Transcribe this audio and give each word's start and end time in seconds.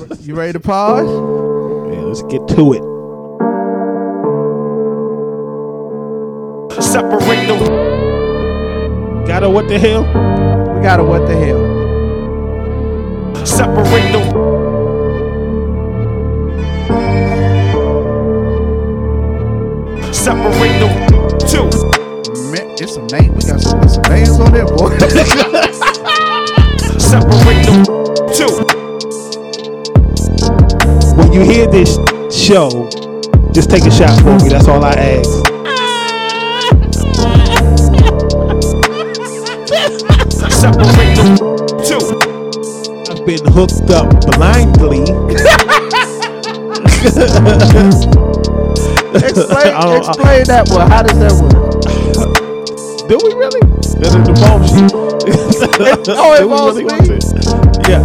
You 0.20 0.34
ready 0.34 0.52
to 0.52 0.60
pause? 0.60 1.06
Yeah, 1.92 2.00
let's 2.00 2.22
get 2.22 2.46
to 2.56 2.72
it. 2.72 2.82
Separate 6.82 7.46
the 7.46 7.56
Got 9.26 9.42
her 9.42 9.50
what 9.50 9.68
the 9.68 9.78
hell? 9.78 10.04
We 10.04 10.82
got 10.82 11.00
a 11.00 11.04
what 11.04 11.26
the 11.26 11.36
hell? 11.36 11.80
separate 13.46 14.12
the 14.12 14.20
separate 20.12 20.78
the 20.80 20.88
two. 21.46 21.68
Man, 22.50 22.70
it's 22.78 22.94
some 22.94 23.06
name. 23.08 23.34
We 23.34 23.40
got 23.42 23.60
some, 23.60 23.86
some 23.88 24.02
names 24.04 24.38
on 24.40 24.52
there, 24.52 24.66
boy. 24.66 24.96
Separate 26.98 27.66
the 27.66 27.99
this 31.70 31.96
show, 32.34 32.88
just 33.52 33.70
take 33.70 33.84
a 33.84 33.90
shot 33.90 34.18
for 34.20 34.36
me. 34.44 34.48
That's 34.50 34.68
all 34.68 34.84
I 34.84 34.92
ask. 34.92 35.30
Separate 39.70 41.16
the 41.16 41.24
two. 41.86 42.00
I've 43.10 43.24
been 43.24 43.44
hooked 43.52 43.90
up 43.90 44.08
blindly. 44.36 45.02
explain, 49.14 49.72
I 49.74 49.82
don't- 49.82 50.04
I- 50.04 50.08
explain 50.08 50.44
that 50.46 50.68
one. 50.70 50.90
How 50.90 51.02
does 51.02 51.18
that 51.18 51.32
work? 51.40 51.50
Do 53.08 53.18
we 53.24 53.30
really? 53.34 53.60
Does 53.80 54.14
it 54.14 54.28
involve 54.28 54.66
you? 54.68 54.86
oh, 56.14 56.34
it 56.34 56.40
Do 56.40 56.44
involves 56.44 56.76
really 56.76 56.84
me? 56.84 56.90
Yeah. 57.88 58.04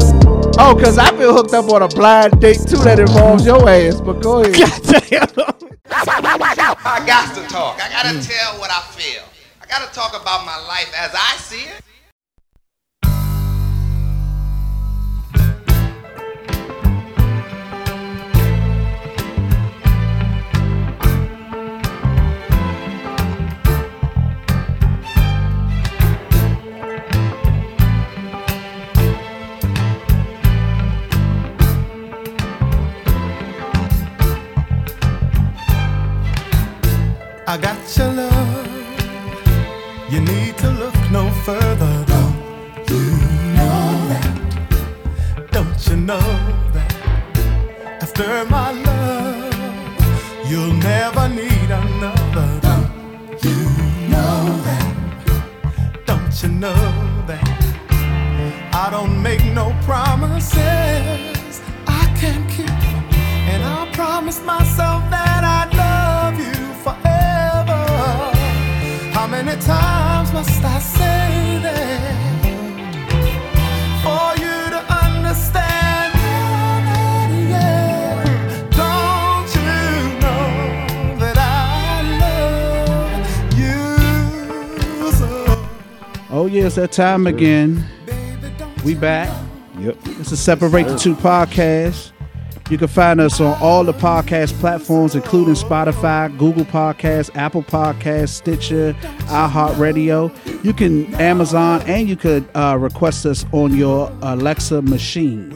Oh, 0.57 0.73
because 0.75 0.97
I've 0.97 1.17
been 1.17 1.33
hooked 1.33 1.53
up 1.53 1.69
on 1.69 1.81
a 1.83 1.87
blind 1.87 2.39
date 2.39 2.59
too 2.67 2.77
that 2.77 2.99
involves 2.99 3.45
your 3.45 3.67
ass. 3.69 3.99
But 3.99 4.21
go 4.21 4.41
ahead. 4.41 4.55
I 6.85 7.03
got 7.05 7.35
to 7.35 7.41
talk. 7.47 7.79
I 7.81 7.89
got 7.91 8.03
to 8.11 8.27
tell 8.27 8.57
what 8.59 8.71
I 8.71 8.81
feel. 8.91 9.23
I 9.61 9.65
got 9.67 9.87
to 9.87 9.93
talk 9.93 10.11
about 10.19 10.45
my 10.45 10.57
life 10.67 10.93
as 10.97 11.11
I 11.13 11.35
see 11.37 11.63
it. 11.69 11.81
I 37.55 37.57
got 37.57 37.97
your 37.97 38.11
love. 38.11 38.67
You 40.11 40.19
need 40.19 40.57
to 40.57 40.69
look 40.71 40.93
no 41.09 41.31
further. 41.45 42.03
Don't 42.05 42.89
you 42.89 43.05
know 43.55 44.07
that? 44.11 45.51
Don't 45.51 45.87
you 45.87 45.95
know 45.95 46.27
that? 46.73 46.93
After 48.03 48.43
my 48.49 48.71
love, 48.73 49.55
you'll 50.49 50.73
never 50.73 51.29
need 51.29 51.69
another. 51.71 52.59
Don't 52.59 53.41
you 53.45 53.59
know 54.09 54.41
that? 54.67 56.05
Don't 56.05 56.43
you 56.43 56.49
know 56.49 56.83
that? 57.27 57.47
I 58.73 58.89
don't 58.91 59.23
make 59.23 59.45
no 59.53 59.73
promises 59.83 61.61
I 61.87 62.03
can't 62.19 62.49
keep. 62.49 62.69
And 63.47 63.63
I 63.63 63.89
promise 63.93 64.41
myself 64.43 65.09
that 65.09 65.34
many 69.45 69.61
times 69.61 70.33
must 70.33 70.63
I 70.63 70.79
say 70.79 71.59
that 71.61 72.41
for 74.01 74.33
you 74.41 74.69
to 74.73 74.81
understand? 75.05 76.13
Yeah. 77.49 78.23
Don't 78.71 79.49
you 79.55 80.19
know 80.19 80.47
that 81.19 81.37
I 81.37 82.01
love 82.23 83.25
you 83.59 85.11
so? 85.11 85.29
Oh, 86.31 86.47
yeah, 86.47 86.65
it's 86.65 86.75
that 86.75 86.91
time 86.91 87.27
again. 87.27 87.85
We 88.83 88.95
back. 88.95 89.29
Yep. 89.79 89.97
It's 90.19 90.31
a 90.31 90.37
Separate 90.37 90.87
the 90.87 90.97
Two 90.97 91.15
podcast. 91.15 92.11
You 92.71 92.79
can 92.79 92.87
find 92.87 93.21
us 93.21 93.39
on 93.39 93.55
all 93.61 93.83
the 93.83 93.93
podcast 93.93 94.59
platforms, 94.59 95.13
including 95.13 95.53
Spotify, 95.53 96.35
Google 96.35 96.65
Podcasts, 96.65 97.29
Apple 97.35 97.61
Podcasts, 97.61 98.29
Stitcher, 98.29 98.93
iHeartRadio. 99.27 100.63
You 100.63 100.73
can 100.73 101.13
Amazon, 101.15 101.83
and 101.83 102.09
you 102.09 102.15
could 102.15 102.49
uh, 102.55 102.75
request 102.79 103.27
us 103.27 103.45
on 103.51 103.75
your 103.75 104.11
Alexa 104.23 104.81
machine. 104.81 105.51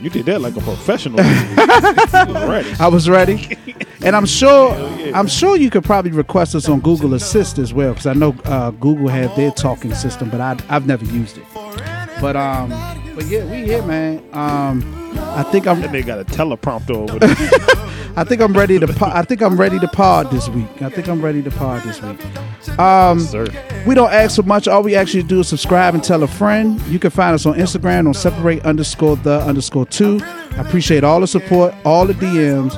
You 0.00 0.10
did 0.10 0.26
that 0.26 0.40
like 0.40 0.56
a 0.56 0.60
professional. 0.60 1.18
I 1.20 2.88
was 2.90 3.08
ready, 3.08 3.58
and 4.04 4.14
I'm 4.14 4.26
sure 4.26 4.72
I'm 5.12 5.26
sure 5.26 5.56
you 5.56 5.70
could 5.70 5.84
probably 5.84 6.12
request 6.12 6.54
us 6.54 6.68
on 6.68 6.80
Google 6.80 7.14
Assist 7.14 7.58
as 7.58 7.74
well, 7.74 7.94
because 7.94 8.06
I 8.06 8.12
know 8.12 8.36
uh, 8.44 8.70
Google 8.70 9.08
have 9.08 9.34
their 9.34 9.50
talking 9.50 9.92
system, 9.92 10.30
but 10.30 10.40
I, 10.40 10.56
I've 10.68 10.86
never 10.86 11.04
used 11.04 11.36
it. 11.36 11.44
But 12.20 12.36
um, 12.36 12.70
but 13.16 13.26
yeah, 13.26 13.44
we 13.44 13.64
here, 13.66 13.82
man. 13.82 14.22
Um, 14.32 15.03
I 15.36 15.42
think 15.44 15.66
I'm 15.66 15.80
That 15.80 15.90
nigga 15.90 16.06
got 16.06 16.20
a 16.20 16.24
teleprompter 16.24 16.96
over 16.96 17.18
there. 17.18 17.90
I 18.16 18.22
think 18.22 18.40
I'm 18.40 18.52
ready 18.52 18.78
to. 18.78 18.86
Po- 18.86 19.10
I 19.12 19.22
think 19.22 19.42
I'm 19.42 19.56
ready 19.56 19.78
to 19.80 19.88
pod 19.88 20.30
this 20.30 20.48
week. 20.48 20.80
I 20.82 20.88
think 20.88 21.08
I'm 21.08 21.20
ready 21.20 21.42
to 21.42 21.50
pod 21.50 21.82
this 21.82 22.00
week. 22.00 22.78
Um, 22.78 23.18
Sir. 23.20 23.46
we 23.86 23.94
don't 23.96 24.12
ask 24.12 24.36
for 24.36 24.44
much. 24.44 24.68
All 24.68 24.82
we 24.84 24.94
actually 24.94 25.24
do 25.24 25.40
is 25.40 25.48
subscribe 25.48 25.94
and 25.94 26.02
tell 26.04 26.22
a 26.22 26.28
friend. 26.28 26.80
You 26.82 26.98
can 27.00 27.10
find 27.10 27.34
us 27.34 27.44
on 27.44 27.54
Instagram 27.54 28.06
on 28.06 28.14
separate 28.14 28.64
underscore 28.64 29.16
the 29.16 29.40
underscore 29.40 29.86
two. 29.86 30.20
I 30.22 30.58
appreciate 30.60 31.02
all 31.02 31.20
the 31.20 31.26
support, 31.26 31.74
all 31.84 32.06
the 32.06 32.14
DMs, 32.14 32.74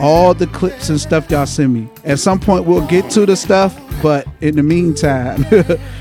all 0.00 0.32
the 0.32 0.46
clips 0.46 0.88
and 0.88 0.98
stuff 0.98 1.30
y'all 1.30 1.44
send 1.46 1.74
me. 1.74 1.88
At 2.04 2.18
some 2.18 2.40
point, 2.40 2.64
we'll 2.64 2.86
get 2.86 3.10
to 3.10 3.26
the 3.26 3.36
stuff, 3.36 3.78
but 4.02 4.26
in 4.40 4.56
the 4.56 4.62
meantime, 4.62 5.44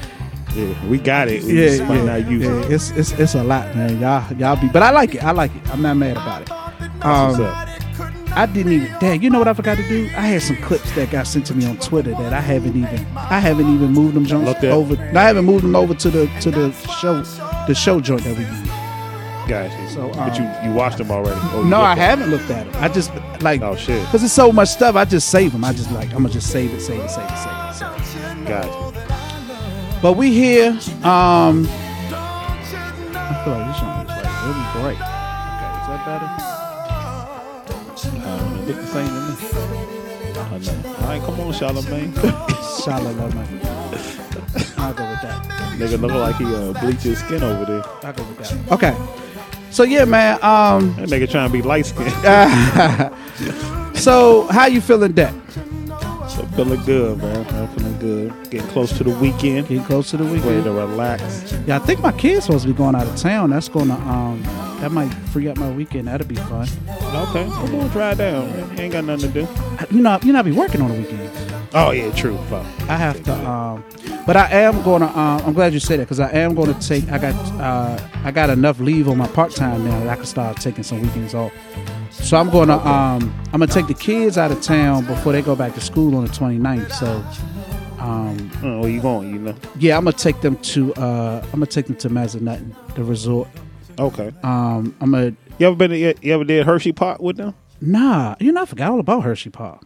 Yeah, 0.59 0.85
we 0.87 0.97
got 0.97 1.27
it. 1.27 1.43
We 1.43 1.53
yeah, 1.63 1.71
yeah, 1.71 2.03
not 2.03 2.29
use 2.29 2.43
yeah, 2.43 2.59
it. 2.65 2.71
it's 2.71 2.89
it's 2.91 3.11
it's 3.13 3.35
a 3.35 3.43
lot, 3.43 3.75
man. 3.75 3.99
Y'all 3.99 4.33
y'all 4.37 4.55
be, 4.55 4.67
but 4.69 4.83
I 4.83 4.91
like 4.91 5.15
it. 5.15 5.23
I 5.23 5.31
like 5.31 5.55
it. 5.55 5.69
I'm 5.71 5.81
not 5.81 5.95
mad 5.97 6.17
about 6.17 6.41
it. 6.43 6.51
Um. 7.05 7.65
I 8.31 8.45
didn't 8.45 8.71
even. 8.73 8.99
Dang, 8.99 9.23
you 9.23 9.29
know 9.31 9.39
what 9.39 9.47
I 9.47 9.53
forgot 9.53 9.77
to 9.77 9.87
do? 9.89 10.05
I 10.15 10.21
had 10.21 10.43
some 10.43 10.55
clips 10.57 10.91
that 10.91 11.09
got 11.09 11.25
sent 11.25 11.47
to 11.47 11.55
me 11.55 11.65
on 11.65 11.77
Twitter 11.79 12.11
that 12.11 12.31
I 12.31 12.39
haven't 12.39 12.75
even. 12.75 13.05
I 13.17 13.39
haven't 13.39 13.73
even 13.73 13.91
moved 13.91 14.13
them 14.13 14.25
joints 14.25 14.63
over. 14.63 14.95
I 15.17 15.23
haven't 15.23 15.45
moved 15.45 15.63
them 15.63 15.75
over 15.75 15.95
to 15.95 16.09
the 16.09 16.27
to 16.41 16.51
the 16.51 16.71
show, 17.01 17.21
the 17.67 17.73
show 17.73 17.99
joint 17.99 18.23
that 18.23 18.37
we 18.37 18.43
use. 18.45 18.69
Gotcha. 19.49 19.89
So, 19.89 20.09
but 20.13 20.37
you 20.37 20.45
um, 20.45 20.69
you 20.69 20.73
watched 20.75 20.99
them 20.99 21.09
already? 21.09 21.39
Oh, 21.53 21.63
No, 21.63 21.81
I 21.81 21.95
haven't 21.95 22.29
looked 22.29 22.51
at 22.51 22.71
them. 22.71 22.83
I 22.83 22.87
just 22.87 23.11
like 23.41 23.63
Oh, 23.63 23.75
shit. 23.75 23.99
because 24.05 24.23
it's 24.23 24.31
so 24.31 24.51
much 24.51 24.69
stuff. 24.69 24.95
I 24.95 25.05
just 25.05 25.29
save 25.29 25.51
them. 25.53 25.63
I 25.63 25.73
just 25.73 25.91
like 25.91 26.09
I'm 26.11 26.17
gonna 26.21 26.29
just 26.29 26.51
save 26.51 26.71
it, 26.71 26.81
save 26.81 26.99
it, 26.99 27.09
save 27.09 27.25
it, 27.25 27.37
save 27.37 27.91
it. 27.91 28.05
Save 28.05 28.37
it. 28.43 28.47
Gotcha. 28.47 28.88
But 30.01 30.13
we 30.13 30.31
here. 30.31 30.69
Um, 31.03 31.67
I 31.69 33.41
feel 33.43 33.53
like 33.53 33.67
this 33.67 33.81
one 33.81 33.99
is 33.99 34.09
like 34.09 34.31
really 34.45 34.65
bright. 34.75 34.99
Okay, 34.99 35.71
is 35.75 35.87
that 35.89 36.01
better? 36.07 36.29
Um, 38.25 38.59
it 38.59 38.67
look 38.67 38.77
the 38.77 38.87
same 38.87 39.07
to 39.07 39.11
me. 39.13 39.19
I 40.39 40.57
know. 40.57 40.77
All 40.89 41.07
right, 41.07 41.21
come 41.21 41.39
on, 41.41 41.51
Charlamagne. 41.53 42.13
Charlamagne. 42.81 43.59
I'll 44.77 44.93
go 44.93 45.03
with 45.09 45.21
that. 45.21 45.45
Nigga 45.77 45.99
look 45.99 46.11
like 46.11 46.35
he 46.37 46.45
uh, 46.45 46.73
bleached 46.79 47.03
his 47.03 47.19
skin 47.19 47.43
over 47.43 47.65
there. 47.65 47.83
I'll 48.03 48.13
go 48.13 48.23
with 48.23 48.37
that. 48.37 48.71
Okay. 48.71 48.95
So 49.71 49.83
yeah, 49.83 50.05
man. 50.05 50.35
Um, 50.41 50.95
That 50.95 51.09
nigga 51.09 51.29
trying 51.29 51.49
to 51.49 51.53
be 51.53 51.61
light 51.61 51.85
skinned. 51.85 52.11
so 53.97 54.47
how 54.47 54.65
you 54.67 54.79
feeling, 54.79 55.11
Deck? 55.11 55.33
So 56.39 56.45
feeling 56.55 56.81
good, 56.85 57.17
man. 57.17 57.45
I'm 57.55 57.67
feeling 57.69 57.99
good. 57.99 58.49
Getting 58.49 58.67
close 58.69 58.97
to 58.97 59.03
the 59.03 59.11
weekend. 59.17 59.67
Getting 59.67 59.83
close 59.83 60.09
to 60.11 60.17
the 60.17 60.23
Ready 60.23 60.37
weekend. 60.37 60.63
to 60.65 60.71
relax. 60.71 61.53
Yeah, 61.65 61.75
I 61.75 61.79
think 61.79 61.99
my 61.99 62.11
kid's 62.11 62.45
supposed 62.45 62.63
to 62.65 62.71
be 62.71 62.77
going 62.77 62.95
out 62.95 63.07
of 63.07 63.15
town. 63.17 63.49
That's 63.49 63.67
gonna 63.67 63.95
um, 63.95 64.41
that 64.79 64.91
might 64.91 65.09
free 65.31 65.47
up 65.49 65.57
my 65.57 65.69
weekend. 65.71 66.07
That'll 66.07 66.27
be 66.27 66.35
fun. 66.35 66.67
Okay, 66.89 67.45
come 67.45 67.75
on, 67.75 67.87
drive 67.89 68.17
down. 68.17 68.79
Ain't 68.79 68.93
got 68.93 69.03
nothing 69.03 69.31
to 69.31 69.45
do. 69.45 69.47
You 69.95 70.01
know, 70.01 70.19
you 70.23 70.31
know, 70.33 70.39
I 70.39 70.41
be 70.43 70.51
working 70.51 70.81
on 70.81 70.91
the 70.91 70.97
weekends. 70.97 71.53
Oh 71.73 71.91
yeah, 71.91 72.11
true. 72.13 72.37
Fuck. 72.49 72.65
I 72.89 72.95
have 72.95 73.21
to. 73.25 73.33
Um, 73.47 73.83
but 74.25 74.37
I 74.37 74.49
am 74.51 74.81
gonna. 74.83 75.07
Um, 75.07 75.41
I'm 75.45 75.53
glad 75.53 75.73
you 75.73 75.79
said 75.79 75.99
that 75.99 76.05
because 76.05 76.19
I 76.19 76.31
am 76.31 76.55
gonna 76.55 76.79
take. 76.79 77.09
I 77.11 77.17
got. 77.17 77.35
Uh, 77.59 77.99
I 78.23 78.31
got 78.31 78.49
enough 78.49 78.79
leave 78.79 79.07
on 79.09 79.17
my 79.17 79.27
part 79.27 79.51
time 79.55 79.83
now 79.85 79.99
that 79.99 80.09
I 80.09 80.15
can 80.15 80.25
start 80.25 80.57
taking 80.57 80.83
some 80.83 81.01
weekends 81.01 81.33
off. 81.33 81.51
So 82.11 82.37
I'm 82.37 82.49
gonna. 82.49 82.77
Um, 82.77 83.33
I'm 83.53 83.59
gonna 83.59 83.67
take 83.67 83.87
the 83.87 83.93
kids 83.93 84.37
out 84.37 84.51
of 84.51 84.61
town 84.61 85.05
before 85.05 85.31
they 85.33 85.41
go 85.41 85.55
back 85.55 85.73
to 85.75 85.81
school 85.81 86.15
on 86.15 86.25
the 86.25 86.31
29th. 86.31 86.91
So. 86.93 87.23
Um, 87.99 88.49
Oh, 88.63 88.79
where 88.81 88.89
you 88.89 89.01
going? 89.01 89.29
You 89.33 89.39
know. 89.39 89.55
yeah, 89.77 89.97
I'm 89.97 90.05
gonna 90.05 90.15
take 90.15 90.39
them 90.41 90.55
to. 90.57 90.93
Uh, 90.95 91.41
I'm 91.45 91.51
gonna 91.51 91.65
take 91.65 91.87
them 91.87 91.95
to 91.97 92.09
Massanutten, 92.09 92.73
the 92.95 93.03
resort. 93.03 93.49
Okay. 93.97 94.31
Um, 94.43 94.95
I'm 95.01 95.13
a 95.13 95.25
You 95.57 95.67
ever 95.67 95.75
been? 95.75 95.91
You 95.91 96.13
ever 96.33 96.45
did 96.45 96.65
Hershey 96.65 96.93
Park 96.93 97.21
with 97.21 97.37
them? 97.37 97.53
nah. 97.81 98.35
You 98.39 98.51
know, 98.53 98.61
I 98.61 98.65
forgot 98.65 98.91
all 98.91 98.99
about 99.01 99.23
Hershey 99.23 99.49
Park. 99.49 99.81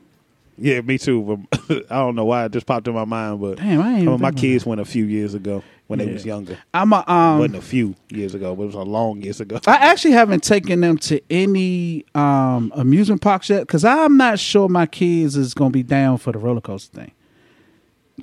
Yeah, 0.58 0.82
me 0.82 0.98
too. 0.98 1.46
But 1.50 1.86
I 1.90 1.96
don't 1.98 2.16
know 2.16 2.26
why 2.26 2.46
it 2.46 2.52
just 2.52 2.66
popped 2.66 2.88
in 2.88 2.94
my 2.94 3.06
mind. 3.06 3.42
But 3.42 3.58
Damn, 3.58 3.82
I 3.82 3.90
ain't 3.90 4.02
even 4.04 4.14
of 4.14 4.22
my 4.22 4.32
kids 4.32 4.66
went 4.66 4.82
a 4.82 4.86
few 4.86 5.06
years 5.06 5.34
ago 5.34 5.64
when 5.88 6.00
they 6.00 6.06
was 6.12 6.26
younger. 6.26 6.58
I'm 6.74 6.94
a 6.94 7.04
um. 7.08 7.40
wasn't 7.40 7.58
a 7.58 7.62
few 7.62 7.96
years 8.10 8.34
ago, 8.34 8.56
but 8.56 8.64
it 8.64 8.68
was 8.68 8.76
a 8.76 8.82
long 8.82 9.22
years 9.22 9.40
ago. 9.40 9.60
I 9.68 9.76
actually 9.76 10.12
haven't 10.12 10.44
taken 10.44 10.82
them 10.82 10.98
to 11.00 11.22
any 11.30 12.06
um 12.16 12.72
amusement 12.76 13.22
parks 13.22 13.50
yet 13.50 13.62
because 13.62 13.84
I'm 13.84 14.18
not 14.18 14.40
sure 14.40 14.70
my 14.70 14.86
kids 14.86 15.36
is 15.36 15.54
gonna 15.54 15.72
be 15.72 15.84
down 15.84 16.18
for 16.18 16.32
the 16.32 16.40
roller 16.40 16.62
coaster 16.62 17.00
thing. 17.00 17.12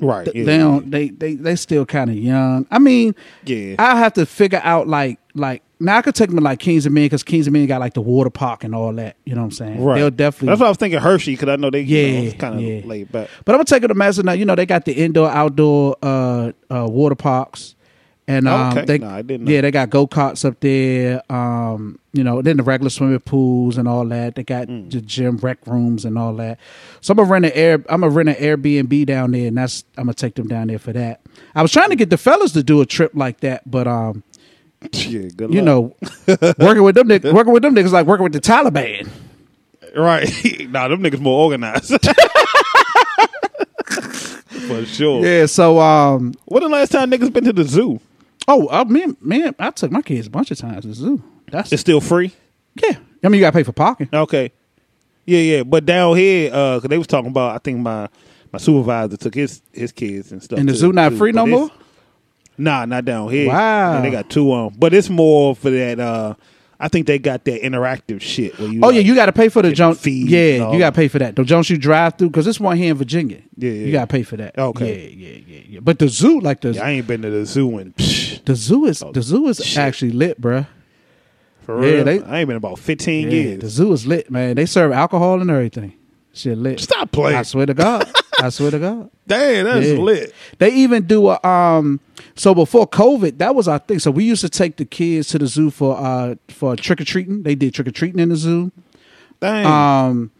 Right. 0.01 0.25
Th- 0.25 0.37
yeah, 0.37 0.45
they 0.45 0.59
don't. 0.59 0.91
They 0.91 1.09
they 1.09 1.35
they 1.35 1.57
still 1.57 1.85
kind 1.87 2.11
of 2.11 2.17
young. 2.17 2.67
I 2.71 2.79
mean, 2.79 3.15
Yeah. 3.45 3.75
I 3.79 3.97
have 3.99 4.13
to 4.15 4.27
figure 4.27 4.61
out 4.63 4.87
like 4.87 5.19
like 5.35 5.63
now 5.81 5.97
I 5.99 6.03
could 6.03 6.15
take 6.15 6.29
them 6.29 6.37
to 6.39 6.45
like 6.45 6.59
Kings 6.61 6.85
Dominion 6.85 7.07
because 7.07 7.23
Kings 7.25 7.47
Dominion 7.47 7.67
got 7.69 7.81
like 7.81 7.95
the 7.95 8.01
water 8.01 8.31
park 8.31 8.63
and 8.65 8.75
all 8.75 8.93
that. 8.95 9.17
You 9.25 9.35
know 9.35 9.41
what 9.41 9.47
I'm 9.47 9.51
saying? 9.53 9.83
Right. 9.83 9.97
They'll 9.99 10.11
definitely. 10.11 10.49
That's 10.49 10.61
why 10.61 10.67
I 10.67 10.69
was 10.71 10.79
thinking 10.79 11.01
Hershey 11.01 11.33
because 11.33 11.49
I 11.49 11.57
know 11.57 11.71
they 11.71 11.81
Yeah, 11.81 12.21
you 12.21 12.31
know, 12.31 12.37
kind 12.37 12.55
of 12.55 12.61
yeah. 12.61 12.81
laid 12.85 13.11
back. 13.11 13.29
But 13.45 13.53
I'm 13.55 13.59
gonna 13.59 13.65
take 13.65 13.83
them 13.83 13.89
to 13.89 13.95
Mazda. 13.95 14.37
You 14.37 14.45
know, 14.45 14.55
they 14.55 14.67
got 14.67 14.85
the 14.85 14.93
indoor, 14.93 15.29
outdoor 15.29 15.97
uh, 16.03 16.53
uh, 16.71 16.87
water 16.89 17.15
parks, 17.17 17.75
and 18.31 18.49
um, 18.49 18.73
Okay. 18.79 18.85
they 18.87 18.99
No, 18.99 19.09
I 19.09 19.23
didn't 19.23 19.47
know. 19.47 19.53
yeah, 19.53 19.61
they 19.63 19.71
got 19.71 19.91
go 19.91 20.07
karts 20.07 20.45
up 20.45 20.61
there. 20.61 21.23
Um, 21.33 21.99
you 22.13 22.25
know, 22.25 22.43
then 22.43 22.57
the 22.57 22.63
regular 22.63 22.91
swimming 22.91 23.21
pools 23.21 23.79
and 23.79 23.87
all 23.87 24.05
that. 24.07 24.35
They 24.35 24.43
got 24.43 24.69
Mm. 24.69 24.91
the 24.91 25.01
gym, 25.01 25.37
rec 25.39 25.59
rooms, 25.67 26.05
and 26.05 26.19
all 26.19 26.35
that. 26.35 26.59
So 27.01 27.13
I'm 27.13 27.17
gonna 27.19 27.29
rent 27.31 27.45
an 27.47 27.53
air. 27.55 27.75
I'm 27.89 28.01
gonna 28.01 28.09
rent 28.11 28.29
an 28.29 28.35
Airbnb 28.37 29.07
down 29.07 29.31
there, 29.33 29.49
and 29.49 29.57
that's 29.57 29.85
I'm 29.97 30.05
gonna 30.05 30.15
take 30.15 30.35
them 30.35 30.49
down 30.49 30.69
there 30.69 30.79
for 30.79 30.93
that. 30.93 31.21
I 31.55 31.63
was 31.63 31.73
trying 31.73 31.91
to 31.91 31.97
get 31.97 32.11
the 32.11 32.19
fellas 32.19 32.53
to 32.53 32.63
do 32.63 32.81
a 32.81 32.87
trip 32.87 33.13
like 33.15 33.41
that, 33.41 33.69
but 33.71 33.87
um, 33.87 34.23
Yeah, 34.93 35.29
you 35.39 35.47
luck. 35.49 35.65
know, 35.65 35.95
working 36.59 36.83
with 36.83 36.95
them, 36.95 37.09
working 37.35 37.53
with 37.53 37.63
them 37.63 37.75
niggas 37.75 37.93
like 37.93 38.07
working 38.07 38.25
with 38.25 38.33
the 38.33 38.41
Taliban. 38.41 39.09
right? 39.97 40.29
nah, 40.71 40.89
them 40.89 41.03
niggas 41.03 41.21
more 41.21 41.45
organized. 41.45 41.97
For 44.69 44.85
sure. 44.87 45.25
Yeah. 45.25 45.47
So 45.47 45.81
um, 45.81 46.35
When 46.47 46.63
the 46.63 46.69
last 46.69 46.93
time 46.93 47.11
niggas 47.11 47.33
been 47.33 47.45
to 47.45 47.53
the 47.53 47.65
zoo? 47.65 48.01
Oh, 48.49 48.67
uh, 48.69 48.85
man, 48.85 49.17
man, 49.21 49.55
I 49.59 49.71
took 49.71 49.91
my 49.91 50.03
kids 50.03 50.27
a 50.27 50.31
bunch 50.31 50.51
of 50.51 50.59
times 50.59 50.83
to 50.83 50.89
the 50.89 50.95
zoo. 50.95 51.23
That's 51.51 51.73
It's 51.73 51.81
still 51.81 52.01
free. 52.01 52.33
Yeah, 52.83 52.97
I 53.25 53.29
mean 53.29 53.35
you 53.35 53.41
gotta 53.41 53.57
pay 53.57 53.63
for 53.65 53.73
parking. 53.73 54.09
Okay. 54.13 54.53
Yeah, 55.27 55.41
yeah. 55.41 55.63
But 55.65 55.85
down 55.87 56.17
here, 56.17 56.51
uh, 56.53 56.81
cause 56.81 56.89
they 56.89 56.99
was 56.99 57.07
talking 57.07 57.31
about. 57.31 57.55
I 57.55 57.59
think 57.59 57.79
my 57.81 58.09
my 58.53 58.59
supervisor 58.59 59.17
took 59.17 59.35
his 59.35 59.61
his 59.73 59.93
kids 59.93 60.33
and 60.33 60.43
stuff. 60.43 60.59
And 60.59 60.69
the 60.69 60.73
to 60.73 60.79
zoo 60.79 60.93
not 60.93 61.13
free 61.15 61.33
no 61.33 61.45
but 61.45 61.49
it's- 61.51 61.61
more. 61.69 61.71
Nah, 62.59 62.85
not 62.85 63.05
down 63.07 63.31
here. 63.31 63.49
Wow. 63.49 63.95
Yeah, 63.95 64.01
they 64.03 64.11
got 64.11 64.29
two 64.29 64.53
on, 64.53 64.75
but 64.79 64.93
it's 64.93 65.09
more 65.09 65.57
for 65.57 65.71
that. 65.71 65.99
uh 65.99 66.35
I 66.83 66.89
think 66.89 67.07
they 67.07 67.19
got 67.19 67.45
that 67.45 67.61
interactive 67.63 68.21
shit. 68.23 68.59
Where 68.59 68.69
you 68.69 68.81
Oh 68.83 68.89
yeah, 68.91 69.01
you 69.01 69.15
gotta 69.15 69.33
pay 69.33 69.49
for 69.51 69.61
the 69.63 69.69
get 69.69 69.77
Jones. 69.77 70.01
feed 70.01 70.23
and 70.23 70.31
Yeah, 70.31 70.73
you 70.73 70.79
gotta 70.79 70.97
pay 70.97 71.09
for 71.09 71.19
that. 71.19 71.37
The 71.37 71.45
Jones 71.45 71.69
you 71.69 71.77
drive 71.77 72.17
through 72.17 72.31
because 72.31 72.47
this 72.47 72.59
one 72.59 72.77
here 72.77 72.91
in 72.93 72.97
Virginia. 72.97 73.43
Yeah, 73.57 73.71
yeah. 73.71 73.87
you 73.87 73.93
gotta 73.93 74.07
pay 74.07 74.23
for 74.23 74.37
that. 74.39 74.57
Okay. 74.59 75.11
Yeah, 75.15 75.29
yeah, 75.29 75.43
yeah, 75.47 75.63
yeah. 75.69 75.81
But 75.81 75.99
the 75.99 76.09
zoo, 76.09 76.41
like 76.41 76.63
the 76.63 76.73
Yeah, 76.73 76.85
I 76.87 76.91
ain't 76.91 77.07
been 77.07 77.23
to 77.23 77.31
the 77.31 77.45
zoo 77.45 77.79
in 77.79 77.93
psh, 77.93 78.45
the 78.45 78.55
zoo 78.57 78.87
is 78.87 79.03
Oh, 79.03 79.13
the 79.13 79.23
zoo 79.23 79.47
is 79.49 79.59
shit. 79.65 79.79
actually 79.79 80.13
lit, 80.13 80.41
bruh. 80.41 80.67
for 81.63 81.85
Yeah, 81.87 81.93
real. 81.97 82.05
they- 82.05 82.23
I 82.23 82.39
ain't 82.41 82.49
been 82.49 82.57
about 82.57 82.79
fifteen 82.79 83.31
years. 83.31 83.61
the 83.61 83.69
zoo 83.69 83.93
is 83.93 84.07
lit, 84.07 84.31
man. 84.31 84.57
They 84.57 84.65
serve 84.67 84.93
alcohol 84.93 85.41
and 85.41 85.51
everything. 85.51 85.93
Shit 86.33 86.57
lit. 86.59 86.81
Stop 86.81 87.11
playing. 87.13 87.37
I 87.37 87.43
swear 87.43 87.67
to 87.67 87.75
God. 87.75 88.11
I 88.45 88.49
swear 88.51 88.71
to 88.73 88.79
God. 88.79 89.11
Damn, 89.27 89.65
that's 89.67 89.87
Yeah. 89.87 89.95
lit. 89.99 90.35
They 90.59 90.71
even 90.75 91.05
do 91.07 91.29
a 91.29 91.39
um. 91.47 92.01
So 92.35 92.55
before 92.55 92.87
COVID, 92.89 93.39
that 93.39 93.55
was 93.55 93.69
our 93.69 93.79
thing. 93.79 93.99
So 93.99 94.11
we 94.11 94.25
used 94.25 94.41
to 94.43 94.49
take 94.49 94.77
the 94.77 94.85
kids 94.85 95.29
to 95.29 95.39
the 95.39 95.47
zoo 95.47 95.71
for 95.71 95.97
uh 95.99 96.35
for 96.49 96.77
trick 96.77 97.01
or 97.01 97.05
treating. 97.05 97.43
They 97.43 97.55
did 97.55 97.75
trick 97.75 97.89
or 97.89 97.93
treating 97.93 98.21
in 98.21 98.29
the 98.31 98.37
zoo. 98.37 98.73
Damn. 99.41 99.67
um 99.67 100.31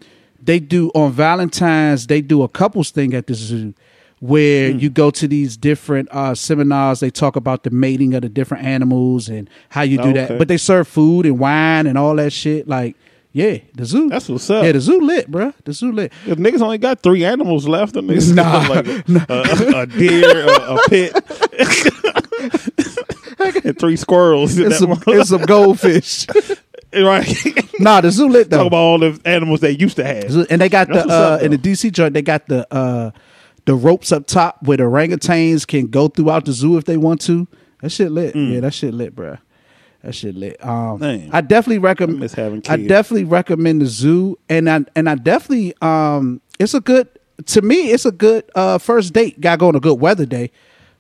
they 0.43 0.59
do 0.59 0.91
on 0.95 1.13
valentine's 1.13 2.07
they 2.07 2.21
do 2.21 2.43
a 2.43 2.49
couples 2.49 2.91
thing 2.91 3.15
at 3.15 3.27
the 3.27 3.35
zoo 3.35 3.73
where 4.21 4.71
Hmm. 4.73 4.79
you 4.79 4.91
go 4.91 5.11
to 5.11 5.27
these 5.27 5.57
different 5.57 6.09
uh 6.13 6.35
seminars 6.35 7.01
they 7.01 7.09
talk 7.11 7.35
about 7.37 7.63
the 7.63 7.71
mating 7.71 8.13
of 8.15 8.21
the 8.23 8.29
different 8.29 8.65
animals 8.67 9.29
and 9.31 9.49
how 9.71 9.81
you 9.83 9.97
do 9.97 10.11
Okay. 10.11 10.13
that 10.27 10.39
but 10.39 10.49
they 10.49 10.59
serve 10.59 10.87
food 10.87 11.25
and 11.25 11.39
wine 11.39 11.87
and 11.87 11.97
all 11.97 12.15
that 12.17 12.31
shit 12.33 12.69
like 12.69 12.95
yeah 13.33 13.59
the 13.75 13.85
zoo 13.85 14.09
That's 14.09 14.29
what's 14.29 14.51
up. 14.51 14.65
yeah 14.65 14.73
the 14.73 14.81
zoo 14.81 15.01
lit 15.01 15.31
bruh. 15.31 15.55
the 15.65 15.73
zoo 15.73 15.93
lit 15.93 16.13
If 16.27 16.39
niggas 16.39 16.61
only 16.61 16.79
got 16.79 17.01
three 17.03 17.25
animals 17.25 17.69
left, 17.69 17.95
them 17.95 18.09
niggas 18.09 18.35
Nah. 18.35 18.67
like 18.69 18.87
a, 19.31 19.79
a, 19.79 19.83
a 19.83 19.87
deer, 19.87 20.49
a, 20.49 20.75
a 20.75 20.79
pit, 20.89 21.13
and 23.65 23.79
three 23.79 23.97
squirrels. 23.97 24.57
and 24.59 24.73
some, 24.75 24.93
and 25.07 25.27
some 25.27 25.43
goldfish 25.43 26.27
right? 26.95 27.29
nah 27.79 28.01
the 28.01 28.11
zoo 28.11 28.29
lit 28.29 28.51
though. 28.51 28.59
Talk 28.59 28.67
about 28.67 28.77
all 28.79 28.99
the 28.99 29.21
animals 29.25 29.61
they 29.61 29.71
used 29.71 29.97
to 29.97 30.05
have. 30.05 30.51
And 30.51 30.61
they 30.61 30.69
got 30.69 30.89
That's 30.89 31.07
the 31.07 31.13
uh 31.13 31.17
up, 31.37 31.43
in 31.43 31.53
the 31.53 31.59
dc 31.59 31.93
joint 31.93 32.15
they 32.15 32.23
got 32.23 32.47
the 32.49 32.67
uh 32.75 33.11
the 33.67 33.75
ropes 33.75 34.11
up 34.11 34.27
top 34.27 34.63
where 34.65 34.77
the 34.77 34.85
orangutans 34.85 35.67
can 35.67 35.87
go 35.87 36.09
throughout 36.09 36.47
the 36.47 36.53
zoo 36.53 36.77
if 36.79 36.85
they 36.85 36.97
want 36.97 37.21
to 37.23 37.47
that 37.83 37.91
shit 37.91 38.11
lit 38.11 38.35
yeah 38.35 38.61
that 38.61 38.75
shit 38.75 38.93
lit 38.93 39.15
bruh. 39.15 39.39
That 40.03 40.15
shit 40.15 40.35
lit. 40.35 40.65
Um. 40.65 41.03
I 41.03 41.41
definitely 41.43 41.79
recommend. 41.79 42.21
miss 42.21 42.33
having 42.35 42.63
I 42.69 42.77
definitely 42.77 43.25
recommend 43.25 43.83
the 43.83 43.87
zoo, 43.87 44.39
and 44.49 44.69
I 44.69 44.81
and 44.97 45.09
I 45.11 45.15
definitely 45.15 45.75
um, 45.83 46.41
it's 46.59 46.73
a 46.75 46.81
good 46.81 47.07
to 47.47 47.63
me. 47.63 47.91
It's 47.91 48.07
a 48.07 48.13
good 48.13 48.45
uh 48.55 48.79
first 48.79 49.13
date. 49.13 49.41
Got 49.41 49.53
to 49.53 49.57
go 49.59 49.69
on 49.69 49.77
a 49.77 49.81
good 49.81 50.01
weather 50.01 50.25
day, 50.27 50.51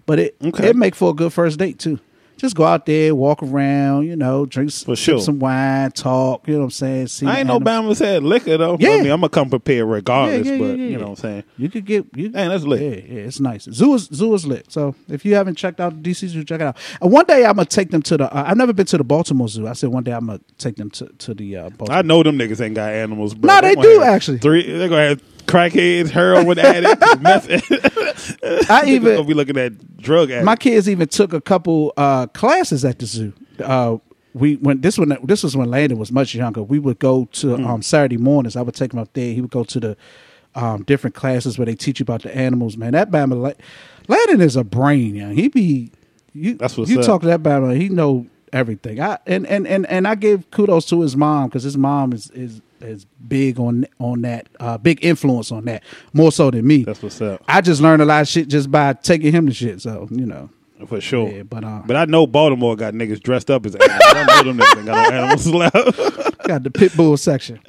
but 0.06 0.18
it 0.18 0.36
Okay. 0.44 0.68
it 0.68 0.76
make 0.76 0.94
for 0.94 1.10
a 1.10 1.14
good 1.14 1.32
first 1.32 1.58
date 1.58 1.78
too. 1.78 1.98
Just 2.40 2.56
go 2.56 2.64
out 2.64 2.86
there, 2.86 3.14
walk 3.14 3.42
around, 3.42 4.06
you 4.06 4.16
know, 4.16 4.46
drink 4.46 4.72
For 4.72 4.96
sure. 4.96 5.20
some 5.20 5.40
wine, 5.40 5.92
talk. 5.92 6.48
You 6.48 6.54
know 6.54 6.60
what 6.60 6.64
I'm 6.64 6.70
saying? 6.70 7.08
See 7.08 7.26
I 7.26 7.40
ain't 7.40 7.48
no. 7.48 7.60
Bama's 7.60 7.98
had 7.98 8.22
liquor 8.22 8.56
though. 8.56 8.78
Yeah. 8.80 8.92
I 8.92 9.02
mean, 9.02 9.10
I'm 9.10 9.20
gonna 9.20 9.28
come 9.28 9.50
prepared 9.50 9.86
regardless. 9.86 10.46
Yeah, 10.46 10.54
yeah, 10.54 10.58
but 10.58 10.78
you 10.78 10.96
know 10.96 11.00
what 11.00 11.08
I'm 11.10 11.16
saying. 11.16 11.44
You 11.58 11.68
could 11.68 11.84
get 11.84 12.06
you. 12.16 12.30
Man, 12.30 12.48
that's 12.48 12.64
lit. 12.64 12.80
Yeah, 12.80 13.14
yeah, 13.14 13.26
it's 13.26 13.40
nice. 13.40 13.64
Zoo 13.64 13.92
is 13.92 14.04
zoo 14.04 14.32
is 14.32 14.46
lit. 14.46 14.72
So 14.72 14.94
if 15.08 15.26
you 15.26 15.34
haven't 15.34 15.56
checked 15.56 15.80
out 15.80 16.02
the 16.02 16.10
DC 16.10 16.28
Zoo, 16.28 16.42
check 16.42 16.62
it 16.62 16.64
out. 16.64 16.78
And 17.02 17.12
one 17.12 17.26
day 17.26 17.44
I'm 17.44 17.56
gonna 17.56 17.66
take 17.66 17.90
them 17.90 18.00
to 18.00 18.16
the. 18.16 18.34
Uh, 18.34 18.44
I've 18.46 18.56
never 18.56 18.72
been 18.72 18.86
to 18.86 18.96
the 18.96 19.04
Baltimore 19.04 19.46
Zoo. 19.46 19.68
I 19.68 19.74
said 19.74 19.90
one 19.90 20.04
day 20.04 20.12
I'm 20.12 20.24
gonna 20.26 20.40
take 20.56 20.76
them 20.76 20.88
to 20.92 21.08
to 21.18 21.34
the 21.34 21.56
uh, 21.58 21.68
Baltimore. 21.68 21.98
I 21.98 22.00
know 22.00 22.22
them 22.22 22.38
niggas 22.38 22.62
ain't 22.64 22.74
got 22.74 22.90
animals, 22.90 23.34
bro. 23.34 23.54
No, 23.54 23.60
they 23.60 23.74
gonna 23.74 23.86
do, 23.86 24.02
actually. 24.02 24.38
Three, 24.38 24.62
they 24.62 24.88
gonna 24.88 25.08
have 25.10 25.22
crackheads, 25.50 26.10
heroin 26.10 26.58
addicts, 26.58 27.16
meth. 27.20 28.70
I 28.70 28.84
even 28.86 29.14
gonna 29.16 29.24
be 29.26 29.34
looking 29.34 29.56
at 29.56 29.96
drug 29.98 30.30
addicts. 30.30 30.44
my 30.46 30.56
kids 30.56 30.88
even 30.88 31.08
took 31.08 31.32
a 31.32 31.40
couple 31.40 31.92
uh, 31.96 32.26
classes 32.28 32.84
at 32.84 32.98
the 32.98 33.06
zoo. 33.06 33.32
Uh, 33.62 33.98
we 34.32 34.54
when 34.56 34.80
this 34.80 34.96
one 34.96 35.16
this 35.24 35.42
was 35.42 35.56
when 35.56 35.68
Landon 35.70 35.98
was 35.98 36.12
much 36.12 36.34
younger. 36.34 36.62
We 36.62 36.78
would 36.78 36.98
go 36.98 37.24
to 37.32 37.56
Hmm. 37.56 37.66
um, 37.66 37.82
Saturday 37.82 38.16
mornings. 38.16 38.56
I 38.56 38.62
would 38.62 38.74
take 38.74 38.92
him 38.92 38.98
up 39.00 39.12
there. 39.12 39.32
He 39.34 39.40
would 39.40 39.50
go 39.50 39.64
to 39.64 39.80
the 39.80 39.96
um, 40.54 40.82
different 40.84 41.14
classes 41.16 41.58
where 41.58 41.66
they 41.66 41.74
teach 41.74 42.00
you 42.00 42.04
about 42.04 42.22
the 42.22 42.34
animals. 42.36 42.76
Man, 42.76 42.92
that 42.92 43.10
Bama 43.10 43.40
La- 43.40 43.52
Landon 44.08 44.40
is 44.40 44.56
a 44.56 44.64
brain. 44.64 45.14
Young. 45.16 45.34
He 45.34 45.48
be 45.48 45.90
you. 46.32 46.54
That's 46.54 46.76
what's 46.76 46.90
you 46.90 47.00
up. 47.00 47.06
talk 47.06 47.20
to 47.22 47.26
that 47.28 47.42
Bama. 47.42 47.76
He 47.76 47.88
know 47.88 48.26
everything. 48.52 49.00
I 49.00 49.18
and 49.26 49.46
and 49.46 49.66
and, 49.66 49.86
and 49.86 50.06
I 50.06 50.14
give 50.14 50.50
kudos 50.50 50.86
to 50.86 51.00
his 51.00 51.16
mom 51.16 51.48
because 51.48 51.62
his 51.62 51.76
mom 51.76 52.12
is 52.12 52.30
is 52.30 52.60
is 52.80 53.04
big 53.26 53.58
on 53.58 53.86
on 53.98 54.22
that 54.22 54.48
uh, 54.58 54.78
big 54.78 55.04
influence 55.04 55.52
on 55.52 55.64
that 55.66 55.82
more 56.12 56.32
so 56.32 56.50
than 56.50 56.66
me. 56.66 56.84
That's 56.84 57.02
what's 57.02 57.20
up 57.20 57.42
I 57.48 57.60
just 57.60 57.80
learned 57.80 58.02
a 58.02 58.04
lot 58.04 58.22
of 58.22 58.28
shit 58.28 58.48
just 58.48 58.70
by 58.70 58.92
taking 58.94 59.32
him 59.32 59.46
to 59.46 59.52
shit. 59.54 59.80
So 59.80 60.08
you 60.10 60.26
know. 60.26 60.50
for 60.86 61.00
sure. 61.00 61.30
Yeah, 61.30 61.42
but, 61.42 61.64
uh, 61.64 61.82
but 61.86 61.96
I 61.96 62.06
know 62.06 62.26
Baltimore 62.26 62.76
got 62.76 62.94
niggas 62.94 63.22
dressed 63.22 63.50
up 63.50 63.66
as 63.66 63.74
animals. 63.74 64.00
I 64.04 64.24
know 64.24 64.52
them 64.52 64.58
niggas 64.58 64.86
got 64.86 65.10
no 65.10 65.16
animals 65.16 65.46
left. 65.48 66.48
got 66.48 66.62
the 66.62 66.70
pit 66.70 66.96
bull 66.96 67.16
section. 67.16 67.60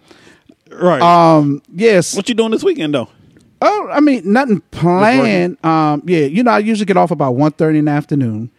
right. 0.71 1.01
Um, 1.01 1.61
yes. 1.73 2.15
what 2.15 2.29
you 2.29 2.35
doing 2.35 2.51
this 2.51 2.63
weekend 2.63 2.93
though? 2.93 3.09
Oh, 3.61 3.89
I 3.91 3.99
mean, 3.99 4.21
nothing 4.31 4.61
planned. 4.71 5.63
Um, 5.63 6.01
yeah, 6.05 6.25
you 6.25 6.41
know, 6.41 6.51
I 6.51 6.59
usually 6.59 6.85
get 6.85 6.97
off 6.97 7.11
about 7.11 7.35
1.30 7.35 7.77
in 7.77 7.85
the 7.85 7.91
afternoon. 7.91 8.49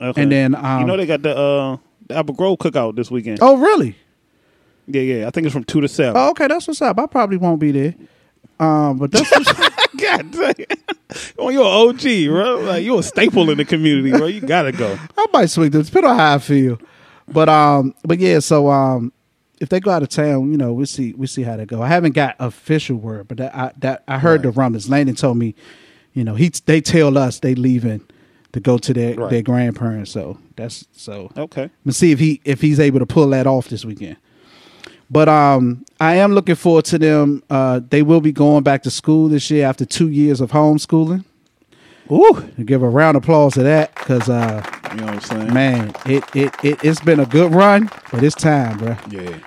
Okay. 0.00 0.22
And 0.22 0.32
then, 0.32 0.54
um, 0.54 0.80
you 0.80 0.86
know 0.86 0.96
they 0.96 1.06
got 1.06 1.22
the 1.22 1.36
uh 1.36 1.76
the 2.06 2.16
Apple 2.16 2.34
Grove 2.34 2.58
cookout 2.58 2.96
this 2.96 3.10
weekend. 3.10 3.38
Oh, 3.40 3.56
really? 3.56 3.96
Yeah, 4.86 5.02
yeah. 5.02 5.26
I 5.26 5.30
think 5.30 5.46
it's 5.46 5.52
from 5.52 5.64
two 5.64 5.80
to 5.80 5.88
seven. 5.88 6.16
Oh, 6.16 6.30
okay, 6.30 6.46
that's 6.46 6.66
what's 6.66 6.80
up. 6.80 6.98
I 6.98 7.06
probably 7.06 7.36
won't 7.36 7.60
be 7.60 7.72
there. 7.72 7.94
Um, 8.58 8.98
but 8.98 9.12
that's 9.12 9.30
what's, 9.30 9.52
God 9.96 10.30
dang. 10.30 10.66
Oh, 11.38 11.50
you're 11.50 11.62
an 11.62 11.94
OG, 11.94 12.28
bro. 12.28 12.60
Like 12.60 12.84
you're 12.84 13.00
a 13.00 13.02
staple 13.02 13.50
in 13.50 13.58
the 13.58 13.64
community, 13.64 14.10
bro. 14.10 14.26
You 14.26 14.40
gotta 14.40 14.72
go. 14.72 14.98
I 15.16 15.26
might 15.32 15.46
swing 15.46 15.70
them. 15.70 15.82
Depending 15.82 16.10
on 16.10 16.18
how 16.18 16.34
I 16.34 16.38
feel. 16.38 16.78
But 17.28 17.48
um, 17.48 17.94
but 18.04 18.18
yeah. 18.18 18.38
So 18.40 18.68
um, 18.70 19.12
if 19.60 19.68
they 19.68 19.80
go 19.80 19.90
out 19.90 20.02
of 20.02 20.08
town, 20.08 20.50
you 20.50 20.56
know, 20.58 20.72
we 20.72 20.86
see 20.86 21.12
we 21.14 21.26
see 21.26 21.42
how 21.42 21.56
they 21.56 21.66
go. 21.66 21.82
I 21.82 21.88
haven't 21.88 22.12
got 22.14 22.36
official 22.38 22.96
word, 22.96 23.28
but 23.28 23.36
that 23.38 23.54
I 23.54 23.72
that 23.78 24.04
I 24.08 24.18
heard 24.18 24.42
the 24.42 24.50
rumblings. 24.50 24.88
Landon 24.88 25.14
told 25.14 25.36
me, 25.36 25.54
you 26.14 26.24
know, 26.24 26.34
he 26.34 26.48
they 26.66 26.80
tell 26.80 27.16
us 27.16 27.40
they 27.40 27.54
leaving 27.54 28.06
to 28.52 28.60
go 28.60 28.78
to 28.78 28.92
their 28.94 29.14
Right. 29.14 29.30
their 29.30 29.42
grandparents. 29.42 30.10
So 30.10 30.38
that's 30.56 30.86
so. 30.92 31.30
Okay. 31.36 31.70
Let's 31.84 31.98
see 31.98 32.12
if 32.12 32.18
he 32.18 32.40
if 32.44 32.60
he's 32.60 32.80
able 32.80 32.98
to 33.00 33.06
pull 33.06 33.28
that 33.30 33.46
off 33.46 33.68
this 33.68 33.84
weekend. 33.84 34.16
But 35.10 35.28
um, 35.28 35.84
I 36.00 36.16
am 36.16 36.32
looking 36.32 36.54
forward 36.54 36.84
to 36.86 36.98
them. 36.98 37.42
Uh, 37.48 37.80
they 37.88 38.02
will 38.02 38.20
be 38.20 38.32
going 38.32 38.62
back 38.62 38.82
to 38.82 38.90
school 38.90 39.28
this 39.28 39.50
year 39.50 39.66
after 39.66 39.86
two 39.86 40.08
years 40.10 40.40
of 40.42 40.50
homeschooling. 40.50 41.24
Ooh, 42.10 42.42
give 42.64 42.82
a 42.82 42.88
round 42.88 43.16
of 43.16 43.22
applause 43.22 43.54
to 43.54 43.62
that 43.62 43.94
because 43.94 44.28
uh, 44.28 44.62
You 44.92 44.96
know 45.00 45.04
what 45.06 45.14
I'm 45.14 45.20
saying? 45.20 45.52
man, 45.54 45.92
it, 46.06 46.24
it 46.34 46.54
it 46.62 46.84
it's 46.84 47.00
been 47.00 47.20
a 47.20 47.26
good 47.26 47.54
run, 47.54 47.90
but 48.10 48.22
it's 48.22 48.34
time, 48.34 48.78
bro. 48.78 48.96
Yeah. 49.10 49.38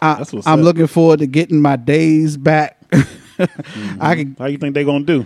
I, 0.00 0.14
That's 0.16 0.32
what's 0.32 0.46
I'm 0.46 0.58
up. 0.60 0.64
looking 0.64 0.86
forward 0.88 1.20
to 1.20 1.26
getting 1.26 1.60
my 1.60 1.76
days 1.76 2.36
back. 2.36 2.78
I 4.00 4.14
can 4.16 4.36
How 4.38 4.46
you 4.46 4.58
think 4.58 4.74
they're 4.74 4.84
gonna 4.84 5.04
do? 5.04 5.24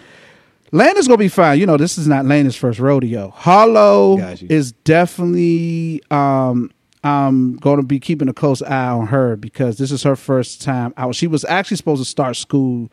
Landon's 0.76 1.09
gonna 1.09 1.18
be 1.18 1.28
fine. 1.28 1.59
You 1.59 1.66
know, 1.66 1.76
this 1.76 1.99
is 1.99 2.06
not 2.06 2.25
Landon's 2.26 2.56
first 2.56 2.78
rodeo. 2.78 3.30
Hollow 3.30 4.18
is 4.49 4.73
definitely 4.73 6.02
um 6.11 6.71
I'm 7.04 7.56
gonna 7.56 7.83
be 7.83 8.00
keeping 8.00 8.28
a 8.28 8.33
close 8.33 8.62
eye 8.62 8.88
on 8.90 9.06
her 9.09 9.37
because 9.37 9.78
this 9.78 9.90
is 9.92 10.02
her 10.02 10.16
first 10.16 10.61
time 10.62 10.92
out. 10.97 11.14
She 11.14 11.26
was 11.26 11.45
actually 11.45 11.76
supposed 11.78 12.02
to 12.02 12.09
start 12.09 12.37
school 12.37 12.90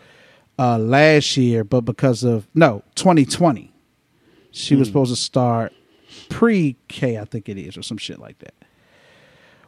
uh 0.59 0.77
last 0.77 1.35
year, 1.37 1.63
but 1.63 1.81
because 1.81 2.23
of 2.23 2.47
no, 2.53 2.83
2020. 2.95 3.71
She 4.51 4.75
Hmm. 4.75 4.79
was 4.79 4.87
supposed 4.87 5.11
to 5.13 5.19
start 5.19 5.73
pre 6.29 6.75
K, 6.87 7.17
I 7.17 7.25
think 7.25 7.49
it 7.49 7.57
is, 7.57 7.75
or 7.77 7.81
some 7.81 7.97
shit 7.97 8.19
like 8.19 8.37
that. 8.39 8.53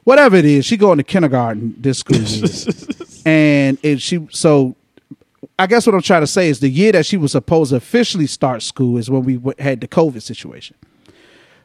Whatever 0.03 0.35
it 0.35 0.45
is, 0.45 0.63
she 0.65 0.77
going 0.77 0.97
to 0.99 1.03
kindergarten 1.03 1.73
this 1.79 1.97
school 1.99 2.17
year. 2.17 2.47
and 3.25 3.79
it 3.81 3.99
she 3.99 4.27
so 4.29 4.75
I 5.57 5.67
guess 5.67 5.85
what 5.85 5.95
I'm 5.95 6.01
trying 6.01 6.21
to 6.21 6.27
say 6.27 6.49
is 6.49 6.59
the 6.59 6.69
year 6.69 6.91
that 6.91 7.05
she 7.05 7.17
was 7.17 7.31
supposed 7.31 7.69
to 7.69 7.77
officially 7.77 8.27
start 8.27 8.61
school 8.61 8.97
is 8.97 9.09
when 9.09 9.23
we 9.23 9.35
w- 9.35 9.55
had 9.57 9.79
the 9.79 9.87
COVID 9.87 10.21
situation. 10.21 10.75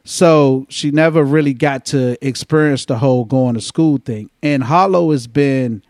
So 0.03 0.65
she 0.69 0.91
never 0.91 1.23
really 1.23 1.53
got 1.53 1.85
to 1.87 2.17
experience 2.25 2.85
the 2.85 2.97
whole 2.97 3.25
going 3.25 3.55
to 3.55 3.61
school 3.61 3.97
thing. 3.97 4.31
And 4.41 4.63
Hollow 4.63 5.11
has 5.11 5.27
been 5.27 5.83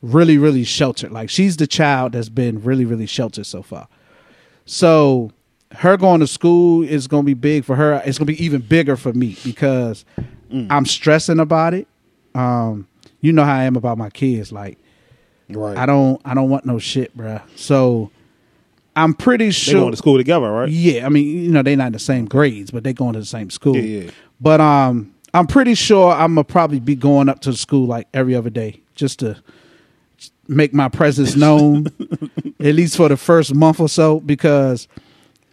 really, 0.00 0.38
really 0.38 0.64
sheltered. 0.64 1.10
Like 1.10 1.28
she's 1.28 1.56
the 1.56 1.66
child 1.66 2.12
that's 2.12 2.28
been 2.28 2.62
really, 2.62 2.84
really 2.84 3.06
sheltered 3.06 3.46
so 3.46 3.62
far. 3.62 3.88
So 4.64 5.32
her 5.72 5.96
going 5.96 6.20
to 6.20 6.26
school 6.26 6.82
is 6.82 7.06
going 7.06 7.24
to 7.24 7.26
be 7.26 7.34
big 7.34 7.64
for 7.64 7.76
her. 7.76 8.00
It's 8.04 8.18
going 8.18 8.26
to 8.28 8.32
be 8.32 8.44
even 8.44 8.60
bigger 8.60 8.96
for 8.96 9.12
me 9.12 9.36
because 9.44 10.04
I'm 10.70 10.86
stressing 10.86 11.40
about 11.40 11.74
it. 11.74 11.86
Um, 12.34 12.86
you 13.20 13.32
know 13.32 13.44
how 13.44 13.56
I 13.56 13.64
am 13.64 13.76
about 13.76 13.98
my 13.98 14.10
kids. 14.10 14.52
Like 14.52 14.78
Right. 15.54 15.76
I 15.76 15.86
don't 15.86 16.20
I 16.24 16.34
don't 16.34 16.48
want 16.50 16.64
no 16.64 16.78
shit, 16.78 17.16
bruh. 17.16 17.42
So 17.56 18.10
I'm 18.96 19.14
pretty 19.14 19.50
sure 19.50 19.74
they 19.74 19.80
going 19.80 19.90
to 19.92 19.96
school 19.96 20.16
together, 20.16 20.50
right? 20.50 20.68
Yeah, 20.68 21.06
I 21.06 21.08
mean, 21.08 21.26
you 21.26 21.50
know, 21.50 21.62
they're 21.62 21.76
not 21.76 21.88
in 21.88 21.92
the 21.92 21.98
same 21.98 22.26
grades, 22.26 22.70
but 22.70 22.84
they 22.84 22.92
going 22.92 23.12
to 23.14 23.20
the 23.20 23.26
same 23.26 23.50
school. 23.50 23.76
Yeah, 23.76 24.04
yeah. 24.04 24.10
But 24.40 24.60
um, 24.60 25.14
I'm 25.32 25.46
pretty 25.46 25.74
sure 25.74 26.12
I'm 26.12 26.34
gonna 26.34 26.44
probably 26.44 26.80
be 26.80 26.96
going 26.96 27.28
up 27.28 27.40
to 27.40 27.50
the 27.52 27.56
school 27.56 27.86
like 27.86 28.08
every 28.12 28.34
other 28.34 28.50
day 28.50 28.80
just 28.94 29.20
to 29.20 29.40
make 30.48 30.74
my 30.74 30.88
presence 30.88 31.36
known, 31.36 31.86
at 32.60 32.74
least 32.74 32.96
for 32.96 33.08
the 33.08 33.16
first 33.16 33.54
month 33.54 33.80
or 33.80 33.88
so, 33.88 34.20
because. 34.20 34.88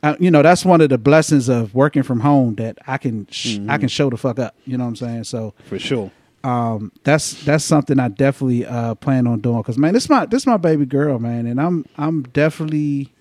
Uh, 0.03 0.15
you 0.19 0.29
know 0.29 0.43
that's 0.43 0.63
one 0.63 0.79
of 0.79 0.89
the 0.89 0.97
blessings 0.97 1.49
of 1.49 1.73
working 1.73 2.03
from 2.03 2.19
home 2.19 2.53
that 2.53 2.77
I 2.85 2.99
can 2.99 3.25
sh- 3.31 3.57
Mm-hmm. 3.57 3.71
I 3.71 3.79
can 3.79 3.87
show 3.89 4.11
the 4.11 4.15
fuck 4.15 4.37
up. 4.37 4.55
You 4.63 4.77
know 4.77 4.83
what 4.83 4.89
I'm 4.89 4.95
saying? 4.95 5.23
So 5.23 5.55
For 5.65 5.79
sure. 5.79 6.11
Um, 6.43 6.91
that's 7.03 7.43
that's 7.43 7.63
something 7.63 7.99
I 7.99 8.09
definitely 8.09 8.65
uh, 8.65 8.95
plan 8.95 9.27
on 9.27 9.41
doing 9.41 9.57
because 9.57 9.77
man, 9.77 9.93
this 9.93 10.09
my 10.09 10.25
this 10.25 10.45
my 10.45 10.57
baby 10.57 10.85
girl, 10.85 11.19
man, 11.19 11.45
and 11.45 11.59
I'm 11.59 11.85
I'm 11.97 12.23
definitely 12.23 13.11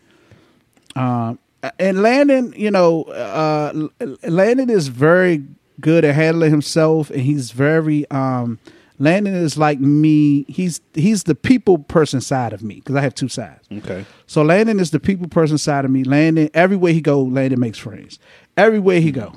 um, 0.94 1.38
and 1.78 2.02
Landon, 2.02 2.54
you 2.56 2.70
know, 2.70 3.04
uh, 3.04 3.88
Landon 4.22 4.70
is 4.70 4.88
very 4.88 5.44
good 5.80 6.04
at 6.04 6.14
handling 6.14 6.50
himself, 6.50 7.10
and 7.10 7.20
he's 7.20 7.50
very 7.50 8.08
um, 8.10 8.58
Landon 8.98 9.34
is 9.34 9.58
like 9.58 9.80
me. 9.80 10.44
He's 10.48 10.80
he's 10.94 11.24
the 11.24 11.34
people 11.34 11.78
person 11.78 12.20
side 12.20 12.52
of 12.52 12.62
me 12.62 12.76
because 12.76 12.94
I 12.94 13.00
have 13.02 13.14
two 13.14 13.28
sides. 13.28 13.66
Okay. 13.70 14.04
So 14.26 14.42
Landon 14.42 14.80
is 14.80 14.90
the 14.90 15.00
people 15.00 15.28
person 15.28 15.58
side 15.58 15.84
of 15.84 15.90
me. 15.90 16.04
Landon, 16.04 16.50
everywhere 16.54 16.92
he 16.92 17.00
go, 17.00 17.22
Landon 17.22 17.60
makes 17.60 17.78
friends. 17.78 18.18
Everywhere 18.56 19.00
he 19.00 19.12
go, 19.12 19.34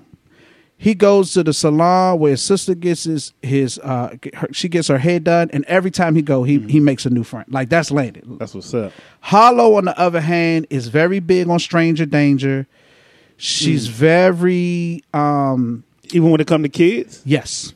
he 0.81 0.95
goes 0.95 1.33
to 1.33 1.43
the 1.43 1.51
salon 1.51 2.19
where 2.19 2.31
his 2.31 2.41
sister 2.41 2.73
gets 2.73 3.03
his 3.03 3.33
his 3.41 3.77
uh 3.79 4.15
her, 4.33 4.47
she 4.53 4.69
gets 4.69 4.87
her 4.87 4.97
hair 4.97 5.19
done, 5.19 5.49
and 5.51 5.65
every 5.65 5.91
time 5.91 6.15
he 6.15 6.21
go, 6.21 6.43
he 6.43 6.59
he 6.59 6.79
makes 6.79 7.05
a 7.05 7.09
new 7.09 7.23
friend. 7.25 7.45
Like 7.49 7.67
that's 7.67 7.91
Landon. 7.91 8.37
That's 8.37 8.55
what's 8.55 8.73
up. 8.73 8.93
Hollow, 9.19 9.75
on 9.75 9.83
the 9.85 9.99
other 9.99 10.21
hand, 10.21 10.67
is 10.69 10.87
very 10.87 11.19
big 11.19 11.49
on 11.49 11.59
stranger 11.59 12.05
danger. 12.05 12.65
She's 13.35 13.87
very 13.87 15.03
um 15.13 15.83
Even 16.13 16.31
when 16.31 16.39
it 16.39 16.47
come 16.47 16.63
to 16.63 16.69
kids? 16.69 17.21
Yes. 17.25 17.73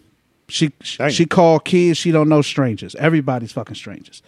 She 0.48 0.72
Dang. 0.98 1.10
she 1.10 1.26
called 1.26 1.66
kids. 1.66 1.98
She 1.98 2.12
don't 2.12 2.30
know 2.30 2.42
strangers. 2.42 2.96
Everybody's 2.96 3.52
fucking 3.52 3.76
strangers, 3.76 4.24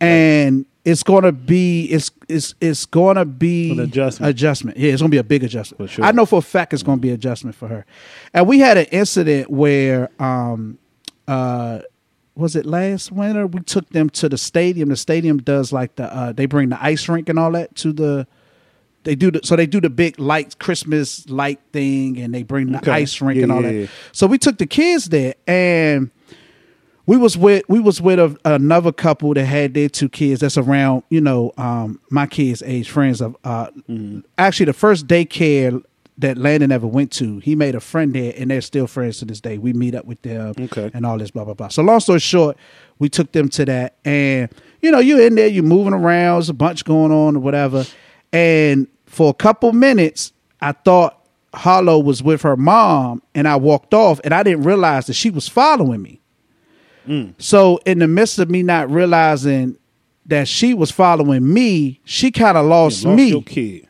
and 0.00 0.64
it's 0.90 1.02
gonna 1.02 1.32
be 1.32 1.84
it's 1.86 2.10
it's 2.28 2.54
it's 2.60 2.86
gonna 2.86 3.24
be 3.24 3.72
An 3.72 3.80
adjustment. 3.80 4.30
Adjustment. 4.30 4.76
Yeah, 4.78 4.92
it's 4.92 5.02
gonna 5.02 5.10
be 5.10 5.18
a 5.18 5.24
big 5.34 5.44
adjustment. 5.44 5.90
Sure. 5.90 6.04
I 6.04 6.12
know 6.12 6.24
for 6.26 6.38
a 6.38 6.42
fact 6.42 6.72
it's 6.72 6.82
gonna 6.82 7.00
be 7.00 7.10
adjustment 7.10 7.54
for 7.56 7.68
her. 7.68 7.84
And 8.32 8.46
we 8.48 8.58
had 8.60 8.76
an 8.78 8.86
incident 8.86 9.50
where 9.50 10.08
um 10.20 10.78
uh 11.26 11.80
was 12.34 12.54
it 12.56 12.64
last 12.64 13.10
winter 13.12 13.46
we 13.46 13.60
took 13.60 13.88
them 13.90 14.08
to 14.10 14.28
the 14.28 14.38
stadium. 14.38 14.88
The 14.88 14.96
stadium 14.96 15.38
does 15.38 15.72
like 15.72 15.96
the 15.96 16.04
uh 16.14 16.32
they 16.32 16.46
bring 16.46 16.68
the 16.70 16.82
ice 16.82 17.08
rink 17.08 17.28
and 17.28 17.38
all 17.38 17.52
that 17.52 17.74
to 17.76 17.92
the 17.92 18.26
they 19.04 19.14
do 19.14 19.30
the 19.30 19.40
so 19.44 19.56
they 19.56 19.66
do 19.66 19.80
the 19.80 19.90
big 19.90 20.18
light 20.18 20.58
Christmas 20.58 21.28
light 21.28 21.60
thing 21.72 22.18
and 22.18 22.34
they 22.34 22.42
bring 22.42 22.72
the 22.72 22.78
Okay. 22.78 22.92
ice 22.92 23.20
rink 23.20 23.36
Yeah, 23.36 23.42
and 23.44 23.52
all 23.52 23.62
yeah, 23.62 23.68
that. 23.72 23.74
yeah. 23.80 23.86
So 24.12 24.26
we 24.26 24.38
took 24.38 24.58
the 24.58 24.66
kids 24.66 25.08
there 25.10 25.34
and 25.46 26.10
we 27.08 27.16
was 27.16 27.36
with 27.38 27.64
we 27.68 27.80
was 27.80 28.00
with 28.00 28.18
a, 28.20 28.36
another 28.44 28.92
couple 28.92 29.34
that 29.34 29.44
had 29.46 29.74
their 29.74 29.88
two 29.88 30.08
kids 30.08 30.40
that's 30.42 30.56
around 30.58 31.02
you 31.10 31.20
know 31.20 31.52
um 31.56 32.00
my 32.10 32.26
kids 32.26 32.62
age 32.64 32.88
friends 32.90 33.20
of 33.20 33.36
uh 33.44 33.66
Mm-hmm. 33.88 34.20
actually 34.36 34.66
the 34.66 34.72
first 34.74 35.06
daycare 35.08 35.82
that 36.18 36.36
Landon 36.36 36.70
ever 36.72 36.86
went 36.86 37.10
to 37.12 37.38
he 37.38 37.54
made 37.56 37.74
a 37.74 37.80
friend 37.80 38.12
there 38.14 38.32
and 38.36 38.50
they're 38.50 38.60
still 38.60 38.86
friends 38.86 39.18
to 39.18 39.24
this 39.24 39.40
day 39.40 39.56
we 39.58 39.72
meet 39.72 39.94
up 39.94 40.04
with 40.04 40.20
them 40.22 40.52
Okay. 40.58 40.90
and 40.94 41.06
all 41.06 41.16
this 41.18 41.30
blah 41.30 41.44
blah 41.44 41.54
blah 41.54 41.68
so 41.68 41.82
long 41.82 42.00
story 42.00 42.18
short 42.20 42.56
we 42.98 43.08
took 43.08 43.32
them 43.32 43.48
to 43.50 43.64
that 43.64 43.96
and 44.04 44.50
you 44.82 44.90
know 44.90 44.98
you're 44.98 45.20
in 45.26 45.34
there 45.36 45.46
you're 45.46 45.62
moving 45.64 45.94
around 45.94 46.36
there's 46.38 46.48
a 46.50 46.54
bunch 46.54 46.84
going 46.84 47.12
on 47.12 47.36
or 47.36 47.40
whatever 47.40 47.84
and 48.32 48.86
for 49.06 49.30
a 49.30 49.34
couple 49.34 49.72
minutes 49.72 50.32
I 50.60 50.72
thought 50.72 51.14
Hollow 51.54 51.98
was 52.00 52.22
with 52.22 52.42
her 52.42 52.56
mom 52.56 53.22
and 53.34 53.46
I 53.48 53.56
walked 53.56 53.94
off 53.94 54.20
and 54.24 54.34
I 54.34 54.42
didn't 54.42 54.64
realize 54.64 55.06
that 55.06 55.14
she 55.14 55.30
was 55.30 55.48
following 55.48 56.02
me 56.02 56.20
Mm. 57.08 57.34
so 57.38 57.78
in 57.86 57.98
the 58.00 58.08
midst 58.08 58.38
of 58.38 58.50
me 58.50 58.62
not 58.62 58.90
realizing 58.90 59.76
that 60.26 60.46
she 60.46 60.74
was 60.74 60.90
following 60.90 61.52
me, 61.52 62.00
she 62.04 62.30
kind 62.30 62.58
of 62.58 62.66
lost, 62.66 63.04
Lost 63.04 63.16
me. 63.16 63.28
your 63.30 63.42
kid. 63.42 63.88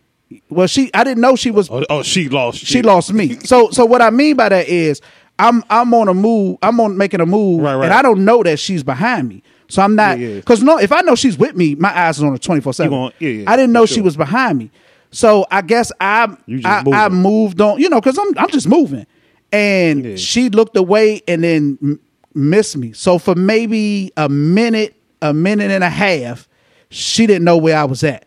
Well, 0.50 0.66
she 0.68 0.90
I 0.94 1.04
didn't 1.04 1.20
know 1.20 1.34
she 1.36 1.50
was 1.50 1.68
Oh, 1.70 1.84
oh, 1.90 2.02
she 2.02 2.28
lost. 2.28 2.58
she 2.58 2.78
you. 2.78 2.82
lost 2.82 3.12
me. 3.12 3.38
So 3.44 3.70
so 3.70 3.84
what 3.84 4.00
I 4.02 4.10
mean 4.10 4.36
by 4.36 4.48
that 4.50 4.68
is 4.68 5.00
I'm 5.38 5.64
I'm 5.70 5.92
on 5.94 6.08
a 6.08 6.14
move. 6.14 6.58
I'm 6.62 6.78
on 6.80 6.96
making 6.96 7.20
a 7.20 7.26
move, 7.26 7.62
Right, 7.62 7.74
right. 7.74 7.84
and 7.86 7.94
I 7.94 8.02
don't 8.02 8.24
know 8.24 8.42
that 8.42 8.58
she's 8.58 8.82
behind 8.82 9.28
me. 9.28 9.42
So 9.68 9.82
I'm 9.82 9.94
not 9.96 10.18
Yeah, 10.18 10.28
yeah. 10.28 10.34
because 10.36 10.62
no, 10.62 10.78
if 10.78 10.92
I 10.92 11.00
know 11.02 11.14
she's 11.14 11.36
with 11.36 11.56
me, 11.56 11.74
my 11.74 11.96
eyes 11.96 12.18
is 12.18 12.22
on 12.24 12.32
her 12.32 12.38
twenty 12.38 12.60
four 12.60 12.72
seven. 12.72 13.10
yeah, 13.18 13.28
yeah, 13.30 13.50
I 13.50 13.56
didn't 13.56 13.72
know 13.72 13.86
for 13.86 13.92
she 13.94 14.00
was 14.00 14.16
behind 14.16 14.58
me. 14.58 14.70
So 15.10 15.46
I 15.50 15.62
guess 15.62 15.90
I 16.00 16.28
I, 16.64 16.84
I 16.92 17.08
moved 17.08 17.60
on, 17.60 17.80
you 17.80 17.88
know, 17.88 18.00
because 18.00 18.18
I'm 18.18 18.38
I'm 18.38 18.50
just 18.50 18.68
moving, 18.68 19.06
and 19.52 20.04
Yeah. 20.04 20.16
she 20.16 20.50
looked 20.50 20.76
away 20.76 21.22
and 21.26 21.42
then 21.42 21.98
missed 22.34 22.76
me. 22.76 22.92
So 22.92 23.18
for 23.18 23.34
maybe 23.34 24.12
a 24.16 24.28
minute, 24.28 24.94
a 25.22 25.32
minute 25.32 25.70
and 25.70 25.82
a 25.84 25.90
half, 25.90 26.48
she 26.90 27.26
didn't 27.26 27.44
know 27.44 27.56
where 27.56 27.76
I 27.76 27.84
was 27.84 28.02
at. 28.04 28.24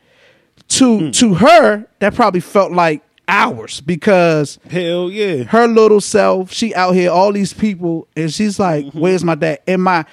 To 0.69 0.99
Hmm. 0.99 1.11
to 1.11 1.33
her, 1.35 1.85
that 1.99 2.13
probably 2.15 2.39
felt 2.41 2.71
like 2.71 3.01
hours 3.27 3.81
because 3.81 4.59
Hell 4.69 5.09
yeah. 5.11 5.43
her 5.43 5.67
little 5.67 6.01
self, 6.01 6.51
she 6.51 6.73
out 6.75 6.93
here, 6.93 7.11
all 7.11 7.31
these 7.31 7.53
people, 7.53 8.07
and 8.15 8.33
she's 8.33 8.59
like, 8.59 8.85
Mm-hmm. 8.85 8.99
"Where's 8.99 9.23
my 9.23 9.35
dad?" 9.35 9.59
And 9.67 9.83
my, 9.83 10.05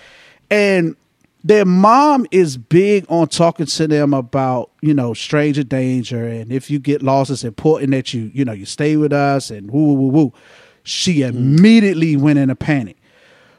and 0.50 0.96
their 1.44 1.64
mom 1.64 2.26
is 2.32 2.56
big 2.56 3.06
on 3.08 3.28
talking 3.28 3.66
to 3.66 3.86
them 3.86 4.12
about 4.14 4.70
you 4.82 4.94
know 4.94 5.14
stranger 5.14 5.62
danger, 5.64 6.26
and 6.26 6.52
if 6.52 6.70
you 6.70 6.78
get 6.78 7.02
lost, 7.02 7.30
it's 7.30 7.44
important 7.44 7.92
that 7.92 8.12
you 8.12 8.30
you 8.34 8.44
know 8.44 8.52
you 8.52 8.66
stay 8.66 8.96
with 8.96 9.12
us, 9.12 9.50
and 9.50 9.70
woo 9.70 9.92
woo 9.94 10.08
woo. 10.08 10.32
She 10.84 11.20
Mm-hmm. 11.20 11.36
immediately 11.38 12.16
went 12.16 12.38
in 12.38 12.50
a 12.50 12.56
panic. 12.56 12.96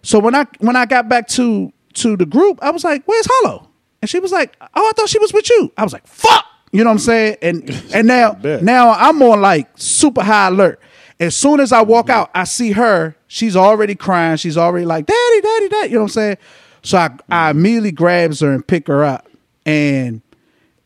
So 0.02 0.20
when 0.20 0.36
I 0.36 0.46
when 0.60 0.76
I 0.76 0.86
got 0.86 1.10
back 1.10 1.28
to 1.30 1.72
to 1.96 2.16
the 2.18 2.26
group, 2.26 2.60
I 2.62 2.72
was 2.72 2.84
like, 2.84 3.04
"Where's 3.06 3.28
Hollow?" 3.30 3.68
And 4.02 4.10
she 4.10 4.20
was 4.20 4.32
like, 4.32 4.56
"Oh, 4.62 4.68
I 4.88 4.92
thought 4.96 5.10
she 5.10 5.20
was 5.20 5.34
with 5.34 5.50
you." 5.50 5.72
I 5.78 5.84
was 5.84 5.94
like, 5.94 6.08
"Fuck," 6.08 6.46
you 6.72 6.84
know 6.84 6.90
what 6.90 6.94
I'm 6.96 7.00
saying? 7.00 7.38
And 7.42 7.70
and 7.94 8.08
now 8.08 8.38
now 8.62 8.92
I'm 8.92 9.22
on 9.22 9.42
like 9.42 9.68
super 9.76 10.24
high 10.24 10.48
alert. 10.48 10.80
As 11.20 11.36
soon 11.36 11.60
as 11.60 11.72
I 11.74 11.82
walk 11.82 12.06
Mm-hmm. 12.08 12.12
out, 12.20 12.32
I 12.34 12.46
see 12.46 12.72
her. 12.72 13.16
She's 13.28 13.56
already 13.58 13.94
crying. 13.96 14.38
She's 14.38 14.58
already 14.58 14.86
like, 14.86 15.06
"Daddy, 15.06 15.42
daddy, 15.42 15.68
daddy." 15.70 15.88
You 15.90 15.96
know 15.96 16.02
what 16.02 16.06
I'm 16.06 16.10
saying? 16.14 16.38
So 16.82 16.98
I 16.98 17.10
Mm-hmm. 17.10 17.34
I 17.34 17.50
immediately 17.52 17.92
grabs 17.92 18.40
her 18.40 18.52
and 18.54 18.66
pick 18.66 18.88
her 18.88 19.04
up, 19.04 19.28
and 19.66 20.22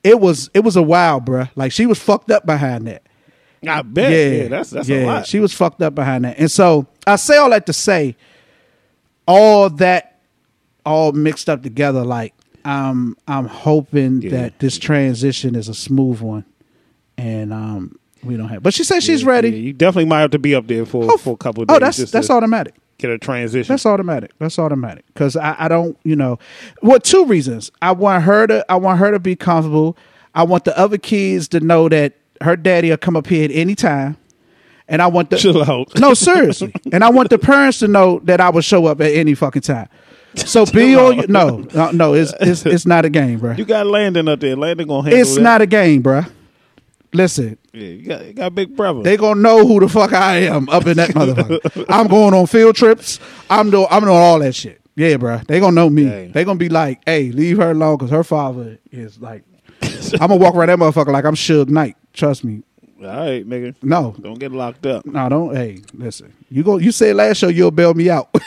it 0.03 0.19
was 0.19 0.49
it 0.55 0.61
was 0.61 0.75
a 0.75 0.81
while, 0.81 1.21
bruh. 1.21 1.49
Like 1.55 1.71
she 1.71 1.85
was 1.85 1.99
fucked 1.99 2.31
up 2.31 2.45
behind 2.47 2.87
that. 2.87 3.03
I 3.67 3.81
bet. 3.83 4.11
Yeah, 4.11 4.47
that's 4.49 4.71
that's 4.71 4.89
a 4.89 5.05
lot. 5.05 5.27
She 5.27 5.39
was 5.39 5.53
fucked 5.53 5.81
up 5.83 5.93
behind 5.95 6.25
that. 6.25 6.37
And 6.39 6.49
so 6.51 6.87
I 7.07 7.15
say 7.15 7.37
all 7.37 7.51
that 7.51 7.65
to 7.67 7.73
say, 7.73 8.17
all 9.27 9.69
that 9.69 10.19
all 10.85 11.11
mixed 11.13 11.49
up 11.49 11.63
together, 11.63 12.03
like 12.03 12.33
I'm 12.65 13.15
I'm 13.27 13.45
hoping 13.47 14.21
Yeah. 14.21 14.29
that 14.31 14.59
this 14.59 14.77
transition 14.77 15.55
is 15.55 15.67
a 15.69 15.73
smooth 15.73 16.21
one. 16.21 16.45
And 17.17 17.53
um 17.53 17.97
we 18.23 18.37
don't 18.37 18.49
have. 18.49 18.63
But 18.63 18.73
she 18.73 18.83
said 18.83 19.01
she's 19.03 19.23
Yeah, 19.23 19.29
ready. 19.29 19.49
yeah, 19.49 19.55
you 19.57 19.73
definitely 19.73 20.05
might 20.09 20.21
have 20.21 20.31
to 20.31 20.39
be 20.39 20.55
up 20.55 20.67
there 20.67 20.85
for 20.85 21.11
Oh, 21.11 21.17
for 21.17 21.33
a 21.33 21.37
couple 21.37 21.63
of 21.63 21.67
days. 21.67 21.75
oh, 21.75 21.79
that's 21.79 22.11
that's 22.11 22.29
automatic. 22.29 22.75
Get 22.99 23.11
a 23.11 23.17
transition. 23.17 23.73
That's 23.73 23.85
automatic. 23.85 24.31
That's 24.39 24.57
automatic. 24.59 25.03
Because 25.07 25.35
I, 25.35 25.55
I 25.59 25.67
don't, 25.67 25.97
you 26.03 26.15
know, 26.15 26.37
well, 26.81 26.99
two 26.99 27.25
reasons. 27.25 27.71
I 27.81 27.91
want 27.91 28.23
her 28.23 28.47
to, 28.47 28.63
I 28.71 28.75
want 28.75 28.99
her 28.99 29.11
to 29.11 29.19
be 29.19 29.35
comfortable. 29.35 29.97
I 30.35 30.43
want 30.43 30.63
the 30.63 30.77
other 30.77 30.97
kids 30.99 31.47
to 31.49 31.59
know 31.59 31.89
that 31.89 32.13
her 32.41 32.55
daddy 32.55 32.91
will 32.91 32.97
come 32.97 33.17
up 33.17 33.27
here 33.27 33.43
at 33.45 33.51
any 33.51 33.73
time, 33.75 34.15
and 34.87 35.01
I 35.01 35.07
want 35.07 35.29
the 35.29 35.37
Chill 35.37 35.63
out. 35.63 35.97
no 35.99 36.13
seriously, 36.13 36.73
and 36.91 37.03
I 37.03 37.09
want 37.09 37.29
the 37.29 37.37
parents 37.39 37.79
to 37.79 37.87
know 37.87 38.19
that 38.23 38.41
I 38.41 38.49
will 38.49 38.61
show 38.61 38.85
up 38.85 39.01
at 39.01 39.11
any 39.11 39.33
fucking 39.33 39.61
time. 39.63 39.89
So 40.35 40.65
be 40.73 40.95
on 40.95 41.15
your 41.15 41.27
no, 41.27 41.65
no, 41.73 41.91
no. 41.91 42.13
It's 42.13 42.33
it's 42.41 42.65
it's 42.65 42.85
not 42.85 43.05
a 43.05 43.09
game, 43.09 43.39
bro. 43.39 43.53
You 43.53 43.65
got 43.65 43.85
Landon 43.87 44.27
up 44.27 44.39
there. 44.39 44.55
Landon 44.55 44.87
gonna 44.87 45.03
handle 45.03 45.19
it. 45.19 45.21
It's 45.21 45.35
that. 45.35 45.41
not 45.41 45.61
a 45.61 45.65
game, 45.67 46.01
bro. 46.01 46.21
Listen, 47.15 47.59
Yeah, 47.73 47.81
you 47.87 48.07
got, 48.07 48.25
you 48.25 48.33
got 48.33 48.55
big 48.55 48.75
brother. 48.75 49.03
they 49.03 49.17
gonna 49.17 49.39
know 49.39 49.67
who 49.67 49.79
the 49.79 49.87
fuck 49.87 50.13
I 50.13 50.37
am 50.45 50.67
up 50.69 50.87
in 50.87 50.97
that 50.97 51.11
motherfucker. 51.11 51.85
I'm 51.87 52.07
going 52.07 52.33
on 52.33 52.47
field 52.47 52.75
trips. 52.75 53.19
I'm 53.51 53.69
doing 53.69 53.85
I'm 53.91 54.01
doing 54.01 54.15
all 54.15 54.39
that 54.39 54.55
shit. 54.55 54.81
Yeah, 54.95 55.17
bro. 55.17 55.37
They 55.47 55.59
gonna 55.59 55.75
know 55.75 55.89
me. 55.91 56.05
Dang. 56.05 56.31
They 56.31 56.43
gonna 56.43 56.57
be 56.57 56.69
like, 56.69 57.01
hey, 57.05 57.31
leave 57.31 57.57
her 57.57 57.69
alone 57.71 57.97
because 57.97 58.09
her 58.11 58.23
father 58.23 58.79
is 58.91 59.19
like. 59.19 59.43
I'm 60.13 60.29
gonna 60.29 60.37
walk 60.37 60.55
around 60.55 60.69
that 60.69 60.79
motherfucker 60.79 61.11
like 61.11 61.25
I'm 61.25 61.35
Suge 61.35 61.69
Knight. 61.69 61.95
Trust 62.13 62.43
me. 62.43 62.63
All 63.03 63.09
right, 63.17 63.47
nigga. 63.47 63.75
No, 63.81 64.15
Don't 64.21 64.39
get 64.39 64.51
locked 64.51 64.85
up. 64.85 65.05
no, 65.05 65.29
don't. 65.29 65.55
Hey, 65.55 65.81
listen. 65.93 66.33
You 66.49 66.63
go. 66.63 66.77
You 66.77 66.91
said 66.91 67.15
last 67.15 67.37
show 67.37 67.47
you'll 67.49 67.71
bail 67.71 67.93
me 67.93 68.09
out. 68.09 68.29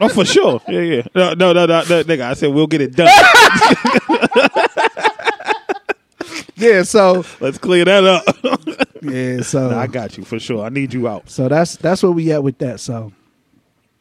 Oh, 0.00 0.08
for 0.08 0.24
sure. 0.24 0.60
Yeah, 0.68 0.80
yeah. 0.82 1.02
No, 1.12 1.34
no, 1.34 1.52
no, 1.52 1.66
no, 1.66 1.80
no, 1.80 2.04
nigga. 2.04 2.20
I 2.20 2.34
said 2.34 2.54
we'll 2.54 2.68
get 2.68 2.80
it 2.82 2.94
done. 2.94 3.08
yeah. 6.56 6.82
So 6.84 7.24
Let's 7.40 7.58
clear 7.58 7.84
that 7.84 8.04
up. 8.04 8.24
yeah. 9.02 9.40
So 9.42 9.76
I 9.76 9.88
got 9.88 10.16
you 10.16 10.22
for 10.24 10.38
sure. 10.38 10.64
I 10.64 10.68
need 10.68 10.94
you 10.94 11.08
out. 11.08 11.28
so 11.28 11.48
that's 11.48 11.74
that's 11.76 12.02
where 12.04 12.12
we 12.12 12.30
at 12.32 12.42
with 12.44 12.58
that. 12.58 12.78
So 12.80 13.12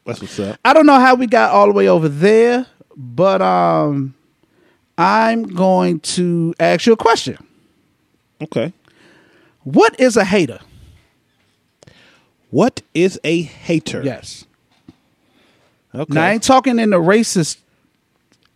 That's 0.05 0.21
what's 0.21 0.39
up. 0.39 0.59
I 0.63 0.73
don't 0.73 0.85
know 0.85 0.99
how 0.99 1.15
we 1.15 1.27
got 1.27 1.51
all 1.51 1.67
the 1.67 1.73
way 1.73 1.87
over 1.87 2.09
there, 2.09 2.65
but 2.95 3.41
um, 3.41 4.13
I'm 4.97 5.43
going 5.43 5.99
to 6.01 6.53
ask 6.59 6.85
you 6.85 6.93
a 6.93 6.97
question. 6.97 7.37
Okay. 8.41 8.73
What 9.67 9.99
is 9.99 10.15
a 10.15 10.23
hater? 10.23 10.59
What 12.51 12.83
is 12.93 13.19
a 13.25 13.41
hater? 13.41 14.01
Yes. 14.01 14.45
Okay. 15.93 16.13
Now 16.13 16.23
I 16.23 16.31
ain't 16.31 16.43
talking 16.43 16.79
in 16.79 16.91
the 16.91 17.01
racist 17.01 17.57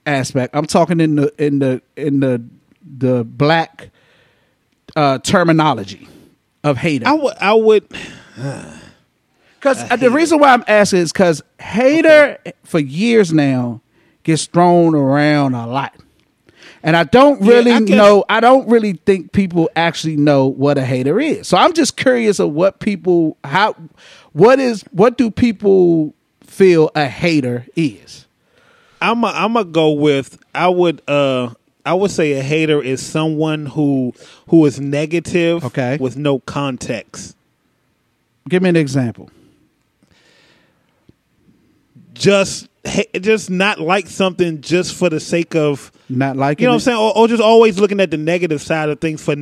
aspect. 0.05 0.55
I'm 0.55 0.65
talking 0.65 1.01
in 1.01 1.17
the 1.17 1.33
in 1.37 1.59
the 1.59 1.81
in 1.97 2.21
the 2.21 2.41
the 2.97 3.25
black 3.25 3.89
uh 4.95 5.17
terminology 5.17 6.07
of 6.63 6.77
hater. 6.77 7.05
I 7.09 7.13
would. 7.13 7.35
I 7.41 7.53
would. 7.55 7.87
Because 9.59 9.87
the 9.99 10.09
reason 10.09 10.39
why 10.39 10.53
I'm 10.53 10.63
asking 10.67 11.01
is 11.01 11.11
because 11.11 11.43
hater 11.59 12.39
for 12.63 12.79
years 12.79 13.31
now 13.31 13.79
gets 14.23 14.47
thrown 14.47 14.95
around 14.95 15.53
a 15.53 15.67
lot. 15.67 15.93
And 16.83 16.95
I 16.97 17.03
don't 17.03 17.41
Yeah, 17.43 17.51
really 17.51 17.71
I 17.71 17.79
guess- 17.79 17.95
know, 17.95 18.25
I 18.27 18.39
don't 18.39 18.67
really 18.67 18.93
think 19.05 19.31
people 19.33 19.69
actually 19.75 20.17
know 20.17 20.47
what 20.47 20.77
a 20.77 20.85
hater 20.85 21.19
is. 21.19 21.47
So 21.47 21.57
I'm 21.57 21.73
just 21.73 21.95
curious 21.95 22.39
of 22.39 22.51
what 22.53 22.79
people, 22.79 23.37
how, 23.43 23.75
what 24.33 24.59
is, 24.59 24.83
what 24.91 25.17
do 25.17 25.29
people 25.29 26.13
feel 26.43 26.89
a 26.95 27.05
hater 27.07 27.65
is? 27.75 28.25
I'm. 29.03 29.23
A, 29.23 29.27
I'm 29.27 29.53
gonna 29.53 29.65
go 29.65 29.91
with. 29.93 30.37
I 30.53 30.67
would. 30.67 31.01
Uh. 31.07 31.55
I 31.83 31.95
would 31.95 32.11
say 32.11 32.33
a 32.33 32.43
hater 32.43 32.79
is 32.83 33.03
someone 33.03 33.65
who 33.65 34.13
who 34.49 34.63
is 34.67 34.79
negative. 34.79 35.65
Okay. 35.65 35.97
With 35.99 36.17
no 36.17 36.37
context. 36.41 37.35
Give 38.47 38.61
me 38.61 38.69
an 38.69 38.75
example. 38.75 39.31
Just. 42.13 42.67
Just 43.19 43.49
not 43.49 43.79
like 43.79 44.07
something 44.07 44.61
just 44.61 44.95
for 44.95 45.09
the 45.09 45.19
sake 45.19 45.55
of. 45.55 45.91
Not 46.09 46.35
like 46.35 46.59
You 46.59 46.65
know 46.65 46.71
what 46.71 46.75
I'm 46.75 46.79
saying? 46.81 46.97
Or, 46.97 47.15
or 47.17 47.27
just 47.27 47.41
always 47.41 47.79
looking 47.79 47.99
at 47.99 48.09
the 48.11 48.17
negative 48.17 48.61
side 48.61 48.89
of 48.89 48.99
things 48.99 49.23
for 49.23 49.35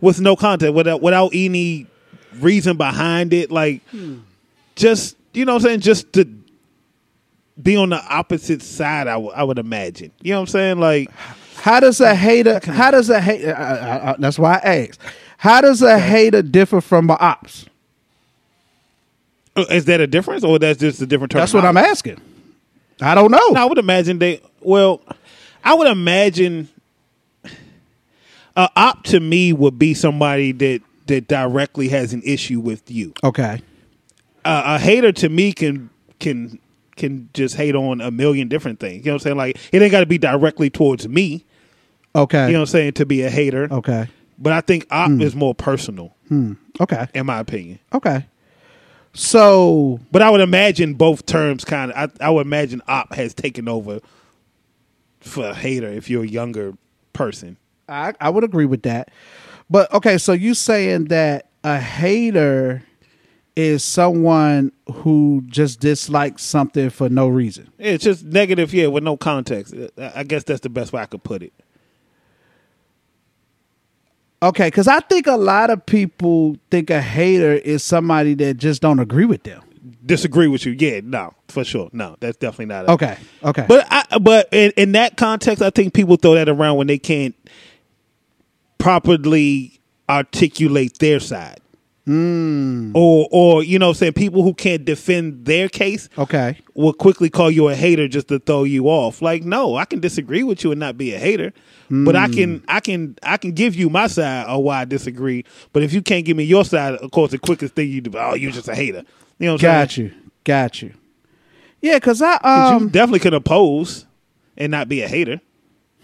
with 0.00 0.20
no 0.20 0.36
content, 0.36 0.74
without 0.74 1.02
without 1.02 1.30
any 1.34 1.86
reason 2.38 2.76
behind 2.76 3.32
it. 3.32 3.50
Like 3.50 3.82
just 4.76 5.16
you 5.32 5.44
know 5.44 5.54
what 5.54 5.62
I'm 5.62 5.68
saying? 5.68 5.80
Just 5.80 6.12
to 6.14 6.28
be 7.60 7.76
on 7.76 7.90
the 7.90 8.02
opposite 8.08 8.62
side, 8.62 9.06
I 9.08 9.16
would- 9.16 9.58
imagine. 9.58 10.10
You 10.22 10.32
know 10.32 10.38
what 10.40 10.48
I'm 10.48 10.52
saying? 10.52 10.78
Like 10.80 11.10
How 11.56 11.80
does 11.80 12.00
a 12.00 12.14
hater? 12.14 12.60
How 12.64 12.90
does 12.92 13.10
a 13.10 13.20
hater? 13.20 13.54
I, 13.56 13.62
I, 13.76 14.10
I, 14.12 14.16
that's 14.18 14.38
why 14.38 14.54
I 14.62 14.86
asked. 14.88 15.00
How 15.38 15.60
does 15.60 15.82
a 15.82 15.98
hater 15.98 16.42
differ 16.42 16.80
from 16.80 17.10
a 17.10 17.14
ops? 17.14 17.66
uh, 19.56 19.64
is 19.70 19.84
that 19.86 20.00
a 20.00 20.06
difference, 20.06 20.44
or 20.44 20.58
that's 20.58 20.78
just 20.80 21.00
a 21.02 21.06
different 21.06 21.32
term? 21.32 21.40
That's 21.40 21.52
what 21.54 21.64
I'm 21.64 21.76
asking. 21.76 22.20
I 23.10 23.14
don't 23.14 23.30
know. 23.30 23.38
No, 23.50 23.60
I 23.60 23.64
would 23.64 23.78
imagine 23.78 24.18
they. 24.18 24.40
Well, 24.60 25.00
I 25.62 25.74
would 25.74 25.88
imagine 25.88 26.68
a 28.56 28.68
op 28.76 29.04
to 29.04 29.20
me 29.20 29.52
would 29.52 29.78
be 29.78 29.94
somebody 29.94 30.52
that 30.52 30.80
that 31.06 31.28
directly 31.28 31.88
has 31.88 32.12
an 32.12 32.22
issue 32.24 32.60
with 32.60 32.90
you. 32.90 33.12
Okay. 33.22 33.60
uh, 34.44 34.62
a 34.64 34.78
hater 34.78 35.12
to 35.12 35.28
me 35.28 35.52
can 35.52 35.90
can 36.18 36.58
can 36.96 37.28
just 37.34 37.56
hate 37.56 37.74
on 37.74 38.00
a 38.00 38.10
million 38.10 38.48
different 38.48 38.78
things. 38.80 39.04
You 39.04 39.10
know 39.10 39.14
what 39.16 39.22
I'm 39.22 39.24
saying? 39.24 39.36
Like 39.36 39.56
it 39.72 39.82
ain't 39.82 39.90
got 39.92 40.00
to 40.00 40.06
be 40.06 40.18
directly 40.18 40.70
towards 40.70 41.08
me. 41.08 41.44
Okay. 42.16 42.46
You 42.46 42.52
know 42.52 42.60
what 42.60 42.68
I'm 42.68 42.72
saying? 42.72 42.92
To 42.94 43.06
be 43.06 43.22
a 43.22 43.30
hater. 43.30 43.68
okay. 43.70 44.08
But 44.38 44.52
I 44.52 44.60
think 44.62 44.86
op 44.90 45.10
is 45.20 45.36
more 45.36 45.54
personal, 45.54 46.12
Okay. 46.80 47.06
in 47.14 47.24
my 47.26 47.38
opinion. 47.38 47.78
Okay. 47.92 48.26
So 49.14 50.00
But 50.10 50.22
I 50.22 50.30
would 50.30 50.40
imagine 50.40 50.94
both 50.94 51.24
terms 51.24 51.64
kind 51.64 51.92
of. 51.92 52.12
I, 52.20 52.26
I 52.26 52.30
would 52.30 52.46
imagine 52.46 52.82
op 52.88 53.14
has 53.14 53.32
taken 53.32 53.68
over 53.68 54.00
for 55.20 55.48
a 55.48 55.54
hater 55.54 55.88
if 55.88 56.10
you're 56.10 56.24
a 56.24 56.28
younger 56.28 56.74
person. 57.12 57.56
I, 57.88 58.12
I 58.20 58.30
would 58.30 58.44
agree 58.44 58.66
with 58.66 58.82
that. 58.82 59.10
But 59.70 59.92
okay, 59.92 60.18
so 60.18 60.32
you 60.32 60.54
saying 60.54 61.06
that 61.06 61.46
a 61.62 61.78
hater 61.80 62.82
is 63.56 63.84
someone 63.84 64.72
who 64.92 65.42
just 65.46 65.80
dislikes 65.80 66.42
something 66.42 66.90
for 66.90 67.08
no 67.08 67.28
reason. 67.28 67.70
It's 67.78 68.04
just 68.04 68.24
negative, 68.24 68.74
yeah, 68.74 68.88
with 68.88 69.04
no 69.04 69.16
context. 69.16 69.74
I 69.96 70.12
I 70.16 70.22
guess 70.24 70.44
that's 70.44 70.60
the 70.60 70.68
best 70.68 70.92
way 70.92 71.02
I 71.02 71.06
could 71.06 71.22
put 71.22 71.42
it. 71.42 71.52
Okay, 74.44 74.66
because 74.66 74.88
I 74.88 75.00
think 75.00 75.26
a 75.26 75.36
lot 75.36 75.70
of 75.70 75.86
people 75.86 76.58
think 76.70 76.90
a 76.90 77.00
hater 77.00 77.54
is 77.54 77.82
somebody 77.82 78.34
that 78.34 78.58
just 78.58 78.82
don't 78.82 78.98
agree 78.98 79.24
with 79.24 79.42
them. 79.44 79.62
Disagree 80.04 80.48
with 80.48 80.66
you, 80.66 80.72
yeah, 80.72 81.00
no, 81.02 81.32
for 81.48 81.64
sure, 81.64 81.88
no, 81.94 82.16
that's 82.20 82.36
definitely 82.36 82.66
not. 82.66 82.84
A, 82.84 82.90
Okay. 82.92 83.16
Okay. 83.42 83.64
But 83.66 83.86
I, 83.90 84.18
but 84.18 84.50
in, 84.52 84.70
in 84.76 84.92
that 84.92 85.16
context, 85.16 85.62
I 85.62 85.70
think 85.70 85.94
people 85.94 86.16
throw 86.16 86.34
that 86.34 86.50
around 86.50 86.76
when 86.76 86.86
they 86.88 86.98
can't 86.98 87.34
properly 88.76 89.80
articulate 90.10 90.98
their 90.98 91.20
side, 91.20 91.60
or 92.06 93.28
or 93.30 93.62
you 93.64 93.78
know, 93.78 93.86
what 93.86 93.96
I'm 93.96 93.98
saying 93.98 94.12
people 94.12 94.42
who 94.42 94.52
can't 94.54 94.84
defend 94.84 95.46
their 95.46 95.68
case 95.68 96.08
okay. 96.18 96.58
will 96.74 96.92
quickly 96.92 97.30
call 97.30 97.50
you 97.50 97.68
a 97.68 97.74
hater 97.74 98.08
just 98.08 98.28
to 98.28 98.38
throw 98.38 98.64
you 98.64 98.86
off. 98.88 99.22
Like, 99.22 99.42
no, 99.44 99.76
I 99.76 99.86
can 99.86 100.00
disagree 100.00 100.42
with 100.42 100.62
you 100.64 100.70
and 100.70 100.78
not 100.80 100.98
be 100.98 101.14
a 101.14 101.18
hater, 101.18 101.52
but 101.88 102.14
I 102.14 102.28
can 102.28 102.62
I 102.68 102.80
can 102.80 103.16
I 103.22 103.38
can 103.38 103.52
give 103.52 103.74
you 103.74 103.88
my 103.88 104.06
side 104.06 104.46
of 104.46 104.62
why 104.62 104.80
I 104.82 104.84
disagree. 104.84 105.44
But 105.72 105.82
if 105.82 105.92
you 105.94 106.02
can't 106.02 106.26
give 106.26 106.36
me 106.36 106.44
your 106.44 106.64
side, 106.64 106.94
of 106.94 107.10
course, 107.10 107.30
the 107.30 107.38
quickest 107.38 107.74
thing 107.74 107.88
you 107.90 108.02
do, 108.02 108.18
oh, 108.18 108.34
you're 108.34 108.52
just 108.52 108.68
a 108.68 108.74
hater. 108.74 109.04
You 109.38 109.46
know 109.46 109.52
what 109.54 109.62
Got 109.62 109.92
saying? 109.92 110.08
you. 110.08 110.14
Got 110.44 110.82
you. 110.82 110.92
Yeah, 111.80 111.96
because 111.96 112.20
I 112.20 112.38
'Cause 112.38 112.70
you 112.70 112.76
um 112.76 112.88
definitely 112.88 113.20
could 113.20 113.34
oppose 113.34 114.06
and 114.56 114.70
not 114.70 114.88
be 114.88 115.00
a 115.02 115.08
hater. 115.08 115.40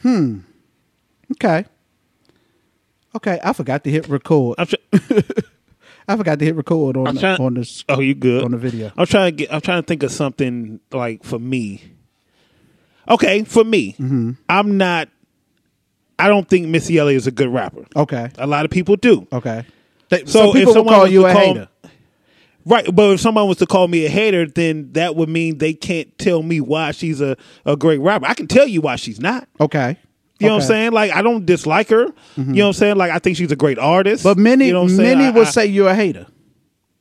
Hmm. 0.03 0.41
Okay. 1.33 1.67
Okay, 3.15 3.41
I 3.43 3.53
forgot 3.53 3.85
to 3.85 3.91
hit 3.91 4.09
record. 4.09 4.59
I 6.11 6.17
forgot 6.17 6.39
to 6.39 6.45
hit 6.45 6.57
record 6.57 6.97
on 6.97 7.07
I'm 7.07 7.15
the, 7.15 7.39
on 7.41 7.55
this 7.55 7.85
Oh, 7.89 8.01
you 8.01 8.15
good 8.15 8.45
on 8.45 8.51
the 8.51 8.59
video. 8.59 8.91
I'm 8.97 9.07
trying 9.07 9.27
to 9.33 9.37
get. 9.37 9.53
I'm 9.53 9.61
trying 9.61 9.83
to 9.83 9.87
think 9.87 10.03
of 10.03 10.11
something 10.13 10.81
like 10.93 11.25
for 11.25 11.39
me. 11.39 11.83
Okay, 13.09 13.45
for 13.45 13.65
me, 13.65 13.93
Mm-hmm. 13.95 14.33
I'm 14.49 14.77
not. 14.77 15.09
I 16.19 16.29
don't 16.29 16.47
think 16.49 16.69
Missy 16.69 16.99
Elliott 16.99 17.17
is 17.17 17.27
a 17.27 17.31
good 17.31 17.49
rapper. 17.49 17.85
Okay. 17.97 18.31
A 18.39 18.47
lot 18.47 18.65
of 18.67 18.71
people 18.71 18.97
do. 18.97 19.27
Okay. 19.33 19.65
They- 20.11 20.27
So 20.27 20.55
if 20.55 20.69
someone 20.69 20.95
call 20.95 21.07
you 21.07 21.27
a 21.27 21.33
call- 21.33 21.41
hater. 21.55 21.69
Right, 22.67 22.87
but 22.95 23.13
if 23.15 23.21
someone 23.21 23.49
was 23.49 23.57
to 23.59 23.67
call 23.67 23.89
me 23.89 24.05
a 24.05 24.11
hater, 24.11 24.47
then 24.47 24.93
that 24.93 25.17
would 25.17 25.31
mean 25.31 25.57
they 25.57 25.73
can't 25.73 26.17
tell 26.19 26.43
me 26.43 26.61
why 26.61 26.91
she's 26.91 27.23
a, 27.23 27.39
a 27.65 27.75
great 27.75 28.01
rapper. 28.01 28.27
I 28.27 28.35
can 28.35 28.49
tell 28.49 28.67
you 28.67 28.83
why 28.83 28.97
she's 28.97 29.19
not. 29.19 29.49
Okay. 29.59 29.97
You 30.41 30.49
know 30.49 30.55
what 30.57 30.63
I'm 30.63 30.69
saying? 30.69 30.93
Like 30.93 31.13
I 31.13 31.23
don't 31.23 31.45
dislike 31.47 31.89
her. 31.91 32.07
You 32.37 32.45
know 32.45 32.65
what 32.65 32.67
I'm 32.69 32.73
saying? 32.75 32.97
Like 32.97 33.11
I 33.11 33.19
think 33.19 33.37
she's 33.37 33.53
a 33.53 33.57
great 33.57 33.79
artist. 33.79 34.25
But 34.25 34.39
many 34.39 34.67
you 34.69 34.73
know 34.73 34.83
what 34.83 34.91
I'm 34.91 34.97
saying? 34.97 35.19
many 35.19 35.29
I- 35.29 35.31
will 35.33 35.47
I- 35.47 35.51
say 35.51 35.67
you're 35.67 35.89
a 35.91 35.95
hater. 35.95 36.27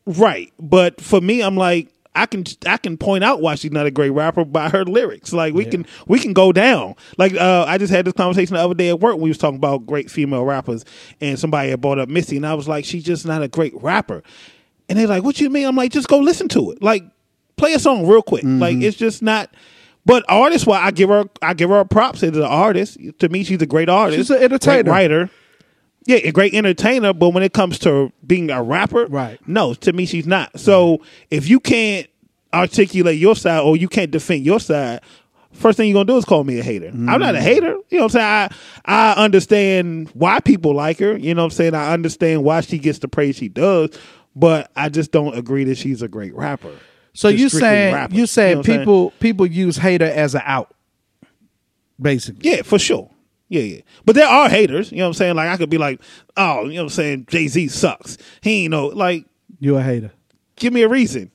Right. 0.06 0.52
But 0.60 1.02
for 1.02 1.22
me, 1.22 1.42
I'm 1.42 1.56
like, 1.56 1.90
I 2.16 2.26
can 2.26 2.44
I 2.66 2.78
can 2.78 2.98
point 2.98 3.24
out 3.24 3.42
why 3.42 3.56
she's 3.56 3.72
not 3.72 3.86
a 3.86 3.92
great 3.92 4.10
rapper 4.10 4.44
by 4.44 4.70
her 4.70 4.84
lyrics. 4.84 5.32
Like 5.32 5.54
we 5.54 5.64
can 5.66 5.86
we 6.08 6.20
can 6.20 6.34
go 6.34 6.52
down. 6.52 6.96
Like 7.18 7.34
uh, 7.36 7.66
I 7.68 7.78
just 7.78 7.94
had 7.94 8.06
this 8.06 8.14
conversation 8.14 8.56
the 8.56 8.62
other 8.62 8.74
day 8.74 8.90
at 8.90 9.00
work. 9.00 9.18
We 9.18 9.30
was 9.30 9.38
talking 9.38 9.58
about 9.58 9.86
great 9.86 10.10
female 10.10 10.44
rappers, 10.44 10.84
and 11.22 11.38
somebody 11.40 11.70
had 11.70 11.80
brought 11.82 12.00
up 12.00 12.10
Missy, 12.10 12.36
and 12.38 12.46
I 12.48 12.56
was 12.56 12.68
like, 12.68 12.84
she's 12.84 13.04
just 13.04 13.26
not 13.26 13.44
a 13.44 13.48
great 13.48 13.74
rapper. 13.82 14.24
And 14.90 14.98
they're 14.98 15.08
like, 15.08 15.24
"What 15.24 15.40
you 15.40 15.52
mean?" 15.52 15.68
I'm 15.68 15.76
like, 15.76 15.92
"Just 15.92 16.08
go 16.08 16.18
listen 16.18 16.48
to 16.50 16.72
it. 16.72 16.82
Like, 16.82 17.04
play 17.58 17.74
a 17.74 17.80
song 17.80 18.08
real 18.08 18.24
quick. 18.24 18.44
Like, 18.44 18.78
it's 18.78 18.98
just 18.98 19.22
not." 19.22 19.52
But 20.10 20.26
artist, 20.28 20.66
well, 20.66 20.82
I 20.82 20.90
give 20.90 21.10
her 21.10 21.26
I 21.40 21.54
give 21.54 21.70
her 21.70 21.82
a 21.82 21.86
props 21.86 22.24
as 22.24 22.36
an 22.36 22.42
artist. 22.42 22.98
To 23.20 23.30
me, 23.30 23.44
she's 23.44 23.62
a 23.62 23.68
great 23.68 23.90
artist. 23.90 24.18
She's 24.18 24.32
an 24.32 24.42
entertainer. 24.42 24.90
writer. 24.90 25.30
Yeah, 26.08 26.18
a 26.24 26.32
great 26.32 26.56
entertainer, 26.56 27.14
but 27.14 27.30
when 27.30 27.44
it 27.44 27.54
comes 27.54 27.78
to 27.80 28.12
being 28.26 28.50
a 28.50 28.64
rapper, 28.64 29.06
Right. 29.06 29.40
No, 29.48 29.76
to 29.76 29.94
me, 29.94 30.08
she's 30.08 30.26
not. 30.26 30.60
So 30.60 31.04
if 31.30 31.48
you 31.48 31.60
can't 31.60 32.08
articulate 32.52 33.20
your 33.20 33.36
side 33.36 33.60
or 33.60 33.78
you 33.78 33.88
can't 33.88 34.10
defend 34.10 34.44
your 34.44 34.60
side, 34.60 35.02
first 35.52 35.78
thing 35.78 35.90
you're 35.90 36.04
gonna 36.04 36.06
do 36.06 36.18
is 36.18 36.26
call 36.26 36.44
me 36.44 36.58
a 36.58 36.64
hater. 36.64 36.88
I'm 36.88 37.20
not 37.20 37.36
a 37.36 37.38
mm. 37.38 37.42
hater. 37.42 37.76
You 37.90 38.00
know 38.00 38.06
what 38.06 38.16
I'm 38.16 38.50
saying? 38.50 38.52
I 38.86 39.12
I 39.14 39.24
understand 39.24 40.10
why 40.16 40.40
people 40.40 40.74
like 40.74 40.98
her. 40.98 41.16
You 41.20 41.36
know 41.36 41.44
what 41.44 41.52
I'm 41.54 41.56
saying? 41.56 41.76
I 41.76 41.94
understand 41.94 42.44
why 42.44 42.62
she 42.62 42.80
gets 42.80 42.98
the 42.98 43.08
praise 43.08 43.36
she 43.36 43.48
does, 43.48 43.92
but 44.36 44.72
I 44.76 44.90
just 44.90 45.12
don't 45.12 45.38
agree 45.38 45.66
that 45.66 45.78
she's 45.78 46.02
a 46.02 46.08
great 46.08 46.34
rapper. 46.34 46.74
So 47.14 47.28
you 47.28 47.50
saying 47.50 48.12
you 48.12 48.26
saying 48.26 48.52
know 48.54 48.58
what 48.60 48.68
I'm 48.68 48.74
saying? 48.74 48.80
people 48.80 49.12
people 49.20 49.46
use 49.46 49.78
hater 49.78 50.06
as 50.06 50.36
an 50.36 50.42
out, 50.46 50.74
basically. 52.02 52.50
Yeah, 52.50 52.62
for 52.62 52.80
sure. 52.80 53.10
Yeah, 53.48 53.62
yeah. 53.62 53.82
But 54.06 54.16
there 54.16 54.28
are 54.28 54.48
haters. 54.48 54.92
You 54.92 55.00
know 55.00 55.06
what 55.06 55.08
I'm 55.10 55.14
saying? 55.16 55.36
Like 55.36 55.50
I 55.50 55.58
could 55.58 55.70
be 55.70 55.78
like, 55.80 56.02
oh, 56.38 56.66
you 56.66 56.76
know 56.76 56.84
what 56.84 56.84
I'm 56.84 56.90
saying? 56.90 57.26
Jay 57.30 57.48
Z 57.48 57.68
sucks. 57.70 58.18
He 58.42 58.64
ain't 58.66 58.72
no 58.72 58.88
like. 58.88 59.26
You 59.60 59.76
a 59.78 59.82
hater. 59.82 60.12
Give 60.56 60.72
me 60.72 60.84
a 60.84 60.88
reason. 60.88 61.32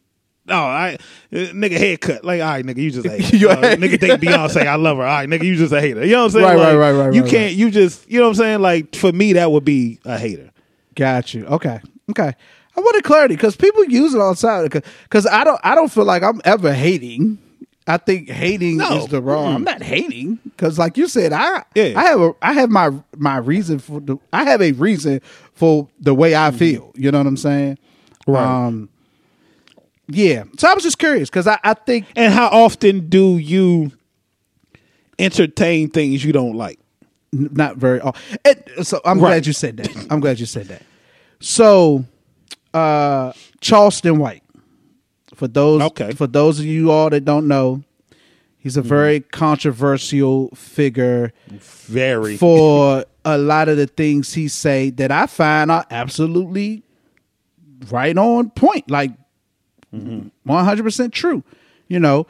Oh, 0.48 0.54
I 0.54 0.94
uh, 0.94 0.98
nigga 1.36 1.76
haircut. 1.78 2.22
Like, 2.24 2.40
all 2.42 2.48
right, 2.48 2.64
nigga, 2.64 2.76
you 2.76 2.90
just 2.90 3.06
a 3.06 3.10
hater. 3.18 3.36
You 3.36 3.48
a 3.48 3.52
Uh, 3.52 3.76
nigga 3.76 3.98
think 3.98 4.20
Beyonce, 4.20 4.66
I 4.66 4.76
love 4.76 4.98
her. 4.98 5.02
All 5.02 5.08
right, 5.08 5.28
nigga, 5.28 5.42
you 5.44 5.56
just 5.56 5.72
a 5.72 5.80
hater. 5.80 6.04
You 6.04 6.12
know 6.12 6.18
what 6.18 6.24
I'm 6.26 6.30
saying? 6.32 6.44
Right, 6.44 6.56
right, 6.56 6.72
Like, 6.72 6.78
right, 6.78 6.92
right, 6.92 7.14
You 7.14 7.22
right, 7.22 7.30
can't. 7.30 7.54
You 7.54 7.70
just. 7.70 8.08
You 8.10 8.18
know 8.18 8.24
what 8.26 8.30
I'm 8.30 8.34
saying? 8.36 8.60
Like 8.60 8.94
for 8.94 9.10
me, 9.12 9.32
that 9.34 9.50
would 9.50 9.64
be 9.64 9.98
a 10.04 10.18
hater. 10.18 10.50
Got 10.94 11.34
you. 11.34 11.46
Okay. 11.46 11.80
Okay. 12.10 12.34
I 12.76 12.80
wanted 12.80 13.04
clarity 13.04 13.36
because 13.36 13.56
people 13.56 13.84
use 13.84 14.14
it 14.14 14.20
all 14.20 14.34
the 14.34 14.40
time. 14.40 14.68
Because 15.04 15.26
I 15.26 15.44
don't 15.44 15.60
I 15.62 15.74
don't 15.74 15.90
feel 15.92 16.04
like 16.04 16.22
I'm 16.22 16.40
ever 16.44 16.72
hating. 16.72 17.38
I 17.86 17.98
think 17.98 18.30
hating 18.30 18.78
No. 18.78 18.96
is 18.98 19.06
the 19.08 19.20
wrong. 19.20 19.54
I'm 19.54 19.62
not 19.64 19.82
hating 19.82 20.38
because, 20.44 20.78
like 20.78 20.96
you 20.96 21.06
said, 21.06 21.32
I 21.34 21.64
Yeah. 21.74 21.92
I 21.96 22.04
have 22.04 22.20
a 22.20 22.34
I 22.42 22.52
have 22.54 22.70
my 22.70 22.90
my 23.16 23.36
reason 23.36 23.78
for 23.78 24.00
the 24.00 24.16
I 24.32 24.44
have 24.44 24.62
a 24.62 24.72
reason 24.72 25.20
for 25.52 25.88
the 26.00 26.14
way 26.14 26.34
I 26.34 26.50
feel. 26.50 26.92
You 26.96 27.10
know 27.12 27.18
what 27.18 27.26
I'm 27.26 27.36
saying? 27.36 27.78
Right. 28.26 28.42
Um, 28.66 28.88
yeah. 30.08 30.44
So 30.58 30.68
I 30.68 30.74
was 30.74 30.82
just 30.82 30.98
curious 30.98 31.28
because 31.28 31.46
I, 31.46 31.58
I 31.62 31.74
think 31.74 32.06
And 32.16 32.32
how 32.32 32.48
often 32.48 33.08
do 33.08 33.36
you 33.38 33.92
entertain 35.18 35.90
things 35.90 36.24
you 36.24 36.32
don't 36.32 36.56
like? 36.56 36.78
N- 37.32 37.50
not 37.52 37.76
very 37.76 38.00
often. 38.00 38.84
So 38.84 39.00
I'm 39.04 39.18
Right. 39.20 39.28
glad 39.30 39.46
you 39.46 39.52
said 39.52 39.76
that. 39.78 40.06
I'm 40.10 40.20
glad 40.20 40.40
you 40.40 40.46
said 40.46 40.68
that. 40.68 40.82
So, 41.40 42.04
uh, 42.74 43.32
Charleston 43.60 44.18
White. 44.18 44.42
For 45.34 45.48
those, 45.48 45.82
Okay. 45.82 46.12
for 46.12 46.26
those 46.26 46.60
of 46.60 46.66
you 46.66 46.90
all 46.90 47.10
that 47.10 47.24
don't 47.24 47.48
know, 47.48 47.82
he's 48.58 48.76
a 48.76 48.82
very 48.82 49.20
controversial 49.20 50.50
figure 50.54 51.32
Very. 51.50 52.36
for 52.36 53.04
a 53.24 53.38
lot 53.38 53.68
of 53.68 53.76
the 53.76 53.86
things 53.86 54.34
he 54.34 54.46
say 54.48 54.90
that 54.90 55.10
I 55.10 55.26
find 55.26 55.70
are 55.72 55.84
absolutely 55.90 56.82
right 57.90 58.16
on 58.16 58.50
point, 58.50 58.90
like 58.90 59.12
Mm-hmm. 59.94 60.28
one 60.42 60.64
hundred 60.64 60.82
percent 60.82 61.12
true. 61.12 61.44
You 61.86 62.00
know, 62.00 62.26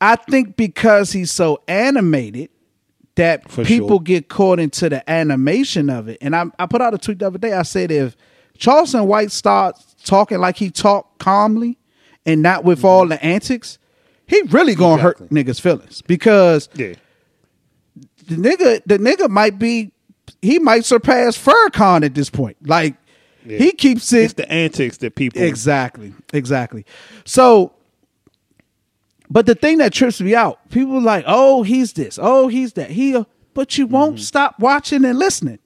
I 0.00 0.16
think 0.16 0.56
because 0.56 1.12
he's 1.12 1.30
so 1.30 1.62
animated 1.68 2.50
that 3.14 3.48
For 3.48 3.64
people 3.64 3.88
sure. 3.90 4.00
get 4.00 4.28
caught 4.28 4.58
into 4.58 4.88
the 4.88 5.08
animation 5.08 5.88
of 5.88 6.08
it. 6.08 6.18
And 6.20 6.34
I, 6.34 6.46
I 6.58 6.66
put 6.66 6.80
out 6.80 6.94
a 6.94 6.98
tweet 6.98 7.20
the 7.20 7.28
other 7.28 7.38
day. 7.38 7.52
I 7.52 7.62
said 7.62 7.92
if 7.92 8.16
Charleston 8.58 9.06
White 9.06 9.32
starts 9.32 9.94
talking 10.04 10.38
like 10.38 10.56
he 10.56 10.70
talked 10.70 11.18
calmly 11.18 11.78
and 12.24 12.42
not 12.42 12.64
with 12.64 12.84
all 12.84 13.02
mm-hmm. 13.02 13.10
the 13.10 13.24
antics, 13.24 13.78
he 14.26 14.42
really 14.42 14.74
gonna 14.74 15.00
hurt 15.00 15.18
niggas' 15.30 15.60
feelings 15.60 16.02
because 16.02 16.68
yeah. 16.74 16.94
the 18.26 18.36
nigga 18.36 18.82
the 18.84 18.98
nigga 18.98 19.28
might 19.30 19.58
be 19.58 19.92
he 20.42 20.58
might 20.58 20.84
surpass 20.84 21.38
Farrakhan 21.38 22.04
at 22.04 22.14
this 22.14 22.30
point. 22.30 22.56
Like 22.66 22.96
he 23.46 23.72
keeps 23.72 24.12
It's 24.12 24.32
it 24.32 24.36
the 24.36 24.50
antics 24.50 24.98
that 24.98 25.14
people. 25.14 25.42
exactly, 25.42 26.12
exactly. 26.32 26.84
So, 27.24 27.72
but 29.30 29.46
the 29.46 29.54
thing 29.54 29.78
that 29.78 29.92
trips 29.92 30.20
me 30.20 30.34
out, 30.34 30.68
people 30.70 31.00
like, 31.00 31.24
oh, 31.26 31.62
he's 31.62 31.92
this, 31.92 32.18
oh, 32.20 32.48
he's 32.48 32.72
that, 32.74 32.90
he, 32.90 33.14
a-" 33.14 33.26
but 33.54 33.78
you 33.78 33.86
won't 33.86 34.16
mm-hmm. 34.16 34.22
stop 34.22 34.58
watching 34.58 35.04
and 35.04 35.18
listening. 35.18 35.58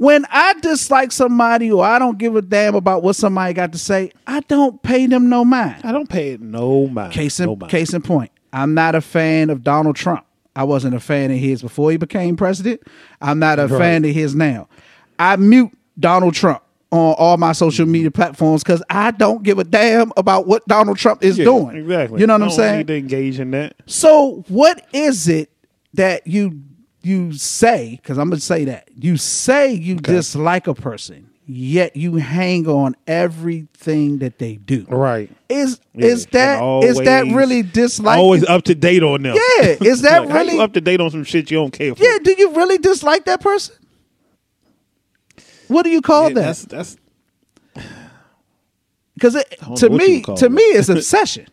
When 0.00 0.24
I 0.30 0.54
dislike 0.54 1.12
somebody 1.12 1.70
or 1.70 1.84
I 1.84 1.98
don't 1.98 2.16
give 2.16 2.34
a 2.34 2.40
damn 2.40 2.74
about 2.74 3.02
what 3.02 3.16
somebody 3.16 3.52
got 3.52 3.72
to 3.72 3.78
say, 3.78 4.12
I 4.26 4.40
don't 4.40 4.82
pay 4.82 5.04
them 5.04 5.28
no 5.28 5.44
mind. 5.44 5.82
I 5.84 5.92
don't 5.92 6.08
pay 6.08 6.30
it 6.30 6.40
no 6.40 6.86
mind. 6.86 7.12
Case 7.12 7.38
in, 7.38 7.44
no 7.44 7.54
mind. 7.54 7.70
case 7.70 7.92
in 7.92 8.00
point, 8.00 8.30
I'm 8.50 8.72
not 8.72 8.94
a 8.94 9.02
fan 9.02 9.50
of 9.50 9.62
Donald 9.62 9.96
Trump. 9.96 10.24
I 10.56 10.64
wasn't 10.64 10.94
a 10.94 11.00
fan 11.00 11.30
of 11.30 11.36
his 11.36 11.60
before 11.60 11.90
he 11.90 11.98
became 11.98 12.34
president. 12.34 12.80
I'm 13.20 13.38
not 13.38 13.58
a 13.58 13.68
fan 13.68 14.02
of 14.06 14.10
his 14.12 14.34
now. 14.34 14.68
I 15.18 15.36
mute 15.36 15.70
Donald 15.98 16.32
Trump 16.32 16.62
on 16.90 17.14
all 17.18 17.36
my 17.36 17.52
social 17.52 17.84
mm-hmm. 17.84 17.92
media 17.92 18.10
platforms 18.10 18.62
because 18.62 18.82
I 18.88 19.10
don't 19.10 19.42
give 19.42 19.58
a 19.58 19.64
damn 19.64 20.12
about 20.16 20.46
what 20.46 20.66
Donald 20.66 20.96
Trump 20.96 21.22
is 21.22 21.36
Yeah, 21.36 21.44
doing. 21.44 21.76
Exactly. 21.76 22.22
You 22.22 22.26
know 22.26 22.36
what 22.36 22.42
I 22.42 22.46
I'm 22.46 22.50
saying? 22.52 22.78
Need 22.78 22.86
to 22.86 22.96
engage 22.96 23.38
in 23.38 23.50
that. 23.50 23.76
So 23.84 24.46
what 24.48 24.82
is 24.94 25.28
it 25.28 25.50
that 25.92 26.26
you 26.26 26.62
you 27.02 27.32
say? 27.32 27.98
Because 28.00 28.18
I'm 28.18 28.28
gonna 28.30 28.40
say 28.40 28.64
that 28.66 28.88
you 28.94 29.16
say 29.16 29.72
you 29.72 29.96
dislike 29.96 30.66
a 30.66 30.74
person, 30.74 31.30
yet 31.46 31.96
you 31.96 32.16
hang 32.16 32.66
on 32.68 32.94
everything 33.06 34.18
that 34.18 34.38
they 34.38 34.56
do. 34.56 34.84
Right. 34.88 35.30
Is 35.48 35.80
Yeah, 35.94 36.06
is 36.06 36.26
that 36.26 36.62
and 36.62 36.84
is 36.84 36.98
that 36.98 37.26
really 37.26 37.62
dislike? 37.62 38.18
Always 38.18 38.44
up 38.44 38.64
to 38.64 38.74
date 38.74 39.02
on 39.02 39.22
them. 39.22 39.36
Yeah, 39.36 39.76
is 39.82 40.02
that 40.08 40.26
Like, 40.28 40.34
really- 40.34 40.58
up 40.60 40.72
to 40.74 40.80
date 40.80 41.00
on 41.00 41.10
some 41.10 41.24
shit 41.24 41.50
you 41.50 41.58
don't 41.58 41.72
care 41.72 41.94
for? 41.94 42.02
Yeah, 42.04 42.18
do 42.22 42.34
you 42.38 42.52
really 42.54 42.78
dislike 42.78 43.24
that 43.24 43.40
person? 43.40 43.74
What 45.68 45.82
do 45.84 45.90
you 45.90 46.02
call 46.02 46.28
Yeah, 46.28 46.34
that? 46.34 46.42
That's 46.42 46.64
that's 46.64 46.96
Because 49.14 49.34
to 49.76 49.90
me, 49.90 50.22
to 50.22 50.46
it. 50.46 50.52
me, 50.52 50.62
it's 50.62 50.88
obsession. 50.98 51.46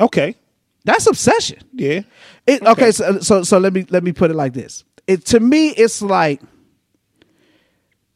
okay. 0.00 0.34
That's 0.84 1.06
obsession. 1.06 1.58
Yeah. 1.72 2.02
It, 2.46 2.62
okay, 2.62 2.92
so, 2.92 3.18
so 3.20 3.42
so 3.42 3.58
let 3.58 3.72
me 3.72 3.86
let 3.90 4.04
me 4.04 4.12
put 4.12 4.30
it 4.30 4.34
like 4.34 4.52
this. 4.52 4.84
It 5.06 5.24
to 5.26 5.40
me, 5.40 5.70
it's 5.70 6.00
like 6.00 6.40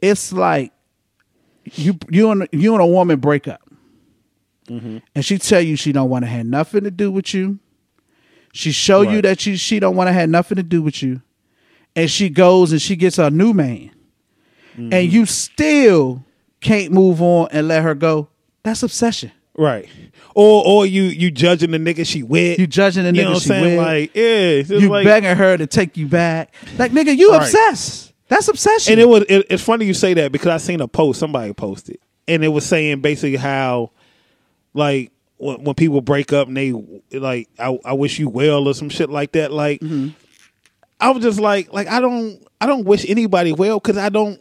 it's 0.01 0.33
like 0.33 0.73
you 1.65 1.99
you 2.09 2.31
and 2.31 2.49
you 2.53 2.75
and 2.75 2.83
a 2.83 2.87
woman 2.87 3.19
break 3.19 3.49
up, 3.49 3.61
mm-hmm. 4.69 4.99
and 5.15 5.25
she 5.25 5.39
tell 5.39 5.61
you 5.61 5.77
she 5.77 5.93
don't 5.93 6.11
want 6.11 6.25
to 6.25 6.31
have 6.31 6.47
nothing 6.47 6.85
to 6.85 6.91
do 6.91 7.11
with 7.11 7.35
you. 7.35 7.59
She 8.53 8.73
show 8.73 9.03
you 9.03 9.23
that 9.23 9.41
she 9.41 9.57
she 9.57 9.81
don't 9.81 9.97
want 9.97 10.09
to 10.09 10.13
have 10.13 10.29
nothing 10.29 10.57
to 10.57 10.63
do 10.63 10.83
with 10.83 11.03
you, 11.03 11.23
and 11.97 12.11
she 12.11 12.29
goes 12.29 12.73
and 12.73 12.81
she 12.81 12.97
gets 12.97 13.19
a 13.19 13.31
new 13.31 13.53
man, 13.53 13.91
and 14.77 14.93
mm-hmm. 14.93 15.15
you 15.15 15.27
still 15.27 16.25
can't 16.61 16.93
move 16.93 17.21
on 17.21 17.49
and 17.51 17.69
let 17.69 17.83
her 17.83 17.95
go. 17.95 18.29
That's 18.63 18.83
obsession. 18.83 19.33
Right. 19.57 19.89
Or 20.41 20.67
or 20.67 20.87
you 20.87 21.03
you 21.03 21.31
judging 21.31 21.71
the 21.73 21.77
nigga 21.79 22.07
she 22.07 22.23
with. 22.23 22.59
You 22.59 22.67
judging 22.67 23.03
the 23.03 23.09
You 23.15 23.21
nigga 23.21 23.25
know 23.25 23.31
what 23.33 23.35
I'm 23.37 23.41
she 23.41 23.49
saying? 23.49 23.77
with. 23.77 23.87
Like, 23.87 24.17
yeah. 24.17 24.79
You 24.79 24.89
like, 24.89 25.05
begging 25.05 25.37
her 25.37 25.59
to 25.59 25.67
take 25.67 25.99
you 25.99 26.07
back. 26.07 26.55
Like 26.79 26.93
nigga, 26.93 27.15
you 27.15 27.31
Right. 27.33 27.43
obsessed. 27.43 28.15
That's 28.29 28.49
obsession. 28.49 28.93
And 28.93 29.01
it 29.03 29.07
was 29.07 29.25
it, 29.29 29.49
it's 29.51 29.63
funny 29.63 29.85
you 29.85 29.93
say 29.93 30.15
that 30.15 30.33
because 30.33 30.49
I 30.49 30.57
seen 30.57 30.81
a 30.81 30.89
post 30.89 31.21
somebody 31.21 31.53
posted, 31.53 31.99
and 32.27 32.43
it 32.43 32.49
was 32.49 32.65
saying 32.65 33.03
basically 33.03 33.37
how, 33.37 33.91
like 34.73 35.13
when, 35.37 35.63
when 35.63 35.75
people 35.75 36.01
break 36.01 36.33
up 36.33 36.49
and 36.49 36.57
they 36.57 36.73
like 37.19 37.51
I, 37.59 37.79
I 37.85 37.93
wish 37.93 38.19
you 38.19 38.31
well 38.31 38.67
or 38.67 38.73
some 38.73 38.89
shit 38.89 39.11
like 39.11 39.33
that. 39.33 39.53
Like 39.53 39.81
mm-hmm. 39.83 40.09
I 40.99 41.11
was 41.11 41.23
just 41.23 41.39
like 41.39 41.71
like 41.71 41.89
I 41.89 42.01
don't 42.01 42.43
I 42.63 42.67
don't 42.67 42.87
wish 42.87 43.05
anybody 43.11 43.53
well 43.53 43.79
because 43.79 43.99
I 43.99 44.09
don't 44.09 44.41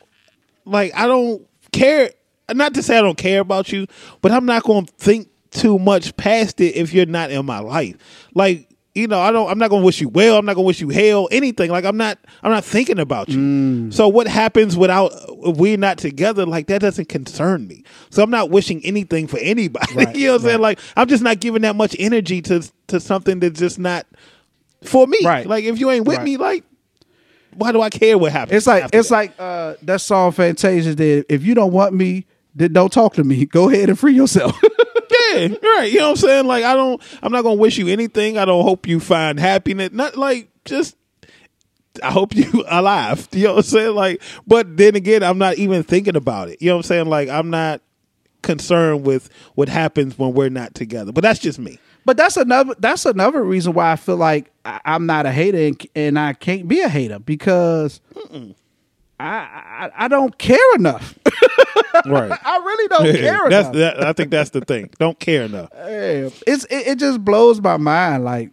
like 0.63 0.93
I 0.95 1.07
don't 1.07 1.45
care. 1.73 2.11
Not 2.53 2.73
to 2.75 2.83
say 2.83 2.97
I 2.97 3.01
don't 3.01 3.17
care 3.17 3.41
about 3.41 3.73
you, 3.73 3.85
but 4.21 4.31
I'm 4.31 4.45
not 4.45 4.63
going 4.63 4.85
to 4.85 4.93
think 4.93 5.27
too 5.51 5.79
much 5.79 6.15
past 6.17 6.61
it 6.61 6.75
if 6.75 6.93
you're 6.93 7.05
not 7.05 7.31
in 7.31 7.45
my 7.45 7.59
life. 7.59 7.95
Like 8.33 8.67
you 8.95 9.07
know, 9.07 9.19
I 9.19 9.31
don't. 9.31 9.49
I'm 9.49 9.59
not 9.59 9.69
gonna 9.69 9.85
wish 9.85 10.01
you 10.01 10.09
well. 10.09 10.37
I'm 10.37 10.45
not 10.45 10.55
gonna 10.55 10.65
wish 10.65 10.81
you 10.81 10.89
hell. 10.89 11.29
Anything. 11.31 11.69
Like 11.69 11.85
I'm 11.85 11.95
not. 11.95 12.17
I'm 12.43 12.51
not 12.51 12.65
thinking 12.65 12.99
about 12.99 13.29
you. 13.29 13.91
So 13.91 14.07
what 14.07 14.27
happens 14.27 14.75
without 14.75 15.11
if 15.45 15.57
we're 15.57 15.77
not 15.77 15.99
together? 15.99 16.45
Like 16.45 16.67
that 16.67 16.81
doesn't 16.81 17.07
concern 17.07 17.67
me. 17.67 17.83
So 18.09 18.23
I'm 18.23 18.31
not 18.31 18.49
wishing 18.49 18.83
anything 18.83 19.27
for 19.27 19.37
anybody. 19.39 19.93
you 20.19 20.27
know 20.27 20.33
what 20.33 20.41
I'm 20.41 20.47
saying? 20.47 20.59
Like 20.61 20.79
I'm 20.97 21.07
just 21.07 21.23
not 21.23 21.39
giving 21.39 21.61
that 21.61 21.75
much 21.75 21.95
energy 21.99 22.41
to 22.43 22.67
to 22.87 22.99
something 22.99 23.39
that's 23.39 23.59
just 23.59 23.77
not 23.79 24.05
for 24.83 25.05
me. 25.07 25.19
Right. 25.23 25.45
Like 25.45 25.63
if 25.65 25.79
you 25.79 25.91
ain't 25.91 26.05
with 26.07 26.17
Right. 26.17 26.25
me, 26.25 26.37
like 26.37 26.63
why 27.55 27.71
do 27.71 27.81
I 27.81 27.89
care 27.89 28.17
what 28.17 28.31
happens? 28.31 28.57
It's 28.57 28.67
like 28.67 28.85
it's 28.91 29.09
that? 29.09 29.15
like 29.15 29.33
uh, 29.39 29.75
that 29.83 30.01
song 30.01 30.31
Fantasia 30.31 30.95
did. 30.95 31.25
If 31.29 31.43
you 31.45 31.53
don't 31.53 31.71
want 31.71 31.93
me, 31.93 32.25
then 32.55 32.73
don't 32.73 32.91
talk 32.91 33.13
to 33.13 33.23
me. 33.23 33.45
Go 33.51 33.69
ahead 33.69 33.87
and 33.89 33.97
free 33.99 34.13
yourself. 34.13 34.59
Yeah, 35.33 35.47
right. 35.63 35.91
You 35.91 35.99
know 35.99 36.05
what 36.05 36.09
I'm 36.11 36.15
saying? 36.17 36.45
Like 36.45 36.63
I 36.63 36.75
don't 36.75 37.01
I'm 37.21 37.31
not 37.31 37.43
gonna 37.43 37.55
wish 37.55 37.77
you 37.77 37.87
anything. 37.87 38.37
I 38.37 38.45
don't 38.45 38.63
hope 38.63 38.87
you 38.87 38.99
find 38.99 39.39
happiness. 39.39 39.91
Not 39.91 40.15
like 40.15 40.49
just 40.65 40.95
I 42.03 42.11
hope 42.11 42.35
you 42.35 42.63
alive. 42.69 43.27
You 43.31 43.45
know 43.45 43.55
what 43.55 43.65
I'm 43.65 43.69
saying? 43.69 43.95
Like 43.95 44.21
but 44.47 44.77
then 44.77 44.95
again, 44.95 45.23
I'm 45.23 45.37
not 45.37 45.57
even 45.57 45.83
thinking 45.83 46.15
about 46.15 46.49
it. 46.49 46.61
You 46.61 46.69
know 46.69 46.75
what 46.77 46.85
I'm 46.85 46.89
saying? 46.89 47.05
Like 47.07 47.29
I'm 47.29 47.49
not 47.49 47.81
concerned 48.41 49.05
with 49.05 49.29
what 49.55 49.69
happens 49.69 50.17
when 50.17 50.33
we're 50.33 50.49
not 50.49 50.73
together. 50.73 51.11
But 51.11 51.21
that's 51.21 51.39
just 51.39 51.59
me. 51.59 51.79
But 52.05 52.17
that's 52.17 52.37
another 52.37 52.75
that's 52.79 53.05
another 53.05 53.43
reason 53.43 53.73
why 53.73 53.91
I 53.91 53.95
feel 53.95 54.17
like 54.17 54.51
I, 54.65 54.79
I'm 54.85 55.05
not 55.05 55.25
a 55.25 55.31
hater 55.31 55.57
and, 55.57 55.87
and 55.95 56.17
I 56.17 56.33
can't 56.33 56.67
be 56.67 56.81
a 56.81 56.89
hater 56.89 57.19
because 57.19 58.01
I, 59.19 59.25
I 59.25 60.05
I 60.05 60.07
don't 60.07 60.37
care 60.37 60.75
enough. 60.75 61.17
Right. 62.05 62.31
I 62.31 62.57
really 62.57 62.87
don't 62.87 63.15
care 63.15 63.49
that's 63.49 63.69
enough. 63.69 63.97
that, 63.97 64.03
I 64.03 64.13
think 64.13 64.31
that's 64.31 64.51
the 64.51 64.61
thing. 64.61 64.89
Don't 64.99 65.19
care 65.19 65.43
enough. 65.43 65.69
Yeah. 65.75 66.29
It's 66.47 66.65
it, 66.65 66.87
it 66.87 66.99
just 66.99 67.25
blows 67.25 67.59
my 67.59 67.77
mind 67.77 68.23
like 68.23 68.51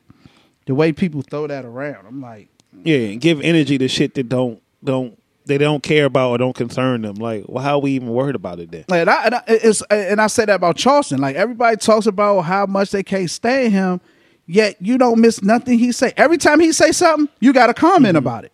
the 0.67 0.75
way 0.75 0.93
people 0.93 1.23
throw 1.23 1.47
that 1.47 1.65
around. 1.65 2.07
I'm 2.07 2.21
like, 2.21 2.49
Yeah, 2.83 2.97
and 2.97 3.21
give 3.21 3.41
energy 3.41 3.79
to 3.79 3.89
shit 3.89 4.15
that 4.15 4.29
don't 4.29 4.61
don't 4.83 5.19
they 5.47 5.59
don't 5.59 5.83
care 5.83 6.07
about 6.07 6.31
or 6.31 6.39
don't 6.39 6.57
concern 6.57 7.03
them. 7.03 7.17
Like, 7.17 7.45
well, 7.47 7.63
how 7.63 7.75
are 7.75 7.81
we 7.81 7.93
even 7.93 8.09
worried 8.09 8.35
about 8.35 8.59
it 8.59 8.71
then? 8.71 8.85
And 8.93 9.09
I, 9.09 9.25
and 9.25 9.35
I, 9.37 9.43
it's, 9.47 9.81
and 9.91 10.21
I 10.21 10.27
say 10.27 10.45
that 10.45 10.57
about 10.57 10.77
Charleston. 10.77 11.21
Like 11.21 11.37
everybody 11.37 11.77
talks 11.77 12.07
about 12.07 12.43
how 12.43 12.67
much 12.67 12.91
they 12.91 13.05
can't 13.05 13.31
stand 13.31 13.73
him, 13.73 14.01
yet 14.47 14.77
you 14.81 14.99
don't 14.99 15.21
miss 15.21 15.43
nothing 15.43 15.79
he 15.79 15.93
say. 15.93 16.13
Every 16.17 16.39
time 16.39 16.59
he 16.59 16.73
say 16.73 16.91
something, 16.91 17.29
you 17.39 17.53
got 17.53 17.69
to 17.69 17.75
comment 17.75 18.17
mm-hmm. 18.17 18.27
about 18.27 18.45
it. 18.45 18.53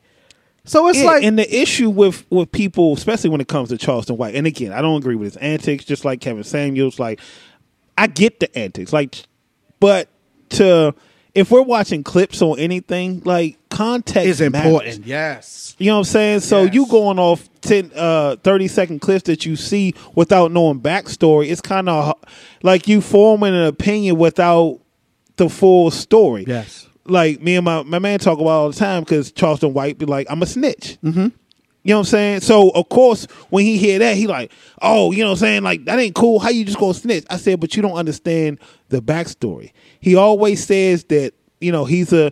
So 0.65 0.89
it's. 0.89 1.03
Like, 1.03 1.25
and 1.25 1.39
the 1.39 1.61
issue 1.61 1.91
with 1.91 2.25
with 2.31 2.53
people, 2.53 2.93
especially 2.95 3.31
when 3.31 3.41
it 3.41 3.49
comes 3.49 3.71
to 3.71 3.79
Charleston 3.79 4.17
White, 4.17 4.35
and 4.35 4.47
again, 4.47 4.73
I 4.73 4.81
don't 4.81 4.97
agree 4.97 5.17
with 5.17 5.35
his 5.35 5.37
antics. 5.39 5.85
Just 5.85 6.05
like 6.05 6.21
Kevin 6.21 6.45
Samuels, 6.45 6.99
like 6.99 7.21
I 7.99 8.07
get 8.07 8.41
the 8.41 8.57
antics, 8.57 8.93
like, 8.93 9.25
but 9.81 10.09
to 10.51 10.95
if 11.35 11.51
we're 11.51 11.63
watching 11.63 12.05
clips 12.05 12.43
on 12.43 12.59
anything, 12.59 13.23
like 13.25 13.57
context 13.71 14.27
is 14.29 14.41
matters. 14.51 14.67
important. 14.67 15.07
Yes. 15.07 15.75
You 15.79 15.87
know 15.87 15.95
what 15.95 15.99
I'm 16.01 16.05
saying? 16.05 16.41
So 16.41 16.65
Yes. 16.65 16.75
you 16.75 16.87
going 16.89 17.19
off 17.19 17.49
10, 17.63 17.91
uh, 17.97 18.37
30 18.45 18.69
second 18.69 18.99
clips 19.01 19.23
that 19.25 19.47
you 19.47 19.57
see 19.57 19.95
without 20.15 20.53
knowing 20.53 20.79
backstory, 20.81 21.49
it's 21.51 21.63
kind 21.63 21.89
of 21.89 22.15
like 22.63 22.87
you 22.87 23.01
forming 23.01 23.55
an 23.55 23.65
opinion 23.65 24.19
without 24.19 24.81
the 25.37 25.49
full 25.49 25.91
story. 25.91 26.45
Yes. 26.47 26.87
Like 27.05 27.41
me 27.43 27.57
and 27.57 27.65
my, 27.65 27.83
my 27.83 27.99
man 27.99 28.19
talk 28.19 28.39
about 28.39 28.49
all 28.49 28.71
the 28.71 28.77
time 28.79 29.03
because 29.03 29.33
Charleston 29.33 29.75
White 29.75 29.99
be 29.99 30.07
like, 30.07 30.27
I'm 30.31 30.41
a 30.43 30.47
snitch. 30.47 30.99
Mm-hmm. 31.03 31.29
You 31.85 31.95
know 31.95 31.97
what 31.97 32.01
I'm 32.01 32.05
saying? 32.11 32.41
So 32.43 32.71
of 32.71 32.89
course, 32.89 33.25
when 33.51 33.65
he 33.65 33.77
hear 33.77 33.99
that, 33.99 34.17
he 34.17 34.29
like, 34.29 34.53
oh, 34.81 35.11
you 35.11 35.19
know 35.25 35.31
what 35.31 35.33
I'm 35.33 35.39
saying? 35.39 35.63
Like 35.65 35.85
that 35.87 35.99
ain't 35.99 36.15
cool. 36.15 36.39
How 36.39 36.51
you 36.51 36.65
just 36.65 36.79
gonna 36.79 36.95
snitch? 36.95 37.25
I 37.29 37.39
said, 37.39 37.59
but 37.59 37.75
you 37.75 37.83
don't 37.83 37.95
understand 37.97 38.61
the 38.89 39.03
backstory. 39.03 39.73
He 39.99 40.15
always 40.15 40.65
says 40.65 41.03
that 41.05 41.33
you 41.61 41.73
know 41.73 41.85
he's 41.85 42.13
a 42.13 42.31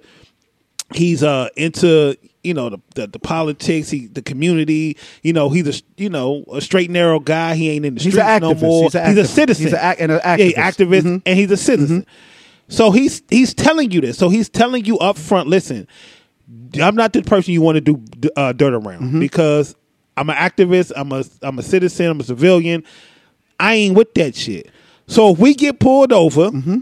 he's 0.95 1.23
uh 1.25 1.49
into 1.57 2.17
you 2.45 2.55
know 2.55 2.71
the, 2.71 2.79
the 2.95 3.07
the 3.09 3.19
politics, 3.19 3.91
he 3.91 4.07
the 4.07 4.23
community. 4.23 4.97
You 5.25 5.33
know 5.33 5.49
he's 5.51 5.67
a 5.67 5.83
you 5.97 6.11
know 6.11 6.45
a 6.53 6.61
straight 6.61 6.91
narrow 6.91 7.19
guy. 7.19 7.57
He 7.57 7.71
ain't 7.71 7.85
in 7.85 7.97
the 7.97 8.01
He's 8.03 8.13
streets 8.13 8.29
an 8.29 8.43
no 8.43 8.55
more. 8.55 8.85
He's 8.85 8.95
a 8.95 9.21
a 9.21 9.25
citizen. 9.25 9.65
He's 9.67 9.73
a 9.73 9.85
ac- 9.91 10.01
and 10.01 10.13
an 10.13 10.21
Yeah, 10.25 10.37
activist. 10.37 10.55
activist, 10.55 11.03
Mhm. 11.03 11.23
and 11.27 11.39
he's 11.39 11.51
a 11.51 11.57
citizen. 11.57 12.07
So 12.71 12.91
he's 12.93 13.23
he's 13.29 13.53
telling 13.53 13.91
you 13.91 14.01
this. 14.01 14.17
So 14.17 14.29
he's 14.31 14.49
telling 14.49 14.85
you 14.87 14.99
up 14.99 15.19
front. 15.19 15.49
Listen, 15.49 15.87
I'm 16.81 16.95
not 16.97 17.13
the 17.13 17.23
person 17.23 17.53
you 17.53 17.61
want 17.61 17.77
to 17.77 17.81
do 17.83 18.03
uh, 18.37 18.53
dirt 18.53 18.73
around 18.73 19.03
Mm-hmm. 19.03 19.21
because 19.21 19.75
I'm 20.17 20.31
an 20.31 20.37
activist. 20.37 20.93
I'm 20.97 21.13
a 21.13 21.25
I'm 21.43 21.59
a 21.59 21.63
citizen. 21.63 22.07
I'm 22.07 22.21
a 22.21 22.25
civilian. 22.25 22.85
I 23.59 23.75
ain't 23.75 23.95
with 23.97 24.15
that 24.15 24.35
shit. 24.35 24.71
So 25.07 25.33
if 25.33 25.39
we 25.39 25.55
get 25.55 25.79
pulled 25.81 26.13
over 26.13 26.51
Mm-hmm. 26.51 26.79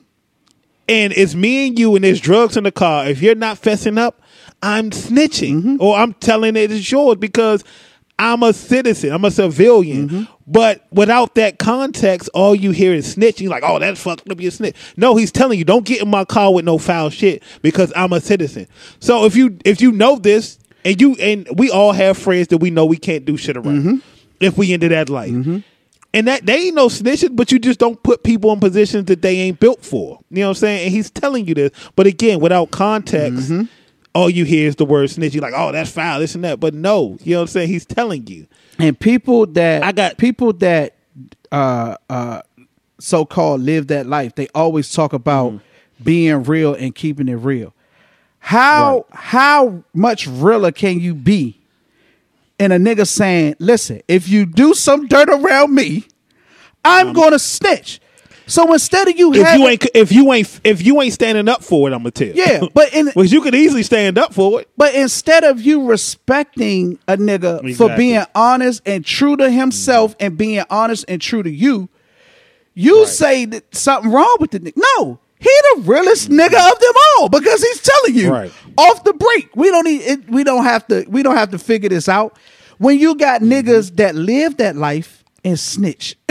and 0.88 1.12
it's 1.14 1.34
me 1.34 1.68
and 1.68 1.78
you 1.78 1.94
and 1.96 2.04
there's 2.04 2.20
drugs 2.20 2.56
in 2.56 2.64
the 2.64 2.72
car, 2.72 3.06
if 3.06 3.20
you're 3.22 3.34
not 3.34 3.60
fessing 3.60 3.98
up, 3.98 4.20
I'm 4.62 4.90
snitching 4.90 5.54
Mm-hmm. 5.62 5.76
or 5.80 5.96
I'm 5.96 6.12
telling 6.14 6.54
it 6.56 6.70
it's 6.70 6.90
yours 6.92 7.16
because 7.16 7.64
I'm 8.18 8.42
a 8.42 8.52
citizen. 8.52 9.12
I'm 9.12 9.24
a 9.24 9.30
civilian. 9.30 10.08
Mm-hmm. 10.08 10.22
But 10.46 10.84
without 10.90 11.34
that 11.36 11.58
context, 11.58 12.28
all 12.34 12.54
you 12.54 12.70
hear 12.70 12.92
is 12.94 13.14
snitching. 13.16 13.48
Like, 13.48 13.62
oh, 13.64 13.78
that's 13.78 14.00
fucked 14.02 14.28
up. 14.30 14.40
You 14.40 14.50
snitch. 14.50 14.74
No, 14.96 15.14
he's 15.16 15.30
telling 15.30 15.58
you, 15.58 15.64
don't 15.64 15.84
get 15.84 16.02
in 16.02 16.08
my 16.08 16.24
car 16.24 16.52
with 16.52 16.64
no 16.64 16.78
foul 16.78 17.10
shit 17.10 17.42
because 17.62 17.92
I'm 17.94 18.12
a 18.12 18.20
citizen. 18.20 18.66
So 18.98 19.24
if 19.24 19.36
you 19.36 19.58
if 19.64 19.80
you 19.80 19.92
know 19.92 20.16
this 20.16 20.58
and 20.84 21.00
you 21.00 21.14
and 21.20 21.46
we 21.56 21.70
all 21.70 21.92
have 21.92 22.16
friends 22.18 22.48
that 22.48 22.58
we 22.58 22.70
know 22.70 22.86
we 22.86 22.96
can't 22.96 23.24
do 23.24 23.36
shit 23.36 23.56
around 23.56 23.78
Mm-hmm. 23.82 23.96
if 24.40 24.56
we 24.56 24.72
into 24.72 24.88
that 24.88 25.08
life. 25.10 25.30
And 26.14 26.26
that 26.26 26.46
they 26.46 26.68
ain't 26.68 26.74
no 26.74 26.88
snitching, 26.88 27.36
but 27.36 27.52
you 27.52 27.58
just 27.58 27.78
don't 27.78 28.02
put 28.02 28.22
people 28.22 28.50
in 28.54 28.60
positions 28.60 29.04
that 29.06 29.20
they 29.20 29.36
ain't 29.40 29.60
built 29.60 29.84
for. 29.84 30.18
You 30.30 30.38
know 30.40 30.46
what 30.46 30.48
I'm 30.48 30.54
saying? 30.54 30.84
And 30.86 30.90
he's 30.92 31.10
telling 31.10 31.46
you 31.46 31.54
this, 31.54 31.70
but 31.96 32.06
again, 32.06 32.40
without 32.40 32.70
context, 32.70 33.50
Mm-hmm. 33.50 33.64
All 34.18 34.28
you 34.30 34.44
hear 34.44 34.66
is 34.68 34.76
the 34.76 34.84
word 34.84 35.10
snitch. 35.10 35.34
You're 35.34 35.42
like, 35.42 35.54
oh, 35.56 35.70
that's 35.72 35.90
foul, 35.90 36.18
this 36.20 36.34
and 36.34 36.42
that. 36.44 36.58
But 36.60 36.74
no, 36.74 37.16
you 37.22 37.32
know 37.34 37.38
what 37.38 37.42
I'm 37.42 37.46
saying? 37.48 37.68
He's 37.68 37.86
telling 37.86 38.26
you. 38.26 38.46
and 38.78 38.98
people 38.98 39.46
that 39.46 39.82
I 39.82 39.92
got- 39.92 40.18
people 40.18 40.52
that 40.54 40.94
uh 41.52 41.96
uh 42.10 42.42
so 43.00 43.24
called 43.24 43.60
live 43.60 43.86
that 43.88 44.06
life 44.06 44.34
they 44.34 44.48
always 44.54 44.92
talk 44.92 45.12
about 45.12 45.52
Mm-hmm. 45.52 46.04
being 46.04 46.42
real 46.44 46.74
and 46.74 46.94
keeping 46.94 47.28
it 47.28 47.34
real 47.34 47.72
how 48.38 49.06
how 49.10 49.82
much 49.94 50.26
realer 50.28 50.70
can 50.72 51.00
you 51.00 51.14
be 51.14 51.58
in 52.58 52.70
a 52.70 52.76
nigga 52.76 53.06
saying 53.06 53.54
listen 53.58 54.00
if 54.08 54.28
you 54.28 54.46
do 54.46 54.74
some 54.74 55.06
dirt 55.08 55.28
around 55.28 55.74
me 55.74 56.04
i'm 56.84 57.12
gonna 57.12 57.38
snitch 57.38 58.00
so 58.48 58.72
instead 58.72 59.06
of 59.08 59.16
you 59.16 59.32
If 59.32 59.42
having, 59.46 59.60
you 59.62 59.68
ain't 59.68 59.86
if 59.94 60.10
you 60.12 60.32
ain't 60.32 60.60
if 60.64 60.84
you 60.84 61.00
ain't 61.00 61.12
standing 61.12 61.48
up 61.48 61.62
for 61.62 61.88
it, 61.88 61.92
I'm 61.92 62.00
gonna 62.00 62.10
tell. 62.10 62.28
You. 62.28 62.34
Yeah 62.34 62.60
but 62.74 62.92
in 62.92 63.06
Which 63.14 63.30
you 63.30 63.40
could 63.42 63.54
easily 63.54 63.82
stand 63.84 64.18
up 64.18 64.34
for 64.34 64.60
it. 64.60 64.68
But 64.76 64.94
instead 64.94 65.44
of 65.44 65.60
you 65.60 65.86
respecting 65.86 66.98
a 67.06 67.16
nigga 67.16 67.76
for 67.76 67.94
being 67.96 68.24
honest 68.34 68.82
and 68.84 69.04
true 69.04 69.36
to 69.36 69.50
himself 69.50 70.16
and 70.18 70.36
being 70.36 70.64
honest 70.70 71.04
and 71.08 71.20
true 71.20 71.42
to 71.42 71.50
you, 71.50 71.88
you 72.74 73.06
say 73.06 73.44
that 73.44 73.74
something 73.74 74.10
wrong 74.10 74.36
with 74.40 74.50
the 74.52 74.60
nigga. 74.60 74.80
No, 74.98 75.18
he 75.38 75.50
the 75.74 75.82
realest 75.82 76.30
nigga 76.30 76.72
of 76.72 76.78
them 76.80 76.92
all 77.18 77.28
because 77.28 77.62
he's 77.62 77.80
telling 77.82 78.14
you 78.14 78.30
Right. 78.30 78.52
off 78.76 79.04
the 79.04 79.12
break. 79.12 79.54
We 79.54 79.70
don't 79.70 79.84
need 79.84 80.00
it, 80.02 80.28
we 80.28 80.42
don't 80.44 80.64
have 80.64 80.86
to 80.88 81.04
we 81.08 81.22
don't 81.22 81.36
have 81.36 81.50
to 81.52 81.58
figure 81.58 81.88
this 81.88 82.08
out. 82.08 82.36
When 82.78 82.98
you 82.98 83.14
got 83.16 83.40
niggas 83.42 83.96
that 83.96 84.14
live 84.14 84.56
that 84.58 84.76
life 84.76 85.24
and 85.44 85.58
snitch, 85.58 86.16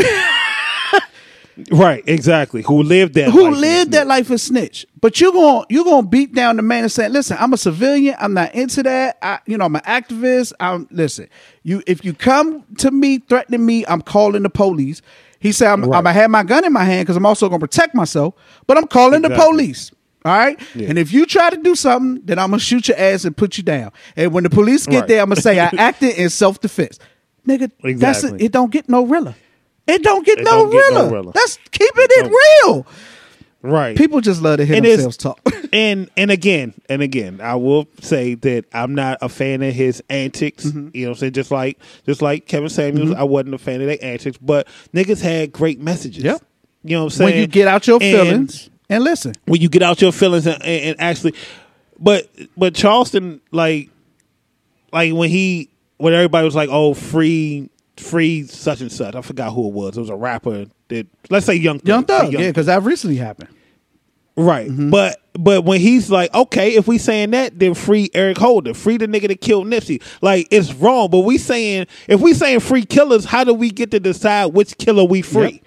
Right, 1.72 2.04
exactly. 2.08 2.62
Who 2.62 2.84
lived 2.84 3.16
that 3.16 3.30
who 3.30 3.50
lived 3.50 3.92
that 3.92 4.08
life 4.08 4.30
and 4.30 4.40
snitch. 4.40 4.86
But 5.02 5.20
you 5.20 5.32
going 5.32 5.66
you 5.70 5.84
gonna 5.84 6.06
beat 6.08 6.34
down 6.34 6.56
the 6.58 6.62
man 6.62 6.84
and 6.84 6.92
say, 6.92 7.10
listen, 7.10 7.38
I'm 7.40 7.54
a 7.54 7.58
civilian. 7.58 8.16
I'm 8.20 8.34
not 8.34 8.54
into 8.54 8.84
that. 8.84 9.18
I, 9.22 9.40
you 9.46 9.58
know, 9.58 9.66
I'm 9.66 9.76
an 9.76 9.82
activist. 9.82 10.54
I'm 10.60 10.88
listen. 10.92 11.30
You 11.64 11.82
if 11.88 12.06
you 12.06 12.14
come 12.14 12.64
to 12.80 12.92
me 12.92 13.20
threatening 13.20 13.66
me, 13.66 13.86
I'm 13.88 14.02
calling 14.02 14.44
the 14.44 14.50
police. 14.50 15.02
He 15.40 15.52
said, 15.52 15.72
I'm, 15.72 15.84
I'm 15.86 15.90
gonna 15.92 16.14
have 16.14 16.30
my 16.32 16.44
gun 16.44 16.66
in 16.66 16.74
my 16.74 16.84
hand 16.84 17.06
because 17.06 17.16
I'm 17.18 17.26
also 17.26 17.48
gonna 17.50 17.60
protect 17.60 17.94
myself. 17.96 18.34
But 18.68 18.78
I'm 18.78 18.88
calling 18.88 19.22
the 19.24 19.30
police. 19.30 19.92
All 20.26 20.34
right. 20.36 20.60
And 20.76 20.98
if 21.00 21.14
you 21.14 21.26
try 21.26 21.50
to 21.50 21.58
do 21.58 21.74
something, 21.76 22.22
then 22.26 22.38
I'm 22.40 22.50
gonna 22.50 22.60
shoot 22.60 22.88
your 22.88 22.98
ass 23.00 23.24
and 23.24 23.36
put 23.38 23.58
you 23.58 23.64
down. 23.64 23.92
And 24.16 24.34
when 24.34 24.44
the 24.44 24.50
police 24.50 24.86
get 24.86 25.00
Right. 25.02 25.08
there, 25.08 25.22
I'm 25.22 25.30
gonna 25.30 25.42
say 25.42 25.60
I 25.60 25.72
acted 25.78 26.16
in 26.18 26.30
self 26.30 26.60
defense. 26.60 27.00
Nigga, 27.48 27.72
that's 27.82 28.24
Exactly. 28.24 28.32
it. 28.42 28.46
It 28.48 28.52
don't 28.52 28.72
get 28.72 28.90
no 28.90 29.06
realer. 29.06 29.36
It 29.88 30.04
don't 30.04 30.26
get 30.26 30.40
It 30.40 30.44
no 30.44 30.52
don't 30.52 30.72
get 30.72 30.94
no 30.94 31.00
realer. 31.02 31.14
realer. 31.14 31.32
That's 31.34 31.58
keeping 31.72 31.92
it 31.96 32.24
don't. 32.24 32.66
real. 32.76 32.88
Right. 33.64 33.98
People 33.98 34.22
just 34.22 34.42
love 34.42 34.58
to 34.58 34.66
hear 34.66 34.76
And 34.78 34.86
themselves 34.86 35.18
talk. 35.18 35.40
and 35.74 36.10
and 36.16 36.30
again 36.32 36.74
and 36.90 37.02
again, 37.02 37.42
I 37.42 37.56
will 37.56 37.88
say 38.02 38.36
that 38.36 38.66
I'm 38.74 38.94
not 38.96 39.18
a 39.22 39.30
fan 39.30 39.64
of 39.64 39.74
his 39.74 40.02
antics. 40.10 40.66
Mm-hmm. 40.66 40.90
You 40.94 41.06
know, 41.06 41.10
what 41.10 41.16
I'm 41.18 41.20
saying 41.20 41.34
just 41.34 41.52
like 41.52 41.80
just 42.06 42.22
like 42.22 42.46
Kevin 42.48 42.70
Samuels, 42.70 43.12
I 43.14 43.24
wasn't 43.24 43.56
a 43.56 43.58
fan 43.58 43.82
of 43.82 43.88
their 43.88 43.98
antics, 44.02 44.38
but 44.38 44.68
niggas 44.94 45.22
had 45.22 45.52
great 45.52 45.80
messages. 45.82 46.24
Yep. 46.24 46.42
You 46.84 46.92
know 46.96 47.00
what 47.00 47.14
I'm 47.14 47.18
saying? 47.18 47.32
when 47.32 47.40
you 47.42 47.48
get 47.48 47.68
out 47.68 47.88
your 47.88 48.00
And 48.02 48.16
feelings 48.30 48.70
and 48.90 49.04
listen. 49.04 49.34
when 49.46 49.60
you 49.60 49.68
get 49.70 49.82
out 49.82 50.02
your 50.02 50.12
feelings 50.12 50.46
and, 50.46 50.62
and, 50.64 50.86
and 50.92 51.02
actually, 51.02 51.34
but 52.00 52.30
but 52.56 52.76
Charleston 52.76 53.42
like 53.52 53.90
like 54.94 55.14
when 55.14 55.30
he 55.30 55.70
when 55.98 56.14
everybody 56.14 56.46
was 56.46 56.56
like, 56.56 56.70
oh, 56.72 56.94
free 56.94 57.70
free 58.00 58.44
such 58.48 58.82
and 58.82 58.92
such. 58.92 59.16
I 59.16 59.22
forgot 59.22 59.52
who 59.54 59.68
it 59.68 59.74
was. 59.74 59.98
It 59.98 60.02
was 60.02 60.10
a 60.10 60.16
rapper 60.16 60.66
that 60.90 61.08
let's 61.30 61.46
say 61.46 61.56
Young 61.56 61.80
Thug. 61.80 61.88
Young 61.88 62.06
Thug, 62.06 62.34
yeah, 62.34 62.48
because 62.48 62.66
that 62.68 62.84
recently 62.84 63.18
happened. 63.18 63.50
Right. 64.36 64.70
Mm-hmm. 64.70 64.92
But 64.92 65.20
but 65.34 65.66
when 65.66 65.80
he's 65.82 66.12
like, 66.12 66.32
okay, 66.34 66.76
if 66.76 66.88
we 66.88 67.00
saying 67.00 67.32
that, 67.32 67.58
then 67.58 67.74
free 67.74 68.10
Eric 68.14 68.38
Holder, 68.38 68.74
free 68.76 68.98
the 68.98 69.08
nigga 69.08 69.28
that 69.30 69.42
killed 69.42 69.66
Nipsey. 69.68 70.02
Like 70.22 70.48
it's 70.52 70.74
wrong. 70.76 71.10
But 71.10 71.22
we 71.22 71.38
saying 71.40 71.88
if 72.08 72.22
we 72.22 72.34
saying 72.36 72.60
free 72.60 72.86
killers, 72.86 73.26
how 73.26 73.44
do 73.44 73.54
we 73.54 73.72
get 73.72 73.90
to 73.92 74.00
decide 74.00 74.48
which 74.48 74.78
killer 74.78 75.04
we 75.04 75.24
free? 75.24 75.54
Yep. 75.54 75.64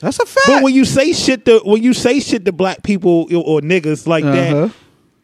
That's 0.00 0.18
a 0.20 0.26
fact. 0.26 0.46
But 0.46 0.62
when 0.62 0.74
you 0.74 0.84
say 0.86 1.12
shit 1.12 1.44
to 1.44 1.60
when 1.64 1.82
you 1.82 1.92
say 1.92 2.18
shit 2.20 2.44
to 2.46 2.52
black 2.52 2.82
people 2.82 3.26
or 3.34 3.60
niggas 3.60 4.06
like 4.06 4.24
Uh-huh. 4.24 4.68
that, 4.68 4.72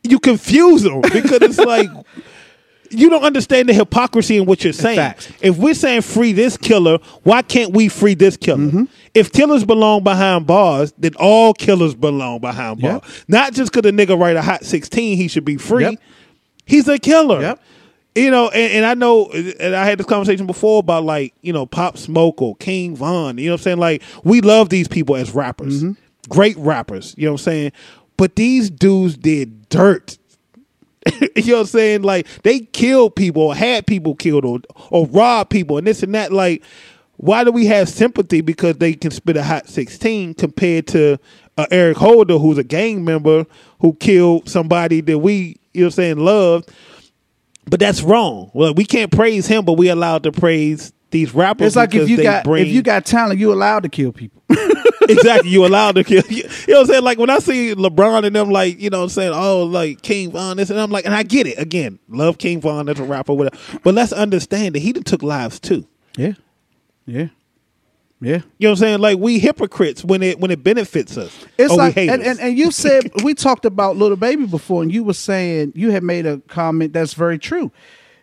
you 0.02 0.18
confuse 0.18 0.82
them 0.82 1.00
because 1.00 1.40
it's 1.42 1.58
like 1.58 1.88
you 2.90 3.08
don't 3.10 3.22
understand 3.22 3.68
the 3.68 3.72
hypocrisy 3.72 4.36
in 4.36 4.46
what 4.46 4.64
you're 4.64 4.72
saying. 4.72 4.96
Facts. 4.96 5.32
If 5.40 5.56
we're 5.56 5.74
saying 5.74 6.02
free 6.02 6.32
this 6.32 6.56
killer, 6.56 6.98
why 7.22 7.42
can't 7.42 7.72
we 7.72 7.88
free 7.88 8.14
this 8.14 8.36
killer? 8.36 8.64
Mm-hmm. 8.66 8.84
If 9.14 9.32
killers 9.32 9.64
belong 9.64 10.02
behind 10.04 10.46
bars, 10.46 10.92
then 10.98 11.12
all 11.18 11.54
killers 11.54 11.94
belong 11.94 12.40
behind 12.40 12.80
Yep. 12.80 13.02
bars. 13.02 13.24
Not 13.28 13.52
just 13.54 13.72
because 13.72 13.88
a 13.88 13.92
nigga 13.92 14.18
write 14.18 14.36
a 14.36 14.42
hot 14.42 14.64
16, 14.64 15.16
he 15.16 15.28
should 15.28 15.44
be 15.44 15.56
free. 15.56 15.84
Yep. 15.84 16.00
He's 16.66 16.88
a 16.88 16.98
killer. 16.98 17.40
Yep. 17.40 17.60
You 18.16 18.30
know, 18.30 18.48
and, 18.48 18.72
and 18.72 18.84
I 18.86 18.94
know, 18.94 19.30
and 19.30 19.74
I 19.74 19.84
had 19.84 19.98
this 19.98 20.06
conversation 20.06 20.46
before 20.46 20.80
about 20.80 21.04
like, 21.04 21.32
you 21.42 21.52
know, 21.52 21.64
Pop 21.66 21.96
Smoke 21.96 22.42
or 22.42 22.56
King 22.56 22.96
Von. 22.96 23.38
You 23.38 23.46
know 23.46 23.52
what 23.52 23.60
I'm 23.60 23.62
saying? 23.62 23.78
Like, 23.78 24.02
we 24.24 24.40
love 24.40 24.68
these 24.68 24.88
people 24.88 25.14
as 25.16 25.32
rappers, 25.32 25.82
Mm-hmm. 25.84 25.92
great 26.28 26.56
rappers. 26.56 27.14
You 27.16 27.26
know 27.26 27.32
what 27.32 27.40
I'm 27.42 27.44
saying? 27.44 27.72
But 28.16 28.36
these 28.36 28.68
dudes 28.68 29.16
did 29.16 29.68
dirt. 29.68 30.18
you 31.36 31.46
know 31.46 31.54
what 31.54 31.60
I'm 31.60 31.66
saying? 31.66 32.02
Like, 32.02 32.26
they 32.42 32.60
killed 32.60 33.16
people 33.16 33.42
or 33.42 33.54
had 33.54 33.86
people 33.86 34.14
killed 34.14 34.44
or, 34.44 34.60
or 34.90 35.06
robbed 35.06 35.50
people 35.50 35.78
and 35.78 35.86
this 35.86 36.02
and 36.02 36.14
that. 36.14 36.32
Like, 36.32 36.62
why 37.16 37.44
do 37.44 37.52
we 37.52 37.66
have 37.66 37.88
sympathy 37.88 38.40
because 38.40 38.76
they 38.76 38.94
can 38.94 39.10
spit 39.10 39.36
a 39.36 39.42
hot 39.42 39.68
16 39.68 40.34
compared 40.34 40.86
to 40.88 41.18
uh, 41.56 41.66
Eric 41.70 41.98
Holder, 41.98 42.38
who's 42.38 42.58
a 42.58 42.64
gang 42.64 43.04
member 43.04 43.46
who 43.80 43.94
killed 43.94 44.48
somebody 44.48 45.00
that 45.02 45.18
we, 45.18 45.58
you 45.74 45.82
know 45.82 45.86
what 45.86 45.86
I'm 45.86 45.90
saying, 45.90 46.18
loved? 46.18 46.70
But 47.66 47.80
that's 47.80 48.02
wrong. 48.02 48.50
Well, 48.54 48.74
we 48.74 48.84
can't 48.84 49.12
praise 49.12 49.46
him, 49.46 49.64
but 49.64 49.74
we 49.74 49.88
allowed 49.88 50.22
to 50.24 50.32
praise 50.32 50.92
these 51.10 51.34
rappers. 51.34 51.68
It's 51.68 51.76
like 51.76 51.94
if 51.94 52.08
you 52.08 52.22
got 52.22 52.44
bring, 52.44 52.66
if 52.66 52.72
you 52.72 52.82
got 52.82 53.04
talent, 53.04 53.40
you 53.40 53.52
allowed 53.52 53.82
to 53.84 53.88
kill 53.88 54.12
people. 54.12 54.42
exactly 55.08 55.50
you 55.50 55.66
allowed 55.66 55.96
to 55.96 56.04
kill. 56.04 56.22
You 56.28 56.44
know 56.44 56.48
what 56.48 56.80
I'm 56.80 56.86
saying? 56.86 57.04
Like 57.04 57.18
when 57.18 57.30
I 57.30 57.38
see 57.38 57.74
LeBron 57.74 58.24
and 58.24 58.34
them, 58.34 58.50
like 58.50 58.80
you 58.80 58.90
know, 58.90 58.98
what 58.98 59.04
I'm 59.04 59.10
saying, 59.10 59.32
oh, 59.34 59.64
like 59.64 60.02
King 60.02 60.30
Von, 60.30 60.56
this, 60.56 60.70
and 60.70 60.78
I'm 60.78 60.90
like, 60.90 61.04
and 61.04 61.14
I 61.14 61.22
get 61.22 61.46
it. 61.46 61.58
Again, 61.58 61.98
love 62.08 62.38
King 62.38 62.60
Von 62.60 62.88
as 62.88 62.98
a 62.98 63.04
rapper, 63.04 63.32
whatever. 63.32 63.56
But 63.82 63.94
let's 63.94 64.12
understand 64.12 64.74
that 64.74 64.80
he 64.80 64.92
took 64.92 65.22
lives 65.22 65.58
too. 65.60 65.86
yeah, 66.16 66.32
yeah, 67.06 67.28
yeah. 68.20 68.40
You 68.58 68.68
know 68.68 68.70
what 68.70 68.70
I'm 68.70 68.76
saying? 68.76 68.98
Like 69.00 69.18
we 69.18 69.38
hypocrites 69.38 70.04
when 70.04 70.22
it 70.22 70.38
when 70.38 70.50
it 70.50 70.62
benefits 70.62 71.16
us. 71.16 71.46
It's 71.58 71.74
like, 71.74 71.96
we 71.96 72.08
and, 72.08 72.22
and, 72.22 72.38
and 72.38 72.58
you 72.58 72.70
said 72.70 73.10
we 73.24 73.34
talked 73.34 73.64
about 73.64 73.96
little 73.96 74.16
baby 74.16 74.46
before, 74.46 74.82
and 74.82 74.92
you 74.92 75.02
were 75.02 75.14
saying 75.14 75.72
you 75.74 75.90
had 75.90 76.02
made 76.02 76.26
a 76.26 76.38
comment 76.48 76.92
that's 76.92 77.14
very 77.14 77.38
true. 77.38 77.72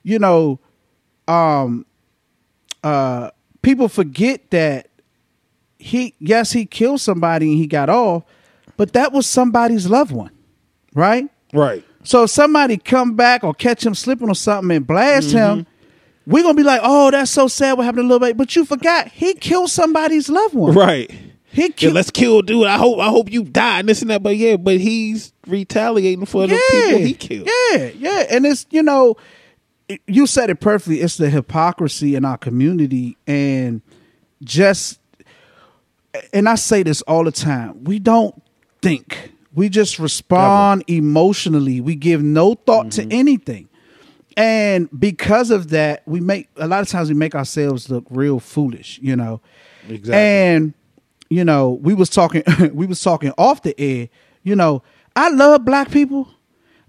You 0.04 0.20
know, 0.20 0.60
um, 1.28 1.86
uh, 2.84 3.32
people 3.62 3.88
forget 3.90 4.50
that 4.52 4.88
he, 5.80 6.14
yes, 6.20 6.52
he 6.52 6.66
killed 6.66 7.02
somebody 7.02 7.50
and 7.50 7.58
he 7.58 7.68
got 7.68 7.90
off, 7.90 8.24
but 8.78 8.94
that 8.94 9.12
was 9.12 9.26
somebody's 9.28 9.88
loved 9.88 10.12
one, 10.12 10.32
right? 10.94 11.30
right. 11.54 11.84
So 12.04 12.24
if 12.24 12.30
somebody 12.30 12.78
come 12.78 13.16
back 13.16 13.44
or 13.44 13.54
catch 13.54 13.86
him 13.86 13.94
slipping 13.94 14.30
or 14.30 14.36
something 14.36 14.76
and 14.76 14.88
blast 14.88 15.30
Mm-hmm. 15.30 15.60
him, 15.60 15.68
we're 16.26 16.44
gonna 16.44 16.56
be 16.56 16.64
like, 16.64 16.82
"Oh, 16.84 17.10
that's 17.12 17.32
so 17.32 17.48
sad. 17.48 17.78
What 17.78 17.86
happened 17.86 18.04
to 18.04 18.08
little 18.08 18.20
baby?" 18.20 18.34
But 18.34 18.54
you 18.56 18.66
forgot 18.66 19.08
he 19.10 19.34
killed 19.34 19.70
somebody's 19.70 20.28
loved 20.30 20.54
one. 20.56 20.74
Right. 20.74 21.10
He 21.52 21.62
Yeah, 21.64 21.68
killed. 21.70 21.94
let's 21.94 22.12
kill 22.12 22.42
dude. 22.42 22.66
I 22.68 22.78
hope 22.78 23.00
I 23.00 23.08
hope 23.08 23.32
you 23.32 23.44
die 23.44 23.80
and 23.80 23.88
this 23.90 24.02
and 24.02 24.12
that. 24.12 24.22
But 24.24 24.36
yeah, 24.36 24.58
but 24.58 24.78
he's 24.80 25.32
retaliating 25.48 26.26
for 26.26 26.46
the 26.48 26.60
people 26.72 27.00
he 27.00 27.14
killed. 27.14 27.48
Yeah, 27.72 27.90
yeah, 27.98 28.26
and 28.30 28.46
it's 28.46 28.66
you 28.72 28.84
know, 28.84 29.16
it- 29.90 30.02
you 30.08 30.28
said 30.28 30.50
it 30.50 30.60
perfectly. 30.60 31.02
It's 31.02 31.18
the 31.18 31.30
hypocrisy 31.30 32.16
in 32.16 32.26
our 32.26 32.38
community, 32.38 33.18
and 33.26 33.82
just, 34.44 35.00
and 36.34 36.48
I 36.50 36.56
say 36.56 36.84
this 36.84 37.02
all 37.04 37.24
the 37.24 37.32
time. 37.32 37.84
We 37.84 38.00
don't 38.00 38.42
think. 38.82 39.32
We 39.54 39.70
just 39.70 39.98
respond 40.00 40.84
emotionally. 40.88 41.82
We 41.82 41.96
give 41.96 42.22
no 42.22 42.54
thought 42.54 42.88
Mm-hmm. 42.88 43.10
to 43.10 43.16
anything. 43.16 43.70
And 44.36 44.88
because 45.00 45.50
of 45.50 45.70
that, 45.70 46.04
we 46.06 46.20
make 46.20 46.48
a 46.58 46.68
lot 46.68 46.82
of 46.82 46.88
times 46.90 47.10
we 47.10 47.16
make 47.16 47.34
ourselves 47.34 47.90
look 47.90 48.06
real 48.12 48.40
foolish, 48.40 49.00
you 49.02 49.16
know. 49.16 49.42
Exactly. 49.90 50.14
And 50.14 50.74
you 51.30 51.44
know, 51.44 51.72
we 51.82 51.94
was 51.96 52.10
talking 52.10 52.44
we 52.74 52.86
was 52.86 53.02
talking 53.02 53.34
off 53.38 53.64
the 53.64 53.74
air, 53.82 54.10
you 54.44 54.56
know, 54.56 54.84
I 55.16 55.30
love 55.30 55.66
black 55.66 55.90
people, 55.90 56.30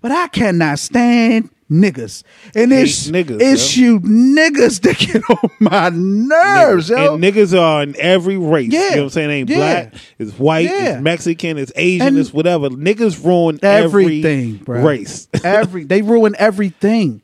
but 0.03 0.11
I 0.13 0.29
cannot 0.29 0.79
stand 0.79 1.49
niggas. 1.71 2.23
And 2.55 2.73
Hate 2.73 2.83
it's 2.83 3.09
niggas, 3.09 3.39
it's 3.41 3.77
yo. 3.77 3.85
you 3.85 4.01
niggas 4.01 4.81
that 4.83 4.99
get 4.99 5.23
on 5.31 5.51
my 5.61 5.91
nerves, 5.91 6.89
yo. 6.89 7.15
And 7.15 7.23
niggas 7.23 7.59
are 7.59 7.83
in 7.83 7.95
every 7.99 8.37
race. 8.37 8.71
Yeah. 8.73 8.81
You 8.81 8.91
know 8.91 8.97
what 8.97 9.03
I'm 9.05 9.11
saying? 9.11 9.31
Ain't 9.31 9.51
Yeah. 9.51 9.57
black, 9.57 9.95
it's 10.19 10.33
white, 10.39 10.65
Yeah. 10.67 10.95
it's 10.95 11.03
Mexican, 11.03 11.59
it's 11.59 11.73
Asian, 11.77 12.07
And 12.09 12.19
it's 12.19 12.33
whatever. 12.33 12.69
Niggas 12.71 13.25
ruin 13.25 13.59
every 13.63 14.05
everything, 14.23 14.57
bro. 14.57 14.83
race. 14.83 15.29
Every 15.45 15.85
they 15.85 16.03
ruin 16.03 16.35
everything. 16.39 17.23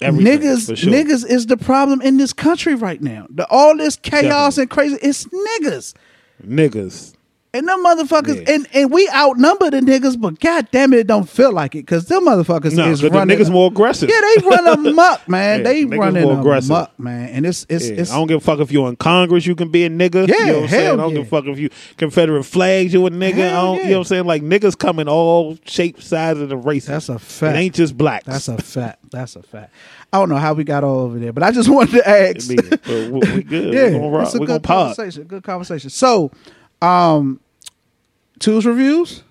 Everything, 0.00 0.40
niggas, 0.40 0.76
sure. 0.76 0.92
niggas 0.92 1.28
is 1.28 1.46
the 1.46 1.56
problem 1.56 2.00
in 2.02 2.16
this 2.18 2.32
country 2.32 2.74
right 2.74 3.00
now. 3.00 3.26
The, 3.30 3.46
all 3.48 3.76
this 3.76 3.96
chaos 3.96 4.56
Definitely. 4.56 4.62
and 4.62 4.70
crazy, 4.70 4.98
it's 5.08 5.24
niggas. 5.24 5.94
Niggas. 6.46 7.14
And 7.52 7.66
them 7.66 7.84
motherfuckers, 7.84 8.46
Yeah. 8.46 8.54
and, 8.54 8.68
and 8.72 8.92
we 8.92 9.08
outnumber 9.12 9.70
the 9.72 9.80
niggas, 9.80 10.20
but 10.20 10.38
god 10.38 10.68
damn 10.70 10.92
it, 10.92 11.00
it 11.00 11.06
don't 11.08 11.28
feel 11.28 11.52
like 11.52 11.74
it 11.74 11.78
because 11.84 12.06
them 12.06 12.24
motherfuckers 12.26 12.76
No, 12.76 12.88
is 12.88 13.02
running. 13.02 13.36
niggas 13.36 13.50
more 13.50 13.68
aggressive. 13.68 14.08
yeah, 14.08 14.20
they 14.20 14.46
run 14.46 14.68
amok, 14.86 15.28
man. 15.28 15.58
Yeah, 15.58 15.64
they 15.64 15.84
running 15.84 16.22
more 16.22 16.38
aggressive. 16.38 16.70
amok, 16.70 16.96
man. 17.00 17.28
And 17.30 17.44
it's 17.44 17.66
it's 17.68 17.88
Yeah, 17.88 17.94
it's 17.96 18.12
I 18.12 18.14
don't 18.16 18.28
give 18.28 18.36
a 18.36 18.40
fuck 18.40 18.60
if 18.60 18.70
you're 18.70 18.88
in 18.88 18.94
Congress, 18.94 19.46
you 19.46 19.56
can 19.56 19.68
be 19.68 19.84
a 19.84 19.90
nigga. 19.90 20.28
Yeah, 20.28 20.36
you 20.38 20.46
know 20.46 20.52
what 20.54 20.62
I'm 20.62 20.68
saying? 20.68 20.92
I 20.92 20.96
don't 21.02 21.14
give 21.14 21.22
a 21.26 21.28
fuck 21.28 21.44
if 21.46 21.58
you 21.58 21.70
Confederate 21.96 22.44
flags, 22.44 22.92
you 22.92 23.04
a 23.06 23.10
nigga. 23.10 23.48
I 23.48 23.60
don't. 23.62 23.78
You 23.78 23.84
know 23.86 23.90
what 23.90 23.96
I'm 23.98 24.04
saying? 24.04 24.24
Like 24.26 24.42
niggas 24.42 24.78
come 24.78 25.00
in 25.00 25.08
all 25.08 25.58
shapes, 25.64 26.06
sizes, 26.06 26.52
and 26.52 26.64
races. 26.64 26.88
That's 26.88 27.08
a 27.08 27.18
fact. 27.18 27.56
It 27.56 27.58
ain't 27.58 27.74
just 27.74 27.98
blacks. 27.98 28.26
that's 28.26 28.46
a 28.46 28.58
fact. 28.62 29.10
That's 29.10 29.34
a 29.34 29.42
fact. 29.42 29.72
I 30.12 30.18
don't 30.20 30.28
know 30.28 30.36
how 30.36 30.54
we 30.54 30.62
got 30.62 30.84
all 30.84 31.00
over 31.00 31.18
there, 31.18 31.32
but 31.32 31.42
I 31.42 31.50
just 31.50 31.68
wanted 31.74 31.94
to 31.96 32.08
ask. 32.08 32.48
We, 32.48 32.54
good. 32.56 33.74
yeah, 33.74 33.82
We're 33.86 33.90
gonna 33.92 34.08
rock. 34.10 34.26
it's 34.26 34.34
a 34.36 34.38
We're 34.38 34.46
good 34.46 34.62
conversation. 34.62 35.24
Good 35.24 35.42
conversation. 35.42 35.90
So, 35.90 36.30
um, 36.82 37.40
tools 38.38 38.66
reviews. 38.66 39.22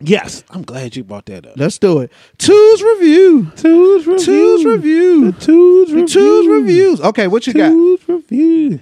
Yes, 0.00 0.44
I'm 0.50 0.62
glad 0.62 0.94
you 0.94 1.02
brought 1.02 1.26
that 1.26 1.44
up. 1.44 1.54
Let's 1.56 1.76
do 1.78 2.00
it. 2.00 2.12
Tools 2.38 2.82
review. 2.82 3.50
Tools 3.56 4.06
review. 4.06 4.24
Tools 4.24 4.64
review. 4.64 5.32
Tools 5.32 5.88
The 5.88 5.94
review. 5.94 6.06
Tools 6.06 6.46
reviews. 6.46 7.00
Okay, 7.00 7.26
what 7.26 7.46
you 7.48 7.52
got? 7.52 7.70
Tools 7.70 8.00
review. 8.06 8.80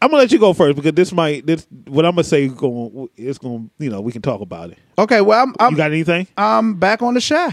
I'm 0.00 0.10
gonna 0.10 0.22
let 0.22 0.32
you 0.32 0.38
go 0.38 0.52
first 0.52 0.76
because 0.76 0.92
this 0.92 1.12
might 1.12 1.44
this 1.46 1.66
what 1.86 2.04
I'm 2.04 2.12
gonna 2.12 2.24
say 2.24 2.44
is 2.44 2.52
going 2.52 3.08
it's 3.16 3.38
going 3.38 3.68
to, 3.68 3.84
you 3.84 3.90
know 3.90 4.00
we 4.00 4.12
can 4.12 4.22
talk 4.22 4.40
about 4.40 4.70
it. 4.70 4.78
Okay, 4.96 5.20
well 5.20 5.42
I'm 5.42 5.54
I'm, 5.58 5.72
you 5.72 5.76
got 5.76 5.90
anything? 5.90 6.28
I'm 6.36 6.74
back 6.74 7.02
on 7.02 7.14
the 7.14 7.20
shy. 7.20 7.52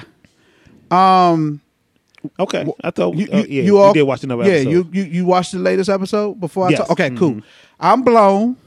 Um, 0.91 1.61
Okay, 2.39 2.65
I 2.83 2.91
thought 2.91 3.15
you, 3.15 3.27
uh, 3.31 3.37
you, 3.37 3.45
yeah 3.47 3.63
you 3.63 3.77
all 3.77 3.93
did 3.93 4.03
watch 4.03 4.23
another 4.23 4.43
yeah, 4.43 4.51
episode. 4.53 4.69
you 4.69 4.89
you 4.91 5.03
you 5.03 5.25
watched 5.25 5.51
the 5.53 5.59
latest 5.59 5.89
episode 5.89 6.39
before 6.39 6.67
I 6.67 6.69
Yes. 6.71 6.79
talk. 6.79 6.91
Okay, 6.91 7.09
Mhm. 7.09 7.17
cool. 7.17 7.41
I'm 7.79 8.01
blown 8.03 8.57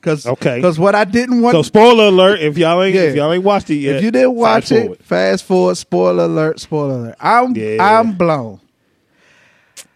because 0.00 0.26
Okay. 0.26 0.56
because 0.56 0.78
what 0.78 0.94
I 0.94 1.04
didn't 1.04 1.42
want. 1.42 1.54
So 1.54 1.62
spoiler 1.62 2.04
alert 2.08 2.40
if 2.40 2.56
y'all 2.58 2.82
ain't 2.82 2.94
Yeah. 2.94 3.02
if 3.02 3.16
y'all 3.16 3.32
ain't 3.32 3.44
watched 3.44 3.70
it 3.70 3.76
yet. 3.76 3.96
if 3.96 4.02
you 4.04 4.10
didn't 4.10 4.34
watch 4.34 4.70
it, 4.72 4.80
forward. 4.82 4.98
fast 5.02 5.44
forward. 5.44 5.76
Spoiler 5.76 6.24
alert! 6.24 6.60
Spoiler 6.60 6.94
alert! 6.94 7.16
I'm 7.20 7.54
Yeah. 7.56 7.76
I'm 7.80 8.12
blown. 8.12 8.60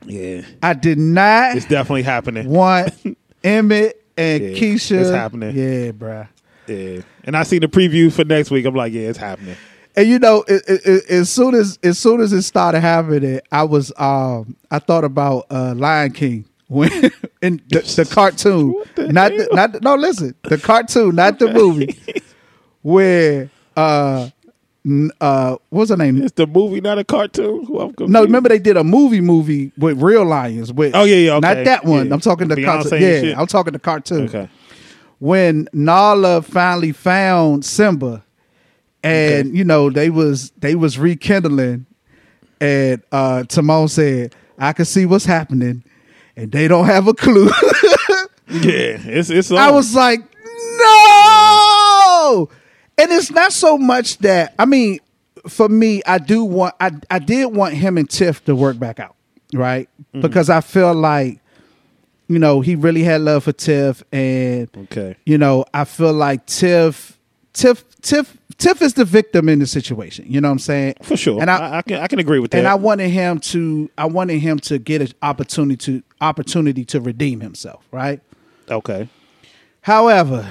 yeah, 0.07 0.43
I 0.63 0.75
did 0.75 0.99
not 0.99 1.57
it's 1.57 1.67
definitely 1.67 2.03
happening. 2.03 2.49
want 2.49 2.93
Emmett 3.45 4.03
and 4.17 4.43
Yeah, 4.43 4.49
Keisha. 4.51 5.01
it's 5.01 5.11
happening. 5.11 5.55
Yeah, 5.57 5.93
bruh. 5.93 6.29
Yeah, 6.67 7.01
and 7.25 7.37
I 7.37 7.43
see 7.45 7.59
the 7.59 7.67
preview 7.69 8.13
for 8.13 8.25
next 8.25 8.51
week. 8.51 8.65
I'm 8.67 8.75
like, 8.75 8.93
yeah, 8.93 9.09
it's 9.09 9.19
happening. 9.19 9.57
And 9.97 10.09
you 10.09 10.19
know, 10.19 10.43
it, 10.49 10.63
it, 10.67 11.11
as 11.11 11.31
soon 11.31 11.55
as 11.55 11.79
as 11.83 11.99
soon 11.99 12.21
as 12.21 12.33
it 12.33 12.43
started 12.43 12.81
happening, 12.81 13.41
I 13.51 13.65
was 13.65 13.93
um 13.99 14.57
I 14.71 14.79
thought 14.79 15.05
about 15.05 15.47
uh 15.51 15.75
Lion 15.77 16.13
King 16.13 16.45
when 16.69 16.91
in 17.43 17.61
the, 17.69 17.81
the 17.97 18.09
cartoon, 18.11 18.75
the 18.95 19.13
not 19.13 19.33
the, 19.33 19.49
not 19.53 19.73
the, 19.73 19.81
no 19.81 19.95
listen 19.95 20.35
the 20.45 20.57
cartoon, 20.59 21.15
not 21.17 21.39
the 21.39 21.53
movie, 21.53 21.99
where 22.81 23.51
uh 23.77 24.31
uh 25.21 25.57
what's 25.69 25.91
her 25.91 25.97
name? 25.97 26.23
It's 26.23 26.33
the 26.33 26.47
movie, 26.47 26.81
not 26.81 26.99
a 26.99 27.05
cartoon. 27.05 27.67
I'm 27.79 28.11
No, 28.11 28.23
remember 28.23 28.49
they 28.49 28.59
did 28.59 28.77
a 28.79 28.85
movie 28.85 29.21
movie 29.21 29.73
with 29.77 30.01
real 30.03 30.25
lions. 30.25 30.73
With 30.73 30.95
Oh, 30.95 31.05
yeah, 31.05 31.17
yeah, 31.17 31.39
not 31.39 31.65
that 31.65 31.85
one. 31.85 32.09
Yeah. 32.09 32.15
I'm 32.15 32.21
talking 32.21 32.49
the 32.49 32.65
cartoon. 32.65 33.01
Yeah, 33.01 33.21
shit. 33.21 33.39
I'm 33.39 33.47
talking 33.47 33.75
the 33.75 33.79
cartoon. 33.79 34.23
Okay. 34.29 34.49
when 35.19 35.69
Nala 35.73 36.43
finally 36.43 36.93
found 36.93 37.65
Simba, 37.65 38.25
and 39.03 39.49
Okay. 39.49 39.57
you 39.59 39.65
know 39.65 39.91
they 39.91 40.11
was 40.11 40.51
they 40.59 40.75
was 40.75 40.99
rekindling, 40.99 41.87
and 42.61 43.03
uh 43.13 43.45
Timon 43.45 43.89
said, 43.89 44.35
"I 44.59 44.73
can 44.73 44.85
see 44.85 45.07
what's 45.07 45.25
happening, 45.25 45.85
and 46.37 46.53
they 46.53 46.69
don't 46.69 46.87
have 46.87 47.09
a 47.09 47.15
clue." 47.15 47.51
Yeah, 48.51 48.99
it's 49.07 49.31
it's. 49.31 49.51
I 49.51 49.71
was 49.71 49.95
like, 49.95 50.21
"No!" 51.13 52.49
And 52.99 53.11
it's 53.11 53.31
not 53.31 53.53
so 53.53 53.79
much 53.79 54.19
that 54.19 54.55
I 54.59 54.67
mean, 54.67 54.99
for 55.49 55.69
me, 55.69 56.03
I 56.07 56.19
do 56.19 56.45
want 56.45 56.75
I 56.81 56.91
I 57.11 57.19
did 57.19 57.47
want 57.47 57.75
him 57.75 57.97
and 57.99 58.09
Tiff 58.09 58.45
to 58.45 58.55
work 58.55 58.79
back 58.79 59.01
out, 59.01 59.17
right? 59.55 59.89
Mm-hmm. 60.01 60.21
Because 60.21 60.51
I 60.51 60.61
feel 60.61 60.95
like, 60.95 61.41
you 62.29 62.39
know, 62.39 62.61
he 62.61 62.75
really 62.75 63.03
had 63.03 63.23
love 63.23 63.45
for 63.45 63.53
Tiff, 63.53 64.03
and 64.13 64.69
okay. 64.77 65.17
you 65.25 65.39
know, 65.39 65.65
I 65.73 65.85
feel 65.85 66.13
like 66.13 66.45
Tiff 66.47 67.12
Tiff 67.53 67.85
Tiff 68.01 68.37
Tiff 68.59 68.81
is 68.83 68.95
the 68.95 69.05
victim 69.05 69.49
in 69.49 69.59
the 69.59 69.67
situation. 69.67 70.25
You 70.29 70.41
know 70.41 70.49
what 70.49 70.53
I'm 70.53 70.59
saying? 70.59 70.95
for 71.03 71.17
sure. 71.17 71.41
And 71.41 71.51
I, 71.51 71.57
I, 71.57 71.79
I 71.79 71.83
can 71.83 71.97
I 71.97 72.07
can 72.07 72.19
agree 72.19 72.39
with 72.39 72.51
that. 72.53 72.59
and 72.59 72.67
I 72.69 72.75
wanted 72.75 73.09
him 73.09 73.39
to 73.41 73.91
I 73.99 74.07
wanted 74.07 74.39
him 74.39 74.59
to 74.61 74.79
get 74.79 75.01
an 75.03 75.09
opportunity 75.23 75.77
to 75.77 76.03
opportunity 76.21 76.85
to 76.87 77.01
redeem 77.01 77.41
himself, 77.41 77.85
right? 77.91 78.21
okay. 78.71 79.09
However, 79.83 80.49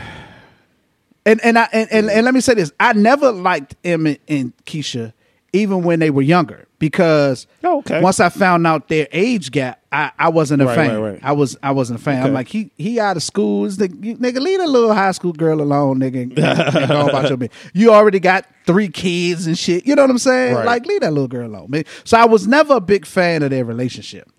and 1.26 1.40
and 1.44 1.58
I 1.58 1.70
and, 1.72 1.92
and, 1.92 2.10
and 2.10 2.26
let 2.26 2.34
me 2.34 2.42
say 2.42 2.54
this: 2.54 2.72
I 2.80 2.94
never 2.94 3.32
liked 3.32 3.76
Emmett 3.84 4.22
and 4.28 4.54
Keisha, 4.66 5.14
even 5.54 5.84
when 5.84 6.00
they 6.00 6.10
were 6.10 6.22
younger, 6.22 6.68
because 6.82 7.48
Oh, 7.64 7.78
okay. 7.80 8.02
once 8.02 8.20
I 8.20 8.28
found 8.28 8.68
out 8.68 8.90
their 8.90 9.08
age 9.14 9.52
gap, 9.52 9.80
I, 9.94 10.12
I 10.20 10.28
wasn't 10.30 10.62
a 10.62 10.66
Right, 10.66 10.76
fan. 10.76 11.00
right, 11.02 11.12
right. 11.12 11.20
I 11.24 11.32
was 11.32 11.56
I 11.64 11.72
wasn't 11.72 12.00
a 12.00 12.04
fan. 12.04 12.22
I'm 12.26 12.34
like 12.34 12.50
he 12.50 12.72
he 12.78 13.00
out 13.00 13.16
of 13.16 13.24
school, 13.24 13.64
This 13.64 13.78
nigga, 13.78 14.04
you- 14.04 14.18
nigga 14.18 14.40
leave 14.42 14.60
a 14.60 14.66
little 14.68 14.94
high 14.94 15.12
school 15.12 15.32
girl 15.32 15.62
alone, 15.62 16.00
nigga. 16.00 16.24
and- 16.24 16.38
and 16.38 16.88
go 16.90 17.08
about 17.08 17.30
your 17.30 17.38
business. 17.38 17.58
You 17.74 17.94
already 17.94 18.20
got 18.20 18.46
three 18.66 18.90
kids 18.90 19.48
and 19.48 19.58
shit. 19.58 19.88
You 19.88 19.96
know 19.96 20.02
what 20.02 20.12
I'm 20.12 20.18
saying? 20.18 20.56
Like 20.56 20.86
leave 20.86 21.00
that 21.02 21.14
little 21.14 21.28
girl 21.30 21.48
alone, 21.48 21.68
man. 21.70 21.84
So 22.04 22.18
I 22.18 22.26
was 22.26 22.48
never 22.48 22.76
a 22.76 22.82
big 22.82 23.06
fan 23.06 23.44
of 23.44 23.52
their 23.52 23.64
relationship. 23.64 24.30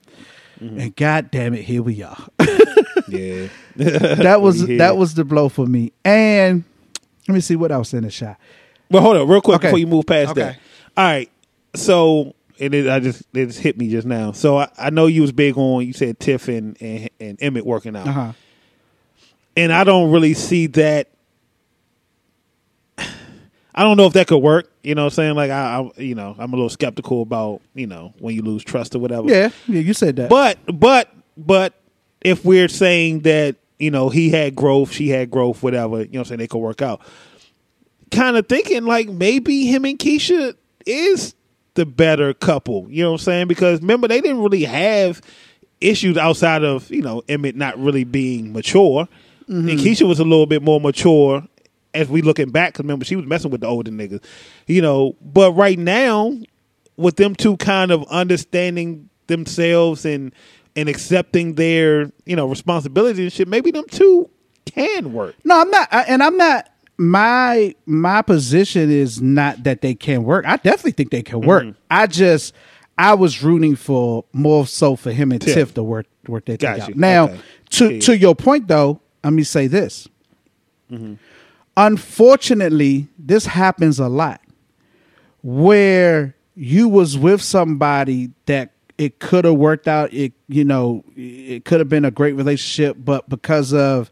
Mm-hmm. 0.61 0.79
And 0.81 0.97
god 0.97 1.31
damn 1.31 1.55
it, 1.55 1.63
here 1.63 1.83
we 1.83 2.03
are. 2.03 2.19
Yeah. 3.09 3.49
that 3.77 4.41
was 4.41 4.67
that 4.67 4.97
was 4.97 5.15
the 5.15 5.25
blow 5.25 5.49
for 5.49 5.67
me. 5.67 5.93
And 6.05 6.65
let 7.29 7.35
me 7.35 7.41
see 7.41 7.57
what 7.57 7.73
else 7.73 7.93
in 7.95 8.05
the 8.05 8.11
shot. 8.11 8.37
Well, 8.91 9.03
hold 9.03 9.17
on, 9.17 9.29
real 9.29 9.41
quick 9.41 9.57
Okay. 9.57 9.69
before 9.69 9.79
you 9.79 9.87
move 9.87 10.07
past 10.07 10.31
Okay. 10.33 10.41
that. 10.43 10.59
All 10.97 11.05
right, 11.05 11.31
so 11.75 12.35
and 12.61 12.75
it, 12.75 12.89
I 12.89 13.01
just 13.01 13.23
it 13.35 13.47
just 13.47 13.59
hit 13.61 13.77
me 13.79 13.89
just 13.91 14.07
now. 14.07 14.33
So 14.33 14.59
I, 14.59 14.69
I 14.79 14.91
know 14.91 15.07
you 15.07 15.23
was 15.23 15.33
big 15.33 15.57
on 15.57 15.87
you 15.87 15.93
said 15.93 16.19
Tiff 16.21 16.49
and 16.49 16.77
and, 16.81 17.09
and 17.21 17.39
Emmett 17.43 17.65
working 17.67 17.97
out, 17.97 18.07
Uh 18.09 18.13
huh. 18.13 18.33
and 19.57 19.73
I 19.73 19.85
don't 19.85 20.11
really 20.11 20.35
see 20.35 20.67
that. 20.69 21.09
I 23.75 23.85
don't 23.85 23.97
know 23.97 24.07
if 24.07 24.13
that 24.15 24.27
could 24.27 24.39
work. 24.43 24.71
You 24.83 24.95
know 24.95 25.03
what 25.05 25.13
I'm 25.13 25.17
saying? 25.17 25.35
Like 25.35 25.51
I, 25.51 25.81
I 25.97 26.01
you 26.01 26.15
know, 26.15 26.35
I'm 26.39 26.53
a 26.53 26.57
little 26.57 26.69
skeptical 26.69 27.23
about, 27.23 27.63
you 27.75 27.87
know, 27.87 28.13
when 28.19 28.35
you 28.35 28.43
lose 28.43 28.63
trust 28.65 28.95
or 28.95 28.99
whatever. 28.99 29.29
Yeah, 29.29 29.51
yeah, 29.67 29.81
you 29.81 29.95
said 29.95 30.17
that. 30.17 30.29
But 30.31 30.59
but 30.67 31.11
but 31.37 31.75
if 32.21 32.45
we're 32.45 32.69
saying 32.69 33.21
that 33.21 33.57
you 33.79 33.91
know 33.91 34.09
he 34.11 34.29
had 34.31 34.55
growth, 34.55 34.93
she 34.93 35.09
had 35.09 35.31
growth, 35.31 35.63
whatever, 35.63 36.01
you 36.03 36.05
know, 36.05 36.09
what 36.11 36.19
I'm 36.19 36.25
saying 36.27 36.39
they 36.41 36.49
could 36.49 36.59
work 36.59 36.83
out. 36.83 37.01
Kind 38.11 38.37
of 38.37 38.47
thinking 38.47 38.85
like 38.85 39.09
maybe 39.09 39.65
him 39.67 39.87
and 39.87 39.99
Keisha 39.99 40.55
is 40.85 41.35
the 41.75 41.87
better 41.87 42.35
couple. 42.35 42.87
You 42.91 43.05
know 43.05 43.13
what 43.13 43.21
I'm 43.21 43.25
saying? 43.25 43.49
Because 43.49 43.81
remember 43.81 44.09
they 44.09 44.21
didn't 44.21 44.43
really 44.43 44.65
have 44.65 45.23
issues 45.81 46.17
outside 46.17 46.63
of 46.65 46.91
you 46.91 47.03
know 47.03 47.23
Emmett 47.29 47.57
not 47.57 47.79
really 47.79 48.05
being 48.05 48.53
mature, 48.53 49.09
and 49.49 49.69
mm-hmm. 49.69 49.79
Keisha 49.79 50.07
was 50.07 50.19
a 50.19 50.25
little 50.25 50.47
bit 50.47 50.63
more 50.63 50.81
mature. 50.81 51.45
As 51.95 52.09
we 52.09 52.23
looking 52.23 52.49
back. 52.49 52.73
Cause 52.73 52.85
remember 52.85 53.05
she 53.05 53.17
was 53.17 53.27
messing 53.27 53.51
with 53.51 53.61
the 53.61 53.67
older 53.67 53.91
niggas, 53.91 54.25
you 54.67 54.81
know. 54.81 55.15
But 55.21 55.53
right 55.53 55.79
now, 55.79 56.33
with 56.97 57.17
them 57.17 57.35
two 57.35 57.59
kind 57.59 57.91
of 57.91 58.03
understanding 58.05 59.11
themselves 59.27 60.07
and 60.07 60.33
and 60.75 60.89
accepting 60.89 61.55
their 61.55 62.11
you 62.25 62.35
know 62.35 62.49
responsibility 62.49 63.25
and 63.25 63.33
shit, 63.33 63.47
maybe 63.47 63.71
them 63.71 63.85
two 63.91 64.31
can 64.65 65.13
work. 65.13 65.35
no, 65.45 65.61
I'm 65.61 65.71
not, 65.71 65.89
I, 65.93 66.03
and 66.03 66.23
I'm 66.23 66.37
not. 66.37 66.72
My 67.03 67.75
my 67.85 68.23
position 68.23 68.91
is 68.91 69.21
not 69.21 69.65
that 69.65 69.81
they 69.81 69.95
can 69.95 70.23
work. 70.23 70.45
I 70.47 70.57
definitely 70.57 70.93
think 70.93 71.11
they 71.11 71.23
can 71.23 71.41
work. 71.41 71.65
Mm-hmm. 71.65 71.79
I 71.91 72.07
just 72.07 72.55
I 72.97 73.15
was 73.15 73.43
rooting 73.43 73.75
for 73.75 74.25
more 74.33 74.67
so 74.67 74.95
for 74.95 75.11
him 75.11 75.33
and 75.33 75.41
Tiff. 75.41 75.55
Tiff, 75.55 75.75
to 75.75 75.83
work 75.83 76.07
work 76.29 76.45
Got 76.47 76.61
thing 76.61 76.81
out. 76.81 76.97
Now, 76.97 77.25
Okay. 77.25 77.41
to 77.71 77.95
Yeah. 77.95 78.01
to 78.01 78.17
your 78.17 78.35
point 78.37 78.69
though, 78.69 79.01
let 79.25 79.33
me 79.33 79.43
say 79.43 79.67
this. 79.67 80.07
Mm-hmm. 80.91 81.15
Unfortunately, 81.77 83.09
this 83.19 83.47
happens 83.47 83.99
a 83.99 84.09
lot 84.09 84.41
where 85.43 86.37
you 86.55 86.89
was 86.89 87.19
with 87.19 87.43
somebody 87.43 88.31
that 88.47 88.73
it 88.99 89.19
could 89.19 89.45
have 89.45 89.55
worked 89.55 89.89
out 89.89 90.13
it 90.13 90.33
you 90.49 90.65
know 90.65 91.03
it 91.17 91.65
could 91.65 91.81
have 91.81 91.89
been 91.89 92.05
a 92.05 92.11
great 92.11 92.35
relationship 92.35 92.97
but 93.03 93.29
because 93.29 93.73
of 93.73 94.11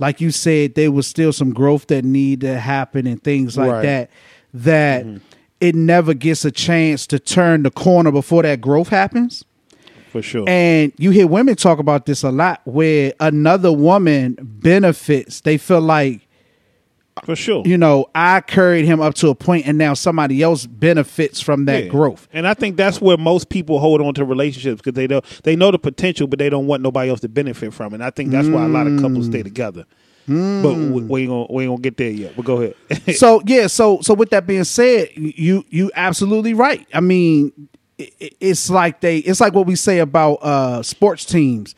like 0.00 0.20
you 0.20 0.30
said 0.32 0.74
there 0.74 0.90
was 0.90 1.06
still 1.06 1.32
some 1.32 1.52
growth 1.52 1.86
that 1.88 2.04
need 2.04 2.40
to 2.40 2.58
happen 2.58 3.06
and 3.06 3.22
things 3.22 3.56
like 3.56 3.70
Right. 3.70 3.82
that 3.82 4.10
that 4.54 5.04
mm-hmm. 5.04 5.18
it 5.60 5.74
never 5.76 6.14
gets 6.14 6.44
a 6.44 6.50
chance 6.50 7.06
to 7.08 7.18
turn 7.20 7.62
the 7.62 7.70
corner 7.70 8.10
before 8.10 8.42
that 8.42 8.60
growth 8.60 8.88
happens 8.88 9.44
For 10.10 10.22
sure. 10.22 10.44
and 10.48 10.92
you 10.98 11.10
hear 11.10 11.26
women 11.28 11.54
talk 11.54 11.78
about 11.78 12.06
this 12.06 12.22
a 12.24 12.30
lot 12.32 12.60
where 12.64 13.12
another 13.20 13.70
woman 13.72 14.36
benefits 14.40 15.42
they 15.42 15.56
feel 15.58 15.80
like 15.82 16.26
For 17.24 17.36
sure. 17.36 17.62
you 17.66 17.76
know, 17.78 18.06
I 18.14 18.40
carried 18.40 18.84
him 18.86 19.00
up 19.00 19.14
to 19.16 19.28
a 19.28 19.34
point 19.34 19.66
and 19.66 19.76
now 19.78 19.94
somebody 19.94 20.42
else 20.42 20.66
benefits 20.66 21.40
from 21.40 21.66
that 21.66 21.84
Yeah. 21.84 21.90
growth. 21.90 22.26
And 22.32 22.46
I 22.46 22.54
think 22.54 22.76
that's 22.76 23.00
where 23.00 23.16
most 23.18 23.48
people 23.50 23.78
hold 23.78 24.00
on 24.00 24.14
to 24.14 24.24
relationships 24.24 24.80
because 24.82 24.94
they 24.94 25.06
know 25.06 25.20
they 25.44 25.54
know 25.56 25.70
the 25.70 25.78
potential, 25.78 26.26
but 26.26 26.38
they 26.38 26.48
don't 26.48 26.66
want 26.66 26.82
nobody 26.82 27.10
else 27.10 27.20
to 27.20 27.28
benefit 27.28 27.74
from 27.74 27.92
it. 27.92 27.96
And 27.96 28.04
I 28.04 28.10
think 28.10 28.30
that's 28.30 28.48
why 28.48 28.64
a 28.64 28.68
lot 28.68 28.86
of 28.86 29.00
couples 29.00 29.26
stay 29.26 29.42
together. 29.42 29.84
But 30.26 30.74
we, 30.74 31.02
we 31.02 31.20
ain't 31.22 31.30
gonna 31.30 31.46
we 31.50 31.64
ain't 31.64 31.70
gonna 31.72 31.80
get 31.80 31.96
there 31.96 32.10
yet. 32.10 32.36
But 32.36 32.44
go 32.44 32.62
ahead. 32.62 32.74
so 33.16 33.42
yeah, 33.46 33.66
so 33.66 34.00
so 34.00 34.14
with 34.14 34.30
that 34.30 34.46
being 34.46 34.64
said, 34.64 35.08
you 35.16 35.64
you 35.70 35.90
absolutely 35.96 36.54
right. 36.54 36.86
I 36.94 37.00
mean, 37.00 37.52
i- 38.00 38.10
i- 38.22 38.30
it's 38.40 38.70
like 38.70 39.00
they 39.00 39.18
it's 39.18 39.40
like 39.40 39.54
what 39.54 39.66
we 39.66 39.74
say 39.74 39.98
about 39.98 40.34
uh 40.36 40.82
sports 40.84 41.24
teams. 41.24 41.74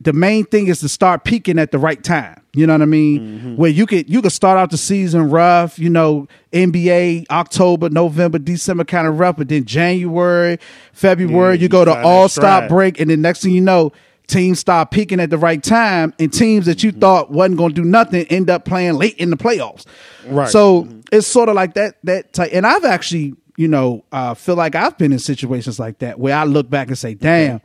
The 0.00 0.12
main 0.12 0.44
thing 0.44 0.66
is 0.66 0.80
to 0.80 0.88
start 0.88 1.24
peaking 1.24 1.58
at 1.58 1.70
the 1.70 1.78
right 1.78 2.02
time. 2.02 2.40
You 2.56 2.66
know 2.66 2.72
what 2.72 2.82
I 2.82 2.86
mean? 2.86 3.56
Where 3.56 3.70
you 3.70 3.84
could 3.84 4.08
you 4.08 4.22
could 4.22 4.32
start 4.32 4.58
out 4.58 4.70
the 4.70 4.78
season 4.78 5.28
rough, 5.30 5.78
you 5.78 5.90
know, 5.90 6.26
NBA 6.52 7.26
October, 7.30 7.90
November, 7.90 8.38
December 8.38 8.84
kind 8.84 9.06
of 9.06 9.18
rough, 9.18 9.36
but 9.36 9.48
then 9.48 9.66
January, 9.66 10.58
February, 10.94 11.56
Yeah, 11.56 11.62
you 11.62 11.68
go 11.68 11.84
to 11.84 12.02
All 12.02 12.28
Star 12.30 12.66
break, 12.66 12.98
and 12.98 13.10
then 13.10 13.20
next 13.20 13.42
thing 13.42 13.52
you 13.52 13.60
know, 13.60 13.92
teams 14.26 14.58
start 14.58 14.90
peaking 14.90 15.20
at 15.20 15.28
the 15.28 15.36
right 15.36 15.62
time, 15.62 16.14
and 16.18 16.32
teams 16.32 16.64
that 16.64 16.82
you 16.82 16.92
thought 16.92 17.30
wasn't 17.30 17.58
going 17.58 17.74
to 17.74 17.82
do 17.82 17.86
nothing 17.86 18.24
end 18.28 18.48
up 18.48 18.64
playing 18.64 18.94
late 18.94 19.16
in 19.18 19.28
the 19.28 19.36
playoffs. 19.36 19.84
Right. 20.26 20.48
So 20.48 20.88
it's 21.12 21.26
sort 21.26 21.50
of 21.50 21.54
like 21.56 21.74
that. 21.74 21.96
That 22.04 22.32
type, 22.32 22.50
and 22.54 22.66
I've 22.66 22.86
actually, 22.86 23.34
you 23.58 23.68
know, 23.68 24.02
uh, 24.12 24.32
feel 24.32 24.54
like 24.56 24.74
I've 24.74 24.96
been 24.96 25.12
in 25.12 25.18
situations 25.18 25.78
like 25.78 25.98
that 25.98 26.18
where 26.18 26.34
I 26.34 26.44
look 26.44 26.70
back 26.70 26.88
and 26.88 26.96
say, 26.96 27.12
"Damn, 27.12 27.60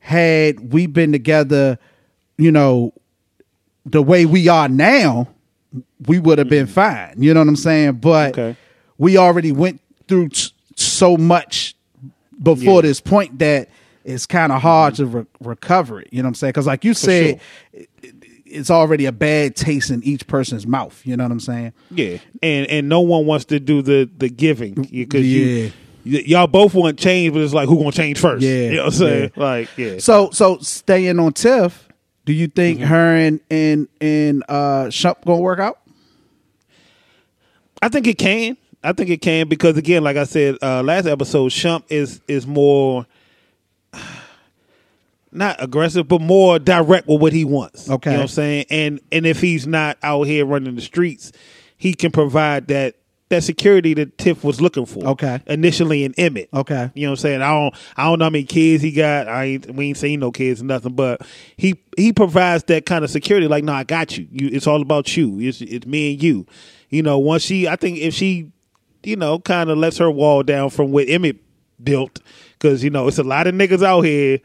had 0.00 0.72
we 0.72 0.86
been 0.86 1.12
together, 1.12 1.78
you 2.38 2.50
know, 2.50 2.92
the 3.86 4.02
way 4.02 4.26
we 4.26 4.48
are 4.48 4.68
now, 4.68 5.28
we 6.06 6.18
would 6.18 6.38
have 6.38 6.48
been 6.48 6.66
mm-hmm. 6.66 6.74
fine." 6.74 7.14
You 7.18 7.34
know 7.34 7.40
what 7.40 7.48
I'm 7.48 7.56
saying? 7.56 7.92
But 7.94 8.38
Okay. 8.38 8.56
we 8.98 9.16
already 9.16 9.52
went 9.52 9.80
through 10.08 10.30
t- 10.30 10.50
so 10.76 11.16
much 11.16 11.74
before 12.42 12.76
Yeah. 12.76 12.88
this 12.88 13.00
point 13.00 13.38
that 13.38 13.68
it's 14.04 14.26
kind 14.26 14.50
of 14.52 14.58
mm-hmm. 14.58 14.66
hard 14.66 14.94
to 14.96 15.06
re- 15.06 15.26
recover 15.40 16.00
it. 16.00 16.08
You 16.10 16.22
know 16.22 16.26
what 16.26 16.30
I'm 16.30 16.34
saying? 16.34 16.50
Because 16.50 16.66
like 16.66 16.84
you 16.84 16.92
said, 16.94 17.40
it- 17.72 17.88
it- 18.02 18.14
it's 18.46 18.70
already 18.70 19.06
a 19.06 19.12
bad 19.12 19.56
taste 19.56 19.90
in 19.90 20.02
each 20.04 20.26
person's 20.26 20.66
mouth. 20.66 21.00
You 21.04 21.16
know 21.16 21.24
what 21.24 21.32
I'm 21.32 21.40
saying? 21.40 21.72
yeah, 21.90 22.18
and 22.42 22.66
and 22.66 22.88
no 22.88 23.00
one 23.00 23.24
wants 23.26 23.46
to 23.46 23.58
do 23.60 23.80
the 23.80 24.10
the 24.18 24.28
giving 24.28 24.74
because 24.74 25.24
Yeah. 25.26 25.44
you. 25.46 25.72
y- 26.04 26.22
Y'all 26.26 26.46
both 26.48 26.74
want 26.74 26.98
change, 26.98 27.32
but 27.32 27.40
it's 27.42 27.54
like 27.54 27.66
who 27.68 27.78
gonna 27.78 27.92
change 27.92 28.18
first? 28.18 28.42
Yeah, 28.44 28.64
you 28.64 28.70
know 28.72 28.76
what 28.84 28.92
I'm 28.94 28.98
saying. 28.98 29.30
yeah. 29.36 29.42
Like, 29.42 29.68
yeah. 29.78 29.98
So 30.00 30.28
so 30.32 30.58
staying 30.58 31.18
on 31.18 31.32
Tiff, 31.32 31.88
do 32.24 32.32
you 32.32 32.46
think 32.48 32.78
Mm-hmm. 32.80 32.88
her 32.88 33.14
and 33.16 33.40
and 33.50 33.88
and 34.00 34.44
uh 34.48 34.84
Shump 34.86 35.24
gonna 35.24 35.40
work 35.40 35.58
out? 35.58 35.78
I 37.80 37.88
think 37.88 38.06
it 38.06 38.18
can. 38.18 38.56
I 38.84 38.92
think 38.92 39.10
it 39.10 39.20
can 39.22 39.48
because 39.48 39.76
again, 39.76 40.02
like 40.04 40.16
I 40.16 40.24
said 40.24 40.56
uh, 40.62 40.82
last 40.82 41.06
episode, 41.06 41.50
Shump 41.50 41.84
is 41.88 42.20
is 42.28 42.46
more 42.46 43.06
not 45.32 45.62
aggressive, 45.62 46.08
but 46.08 46.20
more 46.20 46.58
direct 46.58 47.08
with 47.08 47.20
what 47.20 47.32
he 47.32 47.44
wants. 47.44 47.88
Okay. 47.88 48.10
you 48.10 48.14
know 48.16 48.20
what 48.20 48.24
I'm 48.24 48.28
saying. 48.28 48.64
And 48.70 49.00
and 49.10 49.26
if 49.26 49.40
he's 49.40 49.66
not 49.66 49.98
out 50.02 50.24
here 50.24 50.44
running 50.44 50.74
the 50.74 50.80
streets, 50.82 51.32
he 51.76 51.94
can 51.94 52.10
provide 52.12 52.68
that 52.68 52.96
that 53.32 53.42
security 53.42 53.94
that 53.94 54.18
Tiff 54.18 54.44
was 54.44 54.60
looking 54.60 54.84
for. 54.84 55.06
Okay. 55.08 55.40
initially 55.46 56.04
in 56.04 56.14
Emmett. 56.18 56.50
Okay. 56.52 56.90
You 56.94 57.06
know 57.06 57.12
what 57.12 57.18
I'm 57.18 57.22
saying? 57.22 57.42
I 57.42 57.50
don't 57.50 57.74
I 57.96 58.04
don't 58.04 58.18
know 58.18 58.26
how 58.26 58.30
many 58.30 58.44
kids 58.44 58.82
he 58.82 58.92
got. 58.92 59.26
I 59.26 59.44
ain't 59.44 59.74
we 59.74 59.88
ain't 59.88 59.96
seen 59.96 60.20
no 60.20 60.30
kids 60.30 60.60
or 60.60 60.66
nothing, 60.66 60.92
but 60.94 61.22
he 61.56 61.82
he 61.96 62.12
provides 62.12 62.64
that 62.64 62.84
kind 62.84 63.04
of 63.04 63.10
security. 63.10 63.48
Like, 63.48 63.64
no, 63.64 63.72
I 63.72 63.84
got 63.84 64.18
you. 64.18 64.28
You 64.30 64.50
it's 64.52 64.66
all 64.66 64.82
about 64.82 65.16
you. 65.16 65.40
It's 65.40 65.62
it's 65.62 65.86
me 65.86 66.12
and 66.12 66.22
you. 66.22 66.46
You 66.90 67.02
know, 67.02 67.18
once 67.18 67.42
she 67.42 67.66
I 67.66 67.76
think 67.76 67.98
if 67.98 68.12
she, 68.12 68.52
you 69.02 69.16
know, 69.16 69.38
kind 69.38 69.70
of 69.70 69.78
lets 69.78 69.96
her 69.96 70.10
wall 70.10 70.42
down 70.42 70.68
from 70.68 70.92
what 70.92 71.08
Emmett 71.08 71.38
built, 71.82 72.20
because 72.52 72.84
you 72.84 72.90
know, 72.90 73.08
it's 73.08 73.18
a 73.18 73.24
lot 73.24 73.46
of 73.46 73.54
niggas 73.54 73.82
out 73.82 74.02
here 74.02 74.40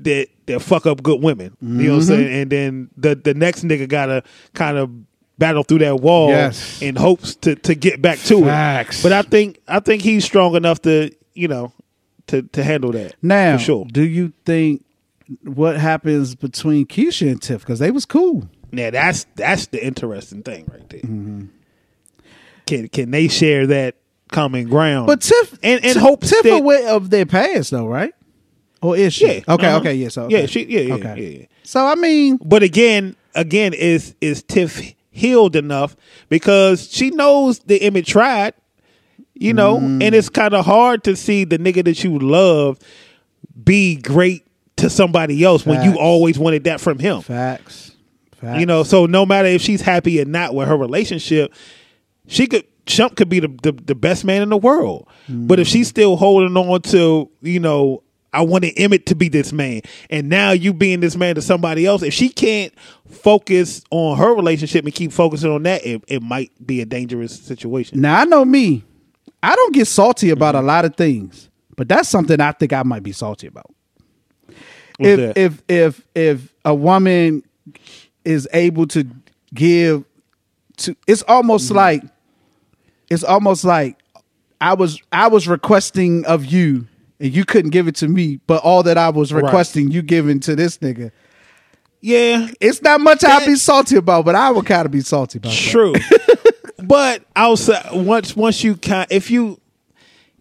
that 0.00 0.28
that 0.46 0.60
fuck 0.60 0.84
up 0.84 1.02
good 1.02 1.22
women. 1.22 1.56
You 1.62 1.68
know 1.68 1.74
what 1.74 1.94
I'm 1.94 2.00
mm-hmm. 2.00 2.06
saying? 2.08 2.42
And 2.42 2.52
then 2.52 2.90
the 2.94 3.14
the 3.14 3.32
next 3.32 3.64
nigga 3.64 3.88
gotta 3.88 4.22
kind 4.52 4.76
of 4.76 4.90
battle 5.38 5.62
through 5.64 5.78
that 5.78 6.00
wall 6.00 6.28
Yes. 6.28 6.80
in 6.82 6.96
hopes 6.96 7.34
to 7.36 7.54
to 7.56 7.74
get 7.74 8.00
back 8.02 8.18
to 8.20 8.44
Facts. 8.44 9.00
it. 9.00 9.02
But 9.02 9.12
I 9.12 9.22
think 9.22 9.60
I 9.68 9.80
think 9.80 10.02
he's 10.02 10.24
strong 10.24 10.54
enough 10.54 10.82
to 10.82 11.10
you 11.34 11.48
know 11.48 11.72
to 12.28 12.42
to 12.42 12.62
handle 12.62 12.92
that. 12.92 13.14
Now, 13.22 13.56
for 13.58 13.62
sure. 13.64 13.84
do 13.90 14.02
you 14.02 14.32
think 14.44 14.84
what 15.44 15.76
happens 15.78 16.34
between 16.34 16.86
Keisha 16.86 17.30
and 17.30 17.40
Tiff 17.40 17.60
because 17.60 17.78
they 17.78 17.90
was 17.90 18.04
cool? 18.04 18.48
Yeah, 18.70 18.90
that's 18.90 19.26
that's 19.36 19.66
the 19.66 19.84
interesting 19.84 20.42
thing 20.42 20.66
right 20.72 20.88
there. 20.88 21.00
Mm-hmm. 21.00 21.44
can 22.66 22.88
can 22.88 23.10
they 23.10 23.28
share 23.28 23.66
that 23.66 23.96
common 24.30 24.68
ground? 24.68 25.06
But 25.06 25.20
Tiff 25.22 25.52
and 25.62 25.84
and 25.84 25.94
Tiff, 25.94 25.96
hope 26.02 26.20
Tiff 26.22 26.42
that- 26.42 26.52
aware 26.60 26.88
of 26.90 27.10
their 27.10 27.26
past 27.26 27.70
though, 27.70 27.86
right? 27.86 28.14
Or 28.80 28.96
is 28.96 29.14
she? 29.14 29.26
Yeah, 29.26 29.40
Okay. 29.48 29.66
uh-huh. 29.66 29.76
Okay. 29.78 29.94
Yeah. 29.94 30.08
So 30.08 30.28
Yeah, 30.28 30.46
she- 30.46 30.64
yeah, 30.64 30.80
yeah, 30.80 30.94
okay. 30.94 31.14
yeah, 31.22 31.38
yeah. 31.40 31.46
So 31.62 31.86
I 31.86 31.94
mean, 31.94 32.38
But 32.44 32.62
again, 32.62 33.14
again, 33.34 33.74
is 33.74 34.14
is 34.20 34.42
Tiff 34.42 34.80
healed 35.12 35.54
enough 35.54 35.94
because 36.28 36.90
she 36.90 37.10
knows 37.10 37.60
the 37.60 37.76
image 37.84 38.08
tried, 38.08 38.54
you 39.34 39.52
know, 39.52 39.78
Mm. 39.78 40.02
and 40.02 40.14
it's 40.14 40.28
kind 40.28 40.54
of 40.54 40.64
hard 40.66 41.04
to 41.04 41.14
see 41.14 41.44
the 41.44 41.58
nigga 41.58 41.84
that 41.84 42.02
you 42.02 42.18
love 42.18 42.78
be 43.64 43.96
great 43.96 44.44
to 44.76 44.90
somebody 44.90 45.44
else 45.44 45.64
when 45.64 45.82
you 45.84 45.98
always 45.98 46.38
wanted 46.38 46.64
that 46.64 46.80
from 46.80 46.98
him. 46.98 47.20
facts. 47.20 47.92
Facts. 48.40 48.58
You 48.58 48.66
know, 48.66 48.82
so 48.82 49.06
no 49.06 49.24
matter 49.24 49.46
if 49.46 49.62
she's 49.62 49.82
happy 49.82 50.20
or 50.20 50.24
not 50.24 50.52
with 50.54 50.66
her 50.66 50.76
relationship, 50.76 51.52
she 52.26 52.46
could 52.48 52.64
Shump 52.86 53.14
could 53.14 53.28
be 53.28 53.38
the, 53.38 53.46
the, 53.62 53.70
the 53.70 53.94
best 53.94 54.24
man 54.24 54.42
in 54.42 54.48
the 54.48 54.56
world. 54.56 55.06
But 55.28 55.60
if 55.60 55.68
she's 55.68 55.86
still 55.86 56.16
holding 56.16 56.56
on 56.56 56.82
to, 56.82 57.30
you 57.40 57.60
know, 57.60 58.01
I 58.32 58.42
wanted 58.42 58.72
Emmett 58.78 59.06
to 59.06 59.14
be 59.14 59.28
this 59.28 59.52
man, 59.52 59.82
and 60.08 60.28
now 60.28 60.52
you 60.52 60.72
being 60.72 61.00
this 61.00 61.16
man 61.16 61.34
to 61.34 61.42
somebody 61.42 61.84
else, 61.86 62.02
if 62.02 62.14
she 62.14 62.28
can't 62.30 62.72
focus 63.10 63.82
on 63.90 64.16
her 64.18 64.34
relationship 64.34 64.84
and 64.84 64.94
keep 64.94 65.12
focusing 65.12 65.50
on 65.50 65.62
that, 65.64 65.84
it, 65.84 66.02
it 66.08 66.22
might 66.22 66.50
be 66.64 66.80
a 66.80 66.86
dangerous 66.86 67.38
situation. 67.38 68.00
Now 68.00 68.20
I 68.20 68.24
know 68.24 68.44
me. 68.44 68.84
I 69.42 69.54
don't 69.54 69.74
get 69.74 69.86
salty 69.86 70.30
about 70.30 70.54
Mm-hmm. 70.54 70.64
a 70.64 70.66
lot 70.66 70.84
of 70.84 70.96
things, 70.96 71.50
but 71.76 71.88
that's 71.88 72.08
something 72.08 72.40
I 72.40 72.52
think 72.52 72.72
I 72.72 72.82
might 72.84 73.02
be 73.02 73.12
salty 73.12 73.46
about. 73.48 73.66
What's 74.46 74.56
if 75.00 75.18
that? 75.18 75.38
if 75.38 75.62
if 75.68 76.06
if 76.14 76.54
a 76.64 76.74
woman 76.74 77.42
is 78.24 78.48
able 78.52 78.86
to 78.88 79.04
give 79.52 80.04
to 80.78 80.96
it's 81.06 81.22
almost 81.22 81.66
Mm-hmm. 81.68 81.76
like 81.76 82.02
it's 83.10 83.24
almost 83.24 83.64
like 83.64 83.98
I 84.60 84.74
was 84.74 85.00
I 85.12 85.28
was 85.28 85.48
requesting 85.48 86.24
of 86.24 86.44
you 86.44 86.86
and 87.22 87.32
you 87.32 87.44
couldn't 87.44 87.70
give 87.70 87.86
it 87.88 87.94
to 87.96 88.08
me, 88.08 88.40
but 88.48 88.62
all 88.64 88.82
that 88.82 88.98
I 88.98 89.08
was 89.08 89.32
Right. 89.32 89.44
requesting 89.44 89.90
you 89.92 90.02
giving 90.02 90.40
to 90.40 90.56
this 90.56 90.78
nigga. 90.78 91.12
yeah, 92.00 92.48
It's 92.60 92.82
not 92.82 93.00
much 93.00 93.24
I'd 93.24 93.46
be 93.46 93.54
salty 93.54 93.96
about, 93.96 94.24
but 94.24 94.34
I 94.34 94.50
would 94.50 94.66
kind 94.66 94.84
of 94.84 94.90
be 94.92 95.00
salty 95.02 95.38
about 95.38 95.52
that. 95.52 95.58
True. 95.58 95.94
but 96.84 97.24
outside 97.36 97.86
once 97.92 98.34
once 98.36 98.64
you 98.64 98.74
kind 98.76 99.06
if 99.10 99.30
you 99.30 99.60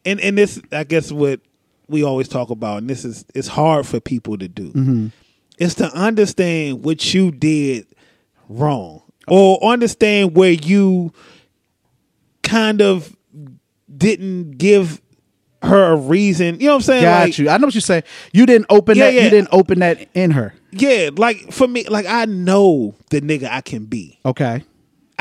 and 0.04 0.20
and 0.20 0.36
this 0.38 0.60
I 0.72 0.84
guess 0.84 1.12
what 1.12 1.40
we 1.88 2.04
always 2.04 2.28
talk 2.28 2.50
about 2.50 2.80
and 2.80 2.90
this 2.90 3.06
is 3.06 3.26
it's 3.36 3.48
hard 3.48 3.86
for 3.86 4.00
people 4.00 4.38
to 4.40 4.48
do. 4.48 4.72
Mm-hmm. 4.72 5.08
Is 5.60 5.76
to 5.76 5.86
understand 5.94 6.84
what 6.84 7.14
you 7.14 7.30
did 7.30 7.86
wrong 8.50 9.04
or 9.28 9.64
understand 9.64 10.36
where 10.36 10.52
you 10.52 11.14
kind 12.42 12.82
of 12.82 13.16
didn't 13.96 14.58
give 14.58 15.01
her 15.64 15.94
a 15.94 15.96
reason. 15.96 16.60
You 16.60 16.68
know 16.68 16.74
what 16.74 16.76
I'm 16.78 16.82
saying? 16.82 17.04
Got 17.04 17.24
like, 17.26 17.38
you. 17.38 17.50
I 17.50 17.58
know 17.58 17.68
what 17.68 17.74
you're 17.76 17.82
saying. 17.82 18.04
You 18.34 18.46
didn't 18.46 18.68
open 18.70 18.98
Yeah, 18.98 19.06
that. 19.06 19.14
yeah. 19.14 19.24
You 19.24 19.30
didn't 19.30 19.50
open 19.52 19.80
that 19.80 20.08
in 20.14 20.32
her. 20.32 20.54
Yeah, 20.72 21.10
like 21.16 21.52
for 21.52 21.68
me, 21.68 21.84
like 21.86 22.06
I 22.08 22.26
know 22.26 22.96
the 23.10 23.22
nigga 23.22 23.50
I 23.50 23.62
can 23.62 23.86
be. 23.86 24.20
Okay. 24.26 24.64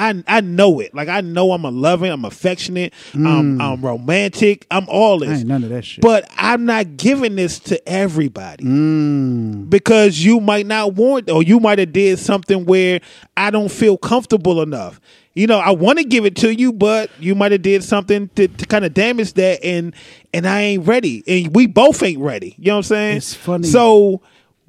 I 0.01 0.25
I 0.27 0.41
know 0.41 0.81
it. 0.81 0.95
Like 0.95 1.09
I 1.09 1.21
know 1.21 1.53
I'm 1.53 1.65
a 1.65 1.71
loving, 1.71 2.11
I'm 2.11 2.25
affectionate, 2.25 2.95
I'm 3.15 3.61
I'm 3.61 3.85
romantic, 3.85 4.67
I'm 4.71 4.89
all 4.89 5.19
this. 5.19 5.29
Mm. 5.29 5.33
I 5.33 5.39
ain't 5.39 5.49
none 5.49 5.65
of 5.65 5.71
that 5.71 5.85
shit. 5.85 6.03
But 6.03 6.29
I'm 6.37 6.65
not 6.65 6.97
giving 6.97 7.37
this 7.37 7.59
to 7.61 7.89
everybody 7.89 8.65
Mm. 8.65 9.69
because 9.69 10.25
you 10.25 10.41
might 10.41 10.67
not 10.67 10.95
want, 10.95 11.29
or 11.31 11.43
you 11.43 11.61
might 11.61 11.79
have 11.79 11.93
did 11.93 12.19
something 12.19 12.65
where 12.65 13.01
I 13.37 13.51
don't 13.51 13.71
feel 13.71 13.97
comfortable 13.99 14.63
enough. 14.63 15.01
You 15.35 15.47
know, 15.47 15.59
I 15.59 15.71
want 15.71 15.99
to 15.99 16.05
give 16.05 16.25
it 16.25 16.35
to 16.37 16.53
you, 16.53 16.73
but 16.73 17.09
you 17.21 17.35
might 17.37 17.53
have 17.53 17.63
did 17.63 17.85
something 17.85 18.29
to, 18.35 18.49
to 18.49 18.67
kind 18.67 18.85
of 18.85 18.95
damage 18.95 19.35
that, 19.35 19.65
and 19.65 19.95
and 20.35 20.47
I 20.47 20.63
ain't 20.63 20.87
ready, 20.87 21.23
and 21.27 21.55
we 21.55 21.67
both 21.67 22.03
ain't 22.03 22.21
ready. 22.21 22.57
You 22.59 22.67
know 22.67 22.73
what 22.75 22.79
I'm 22.79 22.83
saying? 22.85 23.17
It's 23.19 23.35
funny. 23.35 23.69
So 23.69 24.23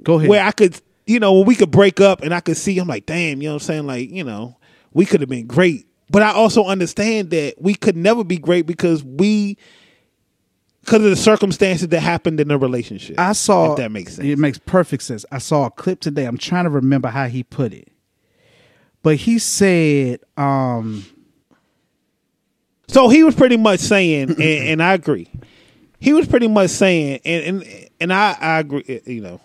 Go 0.03 0.15
ahead. 0.17 0.29
Where 0.29 0.43
I 0.43 0.51
could, 0.51 0.79
you 1.05 1.19
know, 1.19 1.33
when 1.33 1.45
we 1.45 1.55
could 1.55 1.71
break 1.71 1.99
up, 2.01 2.21
and 2.21 2.33
I 2.33 2.39
could 2.41 2.57
see, 2.57 2.77
I'm 2.79 2.87
like, 2.87 3.05
damn, 3.05 3.41
you 3.41 3.49
know 3.49 3.55
what 3.55 3.63
I'm 3.63 3.65
saying? 3.67 3.87
Like, 3.87 4.09
you 4.09 4.23
know, 4.23 4.57
we 4.93 5.05
could 5.05 5.21
have 5.21 5.29
been 5.29 5.47
great, 5.47 5.87
but 6.09 6.21
I 6.21 6.31
also 6.31 6.65
understand 6.65 7.29
that 7.31 7.55
we 7.59 7.75
could 7.75 7.95
never 7.95 8.23
be 8.23 8.37
great 8.37 8.65
because 8.65 9.03
we. 9.03 9.57
Because 10.81 11.03
of 11.03 11.11
the 11.11 11.15
circumstances 11.15 11.89
that 11.89 11.99
happened 11.99 12.39
in 12.39 12.47
the 12.47 12.57
relationship, 12.57 13.19
I 13.19 13.33
saw 13.33 13.73
if 13.73 13.77
that 13.77 13.91
makes 13.91 14.15
sense. 14.15 14.27
It 14.27 14.39
makes 14.39 14.57
perfect 14.57 15.03
sense. 15.03 15.23
I 15.31 15.37
saw 15.37 15.67
a 15.67 15.69
clip 15.69 15.99
today. 15.99 16.25
I'm 16.25 16.39
trying 16.39 16.63
to 16.63 16.71
remember 16.71 17.09
how 17.09 17.27
he 17.27 17.43
put 17.43 17.71
it. 17.71 17.89
But 19.03 19.17
he 19.17 19.37
said, 19.37 20.21
um, 20.37 21.05
So 22.87 23.09
he 23.09 23.23
was 23.23 23.35
pretty 23.35 23.57
much 23.57 23.79
saying, 23.79 24.31
and, 24.31 24.41
and 24.41 24.83
I 24.83 24.93
agree. 24.93 25.29
He 25.99 26.13
was 26.13 26.27
pretty 26.27 26.47
much 26.47 26.71
saying, 26.71 27.19
and 27.25 27.61
and 27.61 27.89
and 27.99 28.11
I, 28.13 28.35
I 28.41 28.59
agree. 28.59 29.01
You 29.05 29.21
know, 29.21 29.41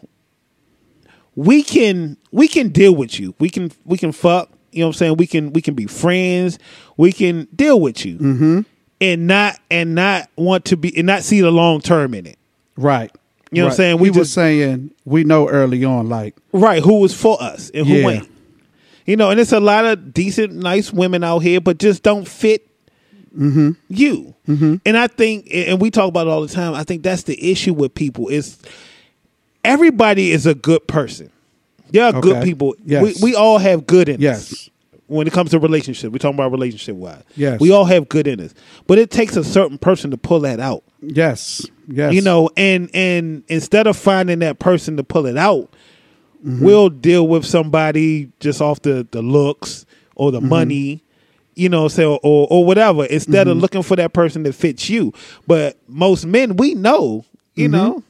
we 1.35 1.63
can 1.63 2.17
we 2.33 2.49
can 2.49 2.71
deal 2.71 2.97
with 2.97 3.21
you. 3.21 3.35
We 3.39 3.51
can 3.51 3.71
we 3.85 3.99
can 3.99 4.13
fuck. 4.13 4.51
You 4.73 4.81
know 4.81 4.87
what 4.89 4.97
I'm 4.97 4.99
saying? 4.99 5.17
We 5.17 5.27
can 5.27 5.53
we 5.53 5.63
can 5.63 5.75
be 5.75 5.87
friends. 5.87 6.59
We 6.97 7.13
can 7.13 7.47
deal 7.55 7.81
with 7.81 8.05
you, 8.05 8.17
mm-hmm. 8.19 8.61
and 9.01 9.27
not 9.27 9.59
and 9.71 9.95
not 9.95 10.29
want 10.37 10.65
to 10.67 10.77
be 10.77 10.97
and 10.97 11.07
not 11.07 11.23
see 11.23 11.41
the 11.41 11.51
long 11.51 11.81
term 11.81 12.15
in 12.15 12.27
it. 12.27 12.39
right. 12.77 13.11
You 13.53 13.63
know 13.63 13.67
what 13.67 13.73
I'm 13.75 13.77
saying? 13.77 13.99
We 14.01 14.11
We 14.11 14.17
just- 14.17 14.35
saying 14.35 14.91
we 15.05 15.23
know 15.23 15.49
early 15.49 15.85
on, 15.85 16.09
like 16.09 16.35
Right? 16.53 16.83
Who 16.83 16.99
was 17.01 17.15
for 17.15 17.41
us 17.41 17.71
and 17.73 17.87
who 17.87 17.95
Yeah. 17.95 18.09
ain't? 18.09 18.29
You 19.07 19.17
know, 19.17 19.31
and 19.31 19.39
it's 19.39 19.53
a 19.53 19.61
lot 19.61 19.85
of 19.85 20.13
decent, 20.13 20.53
nice 20.53 20.93
women 20.93 21.23
out 21.23 21.39
here, 21.39 21.61
but 21.61 21.79
just 21.79 22.03
don't 22.03 22.27
fit 22.27 22.67
you. 23.89 24.35
And 24.49 24.81
I 24.99 25.07
think, 25.07 25.47
and 25.53 25.81
we 25.81 25.91
talk 25.93 26.09
about 26.09 26.27
it 26.27 26.31
all 26.31 26.41
the 26.43 26.53
time. 26.53 26.75
I 26.75 26.83
think 26.83 27.05
that's 27.05 27.23
the 27.23 27.51
issue 27.51 27.73
with 27.73 27.95
people 27.95 28.29
is 28.29 28.59
everybody 29.65 30.33
is 30.33 30.45
a 30.47 30.55
good 30.55 30.87
person. 30.89 31.31
There 31.91 32.05
are 32.05 32.21
good 32.21 32.43
people. 32.43 32.75
Yes. 32.85 33.21
We, 33.21 33.31
we 33.31 33.35
all 33.35 33.59
have 33.59 33.87
good 33.87 34.09
in 34.09 34.25
us. 34.25 34.71
When 35.09 35.29
it 35.29 35.33
comes 35.33 35.53
to 35.53 35.61
relationship, 35.61 36.11
we're 36.11 36.19
talking 36.19 36.35
about 36.35 36.51
relationship 36.51 36.97
wise. 36.97 37.23
Yes. 37.37 37.61
We 37.61 37.71
all 37.71 37.85
have 37.85 38.09
good 38.09 38.27
in 38.27 38.41
us, 38.41 38.53
but 38.89 38.99
it 38.99 39.13
takes 39.13 39.37
a 39.37 39.45
certain 39.45 39.79
person 39.79 40.11
to 40.11 40.17
pull 40.17 40.41
that 40.41 40.59
out. 40.59 40.83
Yes, 41.01 41.65
yes, 41.87 42.13
you 42.13 42.21
know 42.21 42.51
and 42.57 42.91
and 42.95 43.45
instead 43.49 43.87
of 43.87 43.97
finding 43.97 44.41
that 44.41 44.59
person 44.59 44.97
to 44.97 45.05
pull 45.05 45.27
it 45.27 45.37
out 45.37 45.71
mm-hmm. 46.45 46.65
we'll 46.65 46.89
deal 46.89 47.29
with 47.29 47.45
somebody 47.45 48.33
just 48.41 48.61
off 48.61 48.83
the 48.83 49.07
the 49.11 49.23
looks 49.23 49.87
or 50.15 50.33
the 50.33 50.41
mm-hmm. 50.41 50.49
money 50.49 51.05
you 51.55 51.69
know 51.69 51.89
say 51.89 52.05
or 52.05 52.19
or 52.23 52.65
whatever 52.65 53.05
instead 53.07 53.49
of 53.49 53.55
mm-hmm. 53.55 53.63
looking 53.63 53.83
for 53.83 53.97
that 53.97 54.13
person 54.13 54.43
that 54.45 54.53
fits 54.53 54.89
you. 54.89 55.13
But 55.47 55.77
most 55.89 56.27
men 56.27 56.57
we 56.57 56.75
know 56.75 57.25
you 57.55 57.69
know 57.69 58.03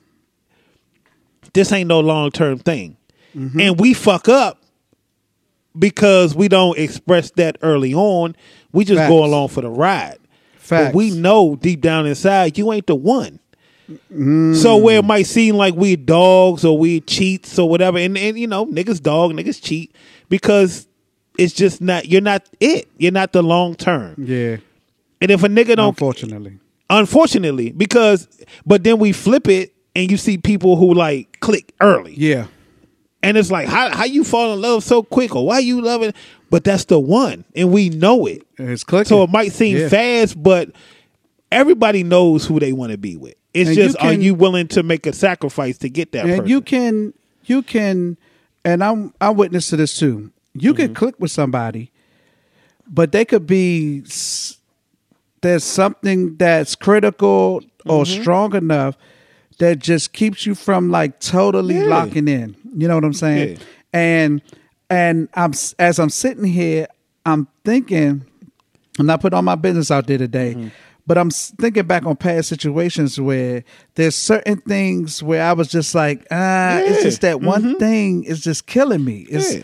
this 1.52 1.72
ain't 1.72 1.88
no 1.88 2.00
long-term 2.00 2.58
thing 2.58 2.96
Mm-hmm. 3.36 3.60
and 3.60 3.78
we 3.80 3.92
fuck 3.92 4.28
up 4.28 4.62
because 5.78 6.34
we 6.34 6.48
don't 6.48 6.78
express 6.78 7.30
that 7.32 7.58
early 7.60 7.92
on 7.92 8.34
we 8.72 8.84
just 8.84 9.06
go 9.08 9.24
along 9.24 9.48
for 9.48 9.60
the 9.60 9.68
ride 9.68 10.18
Facts. 10.56 10.86
but 10.88 10.94
we 10.94 11.10
know 11.10 11.54
deep 11.56 11.80
down 11.82 12.06
inside 12.06 12.56
you 12.56 12.72
ain't 12.72 12.86
the 12.86 12.94
one. 12.94 13.38
Mm-hmm. 13.90 14.54
So 14.54 14.78
where 14.78 14.98
it 14.98 15.04
might 15.04 15.26
seem 15.26 15.54
like 15.56 15.74
we 15.74 15.94
dogs 15.96 16.64
or 16.64 16.76
we 16.76 17.00
cheats 17.02 17.58
or 17.58 17.68
whatever, 17.68 17.98
and, 17.98 18.18
and 18.18 18.38
you 18.38 18.46
know, 18.48 18.66
niggas 18.66 19.00
dog, 19.00 19.32
niggas 19.32 19.62
cheat 19.62 19.94
because 20.28 20.88
it's 21.38 21.52
just 21.52 21.80
not 21.80 22.06
you're 22.06 22.20
not 22.20 22.48
it. 22.58 22.88
You're 22.98 23.12
not 23.12 23.32
the 23.32 23.42
long 23.42 23.74
term. 23.74 24.14
yeah. 24.18 24.56
And 25.20 25.30
if 25.30 25.42
a 25.44 25.48
nigga 25.48 25.76
don't 25.76 25.88
Unfortunately, 25.90 26.58
unfortunately, 26.90 27.70
because 27.72 28.28
but 28.66 28.82
then 28.84 28.98
we 28.98 29.12
flip 29.12 29.48
it 29.48 29.72
and 29.94 30.10
you 30.10 30.16
see 30.16 30.36
people 30.36 30.76
who 30.76 30.92
like 30.92 31.38
click 31.40 31.72
early. 31.80 32.14
yeah, 32.16 32.48
And 33.26 33.36
it's 33.36 33.50
like 33.50 33.68
how 33.68 33.90
how 33.94 34.04
you 34.04 34.24
fall 34.24 34.52
in 34.54 34.60
love 34.60 34.84
so 34.84 35.02
quick 35.02 35.34
or 35.34 35.46
why 35.46 35.58
you 35.58 35.80
loving 35.80 36.12
but 36.50 36.62
that's 36.64 36.84
the 36.84 36.98
one 37.00 37.44
and 37.54 37.72
we 37.72 37.88
know 37.90 38.26
it. 38.26 38.46
it's 38.58 38.84
clicking. 38.84 39.08
So 39.08 39.22
it 39.24 39.30
might 39.30 39.52
seem 39.52 39.76
Yeah. 39.76 39.88
fast, 39.88 40.40
but 40.42 40.70
everybody 41.50 42.02
knows 42.04 42.46
who 42.46 42.60
they 42.60 42.72
want 42.72 42.92
to 42.92 42.98
be 42.98 43.16
with. 43.16 43.34
It's 43.52 43.68
And 43.68 43.76
you 43.76 43.84
just, 43.84 43.98
are 44.00 44.12
you 44.12 44.34
willing 44.34 44.68
to 44.68 44.82
make 44.82 45.06
a 45.06 45.12
sacrifice 45.12 45.78
to 45.78 45.88
get 45.88 46.12
that 46.12 46.26
and 46.26 46.30
person? 46.40 46.46
you 46.48 46.60
can 46.60 47.14
you 47.44 47.62
can 47.62 48.16
and 48.64 48.82
i'm 48.84 49.14
i'm 49.20 49.36
witness 49.36 49.70
to 49.70 49.76
this 49.76 49.98
too 49.98 50.30
you 50.54 50.72
Mm-hmm. 50.72 50.82
can 50.82 50.94
click 50.94 51.14
with 51.18 51.30
somebody 51.30 51.90
but 52.88 53.12
they 53.12 53.24
could 53.24 53.46
be 53.46 54.00
there's 55.42 55.64
something 55.64 56.36
that's 56.36 56.74
critical 56.74 57.62
or 57.86 58.04
Mm-hmm. 58.04 58.20
strong 58.22 58.54
enough 58.56 58.96
that 59.58 59.78
just 59.78 60.12
keeps 60.12 60.44
you 60.46 60.54
from 60.54 60.90
like 60.90 61.18
totally 61.20 61.76
Yeah. 61.76 61.84
locking 61.84 62.28
in 62.28 62.56
you 62.76 62.86
know 62.88 62.94
what 62.94 63.04
i'm 63.04 63.12
saying 63.12 63.56
Yeah. 63.56 63.62
and 63.92 64.42
and 64.90 65.28
i'm 65.34 65.52
as 65.78 65.98
i'm 65.98 66.10
sitting 66.10 66.44
here 66.44 66.86
i'm 67.24 67.48
thinking 67.64 68.24
i'm 68.98 69.06
not 69.06 69.20
putting 69.20 69.36
all 69.36 69.42
my 69.42 69.54
business 69.54 69.90
out 69.90 70.06
there 70.06 70.18
today 70.18 70.54
Mm-hmm. 70.54 70.68
but 71.06 71.16
i'm 71.18 71.30
thinking 71.30 71.86
back 71.86 72.04
on 72.06 72.16
past 72.16 72.48
situations 72.48 73.18
where 73.20 73.64
there's 73.94 74.14
certain 74.14 74.58
things 74.58 75.22
where 75.22 75.42
i 75.42 75.52
was 75.52 75.68
just 75.68 75.94
like 75.94 76.26
ah 76.30 76.78
it's 76.80 77.02
just 77.02 77.20
that 77.22 77.40
one 77.40 77.78
thing 77.78 78.24
is 78.24 78.40
just 78.42 78.66
killing 78.66 79.04
me 79.04 79.26
it's 79.30 79.54
Yeah. 79.54 79.62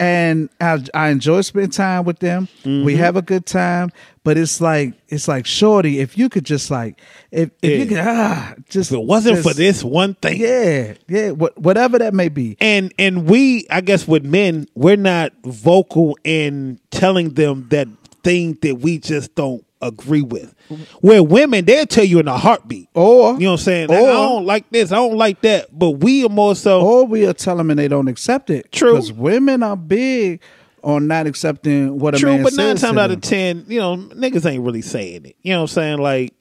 And 0.00 0.48
I, 0.60 0.82
I 0.92 1.08
enjoy 1.08 1.42
spending 1.42 1.70
time 1.70 2.04
with 2.04 2.18
them. 2.18 2.48
Mm-hmm. 2.62 2.84
We 2.84 2.96
have 2.96 3.16
a 3.16 3.22
good 3.22 3.46
time, 3.46 3.90
but 4.24 4.36
it's 4.36 4.60
like 4.60 4.94
it's 5.08 5.28
like 5.28 5.46
shorty. 5.46 6.00
If 6.00 6.18
you 6.18 6.28
could 6.28 6.44
just 6.44 6.70
like 6.70 7.00
if, 7.30 7.50
if 7.62 7.80
you 7.80 7.86
could 7.86 7.98
ah 8.00 8.54
just 8.68 8.90
If 8.90 8.98
it 8.98 9.04
wasn't 9.04 9.42
for 9.42 9.54
this 9.54 9.84
one 9.84 10.14
thing, 10.14 10.40
yeah 10.40 10.94
yeah 11.08 11.30
what, 11.30 11.56
whatever 11.58 11.98
that 11.98 12.14
may 12.14 12.28
be. 12.28 12.56
and 12.60 12.92
and 12.98 13.28
we 13.28 13.66
i 13.70 13.80
guess 13.80 14.06
with 14.08 14.24
men 14.24 14.66
we're 14.74 14.96
not 14.96 15.32
vocal 15.44 16.16
in 16.24 16.80
telling 16.90 17.30
them 17.34 17.66
that 17.70 17.88
thing 18.22 18.58
that 18.62 18.76
we 18.76 18.98
just 18.98 19.34
don't 19.34 19.63
agree 19.82 20.22
with 20.22 20.54
where 21.02 21.22
women 21.22 21.64
they'll 21.66 21.84
tell 21.86 22.04
you 22.04 22.18
in 22.18 22.26
a 22.28 22.38
heartbeat 22.38 22.88
Or 22.94 23.34
you 23.34 23.40
know 23.40 23.50
what 23.50 23.60
i'm 23.60 23.64
saying 23.64 23.88
Like, 23.88 23.98
i 23.98 24.02
don't 24.02 24.46
like 24.46 24.70
this 24.70 24.92
i 24.92 24.96
don't 24.96 25.16
like 25.18 25.42
that 25.42 25.76
but 25.78 25.90
we 25.90 26.24
are 26.24 26.28
more 26.30 26.54
so 26.54 26.80
or 26.80 27.06
we'll 27.06 27.34
tell 27.34 27.56
them 27.56 27.68
and 27.70 27.78
they 27.78 27.88
don't 27.88 28.08
accept 28.08 28.48
it. 28.50 28.72
True. 28.72 28.92
because 28.94 29.12
women 29.12 29.62
are 29.62 29.76
big 29.76 30.40
on 30.82 31.06
not 31.06 31.26
accepting 31.26 31.98
what 31.98 32.14
a 32.14 32.18
true 32.18 32.30
man 32.30 32.42
but 32.44 32.54
nine 32.54 32.76
times 32.76 32.96
out 32.96 33.10
of 33.10 33.20
ten 33.20 33.64
you 33.68 33.78
know 33.80 33.96
niggas 33.96 34.46
ain't 34.50 34.64
really 34.64 34.82
saying 34.82 35.26
it 35.26 35.36
you 35.42 35.52
know 35.52 35.58
what 35.58 35.70
i'm 35.70 35.74
saying 35.74 35.98
like 35.98 36.32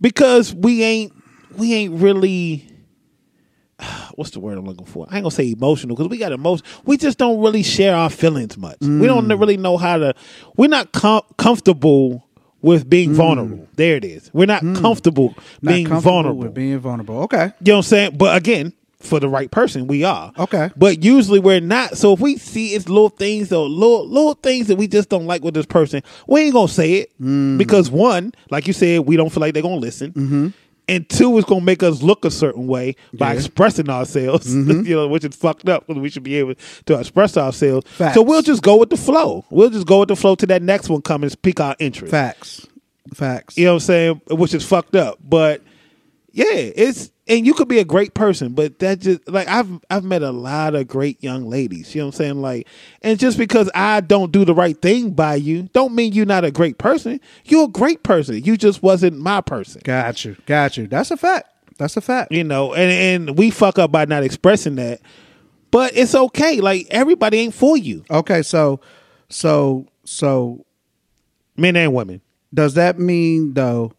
because 0.00 0.52
we 0.54 0.82
ain't 0.82 1.12
we 1.56 1.74
ain't 1.74 1.94
really 2.00 2.66
what's 4.14 4.30
the 4.30 4.40
word 4.40 4.56
I'm 4.56 4.64
looking 4.64 4.86
for? 4.86 5.06
I 5.10 5.16
ain't 5.16 5.24
gonna 5.24 5.30
say 5.32 5.50
emotional 5.50 5.96
because 5.96 6.08
we 6.08 6.16
got 6.18 6.30
emotion. 6.32 6.64
We 6.84 6.96
just 6.96 7.18
don't 7.18 7.40
really 7.40 7.62
share 7.64 7.94
our 7.94 8.08
feelings 8.08 8.56
much. 8.56 8.76
We 8.80 9.06
don't 9.06 9.26
Mm. 9.26 9.40
really 9.40 9.56
know 9.56 9.76
how 9.76 9.98
to. 9.98 10.14
We're 10.56 10.68
not 10.68 10.92
com- 10.92 11.22
comfortable 11.38 12.23
with 12.64 12.88
being 12.90 13.12
vulnerable. 13.14 13.68
There 13.76 13.96
it 13.96 14.04
is. 14.04 14.30
We're 14.32 14.46
not 14.46 14.62
comfortable 14.74 15.30
Mm. 15.30 15.36
Not 15.62 15.70
being 15.72 15.86
comfortable 15.86 16.12
vulnerable. 16.12 16.40
with 16.42 16.54
being 16.54 16.78
vulnerable. 16.78 17.18
Okay, 17.24 17.52
you 17.60 17.72
know 17.72 17.74
what 17.74 17.76
I'm 17.78 17.82
saying? 17.82 18.16
But 18.16 18.36
again, 18.36 18.72
for 19.00 19.20
the 19.20 19.28
right 19.28 19.50
person, 19.50 19.86
we 19.86 20.02
are. 20.02 20.32
Okay. 20.38 20.70
But 20.76 21.04
usually 21.04 21.38
we're 21.38 21.60
not. 21.60 21.98
So 21.98 22.14
if 22.14 22.20
we 22.20 22.38
see 22.38 22.68
it's 22.68 22.88
little 22.88 23.10
things 23.10 23.52
or 23.52 23.68
little 23.68 24.08
little 24.08 24.32
things 24.34 24.66
that 24.68 24.76
we 24.76 24.88
just 24.88 25.10
don't 25.10 25.26
like 25.26 25.44
with 25.44 25.52
this 25.52 25.66
person, 25.66 26.02
we 26.26 26.40
ain't 26.40 26.54
gonna 26.54 26.68
say 26.68 26.94
it 26.94 27.12
Mm. 27.20 27.58
because 27.58 27.90
one, 27.90 28.32
like 28.50 28.66
you 28.66 28.72
said, 28.72 29.00
we 29.00 29.16
don't 29.16 29.28
feel 29.30 29.42
like 29.42 29.52
they're 29.52 29.62
gonna 29.62 29.76
listen. 29.76 30.12
Mm-hmm. 30.12 30.48
And 30.86 31.08
two, 31.08 31.38
it's 31.38 31.48
gonna 31.48 31.64
make 31.64 31.82
us 31.82 32.02
look 32.02 32.24
a 32.24 32.30
certain 32.30 32.66
way 32.66 32.96
by 33.14 33.28
Yeah. 33.28 33.30
Mm-hmm. 33.36 33.38
expressing 33.46 33.88
ourselves, 33.88 34.54
you 34.54 34.94
know, 34.94 35.08
which 35.08 35.24
is 35.24 35.34
fucked 35.34 35.68
up 35.68 35.86
because 35.86 36.00
we 36.00 36.10
should 36.10 36.22
be 36.22 36.36
able 36.36 36.54
to 36.86 36.98
express 36.98 37.36
ourselves. 37.36 37.88
Facts. 37.90 38.14
So 38.14 38.22
we'll 38.22 38.42
just 38.42 38.62
go 38.62 38.76
with 38.76 38.90
the 38.90 38.96
flow. 38.98 39.44
We'll 39.50 39.70
just 39.70 39.86
go 39.86 40.00
with 40.00 40.08
the 40.08 40.16
flow 40.16 40.34
to 40.36 40.46
that 40.46 40.62
next 40.62 40.88
one 40.90 41.00
coming 41.02 41.30
and 41.30 41.42
pique 41.42 41.60
our 41.60 41.74
interest. 41.78 42.10
facts, 42.10 42.66
facts. 43.14 43.56
You 43.56 43.64
know 43.64 43.72
what 43.72 43.76
I'm 43.76 43.86
saying? 43.86 44.20
Which 44.30 44.52
is 44.54 44.64
fucked 44.66 44.94
up. 44.96 45.18
But 45.26 45.62
yeah, 46.32 46.44
it's 46.52 47.10
and 47.26 47.46
you 47.46 47.54
could 47.54 47.68
be 47.68 47.78
a 47.78 47.84
great 47.84 48.12
person, 48.14 48.52
but 48.52 48.78
that 48.80 48.98
just 49.00 49.26
like 49.28 49.48
I've 49.48 49.68
I've 49.88 50.04
met 50.04 50.22
a 50.22 50.30
lot 50.30 50.74
of 50.74 50.86
great 50.86 51.22
young 51.22 51.46
ladies. 51.48 51.94
You 51.94 52.02
know 52.02 52.08
what 52.08 52.14
I'm 52.16 52.18
saying? 52.18 52.42
Like, 52.42 52.68
and 53.02 53.18
just 53.18 53.38
because 53.38 53.70
I 53.74 54.00
don't 54.00 54.30
do 54.30 54.44
the 54.44 54.54
right 54.54 54.80
thing 54.80 55.12
by 55.12 55.36
you, 55.36 55.64
don't 55.72 55.94
mean 55.94 56.12
you're 56.12 56.26
not 56.26 56.44
a 56.44 56.50
great 56.50 56.76
person. 56.78 57.20
You're 57.44 57.64
a 57.64 57.68
great 57.68 58.02
person. 58.02 58.42
You 58.44 58.56
just 58.56 58.82
wasn't 58.82 59.18
my 59.18 59.40
person. 59.40 59.80
Got 59.84 60.24
you, 60.24 60.36
got 60.46 60.76
you. 60.76 60.86
That's 60.86 61.10
a 61.10 61.16
fact. 61.16 61.48
That's 61.78 61.96
a 61.96 62.00
fact. 62.00 62.30
You 62.30 62.44
know, 62.44 62.74
and 62.74 63.28
and 63.28 63.38
we 63.38 63.50
fuck 63.50 63.78
up 63.78 63.90
by 63.90 64.04
not 64.04 64.22
expressing 64.22 64.76
that. 64.76 65.00
But 65.70 65.96
it's 65.96 66.14
okay. 66.14 66.60
Like 66.60 66.86
everybody 66.90 67.38
ain't 67.38 67.54
for 67.54 67.76
you, 67.76 68.04
Okay, 68.08 68.42
so, 68.42 68.80
so, 69.28 69.88
so 70.04 70.64
men 71.56 71.74
and 71.74 71.92
women. 71.92 72.20
does 72.52 72.74
that 72.74 72.98
mean 73.00 73.54
though 73.54 73.92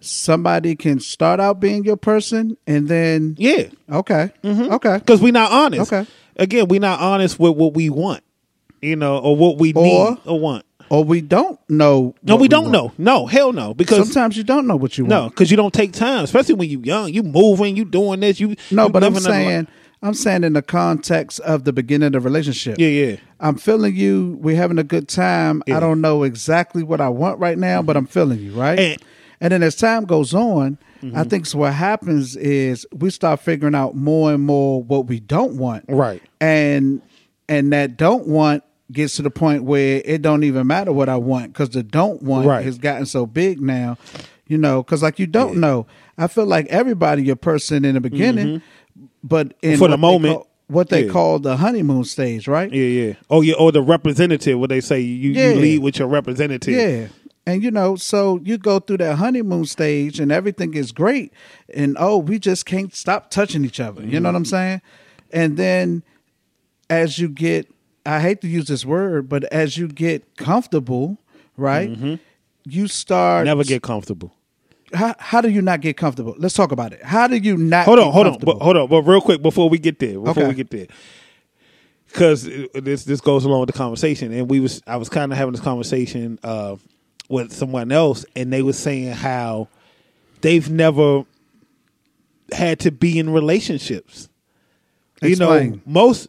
somebody 0.00 0.76
can 0.76 1.00
start 1.00 1.40
out 1.40 1.60
being 1.60 1.84
your 1.84 1.96
person 1.96 2.56
and 2.66 2.88
then 2.88 3.34
Yeah, 3.38 3.64
okay, 3.90 4.30
mm-hmm. 4.42 4.72
okay, 4.74 4.98
because 4.98 5.20
we're 5.20 5.32
not 5.32 5.50
honest. 5.52 5.92
Okay. 5.92 6.08
Again, 6.36 6.68
we're 6.68 6.80
not 6.80 7.00
honest 7.00 7.38
with 7.40 7.56
what 7.56 7.74
we 7.74 7.90
want. 7.90 8.22
You 8.80 8.94
know, 8.94 9.18
or 9.18 9.34
what 9.34 9.58
we 9.58 9.72
Or- 9.72 9.82
need 9.84 10.18
or 10.24 10.38
want. 10.38 10.64
or 10.88 11.02
we 11.02 11.20
don't 11.20 11.58
know. 11.68 12.14
No, 12.22 12.34
what 12.34 12.40
we 12.40 12.46
don't 12.46 12.70
want. 12.70 12.72
know. 12.72 12.92
No, 12.96 13.26
hell 13.26 13.52
no. 13.52 13.74
Because 13.74 13.98
Sometimes 14.06 14.36
you 14.36 14.44
don't 14.44 14.68
know 14.68 14.76
what 14.76 14.96
you 14.96 15.04
want. 15.04 15.10
no, 15.10 15.28
because 15.30 15.50
you 15.50 15.56
don't 15.56 15.74
take 15.74 15.92
time, 15.92 16.22
especially 16.22 16.54
when 16.54 16.70
you're 16.70 16.80
young. 16.84 17.12
You 17.12 17.24
moving, 17.24 17.76
you 17.76 17.84
doing 17.84 18.20
this. 18.20 18.38
You 18.38 18.54
No, 18.70 18.84
you 18.86 18.92
but 18.92 19.02
I'm 19.02 19.14
living 19.14 19.26
a 19.26 19.30
li- 19.30 19.34
saying, 19.44 19.68
I'm 20.00 20.14
saying 20.14 20.44
in 20.44 20.52
the 20.52 20.62
context 20.62 21.40
of 21.40 21.64
the 21.64 21.72
beginning 21.72 22.06
of 22.06 22.12
the 22.12 22.20
relationship. 22.20 22.78
yeah, 22.78 22.86
yeah, 22.86 23.16
I'm 23.40 23.56
feeling 23.56 23.96
you. 23.96 24.38
We're 24.40 24.54
having 24.54 24.78
a 24.78 24.84
good 24.84 25.08
time. 25.08 25.60
Yeah. 25.66 25.78
I 25.78 25.80
don't 25.80 26.00
know 26.00 26.22
exactly 26.22 26.84
what 26.84 27.00
I 27.00 27.08
want 27.08 27.40
right 27.40 27.58
now, 27.58 27.82
but 27.82 27.96
I'm 27.96 28.06
feeling 28.06 28.38
you, 28.38 28.52
right? 28.52 28.78
And- 28.78 29.02
And, 29.40 29.52
then 29.52 29.62
as 29.62 29.76
time 29.76 30.04
goes 30.04 30.34
on, 30.34 30.78
I 31.02 31.06
Mm-hmm. 31.06 31.22
think 31.28 31.46
so 31.46 31.58
what 31.58 31.74
happens 31.74 32.34
is 32.36 32.84
we 32.92 33.10
start 33.10 33.38
figuring 33.38 33.76
out 33.76 33.94
more 33.94 34.32
and 34.32 34.42
more 34.42 34.82
what 34.82 35.06
we 35.06 35.20
don't 35.20 35.54
want. 35.56 35.84
right. 35.88 36.20
And 36.40 37.00
and 37.48 37.72
that 37.72 37.96
don't 37.96 38.26
want 38.26 38.64
gets 38.90 39.14
to 39.16 39.22
the 39.22 39.30
point 39.30 39.62
where 39.64 40.02
it 40.04 40.22
don't 40.22 40.42
even 40.42 40.66
matter 40.66 40.92
what 40.92 41.08
I 41.08 41.16
want 41.16 41.52
because 41.52 41.70
the 41.70 41.82
don't 41.84 42.20
want 42.22 42.46
Right. 42.46 42.64
has 42.64 42.78
gotten 42.78 43.06
so 43.06 43.26
big 43.26 43.60
now, 43.60 43.96
you 44.48 44.58
know, 44.58 44.82
because 44.82 45.02
like 45.02 45.18
you 45.20 45.26
don't 45.28 45.58
know. 45.58 45.86
I 46.18 46.26
feel 46.26 46.46
like 46.46 46.66
everybody 46.66 47.22
your 47.22 47.36
person 47.36 47.84
in 47.84 47.94
the 47.94 48.00
beginning, 48.00 48.60
but 49.22 49.54
in 49.62 49.72
Mm-hmm. 49.74 49.78
For 49.78 49.88
the 49.88 49.98
moment, 49.98 50.34
call- 50.34 50.44
what 50.66 50.88
they 50.90 51.06
yeah. 51.06 51.12
call 51.12 51.38
the 51.38 51.56
honeymoon 51.56 52.04
stage, 52.04 52.46
right? 52.48 52.70
Yeah, 52.72 52.82
yeah. 53.06 53.12
Oh, 53.30 53.40
yeah. 53.40 53.54
Or 53.54 53.72
the 53.72 53.80
representative. 53.82 54.58
What 54.58 54.68
they 54.68 54.80
say, 54.82 55.00
you, 55.00 55.30
Yeah. 55.30 55.50
you 55.50 55.60
lead 55.60 55.78
with 55.82 55.98
your 55.98 56.08
representative. 56.08 56.74
Yeah. 56.74 57.06
And 57.48 57.62
you 57.62 57.70
know, 57.70 57.96
so 57.96 58.40
you 58.44 58.58
go 58.58 58.78
through 58.78 58.98
that 58.98 59.16
honeymoon 59.16 59.64
stage 59.64 60.20
and 60.20 60.30
everything 60.30 60.74
is 60.74 60.92
great. 60.92 61.32
And 61.72 61.96
oh, 61.98 62.18
we 62.18 62.38
just 62.38 62.66
can't 62.66 62.94
stop 62.94 63.30
touching 63.30 63.64
each 63.64 63.80
other. 63.80 64.02
You 64.02 64.06
Mm-hmm. 64.08 64.22
know 64.22 64.28
what 64.28 64.36
I'm 64.36 64.44
saying? 64.44 64.82
And 65.32 65.56
then 65.56 66.02
as 66.90 67.18
you 67.18 67.28
get 67.28 67.66
I 68.04 68.20
hate 68.20 68.40
to 68.42 68.48
use 68.48 68.66
this 68.68 68.84
word, 68.84 69.28
but 69.28 69.44
as 69.44 69.76
you 69.78 69.88
get 69.88 70.36
comfortable, 70.36 71.18
right? 71.56 71.90
You 72.64 72.86
start 72.88 73.40
Mm-hmm. 73.40 73.44
Never 73.58 73.64
get 73.64 73.82
comfortable. 73.82 74.30
how, 74.92 75.14
how 75.18 75.40
do 75.40 75.48
you 75.48 75.62
not 75.62 75.80
get 75.80 75.96
comfortable? 75.96 76.34
Let's 76.38 76.54
talk 76.54 76.70
about 76.72 76.92
it. 76.92 77.02
How 77.02 77.26
do 77.28 77.36
you 77.36 77.56
not 77.56 77.84
Hold 77.86 77.98
get 77.98 78.06
on, 78.06 78.12
hold 78.12 78.26
on, 78.26 78.38
but 78.40 78.58
hold 78.60 78.76
on, 78.76 78.88
but 78.88 79.02
real 79.02 79.20
quick 79.22 79.40
before 79.42 79.68
we 79.70 79.78
get 79.78 79.98
there, 80.00 80.14
before 80.20 80.30
Okay. 80.30 80.48
we 80.48 80.54
get 80.54 80.70
there, 80.70 80.86
because 82.08 82.44
this 82.74 83.04
this 83.04 83.20
goes 83.20 83.44
along 83.44 83.60
with 83.60 83.68
the 83.72 83.78
conversation, 83.84 84.32
and 84.32 84.50
we 84.50 84.60
was 84.60 84.82
I 84.86 84.96
was 84.96 85.08
kind 85.08 85.30
of 85.32 85.38
having 85.38 85.52
this 85.52 85.60
conversation 85.62 86.38
uh, 86.42 86.76
with 87.28 87.52
someone 87.52 87.92
else, 87.92 88.24
and 88.34 88.52
they 88.52 88.62
were 88.62 88.72
saying 88.72 89.12
how 89.12 89.68
they've 90.40 90.70
never 90.70 91.24
had 92.52 92.80
to 92.80 92.90
be 92.90 93.18
in 93.18 93.30
relationships. 93.30 94.28
You 95.22 95.36
know, 95.36 95.80
most. 95.84 96.28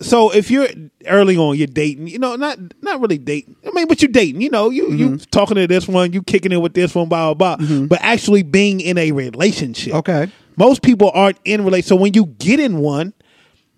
So 0.00 0.30
if 0.32 0.50
you're 0.50 0.68
early 1.06 1.36
on, 1.36 1.56
you're 1.56 1.66
dating. 1.66 2.08
You 2.08 2.18
know, 2.18 2.36
not 2.36 2.58
not 2.82 3.00
really 3.00 3.18
dating. 3.18 3.56
I 3.66 3.70
mean, 3.72 3.86
but 3.88 4.00
you're 4.02 4.10
dating. 4.12 4.40
You 4.42 4.50
know, 4.50 4.70
you 4.70 4.90
you 4.92 5.06
Mm-hmm. 5.10 5.30
talking 5.30 5.56
to 5.56 5.66
this 5.66 5.88
one, 5.88 6.12
you 6.12 6.22
kicking 6.22 6.52
it 6.52 6.58
with 6.58 6.74
this 6.74 6.94
one, 6.94 7.08
blah 7.08 7.32
blah 7.34 7.56
blah. 7.56 7.86
But 7.86 8.00
actually 8.02 8.42
being 8.42 8.80
in 8.80 8.98
a 8.98 9.12
relationship. 9.12 9.94
Okay. 9.94 10.30
Most 10.56 10.82
people 10.82 11.10
aren't 11.14 11.38
in 11.44 11.64
relate. 11.64 11.84
So 11.84 11.94
when 11.96 12.14
you 12.14 12.26
get 12.26 12.58
in 12.60 12.78
one, 12.78 13.12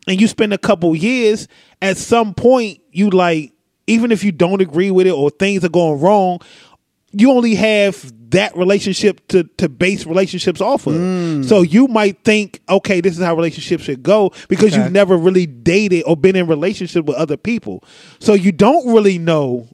and 0.08 0.20
you 0.20 0.26
spend 0.26 0.52
a 0.54 0.58
couple 0.58 0.94
years, 0.96 1.46
at 1.82 1.96
some 1.98 2.32
point 2.34 2.80
you 2.90 3.10
like, 3.10 3.52
even 3.90 4.12
if 4.12 4.24
you 4.24 4.32
don't 4.32 4.60
agree 4.60 4.90
with 4.90 5.06
it 5.06 5.12
or 5.12 5.30
things 5.30 5.64
are 5.64 5.68
going 5.68 6.00
wrong, 6.00 6.40
you 7.12 7.30
only 7.32 7.54
have 7.56 8.12
that 8.30 8.56
relationship 8.56 9.26
to 9.28 9.42
to 9.56 9.68
base 9.68 10.06
relationships 10.06 10.60
off 10.60 10.86
of. 10.86 10.94
Mm. 10.94 11.44
So 11.44 11.62
you 11.62 11.88
might 11.88 12.22
think, 12.22 12.60
okay, 12.68 13.00
this 13.00 13.18
is 13.18 13.24
how 13.24 13.34
relationships 13.34 13.82
should 13.84 14.02
go 14.02 14.32
because 14.48 14.72
Okay. 14.72 14.82
you've 14.82 14.92
never 14.92 15.16
really 15.16 15.46
dated 15.46 16.04
or 16.06 16.16
been 16.16 16.36
in 16.36 16.46
relationship 16.46 17.06
with 17.06 17.16
other 17.16 17.36
people. 17.36 17.82
So 18.20 18.34
you 18.34 18.52
don't 18.52 18.94
really 18.94 19.18
know 19.18 19.66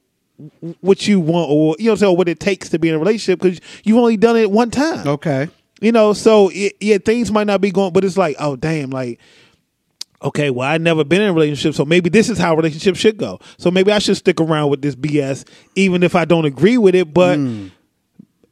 what 0.81 1.07
you 1.07 1.21
want 1.21 1.51
or 1.51 1.77
you 1.79 1.87
know 1.87 1.93
what 1.93 1.97
I'm 1.97 1.97
saying, 1.99 2.13
or 2.13 2.17
what 2.17 2.29
it 2.29 2.41
takes 2.41 2.71
to 2.71 2.79
be 2.79 2.89
in 2.89 2.95
a 2.95 2.99
relationship 2.99 3.41
because 3.41 3.61
you've 3.85 3.99
only 3.99 4.17
done 4.17 4.37
it 4.37 4.51
one 4.51 4.71
time. 4.71 5.07
Okay. 5.07 5.49
You 5.81 5.93
know, 5.93 6.15
so 6.15 6.51
it, 6.55 6.75
yeah, 6.81 6.97
things 6.97 7.31
might 7.31 7.47
not 7.47 7.61
be 7.61 7.71
going, 7.71 7.93
but 7.93 8.03
it's 8.05 8.17
like, 8.17 8.37
oh 8.41 8.57
damn, 8.57 8.89
like, 8.89 9.21
okay, 10.27 10.51
well, 10.51 10.69
I've 10.69 10.81
never 10.81 11.05
been 11.05 11.23
in 11.23 11.29
a 11.29 11.33
relationship, 11.33 11.75
so 11.75 11.85
maybe 11.85 12.11
this 12.11 12.29
is 12.29 12.39
how 12.39 12.55
relationships 12.55 12.99
should 12.99 13.17
go. 13.17 13.39
So 13.59 13.71
maybe 13.71 13.93
I 13.93 13.99
should 13.99 14.17
stick 14.17 14.41
around 14.41 14.71
with 14.71 14.83
this 14.83 14.95
BS, 14.95 15.49
even 15.75 16.03
if 16.03 16.15
I 16.15 16.25
don't 16.25 16.45
agree 16.45 16.79
with 16.79 16.95
it. 16.95 17.15
But 17.15 17.39
mm. 17.39 17.71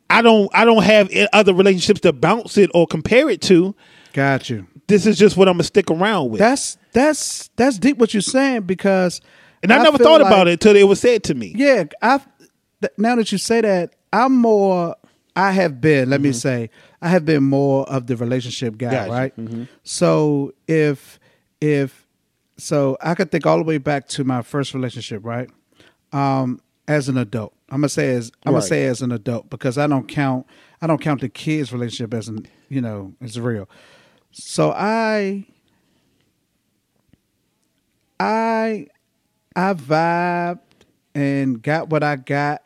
I 0.09 0.23
don't, 0.23 0.51
I 0.55 0.65
don't 0.65 0.83
have 0.83 1.11
other 1.33 1.53
relationships 1.53 2.01
to 2.01 2.13
bounce 2.13 2.57
it 2.57 2.71
or 2.75 2.87
compare 2.87 3.29
it 3.29 3.43
to. 3.43 3.75
Got 4.13 4.49
you. 4.49 4.67
This 4.87 5.07
is 5.07 5.19
just 5.19 5.37
what 5.37 5.49
I'm 5.49 5.55
gonna 5.55 5.65
stick 5.65 5.91
around 5.91 6.31
with. 6.31 6.39
That's 6.39 6.79
that's 6.93 7.49
that's 7.57 7.79
deep 7.79 7.99
what 7.99 8.15
you're 8.15 8.21
saying 8.21 8.63
because 8.63 9.21
and 9.63 9.73
I, 9.73 9.83
never 9.83 9.99
feel 9.99 10.07
thought 10.07 10.21
about 10.21 10.47
it 10.47 10.53
until 10.53 10.77
it 10.77 10.85
was 10.85 11.01
said 11.01 11.25
to 11.25 11.35
me. 11.35 11.53
Yeah, 11.57 11.85
I. 12.01 12.21
Th- 12.81 12.93
now 12.99 13.17
that 13.17 13.33
you 13.33 13.39
say 13.39 13.63
that, 13.63 13.95
I'm 14.13 14.37
more. 14.37 14.95
I 15.35 15.53
have 15.53 15.81
been. 15.81 16.11
Let 16.11 16.21
me 16.21 16.29
mm-hmm. 16.29 16.37
say, 16.37 16.71
I 17.03 17.09
have 17.09 17.25
been 17.25 17.43
more 17.43 17.89
of 17.89 18.07
the 18.07 18.17
relationship 18.17 18.77
guy, 18.77 18.91
Gotcha. 18.91 19.11
right? 19.11 19.37
Mm-hmm. 19.37 19.65
So 19.83 20.53
if 20.69 21.19
if 21.61 22.07
so, 22.57 22.97
I 23.01 23.15
could 23.15 23.31
think 23.31 23.47
all 23.47 23.57
the 23.59 23.65
way 23.65 23.79
back 23.79 24.07
to 24.09 24.25
my 24.25 24.43
first 24.43 24.75
relationship, 24.75 25.25
right? 25.25 25.51
Um, 26.13 26.61
as 26.87 27.09
an 27.09 27.17
adult, 27.17 27.53
I'm 27.71 27.79
gonna 27.81 27.89
say 27.89 28.15
as 28.15 28.31
I'm 28.45 28.53
Right. 28.55 28.61
gonna 28.61 28.69
say 28.69 28.87
as 28.87 29.03
an 29.03 29.11
adult 29.13 29.51
because 29.51 29.79
I 29.79 29.87
don't 29.87 30.07
count 30.07 30.47
I 30.83 30.87
don't 30.87 31.01
count 31.01 31.21
the 31.23 31.29
kids' 31.29 31.73
relationship 31.73 32.13
as 32.15 32.29
an 32.29 32.47
you 32.69 32.81
know 32.81 33.15
as 33.21 33.39
real. 33.41 33.69
So 34.33 34.71
I 34.73 35.47
I 38.21 38.87
I 39.57 39.75
vibed 39.75 40.59
and 41.15 41.63
got 41.63 41.89
what 41.91 42.03
I 42.03 42.17
got 42.17 42.63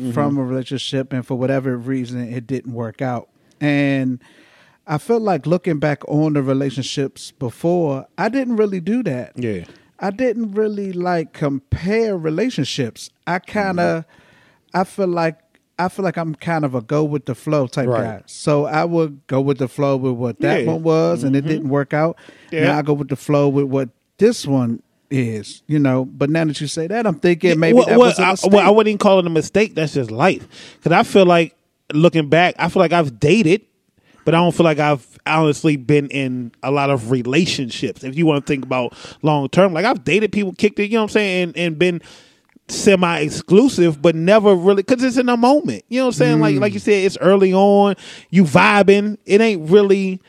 Mm-hmm. 0.00 0.12
from 0.12 0.38
a 0.38 0.44
relationship, 0.44 1.12
and 1.12 1.26
for 1.26 1.34
whatever 1.36 1.76
reason, 1.76 2.20
it 2.32 2.46
didn't 2.46 2.72
work 2.72 3.02
out. 3.02 3.28
And 3.60 4.20
I 4.88 4.96
feel 4.98 5.20
like 5.20 5.46
looking 5.46 5.78
back 5.78 6.02
on 6.08 6.32
the 6.32 6.42
relationships 6.42 7.30
before, 7.32 8.06
I 8.16 8.28
didn't 8.30 8.56
really 8.56 8.80
do 8.80 9.02
that. 9.04 9.32
Yeah. 9.36 9.64
I 10.00 10.10
didn't 10.10 10.52
really 10.52 10.92
like 10.92 11.32
compare 11.32 12.16
relationships. 12.16 13.10
I 13.26 13.38
kind 13.38 13.78
of, 13.80 14.04
Mm-hmm. 14.04 14.80
I 14.80 14.84
feel 14.84 15.08
like. 15.08 15.38
I 15.80 15.88
feel 15.88 16.04
like 16.04 16.16
I'm 16.16 16.34
kind 16.34 16.64
of 16.64 16.74
a 16.74 16.80
go 16.82 17.04
with 17.04 17.26
the 17.26 17.36
flow 17.36 17.68
type 17.68 17.86
Right. 17.86 18.02
guy. 18.02 18.22
So 18.26 18.64
I 18.64 18.84
would 18.84 19.24
go 19.28 19.40
with 19.40 19.58
the 19.58 19.68
flow 19.68 19.96
with 19.96 20.14
what 20.14 20.40
that 20.40 20.54
Yeah. 20.54 20.60
Mm-hmm. 20.62 20.72
one 20.72 20.82
was, 20.82 21.22
and 21.22 21.36
it 21.36 21.42
didn't 21.42 21.68
work 21.68 21.94
out. 21.94 22.18
Yeah. 22.50 22.64
Now 22.64 22.78
I 22.78 22.82
go 22.82 22.94
with 22.94 23.08
the 23.10 23.14
flow 23.16 23.48
with 23.48 23.66
what 23.66 23.88
this 24.18 24.44
one 24.44 24.82
is, 25.08 25.62
you 25.68 25.78
know. 25.78 26.04
But 26.04 26.30
now 26.30 26.44
that 26.46 26.60
you 26.60 26.66
say 26.66 26.88
that, 26.88 27.06
I'm 27.06 27.20
thinking 27.20 27.60
maybe 27.60 27.74
well, 27.76 27.86
that 27.86 27.96
well, 27.96 28.08
was 28.08 28.18
a 28.18 28.22
I, 28.24 28.30
mistake. 28.32 28.52
well, 28.52 28.66
I 28.66 28.70
wouldn't 28.70 28.88
even 28.88 28.98
call 28.98 29.20
it 29.20 29.26
a 29.26 29.30
mistake. 29.30 29.76
That's 29.76 29.94
just 29.94 30.10
life. 30.10 30.48
Because 30.78 30.90
I 30.90 31.04
feel 31.04 31.26
like 31.26 31.54
looking 31.92 32.28
back, 32.28 32.56
I 32.58 32.68
feel 32.70 32.80
like 32.80 32.92
I've 32.92 33.20
dated, 33.20 33.62
but 34.28 34.34
I 34.34 34.40
don't 34.40 34.54
feel 34.54 34.64
like 34.64 34.78
I've 34.78 35.18
honestly 35.24 35.76
been 35.76 36.08
in 36.08 36.52
a 36.62 36.70
lot 36.70 36.90
of 36.90 37.10
relationships. 37.10 38.04
If 38.04 38.14
you 38.14 38.26
want 38.26 38.44
to 38.44 38.52
think 38.52 38.62
about 38.62 38.92
long 39.22 39.48
term, 39.48 39.72
like 39.72 39.86
I've 39.86 40.04
dated 40.04 40.32
people, 40.32 40.52
kicked 40.52 40.78
it, 40.80 40.90
you 40.90 40.98
know 40.98 41.04
what 41.04 41.04
I'm 41.04 41.12
saying, 41.14 41.42
and, 41.44 41.56
and 41.56 41.78
been 41.78 42.02
semi 42.68 43.20
exclusive, 43.20 44.02
but 44.02 44.14
never 44.14 44.54
really 44.54 44.82
because 44.82 45.02
it's 45.02 45.16
in 45.16 45.30
a 45.30 45.36
moment. 45.38 45.82
You 45.88 46.00
know 46.00 46.08
what 46.08 46.16
I'm 46.16 46.18
saying? 46.18 46.40
Like 46.40 46.56
mm. 46.56 46.60
like 46.60 46.74
you 46.74 46.78
said, 46.78 47.06
it's 47.06 47.16
early 47.22 47.54
on, 47.54 47.94
you 48.28 48.44
vibing. 48.44 49.16
It 49.24 49.40
ain't 49.40 49.70
really 49.70 50.20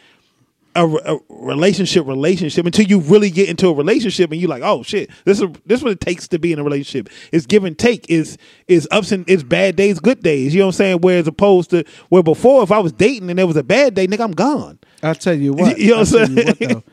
a, 0.79 1.15
a 1.15 1.19
relationship 1.29 2.05
relationship 2.05 2.65
until 2.65 2.85
you 2.85 2.99
really 2.99 3.29
get 3.29 3.49
into 3.49 3.67
a 3.67 3.73
relationship 3.73 4.31
and 4.31 4.39
you're 4.39 4.49
like, 4.49 4.63
oh 4.63 4.83
shit, 4.83 5.09
this 5.25 5.41
is 5.41 5.47
this 5.65 5.79
is 5.79 5.83
what 5.83 5.91
it 5.91 5.99
takes 5.99 6.27
to 6.29 6.39
be 6.39 6.53
in 6.53 6.59
a 6.59 6.63
relationship. 6.63 7.09
It's 7.31 7.45
give 7.45 7.63
and 7.63 7.77
take. 7.77 8.09
Is 8.09 8.37
is 8.67 8.87
ups 8.91 9.11
and 9.11 9.29
it's 9.29 9.43
bad 9.43 9.75
days, 9.75 9.99
good 9.99 10.21
days. 10.21 10.53
You 10.53 10.59
know 10.59 10.67
what 10.67 10.75
I'm 10.75 10.77
saying? 10.77 11.01
Whereas 11.01 11.27
opposed 11.27 11.69
to 11.71 11.83
where 12.09 12.23
before, 12.23 12.63
if 12.63 12.71
I 12.71 12.79
was 12.79 12.91
dating 12.91 13.29
and 13.29 13.39
there 13.39 13.47
was 13.47 13.57
a 13.57 13.63
bad 13.63 13.95
day, 13.95 14.07
nigga, 14.07 14.21
I'm 14.21 14.31
gone. 14.31 14.79
I'll 15.03 15.15
tell 15.15 15.35
you 15.35 15.53
what. 15.55 15.77
You 15.77 15.91
know 15.91 15.99
what 15.99 16.13
I'm 16.13 16.55
saying? 16.55 16.83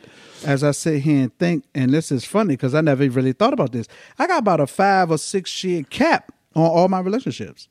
as 0.44 0.62
I 0.62 0.70
sit 0.70 1.02
here 1.02 1.22
and 1.22 1.38
think, 1.38 1.64
and 1.74 1.92
this 1.92 2.12
is 2.12 2.24
funny 2.24 2.54
because 2.54 2.74
I 2.74 2.80
never 2.80 3.08
really 3.08 3.32
thought 3.32 3.52
about 3.52 3.72
this. 3.72 3.88
I 4.18 4.26
got 4.26 4.40
about 4.40 4.60
a 4.60 4.66
five 4.66 5.10
or 5.10 5.18
six 5.18 5.64
year 5.64 5.82
cap 5.82 6.32
on 6.54 6.64
all 6.64 6.88
my 6.88 7.00
relationships. 7.00 7.68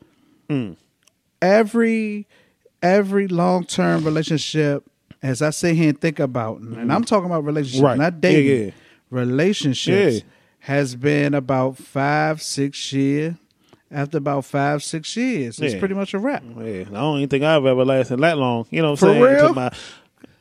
Hmm. 0.50 0.74
Every 1.42 2.28
every 2.82 3.28
long 3.28 3.66
term 3.66 4.04
relationship, 4.04 4.84
as 5.26 5.42
I 5.42 5.50
sit 5.50 5.76
here 5.76 5.90
and 5.90 6.00
think 6.00 6.20
about, 6.20 6.60
and 6.60 6.76
mm-hmm. 6.76 6.92
I'm 6.92 7.04
talking 7.04 7.26
about 7.26 7.44
relationships. 7.44 7.82
Right. 7.82 7.98
not 7.98 8.22
dating. 8.22 8.68
yeah. 8.68 8.72
Relationships 9.10 10.16
Yeah. 10.18 10.22
has 10.60 10.96
been 10.96 11.34
about 11.34 11.78
five, 11.78 12.42
six 12.42 12.94
years. 12.94 13.36
After 13.92 14.18
about 14.18 14.46
five, 14.46 14.84
six 14.84 15.16
years, 15.16 15.60
it's 15.60 15.76
pretty 15.76 15.94
much 15.94 16.14
a 16.14 16.20
wrap. 16.20 16.44
Yeah, 16.58 16.82
I 16.82 16.84
don't 16.84 17.18
even 17.18 17.30
think 17.30 17.44
I've 17.44 17.66
ever 17.66 17.86
lasted 17.86 18.20
that 18.20 18.38
long. 18.38 18.66
You 18.70 18.82
know 18.82 18.92
what 18.92 19.04
I'm 19.04 19.10
saying? 19.10 19.22
real? 19.22 19.54
My- 19.54 19.72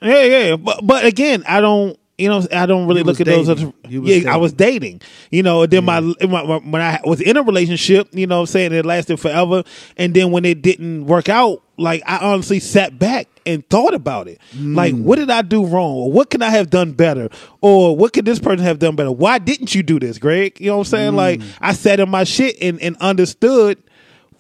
yeah, 0.03 0.22
yeah. 0.22 0.57
But 0.57 0.80
but 0.85 1.05
again, 1.05 1.45
I 1.47 1.61
don't. 1.61 1.99
You 2.17 2.29
know, 2.29 2.47
I 2.53 2.67
don't 2.67 2.87
really 2.87 3.03
look 3.03 3.21
at 3.21 3.27
those. 3.27 3.49
dating. 3.49 3.75
You 3.89 4.03
was 4.03 4.11
yeah, 4.11 4.33
I 4.33 4.37
was 4.37 4.53
dating. 4.53 5.01
You 5.31 5.43
know, 5.43 5.67
then 5.67 5.85
my, 5.85 6.01
my 6.01 6.15
my- 6.45 6.59
when 6.59 6.81
I 6.81 7.01
was 7.05 7.21
in 7.21 7.37
a 7.37 7.43
relationship, 7.43 8.09
you 8.12 8.29
know, 8.29 8.37
what 8.37 8.41
I'm 8.43 8.47
saying 8.47 8.73
it 8.73 8.87
lasted 8.87 9.19
forever, 9.19 9.65
and 9.97 10.15
then 10.15 10.31
when 10.31 10.45
it 10.45 10.62
didn't 10.62 11.07
work 11.07 11.29
out, 11.29 11.62
like 11.77 12.03
I 12.07 12.19
honestly 12.19 12.61
sat 12.61 12.99
back 13.01 13.27
and 13.47 13.69
thought 13.69 13.95
about 13.95 14.29
it. 14.29 14.41
Mm. 14.55 14.77
Like, 14.77 14.95
what 14.95 15.17
did 15.17 15.29
I 15.29 15.43
do 15.43 15.67
wrong, 15.67 15.93
or 15.97 16.12
what 16.12 16.31
can 16.31 16.41
I 16.41 16.51
have 16.51 16.71
done 16.71 16.93
better, 16.93 17.29
or 17.61 17.97
what 17.97 18.12
could 18.12 18.25
this 18.25 18.39
person 18.39 18.65
have 18.65 18.79
done 18.79 18.95
better? 18.95 19.11
Why 19.12 19.39
didn't 19.39 19.75
you 19.75 19.83
do 19.83 19.99
this, 19.99 20.19
Greg? 20.19 20.61
You 20.61 20.69
know 20.69 20.79
what 20.79 20.87
I'm 20.87 20.91
saying? 20.91 21.17
Like, 21.17 21.41
mm. 21.41 21.59
I 21.61 21.73
sat 21.73 21.99
in 21.99 22.09
my 22.11 22.23
shit 22.23 22.57
and 22.62 22.81
and 22.81 22.97
understood 22.99 23.83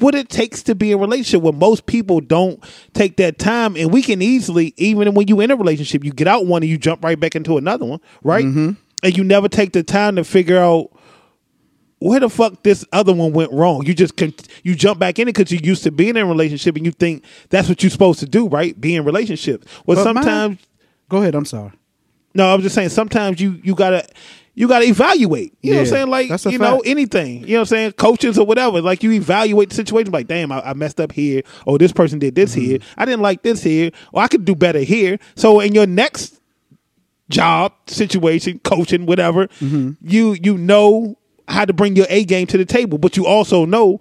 what 0.00 0.14
it 0.14 0.28
takes 0.28 0.62
to 0.64 0.74
be 0.74 0.92
in 0.92 0.98
a 0.98 1.00
relationship. 1.00 1.42
Where 1.42 1.52
most 1.52 1.86
people 1.86 2.20
don't 2.20 2.62
take 2.92 3.16
that 3.16 3.38
time 3.38 3.76
and 3.76 3.92
we 3.92 4.02
can 4.02 4.22
easily 4.22 4.74
even 4.76 5.14
when 5.14 5.28
you 5.28 5.40
in 5.40 5.50
a 5.50 5.56
relationship 5.56 6.04
you 6.04 6.12
get 6.12 6.28
out 6.28 6.46
one 6.46 6.62
and 6.62 6.70
you 6.70 6.78
jump 6.78 7.04
right 7.04 7.18
back 7.18 7.34
into 7.36 7.56
another 7.56 7.84
one 7.84 8.00
right? 8.22 8.44
Mm-hmm. 8.44 8.70
And 9.02 9.16
you 9.18 9.24
never 9.24 9.48
take 9.48 9.72
the 9.72 9.82
time 9.82 10.16
to 10.16 10.24
figure 10.24 10.58
out 10.58 10.90
where 11.98 12.20
the 12.20 12.28
fuck 12.28 12.62
this 12.62 12.84
other 12.92 13.12
one 13.14 13.32
went 13.32 13.52
wrong. 13.52 13.84
You 13.86 13.94
just 13.94 14.16
con- 14.16 14.34
you 14.62 14.74
jump 14.74 14.98
back 14.98 15.18
in 15.18 15.28
it 15.28 15.34
because 15.34 15.52
you're 15.52 15.62
used 15.62 15.84
to 15.84 15.90
being 15.90 16.10
in 16.10 16.18
a 16.18 16.26
relationship 16.26 16.76
and 16.76 16.84
you 16.84 16.92
think 16.92 17.24
that's 17.50 17.68
what 17.68 17.82
you're 17.82 17.90
supposed 17.90 18.20
to 18.20 18.26
do 18.26 18.48
right? 18.48 18.78
Be 18.80 18.94
in 18.96 19.04
relationships. 19.04 19.66
Well 19.86 19.96
But 19.96 20.04
sometimes 20.04 20.58
Go 21.08 21.18
ahead. 21.18 21.34
I'm 21.34 21.44
sorry. 21.44 21.72
no, 22.34 22.52
I'm 22.52 22.62
just 22.62 22.74
saying 22.74 22.88
sometimes 22.88 23.40
you 23.40 23.60
you 23.62 23.74
gotta 23.74 24.06
you 24.54 24.68
gotta 24.68 24.84
evaluate. 24.86 25.52
You 25.62 25.72
know 25.72 25.78
what 25.78 25.88
I'm 25.88 25.92
saying? 25.94 26.08
Like 26.10 26.44
you 26.52 26.58
know, 26.58 26.80
anything. 26.86 27.40
You 27.40 27.46
know 27.48 27.54
what 27.54 27.60
I'm 27.60 27.66
saying? 27.66 27.92
Coaches 27.92 28.38
or 28.38 28.46
whatever. 28.46 28.80
Like 28.80 29.02
you 29.02 29.10
evaluate 29.12 29.70
the 29.70 29.74
situation 29.74 30.12
like, 30.12 30.26
damn, 30.28 30.52
I, 30.52 30.60
I 30.70 30.74
messed 30.74 31.00
up 31.00 31.12
here, 31.12 31.42
or 31.66 31.76
this 31.78 31.92
person 31.92 32.18
did 32.18 32.34
this 32.34 32.52
Mm-hmm. 32.54 32.60
here. 32.64 32.78
I 32.96 33.04
didn't 33.04 33.22
like 33.22 33.42
this 33.42 33.62
here, 33.62 33.90
or 34.12 34.22
I 34.22 34.28
could 34.28 34.44
do 34.44 34.54
better 34.54 34.80
here. 34.80 35.18
So 35.34 35.60
in 35.60 35.74
your 35.74 35.86
next 35.86 36.40
job, 37.30 37.72
situation, 37.86 38.58
coaching, 38.60 39.06
whatever, 39.06 39.46
Mm-hmm. 39.48 39.90
you 40.08 40.34
you 40.40 40.58
know 40.58 41.16
how 41.48 41.64
to 41.64 41.72
bring 41.72 41.96
your 41.96 42.06
A 42.08 42.24
game 42.24 42.46
to 42.48 42.58
the 42.58 42.64
table, 42.64 42.98
but 42.98 43.16
you 43.16 43.26
also 43.26 43.64
know 43.64 44.00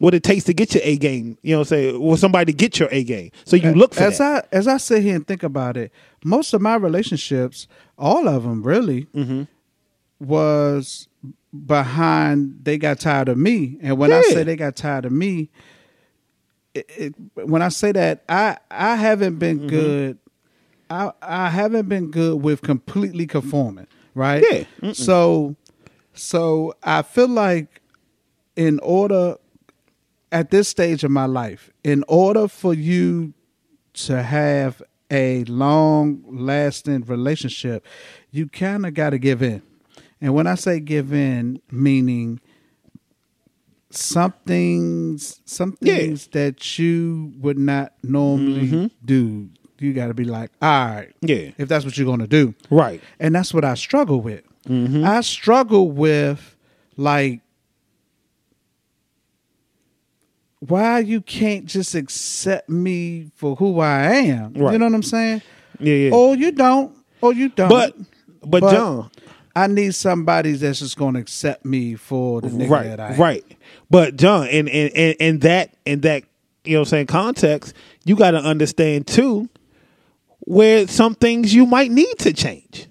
what 0.00 0.14
it 0.14 0.22
takes 0.22 0.44
to 0.44 0.54
get 0.54 0.74
your 0.74 0.82
A 0.84 0.96
game. 0.96 1.36
You 1.42 1.52
know 1.52 1.58
what 1.58 1.72
I'm 1.72 1.78
saying? 1.78 1.96
Or 1.96 2.16
somebody 2.16 2.52
to 2.52 2.56
get 2.56 2.78
your 2.78 2.88
A 2.90 3.04
game. 3.04 3.30
So 3.44 3.54
you 3.56 3.72
look 3.74 3.94
for 3.94 4.02
as 4.04 4.18
that. 4.18 4.48
I 4.52 4.56
as 4.56 4.66
I 4.66 4.78
sit 4.78 5.02
here 5.02 5.14
and 5.14 5.26
think 5.26 5.42
about 5.42 5.76
it, 5.76 5.92
most 6.24 6.54
of 6.54 6.60
my 6.62 6.76
relationships, 6.76 7.68
all 7.98 8.28
of 8.28 8.44
them 8.44 8.62
really, 8.62 9.06
Mm-hmm. 9.14 9.42
Was 10.20 11.08
behind. 11.66 12.60
They 12.64 12.78
got 12.78 13.00
tired 13.00 13.28
of 13.28 13.38
me, 13.38 13.78
and 13.82 13.98
when 13.98 14.12
I 14.12 14.20
say 14.22 14.44
they 14.44 14.56
got 14.56 14.76
tired 14.76 15.04
of 15.04 15.12
me, 15.12 15.50
it, 16.74 16.86
it, 16.96 17.14
when 17.34 17.62
I 17.62 17.68
say 17.68 17.90
that, 17.92 18.22
I 18.28 18.58
I 18.70 18.96
haven't 18.96 19.38
been 19.38 19.58
Mm-hmm. 19.58 19.68
good. 19.68 20.18
I 20.88 21.12
I 21.22 21.48
haven't 21.50 21.88
been 21.88 22.10
good 22.10 22.42
with 22.42 22.62
completely 22.62 23.26
conforming, 23.26 23.86
right? 24.14 24.44
Yeah. 24.50 24.64
Mm-mm. 24.82 24.94
So 24.94 25.56
so 26.14 26.74
I 26.82 27.02
feel 27.02 27.28
like 27.28 27.80
in 28.56 28.78
order 28.80 29.36
at 30.32 30.50
this 30.50 30.68
stage 30.68 31.02
of 31.02 31.10
my 31.10 31.26
life, 31.26 31.70
in 31.82 32.04
order 32.06 32.46
for 32.46 32.72
you 32.74 33.32
to 33.94 34.22
have 34.22 34.80
a 35.10 35.42
long 35.44 36.22
lasting 36.28 37.00
relationship, 37.06 37.84
you 38.30 38.46
kind 38.48 38.86
of 38.86 38.94
got 38.94 39.10
to 39.10 39.18
give 39.18 39.42
in. 39.42 39.62
And 40.20 40.34
when 40.34 40.46
I 40.46 40.54
say 40.54 40.80
give 40.80 41.12
in, 41.12 41.60
meaning 41.70 42.40
some 43.90 44.34
things, 44.46 45.40
some 45.44 45.76
Yeah. 45.80 45.96
things 45.96 46.28
that 46.28 46.78
you 46.78 47.32
would 47.40 47.58
not 47.58 47.92
normally 48.02 48.68
mm-hmm. 48.68 48.86
do, 49.04 49.48
you 49.78 49.92
got 49.92 50.08
to 50.08 50.14
be 50.14 50.24
like, 50.24 50.50
all 50.60 50.86
right, 50.86 51.12
Yeah. 51.22 51.50
if 51.58 51.68
that's 51.68 51.84
what 51.84 51.96
you're 51.96 52.06
going 52.06 52.20
to 52.20 52.26
do. 52.26 52.54
Right. 52.70 53.00
And 53.18 53.34
that's 53.34 53.54
what 53.54 53.64
I 53.64 53.74
struggle 53.74 54.20
with. 54.20 54.42
Mm-hmm. 54.68 55.04
I 55.04 55.22
struggle 55.22 55.90
with 55.90 56.56
like 56.96 57.40
why 60.60 60.98
you 60.98 61.22
can't 61.22 61.64
just 61.64 61.94
accept 61.94 62.68
me 62.68 63.30
for 63.34 63.56
who 63.56 63.80
I 63.80 64.02
am. 64.02 64.52
Right. 64.52 64.72
You 64.72 64.78
know 64.78 64.84
what 64.84 64.94
I'm 64.94 65.02
saying? 65.02 65.42
Yeah, 65.78 65.94
yeah. 65.94 66.10
Or 66.12 66.36
you 66.36 66.52
don't. 66.52 66.94
Or 67.22 67.32
you 67.32 67.48
don't. 67.48 67.70
But 67.70 67.96
but, 68.42 68.60
But 68.60 68.70
John, 68.70 69.10
I 69.54 69.66
need 69.66 69.94
somebody 69.94 70.52
that's 70.52 70.78
just 70.78 70.96
gonna 70.96 71.18
accept 71.18 71.64
me 71.64 71.94
for 71.94 72.40
the 72.40 72.48
nigga 72.48 72.70
right, 72.70 72.84
that 72.84 73.00
I 73.00 73.12
am. 73.12 73.20
right. 73.20 73.44
But 73.90 74.16
John, 74.16 74.46
in 74.48 74.68
in 74.68 74.88
in, 74.88 75.14
in 75.18 75.38
that 75.40 75.74
in 75.84 76.00
that 76.02 76.24
you 76.64 76.74
know 76.74 76.80
what 76.80 76.88
I'm 76.88 76.90
saying 76.90 77.06
context, 77.06 77.74
you 78.04 78.16
got 78.16 78.32
to 78.32 78.38
understand 78.38 79.06
too 79.06 79.48
where 80.40 80.86
some 80.86 81.14
things 81.14 81.54
you 81.54 81.66
might 81.66 81.90
need 81.90 82.18
to 82.20 82.32
change. 82.32 82.86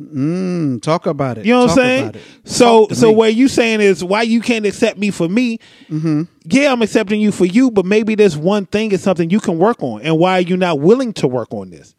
Mm, 0.00 0.82
talk 0.82 1.06
about 1.06 1.38
it. 1.38 1.46
You 1.46 1.52
know 1.52 1.60
what 1.62 1.70
I'm 1.70 1.76
saying? 1.76 2.14
So 2.44 2.88
so 2.88 3.08
me. 3.08 3.14
what 3.14 3.34
you 3.34 3.46
saying 3.46 3.80
is 3.80 4.02
why 4.02 4.22
you 4.22 4.40
can't 4.40 4.66
accept 4.66 4.98
me 4.98 5.10
for 5.10 5.28
me? 5.28 5.60
Mm-hmm. 5.88 6.22
Yeah, 6.46 6.72
I'm 6.72 6.82
accepting 6.82 7.20
you 7.20 7.30
for 7.30 7.44
you, 7.44 7.70
but 7.70 7.86
maybe 7.86 8.16
this 8.16 8.36
one 8.36 8.66
thing 8.66 8.90
is 8.92 9.02
something 9.02 9.30
you 9.30 9.40
can 9.40 9.58
work 9.58 9.82
on, 9.82 10.02
and 10.02 10.18
why 10.18 10.38
are 10.38 10.42
you 10.42 10.56
not 10.56 10.80
willing 10.80 11.12
to 11.14 11.28
work 11.28 11.52
on 11.52 11.70
this? 11.70 11.94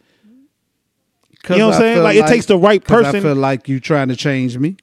You 1.50 1.58
know 1.58 1.68
what 1.68 1.76
I'm 1.76 1.82
saying? 1.82 1.96
feel 1.96 2.04
Like, 2.04 2.16
it 2.18 2.28
takes 2.28 2.46
the 2.48 2.58
right 2.58 2.84
person- 2.84 3.16
I 3.18 3.20
feel 3.22 3.36
like 3.36 3.68
you 3.68 3.80
trying 3.80 4.08
to 4.10 4.16
change 4.16 4.58
me. 4.58 4.78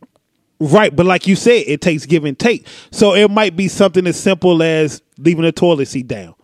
Right, 0.61 0.95
but 0.95 1.07
like 1.07 1.27
you 1.27 1.35
said, 1.35 1.65
it 1.67 1.81
takes 1.81 2.07
give 2.07 2.25
and 2.25 2.39
take. 2.39 2.67
So 2.93 3.15
it 3.15 3.31
might 3.31 3.57
be 3.57 3.67
something 3.67 4.07
as 4.07 4.17
simple 4.19 4.63
as 4.63 5.03
leaving 5.19 5.43
the 5.43 5.51
toilet 5.53 5.87
seat 5.89 6.07
down. 6.07 6.35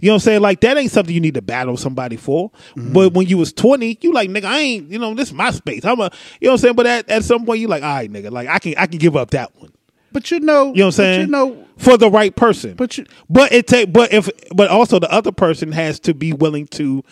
You 0.00 0.08
know 0.08 0.14
what 0.14 0.16
I'm 0.16 0.20
saying? 0.20 0.40
Like 0.42 0.60
that 0.60 0.76
ain't 0.76 0.90
something 0.90 1.14
you 1.14 1.20
need 1.20 1.34
to 1.34 1.42
battle 1.42 1.76
somebody 1.76 2.16
for. 2.16 2.50
Mm-hmm. 2.76 2.92
But 2.92 3.14
when 3.14 3.26
you 3.28 3.38
was 3.38 3.52
20, 3.52 3.98
you 4.00 4.12
like, 4.12 4.30
nigga, 4.30 4.44
I 4.44 4.58
ain't, 4.60 4.90
you 4.90 4.98
know, 4.98 5.14
this 5.14 5.28
is 5.28 5.34
my 5.34 5.50
space. 5.52 5.84
I'm 5.84 6.00
a 6.00 6.10
you 6.40 6.46
know 6.46 6.52
what 6.52 6.52
I'm 6.52 6.58
saying? 6.58 6.74
But 6.76 6.86
at, 6.86 7.08
at 7.08 7.24
some 7.24 7.44
point 7.46 7.60
you 7.60 7.68
like, 7.68 7.82
all 7.82 7.94
right, 7.94 8.10
nigga, 8.10 8.30
like 8.32 8.48
I 8.48 8.58
can 8.58 8.74
I 8.76 8.86
can 8.86 8.98
give 8.98 9.16
up 9.16 9.30
that 9.30 9.54
one. 9.56 9.70
But 10.10 10.30
you 10.30 10.40
know, 10.40 10.68
You 10.68 10.78
know 10.78 10.84
what 10.84 10.86
I'm 10.86 10.92
saying? 10.92 11.20
You 11.22 11.26
know, 11.28 11.64
for 11.76 11.96
the 11.96 12.10
right 12.10 12.34
person. 12.34 12.74
But 12.74 12.96
you- 12.98 13.06
but 13.28 13.52
it 13.52 13.66
take 13.68 13.92
but 13.92 14.12
if 14.12 14.28
but 14.54 14.70
also 14.70 14.98
the 14.98 15.12
other 15.12 15.32
person 15.32 15.70
has 15.72 16.00
to 16.00 16.14
be 16.14 16.32
willing 16.32 16.66
to, 16.68 17.04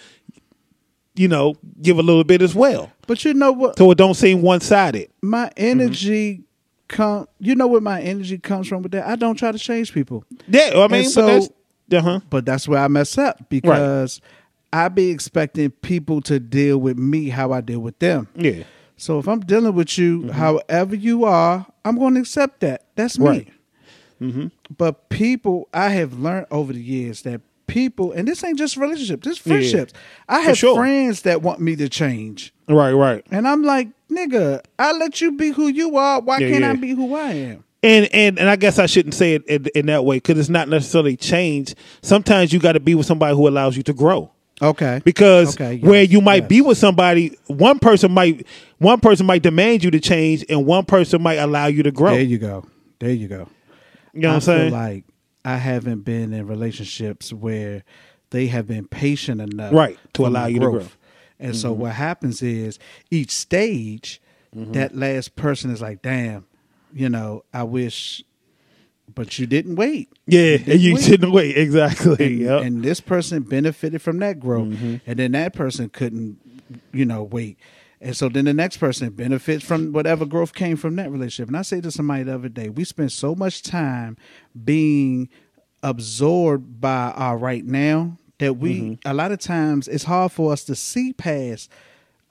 you 1.17 1.29
know, 1.29 1.55
give 1.83 1.99
a 1.99 2.03
little 2.03 2.25
bit 2.25 2.43
as 2.43 2.55
well. 2.55 2.93
but 3.07 3.25
you 3.25 3.35
know 3.35 3.53
what? 3.53 3.79
So 3.79 3.91
it 3.91 3.99
don't 3.99 4.15
seem 4.15 4.43
one 4.43 4.61
sided. 4.61 5.11
my 5.23 5.51
energy 5.57 6.43
come. 6.89 7.27
You 7.41 7.55
know 7.55 7.67
where 7.67 7.81
my 7.81 8.01
energy 8.01 8.39
comes 8.39 8.69
from 8.69 8.83
with 8.83 8.93
that. 8.93 9.07
I 9.07 9.17
don't 9.17 9.37
try 9.37 9.51
to 9.53 9.59
change 9.59 9.93
people, 9.93 10.25
Yeah, 10.49 10.73
I 10.77 10.89
mean, 10.89 11.03
And 11.05 11.11
so- 11.11 11.23
but 11.23 11.27
that's 11.33 11.49
uh 11.93 12.01
huh. 12.03 12.21
but 12.31 12.45
that's 12.47 12.69
where 12.69 12.81
I 12.83 12.89
mess 12.89 13.17
up 13.19 13.49
because 13.49 14.21
I 14.73 14.89
be 14.89 15.11
expecting 15.11 15.71
people 15.71 16.21
to 16.23 16.39
deal 16.41 16.79
with 16.79 16.99
me 16.99 17.29
how 17.29 17.53
I 17.53 17.61
deal 17.61 17.81
with 17.81 17.99
them. 18.01 18.29
Yeah, 18.35 18.65
So 18.97 19.19
if 19.19 19.29
I'm 19.29 19.41
dealing 19.41 19.75
with 19.75 19.97
you, 19.97 20.21
Mm-hmm. 20.23 20.31
however 20.31 20.95
you 20.97 21.25
are, 21.25 21.67
I'm 21.85 21.97
going 21.97 22.15
to 22.15 22.21
accept 22.21 22.61
that. 22.61 22.85
That's 22.97 23.19
me. 23.19 23.27
Right. 23.27 23.49
Mm-hmm. 24.21 24.47
But 24.77 25.09
people, 25.09 25.69
I 25.73 25.91
have 25.91 26.19
learned 26.19 26.47
over 26.51 26.73
the 26.73 26.81
years 26.83 27.23
that 27.23 27.41
people, 27.67 28.13
and 28.13 28.27
this 28.27 28.43
ain't 28.45 28.59
just 28.59 28.77
relationships, 28.77 29.27
this 29.27 29.39
friendships. 29.39 29.93
I 30.29 30.41
have 30.41 30.57
sure. 30.59 30.77
friends 30.77 31.23
that 31.23 31.43
want 31.43 31.61
me 31.61 31.77
to 31.77 31.89
change, 31.89 32.53
right, 32.69 32.93
right. 32.93 33.25
and 33.31 33.47
I'm 33.47 33.63
like, 33.63 33.89
nigga, 34.11 34.63
I 34.79 34.93
let 34.93 35.21
you 35.21 35.33
be 35.33 35.51
who 35.51 35.69
you 35.69 35.97
are. 35.97 36.21
Why 36.21 36.39
Yeah, 36.39 36.51
can't 36.51 36.65
I 36.65 36.75
be 36.75 36.91
who 36.91 37.15
I 37.15 37.33
am? 37.33 37.65
And 37.83 38.09
and 38.13 38.39
and 38.39 38.49
I 38.49 38.57
guess 38.57 38.79
I 38.79 38.87
shouldn't 38.87 39.15
say 39.15 39.35
it 39.35 39.45
in, 39.47 39.67
in 39.75 39.87
that 39.87 40.05
way 40.05 40.17
because 40.17 40.39
it's 40.39 40.49
not 40.49 40.69
necessarily 40.69 41.17
change. 41.17 41.75
Sometimes 42.03 42.53
you 42.53 42.59
got 42.59 42.73
to 42.73 42.81
be 42.81 42.95
with 42.95 43.07
somebody 43.07 43.37
who 43.37 43.47
allows 43.47 43.77
you 43.77 43.83
to 43.85 43.93
grow. 43.93 44.33
Okay. 44.63 45.03
Because 45.05 45.55
Okay, 45.55 45.75
yes, 45.75 45.85
where 45.85 46.03
you 46.03 46.21
might 46.21 46.49
be 46.49 46.63
with 46.63 46.79
somebody, 46.79 47.37
one 47.47 47.79
person 47.79 48.11
might 48.11 48.47
one 48.79 49.01
person 49.01 49.27
might 49.27 49.43
demand 49.43 49.85
you 49.85 49.91
to 49.91 50.01
change, 50.01 50.45
and 50.49 50.65
one 50.67 50.85
person 50.85 51.23
might 51.23 51.35
allow 51.35 51.67
you 51.67 51.83
to 51.83 51.93
grow. 51.93 52.13
There 52.13 52.23
you 52.23 52.39
go. 52.39 52.65
There 52.99 53.11
you 53.11 53.29
go. 53.29 53.49
you 54.15 54.23
know 54.23 54.29
what 54.29 54.33
I 54.33 54.35
I'm 54.37 54.41
saying? 54.41 54.73
like 54.73 55.05
I 55.47 55.57
haven't 55.59 56.01
been 56.05 56.33
in 56.33 56.47
relationships 56.47 57.33
where 57.33 57.85
they 58.31 58.49
have 58.49 58.67
been 58.67 58.89
patient 58.89 59.41
enough, 59.41 59.73
Right, 59.73 59.97
to 60.15 60.27
allow 60.27 60.47
you 60.47 60.59
to 60.61 60.71
grow. 60.71 60.87
And 61.39 61.55
so 61.55 61.73
what 61.73 61.93
happens 61.93 62.43
is 62.43 62.79
each 63.11 63.31
stage, 63.31 64.21
Mm-hmm. 64.55 64.73
that 64.73 64.97
last 64.97 65.37
person 65.37 65.71
is 65.71 65.83
like, 65.83 66.01
"Damn, 66.01 66.47
you 66.95 67.09
know, 67.11 67.45
I 67.53 67.63
wish," 67.65 68.25
but 69.15 69.39
you 69.39 69.47
didn't 69.47 69.77
wait. 69.77 70.09
yeah, 70.27 70.57
and 70.67 70.81
you 70.81 70.95
wait. 70.95 71.05
didn't 71.05 71.33
wait 71.33 71.59
exactly. 71.59 72.25
And, 72.27 72.39
yep. 72.39 72.63
and 72.63 72.83
this 72.83 73.01
person 73.01 73.43
benefited 73.43 74.01
from 74.01 74.19
that 74.21 74.41
growth, 74.41 74.69
Mm-hmm. 74.69 74.97
and 75.07 75.19
then 75.19 75.33
that 75.33 75.53
person 75.53 75.91
couldn't, 75.91 76.39
you 76.93 77.05
know, 77.05 77.23
wait. 77.23 77.59
And 78.01 78.17
so 78.17 78.29
then 78.29 78.45
the 78.45 78.53
next 78.55 78.77
person 78.77 79.11
benefits 79.11 79.65
from 79.65 79.93
whatever 79.93 80.27
growth 80.27 80.55
came 80.55 80.77
from 80.77 80.97
that 80.97 81.11
relationship. 81.11 81.49
And 81.49 81.57
I 81.57 81.63
say 81.63 81.81
to 81.81 81.91
somebody 81.91 82.25
the 82.25 82.35
other 82.35 82.49
day, 82.51 82.69
we 82.69 82.85
spend 82.85 83.11
so 83.13 83.35
much 83.35 83.63
time 83.63 84.17
being 84.65 85.29
absorbed 85.83 86.81
by 86.81 87.13
our 87.17 87.39
right 87.39 87.65
now 87.65 88.17
that 88.39 88.59
we 88.59 88.81
Mm-hmm. 88.81 89.09
a 89.09 89.15
lot 89.15 89.33
of 89.33 89.39
times 89.39 89.89
it's 89.89 90.05
hard 90.05 90.31
for 90.33 90.53
us 90.53 90.65
to 90.65 90.75
see 90.75 91.13
past 91.13 91.71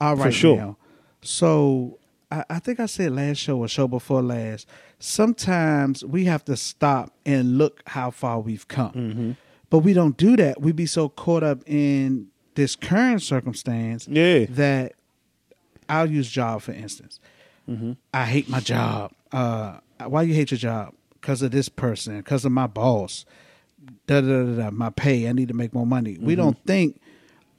our 0.00 0.14
right 0.14 0.32
sure. 0.34 0.56
now. 0.56 0.76
So 1.22 1.98
I, 2.30 2.44
I 2.50 2.58
think 2.60 2.78
I 2.78 2.86
said 2.86 3.12
last 3.12 3.38
show 3.38 3.58
or 3.58 3.66
show 3.68 3.88
before 3.88 4.22
last. 4.22 4.68
Sometimes 5.00 6.04
we 6.04 6.24
have 6.26 6.44
to 6.44 6.56
stop 6.56 7.12
and 7.24 7.58
look 7.58 7.82
how 7.86 8.10
far 8.10 8.38
we've 8.40 8.68
come, 8.68 8.92
Mm-hmm. 8.92 9.30
but 9.70 9.78
we 9.80 9.94
don't 9.94 10.16
do 10.16 10.36
that. 10.36 10.60
We 10.60 10.72
be 10.72 10.86
so 10.86 11.08
caught 11.08 11.42
up 11.42 11.62
in 11.66 12.28
this 12.54 12.76
current 12.76 13.22
circumstance 13.22 14.06
Yeah. 14.08 14.46
that 14.50 14.92
I'll 15.88 16.10
use 16.10 16.30
job 16.30 16.62
for 16.62 16.72
instance. 16.72 17.20
Mm-hmm. 17.68 17.92
I 18.14 18.24
hate 18.24 18.48
my 18.48 18.60
job. 18.60 19.12
Uh, 19.32 19.78
why 20.06 20.22
you 20.22 20.34
hate 20.34 20.50
your 20.50 20.58
job? 20.58 20.94
Because 21.20 21.42
of 21.42 21.50
this 21.50 21.68
person. 21.68 22.18
Because 22.18 22.44
of 22.44 22.52
my 22.52 22.66
boss. 22.66 23.24
Da, 24.06 24.20
da, 24.20 24.44
da, 24.44 24.62
da, 24.62 24.70
my 24.70 24.90
pay. 24.90 25.28
I 25.28 25.32
need 25.32 25.48
to 25.48 25.54
make 25.54 25.74
more 25.74 25.86
money. 25.86 26.14
Mm-hmm. 26.14 26.26
We 26.26 26.34
don't 26.34 26.58
think, 26.64 27.00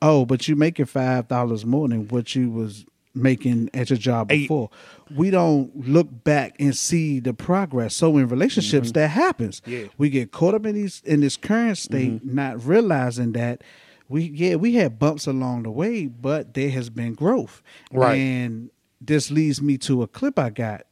oh, 0.02 0.26
but 0.26 0.48
you 0.48 0.56
making 0.56 0.86
five 0.86 1.28
dollars 1.28 1.66
more 1.66 1.88
than 1.88 2.08
what 2.08 2.36
you 2.36 2.50
was 2.50 2.86
making 3.14 3.70
at 3.74 3.90
your 3.90 3.98
job 3.98 4.28
before. 4.28 4.70
We 5.16 5.32
don't 5.32 5.88
look 5.88 6.08
back 6.24 6.56
and 6.60 6.76
see 6.76 7.20
the 7.20 7.34
progress. 7.34 7.96
So 7.96 8.18
in 8.18 8.28
relationships, 8.28 8.92
that 8.94 9.10
happens. 9.10 9.62
Mm-hmm. 9.62 9.72
Yeah. 9.72 9.80
Mm-hmm. 9.80 9.94
We 9.98 10.10
get 10.10 10.32
caught 10.32 10.54
up 10.54 10.66
in 10.66 10.76
these 10.76 11.02
in 11.06 11.22
this 11.22 11.36
current 11.38 11.78
state, 11.78 12.24
not 12.24 12.64
realizing 12.64 13.34
that 13.34 13.62
we 14.10 14.24
yeah 14.24 14.56
we 14.56 14.76
had 14.76 15.00
bumps 15.00 15.28
along 15.28 15.64
the 15.64 15.72
way, 15.72 16.08
but 16.08 16.54
there 16.54 16.70
has 16.70 16.90
been 16.90 17.14
growth. 17.14 17.62
Right. 17.92 18.16
And 18.16 18.72
this 19.02 19.32
leads 19.32 19.62
me 19.62 19.78
to 19.80 20.04
a 20.04 20.08
clip 20.08 20.40
I 20.40 20.50
got. 20.50 20.86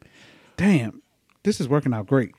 Damn, 0.57 1.01
this 1.43 1.59
is 1.59 1.67
working 1.67 1.93
out 1.93 2.07
great. 2.07 2.33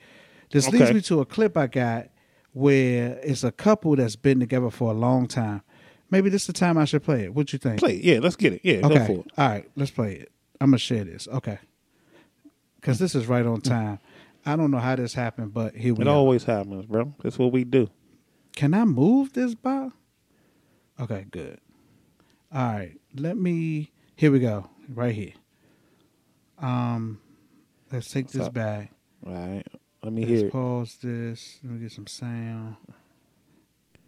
This 0.51 0.69
leads 0.69 0.93
me 0.93 1.01
to 1.01 1.19
a 1.19 1.25
clip 1.25 1.57
I 1.57 1.67
got 1.67 2.09
where 2.53 3.19
it's 3.21 3.43
a 3.43 3.51
couple 3.51 3.95
that's 3.95 4.15
been 4.15 4.39
together 4.39 4.69
for 4.69 4.91
a 4.91 4.95
long 4.95 5.27
time. 5.27 5.61
Maybe 6.09 6.29
this 6.29 6.43
is 6.43 6.47
the 6.47 6.53
time 6.53 6.77
I 6.77 6.85
should 6.85 7.03
play 7.03 7.25
it. 7.25 7.33
What 7.33 7.51
you 7.51 7.59
think? 7.59 7.79
Play 7.79 7.97
it. 7.97 8.03
Yeah, 8.03 8.19
let's 8.19 8.37
get 8.37 8.53
it. 8.53 8.61
Yeah, 8.63 8.81
go 8.81 8.89
Okay. 8.89 9.05
for 9.05 9.19
it. 9.19 9.31
All 9.37 9.49
right, 9.49 9.69
let's 9.75 9.91
play 9.91 10.13
it. 10.13 10.31
I'm 10.61 10.69
gonna 10.69 10.79
share 10.79 11.03
this. 11.03 11.27
Okay. 11.27 11.59
Because 12.77 12.99
this 12.99 13.13
is 13.13 13.27
right 13.27 13.45
on 13.45 13.59
mm. 13.59 13.63
time. 13.63 13.99
I 14.45 14.55
don't 14.55 14.71
know 14.71 14.79
how 14.79 14.95
this 14.95 15.13
happened, 15.13 15.53
but 15.53 15.75
here 15.75 15.93
we 15.93 16.01
It 16.01 16.05
go. 16.05 16.13
always 16.13 16.45
happens, 16.45 16.85
bro. 16.85 17.13
That's 17.21 17.37
what 17.37 17.51
we 17.51 17.65
do. 17.65 17.89
Can 18.55 18.73
I 18.73 18.85
move 18.85 19.33
this 19.33 19.53
bar? 19.53 19.91
Okay, 20.99 21.25
good. 21.29 21.59
All 22.53 22.73
right, 22.73 22.99
let 23.15 23.37
me. 23.37 23.91
Here 24.15 24.31
we 24.31 24.39
go. 24.39 24.69
Right 24.89 25.13
here. 25.13 25.33
Um, 26.59 27.19
let's 27.91 28.09
take 28.09 28.29
this 28.29 28.47
up? 28.47 28.53
back. 28.53 28.91
All 29.25 29.33
right. 29.33 29.67
Let 30.03 30.13
me 30.13 30.21
Let's 30.25 30.31
hear 30.31 30.47
it. 30.47 30.51
pause 30.51 30.97
this. 31.01 31.59
Let 31.63 31.73
me 31.73 31.79
get 31.81 31.91
some 31.91 32.07
sound. 32.07 32.77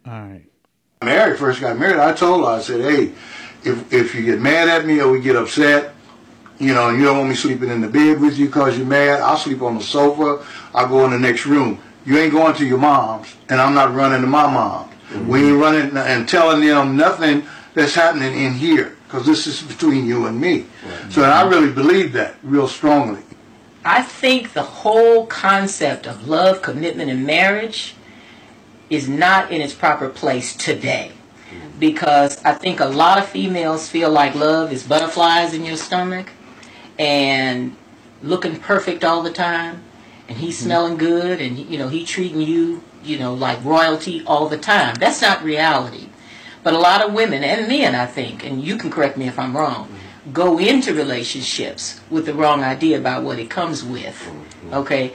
All 0.06 0.12
right. 0.12 0.46
Mary 1.04 1.36
first 1.36 1.60
got 1.60 1.78
married, 1.78 1.98
I 1.98 2.12
told 2.12 2.44
her, 2.44 2.50
I 2.50 2.60
said, 2.60 2.80
hey, 2.80 3.12
if, 3.64 3.92
if 3.92 4.14
you 4.14 4.22
get 4.22 4.40
mad 4.40 4.68
at 4.68 4.84
me 4.86 5.00
or 5.00 5.10
we 5.10 5.20
get 5.20 5.34
upset, 5.36 5.94
you 6.58 6.74
know, 6.74 6.90
and 6.90 6.98
you 6.98 7.04
don't 7.04 7.16
want 7.18 7.30
me 7.30 7.34
sleeping 7.34 7.70
in 7.70 7.80
the 7.80 7.88
bed 7.88 8.20
with 8.20 8.38
you 8.38 8.46
because 8.46 8.76
you're 8.76 8.86
mad, 8.86 9.20
I'll 9.20 9.36
sleep 9.38 9.62
on 9.62 9.76
the 9.78 9.82
sofa. 9.82 10.44
I'll 10.74 10.88
go 10.88 11.04
in 11.06 11.12
the 11.12 11.18
next 11.18 11.46
room. 11.46 11.80
You 12.04 12.18
ain't 12.18 12.32
going 12.32 12.54
to 12.56 12.66
your 12.66 12.78
mom's, 12.78 13.34
and 13.48 13.60
I'm 13.60 13.74
not 13.74 13.94
running 13.94 14.20
to 14.20 14.26
my 14.26 14.50
mom's. 14.52 14.89
We 15.26 15.50
ain't 15.50 15.60
running 15.60 15.96
and 15.96 16.28
telling 16.28 16.64
them 16.66 16.96
nothing 16.96 17.44
that's 17.74 17.94
happening 17.94 18.34
in 18.34 18.54
here 18.54 18.96
because 19.04 19.26
this 19.26 19.46
is 19.46 19.62
between 19.62 20.06
you 20.06 20.26
and 20.26 20.40
me. 20.40 20.66
So 21.10 21.22
and 21.24 21.32
I 21.32 21.48
really 21.48 21.72
believe 21.72 22.12
that 22.12 22.36
real 22.42 22.68
strongly. 22.68 23.22
I 23.84 24.02
think 24.02 24.52
the 24.52 24.62
whole 24.62 25.26
concept 25.26 26.06
of 26.06 26.28
love, 26.28 26.62
commitment, 26.62 27.10
and 27.10 27.26
marriage 27.26 27.94
is 28.88 29.08
not 29.08 29.50
in 29.50 29.60
its 29.60 29.72
proper 29.72 30.08
place 30.08 30.54
today. 30.54 31.12
Because 31.78 32.44
I 32.44 32.52
think 32.52 32.80
a 32.80 32.86
lot 32.86 33.18
of 33.18 33.26
females 33.26 33.88
feel 33.88 34.10
like 34.10 34.34
love 34.34 34.72
is 34.72 34.82
butterflies 34.82 35.54
in 35.54 35.64
your 35.64 35.76
stomach 35.76 36.28
and 36.98 37.74
looking 38.22 38.60
perfect 38.60 39.02
all 39.02 39.22
the 39.22 39.32
time 39.32 39.82
and 40.28 40.36
he's 40.38 40.58
hmm. 40.60 40.66
smelling 40.66 40.96
good 40.96 41.40
and 41.40 41.58
you 41.58 41.78
know 41.78 41.88
he 41.88 42.04
treating 42.04 42.40
you 42.40 42.82
you 43.02 43.18
know 43.18 43.34
like 43.34 43.64
royalty 43.64 44.22
all 44.26 44.48
the 44.48 44.58
time. 44.58 44.94
That's 44.96 45.22
not 45.22 45.42
reality. 45.42 46.08
But 46.62 46.74
a 46.74 46.78
lot 46.78 47.00
of 47.02 47.14
women 47.14 47.42
and 47.42 47.68
men 47.68 47.94
i 47.94 48.04
think 48.04 48.44
and 48.44 48.62
you 48.62 48.76
can 48.76 48.90
correct 48.90 49.16
me 49.16 49.26
if 49.26 49.38
i'm 49.38 49.56
wrong 49.56 49.86
mm-hmm. 49.86 50.32
go 50.32 50.58
into 50.58 50.92
relationships 50.92 52.00
with 52.10 52.26
the 52.26 52.34
wrong 52.34 52.62
idea 52.62 52.98
about 52.98 53.22
what 53.22 53.38
it 53.38 53.48
comes 53.48 53.82
with 53.82 54.30
mm-hmm. 54.70 54.74
okay? 54.74 55.12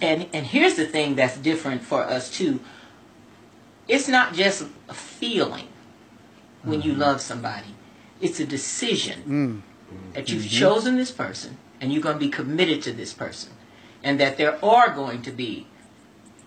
And 0.00 0.28
and 0.32 0.46
here's 0.46 0.74
the 0.74 0.86
thing 0.86 1.14
that's 1.14 1.36
different 1.36 1.82
for 1.82 2.02
us 2.02 2.30
too. 2.30 2.60
It's 3.88 4.08
not 4.08 4.34
just 4.34 4.66
a 4.88 4.94
feeling 4.94 5.68
when 6.62 6.82
you 6.82 6.92
mm-hmm. 6.92 7.02
love 7.02 7.20
somebody. 7.20 7.74
It's 8.20 8.40
a 8.40 8.46
decision 8.46 9.62
mm. 9.92 10.14
that 10.14 10.30
you've 10.30 10.48
chosen 10.48 10.96
this 10.96 11.10
person 11.10 11.58
and 11.80 11.92
you're 11.92 12.02
going 12.02 12.16
to 12.16 12.24
be 12.24 12.30
committed 12.30 12.80
to 12.82 12.92
this 12.92 13.12
person 13.12 13.52
and 14.02 14.18
that 14.20 14.38
there 14.38 14.64
are 14.64 14.94
going 14.94 15.20
to 15.22 15.30
be 15.30 15.66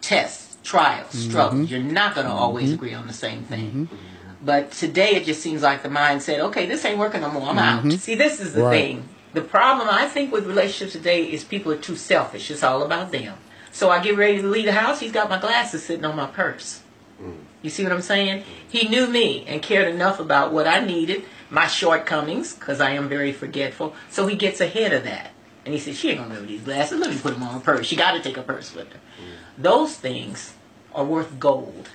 tests 0.01 0.46
trials 0.67 1.07
mm-hmm. 1.15 1.29
struggles. 1.29 1.71
You're 1.71 1.79
not 1.79 2.13
going 2.13 2.27
to 2.27 2.33
mm-hmm. 2.33 2.41
always 2.41 2.73
agree 2.73 2.93
on 2.93 3.07
the 3.07 3.13
same 3.13 3.43
thing. 3.43 3.87
Mm-hmm. 3.87 3.95
But 4.43 4.71
today 4.71 5.15
it 5.15 5.25
just 5.25 5.41
seems 5.41 5.61
like 5.63 5.81
the 5.81 5.89
mind 5.89 6.21
said 6.21 6.39
okay 6.39 6.65
this 6.67 6.85
ain't 6.85 6.99
working 6.99 7.21
no 7.21 7.31
more. 7.31 7.49
I'm 7.49 7.57
out. 7.57 7.91
See 7.99 8.15
this 8.15 8.39
is 8.39 8.53
the 8.53 8.63
Right. 8.63 8.81
thing. 8.81 9.09
The 9.33 9.41
problem 9.41 9.87
i 9.89 10.07
think 10.07 10.31
with 10.31 10.45
relationships 10.47 10.93
today 10.93 11.23
is 11.25 11.43
people 11.43 11.71
are 11.71 11.77
too 11.77 11.95
selfish. 11.95 12.51
It's 12.51 12.63
all 12.63 12.83
about 12.83 13.11
them. 13.11 13.35
So 13.71 13.89
i 13.89 14.01
get 14.01 14.17
ready 14.17 14.41
to 14.41 14.47
leave 14.47 14.65
the 14.65 14.73
house. 14.73 14.99
He's 14.99 15.11
got 15.11 15.29
my 15.29 15.39
glasses 15.39 15.83
sitting 15.83 16.05
on 16.05 16.15
my 16.15 16.27
purse. 16.27 16.81
Mm. 17.21 17.37
You 17.61 17.69
see 17.69 17.83
what 17.83 17.91
I'm 17.91 18.01
saying? 18.01 18.43
He 18.69 18.87
knew 18.87 19.07
me 19.07 19.43
and 19.47 19.61
cared 19.61 19.93
enough 19.93 20.19
about 20.19 20.53
what 20.53 20.67
I 20.67 20.85
needed, 20.85 21.23
my 21.49 21.67
shortcomings, 21.67 22.53
because 22.53 22.79
I 22.79 22.91
am 22.91 23.09
very 23.09 23.31
forgetful. 23.31 23.95
So 24.09 24.27
he 24.27 24.35
gets 24.35 24.61
ahead 24.61 24.93
of 24.93 25.03
that. 25.05 25.31
And 25.65 25.73
he 25.73 25.79
said, 25.79 25.95
She 25.95 26.09
ain't 26.09 26.19
gonna 26.19 26.29
remember 26.29 26.49
these 26.49 26.61
glasses. 26.61 26.99
Let 26.99 27.09
me 27.09 27.17
put 27.17 27.33
them 27.33 27.43
on 27.43 27.55
her 27.55 27.59
purse. 27.59 27.87
She 27.87 27.95
got 27.95 28.11
to 28.11 28.21
take 28.21 28.37
a 28.37 28.43
purse 28.43 28.73
with 28.75 28.91
her. 28.93 28.99
Mm. 28.99 29.63
Those 29.63 29.95
things 29.95 30.53
are 30.97 31.05
worth 31.05 31.39
gold. 31.39 31.89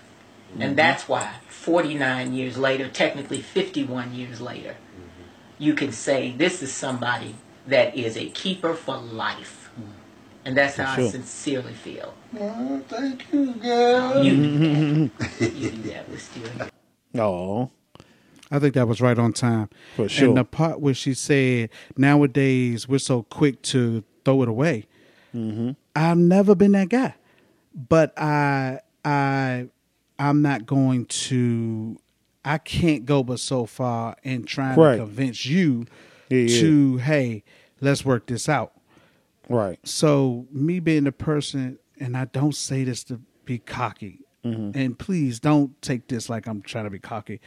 And 0.55 0.63
mm-hmm. 0.63 0.75
that's 0.77 1.09
why 1.09 1.35
49 1.49 2.33
years 2.33 2.57
later, 2.57 2.89
technically 2.89 3.43
51 3.43 4.15
years 4.15 4.41
later, 4.41 4.71
mm-hmm. 4.71 5.23
you 5.59 5.75
can 5.75 5.93
say 5.93 6.33
this 6.33 6.63
is 6.63 6.73
somebody 6.73 7.35
that 7.67 7.95
is 7.97 8.17
a 8.17 8.31
keeper 8.31 8.75
for 8.75 8.97
life. 8.97 9.71
Mm. 9.79 9.87
And 10.45 10.57
that's 10.57 10.77
how 10.77 10.93
I 10.93 11.09
sincerely 11.09 11.73
feel. 11.73 12.15
Oh, 12.39 12.83
thank 12.89 13.33
you, 13.33 13.55
girl. 13.55 14.25
You 14.25 14.37
do 14.37 15.11
that. 15.19 15.53
you 15.55 15.71
do 15.71 15.83
that 15.91 16.09
with 16.09 16.21
Steven. 16.21 16.71
Oh, 17.17 17.71
I 18.51 18.59
think 18.59 18.75
that 18.75 18.89
was 18.89 19.01
right 19.01 19.19
on 19.19 19.33
time. 19.33 19.69
For 19.95 20.09
sure. 20.09 20.29
And 20.29 20.37
the 20.37 20.45
part 20.45 20.81
where 20.81 20.95
she 20.95 21.15
said, 21.15 21.71
nowadays 21.97 22.89
we're 22.89 22.99
so 22.99 23.23
quick 23.23 23.63
to 23.63 24.03
throw 24.25 24.43
it 24.43 24.49
away. 24.49 24.87
Mm-hmm. 25.35 25.71
I've 25.95 26.19
never 26.19 26.55
been 26.55 26.73
that 26.73 26.89
guy, 26.89 27.15
but 27.75 28.13
I 28.19 28.81
I 29.05 29.69
I'm 30.19 30.43
not 30.43 30.67
going 30.67 31.07
to. 31.07 31.99
I 32.45 32.59
can't 32.59 33.07
go 33.07 33.23
but 33.23 33.39
so 33.41 33.67
far 33.67 34.17
in 34.25 34.45
trying 34.45 34.79
Right. 34.79 34.97
to 34.97 35.05
convince 35.05 35.47
you 35.47 35.87
Yeah, 36.29 36.39
yeah. 36.41 36.61
to 36.61 36.97
hey, 36.99 37.45
let's 37.81 38.05
work 38.05 38.27
this 38.27 38.49
out. 38.49 38.73
Right. 39.49 39.79
So 39.85 40.47
me 40.51 40.81
being 40.81 41.05
the 41.05 41.13
person, 41.13 41.79
and 42.01 42.17
I 42.17 42.25
don't 42.27 42.55
say 42.55 42.83
this 42.85 43.05
to 43.05 43.21
be 43.45 43.59
cocky, 43.59 44.21
mm-hmm. 44.45 44.77
and 44.77 44.99
please 44.99 45.39
don't 45.41 45.81
take 45.83 46.09
this 46.09 46.29
like 46.29 46.47
I'm 46.49 46.63
trying 46.63 46.85
to 46.85 46.91
be 46.91 46.99
cocky, 46.99 47.41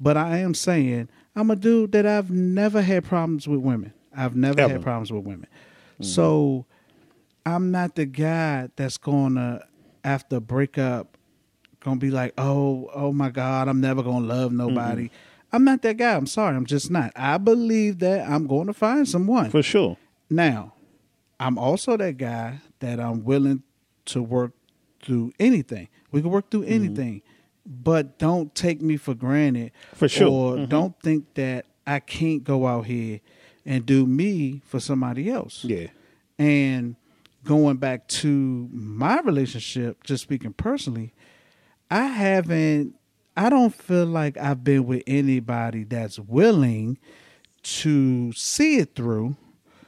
but 0.00 0.16
I 0.16 0.38
am 0.38 0.54
saying 0.54 1.08
I'm 1.36 1.50
a 1.50 1.56
dude 1.56 1.92
that 1.92 2.06
I've 2.06 2.30
never 2.30 2.82
had 2.82 3.04
problems 3.04 3.46
with 3.46 3.60
women. 3.60 3.92
I've 4.16 4.36
never 4.36 4.60
Ever. 4.60 4.72
had 4.74 4.82
problems 4.82 5.12
with 5.12 5.24
women. 5.24 5.46
Mm-hmm. 5.94 6.04
So 6.04 6.66
I'm 7.46 7.70
not 7.70 7.94
the 7.94 8.06
guy 8.06 8.68
that's 8.76 8.98
gonna 8.98 9.64
after 10.04 10.40
breakup 10.40 11.16
gonna 11.80 11.96
be 11.96 12.10
like, 12.10 12.34
oh, 12.38 12.90
oh 12.94 13.12
my 13.12 13.30
God, 13.30 13.68
I'm 13.68 13.80
never 13.80 14.02
gonna 14.02 14.26
love 14.26 14.52
mm-hmm. 14.52 14.74
nobody. 14.74 15.10
I'm 15.52 15.64
not 15.64 15.82
that 15.82 15.98
guy. 15.98 16.14
I'm 16.14 16.26
sorry, 16.26 16.56
I'm 16.56 16.64
just 16.64 16.90
not. 16.90 17.12
I 17.14 17.36
believe 17.36 17.98
that 17.98 18.28
I'm 18.28 18.46
going 18.46 18.68
to 18.68 18.72
find 18.72 19.06
someone. 19.06 19.50
For 19.50 19.62
sure. 19.62 19.98
Now, 20.30 20.72
I'm 21.38 21.58
also 21.58 21.96
that 21.98 22.16
guy 22.16 22.60
that 22.78 22.98
I'm 22.98 23.22
willing 23.22 23.62
to 24.06 24.22
work 24.22 24.52
through 25.02 25.32
anything. 25.38 25.88
We 26.10 26.22
can 26.22 26.30
work 26.30 26.50
through 26.50 26.62
mm-hmm. 26.62 26.72
anything, 26.72 27.22
but 27.66 28.18
don't 28.18 28.54
take 28.54 28.80
me 28.80 28.96
for 28.96 29.14
granted. 29.14 29.72
For 29.94 30.08
sure. 30.08 30.28
Or 30.28 30.56
mm-hmm. 30.56 30.66
don't 30.66 30.98
think 31.02 31.34
that 31.34 31.66
I 31.86 32.00
can't 32.00 32.44
go 32.44 32.66
out 32.66 32.86
here 32.86 33.20
and 33.66 33.84
do 33.84 34.06
me 34.06 34.62
for 34.64 34.80
somebody 34.80 35.30
else. 35.30 35.64
Yeah. 35.64 35.88
And 36.38 36.96
going 37.44 37.76
back 37.76 38.06
to 38.08 38.68
my 38.72 39.20
relationship, 39.20 40.04
just 40.04 40.22
speaking 40.22 40.52
personally, 40.52 41.12
I 41.90 42.04
haven't, 42.06 42.94
I 43.36 43.50
don't 43.50 43.74
feel 43.74 44.06
like 44.06 44.36
I've 44.36 44.62
been 44.62 44.86
with 44.86 45.02
anybody 45.06 45.84
that's 45.84 46.18
willing 46.18 46.98
to 47.62 48.32
see 48.32 48.78
it 48.78 48.94
through. 48.94 49.36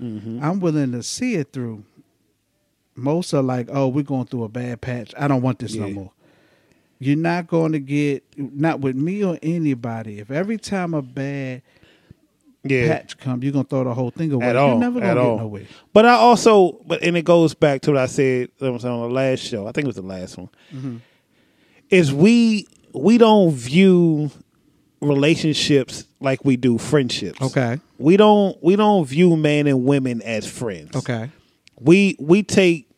Mm-hmm. 0.00 0.42
I'm 0.42 0.60
willing 0.60 0.92
to 0.92 1.02
see 1.02 1.34
it 1.34 1.52
through. 1.52 1.84
Most 2.96 3.34
are 3.34 3.42
like, 3.42 3.68
oh, 3.72 3.88
we're 3.88 4.04
going 4.04 4.26
through 4.26 4.44
a 4.44 4.48
bad 4.48 4.80
patch. 4.80 5.12
I 5.18 5.28
don't 5.28 5.42
want 5.42 5.58
this 5.58 5.74
no 5.74 5.88
more. 5.90 6.12
You're 7.00 7.16
not 7.16 7.48
going 7.48 7.72
to 7.72 7.80
get, 7.80 8.24
not 8.36 8.80
with 8.80 8.94
me 8.94 9.24
or 9.24 9.38
anybody. 9.42 10.20
If 10.20 10.30
every 10.30 10.58
time 10.58 10.94
a 10.94 11.02
bad 11.02 11.62
Yeah. 12.64 12.88
patch 12.88 13.18
comes, 13.18 13.42
you're 13.44 13.52
going 13.52 13.64
to 13.64 13.68
throw 13.68 13.84
the 13.84 13.94
whole 13.94 14.10
thing 14.10 14.32
away. 14.32 14.46
At 14.46 14.54
You're 14.54 14.62
all. 14.62 14.78
never 14.78 14.98
going 15.00 15.10
at 15.10 15.14
to 15.14 15.20
all. 15.20 15.36
get 15.36 15.42
nowhere. 15.42 15.62
But 15.92 16.06
I 16.06 16.14
also, 16.14 16.80
but 16.86 17.02
and 17.02 17.16
it 17.16 17.24
goes 17.24 17.54
back 17.54 17.82
to 17.82 17.92
what 17.92 18.00
I 18.00 18.06
said 18.06 18.48
was 18.60 18.84
on 18.84 19.02
the 19.02 19.08
last 19.14 19.40
show. 19.40 19.66
I 19.66 19.72
think 19.72 19.84
it 19.84 19.88
was 19.88 19.96
the 19.96 20.02
last 20.02 20.38
one. 20.38 20.48
Mm-hmm. 20.74 20.96
Is 21.90 22.12
we 22.12 22.66
we 22.94 23.18
don't 23.18 23.52
view 23.52 24.30
relationships 25.00 26.04
like 26.20 26.44
we 26.44 26.56
do 26.56 26.78
friendships. 26.78 27.40
Okay. 27.40 27.78
We 27.98 28.16
don't 28.16 28.60
we 28.62 28.76
don't 28.76 29.04
view 29.06 29.36
men 29.36 29.66
and 29.66 29.84
women 29.84 30.22
as 30.22 30.46
friends. 30.46 30.96
Okay. 30.96 31.30
We 31.78 32.16
we 32.18 32.42
take 32.42 32.88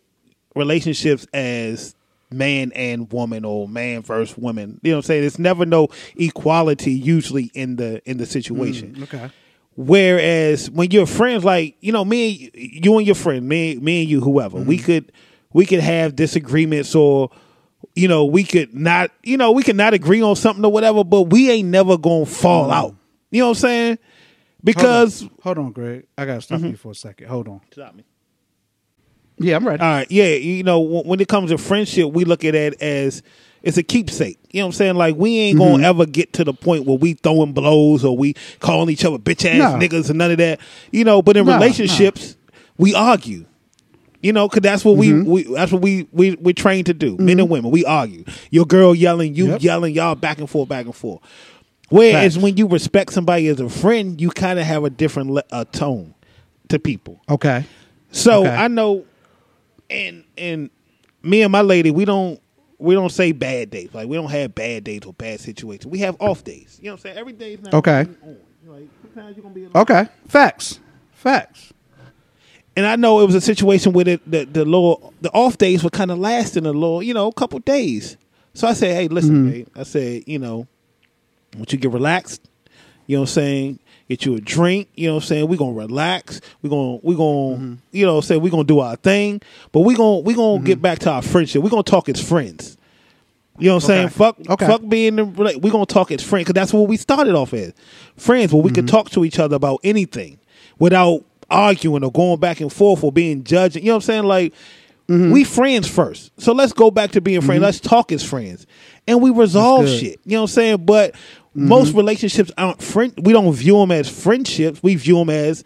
relationships 0.55 1.27
as 1.33 1.95
man 2.31 2.73
and 2.73 3.11
woman 3.12 3.45
or 3.45 3.69
man 3.69 4.03
versus 4.03 4.37
woman. 4.37 4.81
You 4.83 4.91
know 4.93 4.97
what 4.97 5.05
I'm 5.05 5.07
saying? 5.07 5.21
There's 5.23 5.39
never 5.39 5.67
no 5.67 5.89
equality 6.17 6.93
usually 6.93 7.51
in 7.55 7.77
the 7.77 8.01
in 8.09 8.19
the 8.19 8.27
situation. 8.27 8.97
Okay. 9.03 9.31
Whereas 9.77 10.70
when 10.70 10.91
you're 10.91 11.07
friends, 11.07 11.45
like 11.45 11.77
you 11.81 11.93
know, 11.93 12.05
me, 12.05 12.51
and 12.55 12.55
you, 12.55 12.81
you 12.83 12.99
and 12.99 13.07
your 13.07 13.14
friend, 13.14 13.47
me, 13.47 13.77
me 13.77 14.03
and 14.03 14.11
you, 14.11 14.20
whoever, 14.22 14.57
we 14.57 14.79
mm-hmm. 14.79 14.87
could 14.87 15.12
we 15.53 15.66
could 15.66 15.81
have 15.81 16.16
disagreements, 16.16 16.95
or 16.95 17.31
you 17.95 18.09
know, 18.09 18.24
we 18.24 18.43
could 18.43 18.74
not, 18.74 19.11
you 19.22 19.37
know, 19.37 19.53
we 19.53 19.62
could 19.62 19.77
not 19.77 19.93
agree 19.93 20.22
on 20.22 20.35
something 20.35 20.64
or 20.64 20.72
whatever, 20.72 21.05
but 21.05 21.24
we 21.24 21.51
ain't 21.51 21.68
never 21.68 21.99
gonna 21.99 22.24
fall 22.24 22.64
mm-hmm. 22.64 22.72
out. 22.72 22.95
You 23.31 23.41
know 23.41 23.49
what 23.49 23.59
I'm 23.59 23.61
saying? 23.61 23.99
Because 24.64 25.20
hold 25.20 25.31
on, 25.31 25.39
hold 25.43 25.59
on 25.59 25.72
Greg. 25.72 26.07
I 26.16 26.24
gotta 26.24 26.41
stop 26.41 26.61
mm-hmm. 26.61 26.68
you 26.68 26.77
for 26.77 26.93
a 26.93 26.95
second. 26.95 27.29
Hold 27.29 27.47
on. 27.47 27.61
Stop 27.70 27.95
me. 27.95 28.05
Yeah, 29.39 29.57
I'm 29.57 29.68
ready. 29.68 29.83
All 29.83 29.89
right, 29.89 30.11
yeah, 30.11 30.29
you 30.29 30.62
know, 30.62 30.81
when 30.81 31.20
it 31.20 31.29
comes 31.29 31.51
to 31.51 31.59
friendship, 31.59 32.11
we 32.11 32.24
look 32.24 32.47
at 32.47 32.55
it 32.55 32.81
as 32.81 33.22
it's 33.63 33.77
a 33.77 33.83
keepsake. 33.83 34.39
You 34.53 34.61
know 34.61 34.67
what 34.67 34.69
I'm 34.69 34.73
saying? 34.77 34.95
Like 34.97 35.17
we 35.17 35.39
ain't 35.39 35.59
Mm-hmm. 35.59 35.73
gonna 35.73 35.87
ever 35.89 36.07
get 36.07 36.33
to 36.35 36.45
the 36.45 36.53
point 36.55 36.85
where 36.87 36.97
we 36.99 37.15
throwing 37.15 37.53
blows 37.53 38.05
or 38.05 38.17
we 38.17 38.35
calling 38.61 38.91
each 38.91 39.05
other 39.05 39.19
bitch 39.19 39.45
ass 39.45 39.59
No. 39.73 39.79
niggas 39.79 40.09
and 40.09 40.19
none 40.19 40.31
of 40.31 40.39
that. 40.39 40.61
You 40.93 41.05
know, 41.05 41.23
but 41.23 41.37
in 41.37 41.47
No, 41.47 41.55
relationships, 41.55 42.37
we 42.79 42.95
argue. 42.95 43.45
You 44.23 44.33
know, 44.33 44.49
cause 44.49 44.61
that's 44.63 44.85
what 44.85 44.97
Mm-hmm. 44.97 45.25
we, 45.31 45.45
we 45.47 45.55
that's 45.55 45.71
what 45.73 45.83
we 45.83 46.09
we 46.13 46.35
we 46.37 46.53
trained 46.53 46.87
to 46.87 46.95
do. 46.95 47.17
Men 47.19 47.39
and 47.41 47.49
women, 47.51 47.71
we 47.71 47.85
argue. 47.85 48.25
Your 48.51 48.65
girl 48.65 48.95
yelling, 48.95 49.35
you 49.35 49.47
Yep. 49.49 49.63
yelling, 49.63 49.95
y'all 49.95 50.15
back 50.15 50.39
and 50.39 50.49
forth, 50.51 50.69
back 50.69 50.87
and 50.87 50.95
forth. 50.95 51.21
Whereas 51.89 52.35
Facts. 52.35 52.43
when 52.43 52.57
you 52.57 52.67
respect 52.67 53.13
somebody 53.13 53.47
as 53.47 53.61
a 53.61 53.69
friend, 53.69 54.21
you 54.21 54.31
kind 54.31 54.59
of 54.59 54.65
have 54.67 54.83
a 54.85 54.91
different 54.91 55.31
le- 55.31 55.45
uh, 55.53 55.65
tone 55.71 56.15
to 56.69 56.79
people. 56.81 57.21
okay. 57.29 57.65
So 58.11 58.41
Okay. 58.41 58.55
I 58.55 58.67
know, 58.69 59.05
and 59.91 60.25
and 60.37 60.71
me 61.23 61.43
and 61.43 61.53
my 61.53 61.61
lady, 61.61 61.91
we 61.91 62.05
don't 62.05 62.41
we 62.79 62.95
don't 62.95 63.11
say 63.11 63.33
bad 63.33 63.70
days. 63.70 63.91
Like 63.93 64.09
we 64.09 64.16
don't 64.16 64.31
have 64.31 64.55
bad 64.55 64.85
days 64.85 65.03
or 65.07 65.12
bad 65.12 65.41
situations. 65.41 65.87
We 65.87 66.01
have 66.01 66.16
off 66.20 66.45
days. 66.45 66.79
You 66.81 66.87
know 66.87 66.93
what 66.93 66.99
I'm 66.99 67.03
saying? 67.03 67.18
Every 67.18 67.33
day 67.33 67.55
is 67.55 67.62
not 67.62 67.74
Okay. 67.74 68.07
Like 68.66 68.89
sometimes 69.03 69.37
you're 69.37 69.43
gonna 69.43 69.55
be. 69.55 69.64
alone. 69.64 69.77
Okay. 69.77 70.07
Facts. 70.29 70.81
Facts. 71.12 71.72
And 72.77 72.85
I 72.85 72.97
know 72.97 73.20
it 73.20 73.27
was 73.27 73.35
a 73.35 73.41
situation 73.41 73.93
where 73.93 74.05
the 74.05 74.20
the, 74.27 74.45
the 74.45 74.64
little 74.64 75.14
the 75.20 75.31
off 75.31 75.57
days 75.57 75.83
were 75.83 75.91
kind 75.91 76.11
of 76.11 76.18
lasting 76.18 76.66
a 76.66 76.72
little, 76.72 77.03
you 77.03 77.14
know, 77.14 77.29
a 77.29 77.33
couple 77.33 77.59
days. 77.61 78.16
So 78.55 78.66
I 78.66 78.72
said, 78.72 78.95
hey, 78.95 79.09
listen, 79.09 79.35
mm-hmm. 79.35 79.51
babe. 79.51 79.68
I 79.77 79.83
said, 79.83 80.24
you 80.27 80.39
know, 80.39 80.66
once 81.57 81.72
you 81.72 81.79
get 81.79 81.93
relaxed, 81.93 82.49
you 83.07 83.16
know 83.16 83.22
what 83.22 83.31
I'm 83.31 83.35
saying? 83.35 83.79
Get 84.09 84.25
you 84.25 84.37
a 84.37 84.41
drink, 84.41 84.89
you 84.95 85.09
know 85.09 85.15
what 85.15 85.25
I'm 85.25 85.27
saying? 85.27 85.49
We're 85.49 85.57
gonna 85.57 85.73
relax. 85.73 86.41
We're 86.63 86.71
gonna 86.71 86.97
we're 87.03 87.17
gonna 87.17 87.57
mm-hmm. 87.57 87.75
you 87.91 88.07
know 88.07 88.15
what 88.15 88.19
I'm 88.19 88.27
saying, 88.27 88.41
we're 88.41 88.51
gonna 88.51 88.65
do 88.65 88.79
our 88.79 88.97
thing. 88.97 89.43
But 89.73 89.81
we 89.81 89.97
gonna 89.97 90.21
we 90.21 90.35
gonna 90.35 90.63
get 90.63 90.75
mm-hmm. 90.75 90.83
back 90.83 90.99
to 91.01 91.11
our 91.11 91.23
friendship. 91.23 91.63
We're 91.63 91.71
gonna 91.71 91.83
talk 91.83 92.09
as 92.09 92.21
friends. 92.23 92.77
You 93.59 93.69
know 93.69 93.77
what 93.77 93.85
I'm 93.85 93.87
saying? 93.89 94.09
Fuck 94.11 94.37
Okay. 94.49 94.67
fuck 94.67 94.87
being 94.89 95.17
the 95.17 95.25
rela- 95.25 95.61
we're 95.61 95.73
gonna 95.73 95.87
talk 95.87 96.13
as 96.13 96.23
friends 96.23 96.45
because 96.45 96.55
that's 96.55 96.73
what 96.73 96.89
we 96.89 96.97
started 96.97 97.35
off 97.35 97.53
as. 97.53 97.73
Friends 98.17 98.53
where 98.53 98.63
we 98.63 98.71
could 98.71 98.85
mm-hmm. 98.85 98.97
talk 98.97 99.11
to 99.11 99.25
each 99.25 99.41
other 99.41 99.57
about 99.57 99.81
anything 99.83 100.39
without 100.79 101.25
arguing 101.51 102.05
or 102.05 102.13
going 102.13 102.39
back 102.39 102.61
and 102.61 102.73
forth 102.73 103.03
or 103.03 103.11
being 103.11 103.43
judged. 103.43 103.77
You 103.77 103.83
know 103.87 103.93
what 103.93 103.97
I'm 103.97 104.01
saying? 104.03 104.25
Like 104.25 104.55
we 105.09 105.45
friends 105.45 105.89
first. 105.89 106.33
So 106.41 106.53
let's 106.53 106.73
go 106.73 106.91
back 106.91 107.13
to 107.13 107.21
being 107.21 107.41
friends. 107.41 107.63
Let's 107.63 107.81
talk 107.81 108.11
as 108.11 108.25
friends. 108.25 108.67
And 109.07 109.23
we 109.23 109.31
resolve 109.31 109.89
shit. 109.89 110.19
You 110.25 110.33
know 110.33 110.43
what 110.43 110.51
I'm 110.51 110.55
saying? 110.55 110.85
But 110.85 111.15
Mm-hmm. 111.57 111.69
most 111.69 111.95
relationships 111.95 112.51
aren't 112.59 112.83
friend 112.83 113.13
we 113.23 113.33
don't 113.33 113.53
view 113.53 113.79
them 113.79 113.91
as 113.91 114.09
friendships. 114.09 114.83
We 114.83 114.95
view 114.97 115.17
them 115.17 115.31
as 115.31 115.65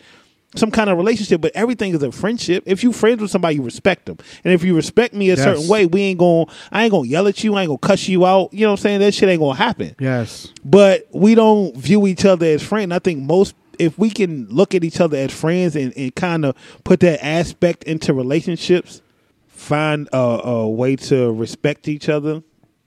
some 0.56 0.70
kind 0.72 0.90
of 0.90 0.96
relationship, 0.98 1.40
but 1.40 1.52
everything 1.54 1.94
is 1.94 2.02
a 2.02 2.10
friendship. 2.10 2.64
If 2.66 2.82
you 2.82 2.92
friends 2.92 3.20
with 3.22 3.30
somebody, 3.30 3.54
you 3.56 3.62
respect 3.62 4.06
them, 4.06 4.18
and 4.44 4.52
if 4.52 4.64
you 4.64 4.74
respect 4.74 5.14
me 5.14 5.30
a 5.30 5.34
Yes. 5.36 5.44
certain 5.44 5.68
way, 5.68 5.86
we 5.86 6.00
ain't 6.02 6.18
going. 6.18 6.46
to 6.46 6.52
I 6.72 6.84
ain't 6.84 6.90
gonna 6.90 7.08
yell 7.08 7.28
at 7.28 7.42
you. 7.44 7.54
I 7.54 7.62
ain't 7.62 7.68
gonna 7.68 7.78
cuss 7.78 8.08
you 8.08 8.26
out. 8.26 8.52
You 8.52 8.62
know 8.62 8.72
what 8.72 8.80
I'm 8.80 8.82
saying? 8.82 9.00
That 9.00 9.14
shit 9.14 9.28
ain't 9.28 9.40
gonna 9.40 9.54
happen. 9.58 9.94
Yes. 10.00 10.52
But 10.64 11.06
we 11.12 11.34
don't 11.34 11.76
view 11.76 12.06
each 12.06 12.24
other 12.24 12.46
as 12.46 12.62
friends. 12.62 12.92
I 12.92 12.98
think 12.98 13.20
most, 13.20 13.54
if 13.78 13.96
we 13.98 14.10
can 14.10 14.46
look 14.50 14.74
at 14.74 14.82
each 14.84 15.00
other 15.00 15.16
as 15.16 15.32
friends 15.32 15.76
and, 15.76 15.92
and 15.96 16.14
kind 16.16 16.44
of 16.44 16.56
put 16.84 16.98
that 17.00 17.24
aspect 17.24 17.84
into 17.84 18.12
relationships, 18.12 19.02
find 19.48 20.08
a, 20.12 20.16
a 20.18 20.68
way 20.68 20.96
to 20.96 21.32
respect 21.32 21.86
each 21.88 22.08
other 22.08 22.42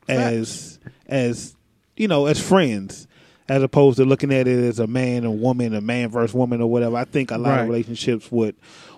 as 0.09 0.79
as 1.07 1.55
you 1.97 2.07
know 2.07 2.25
as 2.25 2.39
friends, 2.39 3.07
as 3.49 3.61
opposed 3.63 3.97
to 3.97 4.05
looking 4.05 4.33
at 4.33 4.47
it 4.47 4.63
as 4.63 4.79
a 4.79 4.87
man 4.87 5.23
and 5.23 5.41
woman, 5.41 5.73
a 5.73 5.81
man 5.81 6.09
versus 6.09 6.33
woman 6.33 6.61
or 6.61 6.69
whatever. 6.69 6.95
I 6.97 7.05
think 7.05 7.31
a 7.31 7.37
lot 7.37 7.49
Right. 7.51 7.61
of 7.61 7.67
relationships 7.67 8.31
would 8.31 8.55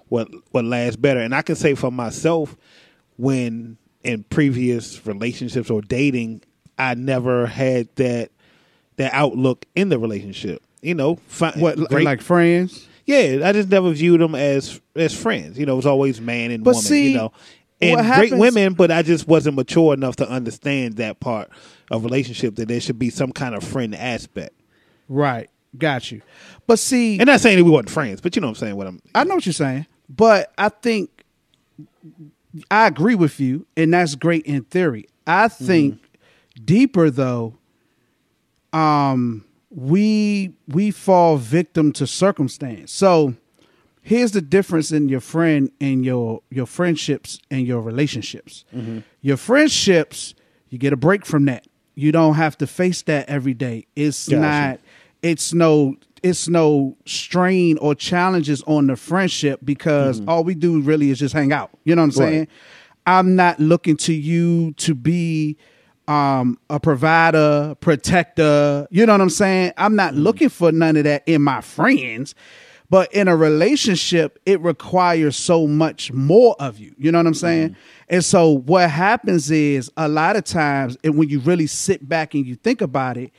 would 0.10 0.34
would 0.54 0.66
last 0.66 1.02
better. 1.02 1.20
And 1.20 1.34
I 1.34 1.42
can 1.42 1.56
say 1.56 1.74
for 1.76 1.92
myself, 1.92 2.56
when 3.18 3.78
in 4.04 4.24
previous 4.30 5.06
relationships 5.06 5.70
or 5.70 5.82
dating, 5.82 6.42
I 6.78 6.94
never 6.94 7.48
had 7.48 7.88
that 7.96 8.32
that 8.98 9.14
outlook 9.14 9.66
in 9.76 9.90
the 9.90 10.00
relationship. 10.00 10.62
You 10.82 10.94
know, 10.96 11.16
fi- 11.28 11.52
What 11.58 11.78
great- 11.90 12.06
like 12.06 12.22
friends? 12.22 12.88
yeah, 13.06 13.40
I 13.44 13.52
just 13.52 13.70
never 13.70 13.92
viewed 13.92 14.22
them 14.22 14.36
as 14.36 14.80
as 14.96 15.14
friends. 15.14 15.58
You 15.58 15.66
know, 15.66 15.74
it 15.74 15.78
was 15.78 15.86
always 15.86 16.22
man 16.22 16.52
and 16.52 16.64
But 16.64 16.76
woman. 16.76 16.84
see, 16.84 17.10
you 17.12 17.18
know, 17.18 17.32
and 17.90 18.08
what 18.08 18.16
great 18.16 18.34
women, 18.34 18.74
but 18.74 18.92
I 18.92 19.02
just 19.02 19.28
wasn't 19.28 19.56
mature 19.56 19.94
enough 19.94 20.16
to 20.18 20.30
understand 20.30 20.98
that 20.98 21.20
part 21.20 21.50
of 21.92 22.04
relationship 22.04 22.56
that 22.56 22.68
there 22.68 22.80
should 22.82 23.00
be 23.00 23.10
some 23.10 23.32
kind 23.32 23.56
of 23.56 23.64
friend 23.64 23.96
aspect. 23.96 24.54
Right. 25.08 25.50
Got 25.78 26.12
you. 26.12 26.22
But 26.68 26.80
see, 26.80 27.20
And 27.20 27.28
not 27.28 27.42
saying 27.42 27.58
that 27.58 27.64
we 27.64 27.72
wasn't 27.72 27.90
friends, 27.90 28.22
but 28.22 28.36
you 28.36 28.42
know 28.42 28.48
what 28.48 28.58
I'm 28.58 28.60
saying. 28.60 28.76
What 28.76 28.88
I'm 28.88 29.02
I 29.14 29.24
know 29.24 29.36
what 29.36 29.46
you're 29.46 29.54
saying, 29.54 29.86
but 30.10 30.54
I 30.58 30.70
think 30.70 31.26
I 32.72 32.88
agree 32.88 33.16
with 33.16 33.40
you, 33.40 33.66
and 33.76 33.94
that's 33.94 34.16
great 34.16 34.46
in 34.46 34.64
theory. 34.64 35.08
I 35.28 35.48
think 35.48 36.00
deeper 36.64 37.10
though, 37.10 37.56
um, 38.72 39.44
we 39.70 40.54
we 40.68 40.92
fall 40.92 41.38
victim 41.38 41.92
to 41.94 42.08
circumstance. 42.08 42.92
So 42.92 43.36
here's 44.06 44.34
the 44.34 44.42
difference 44.42 44.92
in 44.92 45.10
your 45.10 45.20
friend 45.20 45.72
and 45.82 46.06
your 46.06 46.42
your 46.52 46.68
friendships 46.68 47.40
and 47.50 47.66
your 47.66 47.82
relationships. 47.82 48.64
Mm-hmm. 48.74 49.00
Your 49.22 49.36
friendships, 49.36 50.36
you 50.70 50.78
get 50.78 50.94
a 50.94 50.96
break 50.96 51.26
from 51.26 51.46
that. 51.46 51.66
You 51.96 52.12
don't 52.12 52.36
have 52.36 52.56
to 52.60 52.68
face 52.68 53.02
that 53.04 53.28
every 53.28 53.56
day. 53.56 53.88
It's 53.96 54.30
Gotcha. 54.30 54.40
not 54.40 54.80
it's 55.24 55.54
no 55.54 55.96
it's 56.22 56.48
no 56.48 56.96
strain 57.06 57.80
or 57.80 57.96
challenges 57.96 58.62
on 58.64 58.88
the 58.88 58.96
friendship 58.96 59.60
because 59.64 60.20
mm-hmm. 60.20 60.30
all 60.30 60.44
we 60.44 60.54
do 60.54 60.82
really 60.82 61.10
is 61.10 61.20
just 61.20 61.34
hang 61.34 61.52
out. 61.52 61.72
You 61.84 61.96
know 61.96 62.04
what 62.04 62.16
I'm 62.18 62.22
Right. 62.24 62.30
saying? 62.32 62.48
I'm 63.08 63.36
not 63.36 63.60
looking 63.60 63.98
to 63.98 64.14
you 64.14 64.74
to 64.74 64.94
be 64.94 65.58
um 66.08 66.60
a 66.70 66.80
provider, 66.80 67.76
protector. 67.80 68.88
You 68.92 69.08
know 69.08 69.14
what 69.14 69.22
I'm 69.22 69.32
saying? 69.32 69.74
I'm 69.78 69.96
not 69.96 70.14
mm-hmm. 70.14 70.22
looking 70.22 70.50
for 70.50 70.72
none 70.72 70.96
of 70.96 71.06
that 71.06 71.24
in 71.26 71.42
my 71.42 71.62
friends. 71.62 72.36
But 72.90 73.12
in 73.14 73.28
a 73.28 73.36
relationship, 73.36 74.40
it 74.46 74.62
requires 74.62 75.36
so 75.36 75.66
much 75.68 76.12
more 76.14 76.56
of 76.60 76.78
you. 76.78 76.94
You 76.98 77.12
know 77.12 77.20
what 77.20 77.28
I'm 77.28 77.34
saying? 77.34 77.70
Mm-hmm. 77.70 77.80
And 78.10 78.26
so 78.26 78.50
what 78.50 78.90
happens 78.92 79.50
is 79.50 79.92
a 79.98 80.08
lot 80.08 80.36
of 80.36 80.44
times, 80.44 80.98
and 81.04 81.18
when 81.18 81.30
you 81.30 81.40
really 81.40 81.68
sit 81.68 82.08
back 82.08 82.36
and 82.36 82.46
you 82.46 82.56
think 82.56 82.82
about 82.82 83.18
it, 83.18 83.32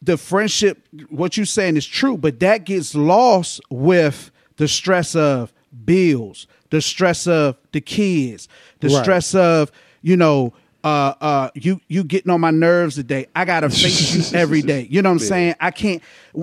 the 0.00 0.16
friendship, 0.16 0.86
what 1.10 1.36
you're 1.36 1.44
saying 1.44 1.76
is 1.76 1.86
true, 1.86 2.16
but 2.16 2.40
that 2.40 2.64
gets 2.64 2.94
lost 2.94 3.60
with 3.68 4.30
the 4.56 4.68
stress 4.68 5.14
of 5.14 5.52
bills, 5.84 6.46
the 6.70 6.80
stress 6.80 7.26
of 7.26 7.56
the 7.72 7.80
kids, 7.80 8.48
the 8.80 8.88
Right. 8.88 9.02
stress 9.02 9.34
of, 9.34 9.70
you 10.00 10.16
know, 10.16 10.54
uh, 10.84 11.14
uh, 11.20 11.50
you 11.54 11.80
you 11.88 12.04
getting 12.04 12.30
on 12.30 12.40
my 12.40 12.50
nerves 12.50 12.94
today. 12.94 13.26
I 13.34 13.44
gotta 13.44 13.68
face 13.70 14.32
you 14.32 14.38
every 14.38 14.62
day. 14.62 14.86
You 14.90 15.02
know 15.02 15.08
what 15.10 15.14
I'm 15.14 15.18
saying? 15.20 15.54
I 15.60 15.70
can't. 15.70 16.02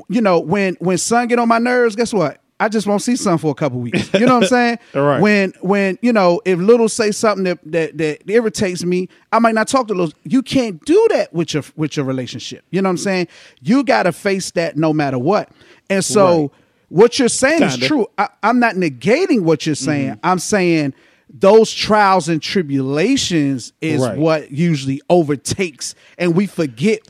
You 0.09 0.21
know 0.21 0.39
when 0.39 0.75
when 0.79 0.97
son 0.97 1.27
get 1.27 1.39
on 1.39 1.47
my 1.47 1.59
nerves, 1.59 1.95
guess 1.95 2.13
what? 2.13 2.41
I 2.57 2.69
just 2.69 2.88
won't 2.88 3.01
see 3.01 3.17
son 3.17 3.38
for 3.38 3.51
a 3.51 3.53
couple 3.53 3.79
weeks. 3.81 4.13
You 4.13 4.21
know 4.25 4.36
what 4.36 4.43
I'm 4.43 4.47
saying? 4.49 4.79
Right. 4.93 5.19
When 5.19 5.53
when 5.61 5.97
you 6.01 6.13
know 6.13 6.41
if 6.45 6.57
little 6.59 6.88
say 6.88 7.11
something 7.11 7.43
that, 7.43 7.59
that 7.71 7.97
that 7.97 8.29
irritates 8.31 8.83
me, 8.86 9.09
I 9.33 9.39
might 9.39 9.55
not 9.55 9.67
talk 9.67 9.88
to 9.89 9.93
little. 9.93 10.13
You 10.23 10.41
can't 10.41 10.83
do 10.86 11.05
that 11.11 11.33
with 11.33 11.53
your 11.53 11.63
with 11.75 11.97
your 11.97 12.05
relationship. 12.05 12.63
You 12.71 12.81
know 12.81 12.88
what 12.88 12.91
I'm 12.91 12.97
saying? 12.97 13.27
You 13.61 13.83
got 13.83 14.03
to 14.03 14.13
face 14.13 14.51
that 14.51 14.77
no 14.77 14.93
matter 14.93 15.19
what. 15.19 15.49
And 15.89 16.03
so 16.03 16.41
Right. 16.41 16.49
what 16.89 17.19
you're 17.19 17.27
saying 17.27 17.63
is 17.63 17.71
Kinda. 17.73 17.88
true. 17.88 18.07
I, 18.17 18.29
I'm 18.41 18.59
not 18.59 18.75
negating 18.75 19.41
what 19.41 19.65
you're 19.65 19.75
saying. 19.75 20.17
I'm 20.23 20.39
saying 20.39 20.93
those 21.34 21.71
trials 21.73 22.30
and 22.30 22.41
tribulations 22.41 23.73
is 23.82 24.01
Right. 24.01 24.17
what 24.17 24.51
usually 24.51 25.01
overtakes, 25.09 25.95
and 26.17 26.36
we 26.36 26.45
forget 26.47 27.01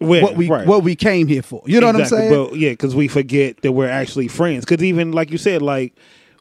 Well, 0.00 0.22
what 0.22 0.36
we 0.36 0.48
right. 0.48 0.66
what 0.66 0.82
we 0.82 0.96
came 0.96 1.26
here 1.28 1.42
for. 1.42 1.62
You 1.66 1.80
know 1.80 1.90
Exactly, 1.90 2.16
what 2.16 2.22
I'm 2.24 2.30
saying? 2.30 2.50
But 2.50 2.58
yeah, 2.58 2.70
because 2.70 2.94
we 2.94 3.08
forget 3.08 3.62
that 3.62 3.72
we're 3.72 3.88
actually 3.88 4.28
friends. 4.28 4.64
Because 4.64 4.82
even 4.82 5.12
like 5.12 5.30
you 5.30 5.38
said, 5.38 5.62
like 5.62 5.94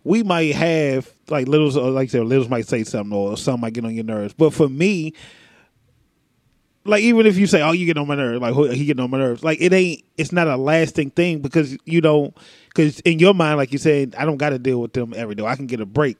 we 0.04 0.24
might 0.24 0.56
have 0.56 1.10
like 1.30 1.48
littles, 1.48 1.76
like 1.76 2.06
you 2.06 2.10
said, 2.10 2.24
littles 2.26 2.50
might 2.50 2.68
say 2.68 2.84
something, 2.84 3.16
or 3.16 3.38
some 3.38 3.60
might 3.62 3.74
get 3.74 3.86
on 3.86 3.94
your 3.94 4.04
nerves. 4.04 4.34
But 4.34 4.52
for 4.54 4.68
me, 4.68 5.14
like 6.84 7.04
even 7.04 7.28
if 7.28 7.38
you 7.38 7.46
say, 7.46 7.62
"Oh, 7.62 7.72
you 7.74 7.86
get 7.86 7.98
on 7.98 8.08
my 8.08 8.16
nerves," 8.16 8.42
like 8.42 8.56
he 8.76 8.86
get 8.86 9.00
on 9.00 9.12
my 9.12 9.20
nerves, 9.20 9.44
like 9.44 9.62
it 9.62 9.72
ain't. 9.74 10.04
It's 10.18 10.32
not 10.32 10.48
a 10.48 10.58
lasting 10.58 11.12
thing 11.12 11.40
because 11.40 11.78
you 11.86 12.02
don't. 12.02 12.36
Because 12.70 13.00
in 13.02 13.20
your 13.20 13.34
mind, 13.36 13.58
like 13.58 13.72
you 13.72 13.78
said, 13.78 14.16
I 14.18 14.26
don't 14.26 14.38
got 14.38 14.50
to 14.52 14.60
deal 14.60 14.82
with 14.82 14.94
them 14.94 15.14
every 15.16 15.36
day. 15.36 15.46
I 15.46 15.56
can 15.56 15.68
get 15.68 15.80
a 15.82 15.86
break. 15.86 16.18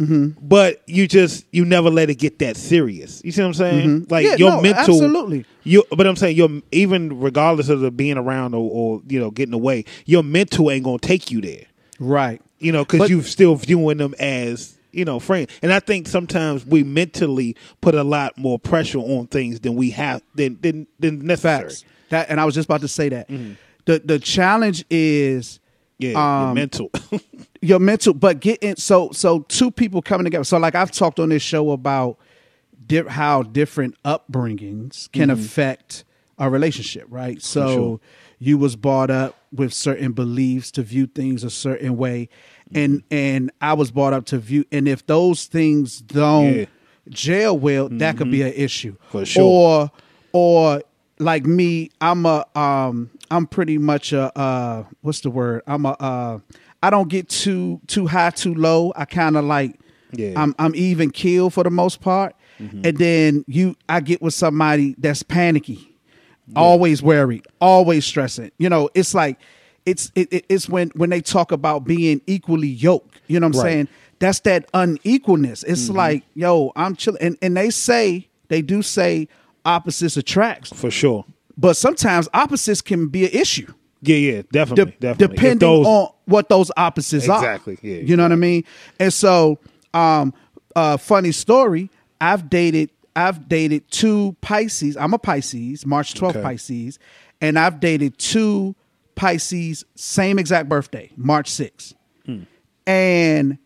Mm-hmm. 0.00 0.46
But 0.46 0.82
you 0.86 1.06
just 1.06 1.44
you 1.52 1.64
never 1.64 1.90
let 1.90 2.10
it 2.10 2.16
get 2.16 2.38
that 2.40 2.56
serious. 2.56 3.22
You 3.24 3.32
see 3.32 3.42
what 3.42 3.48
I'm 3.48 3.54
saying? 3.54 4.06
Like 4.10 4.24
Mm-hmm. 4.24 4.30
Yeah, 4.30 4.36
your 4.36 4.50
no, 4.56 4.62
mental, 4.62 4.94
absolutely. 4.94 5.44
you, 5.64 5.84
but 5.90 6.06
I'm 6.06 6.16
saying 6.16 6.36
you're 6.36 6.62
even 6.72 7.20
regardless 7.20 7.68
of 7.68 7.80
the 7.80 7.90
being 7.90 8.16
around 8.16 8.54
or, 8.54 8.70
or 8.70 9.02
you 9.06 9.20
know 9.20 9.30
getting 9.30 9.54
away, 9.54 9.84
your 10.06 10.22
mental 10.22 10.70
ain't 10.70 10.84
gonna 10.84 10.98
take 10.98 11.30
you 11.30 11.40
there. 11.40 11.66
Right. 11.98 12.40
You 12.58 12.72
know, 12.72 12.84
because 12.84 13.10
you're 13.10 13.22
still 13.22 13.54
viewing 13.56 13.98
them 13.98 14.14
as 14.18 14.78
you 14.92 15.04
know 15.04 15.20
friends. 15.20 15.50
And 15.62 15.72
I 15.72 15.80
think 15.80 16.08
sometimes 16.08 16.64
we 16.64 16.82
mentally 16.82 17.56
put 17.80 17.94
a 17.94 18.04
lot 18.04 18.38
more 18.38 18.58
pressure 18.58 18.98
on 18.98 19.26
things 19.26 19.60
than 19.60 19.74
we 19.74 19.90
have 19.90 20.22
than 20.34 20.58
than, 20.60 20.86
than 20.98 21.26
necessary. 21.26 21.68
Facts. 21.70 21.84
That 22.08 22.30
and 22.30 22.40
I 22.40 22.44
was 22.44 22.54
just 22.54 22.66
about 22.66 22.80
to 22.80 22.88
say 22.88 23.08
that. 23.10 23.28
The 23.28 23.98
the 23.98 24.18
challenge 24.18 24.84
is 24.88 25.60
Yeah, 25.98 26.10
your 26.10 26.18
Um, 26.18 26.54
mental. 26.54 26.90
your 27.62 27.78
mental 27.78 28.12
but 28.14 28.40
getting 28.40 28.76
so 28.76 29.10
so 29.12 29.40
two 29.40 29.70
people 29.70 30.02
coming 30.02 30.24
together 30.24 30.44
so 30.44 30.58
like 30.58 30.74
i've 30.74 30.90
talked 30.90 31.18
on 31.18 31.30
this 31.30 31.40
show 31.42 31.70
about 31.70 32.18
di- 32.86 33.08
how 33.08 33.42
different 33.42 33.94
upbringings 34.04 35.10
can 35.12 35.30
affect 35.30 36.04
a 36.38 36.50
relationship 36.50 37.06
right 37.08 37.40
so 37.40 37.68
sure. 37.74 38.00
you 38.38 38.58
was 38.58 38.76
brought 38.76 39.10
up 39.10 39.36
with 39.52 39.72
certain 39.72 40.12
beliefs 40.12 40.70
to 40.72 40.82
view 40.82 41.06
things 41.06 41.42
a 41.44 41.48
certain 41.48 41.96
way 41.96 42.28
and 42.74 43.02
and 43.10 43.50
i 43.62 43.72
was 43.72 43.90
brought 43.90 44.12
up 44.12 44.26
to 44.26 44.36
view 44.36 44.64
and 44.72 44.86
if 44.88 45.06
those 45.06 45.46
things 45.46 46.00
don't 46.00 46.54
Yeah. 46.58 46.64
jail 47.08 47.56
well 47.58 47.88
that 47.88 48.16
could 48.18 48.30
be 48.30 48.42
an 48.42 48.52
issue 48.54 48.96
For 49.10 49.24
sure. 49.24 49.42
or 49.42 49.90
or 50.32 50.82
like 51.20 51.46
me 51.46 51.90
i'm 52.00 52.26
a 52.26 52.44
um 52.56 53.10
i'm 53.34 53.46
pretty 53.46 53.78
much 53.78 54.12
a 54.12 54.36
uh 54.38 54.84
what's 55.02 55.20
the 55.20 55.30
word? 55.30 55.62
I'm 55.66 55.84
a 55.86 55.90
uh 55.98 56.38
i 56.82 56.90
don't 56.90 57.08
get 57.08 57.28
too 57.28 57.80
too 57.86 58.06
high 58.06 58.30
too 58.30 58.54
low. 58.54 58.92
I 58.96 59.04
kind 59.04 59.36
of 59.36 59.44
like 59.44 59.78
Yeah. 60.12 60.34
i'm 60.36 60.54
i'm 60.58 60.74
even 60.74 61.10
keel 61.10 61.50
for 61.50 61.64
the 61.64 61.70
most 61.70 62.00
part. 62.00 62.34
And 62.58 62.96
then 62.98 63.44
you 63.48 63.74
i 63.88 64.00
get 64.00 64.22
with 64.22 64.34
somebody 64.34 64.94
that's 64.98 65.22
panicky 65.22 65.96
always 66.54 67.02
worried 67.02 67.46
always 67.60 68.04
stressing. 68.04 68.50
You 68.58 68.68
know 68.68 68.88
it's 68.94 69.14
like 69.14 69.38
it's 69.86 70.12
it, 70.14 70.32
it- 70.32 70.46
it's 70.48 70.68
when 70.68 70.90
when 70.94 71.10
they 71.10 71.20
talk 71.20 71.52
about 71.52 71.84
being 71.84 72.20
equally 72.26 72.68
yoked. 72.68 73.20
You 73.26 73.40
know 73.40 73.48
what 73.48 73.56
i'm 73.56 73.60
Right. 73.62 73.70
saying? 73.72 73.88
That's 74.20 74.40
that 74.40 74.70
unequalness. 74.72 75.64
It's 75.66 75.88
like 75.90 76.22
yo 76.34 76.72
i'm 76.76 76.94
chilling. 76.96 77.20
And, 77.22 77.38
and 77.42 77.56
they 77.56 77.70
say 77.70 78.28
they 78.48 78.62
do 78.62 78.82
say 78.82 79.28
opposites 79.64 80.16
attracts. 80.16 80.70
For 80.72 80.90
sure. 80.90 81.24
But 81.56 81.74
sometimes 81.76 82.28
opposites 82.34 82.80
can 82.80 83.08
be 83.08 83.24
an 83.24 83.30
issue 83.32 83.72
Yeah, 84.02 84.16
yeah, 84.16 84.42
definitely, 84.52 84.92
de- 84.92 84.98
definitely. 84.98 85.36
Depending 85.36 85.58
those- 85.68 85.86
on 85.86 86.08
what 86.26 86.48
those 86.48 86.70
opposites 86.76 87.28
are. 87.28 87.38
Exactly, 87.38 87.78
yeah, 87.82 87.96
you 88.00 88.16
know 88.16 88.22
what 88.24 88.32
I 88.32 88.36
mean. 88.36 88.64
And 88.98 89.12
so, 89.12 89.58
um, 89.92 90.32
uh, 90.76 90.96
funny 90.96 91.32
story. 91.32 91.90
I've 92.20 92.48
dated. 92.50 92.90
I've 93.16 93.48
dated 93.48 93.88
two 93.90 94.34
Pisces. 94.40 94.96
I'm 94.96 95.14
a 95.14 95.18
Pisces, 95.18 95.86
March 95.86 96.14
12th 96.14 96.36
Okay. 96.36 96.42
Pisces, 96.42 96.98
and 97.40 97.56
I've 97.58 97.78
dated 97.78 98.18
two 98.18 98.74
Pisces, 99.14 99.84
same 99.94 100.38
exact 100.40 100.68
birthday, 100.68 101.10
March 101.16 101.48
6th. 101.48 101.94
Hmm. 102.26 102.40
And 102.88 103.58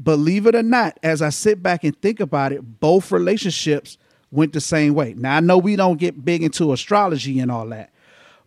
believe 0.00 0.46
it 0.46 0.54
or 0.54 0.62
not, 0.62 0.98
as 1.02 1.22
I 1.22 1.30
sit 1.30 1.60
back 1.62 1.82
and 1.82 2.00
think 2.00 2.20
about 2.20 2.52
it, 2.52 2.60
both 2.80 3.10
relationships 3.10 3.98
went 4.30 4.52
the 4.52 4.60
same 4.60 4.94
way. 4.94 5.14
Now 5.16 5.36
I 5.36 5.40
know 5.40 5.58
we 5.58 5.76
don't 5.76 5.98
get 5.98 6.24
big 6.24 6.42
into 6.42 6.72
astrology 6.72 7.38
and 7.40 7.50
all 7.50 7.66
that, 7.68 7.90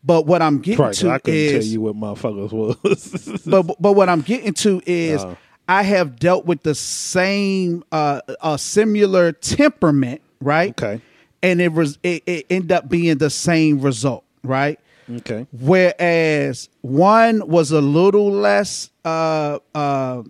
but 0.04 0.26
what 0.26 0.42
I'm 0.42 0.60
getting 0.60 0.78
'cause 0.78 1.00
to 1.00 1.10
I 1.10 1.20
couldn't 1.20 1.40
is 1.40 1.66
tell 1.66 1.72
you 1.74 1.82
what 1.82 1.96
motherfuckers 1.96 2.52
was. 2.52 3.42
but 3.46 3.64
but 3.80 3.94
what 3.94 4.10
I'm 4.10 4.22
getting 4.22 4.54
to 4.56 4.82
is 4.86 5.22
Uh. 5.24 5.36
I 5.68 5.84
have 5.84 6.20
dealt 6.20 6.46
with 6.46 6.64
the 6.64 6.76
same 6.76 7.84
uh 7.92 8.22
a 8.42 8.58
similar 8.58 9.32
temperament, 9.32 10.22
right? 10.42 10.72
Okay. 10.72 11.02
And 11.44 11.62
it 11.62 11.72
was 11.74 11.98
it, 12.04 12.24
it 12.26 12.46
ended 12.50 12.72
up 12.72 12.90
being 12.90 13.18
the 13.18 13.30
same 13.30 13.80
result, 13.82 14.24
right? 14.44 14.80
okay. 15.18 15.46
Whereas 15.52 16.70
one 16.82 17.48
was 17.48 17.72
a 17.72 17.82
little 17.82 18.32
less 18.32 18.90
uh 19.06 19.60
uh 19.74 20.24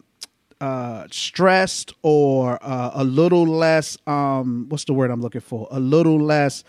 uh 0.61 1.07
stressed 1.11 1.93
or 2.03 2.57
uh, 2.61 2.91
a 2.93 3.03
little 3.03 3.45
less 3.47 3.97
um 4.07 4.67
what's 4.69 4.85
the 4.85 4.93
word 4.93 5.09
I'm 5.11 5.21
looking 5.21 5.41
for? 5.41 5.67
A 5.71 5.79
little 5.79 6.19
less 6.19 6.63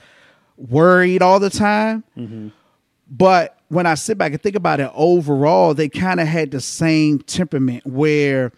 worried 0.57 1.23
all 1.23 1.39
the 1.39 1.51
time. 1.51 2.03
But 3.11 3.59
when 3.69 3.85
I 3.87 3.95
sit 3.95 4.17
back 4.17 4.33
and 4.33 4.43
think 4.43 4.57
about 4.57 4.81
it 4.81 4.91
overall, 4.95 5.75
they 5.75 5.89
kind 5.89 6.19
of 6.21 6.27
had 6.27 6.51
the 6.51 6.61
same 6.61 7.19
temperament 7.21 7.87
where 7.87 8.53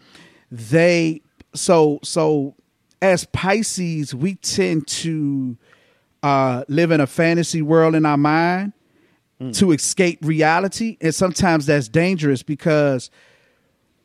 they 0.50 1.20
so 1.54 1.98
so 2.02 2.54
as 3.02 3.24
Pisces, 3.26 4.14
we 4.14 4.36
tend 4.36 4.86
to 4.86 5.56
uh 6.22 6.64
live 6.68 6.90
in 6.92 7.00
a 7.00 7.06
fantasy 7.06 7.60
world 7.62 7.94
in 7.94 8.06
our 8.06 8.16
mind 8.16 8.72
to 9.52 9.72
escape 9.72 10.20
reality. 10.22 10.96
And 11.00 11.14
sometimes 11.14 11.66
that's 11.66 11.88
dangerous 11.88 12.42
because 12.42 13.10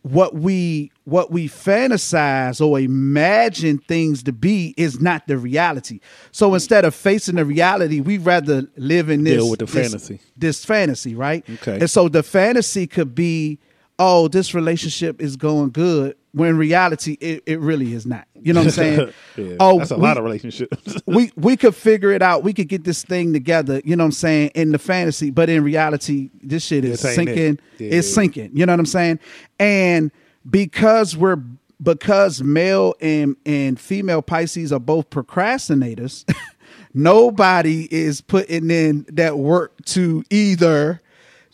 what 0.01 0.33
we 0.35 0.91
what 1.09 1.31
we 1.31 1.47
fantasize 1.47 2.65
or 2.65 2.79
imagine 2.79 3.77
things 3.79 4.23
to 4.23 4.31
be 4.31 4.73
is 4.77 4.99
not 4.99 5.27
the 5.27 5.37
reality. 5.37 5.99
So 6.31 6.53
instead 6.53 6.85
of 6.85 6.93
facing 6.95 7.35
the 7.35 7.45
reality, 7.45 7.99
we 8.01 8.17
rather 8.17 8.63
live 8.77 9.09
in 9.09 9.23
this 9.23 9.35
Deal 9.37 9.49
with 9.49 9.59
the 9.59 9.65
this- 9.65 9.73
fantasy. 9.91 10.19
This 10.37 10.63
fantasy, 10.65 11.15
right? 11.15 11.43
Okay. 11.49 11.79
And 11.79 11.89
so 11.89 12.07
the 12.09 12.23
fantasy 12.23 12.87
could 12.87 13.13
be, 13.15 13.59
oh, 13.97 14.27
this 14.27 14.53
relationship 14.53 15.21
is 15.21 15.35
going 15.35 15.71
good, 15.71 16.15
when 16.31 16.55
reality 16.57 17.17
it, 17.19 17.41
it 17.47 17.59
really 17.59 17.91
is 17.93 18.05
not. 18.05 18.25
You 18.35 18.53
know 18.53 18.59
what 18.59 18.67
I'm 18.67 18.71
saying? 18.71 19.13
Yeah, 19.35 19.55
oh, 19.59 19.79
that's 19.79 19.91
a 19.91 19.95
we- 19.95 20.03
lot 20.03 20.17
of 20.17 20.23
relationships. 20.23 20.97
we 21.07 21.31
we 21.35 21.57
could 21.57 21.73
figure 21.75 22.11
it 22.11 22.21
out. 22.21 22.43
We 22.43 22.53
could 22.53 22.67
get 22.67 22.83
this 22.83 23.03
thing 23.03 23.33
together. 23.33 23.81
You 23.83 23.95
know 23.95 24.03
what 24.03 24.07
I'm 24.09 24.11
saying? 24.11 24.51
In 24.53 24.71
the 24.71 24.77
fantasy, 24.79 25.31
but 25.31 25.49
in 25.49 25.63
reality, 25.63 26.29
this 26.43 26.63
shit 26.65 26.85
is 26.85 27.03
ain't 27.03 27.11
it. 27.13 27.15
sinking. 27.15 27.59
Yeah. 27.79 27.97
It's 27.97 28.13
sinking. 28.13 28.51
You 28.53 28.65
know 28.65 28.73
what 28.73 28.79
I'm 28.79 28.85
saying? 28.85 29.19
And 29.59 30.11
because 30.47 31.15
we're 31.17 31.41
because 31.81 32.41
male 32.43 32.95
and 33.01 33.35
and 33.45 33.79
female 33.79 34.21
Pisces 34.21 34.71
are 34.71 34.79
both 34.79 35.09
procrastinators, 35.09 36.29
nobody 36.93 37.87
is 37.91 38.21
putting 38.21 38.69
in 38.69 39.05
that 39.09 39.37
work 39.37 39.73
to 39.85 40.23
either 40.29 41.01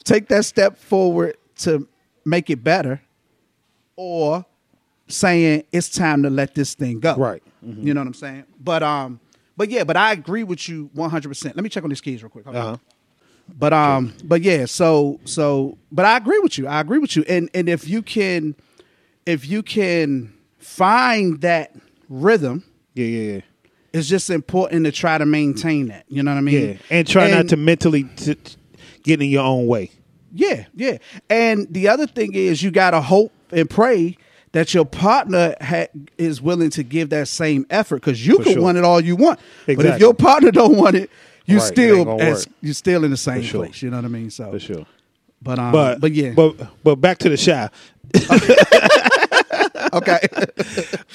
take 0.03 0.27
that 0.29 0.45
step 0.45 0.77
forward 0.77 1.37
to 1.57 1.87
make 2.25 2.49
it 2.49 2.63
better 2.63 3.01
or 3.95 4.45
saying 5.07 5.63
it's 5.71 5.89
time 5.89 6.23
to 6.23 6.29
let 6.29 6.55
this 6.55 6.73
thing 6.73 6.99
go. 6.99 7.15
Right. 7.15 7.43
Mm-hmm. 7.65 7.87
You 7.87 7.93
know 7.93 8.01
what 8.01 8.07
I'm 8.07 8.13
saying? 8.13 8.45
But 8.59 8.83
um, 8.83 9.19
but 9.57 9.69
yeah, 9.69 9.83
but 9.83 9.97
I 9.97 10.11
agree 10.11 10.43
with 10.43 10.67
you 10.67 10.89
100. 10.93 11.27
percent 11.27 11.55
Let 11.55 11.63
me 11.63 11.69
check 11.69 11.83
on 11.83 11.89
these 11.89 12.01
keys 12.01 12.23
real 12.23 12.29
quick. 12.29 12.47
Uh-huh. 12.47 12.77
But 13.47 13.73
um, 13.73 14.13
but 14.23 14.41
yeah, 14.41 14.65
so 14.65 15.19
so, 15.25 15.77
but 15.91 16.05
I 16.05 16.17
agree 16.17 16.39
with 16.39 16.57
you. 16.57 16.67
I 16.67 16.79
agree 16.81 16.97
with 16.97 17.15
you. 17.15 17.23
And 17.27 17.49
and 17.53 17.69
if 17.69 17.87
you 17.87 18.01
can, 18.01 18.55
if 19.25 19.47
you 19.47 19.63
can 19.63 20.33
find 20.57 21.41
that 21.41 21.75
rhythm, 22.09 22.63
yeah, 22.93 23.05
yeah, 23.05 23.33
yeah. 23.35 23.41
it's 23.93 24.07
just 24.07 24.29
important 24.29 24.85
to 24.85 24.91
try 24.91 25.17
to 25.17 25.25
maintain 25.25 25.87
that. 25.87 26.05
You 26.07 26.23
know 26.23 26.31
what 26.31 26.37
I 26.37 26.41
mean? 26.41 26.67
Yeah, 26.69 26.75
and 26.89 27.07
try 27.07 27.29
not 27.31 27.49
to 27.49 27.57
mentally 27.57 28.03
t- 28.15 28.35
t- 28.35 28.55
get 29.03 29.21
in 29.21 29.29
your 29.29 29.43
own 29.43 29.67
way. 29.67 29.91
Yeah, 30.33 30.65
yeah. 30.75 30.97
And 31.29 31.67
the 31.73 31.87
other 31.87 32.07
thing 32.07 32.33
is, 32.33 32.61
you 32.61 32.71
gotta 32.71 33.01
hope 33.01 33.31
and 33.51 33.69
pray 33.69 34.17
that 34.51 34.73
your 34.73 34.85
partner 34.85 35.55
ha- 35.61 35.87
is 36.17 36.41
willing 36.41 36.69
to 36.71 36.83
give 36.83 37.09
that 37.09 37.27
same 37.27 37.65
effort 37.69 37.97
because 37.97 38.25
you 38.25 38.37
For 38.37 38.43
can 38.43 38.53
sure. 38.53 38.61
want 38.63 38.77
it 38.77 38.83
all 38.83 39.01
you 39.01 39.15
want, 39.15 39.39
but 39.65 39.85
if 39.85 39.99
your 39.99 40.13
partner 40.13 40.51
don't 40.51 40.77
want 40.77 40.95
it, 40.95 41.09
you 41.45 41.57
Right, 41.59 41.65
still 41.67 42.21
as, 42.21 42.47
you 42.61 42.73
still 42.73 43.03
in 43.03 43.11
the 43.11 43.17
same 43.17 43.41
For 43.41 43.47
sure. 43.47 43.65
place. 43.65 43.81
You 43.81 43.91
know 43.91 43.97
what 43.97 44.05
I 44.05 44.09
mean? 44.09 44.29
So 44.29 44.51
For 44.51 44.59
sure. 44.59 44.85
But 45.41 45.59
um, 45.59 45.71
But 45.71 46.01
but 46.01 46.11
yeah, 46.11 46.31
but 46.31 46.55
but 46.83 46.95
back 46.95 47.19
to 47.19 47.29
the 47.29 47.37
Chi. 47.37 47.69
okay. 49.93 50.19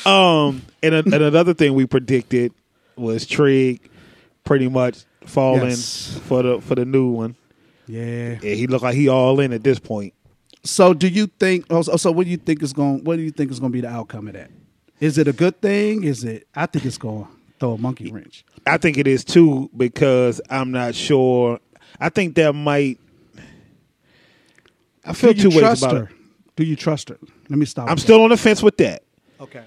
Um, 0.07 0.63
and, 0.83 0.95
a, 0.95 0.99
and 1.01 1.13
another 1.15 1.53
thing 1.53 1.75
we 1.75 1.85
predicted 1.85 2.55
was 2.97 3.27
Trig 3.27 3.91
pretty 4.45 4.67
much 4.67 5.05
falling 5.27 5.69
Yes. 5.69 6.19
for 6.25 6.43
the 6.43 6.59
for 6.63 6.75
the 6.75 6.87
new 6.87 7.11
one. 7.11 7.37
yeah. 7.87 8.39
Yeah, 8.41 8.55
he 8.55 8.67
looked 8.67 8.83
like 8.83 8.95
he 8.95 9.09
all 9.09 9.41
in 9.41 9.53
at 9.53 9.63
this 9.63 9.79
point. 9.79 10.15
So 10.65 10.95
do 10.95 11.07
you 11.07 11.27
think? 11.27 11.67
Oh, 11.69 11.83
so 11.83 11.97
so 11.99 12.11
what 12.13 12.25
do 12.25 12.31
you 12.31 12.39
think 12.39 12.63
is 12.63 12.73
going? 12.73 13.05
What 13.05 13.17
do 13.17 13.23
you 13.23 13.31
think 13.31 13.51
is 13.51 13.61
going 13.61 13.73
to 13.73 13.77
be 13.77 13.83
the 13.83 13.89
outcome 13.91 14.27
of 14.29 14.33
that? 14.35 14.51
Is 15.01 15.19
it 15.19 15.29
a 15.29 15.35
good 15.35 15.61
thing? 15.61 16.03
Is 16.05 16.25
it? 16.25 16.47
I 16.55 16.65
think 16.65 16.87
it's 16.87 16.97
going 16.99 17.25
to 17.27 17.31
throw 17.61 17.73
a 17.73 17.79
monkey 17.79 18.11
wrench. 18.11 18.45
I 18.67 18.79
think 18.79 18.97
it 18.97 19.07
is 19.07 19.23
too 19.23 19.69
because 19.77 20.41
I'm 20.49 20.71
not 20.71 20.95
sure. 20.95 21.61
I 22.01 22.09
think 22.09 22.37
that 22.37 22.55
might. 22.55 22.99
I 25.05 25.13
feel 25.13 25.35
two 25.35 25.51
ways 25.51 25.83
about 25.83 25.97
her? 25.97 26.03
it. 26.05 26.11
Do 26.57 26.65
you 26.65 26.77
trust 26.77 27.09
her? 27.09 27.19
Let 27.49 27.59
me 27.59 27.67
stop. 27.67 27.89
I'm 27.91 27.99
still 27.99 28.23
on 28.23 28.31
the 28.31 28.37
fence 28.37 28.63
with 28.63 28.77
that. 28.79 29.03
that. 29.39 29.43
okay. 29.45 29.65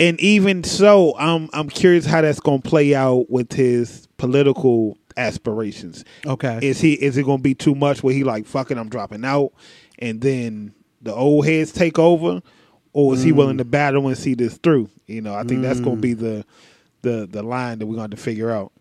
and 0.00 0.20
even 0.20 0.64
so, 0.64 1.14
I'm 1.18 1.48
I'm 1.52 1.68
curious 1.68 2.04
how 2.06 2.20
that's 2.20 2.40
going 2.40 2.62
to 2.62 2.68
play 2.68 2.94
out 2.94 3.30
with 3.30 3.52
his 3.52 4.06
political 4.18 4.98
aspirations. 5.16 6.04
Okay. 6.26 6.58
Is 6.62 6.80
he 6.80 6.92
is 6.94 7.16
it 7.16 7.24
going 7.24 7.38
to 7.38 7.42
be 7.42 7.54
too 7.54 7.74
much 7.74 8.02
where 8.02 8.12
he 8.14 8.22
like 8.24 8.46
fucking 8.46 8.76
I'm 8.78 8.88
dropping 8.88 9.24
out, 9.24 9.52
and 9.98 10.20
then 10.20 10.74
the 11.00 11.14
old 11.14 11.46
heads 11.46 11.72
take 11.72 11.98
over, 11.98 12.42
or 12.92 13.14
is 13.14 13.22
he 13.22 13.32
Mm. 13.32 13.36
willing 13.36 13.58
to 13.58 13.64
battle 13.64 14.06
and 14.08 14.18
see 14.18 14.34
this 14.34 14.56
through? 14.58 14.90
You 15.06 15.20
know, 15.22 15.34
I 15.34 15.44
think 15.44 15.62
that's 15.62 15.80
going 15.80 15.96
to 15.96 16.02
be 16.02 16.12
the 16.14 16.44
the 17.02 17.26
the 17.30 17.42
line 17.42 17.78
that 17.78 17.86
we're 17.86 17.96
going 17.96 18.10
to 18.10 18.16
figure 18.16 18.50
out. 18.50 18.72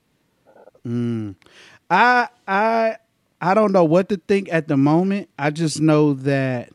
I 1.90 2.28
I 2.48 2.98
I 3.42 3.54
don't 3.54 3.72
know 3.72 3.84
what 3.84 4.10
to 4.10 4.18
think 4.18 4.50
at 4.52 4.68
the 4.68 4.78
moment. 4.78 5.30
I 5.38 5.52
just 5.52 5.80
know 5.82 6.14
that 6.14 6.70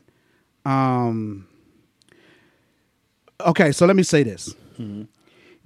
um 0.65 1.47
okay, 3.39 3.71
so 3.71 3.85
let 3.85 3.95
me 3.95 4.03
say 4.03 4.23
this. 4.23 4.53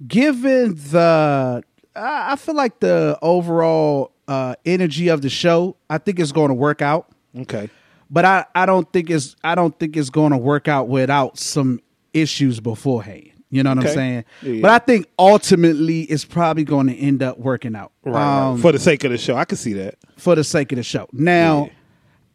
Given 0.06 0.74
the 0.74 1.62
I, 1.94 2.32
I 2.32 2.36
feel 2.36 2.54
like 2.54 2.80
the 2.80 3.18
overall 3.22 4.12
uh 4.28 4.54
energy 4.64 5.08
of 5.08 5.22
the 5.22 5.30
show, 5.30 5.76
I 5.88 5.98
think 5.98 6.18
it's 6.20 6.32
going 6.32 6.48
to 6.48 6.54
work 6.54 6.82
out. 6.82 7.08
Okay. 7.38 7.70
But 8.10 8.24
I, 8.24 8.44
I 8.54 8.66
don't 8.66 8.90
think 8.92 9.10
it's 9.10 9.34
I 9.42 9.54
don't 9.54 9.76
think 9.78 9.96
it's 9.96 10.10
going 10.10 10.32
to 10.32 10.38
work 10.38 10.68
out 10.68 10.88
without 10.88 11.38
some 11.38 11.80
issues 12.12 12.60
beforehand. 12.60 13.30
You 13.50 13.62
know 13.62 13.70
what 13.70 13.78
Okay. 13.78 13.88
I'm 13.88 13.94
saying? 13.94 14.24
Yeah, 14.42 14.60
But. 14.62 14.70
I 14.70 14.78
think 14.80 15.06
ultimately 15.18 16.02
it's 16.02 16.24
probably 16.24 16.64
going 16.64 16.88
to 16.88 16.94
end 16.94 17.22
up 17.22 17.38
working 17.38 17.74
out. 17.76 17.92
Right, 18.04 18.20
Um, 18.48 18.54
right. 18.54 18.62
For 18.62 18.72
the 18.72 18.78
sake 18.78 19.04
of 19.04 19.12
the 19.12 19.18
show, 19.18 19.36
I 19.36 19.44
can 19.44 19.56
see 19.56 19.72
that. 19.74 19.94
for 20.16 20.34
the 20.34 20.42
sake 20.44 20.72
of 20.72 20.76
the 20.76 20.82
show. 20.82 21.08
Now, 21.12 21.66
Yeah. 21.66 21.72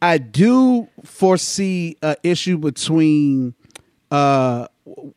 I 0.02 0.18
do 0.18 0.88
foresee 1.04 1.96
a 2.02 2.16
issue 2.24 2.58
between 2.58 3.54
uh 4.10 4.68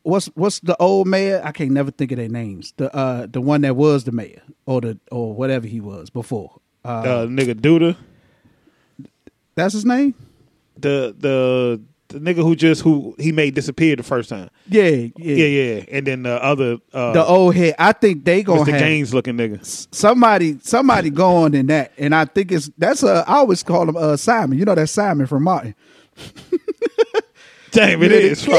what's 0.03 0.27
what's 0.35 0.59
the 0.59 0.75
old 0.79 1.07
mayor? 1.07 1.41
I 1.43 1.51
can't 1.51 1.71
never 1.71 1.91
think 1.91 2.11
of 2.11 2.17
their 2.17 2.29
names. 2.29 2.73
The 2.77 2.93
uh 2.95 3.27
the 3.29 3.41
one 3.41 3.61
that 3.61 3.75
was 3.75 4.03
the 4.03 4.11
mayor 4.11 4.41
or 4.65 4.81
the 4.81 4.99
or 5.11 5.33
whatever 5.33 5.67
he 5.67 5.81
was 5.81 6.09
before. 6.09 6.61
Uh, 6.83 6.87
Uh, 6.87 7.25
nigga 7.25 7.55
Douda, 7.55 7.97
that's 9.55 9.73
his 9.73 9.85
name. 9.85 10.13
the 10.77 11.15
the 11.17 11.81
the 12.09 12.19
nigga 12.19 12.37
who 12.43 12.55
just 12.55 12.81
who 12.81 13.15
he 13.19 13.31
made 13.31 13.55
disappear 13.55 13.95
the 13.95 14.03
first 14.03 14.29
time. 14.29 14.49
Yeah, 14.69 14.83
yeah. 14.83 15.09
Yeah, 15.17 15.45
yeah. 15.45 15.83
And 15.91 16.05
then 16.07 16.23
the 16.23 16.41
other 16.43 16.77
uh, 16.93 17.13
The 17.13 17.23
old 17.25 17.55
head. 17.55 17.75
I 17.79 17.91
think 17.93 18.23
they 18.25 18.43
gonna 18.43 18.61
Mr. 18.61 18.71
have 18.71 18.79
Gaines 18.79 19.13
looking 19.13 19.35
nigga. 19.37 19.87
somebody 19.93 20.57
somebody 20.61 21.09
going 21.09 21.53
in 21.55 21.67
that, 21.67 21.91
and 21.97 22.13
I 22.15 22.25
think 22.25 22.51
it's 22.51 22.69
that's 22.77 23.03
a 23.03 23.23
I 23.27 23.35
always 23.35 23.63
call 23.63 23.87
him 23.89 23.97
uh 23.97 24.17
Simon. 24.17 24.57
You 24.59 24.65
know 24.65 24.75
that 24.75 24.87
Simon 24.87 25.25
from 25.27 25.43
Martin. 25.43 25.75
Damn, 27.71 28.01
it 28.03 28.11
is. 28.13 28.41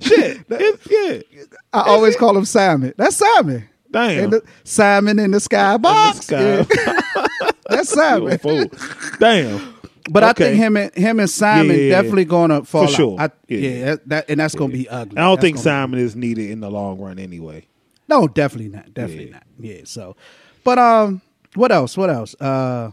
Shit. 0.00 0.40
It's- 0.50 0.88
yeah. 0.90 1.42
I 1.72 1.82
always 1.82 2.16
call 2.16 2.36
him 2.36 2.44
Simon. 2.44 2.94
That's 2.96 3.16
Simon. 3.16 3.68
Damn. 3.90 4.24
In 4.24 4.30
the, 4.30 4.42
Simon 4.64 5.18
in 5.18 5.30
the 5.32 5.38
skybox. 5.38 6.22
sky. 6.22 6.64
Yeah. 6.74 7.26
That's 7.68 7.88
Simon. 7.90 8.38
Damn. 9.18 9.74
But 10.12 10.24
I 10.24 10.32
think 10.32 10.56
him 10.56 10.76
and 10.76 10.92
him 10.94 11.20
and 11.20 11.30
Simon 11.30 11.68
Yeah, 11.68 11.72
yeah, 11.74 11.82
yeah. 11.82 11.90
definitely 11.90 12.24
gonna 12.24 12.64
fall 12.64 12.86
For 12.86 12.92
sure. 12.92 13.20
out. 13.20 13.32
I, 13.48 13.54
Yeah. 13.54 13.96
that, 14.06 14.28
and 14.28 14.40
that's 14.40 14.54
gonna 14.54 14.72
be 14.72 14.88
ugly. 14.88 15.16
I 15.16 15.22
don't 15.22 15.36
That's 15.36 15.40
think 15.42 15.58
Simon 15.58 16.00
is 16.00 16.16
needed 16.16 16.50
in 16.50 16.60
the 16.60 16.70
long 16.70 16.98
run 16.98 17.18
anyway. 17.18 17.66
No, 18.08 18.26
definitely 18.26 18.70
not. 18.70 18.92
Definitely 18.92 19.30
not. 19.30 19.44
Yeah. 19.58 19.82
So, 19.84 20.16
but 20.64 20.78
um, 20.78 21.22
what 21.54 21.70
else? 21.70 21.96
What 21.96 22.10
else? 22.10 22.34
Uh, 22.40 22.90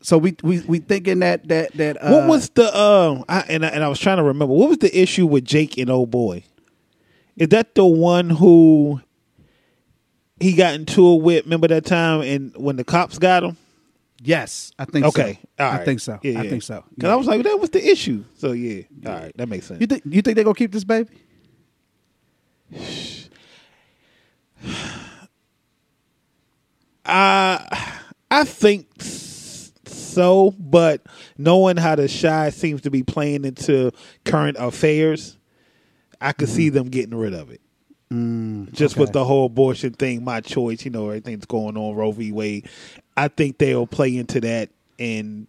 so 0.00 0.16
we 0.18 0.36
we 0.42 0.60
we 0.60 0.78
thinking 0.78 1.18
that 1.20 1.48
that 1.48 1.72
that 1.74 1.96
uh, 2.02 2.10
what 2.10 2.28
was 2.28 2.48
the 2.50 2.76
um? 2.78 3.24
I, 3.28 3.40
and 3.48 3.64
I, 3.66 3.68
and 3.70 3.82
I 3.82 3.88
was 3.88 3.98
trying 3.98 4.18
to 4.18 4.22
remember 4.22 4.54
what 4.54 4.68
was 4.68 4.78
the 4.78 4.96
issue 4.96 5.26
with 5.26 5.44
Jake 5.44 5.76
and 5.78 5.90
old 5.90 6.10
boy. 6.10 6.44
Is 7.36 7.48
that 7.48 7.74
the 7.74 7.84
one 7.86 8.30
who 8.30 9.00
he 10.38 10.52
got 10.54 10.74
into 10.74 11.14
it 11.14 11.22
with? 11.22 11.44
Remember 11.44 11.68
that 11.68 11.84
time 11.86 12.20
and 12.22 12.52
when 12.56 12.76
the 12.76 12.84
cops 12.84 13.18
got 13.18 13.42
him? 13.42 13.56
Yes, 14.24 14.70
I 14.78 14.84
think 14.84 15.04
Okay, 15.06 15.40
so. 15.58 15.64
all 15.64 15.72
I 15.72 15.84
think 15.84 15.98
so. 16.00 16.18
Yeah, 16.22 16.38
I 16.40 16.42
yeah. 16.44 16.50
think 16.50 16.62
so. 16.62 16.84
Because 16.94 17.08
Yeah. 17.08 17.12
I 17.12 17.16
was 17.16 17.26
like, 17.26 17.42
that 17.42 17.58
was 17.58 17.70
the 17.70 17.84
issue. 17.90 18.24
So 18.36 18.52
yeah, 18.52 18.82
all 19.04 19.12
right, 19.14 19.36
that 19.36 19.48
makes 19.48 19.66
sense. 19.66 19.80
you 19.80 19.86
think 19.88 20.02
you 20.06 20.22
think 20.22 20.36
they 20.36 20.44
gonna 20.44 20.54
keep 20.54 20.70
this 20.72 20.84
baby? 20.84 21.10
I 27.04 27.58
uh, 27.70 27.76
I 28.30 28.44
think 28.44 28.86
so, 29.00 30.52
but 30.58 31.02
knowing 31.36 31.76
how 31.76 31.96
the 31.96 32.08
Chi 32.08 32.50
seems 32.50 32.82
to 32.82 32.90
be 32.90 33.02
playing 33.02 33.44
into 33.44 33.90
current 34.24 34.56
affairs, 34.58 35.36
I 36.20 36.32
could 36.32 36.48
see 36.48 36.68
mm-hmm. 36.68 36.76
them 36.76 36.88
getting 36.88 37.14
rid 37.16 37.34
of 37.34 37.50
it. 37.50 37.60
Mm, 38.12 38.72
Just 38.72 38.98
with 38.98 39.12
the 39.12 39.24
whole 39.24 39.46
abortion 39.46 39.94
thing, 39.94 40.22
my 40.22 40.40
choice, 40.42 40.84
you 40.84 40.90
know, 40.90 41.08
everything's 41.08 41.46
going 41.46 41.78
on 41.78 41.94
Roe 41.94 42.12
v. 42.12 42.30
Wade. 42.30 42.68
I 43.16 43.28
think 43.28 43.58
they'll 43.58 43.86
play 43.86 44.16
into 44.16 44.40
that, 44.40 44.70
and 44.98 45.46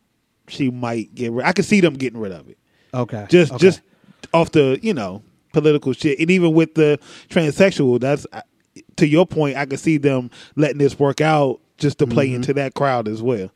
she 0.48 0.70
might 0.70 1.14
get. 1.16 1.32
rid 1.32 1.46
I 1.46 1.52
could 1.54 1.66
see 1.66 1.80
them 1.82 1.94
getting 1.96 2.20
rid 2.20 2.32
of 2.32 2.50
it. 2.50 2.58
Okay. 2.94 3.26
Just 3.30 3.54
okay. 3.54 3.60
just 3.60 3.82
off 4.34 4.52
the 4.52 4.80
you 4.82 4.94
know 4.94 5.24
political 5.54 5.94
shit, 5.94 6.20
and 6.20 6.30
even 6.32 6.54
with 6.54 6.76
the 6.76 7.00
transsexual, 7.30 8.00
that's 8.00 8.26
to 8.98 9.08
your 9.08 9.26
point. 9.26 9.58
I 9.58 9.66
could 9.66 9.80
see 9.80 9.98
them 9.98 10.30
letting 10.56 10.78
this 10.78 10.98
work 11.00 11.22
out 11.22 11.60
just 11.78 11.98
to 12.00 12.06
Mm-hmm. 12.06 12.14
play 12.14 12.34
into 12.34 12.54
that 12.56 12.74
crowd 12.76 13.08
as 13.08 13.22
well. 13.22 13.50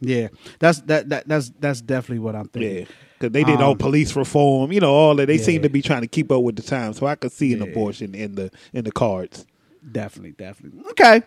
yeah. 0.00 0.28
That's 0.58 0.80
that 0.82 1.08
that 1.10 1.28
that's 1.28 1.50
that's 1.60 1.80
definitely 1.80 2.18
what 2.20 2.34
I'm 2.34 2.48
thinking. 2.48 2.78
Yeah, 2.78 2.84
because 3.18 3.32
they 3.32 3.44
did 3.44 3.60
all 3.60 3.72
Um, 3.72 3.78
police 3.78 4.14
reform, 4.16 4.72
you 4.72 4.80
know, 4.80 4.92
all 4.92 5.14
that. 5.16 5.26
They 5.26 5.38
seem 5.38 5.62
to 5.62 5.68
be 5.68 5.80
trying 5.82 6.00
to 6.02 6.08
keep 6.08 6.32
up 6.32 6.42
with 6.42 6.56
the 6.56 6.62
times, 6.62 6.98
so 6.98 7.06
I 7.06 7.14
could 7.14 7.32
see 7.32 7.52
an 7.52 7.60
Yeah. 7.60 7.66
abortion 7.66 8.14
in 8.14 8.34
the 8.34 8.50
in 8.72 8.84
the 8.84 8.92
cards. 8.92 9.46
Definitely, 9.92 10.32
definitely. 10.32 10.80
Okay. 10.90 11.22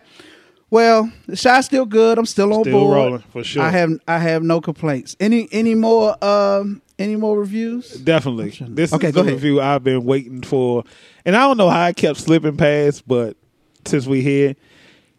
Well, 0.72 1.12
the 1.26 1.36
shot's 1.36 1.66
still 1.66 1.84
good. 1.84 2.16
I'm 2.18 2.24
still 2.24 2.50
on 2.54 2.62
Still 2.64 2.78
board. 2.80 2.94
rolling, 2.96 3.24
for 3.30 3.44
sure. 3.44 3.62
I 3.62 3.68
have 3.68 3.90
I 4.08 4.18
have 4.18 4.42
no 4.42 4.58
complaints. 4.62 5.14
Any 5.20 5.46
any 5.52 5.74
more 5.74 6.16
um 6.24 6.80
any 6.98 7.14
more 7.16 7.38
reviews? 7.38 7.90
Definitely. 7.90 8.54
This 8.70 8.90
Okay, 8.94 9.08
is 9.08 9.14
go 9.14 9.20
the 9.22 9.28
ahead. 9.28 9.34
review 9.34 9.60
I've 9.60 9.84
been 9.84 10.04
waiting 10.04 10.40
for. 10.40 10.84
And 11.26 11.36
I 11.36 11.40
don't 11.40 11.58
know 11.58 11.68
how 11.68 11.82
I 11.82 11.92
kept 11.92 12.18
slipping 12.20 12.56
past, 12.56 13.06
but 13.06 13.36
since 13.84 14.06
we 14.06 14.22
here, 14.22 14.56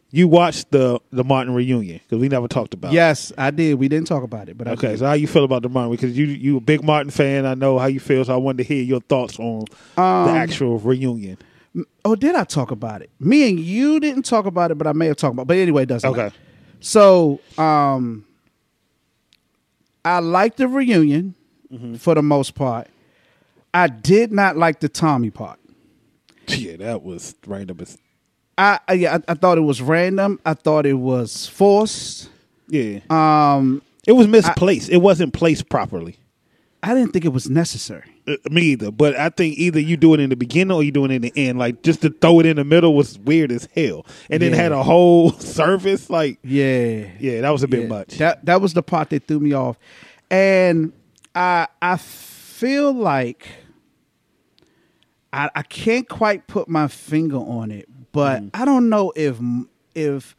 you 0.09 0.27
watched 0.27 0.71
the 0.71 0.99
the 1.11 1.23
Martin 1.23 1.53
reunion 1.53 1.99
because 2.03 2.17
we 2.19 2.29
never 2.29 2.47
talked 2.47 2.73
about. 2.73 2.91
it. 2.91 2.95
Yes, 2.95 3.31
I 3.37 3.51
did. 3.51 3.75
We 3.75 3.87
didn't 3.87 4.07
talk 4.07 4.23
about 4.23 4.49
it, 4.49 4.57
but 4.57 4.67
I 4.67 4.71
Okay, 4.71 4.89
did. 4.93 4.99
so 4.99 5.05
how 5.05 5.13
you 5.13 5.27
feel 5.27 5.43
about 5.43 5.61
the 5.61 5.69
Martin? 5.69 5.91
Because 5.91 6.17
you 6.17 6.25
you 6.25 6.57
a 6.57 6.61
big 6.61 6.83
Martin 6.83 7.11
fan. 7.11 7.45
I 7.45 7.53
know 7.53 7.77
how 7.77 7.85
you 7.85 7.99
feel, 7.99 8.25
so 8.25 8.33
I 8.33 8.37
wanted 8.37 8.57
to 8.57 8.63
hear 8.73 8.81
your 8.83 9.01
thoughts 9.01 9.37
on 9.39 9.65
Um, 9.97 10.25
the 10.25 10.31
actual 10.31 10.79
reunion. 10.79 11.37
Oh, 12.05 12.15
did 12.15 12.35
I 12.35 12.43
talk 12.43 12.69
about 12.71 13.01
it? 13.01 13.09
Me 13.19 13.49
and 13.49 13.59
you 13.59 13.99
didn't 13.99 14.23
talk 14.23 14.45
about 14.45 14.69
it, 14.71 14.77
but 14.77 14.85
I 14.87 14.93
may 14.93 15.07
have 15.07 15.17
talked 15.17 15.33
about. 15.33 15.43
It. 15.43 15.47
But 15.47 15.57
anyway, 15.57 15.83
it 15.83 15.87
doesn't. 15.87 16.09
Okay. 16.09 16.23
matter. 16.23 16.35
So, 16.81 17.39
um, 17.57 18.25
I 20.05 20.19
liked 20.19 20.57
the 20.57 20.67
reunion 20.67 21.35
Mm-hmm. 21.73 21.95
for 21.95 22.13
the 22.13 22.21
most 22.21 22.53
part. 22.53 22.87
I 23.73 23.87
did 23.87 24.31
not 24.31 24.55
like 24.57 24.79
the 24.79 24.87
Tommy 24.89 25.31
part. 25.31 25.59
Yeah, 26.47 26.75
that 26.77 27.01
was 27.01 27.33
random. 27.47 27.79
I, 28.59 28.79
I 28.87 28.93
yeah, 28.93 29.15
I, 29.27 29.31
I 29.31 29.33
thought 29.33 29.57
it 29.57 29.61
was 29.61 29.81
random. 29.81 30.39
I 30.45 30.53
thought 30.53 30.85
it 30.85 30.93
was 30.93 31.47
forced. 31.47 32.29
Yeah, 32.67 32.99
Um, 33.09 33.81
it 34.05 34.11
was 34.11 34.27
misplaced. 34.27 34.89
it 34.91 34.97
wasn't 34.97 35.33
placed 35.33 35.67
properly. 35.67 36.17
I 36.83 36.93
didn't 36.93 37.13
think 37.13 37.23
it 37.23 37.29
was 37.33 37.49
necessary. 37.49 38.03
Uh, 38.27 38.35
Me 38.51 38.61
either, 38.63 38.91
but 38.91 39.15
I 39.17 39.29
think 39.29 39.57
either 39.57 39.79
you 39.79 39.95
do 39.97 40.13
it 40.13 40.19
in 40.19 40.29
the 40.29 40.35
beginning 40.35 40.71
or 40.75 40.83
you 40.83 40.91
do 40.91 41.05
it 41.05 41.11
in 41.11 41.21
the 41.21 41.31
end. 41.35 41.57
Like 41.57 41.81
just 41.81 42.01
to 42.01 42.09
throw 42.09 42.41
it 42.41 42.45
in 42.45 42.57
the 42.57 42.65
middle 42.65 42.93
was 42.93 43.17
weird 43.19 43.51
as 43.53 43.67
hell, 43.73 44.05
and 44.29 44.41
then 44.41 44.51
Yeah. 44.51 44.57
had 44.57 44.71
a 44.73 44.83
whole 44.83 45.31
service. 45.39 46.09
Like, 46.09 46.39
Yeah, 46.43 47.07
yeah, 47.19 47.41
that 47.41 47.49
was 47.51 47.63
a 47.63 47.67
bit 47.67 47.83
Yeah, 47.83 47.87
much. 47.87 48.17
That 48.17 48.45
that 48.45 48.61
was 48.61 48.73
the 48.73 48.83
part 48.83 49.09
that 49.11 49.27
threw 49.27 49.39
me 49.39 49.53
off, 49.53 49.77
and 50.29 50.91
I 51.33 51.67
I 51.81 51.95
feel 51.97 52.93
like 52.93 53.47
I 55.31 55.49
I 55.55 55.61
can't 55.63 56.07
quite 56.07 56.47
put 56.47 56.67
my 56.69 56.87
finger 56.87 57.37
on 57.37 57.71
it, 57.71 57.87
but 58.11 58.41
Mm. 58.43 58.49
I 58.53 58.65
don't 58.65 58.89
know 58.89 59.11
if 59.15 59.37
if 59.95 60.35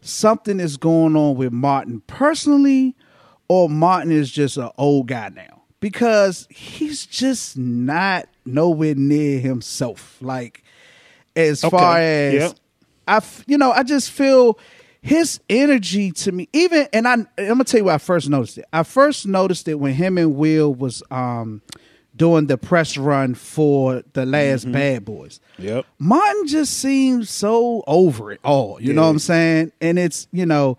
something 0.00 0.60
is 0.60 0.76
going 0.76 1.16
on 1.16 1.36
with 1.36 1.52
Martin 1.52 2.02
personally, 2.06 2.94
or 3.48 3.68
Martin 3.68 4.12
is 4.12 4.30
just 4.30 4.56
an 4.56 4.70
old 4.78 5.08
guy 5.08 5.28
now 5.30 5.53
because 5.84 6.46
he's 6.48 7.04
just 7.04 7.58
not 7.58 8.26
nowhere 8.46 8.94
near 8.94 9.38
himself. 9.38 10.16
Like 10.22 10.64
as 11.36 11.62
Okay, 11.62 11.76
far 11.76 11.98
as 11.98 12.32
yep. 12.32 12.52
I, 13.06 13.20
you 13.46 13.58
know, 13.58 13.70
I 13.70 13.82
just 13.82 14.10
feel 14.10 14.58
his 15.02 15.40
energy 15.50 16.10
to 16.10 16.32
me. 16.32 16.48
Even 16.54 16.88
and 16.94 17.06
I, 17.06 17.12
I'm 17.12 17.26
gonna 17.36 17.64
tell 17.64 17.80
you 17.80 17.84
where 17.84 17.96
I 17.96 17.98
first 17.98 18.30
noticed 18.30 18.56
it. 18.56 18.64
I 18.72 18.82
first 18.82 19.26
noticed 19.26 19.68
it 19.68 19.74
when 19.74 19.92
him 19.92 20.16
and 20.16 20.36
Will 20.36 20.72
was 20.74 21.02
um 21.10 21.60
doing 22.16 22.46
the 22.46 22.56
press 22.56 22.96
run 22.96 23.34
for 23.34 24.02
the 24.14 24.24
last 24.24 24.62
Mm-hmm. 24.62 24.72
Bad 24.72 25.04
Boys. 25.04 25.38
Yep. 25.58 25.84
Martin 25.98 26.46
just 26.46 26.78
seems 26.78 27.28
so 27.28 27.84
over 27.86 28.32
it 28.32 28.40
all. 28.42 28.80
You 28.80 28.94
know 28.94 29.02
what 29.02 29.08
I'm 29.08 29.18
saying? 29.18 29.72
And 29.82 29.98
it's 29.98 30.28
you 30.32 30.46
know. 30.46 30.78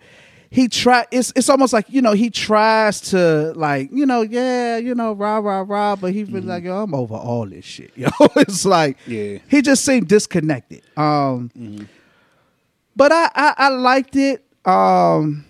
He 0.56 0.68
try 0.68 1.04
it's 1.10 1.34
it's 1.36 1.50
almost 1.50 1.74
like 1.74 1.84
you 1.90 2.00
know 2.00 2.12
he 2.14 2.30
tries 2.30 3.00
to 3.10 3.52
like 3.56 3.90
you 3.92 4.06
know 4.06 4.22
yeah 4.22 4.78
you 4.78 4.94
know 4.94 5.12
rah 5.12 5.36
rah 5.36 5.64
rah 5.68 5.96
but 5.96 6.14
he's 6.14 6.30
been 6.30 6.46
like 6.46 6.64
yo 6.64 6.82
I'm 6.82 6.94
over 6.94 7.14
all 7.14 7.44
this 7.44 7.66
shit 7.66 7.90
yo 7.96 8.08
it's 8.36 8.64
like 8.64 8.96
Yeah. 9.06 9.36
he 9.48 9.60
just 9.60 9.84
seemed 9.84 10.08
disconnected 10.08 10.80
um 10.96 11.50
but 12.96 13.12
I, 13.12 13.30
I 13.34 13.54
I 13.58 13.68
liked 13.68 14.16
it. 14.16 14.42
Um, 14.64 15.44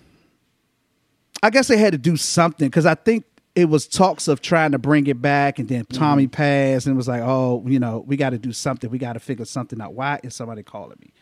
I 1.41 1.49
guess 1.51 1.69
they 1.69 1.77
had 1.77 1.93
to 1.93 1.97
do 1.97 2.17
something 2.17 2.67
because 2.67 2.85
I 2.85 2.95
think 2.95 3.23
it 3.55 3.65
was 3.69 3.87
talks 3.87 4.27
of 4.27 4.41
trying 4.41 4.73
to 4.73 4.77
bring 4.77 5.07
it 5.07 5.21
back, 5.21 5.57
and 5.57 5.69
then 5.69 5.85
Tommy 5.85 6.27
passed, 6.27 6.85
and 6.85 6.93
it 6.93 6.97
was 6.97 7.07
like, 7.07 7.21
oh, 7.23 7.63
you 7.65 7.79
know, 7.79 8.03
we 8.05 8.17
got 8.17 8.31
to 8.31 8.37
do 8.37 8.51
something. 8.51 8.89
We 8.89 8.97
got 8.97 9.13
to 9.13 9.19
figure 9.21 9.45
something 9.45 9.79
out. 9.79 9.93
Why 9.93 10.19
is 10.23 10.35
somebody 10.35 10.61
calling 10.63 10.97
me? 10.99 11.13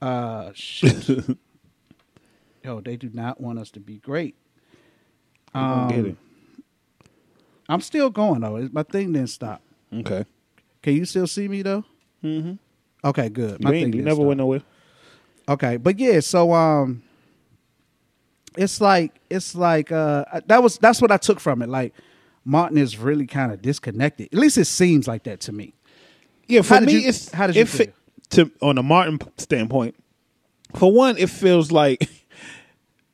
Uh, 0.00 0.52
shit. 0.54 1.10
Yo, 2.68 2.82
they 2.82 2.96
do 2.98 3.08
not 3.14 3.40
want 3.40 3.58
us 3.58 3.70
to 3.70 3.80
be 3.80 3.96
great. 3.96 4.34
I 5.54 5.88
get 5.90 6.04
it. 6.04 6.16
I'm 7.66 7.80
still 7.80 8.10
going 8.10 8.42
though. 8.42 8.68
My 8.72 8.82
thing 8.82 9.14
didn't 9.14 9.30
stop. 9.30 9.62
Okay. 9.90 10.26
Can 10.82 10.92
you 10.92 11.06
still 11.06 11.26
see 11.26 11.48
me 11.48 11.62
though? 11.62 11.82
Mm-hmm. 12.22 12.52
Okay, 13.08 13.30
good. 13.30 13.64
My 13.64 13.72
You, 13.72 13.84
thing 13.86 13.92
you 13.94 14.02
never 14.02 14.16
stop. 14.16 14.26
went 14.26 14.38
nowhere. 14.38 14.60
Okay, 15.48 15.78
but 15.78 15.98
yeah, 15.98 16.20
so 16.20 16.52
um, 16.52 17.02
it's 18.54 18.82
like 18.82 19.18
it's 19.30 19.54
like 19.54 19.90
uh 19.90 20.26
that 20.44 20.62
was 20.62 20.76
that's 20.76 21.00
what 21.00 21.10
I 21.10 21.16
took 21.16 21.40
from 21.40 21.62
it. 21.62 21.70
Like 21.70 21.94
Martin 22.44 22.76
is 22.76 22.98
really 22.98 23.26
kind 23.26 23.50
of 23.50 23.62
disconnected. 23.62 24.28
At 24.30 24.38
least 24.38 24.58
it 24.58 24.66
seems 24.66 25.08
like 25.08 25.22
that 25.24 25.40
to 25.40 25.52
me. 25.52 25.72
Yeah, 26.46 26.60
for 26.60 26.82
me, 26.82 26.92
you- 27.00 27.08
it's 27.08 27.30
how 27.32 27.46
did 27.46 27.56
you 27.56 27.62
it 27.62 27.68
fit- 27.68 27.94
to 28.32 28.52
on 28.60 28.76
a 28.76 28.82
Martin 28.82 29.20
standpoint. 29.38 29.94
For 30.76 30.92
one, 30.92 31.16
it 31.16 31.30
feels 31.30 31.72
like 31.72 32.10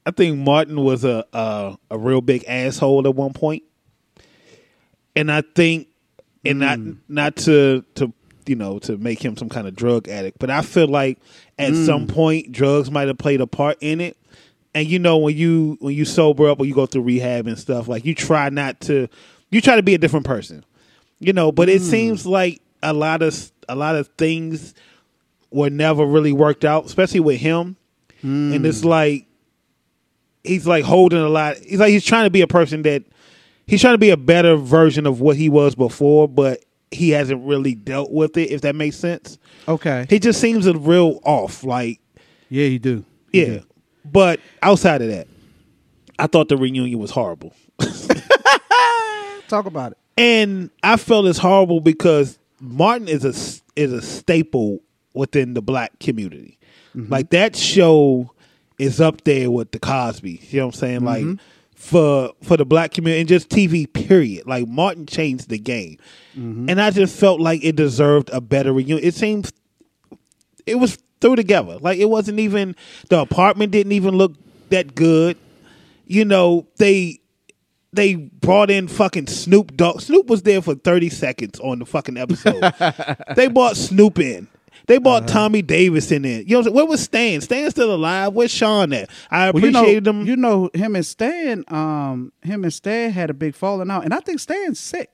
I 0.07 0.11
think 0.11 0.39
Martin 0.39 0.83
was 0.83 1.05
a 1.05 1.25
a, 1.33 1.79
a 1.91 1.99
real 1.99 2.21
big 2.21 2.45
asshole 2.47 3.07
at 3.07 3.15
one 3.15 3.33
point, 3.33 3.63
and 5.17 5.31
I 5.31 5.43
think, 5.43 5.89
and 6.45 6.59
not 6.59 6.79
hmm. 6.79 6.93
not 7.09 7.37
to 7.37 7.85
to 7.97 8.13
you 8.47 8.57
know 8.57 8.79
to 8.81 8.97
make 8.99 9.25
him 9.25 9.37
some 9.37 9.49
kind 9.49 9.67
of 9.67 9.75
drug 9.75 10.09
addict, 10.09 10.39
but 10.39 10.51
I 10.51 10.63
feel 10.63 10.89
like 10.89 11.19
at 11.59 11.73
hmm. 11.73 11.85
some 11.85 12.07
point 12.07 12.53
drugs 12.53 12.91
might 12.91 13.09
have 13.09 13.19
played 13.19 13.41
a 13.41 13.47
part 13.47 13.79
in 13.81 14.01
it. 14.01 14.17
And 14.77 14.89
you 14.89 14.99
know 14.99 15.19
when 15.19 15.37
you 15.37 15.77
when 15.81 15.95
you 15.95 16.05
sober 16.05 16.49
up 16.49 16.59
or 16.59 16.67
you 16.67 16.75
go 16.75 16.87
through 16.87 17.03
rehab 17.03 17.47
and 17.47 17.59
stuff, 17.59 17.87
like 17.87 18.05
you 18.05 18.15
try 18.15 18.49
not 18.49 18.81
to, 18.83 19.09
you 19.51 19.61
try 19.61 19.77
to 19.77 19.85
be 19.85 19.95
a 19.95 19.99
different 19.99 20.27
person 20.27 20.65
you 21.21 21.33
know 21.33 21.53
but 21.53 21.69
it 21.69 21.81
hmm. 21.81 21.89
seems 21.89 22.27
like 22.27 22.61
a 22.83 22.93
lot 22.93 23.23
of 23.23 23.53
a 23.69 23.75
lot 23.75 23.97
of 23.97 24.09
things 24.19 24.75
were 25.51 25.71
never 25.71 26.05
really 26.05 26.33
worked 26.33 26.65
out 26.65 26.85
especially 26.85 27.21
with 27.21 27.41
him. 27.41 27.77
And 28.55 28.67
it's 28.67 28.85
like 28.85 29.27
he's 30.45 30.66
like 30.66 30.85
holding 30.85 31.19
a 31.19 31.29
lot 31.29 31.57
he's 31.59 31.81
like 31.81 31.91
he's 31.91 32.05
trying 32.05 32.25
to 32.25 32.31
be 32.31 32.41
a 32.43 32.47
person 32.47 32.83
that 32.83 33.03
he's 33.66 33.81
trying 33.81 33.95
to 33.95 33.99
be 33.99 34.11
a 34.11 34.16
better 34.16 34.57
version 34.57 35.07
of 35.07 35.21
what 35.21 35.37
he 35.37 35.49
was 35.49 35.75
before 35.75 36.29
but 36.29 36.65
he 36.91 37.11
hasn't 37.11 37.45
really 37.45 37.75
dealt 37.75 38.11
with 38.12 38.37
it 38.37 38.51
if 38.51 38.61
that 38.61 38.75
makes 38.77 38.97
sense 38.97 39.39
Okay. 39.66 40.07
he 40.11 40.19
just 40.19 40.41
seems 40.41 40.66
a 40.66 40.75
real 40.77 41.19
off 41.25 41.65
like 41.65 41.99
yeah, 42.51 42.66
you 42.66 42.79
do. 42.79 43.05
You 43.33 43.43
yeah 43.43 43.47
do. 43.59 43.65
but 44.05 44.39
outside 44.62 45.01
of 45.03 45.09
that 45.09 45.27
i 46.19 46.27
thought 46.27 46.49
the 46.49 46.57
reunion 46.57 46.99
was 46.99 47.11
horrible 47.11 47.55
Talk 49.49 49.66
about 49.66 49.93
it. 49.93 49.99
and 50.16 50.71
I 50.83 50.97
felt 50.97 51.27
it's 51.27 51.39
horrible 51.39 51.81
because 51.81 52.39
Martin 52.61 53.09
is 53.09 53.25
a 53.25 53.35
is 53.81 53.93
a 53.93 54.01
staple 54.01 54.81
within 55.12 55.55
the 55.55 55.61
black 55.62 55.99
community. 56.01 56.59
Mm-hmm. 56.97 57.12
Like 57.12 57.31
that 57.31 57.55
show 57.55 58.33
is 58.79 59.01
up 59.01 59.25
there 59.25 59.51
with 59.51 59.73
the 59.73 59.79
Cosby. 59.79 60.41
You 60.51 60.61
know 60.61 60.67
what 60.67 60.75
I'm 60.75 60.79
saying? 60.79 61.05
Like 61.05 61.23
mm-hmm. 61.25 61.45
for 61.75 62.33
for 62.43 62.57
the 62.57 62.65
black 62.65 62.93
community 62.93 63.21
and 63.21 63.29
just 63.29 63.49
TV 63.49 63.91
period. 63.91 64.47
Like 64.47 64.69
Martin 64.69 65.07
changed 65.07 65.49
the 65.49 65.59
game, 65.59 65.99
mm-hmm. 66.37 66.69
and 66.69 66.81
I 66.81 66.91
just 66.91 67.19
felt 67.19 67.41
like 67.41 67.65
it 67.65 67.77
deserved 67.77 68.31
a 68.33 68.41
better 68.41 68.73
reunion. 68.73 69.01
It 69.03 69.15
seems 69.15 69.53
it 70.67 70.77
was 70.77 70.99
through 71.21 71.37
together. 71.37 71.79
Like 71.79 71.99
it 71.99 72.09
wasn't 72.09 72.41
even 72.41 72.77
the 73.09 73.21
apartment 73.21 73.73
didn't 73.73 73.93
even 73.93 74.15
look 74.17 74.35
that 74.71 74.95
good. 74.95 75.37
You 76.07 76.25
know 76.25 76.67
they 76.77 77.21
they 77.95 78.15
brought 78.17 78.71
in 78.71 78.89
fucking 78.89 79.29
Snoop 79.29 79.77
Dogg. 79.77 80.01
Snoop 80.01 80.27
was 80.27 80.43
there 80.43 80.61
for 80.61 80.75
30 80.75 81.11
seconds 81.11 81.61
on 81.61 81.79
the 81.79 81.87
fucking 81.87 82.17
episode. 82.17 82.61
they 83.37 83.47
brought 83.47 83.77
Snoop 83.77 84.19
in. 84.19 84.49
They 84.86 84.98
bought 84.98 85.24
Uh-huh. 85.24 85.32
Tommy 85.32 85.62
Davidson 85.62 86.16
in 86.16 86.23
there. 86.23 86.40
You 86.43 86.47
know 86.48 86.56
what 86.56 86.59
I'm 86.59 86.65
saying? 86.65 86.74
Where 86.77 86.86
was 86.86 87.01
Stan? 87.02 87.40
Stan's 87.40 87.70
still 87.70 87.94
alive. 87.94 88.32
Where's 88.35 88.51
Sean 88.51 88.93
at? 88.93 89.09
I 89.31 89.51
Well, 89.51 89.62
you 89.65 89.70
know, 89.70 89.78
appreciated 89.81 90.06
him. 90.06 90.27
You 90.27 90.36
know, 90.36 90.70
him 90.74 90.94
and 90.97 91.06
Stan, 91.06 91.65
um, 91.69 92.32
him 92.43 92.65
and 92.65 92.73
Stan 92.73 93.11
had 93.12 93.31
a 93.31 93.35
big 93.35 93.55
falling 93.55 93.90
out, 93.90 94.05
and 94.05 94.12
I 94.12 94.19
think 94.20 94.40
Stan's 94.40 94.78
sick. 94.78 95.11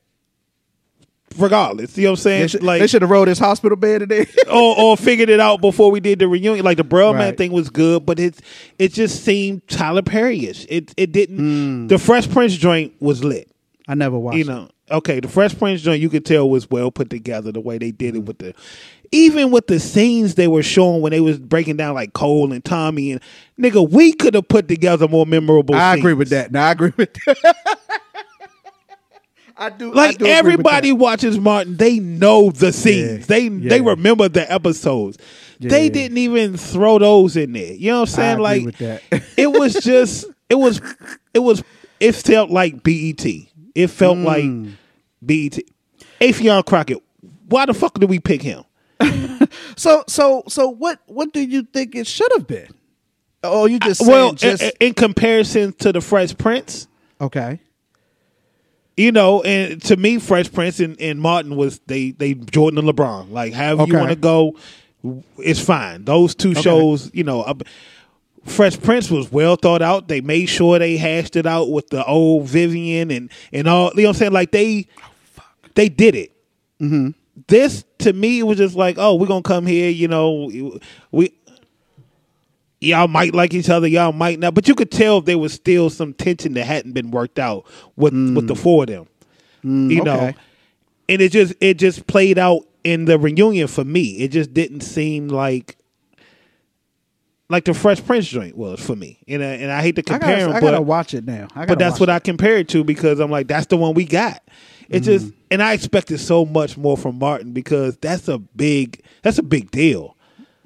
regardless. 1.38 1.96
You 1.96 2.04
know 2.04 2.10
what 2.10 2.18
I'm 2.18 2.22
saying? 2.22 2.40
They 2.42 2.48
should, 2.48 2.62
like 2.62 2.80
they 2.80 2.86
should 2.88 3.02
have 3.02 3.10
rolled 3.10 3.28
his 3.28 3.38
hospital 3.38 3.76
bed 3.76 4.00
today. 4.00 4.26
or, 4.52 4.78
or 4.78 4.96
figured 4.96 5.28
it 5.28 5.38
out 5.40 5.60
before 5.60 5.90
we 5.90 6.00
did 6.00 6.18
the 6.18 6.26
reunion. 6.28 6.64
Like 6.64 6.76
the 6.76 6.84
Bruh-Man 6.84 7.36
thing 7.36 7.52
was 7.52 7.70
good, 7.70 8.04
but 8.04 8.18
it 8.18 8.40
it 8.78 8.92
just 8.92 9.24
seemed 9.24 9.66
Tyler 9.68 10.02
Perry-ish. 10.02 10.66
It 10.68 10.92
it 10.96 11.12
didn't. 11.12 11.38
Hmm. 11.38 11.86
The 11.86 11.98
Fresh 11.98 12.30
Prince 12.30 12.56
joint 12.56 12.94
was 13.00 13.22
lit. 13.22 13.50
I 13.86 13.94
never 13.94 14.18
watched. 14.18 14.38
you 14.38 14.44
know 14.44 14.68
okay 14.92 15.20
the 15.20 15.28
fresh 15.28 15.56
prince 15.56 15.82
joint 15.82 16.00
you 16.00 16.08
could 16.08 16.24
tell 16.24 16.48
was 16.50 16.68
well 16.70 16.90
put 16.90 17.10
together 17.10 17.50
the 17.52 17.60
way 17.60 17.78
they 17.78 17.90
did 17.92 18.14
it 18.16 18.20
with 18.24 18.38
the 18.38 18.52
even 19.12 19.50
with 19.50 19.66
the 19.66 19.80
scenes 19.80 20.36
they 20.36 20.46
were 20.48 20.62
showing 20.62 21.00
when 21.02 21.10
they 21.10 21.20
was 21.20 21.38
breaking 21.38 21.76
down 21.76 21.94
like 21.94 22.12
cole 22.12 22.52
and 22.52 22.64
tommy 22.64 23.10
and 23.12 23.20
nigga 23.58 23.88
we 23.90 24.12
could 24.12 24.34
have 24.34 24.46
put 24.48 24.68
together 24.68 25.08
more 25.08 25.26
memorable 25.26 25.74
I 25.74 25.94
agree 25.96 26.14
with 26.14 26.28
that. 26.30 26.52
No, 26.52 26.60
I 26.60 26.70
agree 26.72 26.92
with 26.96 27.12
that. 27.26 27.56
I 29.56 29.68
do. 29.68 29.92
I 29.92 29.94
Like 29.94 30.18
do 30.18 30.24
agree 30.24 30.30
with 30.30 30.38
everybody 30.38 30.92
watches 30.92 31.38
Martin, 31.38 31.76
they 31.76 31.98
know 31.98 32.50
the 32.50 32.72
scenes. 32.72 33.20
Yeah, 33.20 33.26
They 33.26 33.48
they 33.48 33.80
remember 33.82 34.28
the 34.28 34.50
episodes. 34.50 35.18
They 35.58 35.90
didn't 35.90 36.16
even 36.16 36.56
throw 36.56 36.98
those 36.98 37.36
in 37.36 37.52
there. 37.52 37.74
You 37.74 37.90
know 37.90 38.00
what 38.00 38.08
I'm 38.10 38.14
saying? 38.14 38.32
agree 38.32 38.42
like 38.44 38.64
with 38.64 38.78
that. 38.78 39.02
it 39.36 39.52
was 39.52 39.74
just 39.82 40.24
it 40.48 40.54
was 40.54 40.80
it 41.34 41.40
was 41.40 41.62
it 41.98 42.12
felt 42.14 42.50
like 42.50 42.82
BET. 42.82 43.24
It 43.74 43.88
felt 43.88 44.16
Mm. 44.18 44.24
like 44.24 44.74
BET. 45.24 45.58
Affion 46.20 46.64
Crockett. 46.64 46.98
Why 47.48 47.66
the 47.66 47.74
fuck 47.74 47.98
did 47.98 48.08
we 48.08 48.18
pick 48.18 48.40
him? 48.42 48.64
So 49.76 50.04
so 50.06 50.42
so 50.46 50.68
what 50.68 51.00
what 51.06 51.32
do 51.32 51.40
you 51.40 51.62
think 51.62 51.94
it 51.94 52.06
should 52.06 52.30
have 52.36 52.46
been? 52.46 52.68
Oh, 53.42 53.64
you 53.64 53.78
just 53.78 54.06
well, 54.06 54.34
just 54.34 54.62
in, 54.62 54.72
in 54.80 54.94
comparison 54.94 55.72
to 55.74 55.92
the 55.92 56.02
Fresh 56.02 56.36
Prince, 56.36 56.86
okay. 57.18 57.58
you 58.98 59.12
know, 59.12 59.42
and 59.42 59.80
to 59.84 59.96
me, 59.96 60.18
Fresh 60.18 60.52
Prince 60.52 60.80
and, 60.80 61.00
and 61.00 61.18
Martin 61.18 61.56
was 61.56 61.78
they 61.86 62.10
they 62.10 62.34
Jordan 62.34 62.78
and 62.78 62.88
LeBron. 62.88 63.30
Like, 63.30 63.54
however 63.54 63.86
you 63.86 63.94
want 63.94 64.10
to 64.10 64.16
go, 64.16 64.56
it's 65.38 65.60
fine. 65.60 66.04
Those 66.04 66.34
two 66.34 66.54
shows, 66.54 67.10
you 67.14 67.24
know, 67.24 67.40
uh, 67.40 67.54
Fresh 68.44 68.82
Prince 68.82 69.10
was 69.10 69.32
well 69.32 69.56
thought 69.56 69.80
out. 69.80 70.08
They 70.08 70.20
made 70.20 70.46
sure 70.46 70.78
they 70.78 70.98
hashed 70.98 71.36
it 71.36 71.46
out 71.46 71.70
with 71.70 71.88
the 71.88 72.04
old 72.04 72.46
Vivian 72.46 73.10
and 73.10 73.30
and 73.50 73.66
all. 73.66 73.92
You 73.94 74.02
know 74.02 74.08
what 74.10 74.16
I'm 74.16 74.18
saying? 74.18 74.32
Like 74.32 74.50
they 74.50 74.86
they 75.74 75.88
did 75.88 76.14
it. 76.14 76.32
Mm-hmm. 76.78 77.10
This 77.46 77.84
to 78.00 78.12
me 78.12 78.40
it 78.40 78.42
was 78.44 78.58
just 78.58 78.76
like, 78.76 78.96
oh, 78.98 79.14
we're 79.14 79.26
gonna 79.26 79.42
come 79.42 79.66
here. 79.66 79.90
You 79.90 80.08
know, 80.08 80.50
we 81.10 81.32
y'all 82.80 83.08
might 83.08 83.34
like 83.34 83.52
each 83.54 83.68
other, 83.68 83.86
y'all 83.86 84.12
might 84.12 84.38
not, 84.38 84.54
but 84.54 84.66
you 84.66 84.74
could 84.74 84.90
tell 84.90 85.20
there 85.20 85.38
was 85.38 85.52
still 85.52 85.90
some 85.90 86.14
tension 86.14 86.54
that 86.54 86.64
hadn't 86.64 86.92
been 86.92 87.10
worked 87.10 87.38
out 87.38 87.66
with 87.96 88.12
with 88.34 88.46
the 88.46 88.54
four 88.54 88.84
of 88.84 88.88
them. 88.88 89.06
you 89.62 90.02
know, 90.02 90.16
Mm. 90.16 90.28
okay. 90.30 90.34
and 91.10 91.20
it 91.20 91.32
just 91.32 91.54
it 91.60 91.74
just 91.78 92.06
played 92.06 92.38
out 92.38 92.62
in 92.84 93.04
the 93.04 93.18
reunion 93.18 93.66
for 93.68 93.84
me. 93.84 94.16
It 94.18 94.28
just 94.28 94.54
didn't 94.54 94.80
seem 94.80 95.28
like 95.28 95.76
like 97.50 97.64
the 97.64 97.74
Fresh 97.74 98.04
Prince 98.06 98.28
joint 98.28 98.56
was 98.56 98.80
for 98.80 98.94
me, 98.96 99.18
and 99.28 99.42
I, 99.42 99.46
and 99.46 99.72
I 99.72 99.82
hate 99.82 99.96
to 99.96 100.02
I 100.02 100.18
compare 100.18 100.36
gotta, 100.36 100.46
them, 100.46 100.52
I 100.56 100.60
gotta 100.60 100.76
but 100.78 100.82
watch 100.86 101.14
it 101.14 101.26
now. 101.26 101.48
I 101.54 101.60
but 101.66 101.68
gotta 101.70 101.78
that's 101.80 102.00
what 102.00 102.08
it. 102.08 102.12
I 102.12 102.18
compare 102.20 102.56
it 102.58 102.68
to 102.68 102.84
because 102.84 103.18
I'm 103.20 103.30
like, 103.30 103.48
that's 103.48 103.66
the 103.66 103.76
one 103.76 103.92
we 103.94 104.04
got. 104.04 104.40
It 104.90 105.00
just 105.00 105.26
Mm-hmm. 105.26 105.36
and 105.52 105.62
I 105.62 105.72
expected 105.72 106.18
so 106.18 106.44
much 106.44 106.76
more 106.76 106.96
from 106.96 107.18
Martin 107.18 107.52
because 107.52 107.96
that's 107.98 108.28
a 108.28 108.38
big 108.38 109.02
that's 109.22 109.38
a 109.38 109.42
big 109.42 109.70
deal. 109.70 110.16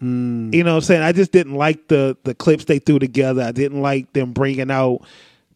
Mm. 0.02 0.52
You 0.52 0.64
know 0.64 0.72
what 0.72 0.76
I'm 0.76 0.82
saying? 0.82 1.02
I 1.02 1.12
just 1.12 1.30
didn't 1.30 1.54
like 1.54 1.88
the 1.88 2.16
the 2.24 2.34
clips 2.34 2.64
they 2.64 2.78
threw 2.78 2.98
together. 2.98 3.42
I 3.42 3.52
didn't 3.52 3.82
like 3.82 4.12
them 4.14 4.32
bringing 4.32 4.70
out 4.70 5.00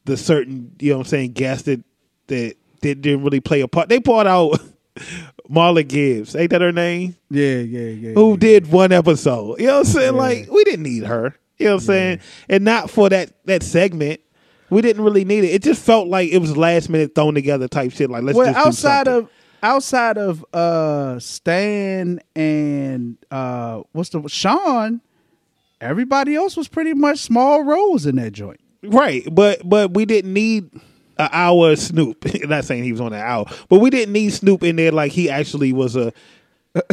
the 0.04 0.16
certain 0.16 0.76
you 0.78 0.90
know 0.90 0.98
what 0.98 1.06
I'm 1.06 1.10
saying 1.10 1.32
guests 1.32 1.64
that 1.64 1.82
that, 2.28 2.56
that 2.82 3.00
didn't 3.00 3.24
really 3.24 3.40
play 3.40 3.62
a 3.62 3.68
part. 3.68 3.88
They 3.88 3.98
brought 3.98 4.26
out 4.26 4.60
Marla 5.50 5.86
Gibbs, 5.86 6.36
ain't 6.36 6.50
that 6.50 6.60
her 6.60 6.72
name? 6.72 7.16
Yeah, 7.30 7.56
yeah, 7.56 7.88
yeah. 7.88 8.12
who 8.12 8.32
yeah. 8.32 8.36
did 8.36 8.70
one 8.70 8.92
episode. 8.92 9.60
You 9.60 9.68
know 9.68 9.78
what 9.78 9.86
I'm 9.86 9.92
saying? 9.92 10.14
Like 10.14 10.50
we 10.50 10.62
didn't 10.64 10.82
need 10.82 11.04
her. 11.04 11.34
You 11.56 11.66
know 11.66 11.74
what 11.74 11.82
I'm 11.82 11.86
saying? 11.86 12.20
And 12.48 12.64
not 12.64 12.90
for 12.90 13.08
that 13.08 13.32
that 13.46 13.62
segment. 13.62 14.20
We 14.70 14.82
didn't 14.82 15.02
really 15.02 15.24
need 15.24 15.44
it. 15.44 15.48
It 15.48 15.62
just 15.62 15.82
felt 15.82 16.08
like 16.08 16.30
it 16.30 16.38
was 16.38 16.56
last 16.56 16.88
minute 16.88 17.14
thrown 17.14 17.34
together 17.34 17.68
type 17.68 17.92
shit. 17.92 18.10
Like 18.10 18.22
let's 18.22 18.36
well, 18.36 18.52
just 18.52 18.66
outside 18.66 19.08
of 19.08 19.30
outside 19.62 20.18
of 20.18 20.44
uh 20.52 21.18
Stan 21.18 22.20
and 22.36 23.16
uh 23.30 23.82
what's 23.92 24.10
the 24.10 24.26
Sean, 24.28 25.00
everybody 25.80 26.34
else 26.34 26.56
was 26.56 26.68
pretty 26.68 26.94
much 26.94 27.18
small 27.18 27.64
roles 27.64 28.06
in 28.06 28.16
that 28.16 28.32
joint. 28.32 28.60
right, 28.82 29.26
but 29.32 29.66
but 29.68 29.94
we 29.94 30.04
didn't 30.04 30.32
need 30.32 30.70
an 31.18 31.28
hour 31.32 31.72
of 31.72 31.78
Snoop. 31.78 32.24
not 32.44 32.64
saying 32.64 32.84
he 32.84 32.92
was 32.92 33.00
on 33.00 33.12
an 33.12 33.20
hour, 33.20 33.46
but 33.68 33.80
we 33.80 33.90
didn't 33.90 34.12
need 34.12 34.30
Snoop 34.30 34.62
in 34.62 34.76
there 34.76 34.92
like 34.92 35.12
he 35.12 35.30
actually 35.30 35.72
was 35.72 35.96
a. 35.96 36.12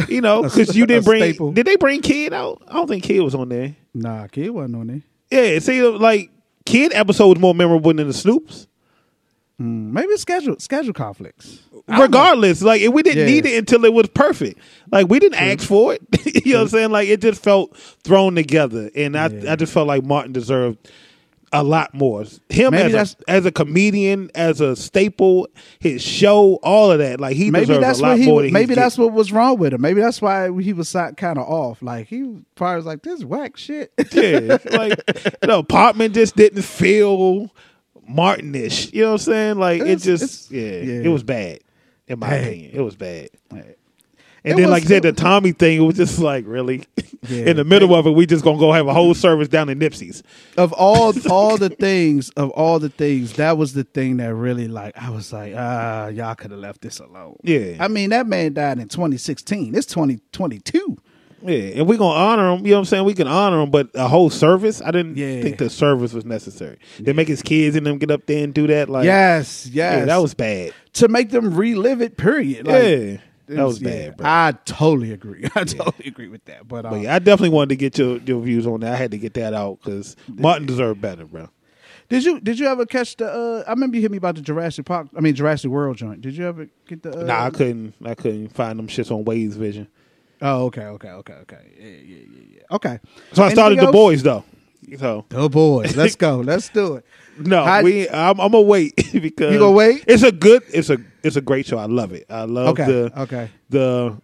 You 0.08 0.20
know, 0.20 0.42
because 0.44 0.74
you 0.74 0.86
didn't 0.86 1.04
bring. 1.04 1.22
staple. 1.22 1.52
Did 1.52 1.66
they 1.66 1.76
bring 1.76 2.00
Kid 2.00 2.32
out? 2.32 2.62
I 2.66 2.72
don't 2.72 2.88
think 2.88 3.04
Kid 3.04 3.20
was 3.20 3.34
on 3.34 3.50
there. 3.50 3.76
Nah, 3.94 4.26
kid 4.26 4.50
wasn't 4.50 4.76
on 4.76 4.86
there. 4.86 5.02
Yeah, 5.30 5.58
see, 5.60 5.82
like 5.82 6.30
Kid 6.66 6.92
episode 6.94 7.28
was 7.28 7.38
more 7.38 7.54
memorable 7.54 7.94
than 7.94 8.06
the 8.06 8.12
Snoops. 8.12 8.66
Hmm, 9.58 9.92
maybe 9.94 10.14
schedule 10.18 10.56
schedule 10.58 10.92
conflicts. 10.92 11.60
regardless 11.88 12.60
like 12.60 12.82
we 12.92 13.02
didn't 13.02 13.20
Yeah. 13.20 13.26
need 13.34 13.46
it 13.46 13.56
until 13.58 13.86
it 13.86 13.92
was 13.94 14.06
perfect 14.08 14.58
like 14.92 15.08
we 15.08 15.18
didn't 15.18 15.40
ask 15.40 15.66
for 15.66 15.94
it 15.94 16.02
you 16.44 16.52
know 16.52 16.58
what 16.58 16.62
i'm 16.64 16.68
saying 16.68 16.90
like 16.90 17.08
it 17.08 17.20
just 17.22 17.42
felt 17.42 17.74
thrown 18.04 18.34
together 18.34 18.90
and 18.94 19.16
i 19.16 19.28
Yeah. 19.28 19.52
i 19.52 19.56
just 19.56 19.72
felt 19.72 19.86
like 19.86 20.02
martin 20.04 20.32
deserved 20.32 20.90
a 21.52 21.62
lot 21.62 21.94
more 21.94 22.24
him 22.48 22.72
Maybe 22.72 22.94
as 22.96 23.16
a, 23.28 23.30
as 23.30 23.46
a 23.46 23.52
comedian 23.52 24.30
as 24.34 24.60
a 24.60 24.74
staple 24.74 25.48
his 25.78 26.02
show 26.02 26.58
all 26.62 26.90
of 26.90 26.98
that 26.98 27.20
like 27.20 27.36
he 27.36 27.50
Maybe 27.50 27.66
deserves 27.66 27.80
that's 27.86 27.98
a 28.00 28.02
lot 28.02 28.18
what 28.18 28.44
he. 28.46 28.50
Maybe 28.50 28.74
that's 28.74 28.96
getting. 28.96 29.04
what 29.12 29.14
was 29.16 29.30
wrong 29.32 29.58
with 29.58 29.72
him. 29.72 29.80
Maybe 29.80 30.00
that's 30.00 30.20
why 30.20 30.50
he 30.60 30.72
was 30.72 30.90
kind 30.92 31.38
of 31.38 31.46
off. 31.48 31.80
Like 31.82 32.08
he 32.08 32.42
probably 32.56 32.76
was 32.76 32.86
like, 32.86 33.02
"This 33.02 33.24
whack 33.24 33.56
shit." 33.56 33.92
yeah 34.12 34.58
like 34.72 35.04
the 35.06 35.56
apartment 35.56 36.14
just 36.14 36.34
didn't 36.36 36.62
feel 36.62 37.52
martinish 38.08 38.92
you 38.92 39.02
know 39.02 39.08
what 39.08 39.12
i'm 39.14 39.18
saying 39.18 39.58
like 39.58 39.82
it 39.82 39.96
just 39.96 40.50
it's- 40.50 40.50
yeah, 40.50 40.92
yeah. 40.92 41.00
it 41.02 41.08
was 41.08 41.24
bad 41.24 41.58
in 42.06 42.18
my 42.20 42.28
Bad. 42.30 42.44
opinion 42.44 42.70
it 42.74 42.80
was 42.80 42.94
bad 42.96 43.30
It 43.52 43.75
And 44.46 44.58
then, 44.58 44.64
was- 44.66 44.70
like 44.70 44.82
you 44.84 44.88
said, 44.88 45.02
the 45.02 45.12
Tommy 45.12 45.52
thing, 45.52 45.78
it 45.78 45.84
was 45.84 45.96
just 45.96 46.18
like, 46.18 46.44
really? 46.46 46.84
Yeah. 47.28 47.46
in 47.46 47.56
the 47.56 47.64
middle 47.64 47.92
of 47.92 48.06
it, 48.06 48.12
we 48.12 48.24
just 48.24 48.44
going 48.44 48.56
to 48.56 48.60
go 48.60 48.70
have 48.72 48.86
a 48.86 48.94
whole 48.94 49.12
service 49.12 49.48
down 49.48 49.68
in 49.68 49.80
Nipsey's. 49.80 50.22
of 50.56 50.72
all 50.74 51.12
all 51.30 51.56
the 51.56 51.70
things 51.70 52.30
of 52.30 52.50
all 52.50 52.78
the 52.78 52.88
things 52.88 53.32
that 53.32 53.58
was 53.58 53.72
the 53.72 53.82
thing 53.82 54.18
that 54.18 54.32
really 54.32 54.68
like 54.68 54.96
i 54.96 55.10
was 55.10 55.32
like 55.32 55.52
ah 55.56 56.06
y'all 56.06 56.36
could 56.36 56.52
have 56.52 56.60
left 56.60 56.82
this 56.82 57.00
alone 57.00 57.34
Yeah. 57.42 57.78
i 57.80 57.88
mean 57.88 58.10
that 58.10 58.28
man 58.28 58.52
died 58.54 58.78
in 58.78 58.86
2016 58.86 59.74
it's 59.74 59.86
2022 59.86 60.98
Yeah, 61.42 61.54
and 61.78 61.88
we're 61.88 61.98
going 61.98 62.14
to 62.14 62.20
honor 62.20 62.52
him. 62.54 62.64
You 62.64 62.72
know 62.72 62.76
what 62.76 62.80
I'm 62.80 62.84
saying? 62.86 63.04
We 63.04 63.14
can 63.14 63.26
honor 63.28 63.60
him, 63.62 63.70
but 63.70 63.90
a 63.94 64.08
whole 64.08 64.30
service, 64.30 64.80
I 64.80 64.90
didn't 64.90 65.16
Yeah. 65.16 65.42
think 65.42 65.58
the 65.58 65.68
service 65.68 66.12
was 66.12 66.24
necessary. 66.24 66.78
They 67.00 67.12
make 67.12 67.28
his 67.28 67.42
kids 67.42 67.76
and 67.76 67.86
them 67.86 67.98
get 67.98 68.10
up 68.10 68.26
there 68.26 68.42
and 68.44 68.54
do 68.54 68.66
that. 68.68 68.88
Like, 68.88 69.04
yes 69.04 69.66
yes 69.66 69.98
yeah, 70.00 70.04
that 70.04 70.16
was 70.18 70.34
bad. 70.34 70.72
to 70.94 71.08
make 71.08 71.30
them 71.30 71.54
relive 71.54 72.00
it 72.02 72.16
period 72.16 72.66
Like, 72.66 72.82
yeah, 72.84 73.16
that 73.46 73.64
was 73.64 73.80
yeah, 73.80 73.88
bad, 74.10 74.16
bro. 74.16 74.26
i 74.28 74.52
totally 74.64 75.12
agree 75.12 75.44
i 75.54 75.64
totally 75.64 76.08
agree 76.08 76.28
with 76.28 76.44
that 76.46 76.66
but, 76.66 76.84
uh, 76.86 76.90
but 76.90 77.00
yeah, 77.00 77.14
I 77.14 77.18
definitely 77.18 77.50
wanted 77.50 77.68
to 77.70 77.76
get 77.76 77.96
your, 77.98 78.18
your 78.18 78.40
views 78.40 78.66
on 78.66 78.80
that. 78.80 78.92
I 78.92 78.96
had 78.96 79.10
to 79.12 79.18
get 79.18 79.34
that 79.34 79.54
out 79.54 79.78
because 79.82 80.16
Martin 80.28 80.66
deserved 80.66 81.00
better, 81.00 81.24
bro. 81.24 81.48
did 82.08 82.24
you 82.24 82.40
did 82.40 82.58
you 82.58 82.66
ever 82.66 82.86
catch 82.86 83.16
the 83.16 83.26
uh 83.26 83.64
i 83.66 83.70
remember 83.70 83.96
you 83.96 84.02
hit 84.02 84.10
me 84.10 84.18
about 84.18 84.34
the 84.36 84.40
jurassic 84.40 84.84
park 84.86 85.08
i 85.16 85.20
mean 85.20 85.34
jurassic 85.34 85.70
world 85.70 85.96
joint 85.96 86.20
did 86.20 86.36
you 86.36 86.46
ever 86.46 86.68
get 86.88 87.02
the 87.02 87.18
uh, 87.20 87.22
Nah, 87.24 87.44
I 87.46 87.50
couldn't. 87.50 87.94
I 88.04 88.14
couldn't 88.14 88.48
find 88.48 88.78
them 88.78 88.86
shits 88.88 89.10
on 89.10 89.24
Wade's 89.24 89.56
Vision. 89.56 89.88
oh 90.42 90.66
okay 90.66 90.84
okay 90.84 91.08
okay 91.10 91.32
okay 91.34 91.58
yeah 91.78 91.86
yeah 91.86 92.16
yeah, 92.16 92.42
yeah. 92.56 92.76
okay 92.76 92.98
So 93.32 93.42
I 93.42 93.52
started 93.52 93.78
Anything 93.78 93.86
the 93.86 93.92
boys 93.92 94.22
though. 94.22 94.44
So 94.98 95.24
oh 95.32 95.48
boys 95.48 95.96
let's 95.96 96.14
go 96.26 96.36
let's 96.38 96.68
do 96.68 96.96
it 96.96 97.04
No, 97.38 97.64
How- 97.64 97.82
we. 97.82 98.08
I'm, 98.08 98.38
I'm 98.40 98.52
gonna 98.52 98.60
wait 98.62 98.94
because 99.12 99.52
You 99.52 99.58
gonna 99.58 99.72
wait? 99.72 100.04
It's 100.06 100.22
a 100.22 100.30
good. 100.32 100.62
It's 100.72 100.90
a. 100.90 100.98
It's 101.26 101.36
a 101.36 101.40
great 101.40 101.66
show. 101.66 101.78
I 101.78 101.86
love 101.86 102.12
it. 102.12 102.26
I 102.30 102.44
love 102.44 102.68
Okay, 102.78 102.84
the. 102.86 103.20
okay. 103.22 103.50
The. 103.70 104.16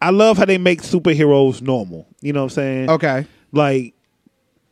I 0.00 0.10
love 0.10 0.38
how 0.38 0.44
they 0.44 0.58
make 0.58 0.82
superheroes 0.82 1.60
normal. 1.60 2.06
You 2.20 2.32
know 2.32 2.40
what 2.44 2.52
I'm 2.52 2.54
saying? 2.54 2.90
okay 2.90 3.26
Like 3.52 3.94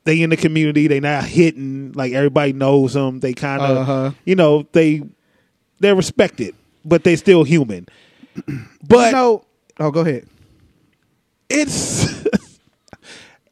they 0.05 0.23
in 0.23 0.31
the 0.31 0.37
community. 0.37 0.87
They 0.87 1.01
not 1.01 1.25
hitting. 1.25 1.93
Like 1.93 2.13
everybody 2.13 2.53
knows 2.53 2.95
them. 2.95 3.21
They 3.21 3.35
kind 3.35 3.61
of. 3.63 3.77
Uh-huh. 3.79 4.11
You 4.25 4.35
know 4.37 4.67
they. 4.73 5.03
They're 5.81 5.95
respected, 5.97 6.55
but 6.85 7.05
they 7.05 7.17
still 7.17 7.45
human. 7.45 7.87
But 8.89 9.13
no. 9.13 9.45
Oh, 9.81 9.91
go 9.91 10.01
ahead. 10.01 10.27
it's 11.51 12.07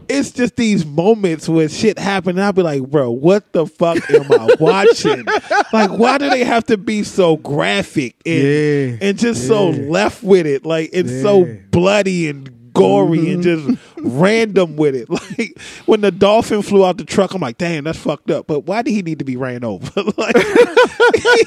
it's 0.08 0.30
just 0.30 0.56
these 0.56 0.84
moments 0.86 1.48
where 1.48 1.68
shit 1.68 1.98
happen 1.98 2.30
and 2.36 2.42
I'll 2.42 2.52
be 2.52 2.62
like, 2.62 2.82
bro, 2.82 3.10
what 3.10 3.52
the 3.52 3.66
fuck 3.66 3.98
am 4.10 4.30
I 4.32 4.54
watching? 4.60 5.24
like, 5.72 5.90
why 5.90 6.18
do 6.18 6.28
they 6.30 6.44
have 6.44 6.64
to 6.66 6.76
be 6.76 7.02
so 7.02 7.36
graphic 7.38 8.16
and, 8.26 8.42
Yeah, 8.42 8.96
and 9.08 9.18
just 9.18 9.46
so 9.46 9.70
left 9.70 10.22
with 10.22 10.46
it? 10.46 10.64
Like 10.66 10.90
it's 10.92 11.10
so 11.22 11.40
Yeah. 11.40 11.44
Mm-hmm. 11.52 11.70
bloody 11.70 12.28
and 12.28 12.72
gory 12.74 13.32
and 13.32 13.42
just 13.42 13.78
random 13.98 14.76
with 14.76 14.94
it. 14.96 15.08
Like 15.38 15.58
when 15.86 16.00
the 16.00 16.10
dolphin 16.10 16.62
flew 16.62 16.84
out 16.84 16.98
the 16.98 17.04
truck, 17.04 17.32
I'm 17.34 17.40
like, 17.40 17.56
damn, 17.58 17.84
that's 17.84 17.98
fucked 17.98 18.30
up. 18.30 18.46
But 18.46 18.60
why 18.66 18.82
did 18.82 18.90
he 18.92 19.02
need 19.02 19.20
to 19.20 19.24
be 19.24 19.36
ran 19.36 19.64
over? 19.64 19.90
like 20.16 20.36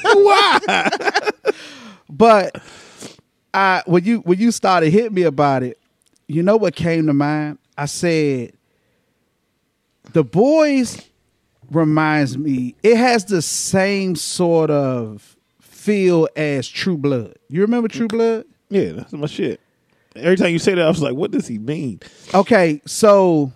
why? 0.04 0.60
But 2.10 2.62
I 3.54 3.84
when 3.86 4.04
you 4.06 4.20
when 4.20 4.40
you 4.40 4.52
started 4.52 4.90
hitting 4.92 5.14
me 5.14 5.24
about 5.24 5.64
it, 5.64 5.78
you 6.28 6.44
know 6.44 6.58
what 6.58 6.76
came 6.76 7.08
to 7.08 7.14
mind? 7.14 7.58
I 7.78 7.86
said 7.86 8.54
the 10.14 10.24
boys 10.24 11.02
reminds 11.72 12.38
me. 12.38 12.76
It 12.84 12.98
has 12.98 13.26
the 13.26 13.42
same 13.42 14.16
sort 14.16 14.70
of 14.70 15.36
feel 15.62 16.28
as 16.36 16.68
True 16.68 16.98
Blood. 16.98 17.36
You 17.50 17.62
remember 17.62 17.88
True 17.88 18.08
Blood? 18.08 18.46
Yeah, 18.70 18.92
that's 18.94 19.14
my 19.14 19.28
shit. 19.28 19.60
Every 20.16 20.36
time 20.36 20.50
you 20.50 20.60
say 20.60 20.74
that, 20.74 20.84
I 20.84 20.88
was 20.88 21.02
like, 21.02 21.14
what 21.14 21.32
does 21.32 21.48
he 21.48 21.60
mean? 21.60 22.00
Okay, 22.34 22.82
so 22.86 23.52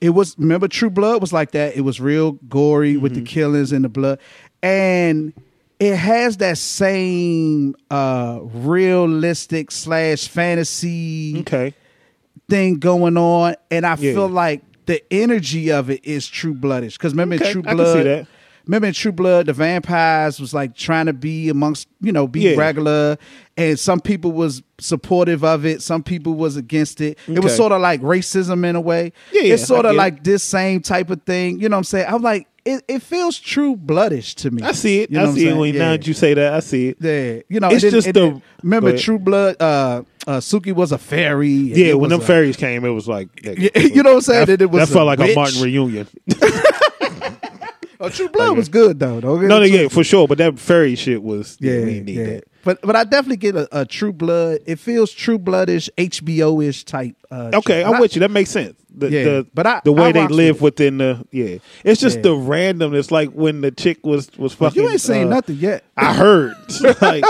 it 0.00 0.10
was 0.10 0.38
remember 0.38 0.68
True 0.68 0.90
Blood 0.90 1.20
was 1.20 1.32
like 1.32 1.52
that. 1.52 1.76
It 1.76 1.80
was 1.82 2.00
real 2.00 2.32
gory 2.32 2.96
with 2.96 3.14
the 3.14 3.22
killings 3.22 3.72
and 3.72 3.84
the 3.84 3.88
blood, 3.88 4.18
and 4.62 5.32
it 5.80 5.96
has 5.96 6.36
that 6.38 6.58
same 6.58 7.74
uh 7.90 8.40
realistic 8.42 9.70
slash 9.70 10.28
fantasy 10.28 11.40
Okay. 11.40 11.74
Thing 12.52 12.74
going 12.78 13.16
on, 13.16 13.54
and 13.70 13.86
I 13.86 13.96
Yeah. 13.98 14.12
feel 14.14 14.28
like 14.28 14.62
the 14.86 15.00
energy 15.12 15.70
of 15.72 15.90
it 15.90 16.00
is 16.04 16.26
True 16.28 16.54
Bloodish. 16.54 16.94
Because 16.98 17.12
remember, 17.12 17.36
Okay, 17.36 17.52
True 17.52 17.62
Blood, 17.62 17.96
see 17.96 18.02
that. 18.02 18.26
remember 18.66 18.88
in 18.88 18.92
True 18.94 19.12
Blood, 19.12 19.46
the 19.46 19.52
vampires 19.52 20.38
was 20.40 20.52
like 20.52 20.74
trying 20.76 21.06
to 21.06 21.12
be 21.12 21.48
amongst 21.48 21.88
you 22.00 22.12
know 22.12 22.26
be 22.26 22.40
Yeah. 22.40 22.56
regular, 22.56 23.16
and 23.56 23.78
some 23.78 24.00
people 24.00 24.32
was 24.32 24.62
supportive 24.78 25.44
of 25.44 25.64
it, 25.64 25.82
some 25.82 26.02
people 26.02 26.34
was 26.34 26.56
against 26.56 27.00
it. 27.00 27.16
It 27.28 27.42
was 27.42 27.54
sort 27.56 27.72
of 27.72 27.80
like 27.80 28.02
racism 28.02 28.64
in 28.68 28.76
a 28.76 28.80
way. 28.80 29.12
Yeah, 29.32 29.42
yeah, 29.42 29.54
it's 29.54 29.64
sort 29.64 29.86
I 29.86 29.90
of 29.90 29.92
get 29.94 29.96
it. 29.96 29.98
like 29.98 30.24
this 30.24 30.42
same 30.42 30.80
type 30.80 31.10
of 31.10 31.22
thing. 31.22 31.60
You 31.60 31.68
know 31.68 31.76
what 31.76 31.78
I'm 31.78 31.84
saying? 31.84 32.06
I'm 32.08 32.22
like, 32.22 32.46
it, 32.64 32.84
it 32.88 33.02
feels 33.02 33.38
True 33.38 33.76
Bloodish 33.76 34.34
to 34.36 34.50
me. 34.50 34.62
I 34.62 34.72
see 34.72 35.00
it. 35.02 35.10
You 35.10 35.18
know 35.18 35.30
I 35.30 35.34
see 35.34 35.48
it 35.48 35.56
when 35.56 35.76
now 35.76 35.90
that 35.92 36.06
you 36.06 36.14
say 36.14 36.34
that. 36.34 36.54
I 36.54 36.60
see 36.60 36.88
it. 36.88 36.96
Yeah, 37.00 37.42
you 37.48 37.60
know, 37.60 37.68
It's 37.70 37.82
just 37.82 38.06
and 38.08 38.14
the- 38.16 38.42
remember. 38.62 38.96
True 38.96 39.18
Blood. 39.18 39.56
Uh, 39.60 40.02
uh, 40.26 40.38
Sookie 40.38 40.72
was 40.74 40.92
a 40.92 40.98
fairy. 40.98 41.48
Yeah, 41.48 41.94
when 41.94 42.10
them 42.10 42.20
a- 42.20 42.24
fairies 42.24 42.56
came, 42.56 42.84
it 42.84 42.90
was 42.90 43.08
like 43.08 43.28
that- 43.42 43.58
Yeah, 43.58 43.70
you 43.80 44.02
know 44.02 44.10
what 44.10 44.16
I'm 44.16 44.20
saying? 44.22 44.46
That, 44.46 44.58
That 44.58 44.64
it 44.64 44.70
was 44.70 44.88
that 44.88 44.92
felt 44.94 45.06
like 45.06 45.18
witch. 45.18 45.32
a 45.32 45.34
Martin 45.34 45.62
reunion. 45.62 46.06
Oh, 48.04 48.08
True 48.08 48.28
Blood 48.28 48.56
was 48.56 48.68
good 48.68 48.98
though. 48.98 49.20
Don't 49.20 49.40
get 49.40 49.46
no, 49.46 49.60
no, 49.60 49.64
yeah, 49.64 49.86
for 49.86 50.02
sure. 50.02 50.26
But 50.26 50.38
that 50.38 50.58
fairy 50.58 50.96
shit 50.96 51.22
was 51.22 51.56
yeah, 51.60 51.74
yeah, 51.74 51.84
we 51.84 52.00
need 52.00 52.16
yeah. 52.16 52.24
that. 52.24 52.44
But 52.64 52.80
but 52.82 52.96
I 52.96 53.04
definitely 53.04 53.36
get 53.36 53.54
a, 53.54 53.68
a 53.82 53.84
True 53.84 54.12
Blood. 54.12 54.58
It 54.66 54.80
feels 54.80 55.12
True 55.12 55.38
Bloodish, 55.38 55.88
HBO 55.96 56.64
ish 56.66 56.82
type. 56.82 57.14
Uh, 57.30 57.52
Okay, 57.54 57.82
show. 57.82 57.88
I'm 57.88 57.94
I- 57.94 58.00
with 58.00 58.16
you. 58.16 58.20
That 58.20 58.32
makes 58.32 58.50
sense. 58.50 58.76
The, 58.94 59.10
Yeah, 59.10 59.24
the, 59.24 59.46
but 59.54 59.66
I- 59.66 59.80
the 59.84 59.92
way 59.92 60.08
I 60.08 60.12
they 60.12 60.26
live 60.28 60.60
with 60.60 60.74
within 60.74 60.98
the 60.98 61.26
yeah, 61.30 61.58
it's 61.84 62.00
just 62.00 62.16
Yeah. 62.16 62.22
the 62.22 62.28
randomness. 62.30 63.10
Like 63.10 63.30
when 63.30 63.60
the 63.62 63.70
chick 63.70 64.04
was 64.04 64.30
was 64.36 64.52
fucking. 64.54 64.82
you 64.82 64.88
ain't 64.90 65.00
saying 65.00 65.26
uh, 65.28 65.36
nothing 65.36 65.56
yet. 65.56 65.84
I 65.96 66.12
heard. 66.14 66.54
like, 67.00 67.24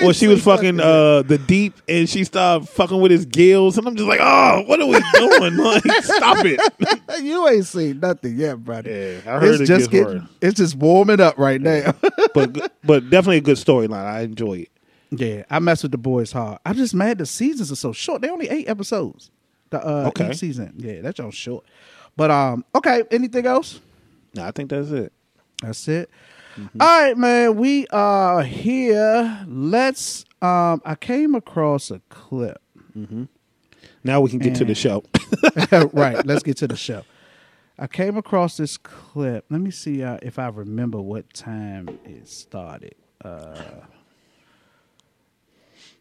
well, 0.00 0.12
she 0.12 0.26
was 0.28 0.42
fucking 0.42 0.80
uh 0.80 1.22
the 1.22 1.38
deep, 1.38 1.74
and 1.88 2.08
she 2.08 2.24
started 2.24 2.68
fucking 2.68 3.00
with 3.00 3.10
his 3.10 3.26
gills, 3.26 3.76
and 3.78 3.86
I'm 3.86 3.96
just 3.96 4.08
like, 4.08 4.20
oh, 4.22 4.62
what 4.66 4.80
are 4.80 4.86
we 4.86 5.00
doing? 5.14 5.56
like, 5.58 5.82
stop 6.02 6.44
it. 6.44 6.60
you 7.22 7.46
ain't 7.48 7.66
seen 7.66 8.00
nothing 8.00 8.36
yet, 8.36 8.64
brother. 8.64 8.90
Yeah, 8.90 9.34
I 9.34 9.38
heard 9.40 9.60
it's 9.60 9.62
it 9.62 9.66
just 9.66 9.90
getting, 9.90 10.18
hard. 10.18 10.28
it's 10.40 10.56
just 10.56 10.74
warming 10.76 11.20
up 11.20 11.36
right 11.38 11.60
now. 11.60 11.94
but 12.34 12.72
but 12.84 13.10
definitely 13.10 13.38
a 13.38 13.42
good 13.42 13.56
storyline. 13.56 14.04
I 14.06 14.20
enjoy 14.22 14.58
it. 14.60 14.68
yeah, 15.10 15.44
I 15.50 15.58
mess 15.58 15.82
with 15.82 15.92
the 15.92 15.98
boys 15.98 16.32
hard. 16.32 16.58
I'm 16.66 16.76
just 16.76 16.94
mad 16.94 17.18
the 17.18 17.26
seasons 17.26 17.70
are 17.72 17.76
so 17.76 17.92
short. 17.92 18.22
They 18.22 18.28
only 18.30 18.48
eight 18.48 18.68
episodes. 18.68 19.30
The 19.70 19.86
uh, 19.86 20.08
Okay. 20.08 20.32
season. 20.32 20.74
Yeah, 20.76 21.00
that's 21.00 21.20
all 21.20 21.30
short. 21.30 21.64
But 22.16 22.30
um, 22.30 22.64
okay. 22.74 23.02
Anything 23.10 23.46
else? 23.46 23.80
No, 24.34 24.44
I 24.44 24.50
think 24.50 24.70
that's 24.70 24.90
it. 24.90 25.12
That's 25.62 25.86
it. 25.88 26.10
All 26.80 27.02
right, 27.02 27.16
man. 27.16 27.56
We 27.56 27.86
are 27.88 28.42
here. 28.42 29.44
Let's. 29.46 30.24
Um, 30.42 30.82
I 30.84 30.94
came 30.96 31.34
across 31.34 31.90
a 31.90 32.00
clip. 32.08 32.60
Mm-hmm. 32.96 33.24
Now 34.04 34.20
we 34.20 34.30
can 34.30 34.38
get 34.40 34.54
to 34.56 34.64
the 34.64 34.74
show. 34.74 35.04
right. 35.92 36.24
Let's 36.26 36.42
get 36.42 36.56
to 36.58 36.68
the 36.68 36.76
show. 36.76 37.02
I 37.78 37.86
came 37.86 38.16
across 38.16 38.56
this 38.56 38.76
clip. 38.76 39.44
Let 39.50 39.60
me 39.60 39.70
see 39.70 40.02
uh, 40.02 40.18
if 40.22 40.38
I 40.38 40.48
remember 40.48 41.00
what 41.00 41.32
time 41.32 41.98
it 42.04 42.28
started. 42.28 42.94
Uh, 43.24 43.54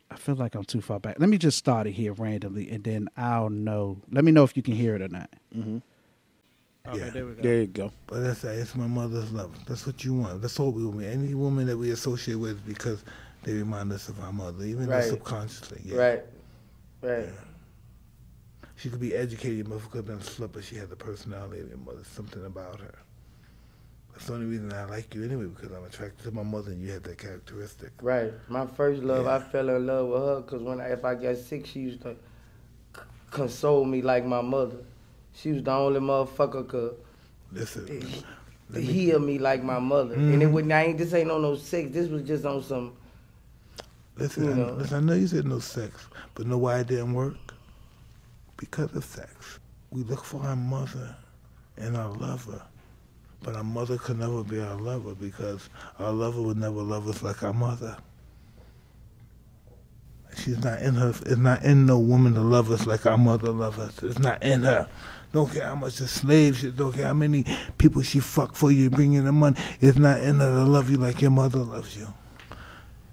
I 0.09 0.15
feel 0.15 0.35
like 0.35 0.55
I'm 0.55 0.63
too 0.63 0.81
far 0.81 0.99
back. 0.99 1.19
Let 1.19 1.29
me 1.29 1.37
just 1.37 1.57
start 1.57 1.85
it 1.87 1.91
here 1.91 2.13
randomly, 2.13 2.69
and 2.69 2.83
then 2.83 3.09
I'll 3.17 3.49
know. 3.49 3.97
Let 4.11 4.23
me 4.23 4.31
know 4.31 4.43
if 4.43 4.55
you 4.55 4.63
can 4.63 4.73
hear 4.73 4.95
it 4.95 5.01
or 5.01 5.09
not. 5.09 5.29
Mm-hmm. 5.55 5.77
Okay, 6.87 6.99
Yeah. 6.99 7.09
there 7.09 7.25
we 7.25 7.33
go. 7.33 7.41
there 7.41 7.59
you 7.61 7.67
go. 7.67 7.91
But 8.07 8.21
that's 8.21 8.43
it's 8.45 8.75
my 8.75 8.87
mother's 8.87 9.31
love. 9.33 9.53
That's 9.65 9.85
what 9.85 10.05
you 10.05 10.13
want. 10.13 10.41
That's 10.41 10.59
all 10.59 10.71
we 10.71 10.85
want. 10.85 11.03
Any 11.03 11.33
woman 11.33 11.67
that 11.67 11.77
we 11.77 11.91
associate 11.91 12.35
with 12.35 12.65
because 12.65 13.03
they 13.43 13.53
remind 13.53 13.91
us 13.91 14.07
of 14.07 14.19
our 14.23 14.31
mother, 14.31 14.63
even 14.63 14.87
Right. 14.87 15.01
though 15.03 15.09
subconsciously. 15.09 15.81
Yeah. 15.83 15.97
Right. 15.97 16.23
Right. 17.01 17.29
She 18.77 18.89
could 18.89 18.99
be 19.01 19.13
educated, 19.13 19.69
but 19.69 19.81
could 19.89 19.97
have 19.97 20.05
been 20.05 20.17
a 20.17 20.19
slut, 20.19 20.51
but 20.53 20.63
she 20.63 20.75
had 20.77 20.89
the 20.89 20.95
personality 20.95 21.59
of 21.61 21.69
your 21.69 21.79
mother. 21.79 22.03
Something 22.03 22.45
about 22.45 22.79
her. 22.79 22.93
That's 24.17 24.29
the 24.29 24.33
only 24.33 24.47
reason 24.47 24.73
I 24.73 24.85
like 24.85 25.13
you 25.13 25.23
anyway, 25.23 25.45
because 25.45 25.71
I'm 25.71 25.83
attracted 25.83 26.23
to 26.23 26.31
my 26.31 26.41
mother, 26.41 26.71
and 26.71 26.81
you 26.81 26.91
had 26.91 27.03
that 27.03 27.19
characteristic. 27.19 27.91
Right. 28.01 28.33
My 28.49 28.65
first 28.65 29.03
love, 29.03 29.25
Yeah. 29.25 29.35
I 29.35 29.39
fell 29.39 29.69
in 29.69 29.85
love 29.85 30.07
with 30.07 30.21
her 30.23 30.41
because 30.41 30.63
when 30.63 30.81
I, 30.81 30.87
if 30.93 31.05
I 31.05 31.13
got 31.13 31.37
sick, 31.37 31.67
she 31.67 31.81
used 31.81 32.01
to 32.01 32.15
c- 32.95 33.01
console 33.29 33.85
me 33.85 34.01
like 34.01 34.25
my 34.25 34.41
mother. 34.41 34.77
She 35.35 35.51
was 35.51 35.61
the 35.61 35.69
only 35.71 35.99
motherfucker 35.99 36.67
could 36.67 36.95
Listen, 37.51 37.85
let 38.71 38.81
me- 38.81 38.81
heal 38.81 39.19
me 39.19 39.37
like 39.37 39.61
my 39.61 39.77
mother. 39.77 40.15
And 40.15 40.41
it 40.41 40.45
mm-hmm. 40.45 40.53
would 40.53 40.71
I 40.71 40.85
ain't 40.85 40.97
this 40.97 41.13
ain't 41.13 41.29
on 41.29 41.43
no 41.43 41.53
sex. 41.55 41.91
This 41.91 42.09
was 42.09 42.23
just 42.23 42.43
on 42.43 42.63
some. 42.63 42.93
listen, 44.15 44.45
you 44.45 44.51
I, 44.51 44.55
know. 44.55 44.73
listen. 44.73 44.97
I 44.97 44.99
know 44.99 45.13
you 45.13 45.27
said 45.27 45.45
no 45.45 45.59
sex, 45.59 46.07
but 46.33 46.47
know 46.47 46.57
why 46.57 46.79
it 46.79 46.87
didn't 46.87 47.13
work? 47.13 47.37
Because 48.57 48.95
of 48.95 49.05
sex. 49.05 49.59
We 49.91 50.01
look 50.01 50.23
for 50.23 50.41
our 50.41 50.55
mother 50.55 51.15
and 51.77 51.95
our 51.95 52.09
lover, 52.13 52.63
but 53.43 53.55
our 53.55 53.63
mother 53.63 53.97
could 53.97 54.19
never 54.19 54.43
be 54.43 54.59
our 54.59 54.75
lover 54.75 55.15
because 55.15 55.69
our 55.99 56.11
lover 56.11 56.41
would 56.41 56.57
never 56.57 56.81
love 56.81 57.07
us 57.07 57.21
like 57.23 57.43
our 57.43 57.53
mother. 57.53 57.97
She's 60.37 60.63
not 60.63 60.81
in 60.81 60.93
her. 60.95 61.09
It's 61.09 61.37
not 61.37 61.63
in 61.63 61.85
no 61.85 61.97
woman 61.97 62.33
to 62.35 62.41
love 62.41 62.69
us 62.71 62.85
like 62.85 63.05
our 63.05 63.17
mother 63.17 63.51
loves 63.51 63.79
us. 63.79 64.03
It's 64.03 64.19
not 64.19 64.43
in 64.43 64.61
her. 64.63 64.87
Don't 65.33 65.51
care 65.51 65.65
how 65.65 65.75
much 65.75 65.99
a 65.99 66.07
slave 66.07 66.57
she. 66.57 66.71
Don't 66.71 66.93
care 66.93 67.07
how 67.07 67.13
many 67.13 67.43
people 67.77 68.01
she 68.01 68.19
fuck 68.19 68.55
for 68.55 68.71
you, 68.71 68.89
bring 68.89 69.13
in 69.13 69.25
the 69.25 69.31
money. 69.31 69.57
It's 69.81 69.97
not 69.97 70.21
in 70.21 70.35
her 70.39 70.49
to 70.51 70.63
love 70.63 70.89
you 70.89 70.97
like 70.97 71.21
your 71.21 71.31
mother 71.31 71.59
loves 71.59 71.97
you. 71.97 72.07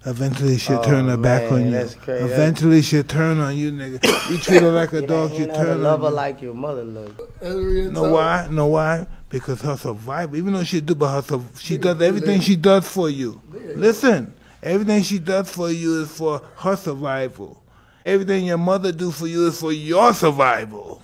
Eventually 0.05 0.57
she'll 0.59 0.77
Oh, 0.79 0.83
turn 0.83 1.07
her 1.07 1.17
back 1.17 1.51
on 1.51 1.71
you. 1.71 1.89
Eventually 2.07 2.83
she'll 2.83 3.03
turn 3.03 3.39
on 3.39 3.57
you, 3.57 3.71
nigga. 3.71 4.29
You 4.29 4.37
treat 4.37 4.61
her 4.61 4.71
like 4.71 4.93
a 4.93 5.01
You 5.01 5.07
dog, 5.07 5.31
you 5.31 5.37
she 5.37 5.43
ain't 5.43 5.53
never 5.53 5.65
turn 5.65 5.81
love 5.83 6.01
her 6.01 6.11
like 6.11 6.41
your 6.43 6.53
mother 6.53 6.83
loved. 6.83 7.19
you. 7.41 7.89
Know 7.91 8.11
why? 8.11 8.47
Know 8.51 8.67
why? 8.67 9.07
Because 9.35 9.61
her 9.63 9.75
survival, 9.75 10.37
even 10.37 10.53
though 10.53 10.63
she 10.63 10.79
do, 10.79 10.95
but 10.95 11.09
her 11.13 11.21
sur- 11.21 11.59
she 11.59 11.77
does 11.77 12.01
everything 12.01 12.39
she 12.39 12.55
does 12.55 12.87
for 12.87 13.09
you. 13.09 13.41
Listen, 13.75 14.33
everything 14.63 15.03
she 15.03 15.19
does 15.19 15.51
for 15.51 15.69
you 15.69 16.03
is 16.03 16.09
for 16.09 16.41
her 16.55 16.77
survival. 16.77 17.61
Everything 18.05 18.45
your 18.45 18.57
mother 18.57 18.93
do 18.93 19.11
for 19.11 19.27
you 19.27 19.47
is 19.47 19.59
for 19.59 19.73
your 19.73 20.13
survival. 20.13 21.01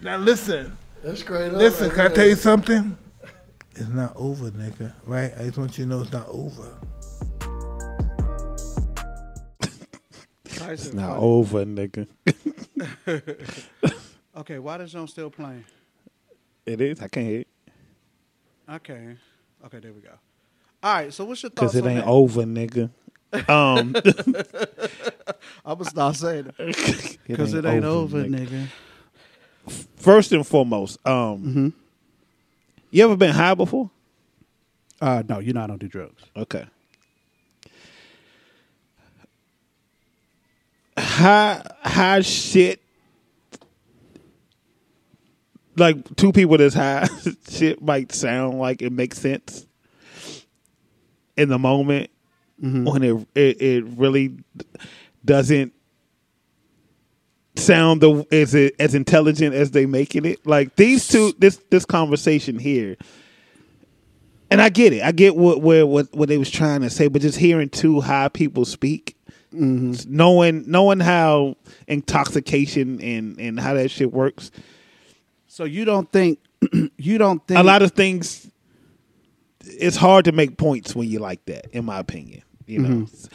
Now 0.00 0.16
listen, 0.16 0.76
That's 1.04 1.22
great. 1.22 1.52
listen. 1.52 1.88
Can 1.90 2.10
I 2.10 2.12
tell 2.12 2.26
you 2.26 2.34
something? 2.34 2.98
It's 3.76 3.88
not 3.90 4.12
over, 4.16 4.50
nigga. 4.50 4.92
Right? 5.06 5.32
I 5.38 5.44
just 5.44 5.56
want 5.56 5.78
you 5.78 5.84
to 5.84 5.88
know 5.88 6.00
it's 6.00 6.10
not 6.10 6.26
over. 6.26 6.68
It's 10.68 10.92
not 10.92 11.16
over, 11.16 11.64
nigga. 11.64 12.08
Okay, 14.36 14.58
why 14.58 14.76
the 14.78 14.88
song 14.88 15.06
still 15.06 15.30
playing? 15.30 15.64
It 16.66 16.80
is. 16.80 17.00
I 17.00 17.08
can't 17.08 17.26
hear 17.26 17.40
it 17.40 17.48
Okay, 18.70 19.16
okay, 19.66 19.78
there 19.80 19.92
we 19.92 20.00
go. 20.00 20.10
All 20.82 20.94
right, 20.94 21.12
so 21.12 21.24
what's 21.24 21.42
your 21.42 21.50
thoughts? 21.50 21.72
because 21.72 21.74
it 21.74 21.84
ain't 21.88 22.04
that? 22.04 22.10
over, 22.10 22.42
nigga. 22.44 22.90
Um, 23.48 23.94
I'm 25.64 25.78
gonna 25.78 25.84
start 25.84 26.16
saying 26.16 26.52
it 26.58 26.78
it 26.78 27.18
because 27.26 27.54
it 27.54 27.64
ain't 27.64 27.84
over, 27.84 28.24
nigga. 28.24 28.68
First 29.96 30.32
and 30.32 30.46
foremost, 30.46 31.04
um, 31.06 31.38
Mm-hmm. 31.42 31.68
you 32.92 33.04
ever 33.04 33.16
been 33.16 33.32
high 33.34 33.54
before? 33.54 33.90
Uh, 35.00 35.22
no, 35.28 35.38
you 35.40 35.52
know 35.52 35.62
I 35.64 35.66
don't 35.66 35.80
do 35.80 35.88
drugs. 35.88 36.22
Okay. 36.36 36.64
High, 40.96 41.62
high 41.82 42.20
shit. 42.20 42.80
Like 45.80 46.16
two 46.16 46.32
people 46.32 46.58
that's 46.58 46.74
high, 46.74 47.08
shit 47.48 47.82
might 47.82 48.12
sound 48.12 48.58
like 48.58 48.82
it 48.82 48.92
makes 48.92 49.18
sense 49.18 49.66
in 51.36 51.48
the 51.48 51.58
moment 51.58 52.10
mm-hmm. 52.62 52.84
when 52.84 53.02
it, 53.02 53.26
it 53.34 53.62
it 53.62 53.84
really 53.96 54.36
doesn't 55.24 55.72
sound 57.56 58.00
the 58.00 58.26
as 58.30 58.54
as 58.54 58.94
intelligent 58.94 59.54
as 59.54 59.70
they 59.70 59.86
making 59.86 60.24
it. 60.24 60.46
Like 60.46 60.76
these 60.76 61.08
two, 61.08 61.32
this 61.38 61.56
this 61.70 61.84
conversation 61.84 62.58
here 62.58 62.96
and 64.50 64.60
I 64.60 64.68
get 64.68 64.92
it. 64.92 65.02
I 65.02 65.12
get 65.12 65.36
what 65.36 65.62
where 65.62 65.86
what 65.86 66.12
what 66.12 66.28
they 66.28 66.38
was 66.38 66.50
trying 66.50 66.80
to 66.82 66.90
say, 66.90 67.08
but 67.08 67.22
just 67.22 67.38
hearing 67.38 67.68
two 67.68 68.00
high 68.00 68.28
people 68.28 68.64
speak, 68.64 69.16
mm-hmm. 69.54 69.94
knowing 70.14 70.64
knowing 70.66 71.00
how 71.00 71.56
intoxication 71.86 73.00
and 73.00 73.38
and 73.38 73.60
how 73.60 73.74
that 73.74 73.90
shit 73.90 74.12
works, 74.12 74.50
So 75.60 75.66
you 75.66 75.84
don't 75.84 76.10
think 76.10 76.38
you 76.96 77.18
don't 77.18 77.46
think 77.46 77.60
a 77.60 77.62
lot 77.62 77.82
of 77.82 77.92
things. 77.92 78.50
It's 79.60 79.94
hard 79.94 80.24
to 80.24 80.32
make 80.32 80.56
points 80.56 80.96
when 80.96 81.06
you 81.06 81.18
like 81.18 81.44
that, 81.44 81.66
in 81.72 81.84
my 81.84 81.98
opinion. 81.98 82.40
You 82.64 82.78
know, 82.78 82.88
mm-hmm. 82.88 83.26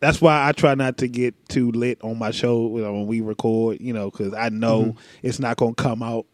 that's 0.00 0.18
why 0.18 0.48
I 0.48 0.52
try 0.52 0.74
not 0.76 0.96
to 0.98 1.08
get 1.08 1.34
too 1.50 1.72
lit 1.72 2.02
on 2.02 2.18
my 2.18 2.30
show 2.30 2.74
you 2.74 2.82
know, 2.82 2.94
when 2.94 3.06
we 3.06 3.20
record. 3.20 3.82
You 3.82 3.92
know, 3.92 4.10
because 4.10 4.32
I 4.32 4.48
know 4.48 4.82
mm-hmm. 4.82 4.98
it's 5.22 5.38
not 5.38 5.58
gonna 5.58 5.74
come 5.74 6.02
out 6.02 6.24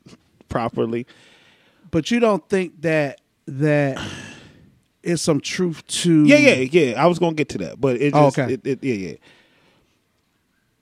properly. 0.50 1.06
but 1.90 2.10
you 2.10 2.20
don't 2.20 2.46
think 2.50 2.82
that 2.82 3.22
that 3.46 3.98
is 5.02 5.22
some 5.22 5.40
truth 5.40 5.86
to 5.86 6.22
Yeah, 6.24 6.36
yeah, 6.36 6.54
yeah. 6.70 7.02
I 7.02 7.06
was 7.06 7.18
gonna 7.18 7.32
get 7.32 7.48
to 7.48 7.58
that, 7.58 7.80
but 7.80 7.96
it 7.96 8.12
Oh, 8.14 8.26
just, 8.26 8.38
okay. 8.38 8.52
it, 8.52 8.66
it, 8.66 8.84
yeah, 8.84 8.94
yeah. 8.94 9.14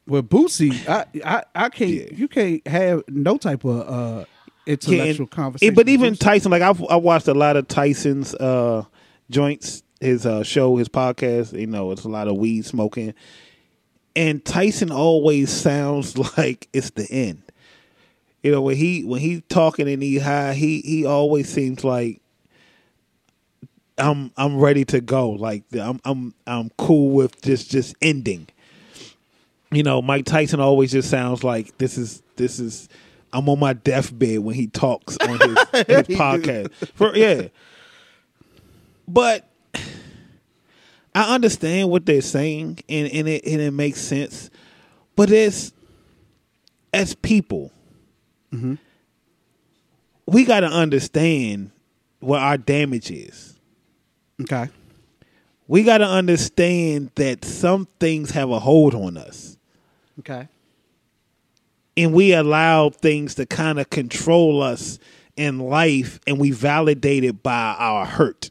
With 0.06 0.28
Boosie. 0.28 0.86
I 0.88 1.06
I, 1.24 1.42
I 1.54 1.68
can't. 1.68 1.90
Yeah. 1.90 2.06
You 2.12 2.28
can't 2.28 2.66
have 2.66 3.02
no 3.08 3.36
type 3.36 3.64
of 3.64 3.88
uh, 3.88 4.24
Yeah, 4.66 4.72
intellectual 4.74 5.24
and- 5.24 5.30
conversation. 5.30 5.74
But 5.74 5.88
even 5.88 6.14
Boosie. 6.14 6.20
Tyson, 6.20 6.50
like 6.50 6.62
I've 6.62 6.82
I 6.84 6.96
watched 6.96 7.28
a 7.28 7.34
lot 7.34 7.56
of 7.56 7.68
Tyson's 7.68 8.34
uh, 8.34 8.84
joints, 9.30 9.82
his 10.00 10.26
uh, 10.26 10.42
show, 10.42 10.76
his 10.76 10.88
podcast. 10.88 11.58
You 11.58 11.66
know, 11.66 11.90
it's 11.92 12.04
a 12.04 12.08
lot 12.08 12.28
of 12.28 12.36
weed 12.36 12.64
smoking, 12.66 13.14
and 14.14 14.44
Tyson 14.44 14.90
always 14.90 15.50
sounds 15.50 16.16
like 16.38 16.68
it's 16.72 16.90
the 16.90 17.06
end. 17.10 17.42
You 18.42 18.52
know, 18.52 18.62
when 18.62 18.76
he 18.76 19.02
when 19.04 19.20
he 19.20 19.40
talking 19.42 19.88
and 19.88 20.00
he 20.02 20.18
high, 20.18 20.54
he 20.54 20.80
he 20.82 21.04
always 21.04 21.48
seems 21.48 21.82
like 21.82 22.20
I'm 23.98 24.30
I'm 24.36 24.58
ready 24.58 24.84
to 24.86 25.00
go. 25.00 25.30
Like 25.30 25.64
I'm 25.72 26.00
I'm 26.04 26.34
I'm 26.46 26.70
cool 26.78 27.10
with 27.10 27.40
just 27.42 27.70
just 27.70 27.96
ending. 28.02 28.46
You 29.70 29.82
know, 29.82 30.00
Mike 30.00 30.24
Tyson 30.24 30.60
always 30.60 30.92
just 30.92 31.10
sounds 31.10 31.42
like 31.42 31.76
this 31.78 31.98
is 31.98 32.22
this 32.36 32.60
is 32.60 32.88
I'm 33.32 33.48
on 33.48 33.58
my 33.58 33.72
deathbed 33.72 34.38
when 34.38 34.54
he 34.54 34.68
talks 34.68 35.16
on 35.18 35.28
his, 35.28 35.40
his 35.86 36.16
podcast. 36.16 36.72
For 36.94 37.16
yeah. 37.16 37.48
But 39.08 39.48
I 41.14 41.34
understand 41.34 41.90
what 41.90 42.06
they're 42.06 42.20
saying 42.20 42.80
and, 42.88 43.08
and 43.12 43.28
it 43.28 43.44
and 43.44 43.60
it 43.60 43.72
makes 43.72 44.00
sense. 44.00 44.50
But 45.16 45.30
it's 45.30 45.72
as 46.92 47.14
people, 47.14 47.72
mm-hmm. 48.52 48.74
we 50.26 50.44
gotta 50.44 50.68
understand 50.68 51.70
what 52.20 52.40
our 52.40 52.56
damage 52.56 53.10
is 53.10 53.56
okay, 54.40 54.68
we 55.68 55.82
got 55.82 55.98
to 55.98 56.06
understand 56.06 57.10
that 57.16 57.44
some 57.44 57.88
things 57.98 58.30
have 58.30 58.50
a 58.50 58.58
hold 58.58 58.94
on 58.94 59.16
us 59.16 59.55
okay, 60.20 60.48
and 61.96 62.12
we 62.12 62.32
allow 62.32 62.90
things 62.90 63.34
to 63.36 63.46
kind 63.46 63.78
of 63.78 63.90
control 63.90 64.62
us 64.62 64.98
in 65.36 65.58
life 65.58 66.20
and 66.26 66.38
we 66.38 66.50
validate 66.50 67.24
it 67.24 67.42
by 67.42 67.74
our 67.78 68.06
hurt. 68.06 68.50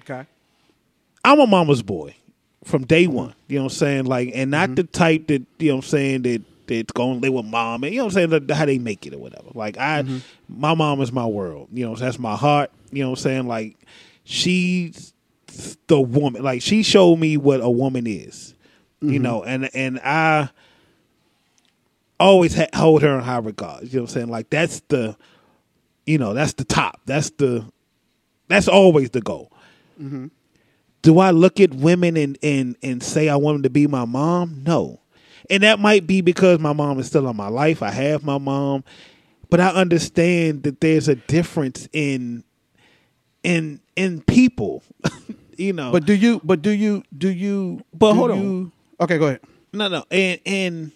Okay, 0.00 0.26
i'm 1.24 1.40
a 1.40 1.46
mama's 1.46 1.82
boy 1.82 2.14
from 2.64 2.84
day 2.84 3.06
one 3.06 3.34
you 3.48 3.56
know 3.56 3.64
what 3.64 3.72
i'm 3.72 3.76
saying? 3.76 4.04
Like 4.04 4.30
and 4.34 4.50
not 4.50 4.66
mm-hmm. 4.66 4.74
the 4.74 4.84
type 4.84 5.26
that 5.28 5.44
you 5.58 5.68
know 5.68 5.76
what 5.76 5.84
i'm 5.84 5.88
saying 5.88 6.22
that 6.22 6.42
that's 6.66 6.92
gonna 6.92 7.14
live 7.14 7.32
with 7.32 7.46
mom 7.46 7.82
and 7.82 7.92
you 7.92 7.98
know 7.98 8.04
what 8.04 8.16
i'm 8.16 8.30
saying 8.30 8.48
how 8.50 8.66
they 8.66 8.78
make 8.78 9.06
it 9.06 9.14
or 9.14 9.18
whatever. 9.18 9.48
Like 9.54 9.78
i 9.78 10.02
mm-hmm. 10.02 10.18
my 10.48 10.74
mom 10.74 11.00
is 11.00 11.10
my 11.10 11.26
world 11.26 11.68
you 11.72 11.86
know 11.86 11.96
that's 11.96 12.18
my 12.18 12.36
heart 12.36 12.70
you 12.92 13.02
know 13.02 13.10
what 13.10 13.18
i'm 13.18 13.22
saying? 13.22 13.48
Like 13.48 13.76
she's 14.24 15.14
the 15.86 16.00
woman 16.00 16.42
like 16.42 16.60
she 16.60 16.82
showed 16.82 17.16
me 17.16 17.38
what 17.38 17.60
a 17.60 17.70
woman 17.70 18.06
is 18.06 18.54
you 19.00 19.12
mm-hmm. 19.12 19.22
know 19.22 19.42
and 19.42 19.70
and 19.74 19.98
i 20.00 20.48
always 22.20 22.54
ha- 22.54 22.66
hold 22.74 23.02
her 23.02 23.16
in 23.16 23.24
high 23.24 23.38
regard 23.38 23.84
you 23.84 23.96
know 23.96 24.02
what 24.02 24.10
i'm 24.10 24.14
saying 24.14 24.28
like 24.28 24.50
that's 24.50 24.80
the 24.88 25.16
you 26.06 26.18
know 26.18 26.34
that's 26.34 26.54
the 26.54 26.64
top 26.64 27.00
that's 27.06 27.30
the 27.30 27.64
that's 28.48 28.66
always 28.66 29.10
the 29.10 29.20
goal 29.20 29.52
mm-hmm. 30.00 30.26
do 31.02 31.18
I 31.18 31.30
look 31.30 31.60
at 31.60 31.72
women 31.74 32.16
and, 32.16 32.38
and, 32.42 32.76
and 32.82 33.02
say 33.02 33.28
I 33.28 33.36
want 33.36 33.56
them 33.56 33.62
to 33.64 33.70
be 33.70 33.86
my 33.86 34.04
mom? 34.04 34.62
No. 34.66 35.00
And 35.50 35.62
that 35.62 35.78
might 35.78 36.06
be 36.06 36.20
because 36.20 36.58
my 36.58 36.72
mom 36.72 36.98
is 36.98 37.06
still 37.06 37.28
in 37.28 37.36
my 37.36 37.48
life. 37.48 37.82
I 37.82 37.90
have 37.90 38.24
my 38.24 38.38
mom. 38.38 38.84
But 39.50 39.60
I 39.60 39.68
understand 39.68 40.64
that 40.64 40.80
there's 40.80 41.08
a 41.08 41.14
difference 41.14 41.88
in 41.92 42.44
in 43.42 43.80
in 43.96 44.20
people. 44.22 44.82
you 45.56 45.72
know. 45.72 45.90
But 45.90 46.04
do 46.04 46.14
you? 46.14 46.40
But 46.44 46.60
do 46.60 46.70
you? 46.70 47.02
Do 47.16 47.28
you? 47.30 47.82
But 47.94 48.12
do 48.12 48.18
hold 48.18 48.30
on. 48.30 48.42
you- 48.42 48.72
Okay, 49.00 49.18
go 49.18 49.26
ahead. 49.26 49.40
No, 49.72 49.88
no, 49.88 50.04
and 50.10 50.40
and 50.46 50.92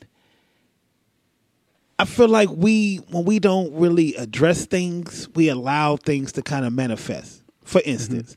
I 1.99 2.05
feel 2.05 2.29
like 2.29 2.49
we 2.51 2.97
when 2.97 3.25
we 3.25 3.39
don't 3.39 3.73
really 3.75 4.15
address 4.17 4.67
things, 4.67 5.29
we 5.35 5.49
allow 5.49 5.97
things 5.97 6.33
to 6.33 6.43
kind 6.43 6.65
of 6.65 6.73
manifest. 6.73 7.43
For 7.65 7.81
mm-hmm. 7.81 7.91
instance, 7.91 8.37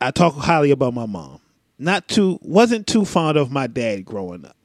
I 0.00 0.10
talk 0.10 0.34
highly 0.34 0.70
about 0.70 0.94
my 0.94 1.06
mom. 1.06 1.40
Not 1.78 2.08
too 2.08 2.38
wasn't 2.42 2.86
too 2.86 3.04
fond 3.04 3.36
of 3.36 3.50
my 3.50 3.66
dad 3.66 4.04
growing 4.04 4.44
up. 4.46 4.56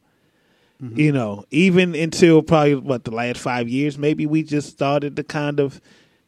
Mm-hmm. 0.81 0.99
You 0.99 1.11
know, 1.11 1.45
even 1.51 1.95
until 1.95 2.41
probably 2.41 2.75
what 2.75 3.03
the 3.03 3.11
last 3.11 3.39
five 3.39 3.67
years, 3.69 3.97
maybe 3.97 4.25
we 4.25 4.43
just 4.43 4.69
started 4.69 5.15
to 5.17 5.23
kind 5.23 5.59
of 5.59 5.81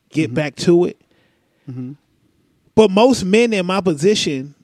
get 0.10 0.27
mm-hmm. 0.27 0.36
back 0.36 0.56
to 0.57 0.86
it. 0.86 1.02
But 2.76 2.91
most 2.91 3.23
men 3.23 3.53
in 3.53 3.65
my 3.65 3.82
position 3.82 4.56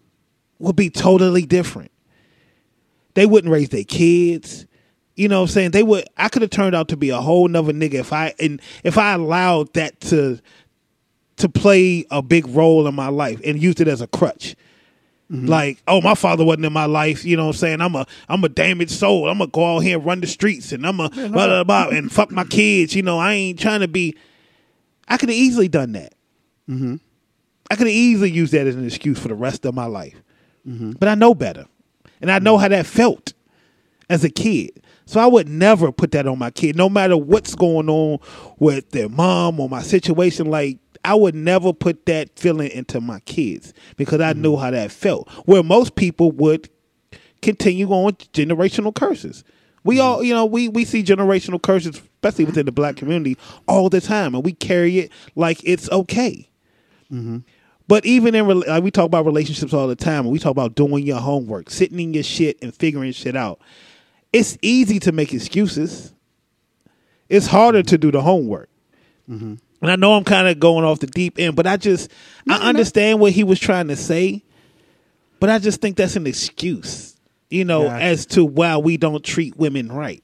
would 0.60 0.76
be 0.76 0.90
totally 0.90 1.46
different 1.46 1.92
they 3.14 3.26
wouldn't 3.26 3.52
raise 3.52 3.70
their 3.70 3.84
kids. 3.84 4.66
You 5.16 5.28
know 5.28 5.42
what 5.42 5.50
I'm 5.50 5.54
saying? 5.54 5.72
They 5.72 5.84
would 5.84 6.06
I 6.18 6.30
could 6.30 6.42
have 6.42 6.52
turned 6.52 6.76
out 6.76 6.88
to 6.90 6.98
be 6.98 7.10
a 7.10 7.22
whole 7.22 7.48
nother 7.48 7.74
nigga 7.74 7.96
if 7.96 8.14
I 8.14 8.34
and 8.40 8.62
if 8.84 8.98
I 8.98 9.14
allowed 9.14 9.74
that 9.74 10.00
to 10.02 10.40
to 11.38 11.50
play 11.50 12.06
a 12.12 12.22
big 12.22 12.48
role 12.48 12.88
in 12.88 12.96
my 12.96 13.10
life 13.10 13.42
and 13.44 13.62
used 13.62 13.82
it 13.82 13.88
as 13.88 14.02
a 14.02 14.08
crutch. 14.08 14.56
Like, 15.34 15.82
oh, 15.88 16.02
my 16.02 16.14
father 16.14 16.44
wasn't 16.44 16.66
in 16.66 16.74
my 16.74 16.88
life. 16.88 17.24
You 17.24 17.38
know 17.38 17.46
what 17.46 17.56
I'm 17.56 17.60
saying? 17.60 17.82
I'm 17.82 17.96
a 17.96 18.06
I'm 18.28 18.44
a 18.44 18.50
damaged 18.50 18.92
soul. 18.92 19.30
I'm 19.30 19.38
gonna 19.38 19.50
go 19.50 19.78
out 19.78 19.80
here 19.80 19.98
and 19.98 20.06
run 20.06 20.20
the 20.20 20.28
streets 20.28 20.74
and 20.74 20.86
I'm 20.86 21.00
a 21.00 21.10
blah, 21.10 21.30
blah, 21.30 21.64
blah, 21.64 21.88
and 21.88 22.12
fuck 22.12 22.32
my 22.32 22.44
kids. 22.44 22.94
You 22.96 23.02
know, 23.02 23.18
I 23.18 23.34
ain't 23.34 23.60
trying 23.60 23.80
to 23.80 23.88
be. 23.88 24.18
I 25.08 25.16
could 25.16 25.30
have 25.30 25.38
easily 25.38 25.70
done 25.70 25.94
that. 25.94 26.14
Mm-hmm. 26.70 26.96
I 27.70 27.76
could 27.76 27.88
have 27.88 27.96
easily 27.96 28.30
used 28.30 28.52
that 28.52 28.68
as 28.68 28.76
an 28.76 28.86
excuse 28.86 29.20
for 29.20 29.30
the 29.30 29.36
rest 29.36 29.66
of 29.66 29.74
my 29.74 29.86
life. 29.86 30.22
Mm-hmm. 30.68 30.92
But 31.00 31.08
I 31.08 31.16
know 31.16 31.34
better. 31.34 31.66
And 32.22 32.32
I 32.32 32.40
know 32.40 32.58
how 32.58 32.68
that 32.68 32.86
felt 32.86 33.34
as 34.10 34.24
a 34.24 34.30
kid. 34.30 34.84
So 35.06 35.20
I 35.20 35.26
would 35.26 35.50
never 35.50 35.92
put 35.92 36.12
that 36.12 36.28
on 36.28 36.40
my 36.40 36.52
kid, 36.52 36.76
no 36.76 36.88
matter 36.88 37.18
what's 37.18 37.56
going 37.56 37.90
on 37.90 38.20
with 38.60 38.92
their 38.92 39.10
mom 39.10 39.60
or 39.60 39.68
my 39.68 39.82
situation. 39.82 40.50
Like, 40.50 40.78
I 41.04 41.16
would 41.16 41.36
never 41.36 41.74
put 41.74 42.06
that 42.06 42.38
feeling 42.38 42.70
into 42.72 43.02
my 43.02 43.20
kids 43.22 43.74
because 43.98 44.22
I 44.22 44.34
mm-hmm. 44.34 44.42
knew 44.42 44.58
how 44.58 44.72
that 44.72 44.92
felt. 44.92 45.30
Where 45.46 45.64
most 45.64 45.96
people 45.96 46.32
would 46.34 46.70
continue 47.42 47.90
on 47.90 48.14
generational 48.34 48.94
curses. 48.94 49.44
We 49.84 49.96
mm-hmm. 49.96 50.06
all, 50.06 50.24
you 50.24 50.34
know, 50.34 50.46
we, 50.46 50.70
we 50.70 50.86
see 50.86 51.04
generational 51.04 51.62
curses, 51.62 51.98
especially 51.98 52.46
within 52.46 52.68
the 52.68 52.72
black 52.72 52.98
community, 52.98 53.38
all 53.68 53.90
the 53.90 54.02
time, 54.02 54.36
and 54.36 54.46
we 54.46 54.54
carry 54.54 55.00
it 55.00 55.12
like 55.36 55.60
it's 55.64 55.90
okay. 55.90 56.50
Mm-hmm. 57.12 57.40
But 57.92 58.06
even 58.06 58.36
in 58.36 58.48
like 58.48 58.84
we 58.84 58.90
talk 58.90 59.06
about 59.06 59.26
relationships 59.26 59.74
all 59.74 59.86
the 59.90 59.98
time, 59.98 60.22
and 60.22 60.32
we 60.32 60.40
talk 60.40 60.52
about 60.52 60.76
doing 60.76 61.06
your 61.06 61.20
homework, 61.20 61.70
sitting 61.70 62.00
in 62.00 62.14
your 62.14 62.24
shit, 62.24 62.58
and 62.62 62.74
figuring 62.74 63.12
shit 63.12 63.36
out. 63.36 63.60
It's 64.32 64.58
easy 64.62 64.98
to 65.02 65.12
make 65.12 65.34
excuses. 65.34 66.14
It's 67.28 67.48
harder 67.48 67.84
to 67.84 67.98
do 67.98 68.10
the 68.10 68.22
homework. 68.22 68.70
Mm-hmm. 69.30 69.56
And 69.82 69.92
I 69.92 69.98
know 69.98 70.14
I'm 70.14 70.24
kind 70.24 70.48
of 70.48 70.58
going 70.58 70.86
off 70.86 71.00
the 71.00 71.08
deep 71.08 71.38
end, 71.38 71.58
but 71.58 71.68
I 71.68 71.76
just 71.76 72.10
I 72.48 72.70
understand 72.70 73.20
what 73.20 73.34
he 73.34 73.44
was 73.44 73.60
trying 73.60 73.90
to 73.90 73.98
say, 73.98 74.42
but 75.42 75.50
I 75.50 75.60
just 75.60 75.82
think 75.82 75.98
that's 75.98 76.16
an 76.16 76.28
excuse, 76.28 77.18
you 77.50 77.66
know, 77.66 77.84
Gotcha. 77.84 78.06
as 78.06 78.26
to 78.28 78.46
why 78.46 78.78
we 78.78 78.96
don't 78.96 79.22
treat 79.22 79.58
women 79.58 79.92
right. 79.92 80.24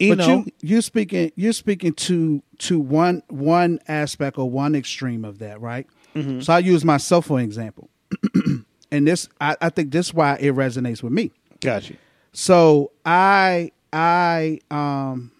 You 0.00 0.16
but 0.16 0.18
know, 0.18 0.38
you 0.38 0.46
you're 0.62 0.82
speaking 0.82 1.30
you're 1.36 1.52
speaking 1.52 1.92
to 1.92 2.42
to 2.58 2.80
one 2.80 3.22
one 3.28 3.78
aspect 3.86 4.36
or 4.36 4.50
one 4.50 4.74
extreme 4.74 5.24
of 5.24 5.38
that, 5.38 5.60
right? 5.60 5.86
Mm-hmm. 6.14 6.40
So 6.40 6.52
I 6.52 6.58
use 6.58 6.84
myself 6.84 7.26
for 7.26 7.38
an 7.38 7.44
example, 7.44 7.88
and 8.90 9.06
this 9.06 9.28
I, 9.40 9.56
I 9.60 9.68
think 9.70 9.92
this 9.92 10.06
is 10.06 10.14
why 10.14 10.34
it 10.34 10.54
resonates 10.54 11.02
with 11.02 11.12
me. 11.12 11.32
Gotcha. 11.60 11.94
So 12.32 12.92
I 13.04 13.72
I 13.92 14.60
um 14.70 15.32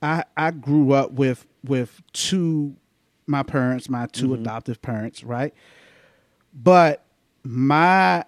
I 0.00 0.24
I 0.36 0.50
grew 0.50 0.92
up 0.92 1.12
with 1.12 1.46
with 1.64 2.02
two 2.12 2.76
my 3.26 3.42
parents, 3.42 3.88
my 3.88 4.06
2 4.06 4.34
adoptive 4.34 4.82
parents, 4.82 5.22
right? 5.22 5.54
But 6.52 7.04
my 7.44 8.24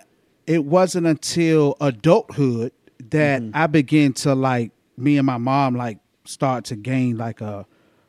it 0.46 0.64
wasn't 0.64 1.06
until 1.06 1.76
adulthood 1.80 2.72
that 3.10 3.42
I 3.52 3.66
began 3.66 4.12
to 4.14 4.34
like 4.34 4.70
me 4.96 5.18
and 5.18 5.26
my 5.26 5.38
mom 5.38 5.74
like 5.74 5.98
start 6.24 6.64
to 6.66 6.76
gain 6.76 7.16
like 7.16 7.40
a 7.40 7.66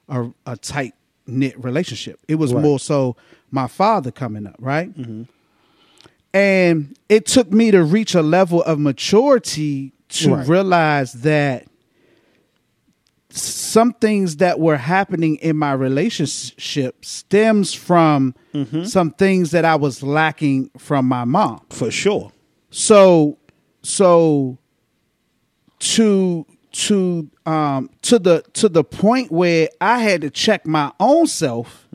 a, 0.07 0.29
a 0.45 0.55
tight 0.57 0.93
knit 1.27 1.61
relationship. 1.63 2.19
It 2.27 2.35
was 2.35 2.53
Right. 2.53 2.63
more 2.63 2.79
so 2.79 3.15
my 3.51 3.67
father 3.67 4.11
coming 4.11 4.47
up, 4.47 4.55
right? 4.59 4.95
Mm-hmm. 4.97 5.23
And 6.33 6.97
it 7.07 7.25
took 7.25 7.51
me 7.51 7.71
to 7.71 7.83
reach 7.83 8.13
a 8.13 8.21
level 8.21 8.61
of 8.63 8.79
maturity 8.79 9.93
to 10.09 10.35
Right. 10.35 10.47
realize 10.47 11.13
that 11.13 11.65
some 13.29 13.93
things 13.93 14.37
that 14.37 14.59
were 14.59 14.77
happening 14.77 15.35
in 15.37 15.57
my 15.57 15.73
relationship 15.73 17.03
stems 17.03 17.73
from 17.73 18.33
mm-hmm. 18.53 18.83
some 18.85 19.11
things 19.11 19.51
that 19.51 19.65
I 19.65 19.75
was 19.75 20.01
lacking 20.01 20.71
from 20.77 21.05
my 21.07 21.25
mom. 21.25 21.61
For 21.69 21.91
sure. 21.91 22.31
So 22.69 23.37
so 23.81 24.57
to 25.79 26.45
to 26.75 27.29
um 27.45 27.89
to 28.01 28.19
the 28.19 28.43
to 28.53 28.67
the 28.67 28.83
point 28.83 29.31
where 29.31 29.69
I 29.79 29.99
had 29.99 30.21
to 30.21 30.29
check 30.29 30.65
my 30.67 30.91
own 30.99 31.25
self 31.27 31.87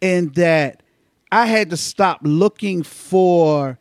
and 0.00 0.34
that 0.34 0.82
I 1.32 1.46
had 1.46 1.70
to 1.70 1.76
stop 1.76 2.20
looking 2.22 2.84
for 2.84 3.78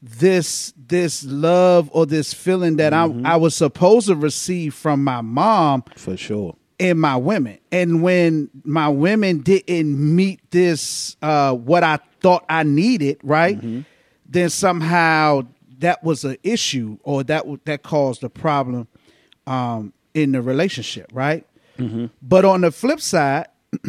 this 0.00 0.72
this 0.76 1.24
love 1.24 1.90
or 1.92 2.06
this 2.06 2.32
feeling 2.32 2.76
that 2.76 2.92
I 2.94 3.06
I 3.24 3.36
was 3.36 3.56
supposed 3.56 4.06
to 4.06 4.14
receive 4.14 4.72
from 4.72 5.02
my 5.02 5.20
mom 5.20 5.82
For 5.96 6.16
sure. 6.16 6.54
and 6.78 7.00
my 7.00 7.16
women. 7.16 7.58
And 7.72 8.02
when 8.02 8.50
my 8.62 8.88
women 8.88 9.40
didn't 9.40 9.98
meet 10.14 10.48
this 10.52 11.16
uh 11.22 11.54
what 11.54 11.82
I 11.82 11.98
thought 12.20 12.44
I 12.48 12.62
needed, 12.62 13.18
right? 13.24 13.58
Then 14.28 14.48
somehow 14.50 15.42
that 15.78 16.04
was 16.04 16.24
an 16.24 16.36
issue 16.44 16.98
or 17.02 17.24
that 17.24 17.44
that 17.64 17.82
caused 17.82 18.22
a 18.22 18.28
problem 18.30 18.86
um 19.46 19.92
in 20.14 20.32
the 20.32 20.40
relationship, 20.42 21.10
right? 21.12 21.46
But 22.22 22.44
on 22.46 22.62
the 22.62 22.70
flip 22.70 23.00
side, 23.00 23.48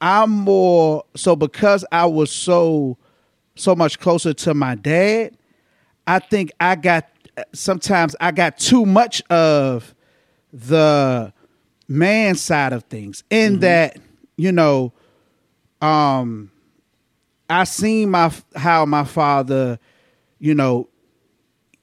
I'm 0.00 0.30
more 0.30 1.04
so 1.16 1.36
because 1.36 1.84
I 1.92 2.06
was 2.06 2.30
so 2.30 2.96
so 3.56 3.74
much 3.74 3.98
closer 3.98 4.32
to 4.34 4.54
my 4.54 4.74
dad. 4.74 5.36
I 6.06 6.18
think 6.18 6.50
I 6.60 6.76
got 6.76 7.08
sometimes 7.54 8.14
I 8.20 8.30
got 8.32 8.58
too 8.58 8.84
much 8.86 9.22
of 9.30 9.94
the 10.52 11.32
man 11.88 12.34
side 12.34 12.72
of 12.72 12.84
things 12.84 13.24
in 13.30 13.60
that 13.60 13.98
you 14.36 14.52
know 14.52 14.92
um 15.80 16.50
I 17.48 17.64
seen 17.64 18.10
my 18.10 18.30
how 18.54 18.84
my 18.86 19.04
father 19.04 19.78
you 20.38 20.54
know 20.54 20.89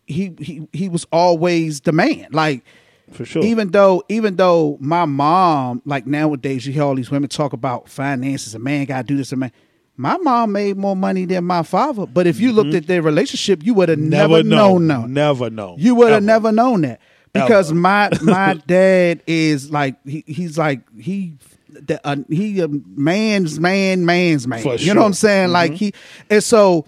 he 0.07 0.34
he 0.39 0.67
he 0.73 0.89
was 0.89 1.05
always 1.11 1.81
the 1.81 1.91
man. 1.91 2.27
Like 2.31 2.63
For 3.11 3.25
sure. 3.25 3.43
even 3.43 3.71
though 3.71 4.03
even 4.09 4.38
though 4.38 4.77
my 4.79 5.05
mom 5.05 5.81
like 5.85 6.07
nowadays 6.07 6.65
you 6.65 6.73
hear 6.73 6.84
all 6.84 6.95
these 6.95 7.11
women 7.11 7.29
talk 7.29 7.53
about 7.53 7.89
finances 7.89 8.55
a 8.55 8.59
man 8.59 8.85
got 8.85 8.97
to 8.97 9.03
do 9.03 9.17
this 9.17 9.31
a 9.31 9.35
man. 9.35 9.51
My 9.99 10.15
mom 10.17 10.51
made 10.51 10.77
more 10.77 10.95
money 10.95 11.25
than 11.25 11.43
my 11.43 11.63
father 11.63 12.05
but 12.05 12.25
if 12.27 12.39
you 12.39 12.51
looked 12.51 12.73
at 12.73 12.88
their 12.88 13.01
relationship 13.01 13.63
you 13.63 13.73
would 13.73 13.89
have 13.89 13.99
never, 13.99 14.43
known. 14.43 14.88
no 14.88 15.05
Never 15.05 15.49
know. 15.49 15.75
you 15.77 15.95
would 15.95 16.11
have 16.11 16.23
never 16.23 16.51
known 16.51 16.81
that. 16.81 17.01
Because 17.34 17.71
Ever. 17.71 17.79
my 17.79 18.09
my 18.21 18.53
dad 18.65 19.21
is 19.27 19.69
like 19.71 19.95
he, 20.07 20.23
he's 20.25 20.57
like 20.57 20.81
he 20.97 21.34
the, 21.69 21.99
uh, 22.07 22.15
he 22.29 22.59
a 22.61 22.67
man's 22.67 23.59
man 23.59 24.05
man's 24.05 24.47
man. 24.47 24.61
For 24.63 24.75
you 24.75 24.93
know 24.93 25.01
what 25.01 25.07
i'm 25.07 25.11
sure. 25.11 25.29
saying? 25.29 25.51
Like 25.51 25.73
he 25.73 25.93
and 26.29 26.43
so 26.43 26.85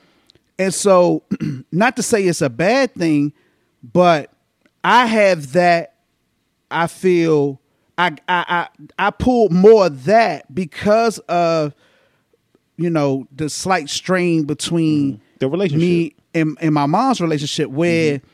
and 0.59 0.73
so 0.73 1.23
not 1.71 1.95
to 1.95 2.03
say 2.03 2.23
it's 2.23 2.41
a 2.41 2.49
bad 2.49 2.93
thing 2.93 3.33
but 3.81 4.31
i 4.83 5.07
have 5.07 5.53
that 5.53 5.95
i 6.69 6.85
feel 6.85 7.59
i 7.97 8.07
i 8.27 8.67
i, 8.99 9.07
I 9.07 9.09
pulled 9.09 9.51
more 9.51 9.87
of 9.87 10.05
that 10.05 10.53
because 10.53 11.17
of 11.19 11.73
you 12.77 12.89
know 12.89 13.27
the 13.35 13.49
slight 13.49 13.89
strain 13.89 14.43
between 14.43 15.13
mm. 15.13 15.19
The 15.39 15.47
relationship. 15.47 15.79
me 15.79 16.15
and, 16.33 16.57
and 16.59 16.73
my 16.73 16.85
mom's 16.85 17.21
relationship 17.21 17.69
where 17.69 18.17
mm-hmm. 18.17 18.27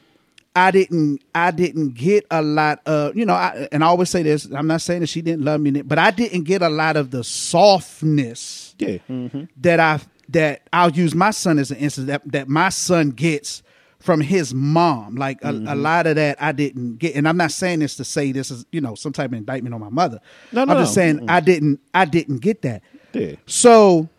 I 0.55 0.71
didn't 0.71 1.21
I 1.35 1.51
didn't 1.51 1.93
get 1.93 2.25
a 2.31 2.41
lot 2.41 2.81
of 2.87 3.15
you 3.15 3.25
know 3.25 3.33
I, 3.33 3.67
and 3.71 3.83
I 3.83 3.87
always 3.87 4.09
say 4.09 4.23
this 4.23 4.45
I'm 4.45 4.67
not 4.67 4.81
saying 4.81 5.01
that 5.01 5.07
she 5.07 5.21
didn't 5.21 5.45
love 5.45 5.61
me 5.61 5.81
but 5.81 5.99
I 5.99 6.11
didn't 6.11 6.45
get 6.45 6.61
a 6.61 6.69
lot 6.69 6.97
of 6.97 7.11
the 7.11 7.23
softness 7.23 8.73
Yeah. 8.79 8.97
Mm-hmm. 9.09 9.43
that 9.57 9.79
I 9.79 9.99
that 10.29 10.61
I'll 10.73 10.91
use 10.91 11.13
my 11.15 11.31
son 11.31 11.59
as 11.59 11.71
an 11.71 11.77
instance 11.77 12.07
that, 12.07 12.21
that 12.31 12.47
my 12.49 12.69
son 12.69 13.09
gets 13.11 13.61
from 13.99 14.21
his 14.21 14.53
mom 14.53 15.15
like 15.15 15.43
a, 15.43 15.49
a 15.49 15.75
lot 15.75 16.05
of 16.05 16.15
that 16.15 16.37
I 16.39 16.51
didn't 16.51 16.97
get 16.97 17.15
and 17.15 17.27
I'm 17.27 17.37
not 17.37 17.51
saying 17.51 17.79
this 17.79 17.95
to 17.95 18.03
say 18.05 18.31
this 18.31 18.51
is 18.51 18.65
you 18.71 18.79
know 18.81 18.93
some 18.93 19.11
type 19.13 19.31
of 19.31 19.33
indictment 19.33 19.73
on 19.73 19.81
my 19.81 19.89
mother 19.89 20.19
No, 20.51 20.63
no, 20.65 20.73
I'm 20.73 20.79
just 20.83 20.93
saying 20.93 21.25
I 21.27 21.39
didn't 21.39 21.79
I 21.93 22.05
didn't 22.05 22.37
get 22.41 22.61
that 22.63 22.83
Yeah. 23.13 23.35
so 23.47 24.09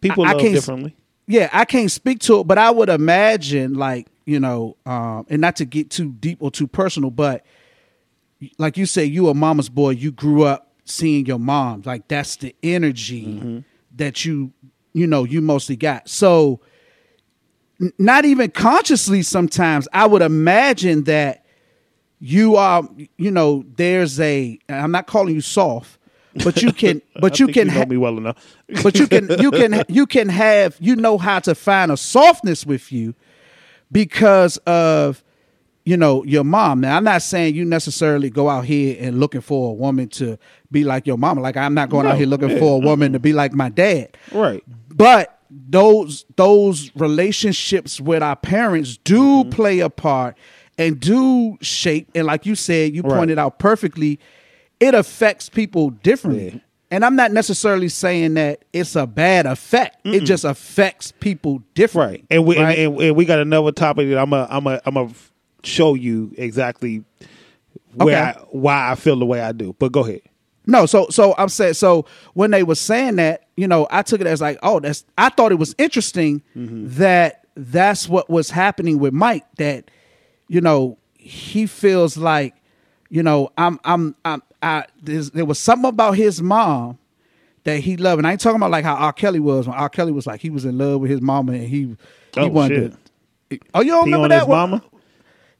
People 0.00 0.24
I 0.24 0.32
love 0.32 0.40
can't 0.42 0.54
differently. 0.54 0.94
yeah, 1.26 1.48
I 1.52 1.64
can't 1.64 1.90
speak 1.90 2.20
to 2.20 2.40
it, 2.40 2.44
but 2.46 2.58
I 2.58 2.70
would 2.70 2.88
imagine, 2.88 3.74
like 3.74 4.06
you 4.26 4.38
know, 4.38 4.76
um, 4.84 5.26
and 5.30 5.40
not 5.40 5.56
to 5.56 5.64
get 5.64 5.90
too 5.90 6.12
deep 6.12 6.38
or 6.40 6.50
too 6.50 6.66
personal, 6.68 7.10
but 7.10 7.44
like 8.58 8.76
you 8.76 8.86
say, 8.86 9.04
you 9.04 9.28
a 9.28 9.34
mama's 9.34 9.68
boy. 9.68 9.90
You 9.90 10.12
grew 10.12 10.42
up 10.44 10.70
seeing 10.84 11.24
your 11.26 11.38
mom. 11.38 11.82
Like 11.84 12.06
that's 12.08 12.36
the 12.36 12.54
energy 12.62 13.64
that 13.96 14.24
you, 14.24 14.52
you 14.92 15.06
know, 15.06 15.24
you 15.24 15.40
mostly 15.40 15.76
got. 15.76 16.08
So, 16.08 16.60
not 17.98 18.24
even 18.24 18.50
consciously, 18.50 19.22
sometimes 19.22 19.86
I 19.92 20.06
would 20.06 20.22
imagine 20.22 21.04
that 21.04 21.44
you 22.18 22.56
are, 22.56 22.88
you 23.18 23.30
know, 23.30 23.64
there's 23.76 24.18
a. 24.20 24.58
I'm 24.68 24.90
not 24.90 25.06
calling 25.06 25.34
you 25.34 25.40
soft, 25.42 25.98
but 26.44 26.62
you 26.62 26.72
can, 26.74 27.02
but 27.20 27.38
you 27.38 27.48
can 27.48 27.68
you 27.68 27.74
know 27.74 27.80
ha- 27.80 27.86
me 27.86 27.96
well 27.96 28.16
enough. 28.16 28.56
but 28.82 28.98
you 28.98 29.06
can 29.06 29.28
you 29.38 29.50
can 29.50 29.84
you 29.88 30.06
can 30.06 30.28
have 30.28 30.76
you 30.80 30.96
know 30.96 31.18
how 31.18 31.38
to 31.40 31.54
find 31.54 31.92
a 31.92 31.96
softness 31.96 32.64
with 32.64 32.90
you 32.90 33.14
because 33.92 34.56
of 34.58 35.22
you 35.86 35.96
know 35.96 36.22
your 36.24 36.44
mom 36.44 36.80
now 36.80 36.96
i'm 36.96 37.04
not 37.04 37.22
saying 37.22 37.54
you 37.54 37.64
necessarily 37.64 38.28
go 38.28 38.48
out 38.50 38.64
here 38.66 38.96
and 39.00 39.18
looking 39.20 39.40
for 39.40 39.70
a 39.70 39.72
woman 39.72 40.08
to 40.08 40.36
be 40.70 40.84
like 40.84 41.06
your 41.06 41.16
mama 41.16 41.40
like 41.40 41.56
i'm 41.56 41.72
not 41.74 41.88
going 41.88 42.04
out 42.06 42.16
here 42.18 42.26
looking 42.26 42.50
yeah, 42.50 42.58
for 42.58 42.76
a 42.76 42.84
woman 42.84 43.12
to 43.12 43.18
be 43.18 43.32
like 43.32 43.52
my 43.54 43.68
dad 43.70 44.16
Right. 44.32 44.62
but 44.94 45.38
those 45.50 46.24
those 46.36 46.90
relationships 46.96 48.00
with 48.00 48.22
our 48.22 48.36
parents 48.36 48.96
do 48.98 49.20
Mm-hmm. 49.44 49.50
play 49.50 49.78
a 49.80 49.88
part 49.90 50.36
and 50.78 50.98
do 51.00 51.56
shape 51.62 52.10
and 52.14 52.26
like 52.26 52.44
you 52.46 52.54
said 52.54 52.94
you 52.94 53.02
Right. 53.02 53.16
pointed 53.16 53.38
out 53.38 53.58
perfectly 53.58 54.18
it 54.80 54.94
affects 54.94 55.48
people 55.48 55.90
differently 55.90 56.50
Yeah. 56.54 56.60
and 56.90 57.04
i'm 57.04 57.14
not 57.16 57.32
necessarily 57.32 57.88
saying 57.88 58.34
that 58.34 58.64
it's 58.72 58.96
a 58.96 59.06
bad 59.06 59.46
effect 59.46 59.98
it 60.04 60.20
just 60.24 60.44
affects 60.44 61.12
people 61.12 61.62
differently 61.74 62.18
Right. 62.18 62.24
And 62.30 62.44
we 62.44 62.58
right? 62.58 62.78
and, 62.78 63.00
and 63.00 63.16
we 63.16 63.24
got 63.24 63.38
another 63.38 63.72
topic 63.72 64.08
that 64.10 64.18
I'm 64.18 64.32
a 64.32 64.46
I'm 64.50 64.66
a 64.66 64.80
I'm 64.84 64.96
a 64.96 65.08
show 65.66 65.94
you 65.94 66.32
exactly 66.36 67.04
where 67.94 68.16
Okay. 68.30 68.38
I, 68.40 68.42
why 68.50 68.90
I 68.90 68.94
feel 68.94 69.18
the 69.18 69.26
way 69.26 69.40
I 69.40 69.52
do. 69.52 69.74
But 69.78 69.92
go 69.92 70.04
ahead. 70.04 70.22
No, 70.66 70.84
so 70.86 71.06
so 71.10 71.34
I'm 71.38 71.48
saying 71.48 71.74
so 71.74 72.06
when 72.34 72.50
they 72.50 72.62
were 72.64 72.74
saying 72.74 73.16
that, 73.16 73.44
you 73.56 73.68
know, 73.68 73.86
I 73.90 74.02
took 74.02 74.20
it 74.20 74.26
as 74.26 74.40
like, 74.40 74.58
oh, 74.62 74.80
that's 74.80 75.04
I 75.16 75.28
thought 75.28 75.52
it 75.52 75.56
was 75.60 75.74
interesting 75.78 76.42
mm-hmm. 76.56 76.86
that 76.98 77.46
that's 77.54 78.08
what 78.08 78.28
was 78.28 78.50
happening 78.50 78.98
with 78.98 79.12
Mike. 79.14 79.44
That 79.58 79.90
you 80.48 80.60
know 80.60 80.98
he 81.16 81.66
feels 81.66 82.16
like, 82.16 82.54
you 83.10 83.22
know, 83.22 83.50
I'm 83.56 83.78
I'm 83.84 84.16
I'm 84.24 84.42
I 84.60 84.86
there's, 85.00 85.30
there 85.30 85.44
was 85.44 85.58
something 85.60 85.88
about 85.88 86.12
his 86.16 86.42
mom 86.42 86.98
that 87.62 87.78
he 87.78 87.96
loved, 87.96 88.18
and 88.18 88.26
I 88.26 88.32
ain't 88.32 88.40
talking 88.40 88.56
about 88.56 88.72
like 88.72 88.84
how 88.84 88.96
R. 88.96 89.12
Kelly 89.12 89.40
was 89.40 89.68
when 89.68 89.76
R. 89.76 89.88
Kelly 89.88 90.10
was 90.12 90.26
like 90.26 90.40
he 90.40 90.50
was 90.50 90.64
in 90.64 90.76
love 90.78 91.00
with 91.00 91.10
his 91.12 91.20
mama 91.20 91.52
and 91.52 91.62
he 91.68 91.82
he 91.82 91.96
Oh, 92.36 92.48
wanted 92.48 92.96
to. 93.50 93.58
Oh, 93.72 93.80
you 93.82 93.92
don't 93.92 94.04
Pee 94.06 94.12
remember 94.12 94.24
on 94.24 94.28
that 94.30 94.38
his 94.40 94.48
one? 94.48 94.70
mama. 94.70 94.82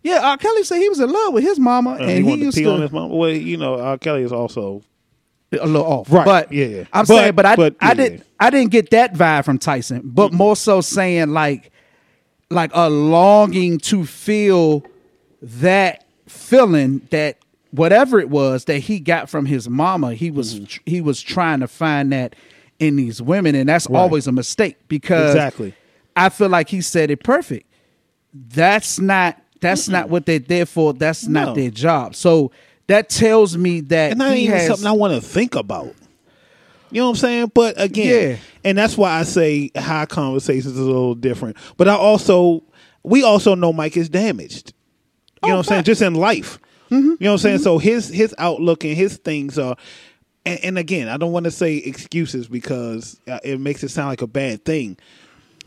Yeah, 0.07 0.21
R. 0.31 0.37
Kelly 0.37 0.63
said 0.65 0.79
he 0.79 0.89
was 0.89 1.01
in 1.01 1.11
love 1.11 1.35
with 1.35 1.43
his 1.43 1.59
mama, 1.59 1.93
Uh, 1.93 1.97
and 1.99 2.11
he 2.11 2.23
wanted 2.23 2.39
to 2.39 2.45
used 2.47 2.59
pee 2.59 2.65
to 2.65 2.71
on 2.73 2.81
his 2.83 2.93
mama. 2.93 3.15
Well, 3.15 3.31
you 3.31 3.57
know, 3.57 3.81
R. 3.81 3.99
Kelly 3.99 4.23
is 4.23 4.33
also 4.33 4.83
a 5.53 5.67
little 5.67 5.85
off. 5.87 6.13
Right, 6.13 6.25
But 6.25 6.53
yeah, 6.53 6.67
yeah. 6.67 6.81
I'm 6.93 7.03
But- 7.03 7.07
saying, 7.07 7.35
but 7.35 7.47
I 7.47 7.57
but, 7.57 7.77
I 7.81 7.89
yeah. 7.89 7.95
didn't 7.95 8.27
I 8.39 8.51
didn't 8.51 8.71
get 8.71 8.91
that 8.91 9.15
vibe 9.15 9.45
from 9.45 9.59
Tyson, 9.59 10.03
but 10.05 10.33
more 10.33 10.55
so 10.57 10.81
saying 10.81 11.31
like 11.31 11.71
like 12.51 12.71
a 12.75 12.89
longing 12.89 13.79
to 13.79 14.05
feel 14.07 14.85
that 15.43 16.05
feeling 16.27 17.01
that 17.11 17.39
whatever 17.71 18.19
it 18.21 18.31
was 18.31 18.67
that 18.67 18.79
he 18.79 19.01
got 19.01 19.29
from 19.29 19.47
his 19.47 19.69
mama, 19.69 20.15
he 20.15 20.31
was 20.31 20.55
Mm-hmm. 20.55 20.65
tr- 20.67 20.81
he 20.87 21.01
was 21.01 21.21
trying 21.23 21.61
to 21.61 21.69
find 21.69 22.13
that 22.13 22.37
in 22.79 22.97
these 22.97 23.21
women, 23.23 23.55
and 23.55 23.69
that's 23.69 23.87
always 23.87 24.27
a 24.27 24.33
mistake 24.33 24.77
because 24.89 25.31
Exactly. 25.35 25.75
I 26.15 26.29
feel 26.29 26.49
like 26.49 26.69
he 26.69 26.81
said 26.81 27.11
it 27.11 27.25
perfect. 27.25 27.67
That's 28.35 28.99
not 29.01 29.41
that's 29.61 29.89
not 29.89 30.09
what 30.09 30.27
they're 30.27 30.39
there 30.39 30.67
for. 30.67 30.93
That's 30.93 31.27
No. 31.27 31.47
not 31.47 31.55
their 31.57 31.71
job. 31.71 32.15
So 32.15 32.51
that 32.87 33.09
tells 33.09 33.57
me 33.57 33.81
that 33.83 34.13
and 34.13 34.23
he 34.23 34.45
even 34.45 34.57
has 34.57 34.67
something 34.69 34.87
I 34.87 34.93
want 34.93 35.15
to 35.15 35.21
think 35.27 35.55
about. 35.55 35.95
You 36.93 37.01
know 37.01 37.07
what 37.07 37.11
I'm 37.11 37.17
saying? 37.17 37.51
But 37.53 37.81
again, 37.81 38.31
Yeah. 38.31 38.37
and 38.65 38.79
that's 38.79 38.97
why 38.97 39.11
I 39.19 39.25
say 39.25 39.71
high 39.77 40.07
conversations 40.07 40.75
is 40.75 40.79
a 40.79 40.83
little 40.83 41.15
different. 41.17 41.57
But 41.77 41.89
I 41.89 41.95
also, 41.97 42.63
we 43.03 43.25
also 43.25 43.55
know 43.57 43.73
Mike 43.73 43.97
is 43.97 44.09
damaged. 44.09 44.73
You 45.43 45.51
know 45.51 45.57
what 45.57 45.67
I'm 45.67 45.69
saying? 45.69 45.85
Just 45.85 46.03
in 46.03 46.15
life. 46.15 46.59
You 46.89 47.01
know 47.03 47.17
what 47.19 47.33
I'm 47.33 47.39
saying? 47.39 47.59
So 47.59 47.79
his 47.79 48.09
his 48.09 48.33
outlook 48.39 48.85
and 48.85 48.95
his 48.95 49.17
things 49.17 49.59
are, 49.59 49.77
and, 50.45 50.61
and 50.63 50.79
again, 50.79 51.09
I 51.09 51.17
don't 51.17 51.33
want 51.33 51.45
to 51.45 51.51
say 51.51 51.79
excuses 51.79 52.47
because 52.47 53.19
uh, 53.27 53.41
it 53.43 53.59
makes 53.59 53.83
it 53.83 53.89
sound 53.91 54.09
like 54.11 54.23
a 54.23 54.29
bad 54.29 54.65
thing, 54.65 54.97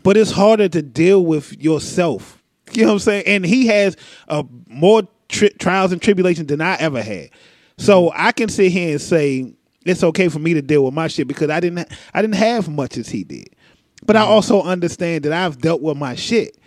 but 0.02 0.16
it's 0.16 0.32
harder 0.32 0.70
to 0.70 0.82
deal 0.82 1.26
with 1.26 1.62
yourself. 1.62 2.39
You 2.74 2.84
know 2.84 2.90
what 2.90 2.94
I'm 2.94 3.00
saying? 3.00 3.24
And 3.28 3.46
he 3.46 3.68
has 3.68 3.98
uh, 4.28 4.44
more 4.68 5.04
tri- 5.28 5.52
trials 5.60 5.92
and 5.92 6.02
tribulations 6.02 6.48
than 6.48 6.62
I 6.62 6.76
ever 6.76 7.02
had. 7.02 7.30
So 7.78 8.12
I 8.14 8.32
can 8.34 8.50
sit 8.50 8.72
here 8.72 8.92
and 8.92 9.02
say 9.02 9.54
it's 9.86 10.04
okay 10.04 10.28
for 10.28 10.40
me 10.40 10.54
to 10.54 10.62
deal 10.62 10.84
with 10.84 10.94
my 10.94 11.08
shit 11.08 11.28
because 11.28 11.50
I 11.50 11.60
didn't 11.60 11.88
I 12.14 12.22
didn't 12.22 12.36
have 12.36 12.68
much 12.68 12.98
as 12.98 13.10
he 13.10 13.24
did. 13.24 13.56
But 14.06 14.16
I 14.16 14.22
mm-hmm. 14.22 14.32
also 14.32 14.62
understand 14.62 15.26
that 15.26 15.34
I've 15.34 15.60
dealt 15.60 15.82
with 15.82 15.98
my 15.98 16.16
shit 16.16 16.58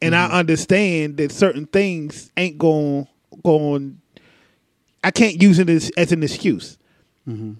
and 0.00 0.14
I 0.14 0.26
mm-hmm. 0.26 0.36
understand 0.36 1.16
that 1.18 1.32
certain 1.32 1.66
things 1.66 2.30
ain't 2.36 2.58
going 2.58 3.06
going. 3.42 4.00
I 5.02 5.10
can't 5.10 5.40
use 5.40 5.58
it 5.58 5.68
as, 5.68 5.90
as 5.98 6.12
an 6.12 6.22
excuse 6.22 6.78
mm-hmm. 7.28 7.54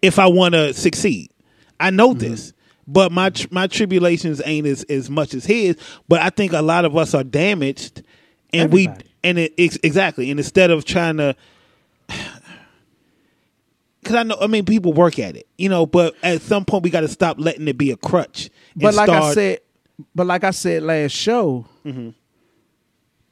if 0.00 0.18
I 0.18 0.26
want 0.26 0.54
to 0.54 0.72
succeed. 0.74 1.30
I 1.80 1.90
know 1.90 2.14
this, 2.14 2.52
but 2.86 3.12
my 3.12 3.30
tr- 3.30 3.48
my 3.50 3.66
tribulations 3.66 4.42
ain't 4.44 4.66
as, 4.66 4.82
as 4.84 5.08
much 5.10 5.34
as 5.34 5.44
his. 5.44 5.76
But 6.08 6.22
I 6.22 6.30
think 6.30 6.52
a 6.52 6.62
lot 6.62 6.84
of 6.84 6.96
us 6.96 7.14
are 7.14 7.24
damaged, 7.24 8.02
and 8.52 8.72
Everybody. 8.72 9.04
we 9.04 9.10
and 9.24 9.38
it 9.38 9.54
ex- 9.58 9.78
exactly. 9.82 10.30
And 10.30 10.38
instead 10.38 10.70
of 10.70 10.84
trying 10.84 11.16
to, 11.16 11.34
because 14.00 14.16
I 14.16 14.22
know, 14.22 14.36
I 14.40 14.46
mean, 14.46 14.64
people 14.64 14.92
work 14.92 15.18
at 15.18 15.36
it, 15.36 15.48
you 15.56 15.68
know. 15.68 15.86
But 15.86 16.14
at 16.22 16.42
some 16.42 16.64
point, 16.64 16.84
we 16.84 16.90
got 16.90 17.00
to 17.00 17.08
stop 17.08 17.38
letting 17.38 17.66
it 17.66 17.78
be 17.78 17.90
a 17.90 17.96
crutch. 17.96 18.50
But 18.76 18.94
like 18.94 19.08
I 19.08 19.32
said, 19.32 19.60
but 20.14 20.26
like 20.26 20.44
I 20.44 20.50
said 20.50 20.82
last 20.82 21.12
show, 21.12 21.66
mm-hmm. 21.84 22.10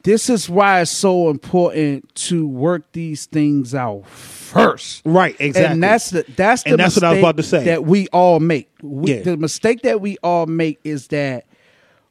This 0.03 0.29
is 0.31 0.49
why 0.51 0.81
it's 0.81 0.91
so 0.91 1.31
important 1.31 2.13
to 2.15 2.47
work 2.47 2.91
these 2.93 3.27
things 3.27 3.75
out 3.75 4.07
first. 4.09 5.03
right, 5.05 5.37
exactly, 5.39 5.73
And 5.75 5.83
that's 5.83 6.11
the 6.11 6.25
that's 6.37 6.63
the 6.65 6.71
And 6.71 6.81
that's 6.81 6.97
what 6.97 7.05
I 7.05 7.11
was 7.11 7.19
about 7.21 7.37
to 7.37 7.43
say. 7.43 7.65
that 7.65 7.85
we 7.85 8.09
all 8.09 8.41
make. 8.41 8.69
We, 8.83 9.15
Yeah. 9.15 9.23
The 9.23 9.37
mistake 9.37 9.83
that 9.83 10.01
we 10.01 10.17
all 10.23 10.47
make 10.47 10.81
is 10.85 11.09
that 11.09 11.47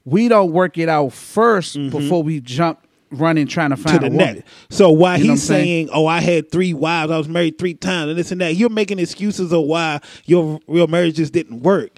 we 0.05 0.27
don't 0.27 0.51
work 0.51 0.77
it 0.77 0.89
out 0.89 1.09
1st 1.09 1.91
before 1.91 2.23
we 2.23 2.39
jump 2.39 2.79
running 3.11 3.45
trying 3.45 3.71
to 3.71 3.75
Mm-hmm. 3.75 3.83
to 3.87 3.99
find 3.99 4.03
the 4.03 4.09
net. 4.09 4.45
So 4.69 4.89
why 4.89 5.17
You 5.17 5.25
know 5.25 5.31
he's 5.33 5.43
saying? 5.43 5.65
saying, 5.65 5.89
"Oh, 5.93 6.07
I 6.07 6.21
had 6.21 6.49
three 6.49 6.73
wives, 6.73 7.11
I 7.11 7.17
was 7.17 7.27
married 7.27 7.57
three 7.57 7.73
times, 7.73 8.09
and 8.09 8.17
this 8.17 8.31
and 8.31 8.39
that," 8.39 8.55
you're 8.55 8.69
making 8.69 8.99
excuses 8.99 9.51
of 9.51 9.63
why 9.65 9.99
your 10.25 10.59
real 10.67 10.87
marriage 10.87 11.15
just 11.17 11.33
didn't 11.33 11.61
work. 11.61 11.91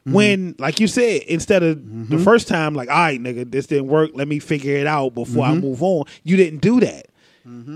Mm-hmm. 0.00 0.12
When, 0.14 0.54
like 0.58 0.80
you 0.80 0.86
said, 0.86 1.22
instead 1.22 1.62
of 1.62 2.08
the 2.08 2.18
first 2.18 2.48
time, 2.48 2.74
like, 2.74 2.88
"All 2.88 2.96
right, 2.96 3.20
nigga, 3.20 3.50
this 3.50 3.66
didn't 3.66 3.88
work. 3.88 4.10
Let 4.14 4.28
me 4.28 4.38
figure 4.38 4.76
it 4.76 4.86
out 4.86 5.14
before 5.14 5.44
Mm-hmm. 5.44 5.58
I 5.58 5.60
move 5.60 5.82
on." 5.82 6.04
You 6.24 6.36
didn't 6.38 6.60
do 6.60 6.80
that 6.80 7.06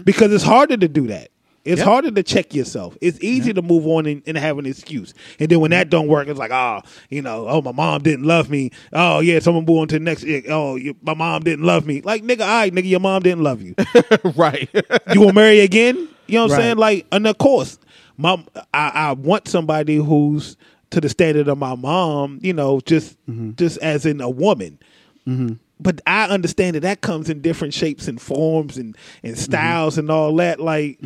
because 0.05 0.33
it's 0.33 0.45
harder 0.45 0.77
to 0.79 0.89
do 0.89 1.07
that. 1.09 1.29
It's 1.67 1.79
Yep. 1.79 1.87
harder 1.89 2.11
to 2.11 2.23
check 2.23 2.55
yourself. 2.55 2.95
It's 3.01 3.19
easy 3.23 3.55
to 3.55 3.63
move 3.63 3.87
on 3.87 4.05
and, 4.05 4.23
and 4.27 4.37
have 4.37 4.59
an 4.59 4.67
excuse. 4.67 5.15
And 5.41 5.49
then 5.49 5.61
when 5.61 5.71
that 5.71 5.89
don't 5.89 6.09
work, 6.09 6.29
it's 6.29 6.39
like, 6.39 6.51
oh, 6.51 6.83
you 7.09 7.23
know, 7.23 7.47
oh, 7.49 7.63
my 7.63 7.73
mom 7.73 8.03
didn't 8.03 8.27
love 8.27 8.51
me. 8.51 8.71
Oh, 8.93 9.21
yeah, 9.21 9.39
someone 9.39 9.65
move 9.65 9.79
on 9.79 9.89
to 9.89 9.99
the 9.99 10.05
next. 10.05 10.27
Oh, 10.51 10.77
you, 10.77 10.95
my 11.03 11.15
mom 11.15 11.43
didn't 11.43 11.65
love 11.65 11.87
me. 11.87 12.03
Like, 12.03 12.23
nigga, 12.23 12.41
all 12.43 12.47
right, 12.49 12.73
nigga, 12.73 12.89
your 12.89 13.01
mom 13.01 13.23
didn't 13.23 13.43
love 13.43 13.63
you. 13.63 13.75
right. 14.37 14.69
you 14.75 15.15
gonna 15.15 15.33
marry 15.33 15.61
again? 15.61 15.97
You 16.27 16.39
know 16.39 16.45
what 16.45 16.53
I'm 16.53 16.61
saying? 16.61 16.77
Like, 16.77 17.07
and 17.13 17.27
of 17.27 17.39
course, 17.39 17.79
mom, 18.19 18.47
I, 18.75 18.89
I 18.95 19.13
want 19.13 19.49
somebody 19.49 19.97
who's 19.97 20.59
to 20.95 21.01
the 21.01 21.09
standard 21.09 21.49
of 21.49 21.59
my 21.59 21.75
mom. 21.75 22.39
You 22.43 22.53
know, 22.53 22.81
just 22.81 23.19
mm-hmm. 23.27 23.53
just 23.57 23.79
as 23.79 24.07
in 24.07 24.21
a 24.21 24.31
woman. 24.31 24.79
Mm-hmm. 25.27 25.55
But 25.81 26.01
I 26.07 26.29
understand 26.29 26.77
that 26.77 26.81
that 26.81 27.01
comes 27.01 27.29
in 27.29 27.43
different 27.43 27.75
shapes 27.75 28.09
and 28.09 28.21
forms 28.21 28.79
and 28.79 28.97
and 29.23 29.35
mm-hmm. 29.35 29.43
styles 29.43 29.99
and 29.99 30.11
all 30.11 30.35
that. 30.37 30.61
Like, 30.61 30.99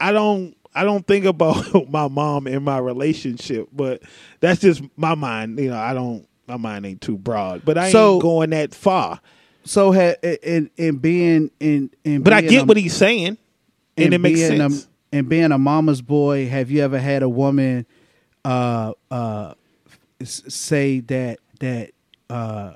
I 0.00 0.12
don't. 0.12 0.56
I 0.74 0.84
don't 0.84 1.06
think 1.06 1.26
about 1.26 1.66
my 1.90 2.08
mom 2.08 2.46
in 2.46 2.62
my 2.62 2.78
relationship, 2.78 3.68
but 3.72 4.02
that's 4.40 4.60
just 4.60 4.82
my 4.96 5.14
mind. 5.14 5.58
You 5.58 5.70
know, 5.70 5.78
I 5.78 5.92
don't. 5.92 6.26
My 6.46 6.56
mind 6.56 6.86
ain't 6.86 7.00
too 7.00 7.18
broad, 7.18 7.62
but 7.64 7.78
I 7.78 7.92
So- 7.92 8.14
ain't 8.14 8.22
going 8.22 8.50
that 8.50 8.74
far. 8.74 9.20
so 9.64 9.92
ha, 9.92 10.14
in 10.42 10.70
in 10.76 10.96
being 10.98 11.50
in 11.60 11.90
in 12.04 12.22
But 12.22 12.32
I 12.32 12.40
get 12.40 12.62
a- 12.62 12.64
what 12.64 12.76
he's 12.76 12.94
saying, 12.94 13.38
and, 13.96 14.06
and 14.06 14.14
it 14.14 14.18
makes 14.18 14.40
sense. 14.40 14.84
A, 14.84 15.16
and 15.16 15.28
being 15.28 15.52
a 15.52 15.58
mama's 15.58 16.00
boy, 16.00 16.48
have 16.48 16.70
you 16.70 16.82
ever 16.82 16.98
had 16.98 17.22
a 17.22 17.28
woman 17.28 17.86
uh 18.44 18.92
uh 19.10 19.54
say 20.24 21.00
that 21.00 21.38
that 21.60 21.90
uh 22.30 22.72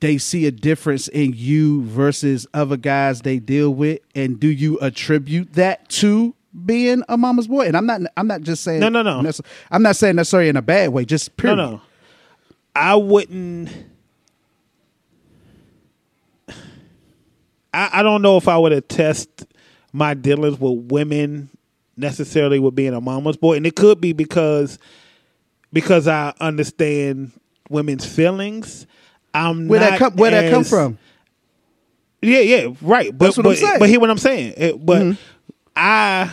they 0.00 0.18
see 0.18 0.46
a 0.46 0.50
difference 0.50 1.08
in 1.08 1.32
you 1.34 1.82
versus 1.84 2.46
other 2.54 2.76
guys 2.76 3.22
they 3.22 3.38
deal 3.38 3.72
with 3.74 4.00
and 4.14 4.38
do 4.38 4.48
you 4.48 4.78
attribute 4.80 5.52
that 5.54 5.88
to 5.88 6.34
being 6.64 7.02
a 7.08 7.16
mama's 7.16 7.48
boy 7.48 7.66
and 7.66 7.76
i'm 7.76 7.86
not 7.86 8.00
i'm 8.16 8.26
not 8.26 8.40
just 8.42 8.62
saying 8.62 8.80
No, 8.80 8.88
no, 8.88 9.02
no. 9.02 9.30
i'm 9.70 9.82
not 9.82 9.96
saying 9.96 10.16
necessarily 10.16 10.48
in 10.48 10.56
a 10.56 10.62
bad 10.62 10.90
way 10.90 11.04
just 11.04 11.36
period 11.36 11.56
No, 11.56 11.70
no. 11.72 11.80
I 12.74 12.94
wouldn't. 12.94 13.68
I, 17.72 17.90
I 17.94 18.02
don't 18.02 18.22
know 18.22 18.36
if 18.36 18.48
I 18.48 18.56
would 18.58 18.72
attest 18.72 19.44
my 19.92 20.14
dealings 20.14 20.58
with 20.58 20.90
women 20.90 21.50
necessarily 22.00 22.58
with 22.58 22.74
being 22.74 22.94
a 22.94 23.00
mama's 23.00 23.36
boy, 23.36 23.56
and 23.56 23.66
it 23.66 23.76
could 23.76 24.00
be 24.00 24.12
because 24.12 24.78
because 25.72 26.08
I 26.08 26.34
understand 26.40 27.32
women's 27.68 28.04
feelings. 28.04 28.86
I'm 29.32 29.68
where 29.68 29.78
that 29.80 29.98
come 29.98 30.14
where 30.16 30.30
that 30.32 30.50
come 30.50 30.64
from 30.64 30.98
Yeah, 32.20 32.40
yeah, 32.40 32.66
right. 32.82 33.16
But 33.16 33.26
That's 33.26 33.36
what 33.36 33.46
I'm 33.46 33.54
saying. 33.54 33.70
Mm-hmm. 33.72 33.78
but 33.78 33.88
hear 33.88 34.00
what 34.00 34.10
I'm 34.10 34.18
saying. 34.18 34.54
It- 34.56 34.84
but 34.86 35.16
I 35.76 36.32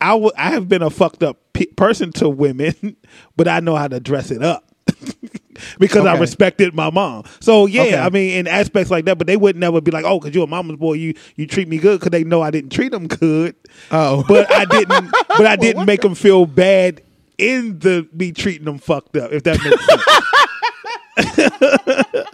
I 0.00 0.08
w- 0.10 0.32
I 0.36 0.50
have 0.50 0.68
been 0.68 0.82
a 0.82 0.90
fucked 0.90 1.22
up 1.22 1.38
pe- 1.52 1.66
person 1.66 2.12
to 2.14 2.28
women, 2.28 2.96
but 3.36 3.46
I 3.48 3.60
know 3.60 3.76
how 3.76 3.86
to 3.88 4.00
dress 4.00 4.30
it 4.32 4.42
up. 4.42 4.64
because 5.78 6.06
I 6.06 6.16
respected 6.18 6.74
my 6.74 6.90
mom. 6.90 7.24
So 7.40 7.66
yeah, 7.66 7.82
Okay. 7.82 7.98
I 7.98 8.10
mean, 8.10 8.38
in 8.38 8.46
aspects 8.46 8.90
like 8.90 9.04
that, 9.06 9.18
but 9.18 9.26
they 9.26 9.36
would 9.36 9.56
never 9.56 9.80
be 9.80 9.90
like, 9.90 10.04
"Oh, 10.04 10.18
because 10.18 10.34
you're 10.34 10.44
a 10.44 10.48
mama's 10.48 10.76
boy, 10.76 10.94
you 10.94 11.14
you 11.36 11.46
treat 11.46 11.68
me 11.68 11.78
good," 11.78 12.00
because 12.00 12.10
they 12.10 12.24
know 12.24 12.42
I 12.42 12.50
didn't 12.50 12.70
treat 12.70 12.92
them 12.92 13.06
good. 13.06 13.54
Oh. 13.90 14.24
but 14.28 14.50
I 14.52 14.64
didn't. 14.64 15.12
But 15.36 15.46
I 15.46 15.56
didn't 15.56 15.84
make 15.84 16.00
them 16.00 16.14
feel 16.14 16.46
bad 16.46 17.02
in 17.38 17.80
the 17.80 18.06
me 18.12 18.30
treating 18.30 18.64
them 18.64 18.78
fucked 18.78 19.16
up. 19.16 19.32
If 19.32 19.42
that 19.44 19.58
makes 19.64 19.84
sense. 19.86 20.02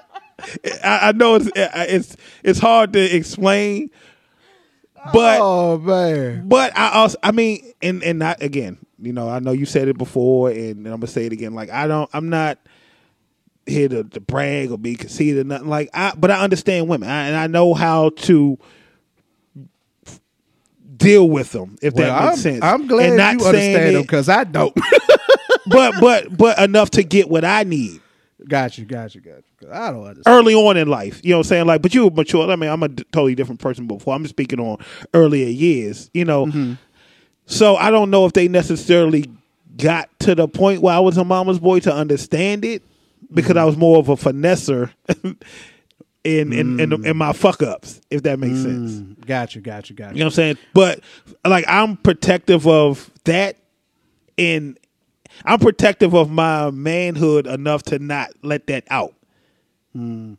I, 0.84 1.08
I 1.08 1.12
know 1.12 1.36
it's 1.36 1.50
it's 1.54 2.16
it's 2.42 2.58
hard 2.58 2.92
to 2.94 3.00
explain, 3.00 3.90
but 5.12 5.38
oh 5.40 5.78
man 5.78 6.48
but 6.48 6.76
I 6.76 6.90
also, 6.92 7.18
I 7.22 7.32
mean, 7.32 7.72
and 7.82 8.02
and 8.02 8.18
not 8.18 8.42
again. 8.42 8.78
You 9.02 9.14
know, 9.14 9.30
I 9.30 9.38
know 9.38 9.52
you 9.52 9.64
said 9.64 9.88
it 9.88 9.96
before, 9.96 10.50
and, 10.50 10.86
I'm 10.86 10.92
gonna 11.00 11.06
say 11.06 11.24
it 11.24 11.32
again. 11.32 11.54
Like 11.54 11.70
I 11.70 11.86
don't, 11.86 12.10
I'm 12.12 12.28
not 12.28 12.58
here 13.70 13.88
to, 13.88 14.04
to 14.04 14.20
brag 14.20 14.70
or 14.70 14.78
be 14.78 14.96
conceited 14.96 15.38
or 15.38 15.44
nothing. 15.44 15.68
Like 15.68 15.90
I, 15.94 16.12
but 16.16 16.30
I 16.30 16.40
understand 16.40 16.88
women, 16.88 17.08
I, 17.08 17.28
and 17.28 17.36
I 17.36 17.46
know 17.46 17.74
how 17.74 18.10
to 18.10 18.58
deal 21.00 21.28
with 21.28 21.50
them. 21.52 21.76
If 21.82 21.94
well, 21.94 22.06
that 22.06 22.24
makes 22.24 22.32
I'm, 22.32 22.38
sense. 22.38 22.64
I'm 22.64 22.86
glad 22.86 23.08
and 23.08 23.16
not 23.16 23.40
you 23.40 23.46
understand 23.46 23.96
them 23.96 24.02
because 24.02 24.28
I 24.28 24.44
don't. 24.44 24.74
but 25.66 25.94
but 26.00 26.36
but 26.36 26.58
enough 26.58 26.90
to 26.90 27.02
get 27.02 27.28
what 27.28 27.44
I 27.44 27.64
need. 27.64 28.00
got 28.46 28.78
you, 28.78 28.84
got 28.84 29.14
you, 29.14 29.20
got 29.20 29.42
you. 29.60 29.68
I 29.72 29.90
don't 29.90 30.06
understand. 30.06 30.22
early 30.26 30.54
on 30.54 30.76
in 30.76 30.88
life. 30.88 31.20
You 31.24 31.30
know 31.30 31.38
what 31.38 31.46
I'm 31.46 31.48
saying? 31.48 31.66
Like, 31.66 31.82
but 31.82 31.94
you 31.94 32.04
were 32.04 32.10
mature. 32.10 32.48
I 32.50 32.56
mean, 32.56 32.70
I'm 32.70 32.82
a 32.82 32.88
totally 32.88 33.34
different 33.34 33.60
person 33.60 33.86
before. 33.86 34.14
I'm 34.14 34.26
speaking 34.26 34.60
on 34.60 34.78
earlier 35.12 35.48
years, 35.48 36.10
you 36.14 36.24
know. 36.24 36.46
Mm-hmm. 36.46 36.74
So 37.46 37.76
I 37.76 37.90
don't 37.90 38.10
know 38.10 38.26
if 38.26 38.32
they 38.32 38.46
necessarily 38.46 39.30
got 39.76 40.08
to 40.20 40.34
the 40.34 40.46
point 40.46 40.82
where 40.82 40.94
I 40.94 41.00
was 41.00 41.16
a 41.16 41.24
mama's 41.24 41.58
boy 41.58 41.80
to 41.80 41.92
understand 41.92 42.64
it 42.64 42.82
because. 43.32 43.56
I 43.56 43.64
was 43.64 43.76
more 43.76 43.98
of 43.98 44.08
a 44.08 44.16
finesser 44.16 44.90
in 46.24 46.52
in, 46.52 46.76
Mm. 46.76 46.80
in 46.94 47.04
in 47.06 47.16
my 47.16 47.32
fuck 47.32 47.62
ups, 47.62 48.00
if 48.10 48.22
that 48.24 48.38
makes 48.38 48.60
sense. 48.62 49.00
Got 49.26 49.54
you, 49.54 49.60
got 49.60 49.88
you, 49.90 49.96
got 49.96 50.10
You 50.10 50.16
you. 50.16 50.18
know 50.20 50.26
what 50.26 50.32
I'm 50.32 50.34
saying? 50.36 50.58
But 50.74 51.00
like 51.46 51.64
I'm 51.68 51.96
protective 51.96 52.66
of 52.66 53.10
that 53.24 53.56
and 54.38 54.78
I'm 55.44 55.58
protective 55.58 56.14
of 56.14 56.30
my 56.30 56.70
manhood 56.70 57.46
enough 57.46 57.82
to 57.84 57.98
not 57.98 58.30
let 58.42 58.66
that 58.66 58.84
out. 58.90 59.14
And 59.94 60.36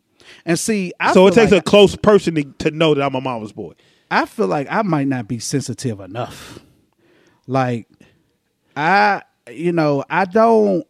see, 0.55 0.93
I 0.99 1.13
so 1.13 1.27
it 1.27 1.33
feel 1.33 1.43
takes 1.43 1.51
like, 1.51 1.61
a 1.61 1.63
close 1.63 1.95
person 1.95 2.35
to, 2.35 2.43
to 2.59 2.71
know 2.71 2.93
that 2.93 3.01
I'm 3.03 3.15
a 3.15 3.21
mama's 3.21 3.51
boy. 3.51 3.73
I 4.09 4.25
feel 4.25 4.47
like 4.47 4.67
I 4.69 4.81
might 4.83 5.07
not 5.07 5.27
be 5.27 5.39
sensitive 5.39 5.99
enough. 5.99 6.59
Like, 7.47 7.87
I, 8.75 9.23
you 9.49 9.71
know, 9.71 10.03
I 10.09 10.25
don't. 10.25 10.85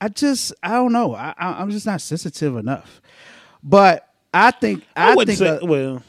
I 0.00 0.08
just, 0.08 0.52
I 0.62 0.70
don't 0.70 0.92
know. 0.92 1.14
I, 1.14 1.34
I 1.38 1.60
I'm 1.60 1.70
just 1.70 1.86
not 1.86 2.00
sensitive 2.00 2.56
enough. 2.56 3.00
But 3.62 4.08
I 4.32 4.50
think 4.52 4.84
I, 4.96 5.12
I, 5.12 5.24
think 5.24 5.38
say 5.38 5.48
uh, 5.48 5.66
well, 5.66 6.02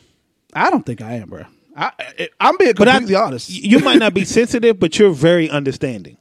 I 0.53 0.69
don't 0.69 0.85
think 0.85 1.01
I 1.01 1.13
am, 1.13 1.29
bro. 1.29 1.43
I, 1.75 1.91
I'm 2.39 2.57
being 2.57 2.73
but 2.77 2.87
I, 2.87 2.93
completely 2.93 3.15
honest. 3.15 3.49
You 3.49 3.79
might 3.79 3.99
not 3.99 4.13
be 4.13 4.25
sensitive, 4.25 4.79
but 4.79 4.97
you're 4.99 5.11
very 5.11 5.49
understanding. 5.49 6.17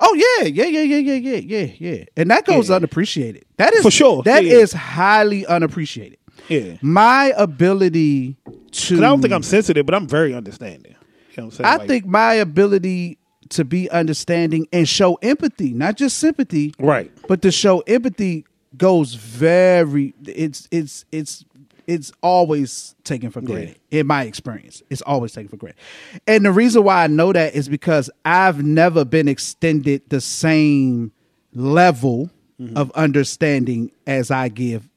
Oh 0.00 0.14
yeah, 0.14 0.46
yeah, 0.48 0.64
yeah, 0.64 0.82
yeah, 0.82 0.96
yeah, 0.98 1.14
yeah, 1.14 1.36
yeah, 1.66 1.72
yeah. 1.78 2.04
And 2.16 2.30
that 2.30 2.44
goes 2.44 2.68
Yeah. 2.68 2.76
unappreciated. 2.76 3.44
That 3.56 3.72
is 3.74 3.82
For 3.82 3.90
sure. 3.90 4.22
That 4.24 4.44
Yeah, 4.44 4.54
is 4.54 4.72
highly 4.72 5.46
unappreciated. 5.46 6.18
Yeah, 6.48 6.76
My 6.82 7.32
ability 7.36 8.36
to 8.72 8.96
I 8.96 9.00
don't 9.00 9.22
think 9.22 9.32
I'm 9.32 9.42
sensitive, 9.42 9.86
but 9.86 9.94
I'm 9.94 10.06
very 10.06 10.34
understanding. 10.34 10.92
You 10.92 11.42
know 11.42 11.44
what 11.44 11.44
I'm 11.44 11.50
saying? 11.52 11.66
I 11.66 11.76
Like, 11.76 11.88
think 11.88 12.06
my 12.06 12.34
ability 12.34 13.18
to 13.50 13.64
be 13.64 13.90
understanding 13.90 14.66
and 14.72 14.88
show 14.88 15.14
empathy, 15.16 15.72
not 15.72 15.96
just 15.96 16.18
sympathy, 16.18 16.74
right. 16.78 17.10
but 17.28 17.42
to 17.42 17.50
show 17.50 17.80
empathy 17.80 18.46
goes 18.76 19.14
very 19.14 20.12
it's 20.26 20.66
it's 20.72 21.04
it's 21.12 21.44
it's 21.86 22.10
always 22.24 22.96
taken 23.04 23.30
for 23.30 23.40
granted 23.40 23.78
in 23.92 24.04
my 24.04 24.24
experience 24.24 24.82
it's 24.90 25.02
always 25.02 25.30
taken 25.32 25.48
for 25.48 25.56
granted 25.56 25.78
and 26.26 26.44
the 26.44 26.50
reason 26.50 26.82
why 26.82 27.04
i 27.04 27.06
know 27.06 27.32
that 27.32 27.54
is 27.54 27.68
because 27.68 28.10
i've 28.24 28.64
never 28.64 29.04
been 29.04 29.28
extended 29.28 30.02
the 30.08 30.20
same 30.20 31.12
level 31.52 32.30
Mm-hmm. 32.60 32.76
of 32.76 32.90
understanding 32.92 33.90
as 34.06 34.30
i 34.32 34.48
give 34.48 34.88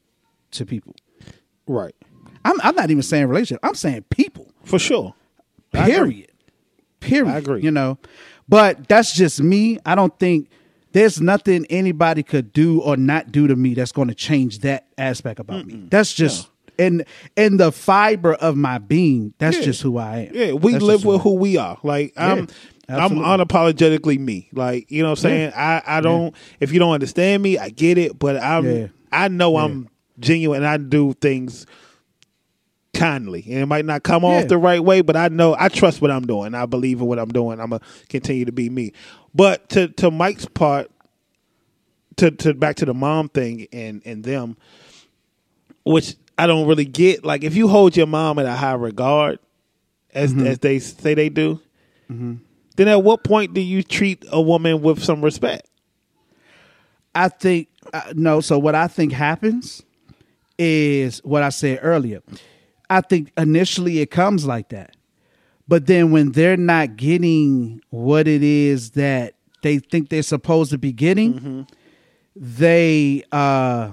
to 0.52 0.66
people 0.66 0.96
Right. 1.68 1.94
I'm, 2.46 2.56
I'm 2.62 2.76
not 2.76 2.90
even 2.92 3.04
saying 3.04 3.28
relationship. 3.28 3.60
I'm 3.64 3.76
saying 3.76 4.06
people. 4.10 4.48
For 4.64 4.80
sure. 4.80 5.14
Period. 5.74 6.32
Period. 7.00 7.34
I 7.34 7.38
agree. 7.38 7.62
You 7.62 7.72
know, 7.72 7.98
but 8.50 8.88
that's 8.88 9.14
just 9.14 9.42
me. 9.42 9.80
I 9.86 9.96
don't 9.96 10.18
think 10.20 10.50
there's 10.94 11.22
nothing 11.22 11.66
anybody 11.70 12.24
could 12.24 12.54
do 12.54 12.82
or 12.82 12.98
not 12.98 13.32
do 13.32 13.48
to 13.48 13.56
me 13.56 13.74
that's 13.74 13.92
going 13.92 14.08
to 14.08 14.16
change 14.16 14.60
that 14.60 14.88
aspect 14.98 15.40
about 15.40 15.66
me. 15.66 15.88
That's 15.90 16.14
just 16.14 16.50
in 16.78 17.06
in 17.36 17.58
the 17.58 17.72
fiber 17.72 18.34
of 18.36 18.56
my 18.56 18.78
being. 18.78 19.34
That's 19.38 19.58
Yeah. 19.58 19.64
just 19.64 19.82
who 19.82 19.98
I 19.98 20.18
am. 20.30 20.36
Yeah, 20.36 20.54
we 20.54 20.74
That's 20.74 20.84
live 20.84 21.06
with 21.06 21.22
who 21.22 21.34
we 21.36 21.58
are. 21.58 21.78
Like 21.84 22.14
I'm 22.18 22.48
I'm 22.90 23.12
unapologetically 23.18 24.18
me. 24.20 24.50
Like, 24.54 24.90
you 24.90 25.04
know 25.04 25.10
what 25.10 25.20
I'm 25.20 25.24
saying? 25.24 25.54
I, 25.56 25.82
I 25.86 26.02
don't 26.02 26.34
if 26.60 26.72
you 26.72 26.80
don't 26.80 26.94
understand 26.94 27.44
me, 27.44 27.58
I 27.58 27.70
get 27.70 27.98
it, 27.98 28.18
but 28.18 28.42
I'm 28.42 28.66
Yeah. 28.66 28.88
I 29.12 29.28
know 29.28 29.58
I'm 29.58 29.90
genuine 30.20 30.64
and 30.64 30.68
I 30.68 30.78
do 30.78 31.14
things 31.14 31.66
kindly. 32.98 33.44
And 33.48 33.60
it 33.60 33.66
might 33.68 33.86
not 33.86 34.04
come 34.04 34.24
Yeah. 34.24 34.30
off 34.30 34.48
the 34.50 34.58
right 34.58 34.84
way, 34.84 35.02
but 35.02 35.16
I 35.16 35.30
know 35.30 35.56
I 35.58 35.70
trust 35.70 36.02
what 36.02 36.12
I'm 36.12 36.28
doing. 36.28 36.54
I 36.56 36.66
believe 36.66 37.00
in 37.00 37.08
what 37.08 37.20
I'm 37.20 37.30
doing. 37.30 37.60
I'm 37.60 37.70
gonna 37.70 37.82
continue 38.10 38.46
to 38.46 38.52
be 38.52 38.70
me. 38.70 38.92
But 39.34 39.70
to 39.70 39.88
to 39.90 40.12
Mike's 40.12 40.46
part, 40.46 40.92
to 42.18 42.32
to 42.32 42.54
back 42.54 42.76
to 42.78 42.86
the 42.86 42.94
mom 42.94 43.30
thing 43.30 43.68
and 43.72 44.02
and 44.06 44.24
them, 44.24 44.58
which 45.86 46.16
I 46.38 46.48
don't 46.48 46.68
really 46.68 46.86
get. 46.86 47.24
Like 47.24 47.44
if 47.44 47.56
you 47.56 47.68
hold 47.68 47.96
your 47.96 48.08
mom 48.08 48.40
in 48.40 48.46
a 48.46 48.56
high 48.56 48.74
regard, 48.74 49.40
as 50.14 50.34
Mm-hmm. 50.34 50.48
as 50.48 50.60
they 50.60 50.80
say 50.80 51.14
they 51.14 51.30
do, 51.30 51.60
then 52.10 52.88
at 52.88 53.04
what 53.04 53.24
point 53.24 53.54
do 53.54 53.62
you 53.62 53.84
treat 53.84 54.26
a 54.32 54.42
woman 54.42 54.82
with 54.82 55.04
some 55.04 55.22
respect? 55.24 55.68
I 57.16 57.30
think 57.30 57.68
uh, 57.94 58.14
no. 58.16 58.42
So 58.42 58.58
what 58.60 58.76
I 58.76 58.88
think 58.88 59.12
happens 59.14 59.82
is 60.60 61.20
what 61.24 61.44
I 61.44 61.50
said 61.50 61.80
earlier. 61.82 62.22
I 62.90 63.02
think 63.02 63.32
initially 63.38 64.00
it 64.00 64.12
comes 64.12 64.46
like 64.46 64.70
that, 64.70 64.96
but 65.68 65.86
then 65.88 66.12
when 66.12 66.32
they're 66.32 66.58
not 66.58 66.96
getting 66.96 67.82
what 67.90 68.28
it 68.28 68.44
is 68.44 68.92
that 68.92 69.34
they 69.64 69.80
think 69.80 70.10
they're 70.10 70.22
supposed 70.24 70.72
to 70.72 70.78
be 70.78 70.92
getting, 70.94 71.68
they 72.36 73.24
uh, 73.32 73.92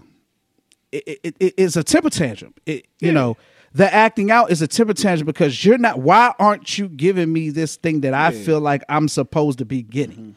it, 0.93 1.21
it, 1.23 1.37
it- 1.41 1.55
it's 1.57 1.77
a 1.77 1.83
temper 1.85 2.11
tantrum. 2.11 2.55
It, 2.66 2.87
you 3.01 3.09
know, 3.12 3.37
the 3.73 3.93
acting 3.93 4.31
out 4.31 4.51
is 4.53 4.62
a 4.62 4.69
temper 4.69 4.95
tantrum 4.95 5.27
because 5.27 5.65
you're 5.65 5.79
not. 5.79 5.99
Why 6.01 6.33
aren't 6.39 6.79
you 6.79 6.89
giving 6.89 7.33
me 7.33 7.51
this 7.51 7.77
thing 7.77 8.03
that 8.03 8.15
I 8.15 8.31
feel 8.31 8.61
like 8.61 8.83
I'm 8.89 9.09
supposed 9.09 9.59
to 9.59 9.65
be 9.65 9.83
getting? 9.83 10.37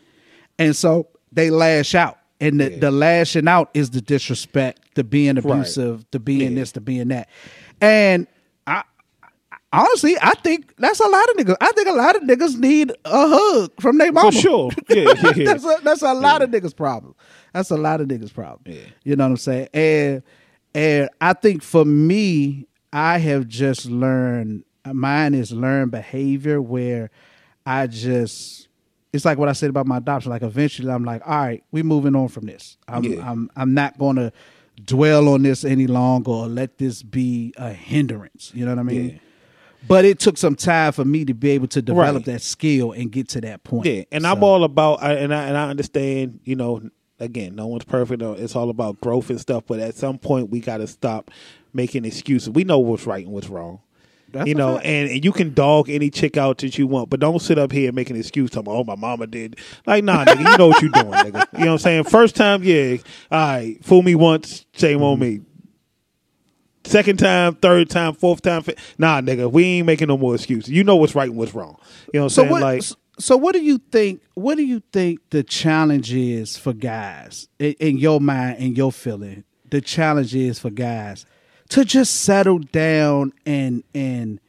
And 0.57 0.75
so 0.75 1.07
they 1.31 1.49
lash 1.51 1.93
out. 1.93 2.17
And 2.39 2.59
the, 2.59 2.69
the 2.79 2.91
lashing 2.91 3.47
out 3.47 3.69
is 3.73 3.89
the 3.91 4.01
disrespect, 4.01 4.81
the 4.95 5.03
being 5.03 5.37
abusive, 5.37 6.05
the 6.11 6.19
being 6.19 6.53
this, 6.55 6.71
the 6.71 6.81
being 6.81 7.07
that. 7.09 7.29
And 7.81 8.27
honestly, 9.73 10.15
I 10.21 10.33
think 10.35 10.75
that's 10.77 10.99
a 10.99 11.07
lot 11.07 11.29
of 11.29 11.37
niggas. 11.37 11.57
I 11.61 11.71
think 11.73 11.87
a 11.87 11.93
lot 11.93 12.15
of 12.15 12.23
niggas 12.23 12.57
need 12.57 12.91
a 13.05 13.27
hug 13.27 13.71
from 13.79 13.97
their 13.97 14.11
mama. 14.11 14.31
For 14.31 14.37
sure. 14.37 14.71
Yeah, 14.89 15.13
yeah, 15.21 15.33
yeah. 15.35 15.45
that's 15.45 15.65
a, 15.65 15.77
that's 15.83 16.01
a 16.01 16.13
lot 16.13 16.41
of 16.41 16.49
niggas' 16.49 16.75
problem. 16.75 17.15
That's 17.53 17.71
a 17.71 17.77
lot 17.77 18.01
of 18.01 18.07
niggas' 18.07 18.33
problem. 18.33 18.61
Yeah. 18.65 18.81
You 19.03 19.15
know 19.15 19.25
what 19.25 19.31
I'm 19.31 19.37
saying? 19.37 19.69
And 19.73 20.23
and 20.73 21.09
I 21.19 21.33
think 21.33 21.63
for 21.63 21.85
me, 21.85 22.67
I 22.93 23.17
have 23.19 23.47
just 23.47 23.85
learned 23.85 24.63
mine 24.85 25.33
is 25.33 25.51
learned 25.51 25.91
behavior 25.91 26.61
where 26.61 27.09
I 27.65 27.87
just 27.87 28.67
it's 29.13 29.25
like 29.25 29.37
what 29.37 29.49
I 29.49 29.53
said 29.53 29.69
about 29.69 29.87
my 29.87 29.97
adoption. 29.97 30.31
Like 30.31 30.43
eventually 30.43 30.91
I'm 30.91 31.03
like, 31.03 31.21
all 31.27 31.37
right, 31.37 31.63
we 31.71 31.83
moving 31.83 32.15
on 32.15 32.27
from 32.29 32.45
this. 32.45 32.77
I'm 32.87 33.03
Yeah. 33.03 33.29
I'm 33.29 33.49
I'm 33.55 33.73
not 33.73 33.97
gonna 33.97 34.31
dwell 34.85 35.27
on 35.29 35.43
this 35.43 35.63
any 35.65 35.87
longer 35.87 36.31
or 36.31 36.47
let 36.47 36.77
this 36.77 37.03
be 37.03 37.53
a 37.57 37.73
hindrance. 37.73 38.51
You 38.53 38.65
know 38.65 38.71
what 38.71 38.79
I 38.79 38.83
mean? 38.83 39.19
But 39.87 40.05
it 40.05 40.19
took 40.19 40.37
some 40.37 40.55
time 40.55 40.91
for 40.91 41.05
me 41.05 41.25
to 41.25 41.33
be 41.33 41.51
able 41.51 41.67
to 41.67 41.81
develop 41.81 42.15
Right. 42.15 42.25
that 42.25 42.41
skill 42.41 42.91
and 42.91 43.11
get 43.11 43.29
to 43.29 43.41
that 43.41 43.63
point. 43.63 43.85
Yeah, 43.85 44.03
and 44.11 44.25
I'm 44.27 44.43
all 44.43 44.63
about, 44.63 45.01
I- 45.01 45.13
and 45.13 45.33
I 45.33 45.47
and 45.47 45.57
I 45.57 45.69
understand. 45.69 46.39
You 46.43 46.55
know, 46.55 46.81
again, 47.19 47.55
no 47.55 47.67
one's 47.67 47.85
perfect. 47.85 48.21
It's 48.21 48.55
all 48.55 48.69
about 48.69 48.99
growth 49.01 49.29
and 49.29 49.39
stuff. 49.39 49.63
But 49.67 49.79
at 49.79 49.95
some 49.95 50.17
point, 50.17 50.49
we 50.49 50.59
got 50.59 50.77
to 50.77 50.87
stop 50.87 51.31
making 51.73 52.05
excuses. 52.05 52.49
We 52.49 52.63
know 52.63 52.79
what's 52.79 53.05
right 53.05 53.23
and 53.25 53.33
what's 53.33 53.49
wrong. 53.49 53.79
That's 54.29 54.47
you 54.47 54.55
know, 54.55 54.77
and, 54.77 55.09
and 55.09 55.23
you 55.23 55.31
can 55.31 55.53
dog 55.53 55.89
any 55.89 56.09
chick 56.09 56.35
out 56.35 56.57
that 56.57 56.77
you 56.77 56.85
want, 56.85 57.09
but 57.09 57.21
don't 57.21 57.39
sit 57.39 57.57
up 57.57 57.71
here 57.71 57.87
and 57.87 57.95
make 57.95 58.09
an 58.09 58.17
excuse. 58.17 58.49
Talking, 58.49 58.73
oh, 58.73 58.83
my 58.83 58.95
mama 58.95 59.25
did. 59.25 59.57
Like, 59.85 60.03
nah, 60.03 60.25
nigga, 60.25 60.51
you 60.51 60.57
know 60.57 60.67
what 60.67 60.81
you 60.81 60.91
doing, 60.91 61.11
nigga. 61.11 61.47
You 61.53 61.59
know 61.59 61.65
what 61.65 61.71
I'm 61.73 61.77
saying? 61.77 62.03
First 62.05 62.35
time, 62.35 62.61
yeah, 62.63 62.97
all 63.31 63.39
right, 63.39 63.77
fool 63.85 64.01
me 64.01 64.15
once, 64.15 64.65
shame 64.73 65.01
on 65.01 65.17
mm-hmm. 65.17 65.21
me. 65.21 65.41
Second 66.87 67.17
time, 67.17 67.55
third 67.55 67.89
time, 67.89 68.13
fourth 68.13 68.41
time, 68.41 68.63
fi- 68.63 68.75
nah, 68.97 69.19
nigga, 69.21 69.51
we 69.51 69.63
ain't 69.65 69.87
making 69.87 70.07
no 70.07 70.17
more 70.17 70.35
excuses. 70.35 70.69
You 70.69 70.83
know 70.83 70.95
what's 70.95 71.15
right 71.15 71.29
and 71.29 71.37
what's 71.37 71.53
wrong. 71.53 71.77
You 72.13 72.19
know 72.19 72.23
what 72.23 72.25
I'm 72.25 72.29
So 72.29 72.41
saying? 72.43 72.51
what? 72.51 72.61
like, 72.61 72.83
so 73.19 73.35
what 73.35 73.53
do 73.53 73.61
you 73.61 73.77
think? 73.91 74.21
What 74.35 74.55
do 74.55 74.63
you 74.63 74.81
think 74.93 75.19
the 75.31 75.43
challenge 75.43 76.13
is 76.13 76.57
for 76.57 76.71
guys 76.73 77.47
in, 77.59 77.73
in 77.79 77.97
your 77.97 78.21
mind 78.21 78.57
and 78.59 78.77
your 78.77 78.91
feeling? 78.91 79.43
The 79.69 79.81
challenge 79.81 80.33
is 80.33 80.59
for 80.59 80.69
guys 80.69 81.25
to 81.69 81.83
just 81.83 82.21
settle 82.21 82.59
down 82.59 83.33
and 83.45 83.83
and 83.93 84.39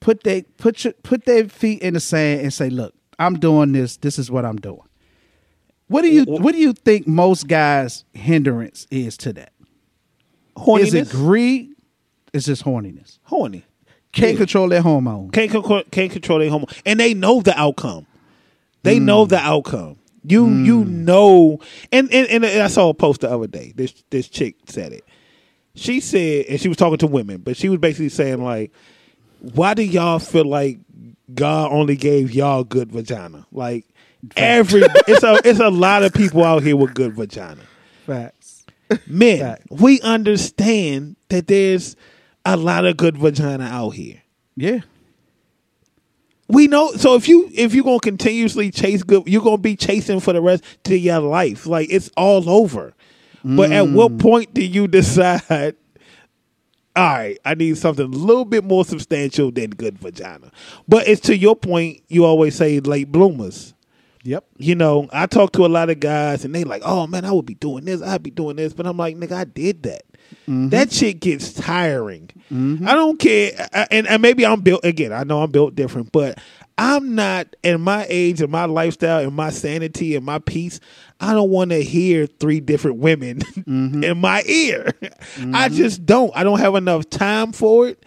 put 0.00 0.22
they 0.24 0.42
put 0.42 0.84
your, 0.84 0.94
put 1.02 1.26
their 1.26 1.48
feet 1.48 1.82
in 1.82 1.92
the 1.94 2.00
sand 2.00 2.40
and 2.40 2.52
say, 2.54 2.70
"Look, 2.70 2.94
I'm 3.18 3.38
doing 3.38 3.72
this. 3.72 3.98
This 3.98 4.18
is 4.18 4.30
what 4.30 4.44
I'm 4.46 4.56
doing." 4.56 4.80
What 5.88 6.02
do 6.02 6.08
you 6.08 6.24
What 6.24 6.52
do 6.52 6.58
you 6.60 6.72
think 6.72 7.06
most 7.06 7.48
guys' 7.48 8.04
hindrance 8.14 8.86
is 8.90 9.16
to 9.18 9.32
that? 9.34 9.52
Horniness, 10.56 10.82
Is 10.82 10.94
it 10.94 11.10
greed? 11.10 11.70
It's 12.32 12.46
just 12.46 12.64
horniness. 12.64 13.18
horny. 13.24 13.64
Can't 14.12 14.32
Yeah. 14.32 14.38
control 14.38 14.68
their 14.68 14.82
hormones. 14.82 15.30
can't 15.32 15.50
control, 15.50 15.82
can't 15.90 16.10
control 16.10 16.38
their 16.38 16.50
hormone, 16.50 16.68
and 16.84 16.98
they 16.98 17.14
know 17.14 17.40
the 17.42 17.58
outcome. 17.58 18.06
They 18.82 18.98
know 18.98 19.26
mm. 19.26 19.30
the 19.30 19.38
outcome. 19.38 19.96
You 20.22 20.46
mm. 20.46 20.64
you 20.64 20.84
know, 20.84 21.60
and, 21.92 22.12
and 22.12 22.44
and 22.44 22.62
I 22.62 22.68
saw 22.68 22.88
a 22.88 22.94
post 22.94 23.20
the 23.20 23.30
other 23.30 23.46
day. 23.46 23.72
This 23.76 23.92
this 24.10 24.28
chick 24.28 24.56
said 24.66 24.92
it. 24.92 25.04
She 25.74 26.00
said, 26.00 26.46
and 26.46 26.60
she 26.60 26.68
was 26.68 26.76
talking 26.76 26.98
to 26.98 27.06
women, 27.06 27.42
but 27.42 27.56
she 27.56 27.68
was 27.68 27.78
basically 27.78 28.08
saying 28.08 28.42
like, 28.42 28.72
"Why 29.40 29.74
do 29.74 29.82
y'all 29.82 30.18
feel 30.18 30.46
like 30.46 30.78
God 31.32 31.70
only 31.70 31.96
gave 31.96 32.32
y'all 32.32 32.64
good 32.64 32.90
vagina? 32.90 33.46
Like 33.52 33.84
every 34.36 34.82
it's 35.06 35.22
a 35.22 35.40
it's 35.44 35.60
a 35.60 35.70
lot 35.70 36.02
of 36.02 36.12
people 36.14 36.42
out 36.42 36.62
here 36.62 36.76
with 36.76 36.94
good 36.94 37.14
vagina. 37.14 37.62
Facts. 38.06 38.35
Men, 39.06 39.40
Fact. 39.40 39.66
we 39.70 40.00
understand 40.00 41.16
that 41.28 41.46
there's 41.46 41.96
a 42.44 42.56
lot 42.56 42.84
of 42.84 42.96
good 42.96 43.16
vagina 43.16 43.64
out 43.64 43.90
here." 43.90 44.22
Yeah. 44.56 44.80
We 46.48 46.68
know. 46.68 46.92
So 46.92 47.14
if 47.14 47.28
you 47.28 47.50
if 47.52 47.74
you're 47.74 47.84
gonna 47.84 48.00
continuously 48.00 48.70
chase 48.70 49.02
good, 49.02 49.24
you're 49.26 49.42
gonna 49.42 49.58
be 49.58 49.76
chasing 49.76 50.20
for 50.20 50.32
the 50.32 50.40
rest 50.40 50.64
of 50.86 50.92
your 50.92 51.18
life. 51.18 51.66
Like 51.66 51.88
it's 51.90 52.10
all 52.16 52.48
over. 52.48 52.94
But 53.44 53.70
at 53.70 53.88
what 53.88 54.12
mm. 54.12 54.20
point 54.20 54.54
do 54.54 54.64
you 54.64 54.88
decide? 54.88 55.76
All 56.96 57.04
right, 57.04 57.38
I 57.44 57.54
need 57.54 57.76
something 57.76 58.06
a 58.06 58.08
little 58.08 58.46
bit 58.46 58.64
more 58.64 58.84
substantial 58.84 59.52
than 59.52 59.70
good 59.70 59.98
vagina. 59.98 60.50
But 60.88 61.06
it's 61.06 61.20
to 61.22 61.36
your 61.36 61.54
point. 61.54 62.02
You 62.08 62.24
always 62.24 62.56
say 62.56 62.80
late 62.80 63.12
bloomers. 63.12 63.74
Yep. 64.26 64.44
You 64.58 64.74
know, 64.74 65.08
I 65.12 65.26
talk 65.26 65.52
to 65.52 65.64
a 65.64 65.68
lot 65.68 65.88
of 65.88 66.00
guys 66.00 66.44
and 66.44 66.54
they 66.54 66.64
like, 66.64 66.82
oh 66.84 67.06
man, 67.06 67.24
I 67.24 67.32
would 67.32 67.46
be 67.46 67.54
doing 67.54 67.84
this, 67.84 68.02
I'd 68.02 68.22
be 68.22 68.30
doing 68.30 68.56
this. 68.56 68.72
But 68.72 68.86
I'm 68.86 68.96
like, 68.96 69.16
nigga, 69.16 69.32
I 69.32 69.44
did 69.44 69.84
that. 69.84 70.02
Mm-hmm. 70.42 70.70
That 70.70 70.92
shit 70.92 71.20
gets 71.20 71.52
tiring. 71.52 72.30
Mm-hmm. 72.52 72.88
I 72.88 72.94
don't 72.94 73.18
care. 73.18 73.68
I- 73.72 73.86
And, 73.90 74.06
and 74.08 74.20
maybe 74.20 74.44
I'm 74.44 74.60
built, 74.60 74.84
again, 74.84 75.12
I 75.12 75.22
know 75.22 75.42
I'm 75.42 75.52
built 75.52 75.76
different, 75.76 76.10
but 76.10 76.38
I'm 76.76 77.14
not, 77.14 77.54
in 77.62 77.80
my 77.80 78.06
age 78.08 78.40
and 78.42 78.50
my 78.50 78.64
lifestyle 78.64 79.20
and 79.20 79.34
my 79.34 79.50
sanity 79.50 80.16
and 80.16 80.26
my 80.26 80.40
peace, 80.40 80.80
I 81.20 81.32
don't 81.32 81.50
want 81.50 81.70
to 81.70 81.82
hear 81.82 82.26
three 82.26 82.60
different 82.60 82.98
women 82.98 83.38
mm-hmm. 83.38 84.02
in 84.04 84.18
my 84.18 84.42
ear. 84.46 84.92
I 85.54 85.68
just 85.68 86.04
don't. 86.04 86.36
I 86.36 86.42
don't 86.44 86.58
have 86.58 86.74
enough 86.74 87.08
time 87.08 87.52
for 87.52 87.88
it. 87.88 88.04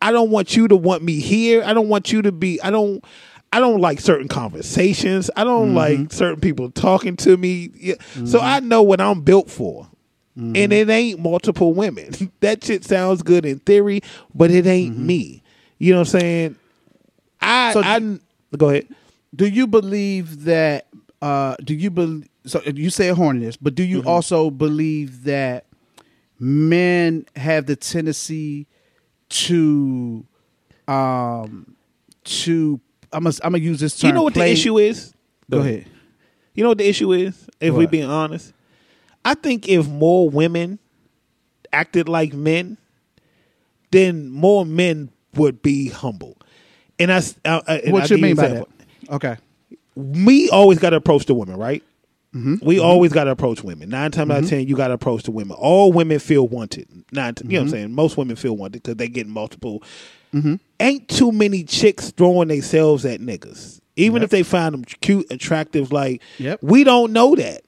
I 0.00 0.12
don't 0.12 0.30
want 0.30 0.56
you 0.56 0.68
to 0.68 0.76
want 0.76 1.02
me 1.02 1.20
here. 1.20 1.62
I 1.64 1.74
don't 1.74 1.88
want 1.88 2.12
you 2.12 2.22
to 2.22 2.32
be. 2.32 2.60
I 2.62 2.70
don't. 2.70 3.04
I 3.52 3.60
don't 3.60 3.80
like 3.80 4.00
certain 4.00 4.28
conversations. 4.28 5.30
I 5.36 5.44
don't 5.44 5.74
like 5.74 6.12
certain 6.12 6.40
people 6.40 6.70
talking 6.70 7.16
to 7.16 7.36
me. 7.36 7.70
Yeah. 7.74 7.94
So 8.26 8.40
I 8.40 8.60
know 8.60 8.82
what 8.82 9.00
I'm 9.00 9.22
built 9.22 9.50
for. 9.50 9.88
And 10.36 10.72
it 10.72 10.88
ain't 10.88 11.18
multiple 11.18 11.74
women. 11.74 12.12
that 12.40 12.62
shit 12.62 12.84
sounds 12.84 13.22
good 13.24 13.44
in 13.44 13.58
theory, 13.58 14.02
but 14.32 14.52
it 14.52 14.66
ain't 14.68 14.96
me. 14.96 15.42
You 15.78 15.92
know 15.94 15.98
what 16.00 16.14
I'm 16.14 16.20
saying? 16.20 16.56
I 17.40 17.72
So 17.72 17.82
I 17.82 18.18
go 18.56 18.68
ahead. 18.68 18.86
do 19.34 19.46
you 19.48 19.66
believe 19.66 20.44
that 20.44 20.86
uh 21.22 21.56
do 21.64 21.74
you 21.74 21.90
believe 21.90 22.28
so 22.46 22.62
you 22.62 22.88
say 22.90 23.08
horniness 23.10 23.56
but 23.60 23.74
do 23.74 23.82
Mm-hmm. 23.82 23.92
you 23.92 24.02
also 24.04 24.50
believe 24.50 25.24
that 25.24 25.66
men 26.38 27.26
have 27.36 27.66
the 27.66 27.74
tendency 27.76 28.66
to 29.28 30.24
um 30.86 31.74
to 32.24 32.80
i'm 33.12 33.24
gonna 33.24 33.34
i'm 33.42 33.52
gonna 33.52 33.62
use 33.64 33.80
this 33.80 33.98
term 33.98 34.08
You 34.08 34.14
know 34.14 34.22
what 34.24 34.34
play- 34.34 34.46
the 34.46 34.52
issue 34.52 34.78
is? 34.78 35.14
go 35.50 35.60
ahead 35.60 35.86
You 36.54 36.62
know 36.64 36.70
what 36.70 36.78
the 36.78 36.88
issue 36.88 37.12
is? 37.12 37.48
If 37.60 37.74
we 37.74 37.84
What? 37.84 37.90
being 37.92 38.04
honest, 38.10 38.52
I 39.24 39.34
think 39.34 39.68
if 39.68 39.86
more 39.88 40.28
women 40.28 40.78
acted 41.72 42.08
like 42.08 42.32
men, 42.34 42.76
then 43.90 44.30
more 44.30 44.64
men 44.66 45.10
would 45.34 45.62
be 45.62 45.88
humble. 45.88 46.36
And 46.98 47.12
I, 47.12 47.20
and 47.44 47.92
What 47.92 48.02
I'll 48.10 48.16
you 48.18 48.22
mean 48.22 48.34
by 48.36 48.48
that? 48.48 48.66
Okay. 49.10 49.36
We 49.94 50.48
always 50.50 50.78
got 50.78 50.90
to 50.90 50.96
approach 50.96 51.26
the 51.26 51.34
women, 51.34 51.56
right? 51.56 51.82
Mm-hmm. 52.34 52.64
We 52.64 52.78
always 52.78 53.12
got 53.12 53.24
to 53.24 53.30
approach 53.30 53.62
women. 53.64 53.88
Nine 53.88 54.10
times 54.10 54.30
out 54.30 54.42
of 54.44 54.48
ten, 54.48 54.66
you 54.68 54.76
got 54.76 54.88
to 54.88 54.94
approach 54.94 55.22
the 55.24 55.30
women. 55.30 55.56
All 55.58 55.92
women 55.92 56.18
feel 56.18 56.46
wanted. 56.48 56.88
Nine, 57.12 57.34
you 57.38 57.44
Mm-hmm. 57.44 57.52
know 57.52 57.58
what 57.60 57.62
I'm 57.64 57.68
saying? 57.70 57.92
Most 57.94 58.16
women 58.16 58.36
feel 58.36 58.56
wanted 58.56 58.82
because 58.82 58.96
they 58.96 59.08
get 59.08 59.26
multiple. 59.26 59.82
Mm-hmm. 60.34 60.56
Ain't 60.80 61.08
too 61.08 61.32
many 61.32 61.64
chicks 61.64 62.10
throwing 62.10 62.48
themselves 62.48 63.04
at 63.04 63.20
niggas, 63.20 63.80
even 63.96 64.22
if 64.22 64.30
they 64.30 64.42
find 64.42 64.74
them 64.74 64.84
cute, 64.84 65.26
attractive. 65.30 65.90
Like 65.92 66.22
Yep. 66.38 66.60
we 66.62 66.84
don't 66.84 67.12
know 67.12 67.34
that. 67.34 67.62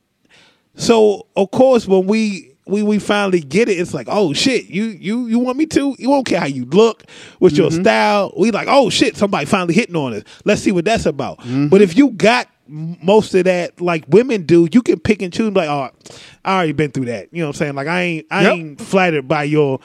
So 0.77 1.27
of 1.37 1.51
course, 1.51 1.87
when 1.87 2.07
we 2.07 2.55
we 2.67 2.83
we 2.83 2.99
finally 2.99 3.41
get 3.41 3.69
it, 3.69 3.73
it's 3.79 3.93
like, 3.93 4.07
oh 4.09 4.33
shit, 4.33 4.67
you 4.67 4.85
you 4.85 5.27
you 5.27 5.39
want 5.39 5.59
me 5.59 5.67
to? 5.67 5.97
You 5.99 6.09
don't 6.09 6.25
care 6.25 6.41
how 6.41 6.47
you 6.47 6.65
look 6.67 7.05
with 7.41 7.55
your 7.55 7.71
mm-hmm. 7.71 7.83
style. 7.83 8.33
We 8.37 8.51
like, 8.51 8.69
oh 8.71 8.91
shit, 8.91 9.17
somebody 9.17 9.47
finally 9.47 9.75
hitting 9.75 9.97
on 9.97 10.15
us. 10.15 10.23
Let's 10.45 10.63
see 10.63 10.73
what 10.73 10.85
that's 10.85 11.07
about. 11.07 11.41
Mm-hmm. 11.41 11.69
But 11.69 11.83
if 11.83 11.97
you 11.97 12.11
got 12.11 12.49
most 12.69 13.35
of 13.35 13.45
that, 13.45 13.81
like 13.81 14.05
women 14.09 14.45
do, 14.47 14.69
you 14.73 14.83
can 14.83 15.01
pick 15.01 15.23
and 15.23 15.33
choose. 15.33 15.53
Like, 15.53 15.69
oh, 15.69 15.91
I 16.45 16.55
already 16.55 16.73
been 16.73 16.93
through 16.93 17.07
that. 17.07 17.29
You 17.33 17.41
know 17.41 17.49
what 17.49 17.57
I'm 17.57 17.59
saying? 17.59 17.75
Like, 17.75 17.89
I 17.89 18.01
ain't 18.03 18.27
I 18.31 18.43
Yep. 18.43 18.53
ain't 18.55 18.81
flattered 18.81 19.27
by 19.29 19.43
your 19.45 19.81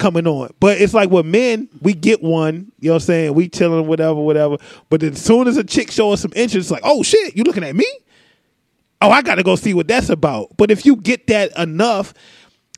coming 0.00 0.26
on. 0.26 0.52
But 0.58 0.80
it's 0.80 0.94
like 0.94 1.10
with 1.10 1.26
men, 1.26 1.68
we 1.80 1.94
get 1.94 2.22
one, 2.22 2.72
you 2.80 2.88
know 2.88 2.94
what 2.94 3.02
I'm 3.02 3.06
saying? 3.06 3.34
We 3.34 3.48
chilling, 3.48 3.86
whatever, 3.86 4.20
whatever. 4.20 4.56
But 4.88 5.00
then 5.00 5.12
as 5.12 5.22
soon 5.22 5.46
as 5.46 5.56
a 5.56 5.64
chick 5.64 5.90
show 5.90 6.12
us 6.12 6.22
some 6.22 6.32
interest, 6.34 6.64
it's 6.64 6.70
like, 6.70 6.82
oh 6.84 7.02
shit, 7.02 7.36
you 7.36 7.44
looking 7.44 7.64
at 7.64 7.76
me? 7.76 7.86
oh, 9.00 9.10
I 9.10 9.22
got 9.22 9.36
to 9.36 9.42
go 9.42 9.56
see 9.56 9.74
what 9.74 9.88
that's 9.88 10.10
about. 10.10 10.56
But 10.56 10.70
if 10.70 10.84
you 10.84 10.96
get 10.96 11.26
that 11.28 11.56
enough, 11.58 12.14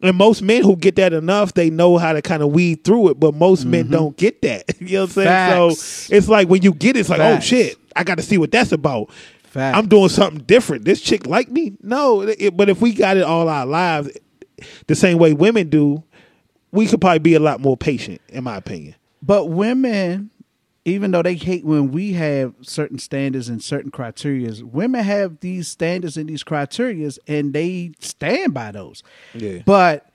and 0.02 0.16
most 0.16 0.42
men 0.42 0.62
who 0.62 0.76
get 0.76 0.96
that 0.96 1.12
enough, 1.12 1.54
they 1.54 1.70
know 1.70 1.96
how 1.96 2.12
to 2.12 2.22
kind 2.22 2.42
of 2.42 2.50
weed 2.50 2.84
through 2.84 3.10
it. 3.10 3.20
But 3.20 3.34
most 3.34 3.64
men 3.64 3.84
mm-hmm. 3.84 3.92
don't 3.92 4.16
get 4.16 4.42
that. 4.42 4.64
you 4.80 4.94
know 4.94 5.02
what 5.02 5.04
I'm 5.04 5.10
saying? 5.10 5.28
Facts. 5.28 5.82
So 5.82 6.16
it's 6.16 6.28
like 6.28 6.48
when 6.48 6.62
you 6.62 6.72
get 6.72 6.96
it, 6.96 7.00
it's 7.00 7.08
like, 7.08 7.20
oh, 7.20 7.34
Facts. 7.34 7.46
oh 7.46 7.48
shit, 7.48 7.78
I 7.94 8.04
got 8.04 8.16
to 8.16 8.22
see 8.22 8.38
what 8.38 8.50
that's 8.50 8.72
about. 8.72 9.12
Facts. 9.44 9.78
I'm 9.78 9.86
doing 9.86 10.08
something 10.08 10.42
different. 10.44 10.84
This 10.84 11.00
chick 11.00 11.26
like 11.26 11.50
me? 11.50 11.76
No. 11.82 12.22
It- 12.22 12.56
but 12.56 12.68
if 12.68 12.80
we 12.80 12.92
got 12.94 13.16
it 13.16 13.22
all 13.22 13.48
our 13.48 13.66
lives, 13.66 14.10
the 14.86 14.94
same 14.94 15.18
way 15.18 15.32
women 15.34 15.68
do, 15.68 16.02
we 16.72 16.86
could 16.86 17.00
probably 17.00 17.18
be 17.20 17.34
a 17.34 17.40
lot 17.40 17.60
more 17.60 17.76
patient, 17.76 18.20
in 18.28 18.44
my 18.44 18.56
opinion. 18.56 18.96
But 19.22 19.46
women, 19.46 20.30
even 20.84 21.12
though 21.12 21.22
they 21.22 21.34
hate 21.34 21.64
when 21.64 21.92
we 21.92 22.14
have 22.14 22.54
certain 22.62 22.98
standards 22.98 23.48
and 23.48 23.62
certain 23.62 23.90
criterias, 23.90 24.62
women 24.62 25.04
have 25.04 25.38
these 25.40 25.68
standards 25.68 26.16
and 26.16 26.28
these 26.28 26.42
criterias, 26.42 27.18
and 27.28 27.52
they 27.52 27.92
stand 28.00 28.54
by 28.54 28.72
those. 28.72 29.02
Yeah. 29.34 29.58
But 29.64 30.10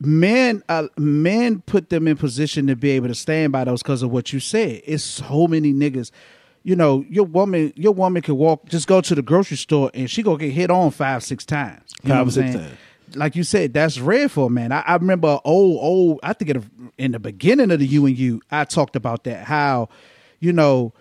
men, 0.00 0.62
uh, 0.68 0.88
men 0.96 1.62
put 1.62 1.90
them 1.90 2.06
in 2.06 2.16
position 2.16 2.66
to 2.68 2.76
be 2.76 2.90
able 2.90 3.08
to 3.08 3.14
stand 3.14 3.52
by 3.52 3.64
those 3.64 3.82
because 3.82 4.02
of 4.02 4.10
what 4.10 4.32
you 4.32 4.40
said. 4.40 4.82
It's 4.84 5.02
so 5.02 5.48
many 5.48 5.72
niggas. 5.72 6.10
You 6.62 6.76
know, 6.76 7.04
your 7.10 7.24
woman, 7.24 7.72
your 7.76 7.92
woman 7.92 8.22
could 8.22 8.36
walk, 8.36 8.68
just 8.68 8.86
go 8.86 9.00
to 9.02 9.14
the 9.14 9.20
grocery 9.20 9.56
store, 9.56 9.90
and 9.92 10.08
she 10.10 10.22
gonna 10.22 10.38
get 10.38 10.52
hit 10.52 10.70
on 10.70 10.92
five, 10.92 11.22
six 11.22 11.44
times. 11.44 11.92
You 12.02 12.10
Five 12.10 12.28
or 12.28 12.30
six 12.30 12.54
times. 12.54 12.72
Like 13.16 13.36
you 13.36 13.44
said, 13.44 13.74
that's 13.74 13.98
rare 13.98 14.28
for 14.28 14.46
a 14.46 14.50
man. 14.50 14.72
I, 14.72 14.80
I 14.80 14.96
remember 14.96 15.38
old, 15.44 15.78
old. 15.82 16.20
I 16.22 16.32
think 16.32 16.50
it, 16.50 16.64
in 16.98 17.12
the 17.12 17.18
beginning 17.18 17.70
of 17.70 17.78
the 17.78 17.86
U 17.86 18.06
and 18.06 18.18
U, 18.18 18.40
I 18.50 18.64
talked 18.64 18.96
about 18.96 19.24
that. 19.24 19.46
How, 19.46 19.88
you 20.40 20.52
know, 20.52 20.92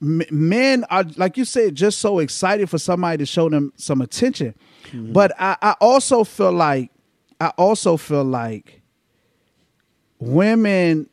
men 0.00 0.84
are 0.90 1.04
like 1.16 1.36
you 1.36 1.44
said, 1.44 1.74
just 1.74 1.98
so 1.98 2.18
excited 2.18 2.70
for 2.70 2.78
somebody 2.78 3.18
to 3.18 3.26
show 3.26 3.48
them 3.48 3.72
some 3.76 4.00
attention. 4.00 4.54
Mm-hmm. 4.86 5.12
But 5.12 5.32
I, 5.38 5.56
I 5.60 5.74
also 5.80 6.24
feel 6.24 6.52
like, 6.52 6.90
I 7.40 7.48
also 7.56 7.96
feel 7.96 8.24
like, 8.24 8.82
women, 10.18 11.08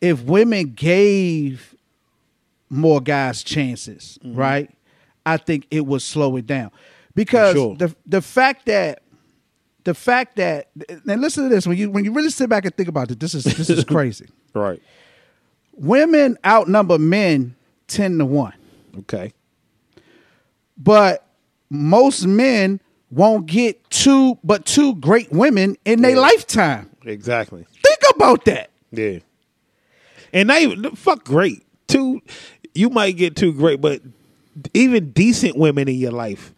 if 0.00 0.22
women 0.22 0.72
gave 0.74 1.74
more 2.68 3.00
guys 3.00 3.42
chances, 3.42 4.18
mm-hmm. 4.24 4.38
right? 4.38 4.70
I 5.26 5.36
think 5.36 5.66
it 5.70 5.84
would 5.84 6.00
slow 6.02 6.36
it 6.36 6.46
down 6.46 6.70
because 7.14 7.54
Sure. 7.54 7.76
the 7.76 7.94
the 8.06 8.22
fact 8.22 8.66
that 8.66 9.02
the 9.84 9.94
fact 9.94 10.36
that 10.36 10.68
and 11.08 11.20
listen 11.20 11.44
to 11.44 11.48
this 11.54 11.66
when 11.66 11.76
you 11.76 11.90
when 11.90 12.04
you 12.04 12.12
really 12.12 12.30
sit 12.30 12.48
back 12.48 12.64
and 12.64 12.74
think 12.76 12.88
about 12.88 13.10
it, 13.10 13.20
this 13.20 13.34
is 13.34 13.44
this 13.44 13.70
is 13.70 13.84
crazy. 13.96 14.26
Right. 14.54 14.80
Women 15.74 16.36
outnumber 16.44 16.98
men 16.98 17.54
ten 17.88 18.18
to 18.18 18.24
one, 18.26 18.54
Okay. 18.98 19.32
but 20.76 21.26
most 21.70 22.26
men 22.26 22.80
won't 23.10 23.46
get 23.46 23.88
two 23.90 24.38
but 24.44 24.64
two 24.66 24.94
great 24.96 25.30
women 25.32 25.76
in 25.84 26.02
their 26.02 26.12
Yeah. 26.12 26.20
lifetime. 26.20 26.90
Exactly. 27.04 27.66
Think 27.82 27.98
about 28.14 28.44
that. 28.44 28.70
Yeah. 28.92 29.18
And 30.32 30.50
they 30.50 30.72
fuck 30.94 31.24
great. 31.24 31.64
Two 31.88 32.20
you 32.74 32.90
might 32.90 33.16
get 33.16 33.34
two 33.36 33.52
great, 33.52 33.80
but 33.80 34.00
even 34.74 35.10
decent 35.10 35.56
women 35.56 35.88
in 35.88 35.96
your 35.96 36.12
life. 36.12 36.54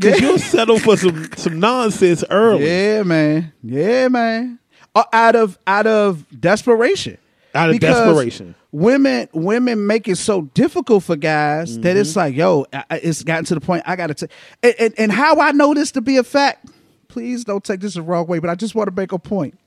Cause 0.00 0.20
you'll 0.20 0.38
settle 0.38 0.78
for 0.78 0.96
some 0.96 1.28
some 1.36 1.58
nonsense 1.58 2.22
early. 2.30 2.66
Yeah, 2.66 3.02
man. 3.02 3.52
Yeah, 3.62 4.08
man. 4.08 4.58
Uh, 4.94 5.04
out 5.12 5.34
of 5.36 5.58
out 5.66 5.86
of 5.86 6.24
desperation. 6.40 7.18
Out 7.54 7.70
of 7.70 7.74
Because 7.74 7.96
desperation. 7.96 8.54
Women 8.70 9.28
women 9.32 9.86
make 9.86 10.06
it 10.08 10.16
so 10.16 10.42
difficult 10.42 11.02
for 11.04 11.16
guys 11.16 11.78
that 11.80 11.96
it's 11.96 12.10
Mm-hmm. 12.10 12.18
like, 12.18 12.36
yo, 12.36 12.66
I- 12.72 13.00
it's 13.02 13.22
gotten 13.24 13.44
to 13.46 13.54
the 13.54 13.60
point 13.60 13.82
I 13.86 13.96
gotta 13.96 14.14
take 14.14 14.30
and, 14.62 14.74
and, 14.78 14.94
and 14.98 15.12
how 15.12 15.40
I 15.40 15.52
know 15.52 15.74
this 15.74 15.90
to 15.92 16.00
be 16.00 16.16
a 16.18 16.22
fact, 16.24 16.66
please 17.08 17.44
don't 17.44 17.64
take 17.64 17.80
this 17.80 17.94
the 17.94 18.02
wrong 18.02 18.26
way, 18.26 18.38
but 18.38 18.50
I 18.50 18.54
just 18.54 18.74
want 18.74 18.88
to 18.88 18.94
make 18.94 19.12
a 19.12 19.18
point. 19.18 19.58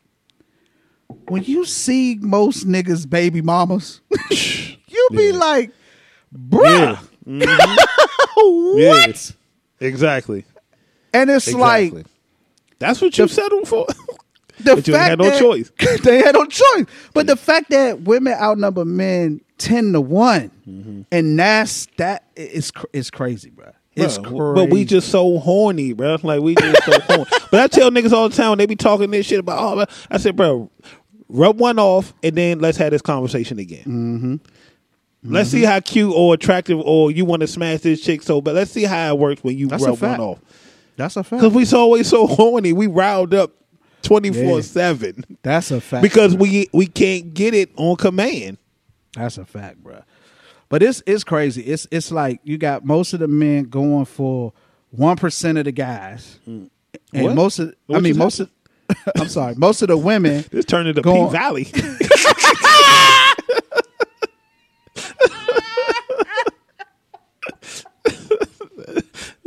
When 1.28 1.44
you 1.44 1.66
see 1.66 2.18
most 2.22 2.66
niggas 2.68 3.10
baby 3.10 3.42
mamas, 3.42 4.00
you 4.30 5.08
be 5.12 5.26
Yeah. 5.32 5.38
like, 5.38 5.72
bruh, 6.34 7.00
Yeah. 7.26 7.76
what? 8.36 9.32
Yeah. 9.32 9.36
Exactly. 9.82 10.46
And 11.14 11.30
it's 11.30 11.48
Exactly. 11.48 11.90
like 11.92 12.06
That's 12.80 13.02
what 13.02 13.18
you 13.18 13.28
settled 13.28 13.68
for. 13.68 13.86
the 14.60 14.76
But 14.76 14.88
you 14.88 14.94
had 14.96 15.20
no 15.20 15.26
that- 15.26 15.40
choice. 15.40 15.72
they 16.04 16.20
had 16.20 16.36
no 16.36 16.46
choice. 16.46 16.86
But 17.14 17.28
the 17.28 17.36
fact 17.36 17.70
that 17.72 18.02
women 18.02 18.34
outnumber 18.34 18.86
men 18.86 19.42
ten 19.58 19.92
to 19.94 20.02
one, 20.02 20.52
Mm-hmm. 20.68 21.02
and 21.12 21.38
that's 21.38 21.88
that 21.98 22.24
is 22.36 22.72
is 22.94 23.10
crazy, 23.12 23.50
bro. 23.50 23.72
It's 23.94 24.18
Bruh, 24.18 24.24
crazy. 24.24 24.54
But 24.56 24.70
we 24.70 24.86
just 24.86 25.10
so 25.10 25.38
horny, 25.40 25.92
bro. 25.94 26.18
Like 26.24 26.42
we 26.42 26.56
just 26.56 26.84
so 26.86 27.00
horny. 27.02 27.26
But 27.52 27.60
I 27.60 27.68
tell 27.68 27.92
niggas 27.92 28.14
all 28.14 28.30
the 28.30 28.36
time 28.36 28.50
when 28.52 28.58
they 28.60 28.66
be 28.66 28.78
talking 28.78 29.12
this 29.12 29.26
shit 29.26 29.40
about, 29.40 29.60
oh, 29.60 29.76
man, 29.76 29.86
I 30.10 30.18
said, 30.18 30.38
bro, 30.38 30.72
rub 31.28 31.60
one 31.60 31.78
off 31.78 32.14
and 32.24 32.34
then 32.36 32.60
let's 32.60 32.78
have 32.78 32.92
this 32.92 33.02
conversation 33.02 33.60
again. 33.60 33.84
Mm-hmm. 33.84 34.36
Let's 35.24 35.50
mm-hmm. 35.50 35.58
see 35.58 35.64
how 35.66 35.80
cute 35.80 36.14
or 36.16 36.34
attractive 36.34 36.80
or 36.80 37.12
you 37.12 37.26
want 37.26 37.42
to 37.42 37.48
smash 37.48 37.82
this 37.82 38.02
chick 38.02 38.24
so, 38.24 38.42
but 38.42 38.56
let's 38.56 38.72
see 38.72 38.84
how 38.84 39.14
it 39.14 39.20
works 39.20 39.44
when 39.44 39.56
you 39.56 39.68
That's 39.68 39.84
rub 39.84 40.02
one 40.02 40.20
off. 40.20 40.40
that's 40.96 41.16
a 41.16 41.24
fact. 41.24 41.42
Because 41.42 41.54
we 41.54 41.66
so 41.66 41.80
always 41.80 42.08
so 42.08 42.26
horny, 42.38 42.74
we 42.74 42.88
riled 42.88 43.34
up 43.34 43.52
twenty 44.02 44.32
four 44.32 44.64
seven 44.64 45.24
That's 45.44 45.70
a 45.70 45.80
fact 45.80 46.02
because 46.02 46.36
we 46.36 46.70
we 46.74 46.88
can't 46.88 47.34
get 47.34 47.54
it 47.54 47.70
on 47.78 47.98
command. 47.98 48.58
That's 49.16 49.38
a 49.38 49.46
fact, 49.46 49.84
bro. 49.84 50.02
But 50.70 50.82
it's 50.82 51.04
it's 51.06 51.24
crazy. 51.24 51.62
It's 51.64 51.86
it's 51.92 52.12
like 52.12 52.40
you 52.44 52.58
got 52.58 52.84
most 52.84 53.14
of 53.14 53.20
the 53.20 53.28
men 53.28 53.66
going 53.66 54.06
for 54.06 54.54
one 54.90 55.18
percent 55.18 55.58
of 55.60 55.66
the 55.66 55.72
guys, 55.72 56.40
mm. 56.48 56.70
and 57.14 57.24
What? 57.26 57.36
most 57.36 57.60
of 57.60 57.76
I 57.94 58.00
mean 58.00 58.18
most 58.18 58.40
of 58.40 58.50
I'm 59.18 59.28
sorry, 59.30 59.54
most 59.56 59.82
of 59.82 59.90
the 59.90 59.98
women. 59.98 60.46
This 60.52 60.66
turned 60.66 60.88
into 60.88 61.02
P. 61.04 61.30
Valley. 61.30 61.72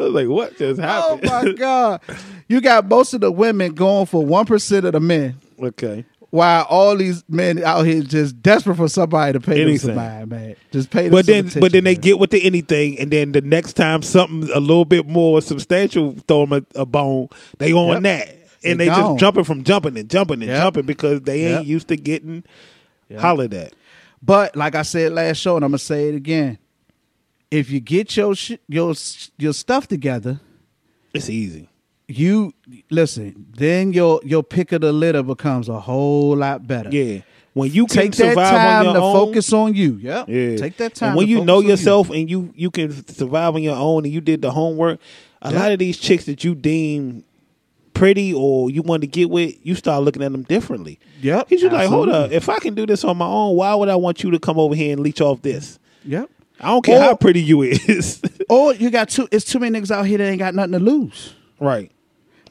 Was 0.03 0.13
like, 0.13 0.29
what 0.29 0.57
just 0.59 0.81
oh, 0.81 0.83
happened? 0.83 1.29
Oh 1.31 1.45
my 1.45 1.53
god! 1.57 2.01
You 2.49 2.61
got 2.61 2.89
most 2.89 3.15
of 3.15 3.21
the 3.21 3.31
women 3.33 3.75
going 3.75 4.07
for 4.07 4.25
one 4.25 4.47
percent 4.47 4.85
of 4.85 4.93
the 4.93 5.01
men. 5.01 5.39
okay. 5.61 6.05
While 6.31 6.65
all 6.69 6.97
these 6.97 7.23
men 7.29 7.63
out 7.63 7.87
here 7.87 8.03
just 8.03 8.43
desperate 8.43 8.75
for 8.77 8.89
somebody 8.89 9.35
to 9.35 9.41
pay 9.41 9.53
them 9.61 9.69
Anything. 9.69 9.79
some 9.91 9.95
mind, 9.95 10.31
man. 10.31 10.57
Just 10.73 10.91
pay 10.91 11.05
them 11.05 11.13
But 11.13 11.27
then, 11.27 11.49
but 11.61 11.71
then 11.71 11.85
they 11.85 11.95
man. 11.95 12.01
get 12.01 12.19
with 12.19 12.31
the 12.31 12.43
anything, 12.45 12.99
and 12.99 13.09
then 13.13 13.31
the 13.31 13.41
next 13.41 13.75
time 13.75 14.03
something 14.03 14.51
a 14.53 14.59
little 14.59 14.85
bit 14.85 15.07
more 15.07 15.41
substantial 15.41 16.17
throw 16.27 16.45
them 16.45 16.65
a, 16.75 16.81
a 16.81 16.85
bone, 16.85 17.29
they 17.59 17.73
on 17.73 17.89
Yep. 17.93 18.03
that, 18.03 18.29
and 18.65 18.81
They 18.81 18.89
they, 18.89 18.95
just 18.97 19.19
jumping 19.21 19.45
from 19.45 19.63
jumping 19.63 19.97
and 19.97 20.11
jumping 20.11 20.43
and 20.43 20.51
Yep. 20.51 20.61
jumping 20.61 20.87
because 20.87 21.21
they 21.21 21.45
ain't 21.45 21.59
Yep. 21.61 21.67
used 21.67 21.87
to 21.89 21.97
getting 21.97 22.43
hollered 23.17 23.55
at. 23.55 23.73
But 24.21 24.57
like 24.57 24.75
I 24.75 24.83
said 24.83 25.13
last 25.13 25.37
show, 25.37 25.55
and 25.55 25.65
I'm 25.65 25.71
gonna 25.71 25.79
say 25.79 26.09
it 26.09 26.17
again: 26.17 26.59
if 27.55 27.71
you 27.71 27.81
get 27.81 28.17
your 28.17 28.35
sh- 28.35 28.59
your 28.69 28.95
your 29.39 29.53
stuff 29.53 29.87
together, 29.89 30.41
It's 31.13 31.29
easy. 31.31 31.69
you 32.09 32.53
listen. 32.91 33.47
Then 33.57 33.93
your 33.93 34.21
your 34.25 34.43
pick 34.43 34.73
of 34.73 34.81
the 34.81 34.93
litter 34.93 35.23
becomes 35.23 35.69
a 35.69 35.81
whole 35.81 36.37
lot 36.37 36.67
better. 36.67 36.91
Yeah. 36.91 37.21
When 37.55 37.71
you 37.71 37.87
can 37.87 38.11
Take 38.11 38.17
that 38.17 38.35
time 38.35 38.85
to 38.95 39.01
own, 39.01 39.13
focus 39.15 39.53
on 39.53 39.75
you. 39.75 39.99
Yeah. 40.03 40.25
Yeah. 40.27 40.57
Take 40.57 40.77
that 40.79 40.97
time. 40.97 41.11
And 41.11 41.17
when 41.19 41.29
you 41.29 41.45
know 41.45 41.59
on 41.59 41.63
you. 41.63 41.71
yourself 41.71 42.11
and 42.11 42.29
you 42.29 42.53
you 42.57 42.71
can 42.71 42.91
survive 43.07 43.55
on 43.55 43.63
your 43.63 43.77
own 43.77 44.05
and 44.05 44.13
you 44.13 44.21
did 44.21 44.43
the 44.43 44.51
homework, 44.51 44.99
a 45.41 45.53
Yeah. 45.53 45.59
lot 45.61 45.73
of 45.73 45.79
these 45.79 45.97
chicks 45.97 46.25
that 46.25 46.43
you 46.43 46.55
deem 46.57 47.23
pretty 47.93 48.35
or 48.35 48.71
you 48.71 48.83
want 48.83 49.03
to 49.03 49.07
get 49.07 49.31
with, 49.31 49.55
you 49.65 49.77
start 49.77 50.03
looking 50.03 50.21
at 50.25 50.33
them 50.33 50.43
differently. 50.43 50.99
Yep, 51.23 51.47
He's 51.49 51.61
just 51.61 51.73
like, 51.73 51.89
hold 51.89 52.09
up, 52.09 52.33
if 52.33 52.49
I 52.49 52.59
can 52.59 52.75
do 52.75 52.87
this 52.87 53.05
on 53.05 53.17
my 53.17 53.25
own, 53.27 53.55
why 53.55 53.73
would 53.77 53.89
I 53.89 53.95
want 53.95 54.25
you 54.25 54.33
to 54.33 54.41
come 54.41 54.59
over 54.59 54.75
here 54.75 54.93
and 54.93 55.01
leech 55.01 55.21
off 55.21 55.43
this? 55.43 55.79
Yep. 56.05 56.29
I 56.61 56.69
don't 56.69 56.85
care 56.85 56.99
Or- 56.99 57.03
how 57.03 57.15
pretty 57.17 57.43
you 57.43 57.63
is. 57.63 58.21
Or 58.51 58.75
you 58.75 58.91
got 58.91 59.09
too. 59.09 59.27
It's 59.33 59.45
too 59.47 59.59
many 59.59 59.79
niggas 59.81 59.91
out 59.91 60.07
here 60.07 60.19
that 60.19 60.25
ain't 60.29 60.39
got 60.39 60.55
nothing 60.55 60.73
to 60.73 60.79
lose. 60.79 61.35
right. 61.59 61.91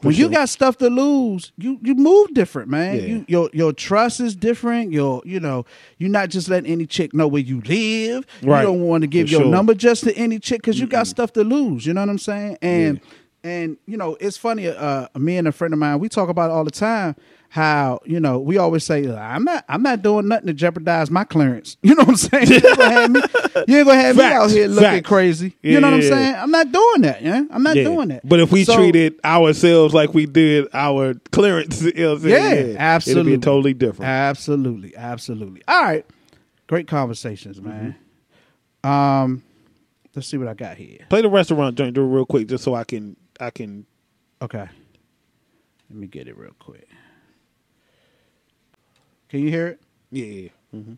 when 0.01 0.15
you 0.15 0.27
got 0.29 0.49
stuff 0.49 0.77
to 0.79 0.89
lose, 0.89 1.51
you 1.57 1.79
you 1.83 1.93
move 1.95 2.33
different, 2.33 2.67
man. 2.69 2.95
Yeah. 2.95 3.01
You 3.03 3.25
your 3.27 3.49
your 3.53 3.73
trust 3.73 4.19
is 4.19 4.35
different. 4.35 4.91
Your 4.91 5.21
you 5.23 5.39
know 5.39 5.65
you're 5.99 6.09
not 6.09 6.29
just 6.29 6.49
letting 6.49 6.71
any 6.71 6.85
chick 6.87 7.13
know 7.13 7.27
where 7.27 7.41
you 7.43 7.61
live. 7.61 8.25
Right. 8.41 8.61
You 8.61 8.67
don't 8.67 8.81
want 8.81 9.03
to 9.03 9.07
give 9.07 9.27
For 9.27 9.33
your 9.33 9.41
sure. 9.43 9.51
number 9.51 9.73
just 9.75 10.03
to 10.05 10.13
any 10.17 10.39
chick 10.39 10.61
because 10.61 10.79
you 10.79 10.87
got 10.87 11.05
stuff 11.07 11.31
to 11.33 11.43
lose. 11.43 11.85
You 11.85 11.93
know 11.93 12.01
what 12.01 12.09
I'm 12.09 12.17
saying? 12.17 12.57
And 12.61 12.99
and 13.43 13.77
you 13.85 13.95
know 13.95 14.17
it's 14.19 14.35
funny. 14.37 14.67
Uh, 14.67 15.07
me 15.17 15.37
and 15.37 15.47
a 15.47 15.51
friend 15.51 15.73
of 15.73 15.79
mine 15.79 15.99
we 15.99 16.09
talk 16.09 16.27
about 16.27 16.49
it 16.49 16.53
all 16.53 16.63
the 16.65 16.71
time. 16.71 17.15
How 17.53 17.99
you 18.03 18.19
know 18.19 18.39
we 18.39 18.57
always 18.57 18.83
say 18.83 19.07
I'm 19.07 19.43
not 19.43 19.63
I'm 19.69 19.83
not 19.83 20.01
doing 20.01 20.27
nothing 20.27 20.47
to 20.47 20.53
jeopardize 20.53 21.11
my 21.11 21.23
clearance. 21.23 21.77
You 21.83 21.93
know 21.93 22.03
what 22.03 22.09
I'm 22.09 22.15
saying? 22.15 22.47
You 22.47 22.55
ain't 22.55 22.77
gonna 22.77 22.91
have 22.91 23.11
me, 23.11 23.21
you 23.67 23.77
ain't 23.77 23.87
gonna 23.87 24.01
have 24.01 24.17
me 24.17 24.23
out 24.23 24.49
here 24.49 24.67
looking 24.67 24.83
Facts. 24.83 25.07
crazy. 25.07 25.55
Yeah, 25.61 25.73
you 25.73 25.79
know 25.79 25.89
what 25.89 25.93
I'm 25.97 26.01
yeah, 26.01 26.09
saying? 26.09 26.35
I'm 26.35 26.49
not 26.49 26.71
doing 26.71 27.01
that. 27.03 27.21
Yeah, 27.21 27.43
I'm 27.51 27.61
not 27.61 27.75
Yeah. 27.75 27.83
doing 27.83 28.07
that. 28.07 28.27
But 28.27 28.39
if 28.39 28.51
we 28.51 28.63
So- 28.63 28.75
treated 28.75 29.19
ourselves 29.23 29.93
like 29.93 30.15
we 30.15 30.25
did 30.25 30.67
our 30.73 31.13
clearance, 31.31 31.79
you 31.83 31.93
know 31.93 32.13
what 32.15 32.23
I'm 32.23 32.29
saying? 32.31 32.71
Yeah, 32.71 32.75
absolutely. 32.79 33.33
It'd 33.33 33.41
be 33.41 33.45
totally 33.45 33.73
different. 33.75 34.09
Absolutely, 34.09 34.97
absolutely. 34.97 35.61
All 35.67 35.83
right, 35.83 36.07
great 36.65 36.87
conversations, 36.87 37.61
man. 37.61 37.95
Mm-hmm. 38.83 38.89
Um, 38.89 39.43
let's 40.15 40.27
see 40.27 40.37
what 40.37 40.47
I 40.47 40.55
got 40.55 40.77
here. 40.77 41.05
Play 41.07 41.21
the 41.21 41.29
restaurant 41.29 41.77
joint 41.77 41.95
real 41.95 42.25
quick, 42.25 42.47
just 42.47 42.63
so 42.63 42.73
I 42.73 42.83
can 42.83 43.15
I 43.39 43.51
can. 43.51 43.85
Okay, 44.41 44.67
let 45.91 45.99
me 45.99 46.07
get 46.07 46.27
it 46.27 46.35
real 46.35 46.55
quick. 46.57 46.89
Can 49.33 49.41
you 49.41 49.49
hear 49.49 49.65
it? 49.65 49.81
Yeah. 50.11 50.49
Mm-hmm. 50.75 50.93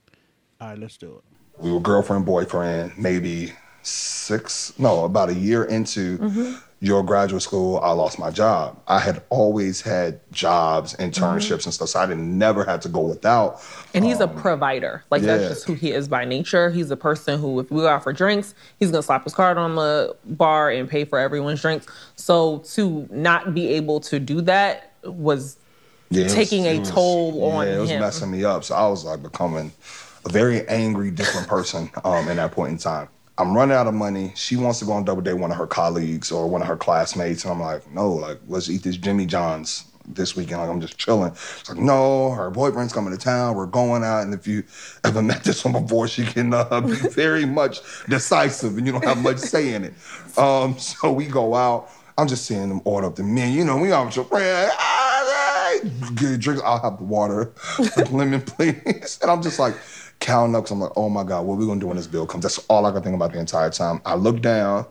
All 0.60 0.68
right, 0.68 0.78
let's 0.78 0.98
do 0.98 1.16
it. 1.16 1.64
we 1.64 1.72
were 1.72 1.80
girlfriend 1.80 2.26
boyfriend 2.26 2.92
maybe 2.98 3.54
six 3.82 4.78
no 4.78 5.06
about 5.06 5.30
a 5.30 5.34
year 5.34 5.64
into 5.64 6.18
mm-hmm. 6.18 6.56
your 6.82 7.02
graduate 7.02 7.42
school 7.42 7.78
i 7.78 7.92
lost 7.92 8.20
my 8.20 8.30
job 8.30 8.78
i 8.90 9.00
had 9.00 9.24
always 9.30 9.80
had 9.80 10.20
jobs 10.34 10.96
internships 10.96 11.44
mm-hmm. 11.44 11.68
and 11.68 11.74
stuff 11.74 11.88
so 11.88 12.00
i 12.00 12.06
didn't 12.06 12.38
never 12.38 12.66
had 12.66 12.82
to 12.82 12.90
go 12.90 13.00
without 13.00 13.62
And 13.94 14.04
he's 14.04 14.20
a 14.20 14.28
um, 14.28 14.36
provider. 14.36 15.06
Like 15.10 15.22
yeah. 15.22 15.38
that's 15.38 15.48
just 15.48 15.68
who 15.68 15.74
he 15.74 15.94
is 15.94 16.10
by 16.10 16.26
nature. 16.26 16.70
He's 16.70 16.92
a 16.92 16.98
person 16.98 17.40
who, 17.40 17.62
if 17.62 17.72
we 17.72 17.80
go 17.80 17.88
out 17.88 18.04
for 18.04 18.12
drinks, 18.12 18.54
he's 18.78 18.92
gonna 18.92 19.02
slap 19.02 19.24
his 19.24 19.34
card 19.34 19.58
on 19.58 19.76
the 19.76 20.14
bar 20.26 20.70
and 20.70 20.90
pay 20.90 21.06
for 21.06 21.18
everyone's 21.18 21.62
drinks. 21.62 21.88
So 22.18 22.58
to 22.74 23.08
not 23.10 23.54
be 23.54 23.70
able 23.70 24.02
to 24.02 24.20
do 24.20 24.42
that 24.42 24.92
was 25.06 25.56
Yeah, 26.10 26.22
it 26.22 26.24
was- 26.26 26.34
taking 26.34 26.66
a 26.66 26.80
was- 26.80 26.90
toll 26.92 27.34
yeah, 27.36 27.46
on 27.58 27.68
it 27.68 27.78
was 27.80 27.90
him. 27.90 28.00
messing 28.02 28.32
me 28.32 28.44
up. 28.44 28.64
So 28.64 28.76
i 28.76 28.88
was 28.88 29.04
like 29.06 29.22
becoming 29.24 29.72
a 30.26 30.30
very 30.30 30.68
angry 30.68 31.12
different 31.12 31.48
person 31.48 31.90
um, 32.04 32.28
in 32.28 32.38
that 32.38 32.52
point 32.52 32.72
in 32.74 32.78
time. 32.78 33.08
I'm 33.38 33.54
running 33.56 33.76
out 33.76 33.86
of 33.86 33.94
money. 33.94 34.32
She 34.36 34.56
wants 34.56 34.80
to 34.80 34.86
go 34.86 34.94
on 34.94 35.04
double 35.04 35.22
date 35.22 35.34
with 35.34 35.42
one 35.42 35.52
of 35.52 35.58
her 35.58 35.68
colleagues 35.68 36.32
or 36.32 36.48
one 36.48 36.62
of 36.62 36.68
her 36.68 36.78
classmates. 36.78 37.44
And 37.44 37.52
i'm 37.52 37.60
like 37.60 37.90
no 37.92 38.12
like 38.14 38.40
let's 38.48 38.70
eat 38.70 38.84
this 38.84 38.96
jimmy 38.98 39.26
john's 39.26 39.86
this 40.08 40.36
weekend. 40.36 40.62
Like 40.62 40.70
i'm 40.70 40.80
just 40.80 40.98
chilling. 40.98 41.32
It's 41.34 41.68
like 41.70 41.78
no 41.78 42.32
her 42.32 42.50
boyfriend's 42.50 42.94
coming 42.94 43.12
to 43.12 43.18
town. 43.20 43.56
We're 43.56 43.66
going 43.66 44.04
out. 44.04 44.22
And 44.22 44.34
if 44.34 44.48
you 44.48 44.64
ever 45.04 45.22
met 45.22 45.44
this 45.44 45.66
one 45.66 45.74
before 45.84 46.08
she 46.08 46.24
can 46.26 46.54
uh, 46.54 46.80
be 46.82 46.94
very 47.10 47.46
much 47.46 47.82
decisive 48.08 48.78
and 48.78 48.86
you 48.88 48.94
don't 48.94 49.04
have 49.04 49.22
much 49.22 49.38
say 49.40 49.74
in 49.74 49.84
it. 49.84 49.94
Um, 50.38 50.78
so 50.78 51.14
we 51.14 51.28
go 51.28 51.56
out. 51.56 51.90
I'm 52.18 52.28
just 52.28 52.46
seeing 52.46 52.68
them 52.68 52.82
order 52.84 53.08
up 53.08 53.16
the 53.16 53.24
menu. 53.24 53.60
You 53.60 53.64
know 53.66 53.78
we 53.78 53.92
all 53.94 54.10
just 54.10 54.30
get 56.16 56.40
drinks. 56.40 56.62
I'll 56.64 56.80
have 56.80 57.02
water, 57.02 57.54
with 57.80 58.12
lemon, 58.12 58.42
please. 58.42 59.20
And 59.22 59.32
I'm 59.32 59.42
just 59.42 59.60
like 59.60 59.76
counting 60.20 60.56
up 60.56 60.64
because 60.64 60.72
I'm 60.72 60.80
like, 60.80 60.94
oh 60.96 61.10
my 61.10 61.24
God, 61.24 61.46
what 61.46 61.56
are 61.56 61.58
we 61.58 61.66
gonna 61.66 61.80
do 61.80 61.88
when 61.88 61.98
this 61.98 62.08
bill 62.08 62.26
comes? 62.26 62.44
That's 62.44 62.60
all 62.68 62.86
I 62.86 62.92
can 62.92 63.02
think 63.02 63.16
about 63.16 63.34
the 63.34 63.40
entire 63.40 63.70
time. 63.70 64.02
I 64.06 64.16
look 64.16 64.42
down 64.42 64.86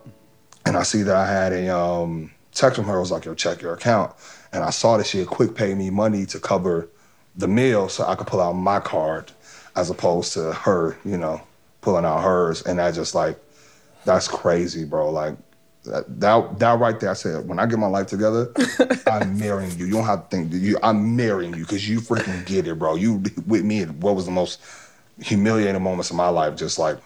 and 0.66 0.76
I 0.76 0.82
see 0.82 1.02
that 1.02 1.16
I 1.16 1.26
had 1.26 1.52
a 1.52 1.76
um, 1.76 2.30
text 2.52 2.76
from 2.76 2.86
her. 2.86 2.96
It 2.96 3.00
was 3.00 3.10
like, 3.10 3.24
yo, 3.24 3.34
check 3.34 3.60
your 3.60 3.74
account. 3.74 4.14
And 4.52 4.62
I 4.62 4.70
saw 4.70 4.96
that 4.96 5.06
she 5.06 5.18
had 5.18 5.26
quick 5.26 5.54
paid 5.54 5.76
me 5.76 5.90
money 5.90 6.26
to 6.26 6.38
cover 6.38 6.88
the 7.36 7.48
meal 7.48 7.88
so 7.88 8.04
I 8.04 8.14
could 8.14 8.26
pull 8.26 8.40
out 8.40 8.52
my 8.52 8.80
card 8.80 9.32
as 9.76 9.90
opposed 9.90 10.32
to 10.34 10.52
her, 10.52 10.96
you 11.04 11.18
know, 11.18 11.42
pulling 11.80 12.04
out 12.04 12.22
hers. 12.22 12.62
And 12.62 12.80
I 12.80 12.92
just 12.92 13.14
like, 13.14 13.38
that's 14.04 14.28
crazy, 14.28 14.84
bro. 14.84 15.10
Like, 15.10 15.36
that, 15.84 16.20
that 16.20 16.58
that 16.58 16.78
right 16.78 16.98
there, 16.98 17.10
I 17.10 17.14
said, 17.14 17.46
when 17.48 17.58
I 17.58 17.66
get 17.66 17.78
my 17.78 17.86
life 17.86 18.06
together, 18.08 18.52
I'm 19.06 19.38
marrying 19.38 19.70
you. 19.78 19.86
You 19.86 19.92
don't 19.92 20.04
have 20.06 20.28
to 20.28 20.36
think 20.36 20.52
you. 20.52 20.78
I'm 20.82 21.16
marrying 21.16 21.54
you 21.54 21.60
because 21.64 21.88
you 21.88 22.00
freaking 22.00 22.44
get 22.46 22.66
it, 22.66 22.78
bro. 22.78 22.94
You 22.96 23.22
with 23.46 23.64
me. 23.64 23.84
What 23.84 24.14
was 24.16 24.24
the 24.26 24.32
most 24.32 24.60
humiliating 25.20 25.82
moments 25.82 26.10
of 26.10 26.16
my 26.16 26.28
life? 26.28 26.56
Just 26.56 26.78
like 26.78 26.98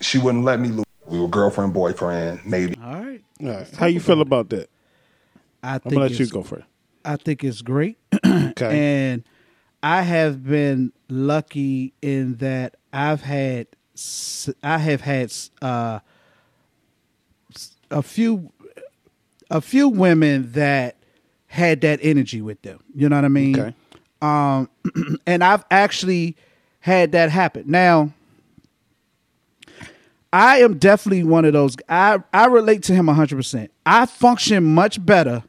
she 0.00 0.18
wouldn't 0.18 0.44
let 0.44 0.60
me 0.60 0.68
lose. 0.68 0.84
We 1.06 1.18
were 1.20 1.28
girlfriend, 1.28 1.72
boyfriend, 1.72 2.40
maybe. 2.44 2.76
All 2.82 2.92
right. 3.02 3.22
All 3.42 3.48
right. 3.48 3.74
How 3.76 3.86
you 3.86 4.00
feel 4.00 4.20
about 4.20 4.50
that? 4.50 4.68
I 5.62 5.74
I'm 5.74 5.80
think 5.80 5.94
gonna 5.94 6.02
let 6.04 6.10
you 6.12 6.16
it's- 6.24 6.30
go 6.30 6.42
first. 6.42 6.66
I 7.04 7.16
think 7.16 7.42
it's 7.44 7.62
great. 7.62 7.98
Okay. 8.26 8.78
and 9.12 9.24
I 9.82 10.02
have 10.02 10.44
been 10.44 10.92
lucky 11.08 11.92
in 12.02 12.36
that 12.36 12.74
I've 12.92 13.22
had 13.22 13.68
I 14.62 14.78
have 14.78 15.00
had 15.00 15.26
uh, 15.26 15.26
s- 15.26 16.00
a 17.90 18.02
few 18.02 18.52
a 19.50 19.60
few 19.60 19.88
women 19.88 20.52
that 20.52 20.96
had 21.46 21.80
that 21.80 22.00
energy 22.02 22.42
with 22.42 22.60
them. 22.62 22.80
You 22.94 23.08
know 23.08 23.16
what 23.16 23.24
I 23.24 23.28
mean? 23.28 23.58
Okay. 23.58 23.74
Um, 24.20 24.68
and 25.26 25.42
I've 25.42 25.64
actually 25.70 26.36
had 26.80 27.12
that 27.12 27.30
happen. 27.30 27.64
Now, 27.66 28.12
I 30.32 30.58
am 30.58 30.78
definitely 30.78 31.24
one 31.24 31.44
of 31.44 31.54
those. 31.54 31.76
I 31.88 32.18
I 32.32 32.46
relate 32.46 32.82
to 32.84 32.94
him 32.94 33.08
hundred 33.08 33.36
percent. 33.36 33.70
I 33.86 34.06
function 34.06 34.64
much 34.64 35.04
better 35.04 35.42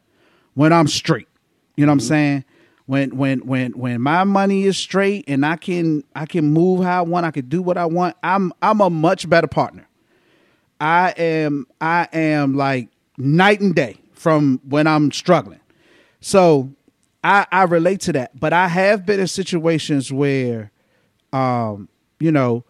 when 0.54 0.72
I'm 0.72 0.88
straight. 0.88 1.28
You 1.76 1.86
know 1.86 1.92
what 1.92 1.96
I'm 1.96 2.00
saying? 2.02 2.46
When 2.86 3.18
when 3.18 3.40
when 3.46 3.72
when 3.74 4.02
my 4.02 4.24
money 4.24 4.64
is 4.64 4.78
straight 4.78 5.26
and 5.28 5.46
I 5.46 5.58
can 5.58 6.04
I 6.16 6.26
can 6.26 6.46
move 6.46 6.84
how 6.84 7.00
I 7.00 7.02
want, 7.02 7.26
I 7.26 7.32
can 7.32 7.50
do 7.50 7.62
what 7.62 7.78
I 7.78 7.86
want. 7.86 8.16
I'm 8.24 8.54
I'm 8.62 8.80
a 8.80 8.90
much 8.90 9.30
better 9.30 9.48
partner. 9.48 9.89
I 10.80 11.12
am 11.18 11.68
I 11.82 12.08
am 12.14 12.56
like 12.56 12.90
night 13.18 13.62
and 13.62 13.76
day 13.76 13.98
from 14.14 14.60
when 14.68 14.88
I'm 14.88 15.12
struggling. 15.12 15.60
So 16.22 16.72
I 17.24 17.46
I 17.52 17.64
relate 17.64 18.02
to 18.02 18.14
that. 18.14 18.40
But 18.40 18.54
I 18.54 18.68
have 18.68 19.06
been 19.06 19.20
in 19.20 19.28
situations 19.28 20.12
where 20.12 20.72
um, 21.32 21.90
you 22.20 22.32
know, 22.32 22.64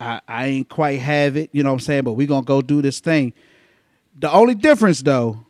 I, 0.00 0.20
I 0.26 0.46
ain't 0.46 0.68
quite 0.68 1.00
have 1.00 1.36
it, 1.36 1.50
you 1.52 1.62
know 1.62 1.70
what 1.70 1.74
I'm 1.74 1.80
saying, 1.80 2.04
but 2.04 2.12
we 2.12 2.26
gonna 2.26 2.44
go 2.44 2.62
do 2.62 2.82
this 2.82 3.00
thing. 3.00 3.32
The 4.18 4.30
only 4.30 4.54
difference 4.54 5.02
though, 5.02 5.44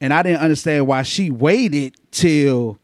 and 0.00 0.12
I 0.12 0.22
didn't 0.22 0.40
understand 0.40 0.86
why 0.86 1.02
she 1.02 1.30
waited 1.30 1.96
till 2.10 2.78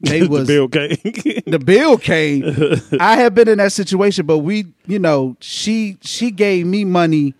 they 0.00 0.20
the 0.22 0.28
was 0.28 0.46
bill 0.48 0.68
came. 0.68 0.96
the 1.46 1.60
bill 1.64 1.98
came. 1.98 2.44
I 3.00 3.16
have 3.16 3.34
been 3.34 3.48
in 3.48 3.58
that 3.58 3.72
situation, 3.72 4.26
but 4.26 4.38
we, 4.38 4.66
you 4.86 4.98
know, 4.98 5.36
she 5.40 5.98
she 6.02 6.30
gave 6.30 6.66
me 6.66 6.84
money 6.84 7.34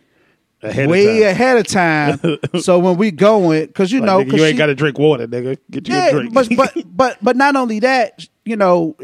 Ahead 0.63 0.85
of 0.87 0.91
way 0.91 1.21
time. 1.21 1.31
ahead 1.31 1.59
of 1.59 1.67
time. 1.69 2.39
so 2.61 2.79
when 2.81 2.97
we 2.97 3.11
going, 3.13 3.67
because 3.67 3.93
you 3.93 4.01
Like, 4.01 4.07
know, 4.07 4.25
nigga, 4.25 4.37
you 4.39 4.45
ain't 4.45 4.59
got 4.59 4.67
to 4.67 4.75
drink 4.75 4.99
water, 4.99 5.27
nigga. 5.29 5.57
Get 5.71 5.87
you 5.89 5.95
a 5.95 5.97
yeah, 5.99 6.11
drink. 6.11 6.35
but 6.35 6.49
but 6.57 6.75
but 6.97 7.19
but 7.23 7.37
not 7.37 7.55
only 7.57 7.79
that, 7.81 8.27
you 8.45 8.57
know, 8.57 8.97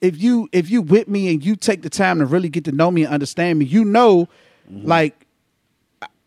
if 0.00 0.20
you 0.20 0.48
if 0.52 0.70
you 0.70 0.82
with 0.82 1.06
me 1.08 1.32
and 1.32 1.44
you 1.44 1.54
take 1.56 1.82
the 1.82 1.90
time 1.90 2.18
to 2.18 2.26
really 2.26 2.48
get 2.48 2.64
to 2.64 2.72
know 2.72 2.90
me 2.90 3.04
and 3.04 3.14
understand 3.14 3.58
me, 3.58 3.64
you 3.64 3.84
know, 3.84 4.28
Mm-hmm. 4.70 4.88
like, 4.88 5.26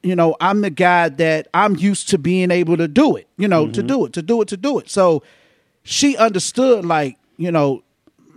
you 0.03 0.15
know, 0.15 0.35
I'm 0.39 0.61
the 0.61 0.69
guy 0.69 1.09
that 1.09 1.47
I'm 1.55 1.75
used 1.75 2.09
to 2.09 2.17
being 2.19 2.51
able 2.51 2.77
to 2.77 2.87
do 2.87 3.15
it. 3.15 3.27
You 3.37 3.47
know, 3.47 3.67
to 3.67 3.79
Mm-hmm. 3.81 3.87
do 3.87 4.05
it, 4.05 4.13
to 4.13 4.21
do 4.21 4.41
it, 4.43 4.47
to 4.49 4.57
do 4.57 4.77
it. 4.79 4.89
So 4.91 5.23
she 5.83 6.15
understood, 6.17 6.85
like, 6.85 7.17
you 7.37 7.51
know, 7.51 7.83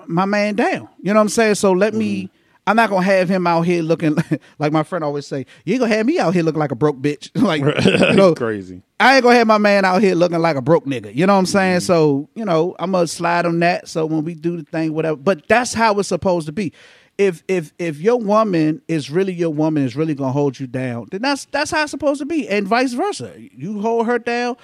my 0.07 0.25
man 0.25 0.55
down. 0.57 0.89
You 1.03 1.13
know 1.13 1.21
what 1.21 1.25
I'm 1.25 1.29
saying? 1.29 1.57
So 1.57 1.71
let 1.73 1.93
me. 1.95 2.31
Mm-hmm. 2.61 2.71
I'm 2.71 2.77
not 2.77 2.91
gonna 2.91 3.07
have 3.07 3.29
him 3.29 3.47
out 3.47 3.63
here 3.63 3.83
looking 3.83 4.17
like 4.59 4.73
my 4.73 4.83
friend 4.83 5.05
always 5.05 5.27
say. 5.27 5.47
You 5.65 5.75
ain't 5.75 5.81
gonna 5.81 5.95
have 5.95 6.07
me 6.07 6.19
out 6.19 6.35
here 6.35 6.43
looking 6.43 6.61
like 6.61 6.73
a 6.73 6.77
broke 6.77 6.99
bitch. 6.99 7.31
like, 7.43 7.61
you 7.63 8.15
know, 8.17 8.35
Crazy. 8.35 8.83
I 8.99 9.17
ain't 9.17 9.23
gonna 9.23 9.37
have 9.37 9.47
my 9.47 9.59
man 9.59 9.85
out 9.85 10.03
here 10.03 10.15
looking 10.15 10.39
like 10.39 10.57
a 10.57 10.63
broke 10.63 10.85
nigga. 10.85 11.15
You 11.15 11.27
know 11.27 11.35
what 11.35 11.41
I'm 11.41 11.47
saying? 11.47 11.81
So, 11.81 12.29
you 12.35 12.45
know, 12.45 12.77
I'm 12.79 12.93
gonna 12.93 13.07
slide 13.07 13.47
on 13.47 13.59
that. 13.61 13.89
So 13.89 14.07
when 14.07 14.25
we 14.25 14.35
do 14.35 14.57
the 14.57 14.65
thing, 14.65 14.93
whatever. 14.95 15.17
But 15.17 15.49
that's 15.49 15.73
how 15.73 15.99
it's 15.99 16.09
supposed 16.09 16.47
to 16.47 16.53
be. 16.53 16.73
If 17.19 17.43
if 17.49 17.73
if 17.79 17.99
your 18.01 18.19
woman 18.19 18.81
is 18.89 19.11
really 19.11 19.33
your 19.33 19.51
woman 19.51 19.85
is 19.85 19.95
really 19.95 20.15
gonna 20.15 20.33
hold 20.33 20.59
you 20.59 20.67
down, 20.67 21.09
then 21.11 21.23
that's 21.23 21.47
that's 21.47 21.71
how 21.71 21.83
it's 21.83 21.91
supposed 21.91 22.21
to 22.21 22.27
be. 22.27 22.49
And 22.49 22.67
vice 22.67 22.93
versa. 22.93 23.35
You 23.39 23.81
hold 23.81 24.07
her 24.07 24.19
down. 24.19 24.57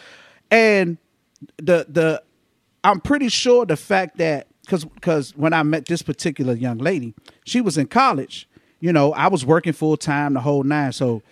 And 0.51 0.99
the 1.59 1.87
the 1.89 2.23
I'm 2.85 3.01
pretty 3.01 3.29
sure 3.29 3.67
the 3.67 3.77
fact 3.77 4.19
that 4.19 4.47
because 4.67 4.85
because 4.85 5.35
when 5.37 5.53
I 5.55 5.63
met 5.63 5.87
this 5.87 6.03
particular 6.03 6.53
young 6.53 6.79
lady, 6.79 7.15
she 7.45 7.61
was 7.61 7.79
in 7.79 7.87
college. 7.87 8.49
You 8.81 8.93
know, 8.93 9.13
I 9.15 9.29
was 9.29 9.47
working 9.47 9.73
full 9.73 9.97
time 9.97 10.35
the 10.35 10.41
whole 10.41 10.63
nine. 10.63 10.93
So, 10.93 11.23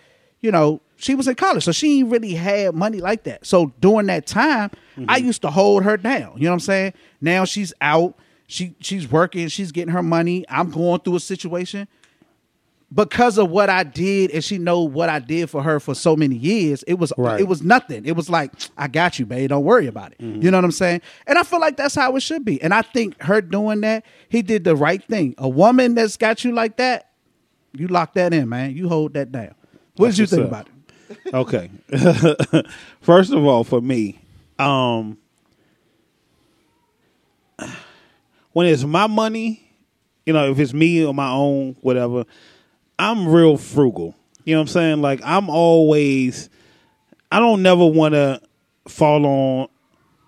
you 0.41 0.51
know, 0.51 0.81
she 0.95 1.13
was 1.13 1.27
in 1.27 1.35
college, 1.35 1.63
so 1.63 1.71
she 1.71 1.99
ain't 1.99 2.09
really 2.11 2.33
had 2.33 2.73
money 2.73 2.99
like 3.01 3.23
that. 3.25 3.45
So 3.45 3.73
during 3.79 4.07
that 4.07 4.25
time, 4.25 4.71
Mm-hmm. 4.97 5.09
I 5.09 5.17
used 5.17 5.41
to 5.41 5.51
hold 5.51 5.83
her 5.83 5.97
down. 5.97 6.35
You 6.37 6.45
know 6.45 6.51
what 6.51 6.53
I'm 6.53 6.59
saying? 6.61 6.93
Now 7.19 7.43
she's 7.43 7.73
out. 7.81 8.17
She 8.47 8.75
she's 8.79 9.11
working. 9.11 9.49
She's 9.49 9.73
getting 9.73 9.93
her 9.93 10.01
money. 10.01 10.45
I'm 10.47 10.71
going 10.71 11.01
through 11.01 11.17
a 11.17 11.19
situation 11.19 11.89
because 12.93 13.37
of 13.37 13.49
what 13.49 13.69
I 13.69 13.83
did, 13.83 14.31
and 14.31 14.43
she 14.43 14.57
know 14.57 14.81
what 14.81 15.09
I 15.09 15.19
did 15.19 15.49
for 15.49 15.61
her 15.63 15.79
for 15.79 15.95
so 15.95 16.15
many 16.15 16.35
years. 16.35 16.83
It 16.83 16.95
was 16.99 17.11
Right. 17.17 17.39
it 17.41 17.47
was 17.47 17.61
nothing. 17.63 18.05
It 18.05 18.15
was 18.15 18.29
like 18.29 18.51
I 18.77 18.87
got 18.87 19.17
you, 19.19 19.25
babe. 19.25 19.49
Don't 19.49 19.63
worry 19.63 19.87
about 19.87 20.11
it. 20.13 20.19
Mm-hmm. 20.19 20.41
You 20.43 20.51
know 20.51 20.57
what 20.57 20.65
I'm 20.65 20.71
saying? 20.71 21.01
And 21.27 21.37
I 21.37 21.43
feel 21.43 21.59
like 21.59 21.77
that's 21.77 21.95
how 21.95 22.15
it 22.15 22.21
should 22.21 22.45
be. 22.45 22.61
And 22.61 22.73
I 22.73 22.81
think 22.83 23.21
her 23.23 23.41
doing 23.41 23.81
that, 23.81 24.05
he 24.29 24.41
did 24.41 24.63
the 24.63 24.75
right 24.75 25.03
thing. 25.03 25.33
A 25.37 25.49
woman 25.49 25.95
that's 25.95 26.15
got 26.17 26.43
you 26.45 26.51
like 26.53 26.77
that, 26.77 27.09
you 27.73 27.87
lock 27.87 28.13
that 28.13 28.33
in, 28.33 28.47
man. 28.49 28.71
You 28.75 28.87
hold 28.87 29.13
that 29.15 29.31
down. 29.31 29.55
What 29.97 30.07
That's 30.07 30.17
did 30.17 30.21
you 30.31 30.37
think 30.37 30.41
up. 30.43 30.47
about 30.49 30.67
it? 30.67 30.71
Okay. 31.33 31.69
First 33.01 33.31
of 33.31 33.43
all, 33.45 33.63
for 33.63 33.79
me, 33.81 34.19
um, 34.57 35.17
when 38.53 38.67
it's 38.67 38.83
my 38.83 39.07
money, 39.07 39.61
you 40.25 40.33
know, 40.33 40.51
if 40.51 40.59
it's 40.59 40.73
me 40.73 41.05
or 41.05 41.13
my 41.13 41.29
own, 41.29 41.75
whatever, 41.81 42.25
I'm 42.97 43.27
real 43.27 43.57
frugal. 43.57 44.15
You 44.43 44.53
know 44.55 44.59
what 44.59 44.69
I'm 44.69 44.73
saying? 44.73 45.01
Like 45.01 45.21
I'm 45.23 45.49
always, 45.49 46.49
I 47.31 47.39
don't 47.39 47.61
never 47.61 47.85
want 47.85 48.13
to 48.13 48.41
fall 48.87 49.25
on 49.25 49.67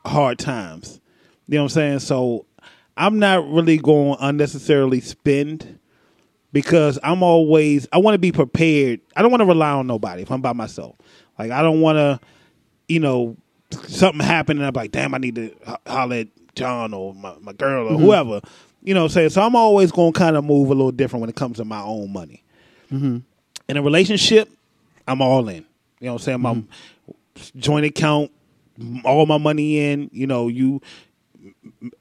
hard 0.05 0.39
times. 0.39 0.99
You 1.47 1.55
know 1.55 1.63
what 1.63 1.71
I'm 1.71 1.75
saying? 1.75 1.99
So 1.99 2.45
I'm 2.97 3.19
not 3.19 3.47
really 3.49 3.77
going 3.77 4.17
unnecessarily 4.19 5.01
spend 5.01 5.79
because 6.51 6.97
I'm 7.03 7.23
always 7.23 7.87
I 7.93 7.99
want 7.99 8.15
to 8.15 8.19
be 8.19 8.31
prepared. 8.31 9.01
I 9.15 9.21
don't 9.21 9.31
want 9.31 9.41
to 9.41 9.45
rely 9.45 9.71
on 9.71 9.87
nobody 9.87 10.23
if 10.23 10.31
I'm 10.31 10.41
by 10.41 10.53
myself. 10.53 10.95
Like 11.37 11.51
I 11.51 11.61
don't 11.61 11.81
want 11.81 11.97
to, 11.97 12.19
you 12.87 12.99
know, 12.99 13.37
something 13.87 14.25
happen 14.25 14.57
and 14.57 14.65
I'm 14.65 14.73
like, 14.73 14.91
damn, 14.91 15.13
I 15.13 15.19
need 15.19 15.35
to 15.35 15.55
ho- 15.65 15.77
holler 15.85 16.15
at 16.17 16.27
John 16.55 16.93
or 16.93 17.13
my, 17.13 17.35
my 17.39 17.53
girl 17.53 17.87
or 17.89 17.97
Mhm. 17.97 18.01
whoever. 18.01 18.41
You 18.83 18.93
know 18.93 19.01
what 19.01 19.11
I'm 19.11 19.13
saying? 19.13 19.29
So 19.29 19.41
I'm 19.41 19.55
always 19.55 19.91
going 19.91 20.13
to 20.13 20.17
kind 20.19 20.35
of 20.37 20.43
move 20.45 20.69
a 20.69 20.73
little 20.73 20.91
different 20.91 21.21
when 21.21 21.29
it 21.29 21.35
comes 21.35 21.57
to 21.57 21.65
my 21.65 21.81
own 21.81 22.11
money. 22.11 22.43
Mm-hmm. 22.91 23.17
In 23.69 23.77
a 23.77 23.81
relationship, 23.81 24.49
I'm 25.07 25.21
all 25.21 25.47
in. 25.49 25.65
You 25.99 26.07
know 26.07 26.13
what 26.13 26.21
I'm 26.21 26.25
saying? 26.25 26.41
My 26.41 26.63
joint 27.57 27.85
account, 27.85 28.31
all 29.03 29.25
my 29.25 29.37
money 29.37 29.79
in. 29.79 30.09
You 30.13 30.27
know, 30.27 30.47
you 30.47 30.81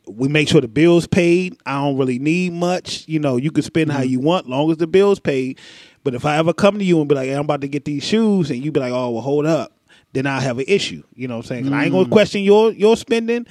we 0.06 0.28
make 0.28 0.48
sure 0.48 0.60
the 0.60 0.68
bills 0.68 1.06
paid. 1.06 1.56
I 1.66 1.82
don't 1.82 1.96
really 1.96 2.18
need 2.18 2.52
much. 2.52 3.04
You 3.08 3.18
know, 3.18 3.36
you 3.36 3.50
can 3.50 3.62
spend 3.62 3.90
how 3.92 4.02
you 4.02 4.20
want, 4.20 4.48
long 4.48 4.70
as 4.70 4.76
the 4.78 4.86
bills 4.86 5.18
paid. 5.18 5.58
But 6.04 6.14
if 6.14 6.24
I 6.24 6.36
ever 6.36 6.52
come 6.52 6.78
to 6.78 6.84
you 6.84 7.00
and 7.00 7.08
be 7.08 7.14
like, 7.14 7.26
hey, 7.28 7.34
I'm 7.34 7.40
about 7.40 7.60
to 7.62 7.68
get 7.68 7.84
these 7.84 8.04
shoes, 8.04 8.50
and 8.50 8.64
you 8.64 8.70
be 8.70 8.78
like, 8.80 8.92
oh, 8.92 9.10
well, 9.10 9.22
hold 9.22 9.44
up, 9.46 9.72
then 10.12 10.26
I 10.26 10.40
have 10.40 10.58
an 10.58 10.64
issue. 10.68 11.02
You 11.14 11.26
know 11.28 11.36
what 11.38 11.46
I'm 11.46 11.48
saying? 11.48 11.64
'Cause 11.64 11.72
I 11.72 11.84
ain't 11.84 11.92
gonna 11.92 12.06
Mm. 12.06 12.12
question 12.12 12.42
your 12.42 12.72
your 12.72 12.96
spending. 12.96 13.46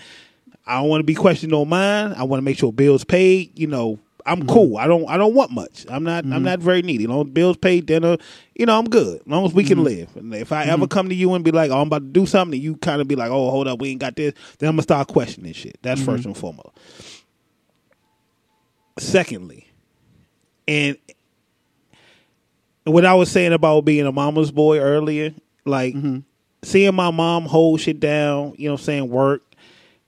I 0.66 0.80
don't 0.80 0.90
want 0.90 1.02
to 1.02 1.06
be 1.06 1.14
questioned 1.16 1.53
on 1.53 1.68
mine. 1.70 2.14
I 2.18 2.24
want 2.24 2.40
to 2.40 2.44
make 2.44 2.57
sure 2.57 2.72
bills 2.74 3.03
paid. 3.03 3.52
You 3.60 3.68
know, 3.68 3.99
I'm 4.26 4.39
mm-hmm. 4.39 4.49
cool. 4.49 4.77
I 4.77 4.88
don't 4.88 5.07
I 5.07 5.18
don't 5.18 5.34
want 5.34 5.52
much. 5.52 5.85
I'm 5.89 6.03
not 6.03 6.23
I'm 6.23 6.31
mm-hmm. 6.31 6.43
not 6.43 6.60
very 6.60 6.81
needy. 6.81 7.06
Long 7.07 7.30
bills 7.30 7.57
paid, 7.57 7.85
dinner, 7.85 8.18
you 8.56 8.65
know, 8.65 8.77
I'm 8.77 8.89
good. 8.89 9.22
As 9.22 9.27
long 9.27 9.45
as 9.45 9.53
we 9.53 9.64
can 9.64 9.77
mm-hmm. 9.77 9.85
live. 9.85 10.15
And 10.15 10.34
if 10.34 10.52
I 10.52 10.65
ever 10.65 10.88
come 10.88 11.10
to 11.10 11.15
you 11.15 11.34
and 11.34 11.43
be 11.43 11.52
like, 11.52 11.72
oh, 11.72 11.81
I'm 11.81 11.88
about 11.88 11.99
to 11.99 12.07
do 12.07 12.26
something, 12.26 12.56
and 12.56 12.64
you 12.64 12.76
kind 12.77 13.02
of 13.02 13.07
be 13.07 13.15
like, 13.15 13.30
oh, 13.30 13.52
hold 13.52 13.68
up, 13.68 13.80
we 13.80 13.89
ain't 13.89 14.02
got 14.02 14.15
this, 14.15 14.34
then 14.57 14.69
I'm 14.69 14.76
gonna 14.76 14.84
start 14.84 15.07
questioning 15.07 15.53
shit. 15.53 15.77
That's 15.81 16.02
first 16.02 16.26
and 16.26 16.35
foremost. 16.35 16.76
Secondly, 18.97 19.68
and 20.68 20.97
and 22.85 22.93
what 22.93 23.06
I 23.06 23.14
was 23.15 23.31
saying 23.31 23.53
about 23.53 23.81
being 23.81 24.06
a 24.06 24.11
mama's 24.11 24.52
boy 24.52 24.80
earlier, 24.80 25.34
like 25.65 25.95
seeing 26.64 26.95
my 26.95 27.11
mom 27.11 27.45
hold 27.45 27.81
shit 27.81 27.99
down, 27.99 28.56
you 28.57 28.68
know 28.68 28.73
what 28.73 28.81
I'm 28.81 28.85
saying, 28.85 29.10
work, 29.10 29.43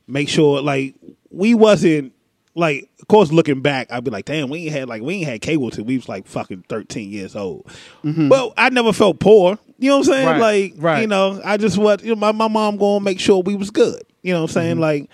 make 0.07 0.29
sure 0.29 0.61
like 0.61 0.95
we 1.29 1.53
wasn't 1.53 2.13
like 2.57 2.89
of 2.99 3.07
course 3.07 3.31
looking 3.31 3.61
back, 3.61 3.91
I'd 3.91 4.03
be 4.03 4.11
like, 4.11 4.25
damn, 4.25 4.49
we 4.49 4.65
ain't 4.65 4.73
had 4.73 4.89
like 4.89 5.01
we 5.01 5.15
ain't 5.15 5.27
had 5.27 5.41
cable 5.41 5.69
till 5.69 5.85
we 5.85 5.95
was 5.95 6.09
like 6.09 6.27
fucking 6.27 6.65
thirteen 6.67 7.11
years 7.11 7.35
old. 7.35 7.67
Mm-hmm. 8.03 8.29
But 8.29 8.53
I 8.57 8.69
never 8.69 8.91
felt 8.91 9.19
poor. 9.19 9.57
You 9.77 9.89
know 9.91 9.99
what 9.99 10.07
I'm 10.07 10.13
saying? 10.13 10.27
Right, 10.27 10.39
Like 10.39 10.73
right. 10.77 11.01
you 11.01 11.07
know, 11.07 11.39
I 11.45 11.57
just 11.57 11.77
what 11.77 12.03
you 12.03 12.15
know, 12.15 12.19
my, 12.19 12.31
my 12.31 12.47
mom 12.47 12.77
gonna 12.77 12.99
make 12.99 13.19
sure 13.19 13.41
we 13.41 13.55
was 13.55 13.69
good. 13.69 14.01
You 14.23 14.33
know 14.33 14.41
what 14.41 14.49
I'm 14.49 14.53
saying? 14.53 14.71
Mm-hmm. 14.73 14.81
Like 14.81 15.09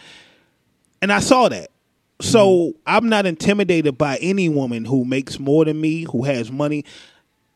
and 1.02 1.12
I 1.12 1.20
saw 1.20 1.50
that. 1.50 1.70
So 2.22 2.48
mm-hmm. 2.48 2.80
I'm 2.88 3.10
not 3.10 3.26
intimidated 3.26 3.98
by 3.98 4.18
any 4.22 4.48
woman 4.48 4.86
who 4.86 5.04
makes 5.04 5.38
more 5.38 5.66
than 5.66 5.80
me, 5.82 6.04
who 6.04 6.24
has 6.24 6.50
money. 6.50 6.86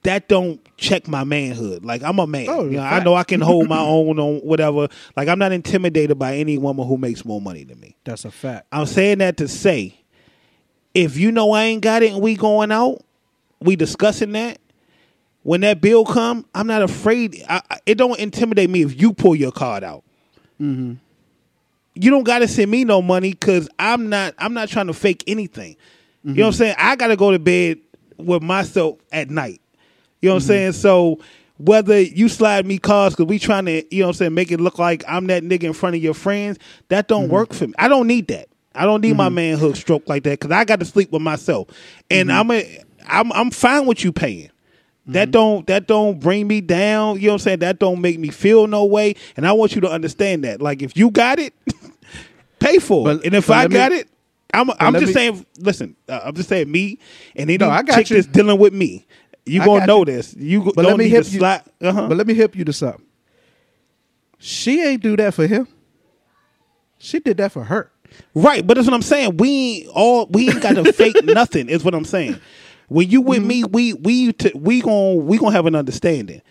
That 0.07 0.29
don't 0.29 0.61
check 0.77 1.05
my 1.09 1.25
manhood. 1.25 1.83
Like 1.83 2.01
I'm 2.01 2.17
a 2.19 2.25
man. 2.25 2.47
Oh, 2.49 2.63
you 2.63 2.77
know, 2.77 2.81
I 2.83 3.03
know 3.03 3.13
I 3.13 3.25
can 3.25 3.41
hold 3.41 3.67
my 3.67 3.77
own 3.81 4.17
on 4.19 4.37
whatever. 4.37 4.87
Like 5.17 5.27
I'm 5.27 5.37
not 5.37 5.51
intimidated 5.51 6.17
by 6.17 6.37
any 6.37 6.57
woman 6.57 6.87
who 6.87 6.97
makes 6.97 7.25
more 7.25 7.41
money 7.41 7.65
than 7.65 7.77
me. 7.81 7.97
That's 8.05 8.23
a 8.23 8.31
fact. 8.31 8.67
I'm 8.71 8.85
saying 8.85 9.17
that 9.17 9.35
to 9.37 9.49
say, 9.49 9.99
if 10.93 11.17
you 11.17 11.31
know 11.33 11.51
I 11.51 11.65
ain't 11.65 11.81
got 11.81 12.03
it 12.03 12.13
and 12.13 12.21
we 12.21 12.35
going 12.35 12.71
out, 12.71 13.03
we 13.59 13.75
discussing 13.75 14.31
that. 14.31 14.59
When 15.43 15.59
that 15.61 15.81
bill 15.81 16.05
come, 16.05 16.45
I'm 16.55 16.67
not 16.67 16.81
afraid. 16.83 17.43
I, 17.49 17.61
I- 17.69 17.79
it 17.85 17.95
don't 17.95 18.17
intimidate 18.17 18.69
me 18.69 18.83
if 18.83 18.99
you 19.01 19.11
pull 19.13 19.35
your 19.35 19.51
card 19.51 19.83
out. 19.83 20.03
Mm-hmm. 20.61 20.93
You 21.95 22.11
don't 22.11 22.23
got 22.23 22.39
to 22.39 22.47
send 22.47 22.71
me 22.71 22.83
no 22.85 23.01
money 23.01 23.31
because 23.31 23.67
I'm 23.77 24.07
not. 24.09 24.35
I'm 24.37 24.53
not 24.53 24.69
trying 24.69 24.87
to 24.87 24.93
fake 24.93 25.23
anything. 25.27 25.75
You 26.23 26.33
know 26.33 26.43
what 26.43 26.47
I'm 26.47 26.51
Mm-hmm. 26.51 26.57
saying? 26.59 26.75
I 26.77 26.95
got 26.95 27.07
to 27.07 27.15
go 27.17 27.31
to 27.31 27.39
bed 27.39 27.79
with 28.17 28.41
myself 28.41 28.99
at 29.11 29.29
night. 29.29 29.61
You 30.21 30.29
know 30.29 30.35
what 30.35 30.43
Mm-hmm. 30.43 30.51
I'm 30.51 30.55
saying? 30.57 30.71
So 30.73 31.19
whether 31.57 31.99
you 31.99 32.29
slide 32.29 32.65
me 32.65 32.77
cards 32.77 33.15
because 33.15 33.27
we 33.29 33.39
trying 33.39 33.65
to, 33.65 33.83
you 33.95 34.01
know 34.01 34.07
what 34.07 34.15
I'm 34.15 34.17
saying, 34.17 34.33
make 34.35 34.51
it 34.51 34.59
look 34.59 34.77
like 34.79 35.03
I'm 35.07 35.27
that 35.27 35.43
nigga 35.43 35.63
in 35.63 35.73
front 35.73 35.95
of 35.95 36.03
your 36.03 36.13
friends, 36.13 36.59
that 36.89 37.07
don't 37.07 37.23
Mm-hmm. 37.23 37.31
work 37.33 37.53
for 37.53 37.67
me. 37.67 37.73
I 37.79 37.87
don't 37.87 38.07
need 38.07 38.27
that. 38.27 38.47
I 38.75 38.85
don't 38.85 39.01
need 39.01 39.17
my 39.17 39.29
manhood 39.29 39.75
stroke 39.75 40.07
like 40.07 40.21
that 40.23 40.39
because 40.39 40.51
I 40.51 40.63
got 40.63 40.79
to 40.81 40.85
sleep 40.85 41.11
with 41.11 41.21
myself, 41.23 41.67
and 42.11 42.29
Mm-hmm. 42.29 42.39
I'm 42.39 42.51
a, 42.51 42.83
I'm 43.07 43.31
I'm 43.33 43.51
fine 43.51 43.85
with 43.87 44.03
you 44.03 44.11
paying. 44.11 44.51
That 45.07 45.31
don't 45.31 45.65
that 45.67 45.87
don't 45.87 46.19
bring 46.19 46.47
me 46.47 46.59
down. 46.61 47.15
You 47.15 47.27
know 47.27 47.29
what 47.29 47.33
I'm 47.35 47.39
saying? 47.39 47.59
That 47.59 47.79
don't 47.79 48.01
make 48.01 48.19
me 48.19 48.27
feel 48.27 48.67
no 48.67 48.83
way. 48.85 49.15
And 49.37 49.47
I 49.47 49.53
want 49.53 49.73
you 49.73 49.79
to 49.81 49.89
understand 49.89 50.43
that. 50.43 50.61
Like 50.61 50.81
if 50.81 50.97
you 50.97 51.09
got 51.11 51.39
it, 51.39 51.53
pay 52.59 52.77
for 52.79 53.09
it. 53.11 53.23
And 53.25 53.33
if 53.33 53.49
I 53.49 53.61
let 53.63 53.71
me- 53.71 53.77
got 53.77 53.91
it, 53.93 54.09
I'm 54.53 54.69
I'm 54.79 54.93
just 54.93 55.07
me- 55.07 55.13
saying. 55.13 55.45
Listen, 55.59 55.95
uh, 56.09 56.19
I'm 56.25 56.35
just 56.35 56.49
saying 56.49 56.69
me 56.71 56.99
and 57.35 57.49
any 57.49 57.57
No, 57.57 57.69
I 57.69 57.83
got 57.83 57.95
chick 57.95 58.09
you. 58.09 58.15
that's 58.17 58.27
dealing 58.27 58.59
with 58.59 58.73
me. 58.73 59.05
You 59.47 59.61
I 59.61 59.65
gonna 59.65 59.85
know 59.85 59.99
you. 59.99 60.05
this. 60.05 60.35
You 60.35 60.63
go- 60.63 60.73
But 60.75 60.85
let 60.85 60.97
me 60.97 61.07
hip 61.07 61.25
to 61.25 61.29
you. 61.29 61.39
slide. 61.39 61.63
Uh-huh. 61.81 62.07
But 62.07 62.17
let 62.17 62.27
me 62.27 62.33
hip 62.33 62.55
you 62.55 62.65
to 62.65 62.73
something. 62.73 63.05
She 64.39 64.81
ain't 64.83 65.01
do 65.01 65.15
that 65.17 65.33
for 65.33 65.47
him. 65.47 65.67
She 66.99 67.19
did 67.19 67.37
that 67.37 67.51
for 67.51 67.63
her. 67.63 67.91
Right, 68.33 68.65
but 68.65 68.75
that's 68.75 68.87
what 68.87 68.93
I'm 68.93 69.01
saying. 69.01 69.37
We 69.37 69.49
ain't 69.49 69.87
all 69.93 70.27
we 70.27 70.49
ain't 70.49 70.61
got 70.61 70.75
to 70.75 70.93
fake 70.93 71.23
nothing. 71.23 71.69
Is 71.69 71.83
what 71.83 71.93
I'm 71.93 72.05
saying. 72.05 72.39
When 72.87 73.09
you 73.09 73.21
with 73.21 73.39
mm-hmm. 73.39 73.47
me, 73.47 73.63
we 73.65 73.93
we 73.93 74.33
t- 74.33 74.51
we 74.55 74.81
gon' 74.81 75.25
we 75.25 75.37
gonna 75.37 75.51
have 75.51 75.65
an 75.65 75.75
understanding. 75.75 76.41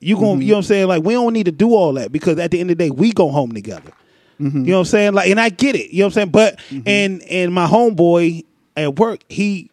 You 0.00 0.16
gon' 0.16 0.24
you 0.24 0.28
mm-hmm. 0.28 0.48
know 0.48 0.54
what 0.54 0.58
I'm 0.58 0.62
saying? 0.64 0.88
Like 0.88 1.04
we 1.04 1.14
don't 1.14 1.32
need 1.32 1.46
to 1.46 1.52
do 1.52 1.74
all 1.74 1.92
that 1.94 2.10
because 2.12 2.38
at 2.38 2.50
the 2.50 2.60
end 2.60 2.70
of 2.70 2.78
the 2.78 2.84
day, 2.84 2.90
we 2.90 3.12
go 3.12 3.30
home 3.30 3.52
together. 3.52 3.92
Mm-hmm. 4.40 4.64
You 4.64 4.70
know 4.70 4.78
what 4.78 4.80
I'm 4.80 4.84
saying? 4.86 5.14
Like, 5.14 5.30
and 5.30 5.40
I 5.40 5.50
get 5.50 5.76
it. 5.76 5.90
You 5.90 6.00
know 6.00 6.06
what 6.06 6.08
I'm 6.08 6.12
saying? 6.12 6.30
But 6.30 6.60
and 6.86 7.22
and 7.22 7.52
my 7.52 7.66
homeboy 7.66 8.44
at 8.76 8.98
work, 8.98 9.20
he 9.28 9.70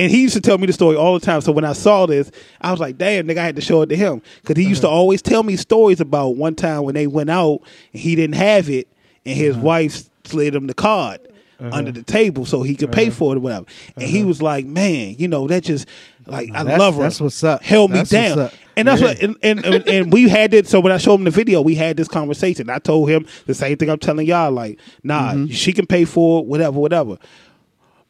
and 0.00 0.10
he 0.10 0.22
used 0.22 0.34
to 0.34 0.40
tell 0.40 0.56
me 0.56 0.66
the 0.66 0.72
story 0.72 0.96
all 0.96 1.12
the 1.18 1.24
time. 1.24 1.42
So 1.42 1.52
when 1.52 1.64
I 1.64 1.74
saw 1.74 2.06
this, 2.06 2.30
I 2.60 2.70
was 2.70 2.80
like, 2.80 2.96
damn, 2.96 3.26
nigga, 3.28 3.38
I 3.38 3.44
had 3.44 3.56
to 3.56 3.62
show 3.62 3.82
it 3.82 3.88
to 3.88 3.96
him 3.96 4.22
because 4.40 4.56
he 4.56 4.66
used 4.68 4.80
to 4.80 4.88
uh-huh. 4.88 4.96
always 4.96 5.20
tell 5.20 5.42
me 5.42 5.56
stories 5.56 6.00
about 6.00 6.36
one 6.36 6.54
time 6.54 6.84
when 6.84 6.94
they 6.94 7.06
went 7.06 7.28
out 7.28 7.60
and 7.92 8.00
he 8.00 8.14
didn't 8.16 8.36
have 8.36 8.70
it, 8.70 8.88
and 9.26 9.36
his 9.36 9.56
uh-huh. 9.56 9.64
wife 9.64 10.08
slid 10.24 10.54
him 10.54 10.66
the 10.66 10.74
card. 10.74 11.20
Uh-huh. 11.60 11.76
Under 11.76 11.92
the 11.92 12.02
table, 12.02 12.46
so 12.46 12.62
he 12.62 12.74
could 12.74 12.90
pay 12.90 13.10
for 13.10 13.34
it 13.34 13.36
or 13.36 13.40
whatever. 13.40 13.66
And 13.94 14.04
he 14.08 14.24
was 14.24 14.40
like, 14.40 14.64
"Man, 14.64 15.16
you 15.18 15.28
know 15.28 15.46
that 15.48 15.62
just 15.62 15.86
like 16.24 16.48
I 16.54 16.62
That's- 16.62 16.78
love 16.78 16.94
her. 16.96 17.02
that's 17.02 17.20
what's 17.20 17.44
up. 17.44 17.62
Held 17.62 17.90
me 17.90 17.98
That's 17.98 18.08
down, 18.08 18.38
what's 18.38 18.54
up. 18.54 18.60
and 18.78 18.88
that's 18.88 19.02
Yeah. 19.02 19.08
what 19.08 19.18
and, 19.20 19.36
and, 19.42 19.64
and 19.66 19.86
and 19.86 20.10
we 20.10 20.26
had 20.30 20.54
it. 20.54 20.66
So 20.68 20.80
when 20.80 20.90
I 20.90 20.96
showed 20.96 21.16
him 21.16 21.24
the 21.24 21.30
video, 21.30 21.60
we 21.60 21.74
had 21.74 21.98
this 21.98 22.08
conversation. 22.08 22.70
I 22.70 22.78
told 22.78 23.10
him 23.10 23.26
the 23.44 23.52
same 23.52 23.76
thing 23.76 23.90
I'm 23.90 23.98
telling 23.98 24.26
y'all. 24.26 24.50
Like, 24.50 24.78
nah, 25.02 25.32
Mm-hmm. 25.34 25.52
she 25.52 25.74
can 25.74 25.86
pay 25.86 26.06
for 26.06 26.40
it, 26.40 26.46
whatever, 26.46 26.80
whatever. 26.80 27.18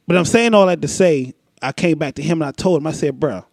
But 0.07 0.17
I'm 0.17 0.25
saying 0.27 0.55
all 0.55 0.67
that 0.67 0.81
to 0.83 0.89
say, 0.89 1.35
I 1.63 1.73
came 1.73 1.99
back 1.99 2.15
to 2.15 2.23
him 2.23 2.43
and 2.43 2.49
I 2.49 2.53
told 2.53 2.81
him, 2.81 2.87
I 2.87 2.93
said, 2.93 3.21
bro, 3.21 3.45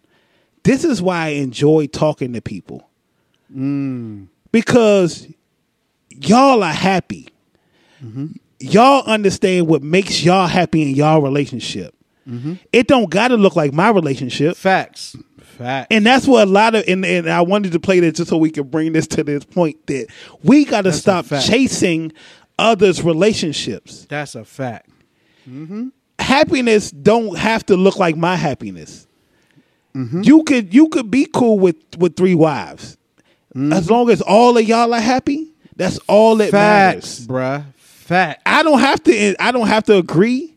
this 0.64 0.84
is 0.84 1.00
why 1.02 1.26
I 1.26 1.28
enjoy 1.30 1.86
talking 1.86 2.32
to 2.34 2.40
people 2.40 2.88
Mm. 3.54 4.28
because 4.52 5.26
y'all 6.10 6.62
are 6.62 6.72
happy. 6.72 7.30
Mm-hmm. 8.04 8.26
Y'all 8.60 9.02
understand 9.06 9.66
what 9.68 9.82
makes 9.82 10.22
y'all 10.22 10.46
happy 10.46 10.82
in 10.82 10.94
y'all 10.94 11.22
relationship. 11.22 11.94
It 12.74 12.88
don't 12.88 13.08
got 13.08 13.28
to 13.28 13.38
look 13.38 13.56
like 13.56 13.72
my 13.72 13.88
relationship. 13.88 14.50
Mm-hmm. 14.50 14.60
Facts. 14.60 15.16
Facts. 15.42 15.86
And 15.90 16.04
that's 16.04 16.26
what 16.26 16.46
a 16.46 16.50
lot 16.50 16.74
of 16.74 16.84
and, 16.86 17.04
and 17.06 17.30
I 17.30 17.40
wanted 17.40 17.72
to 17.72 17.80
play 17.80 18.00
that 18.00 18.16
just 18.16 18.28
so 18.28 18.36
we 18.36 18.50
can 18.50 18.68
bring 18.68 18.92
this 18.92 19.06
to 19.08 19.24
this 19.24 19.44
point 19.44 19.86
that 19.86 20.08
we 20.42 20.66
got 20.66 20.82
to 20.82 20.90
That's 20.90 21.00
stop 21.00 21.24
chasing 21.24 22.12
others' 22.58 23.02
relationships. 23.02 24.04
That's 24.10 24.34
a 24.34 24.44
fact. 24.44 24.90
Happiness 26.28 26.90
don't 26.90 27.38
have 27.38 27.64
to 27.66 27.76
look 27.76 27.96
like 27.96 28.14
my 28.16 28.36
happiness. 28.36 29.06
Mm-hmm. 29.94 30.20
You 30.22 30.42
could 30.44 30.74
you 30.74 30.88
could 30.90 31.10
be 31.10 31.26
cool 31.32 31.58
with 31.58 31.76
with 31.98 32.16
three 32.16 32.34
wives, 32.34 32.98
As 33.54 33.90
long 33.90 34.10
as 34.10 34.20
all 34.20 34.58
of 34.58 34.62
y'all 34.68 34.92
are 34.92 35.00
happy, 35.00 35.52
that's 35.74 35.98
all 36.06 36.36
that 36.36 36.50
Facts, 36.50 37.26
matters. 37.26 37.26
bruh. 37.26 37.64
Fact. 37.78 38.42
I 38.46 38.62
don't 38.62 38.78
have 38.78 39.02
to. 39.04 39.42
I 39.42 39.52
don't 39.52 39.66
have 39.68 39.84
to 39.84 39.96
agree. 39.96 40.54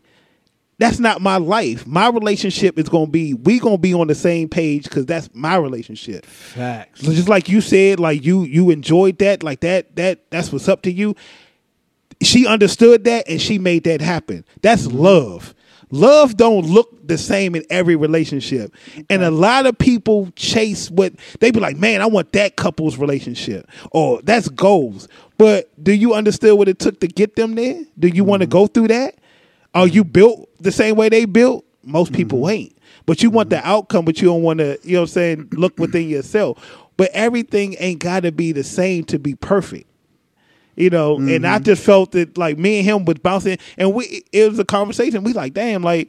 That's 0.78 0.98
not 0.98 1.20
my 1.22 1.36
life. 1.38 1.86
My 1.86 2.08
relationship 2.08 2.78
is 2.78 2.88
gonna 2.90 3.06
be. 3.10 3.32
We 3.32 3.58
gonna 3.58 3.78
be 3.78 3.94
on 3.94 4.08
the 4.08 4.14
same 4.14 4.48
page 4.50 4.84
because 4.84 5.06
that's 5.06 5.30
my 5.32 5.56
relationship. 5.56 6.26
Facts. 6.26 7.00
So 7.00 7.12
just 7.14 7.28
like 7.30 7.48
you 7.48 7.62
said, 7.62 7.98
like 7.98 8.22
you 8.24 8.42
you 8.44 8.68
enjoyed 8.70 9.18
that, 9.18 9.42
like 9.42 9.60
that 9.60 9.96
that 9.96 10.30
that's 10.30 10.52
what's 10.52 10.68
up 10.68 10.82
to 10.82 10.92
you. 10.92 11.16
She 12.22 12.46
understood 12.46 13.04
that 13.04 13.26
and 13.28 13.40
she 13.40 13.58
made 13.58 13.84
that 13.84 14.00
happen. 14.02 14.44
That's 14.60 14.86
love. 14.86 15.54
Love 15.92 16.38
don't 16.38 16.66
look 16.66 17.06
the 17.06 17.18
same 17.18 17.54
in 17.54 17.64
every 17.68 17.96
relationship. 17.96 18.74
And 19.10 19.22
a 19.22 19.30
lot 19.30 19.66
of 19.66 19.76
people 19.76 20.32
chase 20.36 20.90
what 20.90 21.12
they 21.38 21.50
be 21.50 21.60
like, 21.60 21.76
man, 21.76 22.00
I 22.00 22.06
want 22.06 22.32
that 22.32 22.56
couple's 22.56 22.96
relationship. 22.96 23.70
Or 23.90 24.20
that's 24.22 24.48
goals. 24.48 25.06
But 25.36 25.70
do 25.82 25.92
you 25.92 26.14
understand 26.14 26.56
what 26.56 26.68
it 26.68 26.78
took 26.78 26.98
to 27.00 27.08
get 27.08 27.36
them 27.36 27.54
there? 27.54 27.84
Do 27.98 28.08
you 28.08 28.24
want 28.24 28.40
to 28.40 28.46
mm-hmm. 28.46 28.52
go 28.52 28.66
through 28.66 28.88
that? 28.88 29.16
Are 29.74 29.86
you 29.86 30.02
mm-hmm. 30.02 30.12
built 30.12 30.62
the 30.62 30.72
same 30.72 30.96
way 30.96 31.10
they 31.10 31.26
built? 31.26 31.64
Most 31.84 32.14
people 32.14 32.38
mm-hmm. 32.40 32.50
ain't. 32.50 32.78
But 33.04 33.22
you 33.22 33.28
want 33.28 33.50
the 33.50 33.66
outcome, 33.66 34.06
but 34.06 34.22
you 34.22 34.28
don't 34.28 34.42
want 34.42 34.60
to, 34.60 34.78
you 34.82 34.94
know 34.94 35.00
what 35.00 35.10
I'm 35.10 35.12
saying, 35.12 35.48
look 35.52 35.78
within 35.78 36.08
yourself. 36.08 36.58
But 36.96 37.10
everything 37.12 37.76
ain't 37.78 37.98
got 37.98 38.20
to 38.20 38.32
be 38.32 38.52
the 38.52 38.64
same 38.64 39.04
to 39.04 39.18
be 39.18 39.34
perfect. 39.34 39.91
You 40.74 40.88
know, 40.90 41.16
and 41.18 41.46
I 41.46 41.58
just 41.58 41.82
felt 41.84 42.12
that 42.12 42.38
like 42.38 42.56
me 42.58 42.78
and 42.78 42.84
him 42.86 43.04
was 43.04 43.18
bouncing, 43.18 43.58
and 43.76 43.92
we 43.92 44.22
it 44.32 44.48
was 44.48 44.58
a 44.58 44.64
conversation. 44.64 45.22
We 45.22 45.34
like, 45.34 45.52
damn, 45.52 45.82
like, 45.82 46.08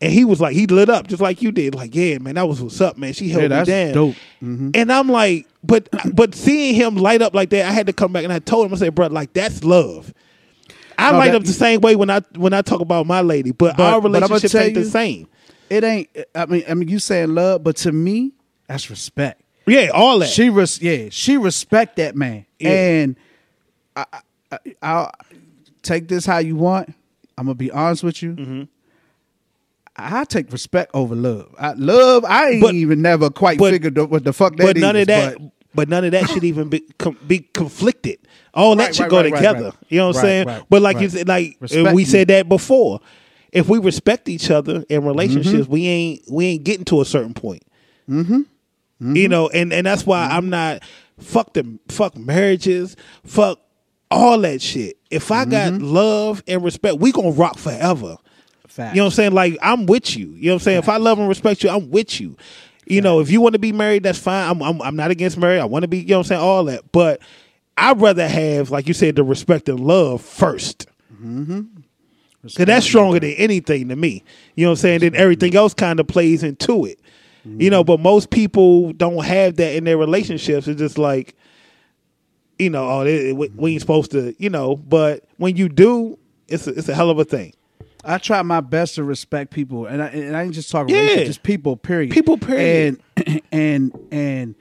and 0.00 0.10
he 0.10 0.24
was 0.24 0.40
like, 0.40 0.54
he 0.54 0.66
lit 0.66 0.88
up 0.88 1.08
just 1.08 1.20
like 1.20 1.42
you 1.42 1.52
did. 1.52 1.74
Like, 1.74 1.94
yeah, 1.94 2.16
man, 2.18 2.36
that 2.36 2.48
was 2.48 2.62
what's 2.62 2.80
up, 2.80 2.96
man. 2.96 3.12
She 3.12 3.28
held 3.28 3.50
Yeah, 3.50 3.60
me 3.60 3.64
down. 3.66 3.92
dope. 3.92 4.14
Mhm. 4.42 4.74
And 4.76 4.90
I'm 4.90 5.08
like, 5.10 5.46
but 5.62 5.88
but 6.14 6.34
seeing 6.34 6.74
him 6.74 6.96
light 6.96 7.20
up 7.20 7.34
like 7.34 7.50
that, 7.50 7.66
I 7.66 7.72
had 7.72 7.86
to 7.86 7.92
come 7.92 8.12
back 8.14 8.24
and 8.24 8.32
I 8.32 8.38
told 8.38 8.66
him, 8.66 8.72
I 8.72 8.76
said, 8.78 8.94
bro, 8.94 9.08
like 9.08 9.34
that's 9.34 9.62
love. 9.62 10.14
I 10.98 11.12
No, 11.12 11.18
light 11.18 11.32
that- 11.32 11.36
up 11.38 11.44
the 11.44 11.52
same 11.52 11.80
way 11.82 11.94
when 11.94 12.08
I 12.08 12.20
when 12.36 12.54
I 12.54 12.62
talk 12.62 12.80
about 12.80 13.06
my 13.06 13.20
lady, 13.20 13.50
but, 13.52 13.76
But- 13.76 13.92
our 13.92 14.00
relationship 14.00 14.54
ain't 14.54 14.74
the 14.74 14.84
same. 14.84 15.26
It 15.68 15.84
ain't. 15.84 16.08
I 16.34 16.46
mean, 16.46 16.64
I 16.68 16.72
mean, 16.74 16.88
you 16.88 16.98
saying 16.98 17.34
love, 17.34 17.62
but 17.62 17.76
to 17.78 17.92
me, 17.92 18.32
that's 18.68 18.88
respect. 18.88 19.42
Yeah, 19.66 19.90
all 19.92 20.18
that. 20.20 20.28
She 20.28 20.48
res. 20.50 20.80
Yeah, 20.80 21.08
she 21.10 21.36
respect 21.36 21.96
that 21.96 22.16
man, 22.16 22.46
Yeah. 22.58 22.70
and 22.70 23.16
I, 23.96 24.04
I, 24.50 24.58
I'll 24.82 25.12
take 25.82 26.08
this 26.08 26.24
how 26.26 26.38
you 26.38 26.56
want. 26.56 26.92
I'm 27.38 27.46
gonna 27.46 27.54
be 27.54 27.70
honest 27.70 28.02
with 28.04 28.22
you. 28.22 28.32
Mm-hmm. 28.34 28.62
I 29.96 30.24
take 30.24 30.50
respect 30.52 30.90
over 30.94 31.14
love. 31.14 31.54
I 31.58 31.72
love. 31.74 32.24
I 32.24 32.50
ain't 32.50 32.62
But- 32.62 32.74
even 32.74 33.02
never 33.02 33.30
quite 33.30 33.58
but- 33.58 33.72
figured 33.72 33.98
what 33.98 34.24
the 34.24 34.32
fuck 34.32 34.56
that 34.56 34.64
but 34.64 34.76
none 34.76 34.96
is, 34.96 35.02
of 35.02 35.06
that. 35.08 35.38
but- 35.38 35.50
But, 35.74 35.88
none 35.88 36.04
of 36.04 36.12
that 36.12 36.28
should 36.28 36.44
even 36.44 36.68
be 36.68 36.80
com- 36.98 37.18
be 37.26 37.48
conflicted. 37.54 38.18
All 38.54 38.76
that 38.76 38.84
Right, 38.86 38.94
should 38.94 39.02
right, 39.04 39.10
go 39.10 39.22
right, 39.22 39.34
together. 39.34 39.72
You 39.88 39.98
know 40.00 40.08
what 40.08 40.16
I'm 40.16 40.22
saying? 40.22 40.64
but 40.68 40.82
like 40.82 41.00
you 41.00 41.08
said, 41.08 41.26
like 41.28 41.56
Respect 41.60 41.94
we 41.94 42.04
said 42.04 42.28
that 42.28 42.46
before. 42.48 43.00
If 43.52 43.68
we 43.68 43.78
respect 43.78 44.28
each 44.28 44.50
other 44.50 44.84
in 44.90 45.04
relationships, 45.04 45.64
Mm-hmm. 45.64 45.72
we 45.72 45.86
ain't 45.86 46.22
we 46.30 46.46
ain't 46.46 46.64
getting 46.64 46.84
to 46.86 47.00
a 47.00 47.04
certain 47.06 47.32
point. 47.34 47.62
Mm-hmm. 48.08 49.16
You 49.16 49.28
know, 49.28 49.48
and 49.48 49.72
and 49.72 49.86
that's 49.86 50.04
why 50.06 50.26
I'm 50.26 50.48
not 50.50 50.82
fuck 51.18 51.54
them 51.54 51.80
fuck 51.88 52.16
marriages, 52.18 52.94
fuck 53.24 53.58
all 54.12 54.38
that 54.40 54.62
shit. 54.62 54.96
If 55.10 55.30
I 55.30 55.44
got 55.44 55.72
Mm-hmm. 55.72 55.84
love 55.84 56.42
and 56.46 56.62
respect, 56.64 56.98
we 56.98 57.12
gonna 57.12 57.30
rock 57.30 57.58
forever. 57.58 58.16
Facts. 58.68 58.94
You 58.94 59.00
know 59.00 59.04
what 59.06 59.12
I'm 59.12 59.16
saying? 59.16 59.32
Like 59.32 59.58
I'm 59.62 59.86
with 59.86 60.16
you. 60.16 60.28
You 60.30 60.46
know 60.46 60.54
what 60.54 60.62
I'm 60.62 60.64
saying? 60.64 60.78
If 60.78 60.88
I 60.88 60.96
love 60.96 61.18
and 61.18 61.28
respect 61.28 61.62
you, 61.62 61.70
I'm 61.70 61.90
with 61.90 62.20
you. 62.20 62.36
You 62.86 63.00
know, 63.00 63.20
if 63.20 63.30
you 63.30 63.40
want 63.40 63.52
to 63.52 63.58
be 63.58 63.72
married, 63.72 64.02
that's 64.02 64.18
fine. 64.18 64.50
I'm, 64.50 64.62
I'm 64.62 64.82
I'm 64.82 64.96
not 64.96 65.10
against 65.10 65.36
marriage. 65.38 65.60
I 65.60 65.64
want 65.66 65.82
to 65.82 65.88
be, 65.88 65.98
you 65.98 66.06
know 66.08 66.18
what 66.18 66.26
I'm 66.26 66.28
saying, 66.28 66.40
all 66.40 66.64
that. 66.64 66.90
But 66.92 67.20
I'd 67.76 68.00
rather 68.00 68.26
have, 68.28 68.70
like 68.70 68.88
you 68.88 68.94
said, 68.94 69.16
the 69.16 69.24
respect 69.24 69.68
and 69.68 69.80
love 69.80 70.22
1st 70.22 70.86
Cause 72.42 72.54
that's 72.66 72.84
stronger 72.84 73.20
than 73.20 73.30
anything 73.32 73.88
to 73.88 73.96
me. 73.96 74.24
You 74.56 74.64
know 74.64 74.70
what 74.70 74.78
I'm 74.78 74.82
saying? 74.82 75.00
Then 75.00 75.14
everything 75.14 75.54
else 75.54 75.74
kind 75.74 76.00
of 76.00 76.06
plays 76.08 76.42
into 76.42 76.84
it. 76.86 76.98
You 77.44 77.70
know, 77.70 77.82
but 77.82 77.98
most 78.00 78.30
people 78.30 78.92
don't 78.92 79.24
have 79.24 79.56
that 79.56 79.74
in 79.74 79.82
their 79.84 79.98
relationships. 79.98 80.68
It's 80.68 80.78
just 80.78 80.96
like, 80.98 81.34
you 82.62 82.70
know, 82.70 82.88
oh, 82.88 83.04
they, 83.04 83.32
we 83.32 83.48
we 83.56 83.72
ain't 83.72 83.80
supposed 83.80 84.10
to, 84.12 84.34
you 84.38 84.50
know. 84.50 84.76
But 84.76 85.24
when 85.38 85.56
you 85.56 85.68
do, 85.68 86.18
it's 86.48 86.66
a, 86.66 86.70
it's 86.70 86.88
a 86.88 86.94
hell 86.94 87.10
of 87.10 87.18
a 87.18 87.24
thing. 87.24 87.54
I 88.04 88.18
try 88.18 88.42
my 88.42 88.60
best 88.60 88.96
to 88.96 89.04
respect 89.04 89.52
people, 89.52 89.86
and 89.86 90.02
I, 90.02 90.06
and 90.08 90.36
I 90.36 90.42
ain't 90.42 90.54
just 90.54 90.70
talking 90.70 90.94
Yeah. 90.94 91.00
relationship, 91.02 91.26
just 91.28 91.42
people. 91.44 91.76
Period. 91.76 92.10
People, 92.10 92.36
period. 92.38 93.00
And 93.16 93.42
and 93.52 93.98
and 94.10 94.54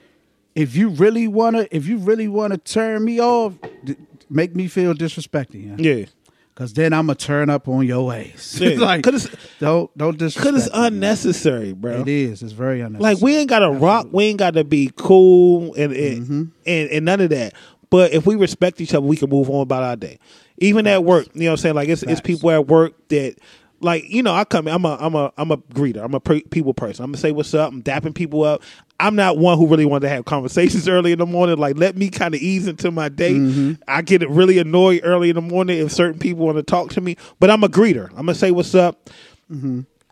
if 0.54 0.76
you 0.76 0.90
really 0.90 1.28
wanna, 1.28 1.68
if 1.72 1.88
you 1.88 1.98
really 1.98 2.28
wanna 2.28 2.58
turn 2.58 3.04
me 3.04 3.20
off, 3.20 3.54
d- 3.84 3.96
make 4.30 4.56
me 4.56 4.68
feel 4.68 4.94
disrespected. 4.94 5.80
Yeah. 5.80 5.98
Yeah. 6.00 6.06
Cause 6.54 6.74
then 6.74 6.94
I'm 6.94 7.08
gonna 7.08 7.16
turn 7.16 7.50
up 7.50 7.68
on 7.68 7.88
your 7.88 8.14
ass. 8.14 8.60
Yeah. 8.60 8.76
like, 8.78 9.04
'Cause 9.04 9.26
it's- 9.26 9.48
don't 9.60 9.98
don't 9.98 10.18
disrespect. 10.20 10.54
Cause 10.54 10.68
it's 10.68 10.76
me. 10.76 10.86
unnecessary, 10.88 11.74
bro. 11.74 12.02
It 12.02 12.08
is. 12.10 12.44
It's 12.44 12.52
very 12.52 12.82
unnecessary. 12.82 13.16
Like 13.16 13.24
we 13.24 13.38
ain't 13.38 13.50
gotta 13.50 13.72
rock, 13.72 14.08
we 14.12 14.26
ain't 14.26 14.38
gotta 14.38 14.64
be 14.64 14.92
cool 14.98 15.74
and 15.74 15.94
and, 15.94 16.22
Mm-hmm. 16.24 16.44
and 16.68 16.90
and 16.92 17.06
none 17.06 17.22
of 17.22 17.30
that. 17.32 17.54
But 17.92 18.14
if 18.14 18.26
we 18.26 18.36
respect 18.36 18.82
each 18.82 18.94
other, 18.96 19.06
we 19.06 19.18
can 19.18 19.30
move 19.30 19.50
on 19.52 19.62
about 19.62 19.84
our 19.84 19.96
day. 19.96 20.18
Even 20.58 20.88
at 20.88 21.04
work, 21.04 21.28
you 21.36 21.42
know 21.42 21.46
what 21.48 21.52
I'm 21.52 21.58
saying? 21.58 21.76
Like 21.76 21.90
it's 21.90 22.02
it's 22.04 22.22
people 22.22 22.50
at 22.50 22.66
work 22.68 22.94
that 23.10 23.36
like, 23.82 24.06
you 24.10 24.22
know, 24.24 24.34
I 24.34 24.44
come 24.46 24.68
in, 24.68 24.74
I'm 24.74 24.86
a 24.86 24.98
I'm 25.00 25.14
a 25.16 25.32
I'm 25.38 25.52
a 25.52 25.58
greeter. 25.58 26.04
I'm 26.04 26.14
a 26.14 26.20
per- 26.20 26.40
people 26.42 26.74
person. 26.74 27.04
I'm 27.04 27.12
gonna 27.12 27.18
say 27.20 27.32
what's 27.32 27.54
up, 27.54 27.72
I'm 27.72 27.84
dapping 27.84 28.16
people 28.16 28.44
up. 28.44 28.62
I'm 29.00 29.16
not 29.16 29.38
one 29.40 29.58
who 29.58 29.66
really 29.68 29.86
wanted 29.86 30.02
to 30.02 30.10
have 30.10 30.26
conversations 30.26 30.88
early 30.88 31.12
in 31.12 31.20
the 31.20 31.26
morning. 31.26 31.58
Like 31.58 31.78
let 31.78 31.98
me 31.98 32.10
kind 32.10 32.34
of 32.36 32.42
ease 32.42 32.68
into 32.68 32.92
my 32.92 33.10
day. 33.10 33.34
Mm-hmm. 33.34 33.82
I 33.88 34.04
get 34.04 34.28
really 34.30 34.58
annoyed 34.60 35.02
early 35.04 35.30
in 35.30 35.36
the 35.36 35.42
morning 35.42 35.80
if 35.80 35.92
certain 35.92 36.20
people 36.20 36.46
want 36.46 36.58
to 36.58 36.64
talk 36.64 36.92
to 36.92 37.02
me. 37.02 37.18
But 37.40 37.50
I'm 37.50 37.64
a 37.64 37.68
greeter. 37.70 38.10
I'm 38.12 38.18
gonna 38.28 38.36
say 38.36 38.52
what's 38.52 38.74
up 38.76 39.10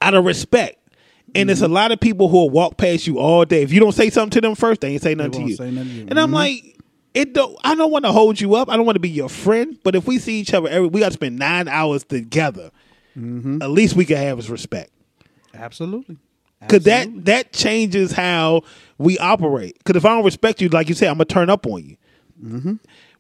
out 0.02 0.14
of 0.14 0.26
respect. 0.26 0.76
And 1.36 1.48
there's 1.48 1.62
a 1.62 1.66
Mm-hmm. 1.66 1.74
lot 1.76 1.92
of 1.92 2.00
people 2.00 2.28
who 2.28 2.38
will 2.38 2.50
walk 2.50 2.78
past 2.78 3.06
you 3.06 3.20
all 3.20 3.46
day. 3.46 3.62
If 3.62 3.72
you 3.72 3.80
don't 3.80 3.92
say 3.92 4.10
something 4.10 4.32
to 4.32 4.42
them 4.42 4.56
first, 4.56 4.82
they 4.82 4.90
ain't 4.94 5.04
say 5.04 5.14
nothing 5.14 5.32
to 5.34 5.38
won't 5.40 5.50
you. 5.52 5.56
say 5.58 5.70
nothing 5.72 5.90
to 5.90 5.96
you. 5.96 6.06
And 6.10 6.20
I'm 6.20 6.32
Mhm. 6.32 6.34
like, 6.34 6.76
it 7.20 7.34
don't. 7.34 7.56
I 7.64 7.76
don't 7.76 7.92
want 7.92 8.06
to 8.06 8.12
hold 8.12 8.40
you 8.40 8.56
up. 8.56 8.70
I 8.70 8.78
don't 8.78 8.86
want 8.86 8.96
to 8.96 9.00
be 9.02 9.10
your 9.10 9.30
friend. 9.30 9.78
But 9.84 9.96
if 9.96 10.08
we 10.08 10.20
see 10.20 10.40
each 10.40 10.54
other 10.54 10.70
every, 10.70 10.88
we 10.88 11.00
got 11.00 11.08
to 11.08 11.14
spend 11.14 11.38
nine 11.38 11.68
hours 11.68 12.04
together. 12.04 12.72
Mm-hmm. 13.18 13.62
At 13.62 13.70
least 13.72 13.96
we 13.96 14.06
can 14.06 14.18
have 14.18 14.40
is 14.40 14.50
respect. 14.50 14.92
absolutely. 15.54 16.18
Cause 16.68 16.84
that 16.84 17.08
that 17.26 17.54
changes 17.54 18.12
how 18.12 18.64
we 18.98 19.18
operate. 19.18 19.82
Cause 19.86 19.96
if 19.96 20.04
I 20.06 20.10
don't 20.10 20.26
respect 20.26 20.62
you, 20.62 20.68
like 20.68 20.90
you 20.90 20.96
said, 20.96 21.08
I'm 21.08 21.16
gonna 21.16 21.26
turn 21.26 21.50
up 21.50 21.66
on 21.66 21.86
you. 21.86 21.96
Mm-hmm. 22.44 22.74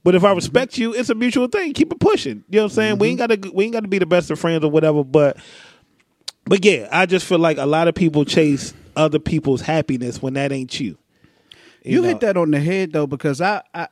But 0.03 0.15
if 0.15 0.23
I 0.25 0.33
respect 0.33 0.77
you, 0.77 0.93
it's 0.93 1.09
a 1.09 1.15
mutual 1.15 1.47
thing. 1.47 1.71
Keep 1.73 1.93
it 1.93 1.99
pushing. 2.01 2.43
You 2.49 2.57
know 2.57 2.63
what 2.63 2.71
I'm 2.71 2.75
saying? 2.75 2.97
We 2.99 3.07
ain't 3.09 3.19
Mm-hmm. 3.21 3.41
gotta 3.41 3.51
we 3.55 3.63
ain't 3.63 3.73
gotta 3.73 3.87
be 3.87 3.97
the 3.97 4.05
best 4.05 4.29
of 4.29 4.39
friends 4.39 4.65
or 4.65 4.71
whatever. 4.71 5.05
But 5.05 5.37
but 6.45 6.65
yeah, 6.65 6.89
I 6.91 7.05
just 7.05 7.25
feel 7.25 7.39
like 7.39 7.57
a 7.57 7.65
lot 7.65 7.87
of 7.87 7.95
people 7.95 8.25
chase 8.25 8.73
other 8.97 9.19
people's 9.19 9.61
happiness 9.61 10.21
when 10.21 10.33
that 10.33 10.51
ain't 10.51 10.77
you. 10.79 10.97
You, 11.83 12.01
know? 12.01 12.07
hit 12.09 12.19
that 12.21 12.37
on 12.37 12.51
the 12.51 12.59
head 12.59 12.91
though, 12.93 13.07
because 13.07 13.41
I, 13.41 13.61
I 13.73 13.87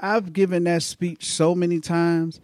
I've 0.00 0.32
given 0.32 0.64
that 0.64 0.82
speech 0.82 1.26
so 1.30 1.54
many 1.54 1.80
times. 1.80 2.40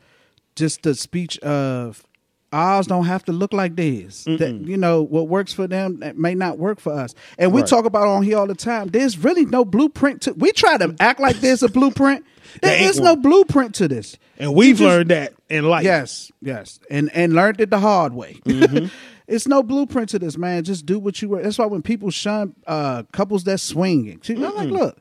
Just 0.57 0.83
the 0.83 0.95
speech 0.95 1.39
of 1.39 2.05
ours 2.53 2.87
don't 2.87 3.05
have 3.05 3.25
to 3.27 3.33
look 3.33 3.53
like 3.53 3.77
theirs. 3.77 4.25
That 4.25 4.61
you 4.65 4.77
know 4.77 5.03
what 5.03 5.29
works 5.29 5.53
for 5.53 5.67
them 5.69 6.01
that 6.01 6.17
may 6.17 6.35
not 6.35 6.59
work 6.59 6.81
for 6.81 6.93
us. 6.93 7.15
And 7.39 7.53
we 7.53 7.61
Right. 7.61 7.71
talk 7.71 7.85
about 7.85 8.09
on 8.09 8.23
here 8.25 8.39
all 8.39 8.47
the 8.47 8.55
time. 8.55 8.89
There's 8.89 9.17
really 9.19 9.45
no 9.47 9.65
blueprint 9.65 10.23
to. 10.23 10.33
We 10.33 10.51
try 10.53 10.77
to 10.79 10.97
act 10.99 11.21
like 11.21 11.37
there's 11.41 11.63
a 11.63 11.69
blueprint. 11.69 12.25
There 12.63 12.71
There 12.77 12.89
ain't 12.89 13.01
no 13.01 13.15
blueprint 13.15 13.75
to 13.77 13.89
this. 13.89 14.17
And 14.39 14.55
we've 14.55 14.79
just- 14.79 14.87
learned 14.89 15.11
that 15.11 15.35
in 15.51 15.65
life. 15.69 15.85
Yes, 15.85 16.33
yes, 16.41 16.81
and 16.91 17.11
and 17.15 17.35
learned 17.35 17.61
it 17.61 17.69
the 17.71 17.79
hard 17.79 18.15
way. 18.15 18.41
Mm-hmm. 18.47 18.87
it's 19.29 19.47
no 19.47 19.63
blueprint 19.63 20.09
to 20.11 20.19
this, 20.19 20.37
man. 20.37 20.65
Just 20.65 20.87
do 20.87 20.99
what 20.99 21.23
you 21.23 21.29
were. 21.29 21.43
That's 21.43 21.59
why 21.59 21.67
when 21.67 21.83
people 21.83 22.11
shun 22.11 22.55
uh, 22.67 23.05
couples 23.13 23.45
that 23.45 23.61
swinging, 23.61 24.21
see, 24.23 24.35
I'm 24.35 24.55
like, 24.57 24.71
look, 24.71 24.99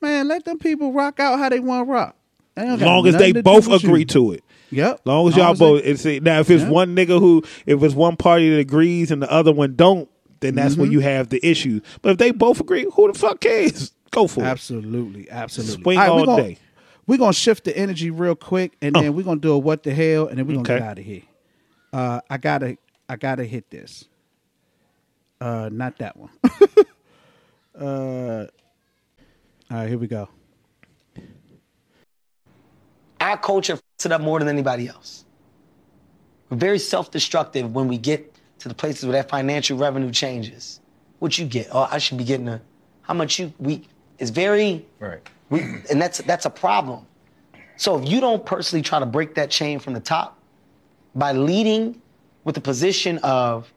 man, 0.00 0.28
let 0.28 0.44
them 0.44 0.58
people 0.58 0.92
rock 0.92 1.18
out 1.18 1.38
how 1.38 1.48
they 1.48 1.58
want 1.60 1.88
to 1.88 1.92
rock. 1.92 2.16
As 2.56 2.80
long 2.82 3.06
as 3.06 3.16
they 3.16 3.32
both 3.32 3.66
with 3.66 3.82
you. 3.82 3.88
agree 3.88 4.04
to 4.06 4.32
it. 4.32 4.44
Yep. 4.70 5.00
long 5.06 5.28
as 5.28 5.36
Long 5.36 5.42
y'all 5.44 5.52
as 5.52 5.58
they- 5.58 5.64
both 5.64 5.82
it's 6.18 6.24
now 6.24 6.40
if 6.40 6.50
it's 6.50 6.62
Yeah. 6.64 6.68
one 6.70 6.94
nigga 6.96 7.18
who 7.18 7.42
if 7.66 7.82
it's 7.82 7.94
one 7.94 8.16
party 8.16 8.50
that 8.50 8.58
agrees 8.58 9.10
and 9.10 9.22
the 9.22 9.30
other 9.30 9.52
one 9.52 9.74
don't, 9.74 10.08
then 10.40 10.54
that's 10.54 10.74
Mm-hmm. 10.74 10.82
when 10.82 10.92
you 10.92 11.00
have 11.00 11.28
the 11.30 11.44
issue. 11.46 11.80
But 12.02 12.12
if 12.12 12.18
they 12.18 12.30
both 12.30 12.60
agree, 12.60 12.86
who 12.94 13.10
the 13.12 13.18
fuck 13.18 13.40
cares? 13.40 13.92
Go 14.10 14.26
for 14.26 14.40
it. 14.40 14.44
Absolutely, 14.46 15.30
absolutely. 15.30 15.82
Swing 15.82 15.98
All 15.98 16.04
right, 16.04 16.10
all 16.10 16.26
gonna, 16.26 16.42
day. 16.42 16.58
We're 17.06 17.18
gonna 17.18 17.32
shift 17.32 17.64
the 17.64 17.76
energy 17.76 18.10
real 18.10 18.34
quick, 18.34 18.72
and 18.82 18.94
then 18.94 19.14
we're 19.14 19.22
gonna 19.24 19.40
do 19.40 19.52
a 19.52 19.58
what 19.58 19.82
the 19.82 19.94
hell, 19.94 20.26
and 20.26 20.38
then 20.38 20.46
we're 20.46 20.54
gonna 20.56 20.68
Okay. 20.68 20.78
get 20.78 20.88
out 20.88 20.98
of 20.98 21.04
here. 21.04 21.22
Uh, 21.92 22.20
I 22.28 22.36
gotta, 22.38 22.76
I 23.12 23.16
gotta 23.16 23.44
hit 23.44 23.68
this. 23.68 24.06
Uh, 25.38 25.68
not 25.70 25.98
that 25.98 26.16
one. 26.16 26.30
uh, 27.78 28.46
all 29.70 29.76
right, 29.76 29.86
here 29.86 29.98
we 29.98 30.06
go. 30.06 30.30
Our 33.20 33.36
culture 33.36 33.74
fucks 33.74 34.06
it 34.06 34.12
up 34.12 34.22
more 34.22 34.38
than 34.38 34.48
anybody 34.48 34.88
else. 34.88 35.26
We're 36.48 36.56
very 36.56 36.78
self-destructive 36.78 37.74
when 37.74 37.86
we 37.86 37.98
get 37.98 38.34
to 38.60 38.68
the 38.68 38.74
places 38.74 39.04
where 39.04 39.12
that 39.12 39.28
financial 39.28 39.76
revenue 39.76 40.10
changes. 40.10 40.80
What 41.18 41.36
you 41.36 41.44
get? 41.44 41.68
Oh, 41.70 41.86
I 41.90 41.98
should 41.98 42.16
be 42.16 42.24
getting 42.24 42.48
a. 42.48 42.62
How 43.02 43.12
much 43.12 43.38
you 43.38 43.52
we? 43.58 43.86
It's 44.18 44.30
very 44.30 44.86
Right. 44.98 45.20
We, 45.50 45.60
and 45.90 46.00
that's 46.00 46.22
that's 46.22 46.46
a 46.46 46.50
problem. 46.50 47.04
So 47.76 47.98
if 47.98 48.08
you 48.08 48.22
don't 48.22 48.46
personally 48.46 48.82
try 48.82 49.00
to 49.00 49.06
break 49.06 49.34
that 49.34 49.50
chain 49.50 49.80
from 49.80 49.92
the 49.92 50.00
top 50.00 50.38
by 51.14 51.32
leading 51.32 52.00
with 52.44 52.54
the 52.54 52.60
position 52.60 53.18
of 53.18 53.72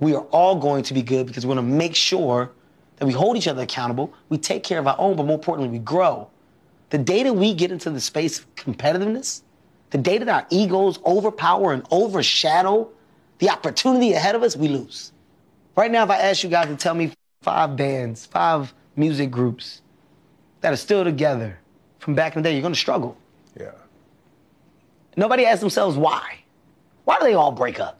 we 0.00 0.14
are 0.14 0.22
all 0.30 0.56
going 0.56 0.82
to 0.84 0.94
be 0.94 1.02
good 1.02 1.26
because 1.26 1.44
we're 1.44 1.54
going 1.54 1.66
to 1.66 1.74
make 1.74 1.94
sure 1.94 2.50
that 2.96 3.06
we 3.06 3.12
hold 3.12 3.36
each 3.36 3.48
other 3.48 3.62
accountable, 3.62 4.12
we 4.28 4.38
take 4.38 4.62
care 4.62 4.78
of 4.78 4.86
our 4.86 4.96
own, 4.98 5.16
but 5.16 5.24
more 5.26 5.36
importantly, 5.36 5.70
we 5.70 5.78
grow. 5.78 6.28
The 6.90 6.98
day 6.98 7.22
that 7.22 7.32
we 7.32 7.54
get 7.54 7.70
into 7.70 7.90
the 7.90 8.00
space 8.00 8.40
of 8.40 8.54
competitiveness, 8.54 9.42
the 9.90 9.98
day 9.98 10.18
that 10.18 10.28
our 10.28 10.46
egos 10.50 10.98
overpower 11.04 11.72
and 11.72 11.84
overshadow 11.90 12.90
the 13.38 13.50
opportunity 13.50 14.12
ahead 14.12 14.34
of 14.34 14.42
us, 14.42 14.56
we 14.56 14.68
lose. 14.68 15.12
Right 15.76 15.90
now, 15.90 16.02
if 16.04 16.10
I 16.10 16.18
ask 16.18 16.42
you 16.42 16.50
guys 16.50 16.66
to 16.66 16.76
tell 16.76 16.94
me 16.94 17.12
five 17.42 17.76
bands, 17.76 18.26
five 18.26 18.74
music 18.96 19.30
groups 19.30 19.82
that 20.60 20.72
are 20.72 20.76
still 20.76 21.04
together 21.04 21.58
from 22.00 22.14
back 22.14 22.34
in 22.34 22.42
the 22.42 22.48
day, 22.48 22.54
you're 22.54 22.62
gonna 22.62 22.74
struggle. 22.74 23.16
Yeah. 23.58 23.70
Nobody 25.16 25.46
asks 25.46 25.60
themselves 25.60 25.96
why. 25.96 26.40
Why 27.08 27.18
do 27.18 27.24
they 27.24 27.32
all 27.32 27.52
break 27.52 27.80
up? 27.80 27.98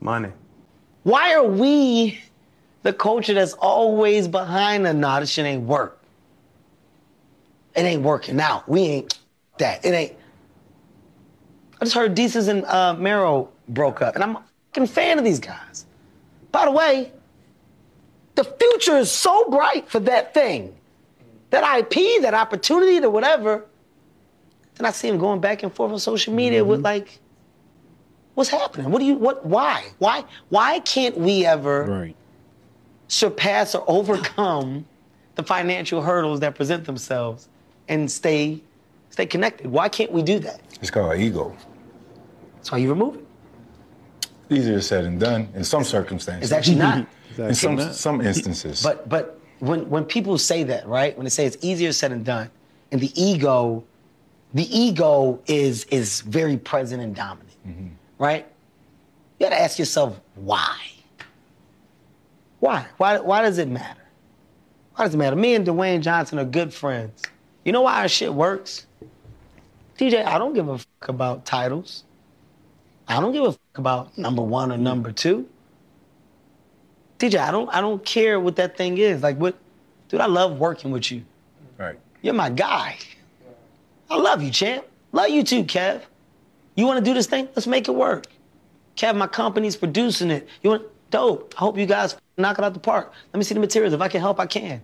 Money. 0.00 0.30
Why 1.04 1.32
are 1.34 1.44
we 1.44 2.20
the 2.82 2.92
culture 2.92 3.34
that's 3.34 3.52
always 3.52 4.26
behind 4.26 4.84
the 4.84 4.92
nah, 4.92 5.20
this 5.20 5.30
shit 5.30 5.46
ain't 5.46 5.62
work? 5.62 6.02
It 7.76 7.82
ain't 7.82 8.02
working 8.02 8.40
out. 8.40 8.68
We 8.68 8.80
ain't 8.80 9.16
that. 9.58 9.84
It 9.84 9.90
ain't. 9.90 10.16
I 11.80 11.84
just 11.84 11.94
heard 11.94 12.16
Desus 12.16 12.48
and 12.48 12.64
uh, 12.64 12.94
Mero 12.94 13.48
broke 13.68 14.02
up, 14.02 14.16
and 14.16 14.24
I'm 14.24 14.34
a 14.34 14.44
fucking 14.74 14.88
fan 14.88 15.20
of 15.20 15.24
these 15.24 15.38
guys. 15.38 15.86
By 16.50 16.64
the 16.64 16.72
way, 16.72 17.12
the 18.34 18.42
future 18.42 18.96
is 18.96 19.08
so 19.08 19.48
bright 19.50 19.88
for 19.88 20.00
that 20.00 20.34
thing, 20.34 20.74
that 21.50 21.78
IP, 21.78 22.22
that 22.22 22.34
opportunity, 22.34 22.98
that 22.98 23.10
whatever. 23.10 23.66
Then 24.74 24.86
I 24.86 24.90
see 24.90 25.06
him 25.06 25.18
going 25.18 25.40
back 25.40 25.62
and 25.62 25.72
forth 25.72 25.92
on 25.92 26.00
social 26.00 26.34
media 26.34 26.64
with 26.64 26.80
like, 26.80 27.20
what's 28.40 28.48
happening? 28.48 28.90
What 28.90 29.00
do 29.00 29.04
you? 29.04 29.16
What? 29.16 29.44
Why? 29.44 29.84
Why? 29.98 30.24
Why 30.48 30.80
can't 30.80 31.18
we 31.18 31.44
ever 31.44 31.84
Right. 31.84 32.16
surpass 33.06 33.74
or 33.74 33.84
overcome 33.86 34.86
the 35.34 35.42
financial 35.42 36.00
hurdles 36.00 36.40
that 36.40 36.54
present 36.54 36.86
themselves 36.86 37.48
and 37.86 38.10
stay 38.10 38.62
stay 39.10 39.26
connected? 39.26 39.66
Why 39.66 39.90
can't 39.90 40.10
we 40.10 40.22
do 40.22 40.38
that? 40.38 40.60
It's 40.80 40.90
called 40.90 41.18
ego. 41.18 41.54
That's 42.56 42.72
why 42.72 42.78
you 42.78 42.88
remove 42.88 43.16
it. 43.16 43.26
Easier 44.48 44.80
said 44.80 45.04
than 45.04 45.18
done 45.18 45.48
in 45.54 45.62
some 45.62 45.84
circumstances. 45.84 46.50
It's 46.50 46.56
actually 46.56 46.78
not. 46.78 47.06
in 47.38 47.54
some 47.54 47.78
some 47.92 48.22
instances. 48.22 48.82
But 48.82 49.06
but 49.06 49.38
when 49.58 49.88
when 49.90 50.04
people 50.06 50.38
say 50.38 50.62
that, 50.64 50.88
right? 50.88 51.14
When 51.14 51.24
they 51.24 51.30
say 51.30 51.44
it's 51.44 51.58
easier 51.60 51.92
said 51.92 52.10
than 52.10 52.22
done, 52.22 52.50
and 52.90 53.02
the 53.02 53.12
ego, 53.20 53.84
the 54.54 54.66
ego 54.74 55.40
is 55.46 55.84
is 55.90 56.22
very 56.22 56.56
present 56.56 57.02
and 57.02 57.14
dominant, 57.14 57.56
mm-hmm. 57.68 57.88
Right? 58.20 58.46
You 59.38 59.46
got 59.46 59.50
to 59.50 59.60
ask 59.60 59.78
yourself 59.78 60.20
why. 60.36 60.78
Why? 62.60 62.86
Why? 62.98 63.18
Why 63.18 63.42
does 63.42 63.58
it 63.58 63.68
matter? 63.68 64.02
Why 64.94 65.06
does 65.06 65.14
it 65.14 65.16
matter? 65.16 65.34
Me 65.34 65.54
and 65.54 65.66
Dwayne 65.66 66.02
Johnson 66.02 66.38
are 66.38 66.44
good 66.44 66.72
friends. 66.72 67.22
You 67.64 67.72
know 67.72 67.80
why 67.80 68.02
our 68.02 68.08
shit 68.08 68.32
works? 68.32 68.86
DJ, 69.98 70.24
I 70.24 70.38
don't 70.38 70.52
give 70.52 70.68
a 70.68 70.78
fuck 70.78 71.08
about 71.08 71.44
titles. 71.44 72.04
I 73.08 73.20
don't 73.20 73.32
give 73.32 73.44
a 73.44 73.52
fuck 73.52 73.78
about 73.78 74.16
number 74.16 74.42
one 74.42 74.70
or 74.70 74.76
number 74.76 75.10
two. 75.10 75.48
DJ, 77.18 77.38
I 77.38 77.50
don't 77.50 77.68
I 77.74 77.80
don't 77.80 78.04
care 78.04 78.38
what 78.38 78.56
that 78.56 78.76
thing 78.76 78.98
is. 78.98 79.22
Like 79.22 79.36
what 79.36 79.56
dude, 80.08 80.20
I 80.20 80.26
love 80.26 80.58
working 80.58 80.90
with 80.90 81.10
you. 81.10 81.24
Right. 81.76 81.98
You're 82.22 82.34
my 82.34 82.50
guy. 82.50 82.98
I 84.10 84.16
love 84.16 84.42
you, 84.42 84.50
champ. 84.50 84.84
Love 85.12 85.30
you 85.30 85.42
too, 85.42 85.64
Kev. 85.64 86.02
You 86.80 86.86
wanna 86.86 87.02
do 87.02 87.12
this 87.12 87.26
thing? 87.26 87.46
Let's 87.54 87.66
make 87.66 87.88
it 87.88 87.94
work. 87.94 88.26
Kev, 88.96 89.14
my 89.14 89.26
company's 89.26 89.76
producing 89.76 90.30
it. 90.30 90.48
You 90.62 90.70
want 90.70 90.84
dope. 91.10 91.54
I 91.58 91.60
hope 91.60 91.76
you 91.76 91.84
guys 91.84 92.16
knock 92.38 92.58
it 92.58 92.64
out 92.64 92.72
the 92.72 92.80
park. 92.80 93.12
Let 93.34 93.36
me 93.36 93.44
see 93.44 93.52
the 93.52 93.60
materials. 93.60 93.92
If 93.92 94.00
I 94.00 94.08
can 94.08 94.22
help, 94.22 94.40
I 94.40 94.46
can. 94.46 94.80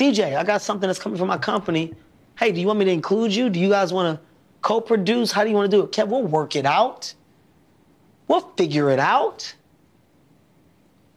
DJ, 0.00 0.36
I 0.36 0.42
got 0.42 0.62
something 0.62 0.88
that's 0.88 0.98
coming 0.98 1.16
from 1.16 1.28
my 1.28 1.38
company. 1.38 1.94
Hey, 2.36 2.50
do 2.50 2.60
you 2.60 2.66
want 2.66 2.80
me 2.80 2.86
to 2.86 2.90
include 2.90 3.32
you? 3.32 3.50
Do 3.50 3.60
you 3.60 3.68
guys 3.68 3.92
want 3.92 4.18
to 4.18 4.24
co-produce? 4.62 5.30
How 5.30 5.44
do 5.44 5.50
you 5.50 5.54
want 5.54 5.70
to 5.70 5.76
do 5.76 5.84
it? 5.84 5.92
Kev, 5.92 6.08
we'll 6.08 6.24
work 6.24 6.56
it 6.56 6.66
out. 6.66 7.14
We'll 8.26 8.40
figure 8.56 8.90
it 8.90 8.98
out. 8.98 9.54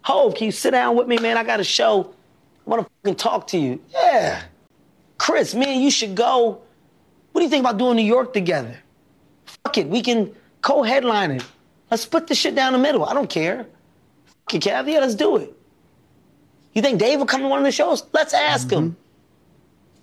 Hove, 0.03 0.36
can 0.36 0.45
you 0.45 0.52
sit 0.52 0.69
down 0.69 0.95
with 0.95 1.07
me, 1.07 1.18
man? 1.18 1.36
I 1.36 1.44
got 1.44 1.60
a 1.60 1.64
show. 1.64 2.14
I 2.68 2.69
want 2.69 2.86
to 2.86 2.91
fucking 3.02 3.15
talk 3.15 3.48
to 3.48 3.57
you. 3.57 3.82
Yeah. 3.91 4.44
Chris, 5.18 5.56
man, 5.56 5.82
you 5.82 5.90
should 5.90 6.14
go. 6.14 6.61
What 7.32 7.41
do 7.41 7.44
you 7.44 7.49
think 7.49 7.61
about 7.61 7.80
doing 7.80 7.95
New 7.95 8.03
York 8.03 8.34
together? 8.34 8.77
Fuck 9.66 9.80
it, 9.80 9.88
we 9.88 10.02
can 10.02 10.34
co-headline 10.62 11.32
it. 11.32 11.46
Let's 11.90 12.04
split 12.04 12.28
this 12.28 12.38
shit 12.38 12.56
down 12.56 12.74
the 12.74 12.80
middle. 12.80 13.04
I 13.04 13.14
don't 13.14 13.30
care. 13.30 13.66
Fuck 14.26 14.54
it, 14.54 14.62
Kev. 14.64 14.92
Yeah, 14.92 15.00
let's 15.00 15.16
do 15.16 15.38
it. 15.38 15.54
You 16.74 16.82
think 16.82 17.00
Dave 17.00 17.20
will 17.20 17.26
come 17.26 17.42
to 17.42 17.48
one 17.48 17.60
of 17.60 17.66
the 17.66 17.72
shows? 17.72 18.04
Let's 18.14 18.34
ask 18.34 18.70
him. 18.70 18.92
Mm-hmm. 18.92 19.02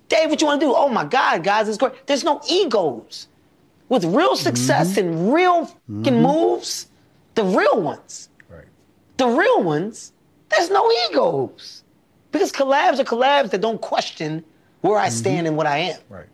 Dave, 0.09 0.31
what 0.31 0.41
you 0.41 0.47
want 0.47 0.61
to 0.61 0.67
do? 0.67 0.75
Oh 0.75 0.89
my 0.89 1.05
God, 1.05 1.45
guys, 1.45 1.69
it's 1.69 1.79
great. 1.79 2.07
There's 2.07 2.25
no 2.25 2.41
egos. 2.51 3.29
With 3.89 4.05
real 4.05 4.37
success 4.37 4.97
mm-hmm. 4.97 5.09
and 5.09 5.33
real 5.33 5.67
fucking 5.67 6.03
mm-hmm. 6.03 6.23
moves, 6.23 6.89
the 7.35 7.45
real 7.45 7.81
ones, 7.81 8.31
the 9.17 9.27
real 9.27 9.63
ones, 9.63 10.13
there's 10.49 10.71
no 10.71 10.91
egos. 11.09 11.85
Because 12.33 12.51
collabs 12.51 12.99
are 12.99 13.05
collabs 13.05 13.51
that 13.51 13.61
don't 13.61 13.81
question 13.81 14.45
where 14.81 14.99
I 14.99 15.09
stand 15.11 15.47
and 15.47 15.57
what 15.57 15.67
I 15.67 15.79
am. 15.79 16.01
Right. 16.09 16.27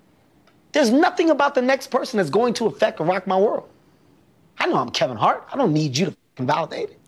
There's 0.73 0.91
nothing 0.91 1.31
about 1.31 1.55
the 1.55 1.63
next 1.63 1.89
person 1.89 2.19
that's 2.19 2.31
going 2.31 2.55
to 2.55 2.67
affect 2.67 3.01
or 3.01 3.07
rock 3.07 3.27
my 3.27 3.39
world. 3.39 3.69
I 4.59 4.67
know 4.67 4.77
I'm 4.77 4.91
Kevin 4.91 5.17
Hart. 5.17 5.47
I 5.53 5.57
don't 5.57 5.73
need 5.73 5.97
you 5.97 6.15
to 6.37 6.43
validate 6.43 6.91
it. 6.91 6.99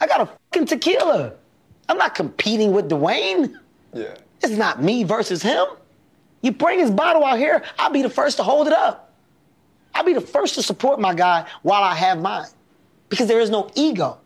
I 0.00 0.06
got 0.06 0.20
a 0.20 0.26
fucking 0.26 0.66
tequila. 0.66 1.34
I'm 1.88 1.98
not 1.98 2.14
competing 2.14 2.72
with 2.72 2.88
Dwayne. 2.88 3.54
Yeah. 3.92 4.14
It's 4.42 4.56
not 4.56 4.82
me 4.82 5.04
versus 5.04 5.42
him. 5.42 5.66
You 6.42 6.52
bring 6.52 6.78
his 6.78 6.90
bottle 6.90 7.24
out 7.24 7.38
here, 7.38 7.62
I'll 7.78 7.90
be 7.90 8.02
the 8.02 8.10
first 8.10 8.38
to 8.38 8.42
hold 8.42 8.66
it 8.66 8.72
up. 8.72 9.12
I'll 9.94 10.04
be 10.04 10.14
the 10.14 10.20
first 10.20 10.54
to 10.54 10.62
support 10.62 11.00
my 11.00 11.14
guy 11.14 11.46
while 11.62 11.82
I 11.82 11.94
have 11.94 12.20
mine. 12.20 12.46
Because 13.08 13.28
there 13.28 13.40
is 13.40 13.50
no 13.50 13.70
ego. 13.74 14.18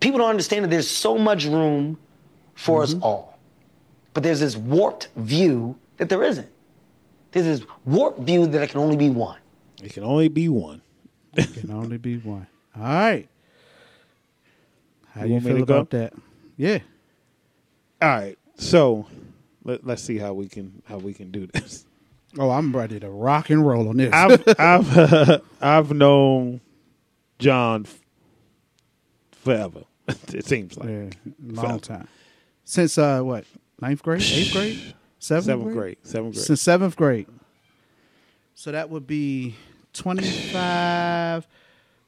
People 0.00 0.18
don't 0.18 0.30
understand 0.30 0.64
that 0.64 0.70
there's 0.70 0.88
so 0.88 1.18
much 1.18 1.44
room 1.44 1.98
for 2.54 2.82
us 2.82 2.94
mm-hmm. 2.94 3.04
all. 3.04 3.38
But 4.14 4.22
there's 4.22 4.40
this 4.40 4.56
warped 4.56 5.10
view 5.16 5.76
that 5.98 6.08
there 6.08 6.24
isn't. 6.24 6.48
There's 7.32 7.44
this 7.60 7.68
warp 7.84 8.18
view 8.18 8.46
that 8.46 8.62
it 8.62 8.70
can 8.70 8.80
only 8.80 8.96
be 8.96 9.10
one. 9.10 9.38
It 9.82 9.92
can 9.92 10.04
only 10.04 10.28
be 10.28 10.48
one. 10.48 10.82
It 11.34 11.52
can 11.54 11.70
only 11.70 11.98
be 11.98 12.16
one. 12.18 12.46
All 12.76 12.82
right. 12.82 13.28
How 15.10 15.22
You 15.22 15.26
you 15.28 15.32
want 15.34 15.44
feel 15.44 15.56
to 15.58 15.64
go? 15.64 15.74
about 15.76 15.90
that? 15.90 16.12
Yeah. 16.56 16.78
All 18.02 18.08
right. 18.08 18.38
So 18.56 19.06
let, 19.64 19.86
let's 19.86 20.02
see 20.02 20.18
how 20.18 20.32
we 20.34 20.48
can 20.48 20.82
how 20.86 20.98
we 20.98 21.12
can 21.14 21.30
do 21.30 21.46
this. 21.46 21.84
Oh, 22.38 22.50
I'm 22.50 22.76
ready 22.76 23.00
to 23.00 23.08
rock 23.08 23.48
and 23.48 23.66
roll 23.66 23.88
on 23.88 23.96
this. 23.96 24.12
I've 24.12 24.44
I've 24.60 25.40
I've 25.62 25.90
known 25.92 26.60
John 27.38 27.86
f- 27.86 28.00
forever. 29.32 29.84
it 30.34 30.44
seems 30.44 30.76
like 30.76 30.90
yeah, 30.90 31.08
long 31.40 31.64
Forever. 31.64 31.78
time. 31.78 32.08
Since 32.66 32.98
uh 32.98 33.22
what? 33.22 33.44
Ninth 33.80 34.02
grade? 34.02 34.20
Eighth 34.22 34.52
grade? 34.52 34.94
Seventh, 35.18 35.46
Seventh 35.46 35.72
grade. 35.72 35.98
Seventh 36.02 36.34
grade. 36.34 36.44
Since 36.44 36.62
seventh 36.62 36.96
grade. 36.96 37.26
So 38.54 38.72
that 38.72 38.90
would 38.90 39.06
be 39.06 39.54
25, 39.92 41.46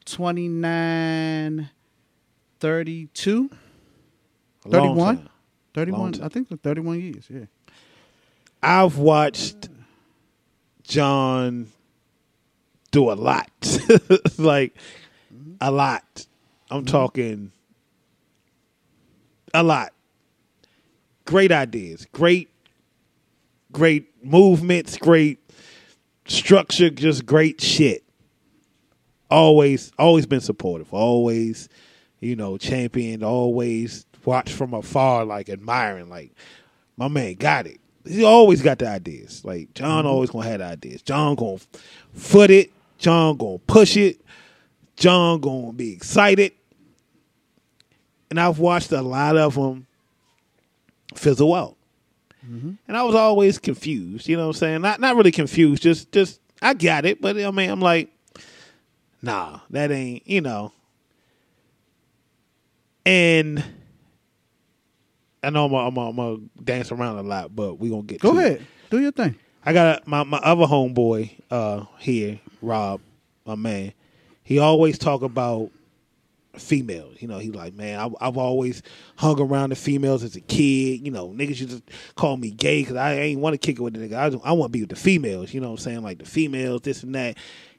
29, 0.05 1.71
32, 2.61 3.51
A 4.65 4.69
31. 4.69 5.29
31. 5.75 6.23
I 6.23 6.29
think 6.29 6.49
the 6.49 6.57
31 6.57 7.01
years, 7.01 7.27
yeah. 7.29 7.45
I've 8.63 8.99
watched 8.99 9.69
John 10.83 11.69
do 12.91 13.11
a 13.11 13.15
lot, 13.15 13.51
like 14.39 14.75
mm-hmm. 15.33 15.53
a 15.61 15.71
lot. 15.71 16.27
I'm 16.71 16.85
mm-hmm. 16.85 16.87
talking 16.87 17.53
a 19.55 19.63
lot. 19.63 19.93
Great 21.25 21.53
ideas, 21.53 22.07
great, 22.13 22.51
great 23.73 24.25
movements, 24.25 24.97
great 24.97 25.39
structure, 26.27 26.91
just 26.91 27.27
great 27.27 27.61
shit. 27.61 28.05
Always, 29.31 29.93
always 29.99 30.27
been 30.27 30.41
supportive. 30.41 30.93
Always, 30.93 31.69
you 32.21 32.37
know, 32.37 32.59
championed. 32.59 33.23
Always 33.23 34.07
watched 34.25 34.53
from 34.53 34.75
afar, 34.75 35.25
like 35.25 35.49
admiring. 35.49 36.09
Like 36.09 36.33
my 36.97 37.09
man 37.09 37.35
got 37.35 37.67
it. 37.67 37.81
He 38.07 38.25
always 38.25 38.63
got 38.63 38.79
the 38.79 38.89
ideas. 38.89 39.45
Like 39.45 39.73
John 39.75 40.05
mm-hmm. 40.05 40.13
always 40.13 40.31
gonna 40.31 40.49
have 40.49 40.59
the 40.61 40.67
ideas. 40.67 41.03
John 41.03 41.37
gonna 41.37 41.59
foot 42.13 42.51
it. 42.51 42.73
John 42.99 43.37
gonna 43.37 43.59
push 43.59 43.97
it. 43.97 44.21
John 44.97 45.41
gonna 45.41 45.73
be 45.73 45.93
excited. 45.93 46.53
And 48.31 48.39
I've 48.39 48.59
watched 48.59 48.93
a 48.93 49.03
lot 49.03 49.37
of 49.37 49.55
them 49.55 49.87
fizzle 51.15 51.55
out. 51.55 51.77
And 52.43 52.79
I 52.89 53.03
was 53.03 53.15
always 53.15 53.59
confused, 53.59 54.27
you 54.29 54.37
know 54.37 54.45
what 54.49 54.57
I'm 54.57 54.59
saying? 54.61 54.83
Not 54.83 55.01
not 55.01 55.17
really 55.17 55.31
confused, 55.31 55.83
just 55.83 56.11
just 56.13 56.41
I 56.63 56.75
got 56.75 57.05
it, 57.05 57.21
but 57.21 57.37
I 57.39 57.51
mean 57.51 57.71
I'm 57.71 57.81
like, 57.81 58.11
nah, 59.23 59.61
that 59.71 59.91
ain't, 59.93 60.27
you 60.27 60.41
know. 60.41 60.73
And 63.07 63.63
I 65.43 65.51
know 65.51 65.65
I'm 65.67 65.71
gonna 65.71 65.89
I'm 65.89 65.95
gonna- 65.95 66.11
I'm 66.11 66.17
gonna 66.17 66.39
dance 66.63 66.93
around 66.93 67.19
a 67.19 67.23
lot, 67.23 67.55
but 67.55 67.75
we 67.79 67.89
gonna 67.91 68.03
get 68.03 68.21
Go 68.21 68.33
to 68.35 68.39
it. 68.39 68.45
ahead, 68.47 68.67
do 68.91 69.01
your 69.01 69.13
thing. 69.13 69.37
I 69.65 69.73
got 69.73 70.07
my 70.07 70.23
my 70.25 70.39
other 70.39 70.65
homeboy 70.67 71.31
uh 71.51 71.85
here, 71.99 72.41
Rob, 72.63 73.01
my 73.47 73.55
man. 73.55 73.93
He 74.43 74.59
always 74.59 74.99
talk 74.99 75.23
about 75.23 75.71
females. 76.57 77.17
You 77.21 77.29
know, 77.29 77.39
he 77.39 77.51
like, 77.51 77.75
man, 77.75 77.99
I, 77.99 78.27
I've 78.27 78.37
always 78.37 78.83
hung 79.17 79.41
around 79.41 79.71
the 79.71 79.77
females 79.77 80.23
as 80.23 80.37
a 80.37 80.41
kid. 80.41 81.05
You 81.05 81.11
know, 81.11 81.29
niggas 81.29 81.61
used 81.61 81.87
to 81.87 81.95
call 82.17 82.37
me 82.37 82.51
gay 82.51 82.83
because 82.83 82.97
I 82.97 83.15
ain't 83.15 83.41
want 83.41 83.55
to 83.55 83.59
kick 83.59 83.79
it 83.79 83.83
with 83.83 83.95
the 83.95 84.01
nigga. 84.01 84.15
I, 84.15 84.49
I 84.49 84.53
want 84.53 84.73
to 84.73 84.77
be 84.77 84.83
with 84.83 84.91
the 84.91 84.97
females. 84.97 85.55
You 85.55 85.61
know 85.61 85.69
what 85.69 85.81
I'm 85.81 85.85
saying? 85.85 86.03
Like 86.03 86.19
the 86.19 86.27
females, 86.27 86.83
this 86.83 87.03
and 87.03 87.15
that. 87.15 87.37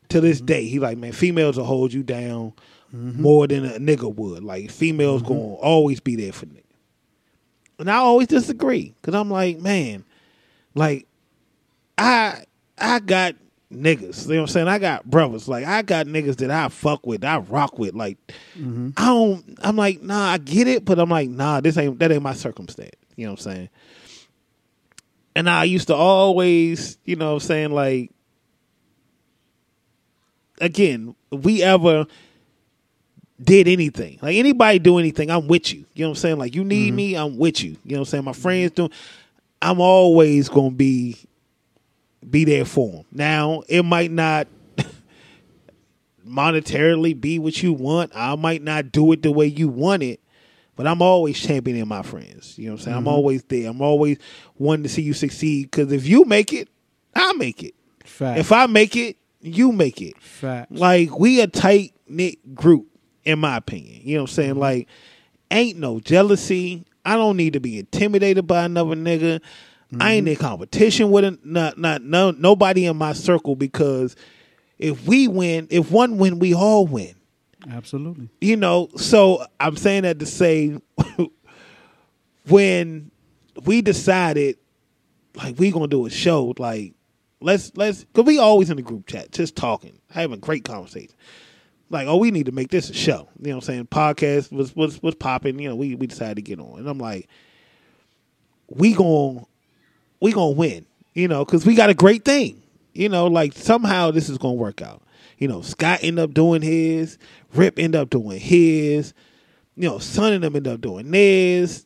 To 0.10 0.19
this 0.19 0.39
mm-hmm. 0.39 0.45
day, 0.48 0.65
he 0.65 0.80
like, 0.80 0.98
man, 0.98 1.14
females 1.14 1.57
will 1.57 1.64
hold 1.64 1.93
you 1.93 2.03
down 2.03 2.53
mm-hmm. 2.93 3.22
more 3.22 3.48
than 3.48 3.65
a 3.65 3.80
nigga 3.80 4.14
would. 4.14 4.43
Like 4.43 4.69
females 4.69 5.22
mm-hmm. 5.22 5.34
gonna 5.34 5.53
always 5.56 5.99
be 5.99 6.15
there 6.15 6.34
for 6.34 6.48
nigga. 6.48 6.64
And 7.80 7.89
I 7.89 7.95
always 7.95 8.27
disagree 8.27 8.93
because 9.02 9.15
I'm 9.15 9.31
like, 9.31 9.60
man, 9.60 10.03
like 10.76 11.07
I 11.98 12.43
I 12.77 12.99
got 12.99 13.35
niggas. 13.72 14.27
You 14.27 14.34
know 14.34 14.41
what 14.41 14.49
I'm 14.49 14.53
saying? 14.53 14.68
I 14.68 14.80
got 14.80 15.10
brothers. 15.10 15.48
Like 15.48 15.65
I 15.65 15.81
got 15.81 16.06
niggas 16.06 16.38
that 16.38 16.52
I 16.52 16.69
fuck 16.69 17.06
with, 17.06 17.23
I 17.23 17.39
rock 17.39 17.80
with. 17.80 17.93
Like 17.93 18.18
mm-hmm. 18.57 18.89
I 18.98 19.06
don't 19.06 19.60
I'm 19.61 19.76
like, 19.76 20.02
nah, 20.02 20.31
I 20.31 20.38
get 20.38 20.68
it, 20.68 20.85
but 20.85 20.99
I'm 20.99 21.10
like, 21.10 21.30
nah, 21.30 21.61
this 21.61 21.77
ain't 21.77 21.98
that 21.99 22.11
ain't 22.11 22.23
my 22.23 22.34
circumstance. 22.34 22.91
You 23.15 23.26
know 23.26 23.34
what 23.34 23.45
I'm 23.45 23.52
saying? 23.52 23.69
And 25.35 25.49
I 25.49 25.64
used 25.64 25.88
to 25.88 25.95
always, 25.95 26.98
you 27.06 27.15
know 27.15 27.27
what 27.27 27.43
I'm 27.43 27.48
saying, 27.48 27.72
like 27.72 28.11
again, 30.60 31.15
we 31.31 31.64
ever 31.64 32.06
did 33.41 33.68
anything, 33.68 34.19
like 34.22 34.35
anybody 34.35 34.77
do 34.80 34.99
anything, 34.99 35.31
I'm 35.31 35.48
with 35.48 35.73
you. 35.73 35.85
You 35.93 36.03
know 36.03 36.10
what 36.10 36.18
I'm 36.18 36.22
saying? 36.22 36.38
Like 36.38 36.56
you 36.56 36.64
need 36.64 36.88
mm-hmm. 36.88 36.95
me, 36.95 37.15
I'm 37.15 37.38
with 37.38 37.64
you. 37.64 37.72
You 37.85 37.93
know 37.93 37.99
what 37.99 37.99
I'm 37.99 38.06
saying? 38.06 38.23
My 38.26 38.31
mm-hmm. 38.31 38.41
friends 38.41 38.72
do 38.72 38.89
I'm 39.61 39.80
always 39.80 40.49
gonna 40.49 40.72
be 40.72 41.18
be 42.30 42.45
there 42.45 42.65
for 42.65 42.89
them. 42.91 43.06
Now, 43.11 43.64
it 43.68 43.84
might 43.84 44.11
not 44.11 44.48
monetarily 46.27 47.19
be 47.19 47.39
what 47.39 47.61
you 47.64 47.73
want. 47.73 48.11
I 48.15 48.35
might 48.35 48.61
not 48.61 48.91
do 48.91 49.11
it 49.11 49.23
the 49.23 49.31
way 49.31 49.48
you 49.48 49.68
want 49.68 50.03
it, 50.03 50.19
but 50.76 50.88
I'm 50.88 51.02
always 51.02 51.39
championing 51.39 51.88
my 51.88 52.03
friends. 52.03 52.57
You 52.57 52.65
know 52.68 52.73
what 52.73 52.81
I'm 52.81 52.85
saying? 52.85 52.98
I'm 52.98 53.03
Mhm. 53.06 53.11
always 53.11 53.43
there. 53.43 53.69
I'm 53.69 53.81
always 53.81 54.18
wanting 54.57 54.84
to 54.84 54.89
see 54.89 55.02
you 55.02 55.14
succeed 55.14 55.72
because 55.72 55.91
if 55.91 56.07
you 56.07 56.26
make 56.26 56.53
it, 56.53 56.69
I 57.15 57.34
make 57.34 57.64
it. 57.64 57.73
Fact. 58.06 58.39
If 58.39 58.52
I 58.52 58.68
make 58.68 58.95
it, 58.95 59.18
you 59.41 59.72
make 59.72 60.02
it. 60.02 60.14
Fact. 60.22 60.72
Like 60.72 61.18
we 61.18 61.41
a 61.41 61.48
tight 61.48 61.93
knit 62.07 62.53
group, 62.56 62.85
in 63.26 63.39
my 63.39 63.57
opinion. 63.57 64.02
You 64.03 64.15
know 64.18 64.23
what 64.23 64.30
I'm 64.31 64.35
saying? 64.35 64.56
Like, 64.56 64.88
ain't 65.49 65.77
no 65.80 65.99
jealousy. 65.99 66.85
I 67.03 67.15
don't 67.15 67.35
need 67.38 67.53
to 67.53 67.60
be 67.60 67.80
intimidated 67.80 68.45
by 68.45 68.64
another 68.64 68.95
nigga. 68.95 69.41
I 70.00 70.14
ain't 70.14 70.28
in 70.28 70.36
competition 70.38 71.12
with 71.12 71.26
a, 71.26 71.38
not 71.44 71.78
not 71.78 72.02
no 72.02 72.32
nobody 72.32 72.86
in 72.86 72.96
my 72.98 73.14
circle 73.14 73.56
because 73.56 74.16
if 74.78 75.06
we 75.06 75.28
win, 75.28 75.68
if 75.70 75.92
one 75.92 76.18
win, 76.18 76.40
we 76.40 76.54
all 76.54 76.88
win. 76.88 77.16
Absolutely. 77.70 78.30
You 78.40 78.58
know, 78.58 78.90
so 78.96 79.46
I'm 79.60 79.76
saying 79.76 80.04
that 80.04 80.20
to 80.20 80.26
say 80.26 80.78
when 82.48 83.12
we 83.66 83.82
decided 83.82 84.58
like 85.36 85.60
we 85.60 85.72
gonna 85.72 85.88
do 85.88 86.06
a 86.06 86.10
show, 86.10 86.54
like 86.58 86.94
let's 87.40 87.72
let's 87.76 88.06
cause 88.14 88.26
we 88.26 88.40
always 88.40 88.70
in 88.70 88.78
the 88.78 88.84
group 88.84 89.08
chat, 89.08 89.32
just 89.32 89.56
talking, 89.56 90.00
having 90.10 90.40
great 90.40 90.64
conversation. 90.64 91.16
Like, 91.90 92.08
oh, 92.08 92.16
we 92.16 92.32
need 92.32 92.46
to 92.46 92.54
make 92.54 92.70
this 92.72 92.90
a 92.90 92.94
show. 92.94 93.28
You 93.42 93.50
know 93.50 93.58
what 93.58 93.64
I'm 93.64 93.68
saying? 93.68 93.88
Podcast 93.88 94.52
was 94.52 94.76
was 94.76 95.04
was 95.04 95.16
popping, 95.16 95.60
you 95.60 95.70
know, 95.70 95.76
we 95.76 95.96
we 95.96 96.08
decided 96.08 96.38
to 96.38 96.42
get 96.42 96.60
on. 96.60 96.80
And 96.80 96.88
I'm 96.88 96.98
like, 96.98 97.28
we 98.70 98.94
gon' 98.94 99.46
we 100.22 100.31
gonna 100.31 100.52
win, 100.52 100.85
you 101.14 101.27
know, 101.27 101.43
because 101.43 101.65
we 101.65 101.76
got 101.76 101.89
a 101.89 101.93
great 101.93 102.23
thing. 102.23 102.61
You 102.93 103.10
know, 103.10 103.27
like 103.27 103.53
somehow 103.53 104.11
this 104.11 104.30
is 104.30 104.38
gonna 104.38 104.53
work 104.53 104.81
out. 104.81 105.02
You 105.38 105.48
know, 105.48 105.61
Scott 105.61 105.99
end 106.03 106.19
up 106.19 106.34
doing 106.34 106.61
his, 106.61 107.18
Rip 107.53 107.80
end 107.80 107.95
up 107.95 108.10
doing 108.10 108.39
his, 108.39 109.14
you 109.76 109.89
know, 109.89 109.98
Son 109.98 110.34
and 110.34 110.43
them 110.43 110.56
end 110.56 110.68
up 110.68 110.81
doing 110.81 111.10
theirs. 111.10 111.85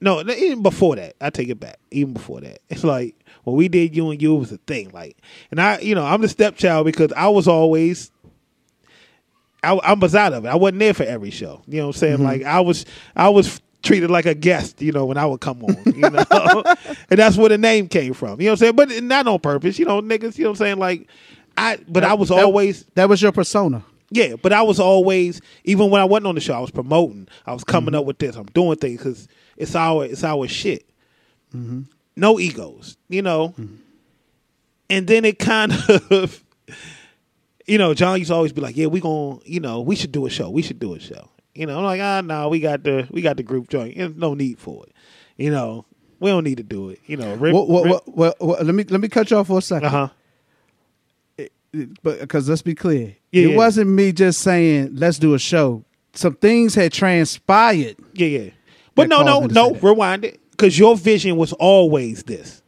No, 0.00 0.20
even 0.20 0.62
before 0.62 0.96
that, 0.96 1.16
I 1.20 1.30
take 1.30 1.48
it 1.48 1.60
back. 1.60 1.78
Even 1.90 2.12
before 2.14 2.40
that, 2.40 2.60
it's 2.70 2.84
like 2.84 3.14
when 3.44 3.56
we 3.56 3.68
did 3.68 3.94
you 3.94 4.10
and 4.10 4.20
you 4.20 4.36
it 4.36 4.38
was 4.40 4.52
a 4.52 4.58
thing. 4.58 4.90
Like, 4.90 5.16
and 5.50 5.60
I, 5.60 5.78
you 5.78 5.94
know, 5.94 6.04
I'm 6.04 6.22
the 6.22 6.28
stepchild 6.28 6.86
because 6.86 7.12
I 7.12 7.28
was 7.28 7.48
always, 7.48 8.10
I, 9.62 9.74
I 9.74 9.94
was 9.94 10.14
out 10.14 10.32
of 10.32 10.44
it. 10.44 10.48
I 10.48 10.54
wasn't 10.56 10.78
there 10.80 10.94
for 10.94 11.02
every 11.04 11.30
show. 11.30 11.62
You 11.66 11.78
know 11.78 11.88
what 11.88 11.96
I'm 11.96 12.00
saying? 12.00 12.18
Mhm. 12.18 12.24
Like 12.24 12.42
I 12.44 12.60
was, 12.60 12.86
I 13.14 13.28
was 13.30 13.60
treated 13.86 14.10
like 14.10 14.26
a 14.26 14.34
guest. 14.34 14.82
You 14.82 14.92
know, 14.92 15.06
when 15.06 15.16
I 15.16 15.24
would 15.26 15.40
come 15.40 15.62
on. 15.64 15.76
You 15.86 16.10
know, 16.10 16.24
and 17.10 17.18
that's 17.18 17.36
where 17.36 17.48
the 17.48 17.58
name 17.58 17.88
came 17.88 18.12
from. 18.12 18.40
You 18.40 18.46
know 18.46 18.52
what 18.52 18.62
I'm 18.62 18.76
saying? 18.76 18.76
But 18.76 19.02
not 19.04 19.26
on 19.26 19.38
purpose. 19.40 19.78
You 19.78 19.86
know, 19.86 20.02
niggas. 20.02 20.36
You 20.36 20.44
know 20.44 20.50
what 20.50 20.60
I'm 20.60 20.66
saying? 20.66 20.78
Like, 20.78 21.08
I, 21.56 21.78
but 21.88 22.04
I 22.04 22.14
was 22.14 22.28
That- 22.28 22.44
always 22.44 22.84
that 22.94 23.08
was 23.08 23.22
your 23.22 23.32
persona. 23.32 23.82
yeah, 24.10 24.34
but 24.40 24.52
I 24.52 24.62
was 24.62 24.78
always 24.78 25.40
even 25.64 25.90
when 25.90 26.00
I 26.02 26.04
wasn't 26.04 26.26
on 26.26 26.34
the 26.34 26.40
show, 26.40 26.54
I 26.54 26.60
was 26.60 26.70
promoting. 26.70 27.28
I 27.46 27.52
was 27.54 27.64
coming 27.64 27.94
up 27.94 28.04
with 28.04 28.18
this. 28.18 28.36
I'm 28.36 28.46
doing 28.46 28.76
things 28.76 28.98
because 28.98 29.28
it's 29.56 29.74
our 29.74 30.04
it's 30.04 30.22
our 30.24 30.46
shit. 30.48 30.88
Mm-hmm. 31.54 31.82
No 32.16 32.38
egos, 32.38 32.96
you 33.08 33.22
know. 33.22 33.54
And 34.88 35.06
then 35.06 35.24
it 35.24 35.38
kind 35.38 35.72
of, 36.10 36.44
you 37.66 37.76
know, 37.78 37.92
John 37.94 38.18
used 38.18 38.30
to 38.30 38.34
always 38.34 38.52
be 38.52 38.60
like, 38.60 38.76
"Yeah, 38.76 38.86
we 38.86 39.00
going, 39.00 39.40
to 39.40 39.50
you 39.50 39.60
know, 39.60 39.80
we 39.80 39.96
should 39.96 40.12
do 40.12 40.26
a 40.26 40.30
show. 40.30 40.48
We 40.50 40.62
should 40.62 40.78
do 40.78 40.94
a 40.94 41.00
show." 41.00 41.28
You 41.56 41.66
know, 41.66 41.78
I'm 41.78 41.84
like, 41.84 42.00
"Ah, 42.00 42.20
no, 42.22 42.48
we 42.48 42.60
got 42.60 42.82
the 42.82 43.06
we 43.10 43.22
got 43.22 43.36
the 43.36 43.42
group 43.42 43.68
joint. 43.68 43.96
There's 43.96 44.14
no 44.16 44.34
need 44.34 44.58
for 44.58 44.84
it. 44.86 44.92
You 45.36 45.50
know, 45.50 45.84
we 46.20 46.30
don't 46.30 46.44
need 46.44 46.56
to 46.58 46.62
do 46.62 46.90
it. 46.90 47.00
You 47.06 47.16
know, 47.16 47.34
Rip, 47.34 47.54
well, 47.54 47.66
well, 47.66 47.84
Rip- 47.84 48.02
well, 48.06 48.34
well, 48.40 48.62
let 48.64 48.74
me 48.74 48.84
let 48.84 49.00
me 49.00 49.08
cut 49.08 49.30
you 49.30 49.36
off 49.38 49.46
for 49.48 49.58
a 49.58 49.62
second. 49.62 49.86
Uh-huh. 49.88 50.08
But 52.02 52.20
because 52.20 52.48
let's 52.48 52.62
be 52.62 52.74
clear, 52.74 53.16
Yeah, 53.32 53.44
it 53.44 53.50
yeah. 53.50 53.56
wasn't 53.56 53.90
me 53.90 54.12
just 54.12 54.40
saying 54.40 54.90
let's 54.96 55.18
do 55.18 55.34
a 55.34 55.38
show. 55.38 55.84
Some 56.14 56.34
things 56.36 56.74
had 56.74 56.90
transpired. 56.92 57.96
Yeah, 58.14 58.26
yeah. 58.28 58.50
But 58.94 59.10
no, 59.10 59.22
no, 59.22 59.40
no. 59.40 59.72
Rewind 59.74 60.24
it 60.24 60.40
because 60.52 60.78
your 60.78 60.96
vision 60.96 61.36
was 61.36 61.52
always 61.54 62.22
this. 62.22 62.62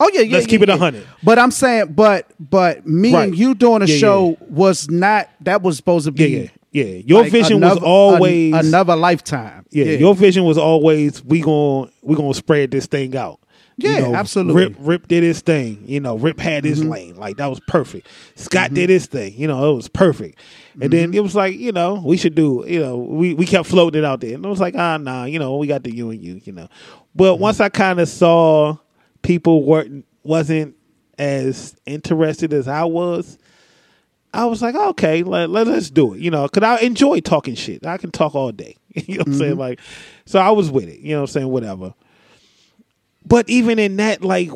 Oh 0.00 0.10
yeah, 0.14 0.22
yeah. 0.22 0.32
Let's 0.36 0.46
yeah, 0.46 0.50
keep 0.50 0.62
it 0.62 0.68
yeah. 0.68 0.76
100. 0.76 1.06
But 1.22 1.38
I'm 1.38 1.50
saying, 1.50 1.92
but 1.92 2.30
but 2.40 2.86
me 2.86 3.12
Right. 3.12 3.24
and 3.28 3.36
you 3.36 3.54
doing 3.54 3.82
a 3.82 3.86
show 3.86 4.38
was 4.48 4.88
not 4.90 5.28
that 5.42 5.60
was 5.60 5.76
supposed 5.76 6.06
to 6.06 6.12
be. 6.12 6.50
Yeah, 6.72 6.84
yeah, 6.84 6.90
yeah. 6.96 7.02
Your 7.06 7.22
like 7.22 7.32
vision 7.32 7.60
was 7.60 7.78
always 7.78 8.54
an- 8.54 8.66
another 8.66 8.96
lifetime. 8.96 9.64
Yeah, 9.70 9.84
your 9.84 10.14
vision 10.14 10.44
was 10.44 10.58
always 10.58 11.22
we 11.24 11.40
gon' 11.40 11.90
we 12.02 12.16
gonna 12.16 12.34
spread 12.34 12.70
this 12.70 12.86
thing 12.86 13.16
out. 13.16 13.38
Yeah, 13.78 14.12
absolutely. 14.14 14.54
Rip 14.66 14.76
Rip 14.80 15.08
did 15.08 15.22
his 15.22 15.40
thing. 15.40 15.82
You 15.86 16.00
know, 16.00 16.16
Rip 16.16 16.38
had 16.38 16.64
his 16.64 16.82
Mhm. 16.82 16.90
lane. 16.90 17.16
Like 17.16 17.38
that 17.38 17.46
was 17.48 17.58
perfect. 17.68 18.06
Scott 18.36 18.66
Mm-hmm. 18.66 18.74
did 18.74 18.90
his 18.90 19.06
thing. 19.06 19.32
You 19.36 19.48
know, 19.48 19.72
it 19.72 19.74
was 19.76 19.88
perfect. 19.88 20.38
And 20.80 20.92
then 20.92 21.12
it 21.14 21.22
was 21.22 21.34
like, 21.34 21.58
you 21.58 21.72
know, 21.72 22.02
we 22.04 22.16
should 22.16 22.34
do, 22.34 22.64
you 22.68 22.80
know, 22.80 22.96
we, 22.96 23.34
we 23.34 23.44
kept 23.44 23.66
floating 23.68 23.98
it 24.02 24.04
out 24.04 24.20
there. 24.20 24.34
And 24.34 24.44
it 24.44 24.48
was 24.48 24.60
like, 24.60 24.74
ah 24.76 24.96
nah, 24.98 25.24
you 25.24 25.38
know, 25.38 25.56
we 25.56 25.66
got 25.66 25.82
the 25.84 25.94
you 25.94 26.10
and 26.10 26.22
you, 26.22 26.40
you 26.44 26.52
know. 26.52 26.68
But 27.14 27.34
Mm-hmm. 27.34 27.42
once 27.42 27.60
I 27.60 27.68
kind 27.70 27.98
of 28.00 28.08
saw 28.08 28.76
people 29.22 29.64
weren't 29.64 30.04
wasn't 30.22 30.74
as 31.18 31.74
interested 31.86 32.52
as 32.52 32.68
I 32.68 32.84
was, 32.84 33.38
I 34.34 34.46
was 34.46 34.62
like, 34.62 34.74
okay, 34.74 35.22
let, 35.22 35.50
let 35.50 35.68
us 35.68 35.90
do 35.90 36.14
it. 36.14 36.20
You 36.20 36.30
know, 36.30 36.46
because 36.48 36.62
I 36.62 36.82
enjoy 36.84 37.20
talking 37.20 37.54
shit. 37.54 37.86
I 37.86 37.98
can 37.98 38.10
talk 38.10 38.34
all 38.34 38.50
day. 38.52 38.76
you 38.94 39.16
know 39.16 39.20
what 39.20 39.26
I'm 39.28 39.34
saying? 39.34 39.54
Mhm. 39.56 39.58
Like, 39.58 39.80
so 40.24 40.38
I 40.38 40.50
was 40.50 40.70
with 40.70 40.88
it. 40.88 41.00
You 41.00 41.10
know 41.10 41.20
what 41.22 41.30
I'm 41.30 41.32
saying? 41.32 41.48
Whatever. 41.48 41.94
But 43.26 43.48
even 43.48 43.78
in 43.78 43.96
that, 43.96 44.22
like, 44.24 44.50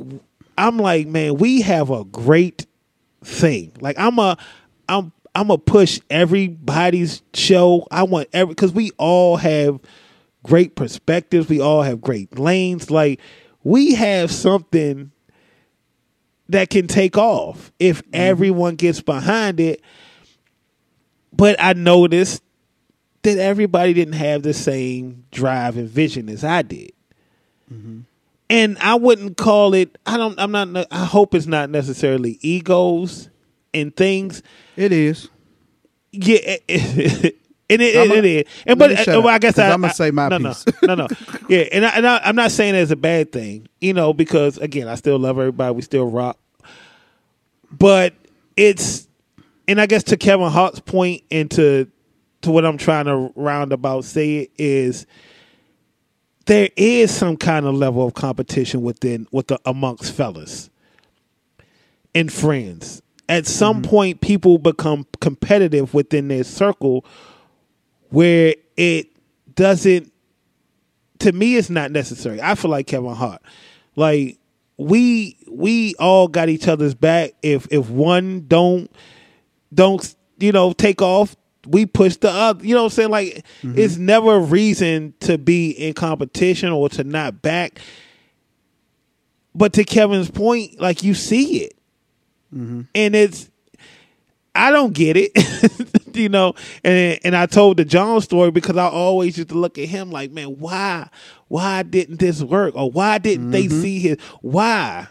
I'm 0.59 0.79
like, 0.79 1.07
man, 1.07 1.37
we 1.37 1.61
have 1.63 1.91
a 1.91 2.05
great 2.05 2.67
thing. 3.23 3.73
Like, 3.81 3.99
I'm 3.99 4.19
a, 4.19 4.37
I'm, 4.89 5.13
I'm 5.35 5.51
a 5.51 5.59
push 5.59 6.01
everybody's 6.11 7.23
show. 7.35 7.87
I 7.91 8.05
want 8.05 8.29
every 8.33 8.55
because 8.55 8.73
we 8.73 8.91
all 8.97 9.37
have 9.37 9.79
great 10.43 10.75
perspectives. 10.75 11.49
We 11.49 11.61
all 11.61 11.83
have 11.83 12.01
great 12.01 12.39
lanes. 12.39 12.91
Like, 12.91 13.21
we 13.63 13.95
have 13.95 14.31
something 14.33 15.13
that 16.49 16.71
can 16.71 16.87
take 16.87 17.17
off 17.17 17.73
if 17.79 18.03
mm-hmm. 18.03 18.11
everyone 18.15 18.77
gets 18.77 19.01
behind 19.01 19.61
it. 19.61 19.83
But 21.33 21.57
I 21.59 21.73
noticed 21.75 22.43
that 23.23 23.39
everybody 23.39 23.93
didn't 23.93 24.15
have 24.15 24.43
the 24.43 24.55
same 24.55 25.25
drive 25.33 25.77
and 25.77 25.89
vision 25.89 26.29
as 26.29 26.45
I 26.45 26.63
did. 26.63 26.93
Mm-hmm. 27.73 28.01
And 28.49 28.79
I 28.79 28.95
wouldn't 28.95 29.37
call 29.37 29.75
it 29.75 29.99
I 30.07 30.17
don't 30.17 30.39
I'm 30.39 30.53
not 30.53 30.87
I 30.91 31.05
hope 31.05 31.35
it's 31.35 31.47
not 31.47 31.69
necessarily 31.69 32.39
egos 32.41 33.29
and 33.75 33.95
things. 33.95 34.43
It 34.77 34.93
is. 34.93 35.29
Yeah, 36.13 36.39
it, 36.69 37.37
I'ma- 37.69 37.83
it, 37.83 38.11
it 38.11 38.25
is. 38.25 38.45
And 38.67 38.79
but 38.79 39.09
uh, 39.09 39.21
well, 39.21 39.29
I 39.29 39.39
guess 39.39 39.59
I, 39.59 39.71
I'ma 39.71 39.89
say 39.89 40.11
my 40.11 40.29
no, 40.29 40.39
piece. 40.39 40.65
No, 40.67 40.73
no, 40.95 41.07
no. 41.07 41.09
Yeah, 41.49 41.65
and, 41.73 41.85
I, 41.85 41.89
and 41.91 42.07
I, 42.07 42.21
I'm 42.25 42.37
not 42.37 42.53
saying 42.53 42.75
it's 42.75 42.93
a 42.93 42.97
bad 42.97 43.33
thing, 43.33 43.69
you 43.81 43.93
know, 43.93 44.13
because 44.13 44.59
again, 44.59 44.89
I 44.89 44.95
still 44.95 45.19
love 45.19 45.39
everybody. 45.39 45.75
We 45.75 45.83
still 45.83 46.09
rock. 46.09 46.39
But 47.73 48.15
it's, 48.57 49.09
and 49.67 49.81
I 49.81 49.87
guess 49.87 50.05
to 50.05 50.17
Kevin 50.17 50.51
Hart's 50.51 50.81
point 50.81 51.23
and 51.31 51.51
to 51.53 51.91
to 52.43 52.51
what 52.53 52.65
I'm 52.65 52.79
trying 52.79 53.07
to 53.07 53.33
roundabout 53.35 54.05
say 54.05 54.49
is 54.57 55.07
there 56.47 56.69
is 56.77 57.11
some 57.11 57.37
kind 57.37 57.67
of 57.67 57.75
level 57.75 58.07
of 58.07 58.15
competition 58.15 58.83
within 58.83 59.27
with 59.33 59.49
the 59.49 59.59
amongst 59.65 60.13
fellas 60.13 60.71
and 62.15 62.33
friends. 62.33 63.03
At 63.29 63.47
some 63.47 63.83
point, 63.83 64.21
people 64.21 64.59
become 64.59 65.07
competitive 65.21 65.93
within 65.93 66.29
their 66.29 66.45
circle 66.45 67.05
where 68.11 68.55
it 68.77 69.09
doesn't 69.55 70.13
to 71.21 71.33
me 71.33 71.57
it's 71.57 71.71
not 71.71 71.91
necessary. 71.91 72.41
I 72.41 72.55
feel 72.55 72.71
like 72.71 72.87
Kevin 72.87 73.15
Hart. 73.15 73.43
Like 73.95 74.39
we 74.77 75.39
we 75.51 75.95
all 75.99 76.29
got 76.29 76.49
each 76.49 76.69
other's 76.69 76.95
back. 76.95 77.33
If 77.43 77.67
if 77.71 77.89
one 77.89 78.47
don't 78.47 78.91
don't 79.73 80.15
you 80.39 80.53
know 80.53 80.73
take 80.73 81.01
off, 81.03 81.37
we 81.67 81.87
push 81.87 82.17
the 82.17 82.31
other. 82.31 82.65
You 82.65 82.75
know 82.75 82.83
what 82.83 82.93
I'm 82.93 82.97
saying? 82.97 83.11
Like 83.11 83.45
mm-hmm. 83.63 83.79
it's 83.79 83.97
never 83.97 84.37
a 84.37 84.41
reason 84.41 85.15
to 85.21 85.39
be 85.39 85.71
in 85.71 85.95
competition 85.95 86.71
or 86.71 86.89
to 86.91 87.05
not 87.05 87.43
back. 87.43 87.79
But 89.55 89.73
to 89.75 89.85
Kevin's 89.85 90.31
point, 90.31 90.79
like 90.79 91.03
you 91.03 91.15
see 91.15 91.63
it. 91.65 91.79
Mm-hmm. 92.55 92.83
And 92.95 93.17
it's 93.17 93.51
I 94.55 94.71
don't 94.71 94.93
get 94.93 95.17
it. 95.17 95.33
you 96.17 96.29
know, 96.29 96.55
and 96.85 97.19
and 97.25 97.37
I 97.37 97.47
told 97.47 97.77
the 97.77 97.85
John 97.85 98.21
story 98.21 98.51
because 98.51 98.77
I 98.77 98.89
always 98.89 99.37
used 99.39 99.51
to 99.51 99.55
look 99.57 99.79
at 99.79 99.89
him 99.89 100.11
like, 100.11 100.31
man, 100.31 100.59
why, 100.59 101.09
why 101.49 101.83
didn't 101.83 102.19
this 102.21 102.43
work, 102.43 102.75
or 102.77 102.91
why 102.91 103.19
didn't 103.19 103.51
they 103.51 103.65
Mm-hmm. 103.65 103.81
see 103.83 103.99
his, 104.01 104.17
why? 104.43 105.09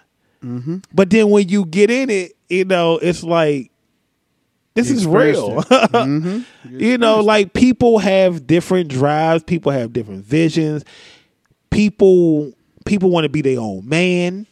But 0.94 1.10
then 1.10 1.32
when 1.32 1.50
you 1.50 1.66
get 1.66 1.90
in 1.90 2.12
it, 2.12 2.34
you 2.50 2.66
know, 2.66 3.00
it's 3.00 3.24
like 3.24 3.72
this 4.76 4.90
You 4.92 4.96
is 4.98 5.08
real. 5.08 5.60
it. 5.62 5.66
Mhm. 5.92 6.46
You 6.70 6.98
know, 7.00 7.22
like 7.22 7.54
people 7.54 7.98
have 7.98 8.46
different 8.46 8.90
drives, 8.90 9.44
people 9.44 9.72
have 9.72 9.92
different 9.92 10.24
visions. 10.24 10.84
People 11.72 12.54
people 12.86 13.10
want 13.10 13.24
to 13.26 13.30
be 13.30 13.42
their 13.42 13.60
own 13.60 13.88
man 13.90 14.46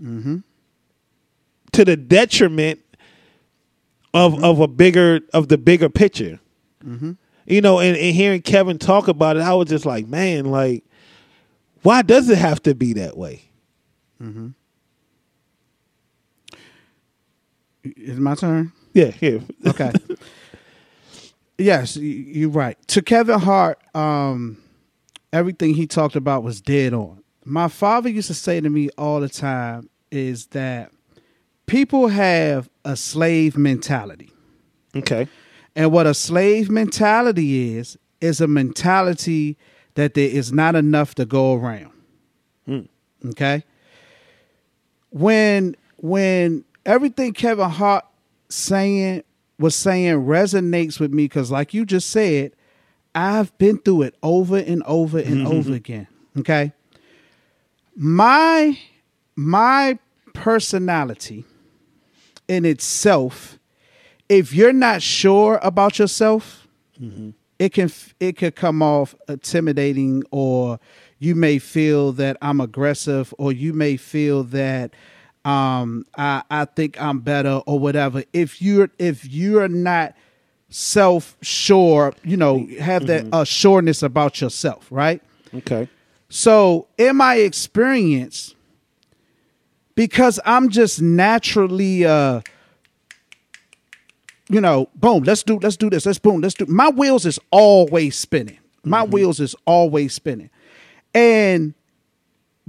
Mm-hmm. 0.00 0.36
to 1.72 1.84
the 1.84 1.96
detriment 1.96 2.80
of 4.14 4.42
of 4.42 4.60
a 4.60 4.68
bigger 4.68 5.20
of 5.32 5.48
the 5.48 5.58
bigger 5.58 5.88
picture. 5.88 6.40
Mm-hmm. 6.84 7.12
You 7.46 7.60
know, 7.60 7.80
and, 7.80 7.96
and 7.96 8.14
hearing 8.14 8.42
Kevin 8.42 8.78
talk 8.78 9.08
about 9.08 9.36
it, 9.36 9.42
I 9.42 9.54
was 9.54 9.68
just 9.68 9.84
like, 9.84 10.06
man, 10.06 10.44
like, 10.44 10.84
why 11.82 12.02
does 12.02 12.28
it 12.28 12.38
have 12.38 12.62
to 12.62 12.74
be 12.74 12.92
that 12.94 13.16
way? 13.16 13.42
Mm-hmm. 14.22 14.48
Is 17.82 18.18
it 18.18 18.20
my 18.20 18.34
turn? 18.34 18.72
Yeah, 18.92 19.12
yeah. 19.20 19.38
Okay. 19.66 19.90
yes, 21.58 21.96
you're 21.96 22.50
right. 22.50 22.76
To 22.88 23.02
Kevin 23.02 23.40
Hart, 23.40 23.80
um, 23.96 24.58
everything 25.32 25.74
he 25.74 25.86
talked 25.86 26.16
about 26.16 26.42
was 26.42 26.60
dead 26.60 26.92
on. 26.92 27.22
My 27.44 27.68
father 27.68 28.08
used 28.08 28.28
to 28.28 28.34
say 28.34 28.60
to 28.60 28.70
me 28.70 28.90
all 28.98 29.20
the 29.20 29.28
time 29.28 29.88
is 30.10 30.46
that 30.48 30.92
people 31.66 32.08
have 32.08 32.68
a 32.84 32.96
slave 32.96 33.56
mentality. 33.56 34.32
Okay. 34.94 35.28
And 35.76 35.92
what 35.92 36.06
a 36.06 36.14
slave 36.14 36.70
mentality 36.70 37.76
is, 37.76 37.98
is 38.20 38.40
a 38.40 38.46
mentality 38.46 39.56
that 39.94 40.14
there 40.14 40.28
is 40.28 40.52
not 40.52 40.74
enough 40.74 41.14
to 41.16 41.24
go 41.24 41.54
around. 41.54 41.92
Hmm. 42.66 42.80
Okay. 43.26 43.64
When 45.10 45.76
when 45.96 46.64
everything 46.86 47.32
Kevin 47.32 47.70
Hart 47.70 48.04
saying 48.48 49.22
was 49.58 49.76
saying 49.76 50.14
resonates 50.14 50.98
with 50.98 51.12
me 51.12 51.24
because 51.24 51.50
like 51.50 51.74
you 51.74 51.84
just 51.84 52.10
said, 52.10 52.52
I've 53.14 53.56
been 53.58 53.78
through 53.78 54.02
it 54.02 54.14
over 54.22 54.56
and 54.56 54.82
over 54.84 55.18
and 55.18 55.38
mm-hmm, 55.38 55.46
over 55.46 55.56
mm-hmm. 55.56 55.72
again. 55.74 56.06
Okay. 56.38 56.72
My 57.96 58.78
my 59.36 59.98
personality 60.32 61.44
in 62.50 62.64
itself, 62.64 63.60
if 64.28 64.52
you're 64.52 64.72
not 64.72 65.00
sure 65.02 65.60
about 65.62 66.00
yourself, 66.00 66.66
it 67.60 67.72
can 67.72 67.90
it 68.18 68.36
could 68.36 68.56
come 68.56 68.82
off 68.82 69.14
intimidating 69.28 70.22
or 70.32 70.80
you 71.18 71.34
may 71.34 71.58
feel 71.58 72.12
that 72.12 72.36
I'm 72.42 72.60
aggressive 72.60 73.32
or 73.38 73.52
you 73.52 73.72
may 73.72 73.96
feel 73.96 74.42
that 74.44 74.90
um 75.44 76.04
I 76.18 76.42
I 76.50 76.64
think 76.64 77.00
I'm 77.00 77.20
better 77.20 77.62
or 77.66 77.78
whatever. 77.78 78.24
If 78.32 78.60
you're 78.60 78.90
if 78.98 79.24
you're 79.30 79.68
not 79.68 80.14
self 80.68 81.36
sure 81.40 82.12
you 82.24 82.36
know 82.36 82.66
have 82.80 83.06
that 83.06 83.26
uh, 83.32 83.44
sureness 83.44 84.02
about 84.02 84.40
yourself 84.40 84.86
right? 84.90 85.22
Okay. 85.54 85.88
so 86.28 86.88
in 86.98 87.16
my 87.16 87.36
experience 87.36 88.54
because 90.00 90.40
I'm 90.46 90.70
just 90.70 91.02
naturally 91.02 92.06
uh 92.06 92.40
you 94.48 94.58
know, 94.58 94.88
boom, 94.94 95.24
let's 95.24 95.42
do 95.42 95.58
let's 95.58 95.76
do 95.76 95.90
this. 95.90 96.06
Let's 96.06 96.18
boom, 96.18 96.40
let's 96.40 96.54
do 96.54 96.64
my 96.64 96.88
wheels 96.88 97.26
is 97.26 97.38
always 97.50 98.16
spinning. 98.16 98.58
My 98.82 99.04
wheels 99.04 99.40
is 99.40 99.54
always 99.66 100.14
spinning. 100.14 100.48
And 101.12 101.74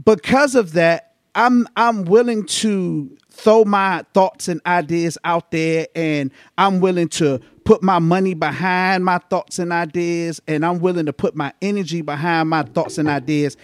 because 0.03 0.55
of 0.55 0.73
that, 0.73 1.13
I'm 1.33 1.69
I'm 1.77 2.03
willing 2.03 2.47
to 2.47 3.17
throw 3.29 3.63
my 3.63 4.03
thoughts 4.13 4.49
and 4.49 4.59
ideas 4.65 5.17
out 5.23 5.51
there 5.51 5.87
and 5.95 6.31
I'm 6.57 6.81
willing 6.81 7.07
to 7.09 7.39
put 7.63 7.81
my 7.81 7.99
money 7.99 8.33
behind 8.33 9.05
my 9.05 9.19
thoughts 9.19 9.57
and 9.57 9.71
ideas 9.71 10.41
and 10.49 10.65
I'm 10.65 10.79
willing 10.79 11.05
to 11.05 11.13
put 11.13 11.33
my 11.33 11.53
energy 11.61 12.01
behind 12.01 12.49
my 12.49 12.63
thoughts 12.63 12.97
and 12.97 13.07
ideas. 13.07 13.55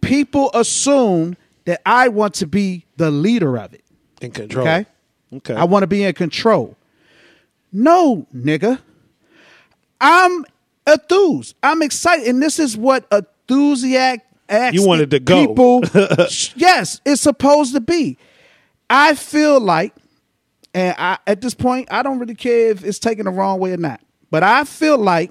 People 0.00 0.50
assume 0.54 1.36
that 1.64 1.80
I 1.86 2.08
want 2.08 2.34
to 2.34 2.46
be 2.46 2.84
the 2.96 3.10
leader 3.10 3.56
of 3.58 3.72
it. 3.74 3.84
In 4.20 4.30
control. 4.30 4.66
Okay? 4.66 4.86
Okay. 5.34 5.54
I 5.54 5.64
want 5.64 5.82
to 5.82 5.86
be 5.86 6.04
in 6.04 6.12
control. 6.14 6.76
No, 7.72 8.26
nigga. 8.34 8.78
I'm 10.00 10.44
enthused. 10.86 11.54
I'm 11.62 11.82
excited. 11.82 12.26
And 12.26 12.42
this 12.42 12.58
is 12.58 12.76
what 12.76 13.06
enthusiastic 13.12 14.22
You 14.72 14.86
wanted 14.86 15.10
to 15.12 15.20
go. 15.20 15.46
people 15.46 15.82
yes, 16.56 17.00
it's 17.06 17.20
supposed 17.22 17.74
to 17.74 17.80
be. 17.80 18.18
I 18.90 19.14
feel 19.14 19.58
like, 19.60 19.94
and 20.74 20.94
I 20.98 21.18
at 21.26 21.40
this 21.40 21.54
point, 21.54 21.88
I 21.90 22.02
don't 22.02 22.18
really 22.18 22.34
care 22.34 22.70
if 22.70 22.84
it's 22.84 22.98
taken 22.98 23.24
the 23.24 23.30
wrong 23.30 23.58
way 23.58 23.72
or 23.72 23.76
not. 23.78 24.00
But 24.30 24.42
I 24.42 24.64
feel 24.64 24.98
like 24.98 25.30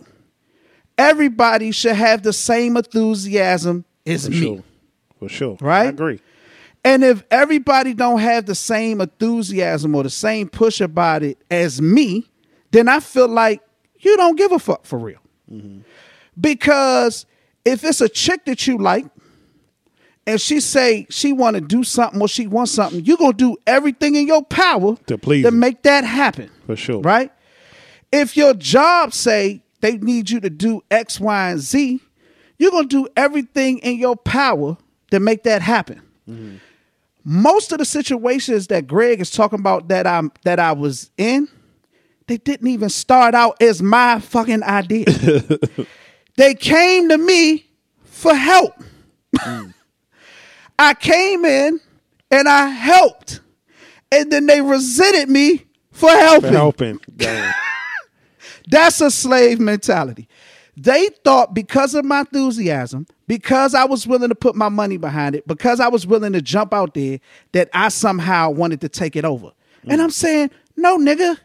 everybody 0.98 1.72
should 1.72 1.96
have 1.96 2.24
the 2.24 2.34
same 2.34 2.78
enthusiasm 2.78 3.86
as 4.06 4.26
For 4.26 4.32
me. 4.32 4.40
sure. 4.42 4.64
For 5.22 5.30
sure. 5.30 5.58
Right? 5.62 5.86
I 5.86 5.90
agree. 5.90 6.20
And 6.84 7.04
if 7.04 7.24
everybody 7.30 7.94
don't 7.94 8.20
have 8.20 8.48
the 8.48 8.56
same 8.56 9.02
enthusiasm 9.02 9.94
or 9.94 10.02
the 10.02 10.10
same 10.10 10.50
push 10.50 10.82
about 10.82 11.22
it 11.22 11.38
as 11.52 11.80
me, 11.80 12.28
then 12.72 12.88
I 12.88 13.00
feel 13.00 13.28
like 13.28 13.62
you 14.00 14.18
don't 14.18 14.36
give 14.36 14.52
a 14.52 14.58
fuck 14.58 14.84
for 14.86 14.98
real. 14.98 15.20
Mm-hmm. 15.52 15.82
Because 16.40 17.28
if 17.64 17.84
it's 17.84 18.02
a 18.02 18.10
chick 18.10 18.46
that 18.46 18.66
you 18.66 18.80
like 18.80 19.06
and 20.26 20.42
she 20.42 20.60
say 20.60 21.06
she 21.12 21.34
want 21.34 21.56
to 21.56 21.62
do 21.62 21.84
something 21.84 22.20
or 22.20 22.28
she 22.28 22.48
wants 22.48 22.72
something, 22.72 23.06
you 23.06 23.16
going 23.16 23.34
to 23.34 23.38
do 23.38 23.58
everything 23.68 24.16
in 24.16 24.26
your 24.26 24.44
power 24.44 24.96
To 25.06 25.20
please 25.20 25.46
to 25.46 25.52
make 25.52 25.84
that 25.84 26.04
happen. 26.04 26.50
For 26.66 26.76
sure. 26.76 27.02
Right? 27.02 27.32
If 28.12 28.36
your 28.36 28.56
job 28.56 29.14
say 29.14 29.62
they 29.82 29.98
need 29.98 30.32
you 30.32 30.40
to 30.40 30.50
do 30.50 30.82
X, 30.90 31.20
Y, 31.20 31.52
and 31.52 31.60
Z, 31.60 32.02
you're 32.58 32.72
going 32.72 32.90
to 32.90 33.04
do 33.04 33.08
everything 33.16 33.78
in 33.80 34.00
your 34.00 34.16
power 34.16 34.78
to 35.12 35.20
make 35.20 35.44
that 35.44 35.62
happen 35.62 36.02
most 37.24 37.72
of 37.72 37.78
the 37.78 37.86
situations 37.86 38.68
that 38.68 38.88
Greg 38.88 39.22
is 39.22 39.30
talking 39.30 39.60
about 39.60 39.88
that 39.90 40.08
I'm 40.08 40.32
that 40.44 40.60
I 40.60 40.72
was 40.72 41.12
in, 41.18 41.48
they 42.28 42.38
didn't 42.38 42.68
even 42.68 42.90
start 42.90 43.36
out 43.36 43.62
as 43.62 43.82
my 43.82 44.20
fucking 44.20 44.64
idea. 44.64 45.06
they 46.38 46.56
came 46.56 47.10
to 47.10 47.18
me 47.18 47.68
for 48.04 48.34
help. 48.34 48.74
I 50.80 50.94
came 50.96 51.46
in 51.46 51.80
and 52.32 52.48
I 52.48 52.68
helped. 52.70 53.42
And 54.12 54.32
then 54.32 54.46
they 54.46 54.62
resented 54.62 55.30
me 55.30 55.66
for 55.92 56.10
For 56.10 56.18
helping. 56.18 56.54
helping. 56.54 57.00
That's 58.68 59.00
a 59.02 59.12
slave 59.12 59.60
mentality. 59.60 60.28
They 60.78 61.10
thought 61.24 61.54
because 61.54 61.96
of 61.96 62.06
my 62.06 62.22
enthusiasm, 62.22 63.06
because 63.28 63.76
I 63.76 63.86
was 63.86 64.08
willing 64.08 64.30
to 64.30 64.36
put 64.36 64.56
my 64.56 64.70
money 64.70 64.98
behind 64.98 65.36
it, 65.36 65.48
because 65.48 65.80
I 65.80 65.90
was 65.90 66.08
willing 66.08 66.34
to 66.34 66.42
jump 66.42 66.74
out 66.74 66.94
there, 66.94 67.20
that 67.52 67.70
I 67.74 67.90
somehow 67.90 68.50
wanted 68.52 68.82
to 68.82 68.90
take 68.90 69.16
it 69.16 69.26
over. 69.26 69.52
And 69.84 70.00
mm. 70.00 70.04
I'm 70.04 70.12
saying, 70.12 70.52
no, 70.78 70.98
nigga, 70.98 71.38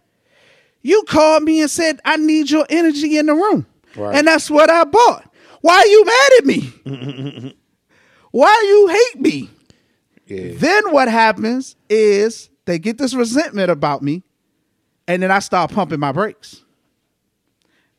you 0.82 1.02
called 1.08 1.42
me 1.42 1.60
and 1.60 1.70
said, 1.70 2.00
I 2.04 2.16
need 2.16 2.50
your 2.50 2.66
energy 2.68 3.18
in 3.18 3.26
the 3.26 3.34
room. 3.34 3.66
Right. 3.96 4.16
And 4.16 4.26
that's 4.26 4.50
what 4.50 4.70
I 4.70 4.84
bought. 4.84 5.28
Why 5.60 5.78
are 5.78 5.86
you 5.86 6.04
mad 6.04 6.30
at 6.38 6.46
me? 6.46 7.56
Why 8.30 8.62
you 8.62 8.88
hate 8.88 9.20
me? 9.20 9.50
Yeah. 10.26 10.52
Then 10.56 10.92
what 10.92 11.08
happens 11.08 11.76
is 11.88 12.50
they 12.66 12.78
get 12.78 12.98
this 12.98 13.14
resentment 13.14 13.70
about 13.70 14.02
me, 14.02 14.22
and 15.08 15.22
then 15.22 15.30
I 15.30 15.38
start 15.38 15.72
pumping 15.72 16.00
my 16.00 16.12
brakes. 16.12 16.62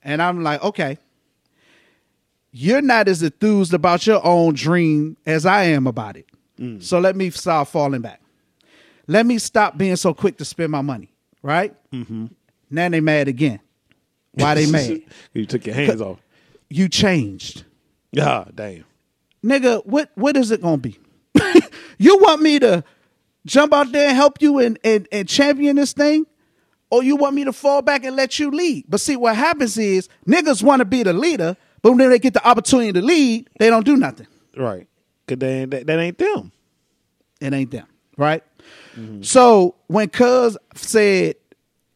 And 0.03 0.21
I'm 0.21 0.43
like, 0.43 0.63
okay, 0.63 0.97
you're 2.51 2.81
not 2.81 3.07
as 3.07 3.21
enthused 3.21 3.73
about 3.73 4.07
your 4.07 4.25
own 4.25 4.53
dream 4.53 5.17
as 5.25 5.45
I 5.45 5.63
am 5.63 5.87
about 5.87 6.17
it. 6.17 6.25
So 6.79 6.99
let 6.99 7.15
me 7.15 7.29
start 7.29 7.67
falling 7.67 8.01
back. 8.01 8.19
Let 9.05 9.27
me 9.27 9.37
stop 9.37 9.77
being 9.77 9.95
so 9.95 10.13
quick 10.13 10.37
to 10.39 10.45
spend 10.45 10.71
my 10.71 10.81
money, 10.81 11.13
right? 11.43 11.75
Mm-hmm. 11.91 12.25
Now 12.71 12.89
they 12.89 12.99
mad 12.99 13.27
again. 13.27 13.59
Why 14.33 14.55
they 14.55 14.65
mad? 14.65 15.01
you 15.33 15.45
took 15.45 15.65
your 15.67 15.75
hands 15.75 16.01
off. 16.01 16.19
You 16.69 16.89
changed. 16.89 17.63
Ah, 18.19 18.45
damn. 18.53 18.85
nigga, 19.43 19.85
what 19.85 20.09
what 20.15 20.35
is 20.35 20.49
it 20.49 20.61
gonna 20.61 20.77
be? 20.77 20.97
you 21.99 22.17
want 22.17 22.41
me 22.41 22.57
to 22.59 22.83
jump 23.45 23.73
out 23.73 23.91
there 23.91 24.07
and 24.09 24.15
help 24.15 24.41
you 24.41 24.59
and, 24.59 24.79
and, 24.83 25.07
and 25.11 25.27
champion 25.27 25.75
this 25.75 25.93
thing? 25.93 26.25
Or 26.89 27.03
you 27.03 27.17
want 27.17 27.35
me 27.35 27.43
to 27.43 27.53
fall 27.53 27.81
back 27.81 28.03
and 28.03 28.15
let 28.15 28.39
you 28.39 28.49
lead? 28.49 28.85
But 28.87 28.99
see, 29.01 29.15
what 29.15 29.35
happens 29.35 29.77
is 29.77 30.09
niggas 30.27 30.63
want 30.63 30.79
to 30.79 30.85
be 30.85 31.03
the 31.03 31.13
leader, 31.13 31.55
but 31.87 31.95
when 31.95 32.09
they 32.09 32.19
get 32.19 32.33
the 32.33 32.45
opportunity 32.45 32.91
to 32.91 33.01
lead, 33.01 33.49
they 33.59 33.69
don't 33.69 33.85
do 33.85 33.95
nothing. 33.95 34.27
Right. 34.57 34.89
Cause 35.25 35.37
they 35.37 35.63
that, 35.63 35.87
that 35.87 35.99
ain't 35.99 36.17
them. 36.17 36.51
It 37.39 37.53
ain't 37.53 37.71
them, 37.71 37.87
right? 38.17 38.43
So 39.21 39.75
when 39.85 40.09
Cuz 40.09 40.57
said, 40.75 41.35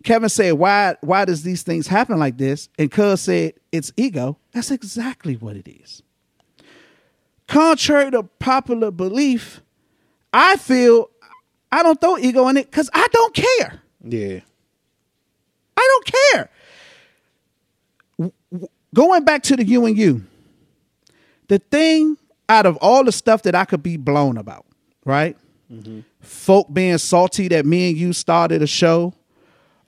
Kevin 0.05 0.29
said, 0.29 0.53
why 0.53 0.95
why 1.01 1.25
does 1.25 1.43
these 1.43 1.63
things 1.63 1.87
happen 1.87 2.19
like 2.19 2.37
this? 2.37 2.69
And 2.79 2.89
Cuz 2.89 3.21
said, 3.21 3.55
it's 3.73 3.91
ego. 3.97 4.37
That's 4.53 4.71
exactly 4.71 5.35
what 5.35 5.57
it 5.57 5.67
is. 5.67 6.03
Contrary 7.47 8.11
to 8.11 8.23
popular 8.23 8.91
belief, 8.91 9.61
I 10.31 10.55
feel 10.55 11.09
I 11.69 11.83
don't 11.83 11.99
throw 11.99 12.17
ego 12.17 12.47
in 12.47 12.55
it 12.55 12.71
because 12.71 12.89
I 12.93 13.07
don't 13.11 13.33
care. 13.33 13.81
Yeah. 14.05 14.39
I 15.75 16.01
don't 16.05 16.05
care. 16.05 16.49
Going 18.93 19.23
back 19.23 19.43
to 19.43 19.55
the 19.55 19.63
you 19.63 19.85
and 19.85 19.97
you, 19.97 20.25
the 21.47 21.59
thing 21.59 22.17
out 22.49 22.65
of 22.65 22.77
all 22.77 23.03
the 23.03 23.11
stuff 23.11 23.43
that 23.43 23.55
I 23.55 23.65
could 23.65 23.81
be 23.81 23.95
blown 23.97 24.37
about, 24.37 24.65
right? 25.05 25.37
Folk 26.19 26.73
being 26.73 26.97
salty 26.97 27.47
that 27.49 27.65
me 27.65 27.89
and 27.89 27.97
you 27.97 28.11
started 28.13 28.61
a 28.61 28.67
show, 28.67 29.13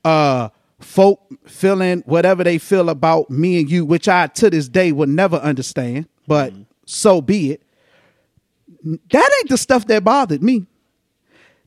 uh, 0.06 0.50
folk 0.80 1.22
feeling 1.46 2.02
whatever 2.06 2.44
they 2.44 2.58
feel 2.58 2.90
about 2.90 3.30
me 3.30 3.60
and 3.60 3.70
you, 3.70 3.86
which 3.86 4.08
I 4.08 4.28
to 4.28 4.50
this 4.50 4.70
day 4.70 4.92
would 4.94 5.10
never 5.10 5.38
understand, 5.38 6.08
but 6.28 6.54
so 6.86 7.22
be 7.22 7.52
it. 7.52 7.64
That 8.84 9.32
ain't 9.40 9.50
the 9.50 9.58
stuff 9.58 9.86
that 9.88 10.04
bothered 10.04 10.42
me. 10.42 10.66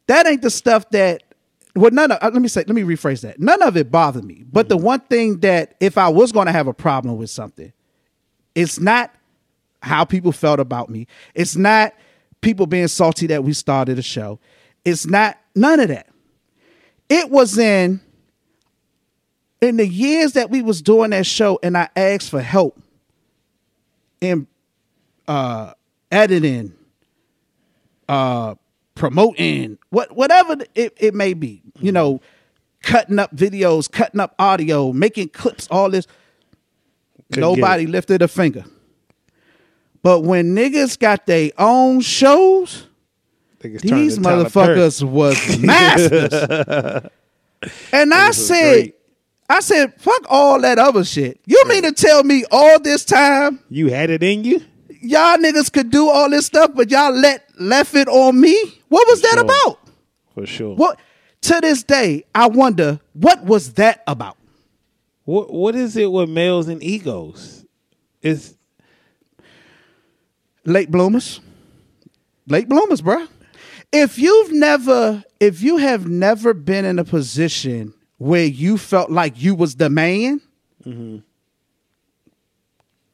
That 0.06 0.26
ain't 0.26 0.42
the 0.42 0.50
stuff 0.50 0.88
that 0.90 1.22
well, 1.76 1.90
none 1.90 2.10
of 2.10 2.18
uh, 2.22 2.30
let 2.32 2.40
me 2.40 2.48
say, 2.48 2.64
let 2.66 2.74
me 2.74 2.82
rephrase 2.82 3.20
that. 3.20 3.38
None 3.38 3.62
of 3.62 3.76
it 3.76 3.90
bothered 3.90 4.24
me. 4.24 4.44
But 4.50 4.68
the 4.68 4.76
one 4.76 5.00
thing 5.00 5.40
that 5.40 5.74
if 5.80 5.98
I 5.98 6.08
was 6.08 6.32
going 6.32 6.46
to 6.46 6.52
have 6.52 6.66
a 6.66 6.74
problem 6.74 7.16
with 7.18 7.30
something, 7.30 7.72
it's 8.54 8.80
not 8.80 9.14
how 9.82 10.04
people 10.04 10.32
felt 10.32 10.58
about 10.58 10.88
me. 10.88 11.06
It's 11.34 11.54
not 11.54 11.94
people 12.40 12.66
being 12.66 12.88
salty 12.88 13.26
that 13.28 13.44
we 13.44 13.52
started 13.52 13.98
a 13.98 14.02
show. 14.02 14.40
It's 14.84 15.06
not 15.06 15.38
none 15.54 15.80
of 15.80 15.88
that. 15.88 16.08
It 17.08 17.30
was 17.30 17.58
in 17.58 18.00
in 19.60 19.76
the 19.76 19.86
years 19.86 20.32
that 20.32 20.50
we 20.50 20.62
was 20.62 20.82
doing 20.82 21.10
that 21.10 21.26
show 21.26 21.58
and 21.62 21.76
I 21.76 21.88
asked 21.96 22.30
for 22.30 22.40
help 22.40 22.80
in 24.20 24.46
uh 25.28 25.74
editing, 26.10 26.74
uh 28.08 28.54
promoting, 28.96 29.78
what 29.90 30.16
whatever 30.16 30.56
it, 30.74 30.92
it 30.96 31.14
may 31.14 31.34
be, 31.34 31.62
you 31.78 31.92
know, 31.92 32.20
cutting 32.82 33.20
up 33.20 33.34
videos, 33.36 33.90
cutting 33.90 34.18
up 34.18 34.34
audio, 34.40 34.92
making 34.92 35.28
clips, 35.28 35.68
all 35.70 35.90
this. 35.90 36.08
Couldn't 37.32 37.40
Nobody 37.40 37.86
lifted 37.86 38.22
a 38.22 38.28
finger. 38.28 38.64
But 40.02 40.20
when 40.20 40.54
niggas 40.54 40.98
got 40.98 41.26
their 41.26 41.50
own 41.58 42.00
shows, 42.00 42.86
these 43.60 44.18
motherfuckers 44.18 45.02
was 45.02 45.58
masters. 45.60 47.10
and 47.92 48.14
I 48.14 48.30
said, 48.30 48.72
great. 48.74 48.96
I 49.48 49.60
said, 49.60 50.00
fuck 50.00 50.24
all 50.28 50.60
that 50.60 50.78
other 50.78 51.04
shit. 51.04 51.40
You 51.46 51.60
mean 51.66 51.82
to 51.82 51.92
tell 51.92 52.22
me 52.22 52.44
all 52.50 52.78
this 52.80 53.04
time 53.04 53.60
You 53.68 53.88
had 53.88 54.10
it 54.10 54.22
in 54.22 54.44
you? 54.44 54.62
Y'all 55.00 55.36
niggas 55.38 55.72
could 55.72 55.90
do 55.90 56.08
all 56.08 56.30
this 56.30 56.46
stuff, 56.46 56.72
but 56.74 56.90
y'all 56.90 57.12
let 57.12 57.44
left 57.58 57.94
it 57.94 58.08
on 58.08 58.40
me? 58.40 58.56
What 58.88 59.06
was 59.08 59.22
that 59.22 59.34
sure. 59.34 59.42
about? 59.42 59.78
For 60.34 60.46
sure. 60.46 60.74
What 60.74 60.98
to 61.42 61.60
this 61.60 61.82
day, 61.82 62.24
I 62.34 62.48
wonder 62.48 63.00
what 63.12 63.44
was 63.44 63.74
that 63.74 64.02
about? 64.06 64.36
What 65.24 65.52
what 65.52 65.74
is 65.74 65.96
it 65.96 66.10
with 66.10 66.28
males 66.28 66.68
and 66.68 66.82
egos? 66.82 67.64
It's 68.22 68.54
late 70.64 70.90
bloomers. 70.90 71.40
Late 72.46 72.68
bloomers, 72.68 73.02
bruh. 73.02 73.28
If 73.92 74.18
you've 74.18 74.52
never, 74.52 75.24
if 75.40 75.62
you 75.62 75.78
have 75.78 76.06
never 76.08 76.54
been 76.54 76.84
in 76.84 76.98
a 76.98 77.04
position 77.04 77.94
where 78.18 78.44
you 78.44 78.78
felt 78.78 79.10
like 79.10 79.40
you 79.40 79.54
was 79.54 79.76
the 79.76 79.90
man, 79.90 80.40
mm-hmm. 80.84 81.18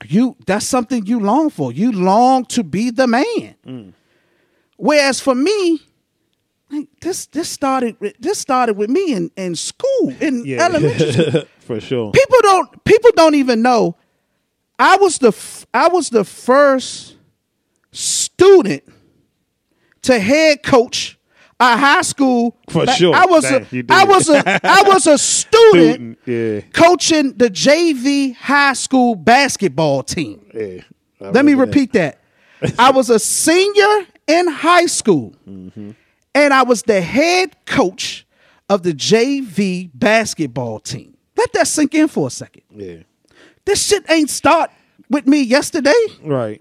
You 0.08 0.36
that's 0.47 0.66
something 0.66 1.06
you 1.06 1.20
long 1.20 1.50
for. 1.50 1.72
You 1.72 1.92
long 1.92 2.44
to 2.47 2.62
be 2.64 2.90
the 2.90 3.06
man. 3.06 3.55
Mm. 3.66 3.92
Whereas 4.76 5.20
for 5.20 5.34
me, 5.34 5.81
like 6.70 6.89
this 7.00 7.26
this 7.26 7.48
started 7.48 7.97
with- 8.00 8.16
this 8.18 8.39
started 8.39 8.76
with 8.76 8.90
me 8.90 9.12
in, 9.12 9.31
in 9.36 9.55
school, 9.55 10.14
in 10.20 10.44
yeah. 10.44 10.64
elementary 10.64 11.12
school. 11.12 11.42
For 11.60 11.81
sure. 11.81 12.10
people 12.10 12.39
don't 12.42 12.84
people 12.84 13.10
don't 13.14 13.36
even 13.36 13.62
know 13.62 13.94
i 14.81 14.97
was 14.97 15.18
the 15.18 15.28
f- 15.28 15.64
i 15.72 15.86
was 15.86 16.10
the 16.10 16.24
first 16.24 17.16
student 17.92 18.82
to 20.02 20.18
head 20.18 20.64
coach 20.64 21.16
a 21.62 21.76
high 21.76 22.02
school 22.02 22.57
For 22.70 22.84
ba- 22.86 22.92
sure. 22.92 23.15
i 23.15 23.24
was 23.26 23.44
Damn, 23.44 23.62
a, 23.73 23.84
i 23.91 24.05
was 24.05 24.28
a 24.28 24.42
i 24.66 24.82
was 24.86 25.07
a 25.07 25.16
student 25.36 26.18
Yeah. 26.26 26.60
coaching 26.73 27.34
the 27.36 27.49
jv 27.50 28.34
high 28.36 28.73
school 28.74 29.15
basketball 29.15 30.02
team 30.02 30.44
Yeah. 30.55 30.81
Let 31.20 31.44
me 31.44 31.52
remember 31.52 31.66
that. 31.66 31.76
repeat 31.76 31.92
that. 31.92 32.18
I 32.78 32.91
was 32.91 33.08
a 33.10 33.18
senior 33.18 34.07
in 34.26 34.49
high 34.49 34.86
school, 34.86 35.34
Mm-hmm. 35.49 35.91
and 36.34 36.55
I 36.55 36.62
was 36.65 36.82
the 36.82 37.00
head 37.00 37.55
coach 37.65 38.26
of 38.68 38.82
the 38.82 38.92
JV 38.92 39.91
basketball 39.94 40.81
team. 40.81 41.16
Let 41.36 41.52
that 41.52 41.66
sink 41.68 41.94
in 41.94 42.08
for 42.08 42.26
a 42.26 42.31
second. 42.31 42.62
Yeah. 42.74 42.97
This 43.65 43.86
shit 43.86 44.05
ain't 44.10 44.31
start 44.31 44.70
with 45.10 45.26
me 45.28 45.42
yesterday. 45.42 46.02
Right. 46.24 46.60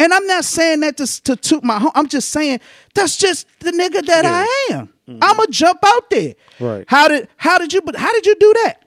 And 0.00 0.12
I'm 0.14 0.26
not 0.26 0.44
saying 0.44 0.80
that 0.80 0.96
to, 0.96 1.22
to 1.24 1.36
toot 1.36 1.62
my 1.62 1.78
home. 1.78 1.92
I'm 1.94 2.08
just 2.08 2.30
saying 2.30 2.60
that's 2.94 3.16
just 3.16 3.46
the 3.60 3.70
nigga 3.70 4.04
that 4.06 4.24
I 4.24 4.74
am. 4.74 4.92
I'ma 5.20 5.44
jump 5.50 5.80
out 5.84 6.08
there. 6.10 6.34
Right. 6.58 6.84
How 6.88 7.08
did 7.08 7.28
how 7.36 7.58
did 7.58 7.72
you 7.72 7.82
but 7.82 7.96
how 7.96 8.12
did 8.12 8.26
you 8.26 8.34
do 8.36 8.54
that? 8.64 8.84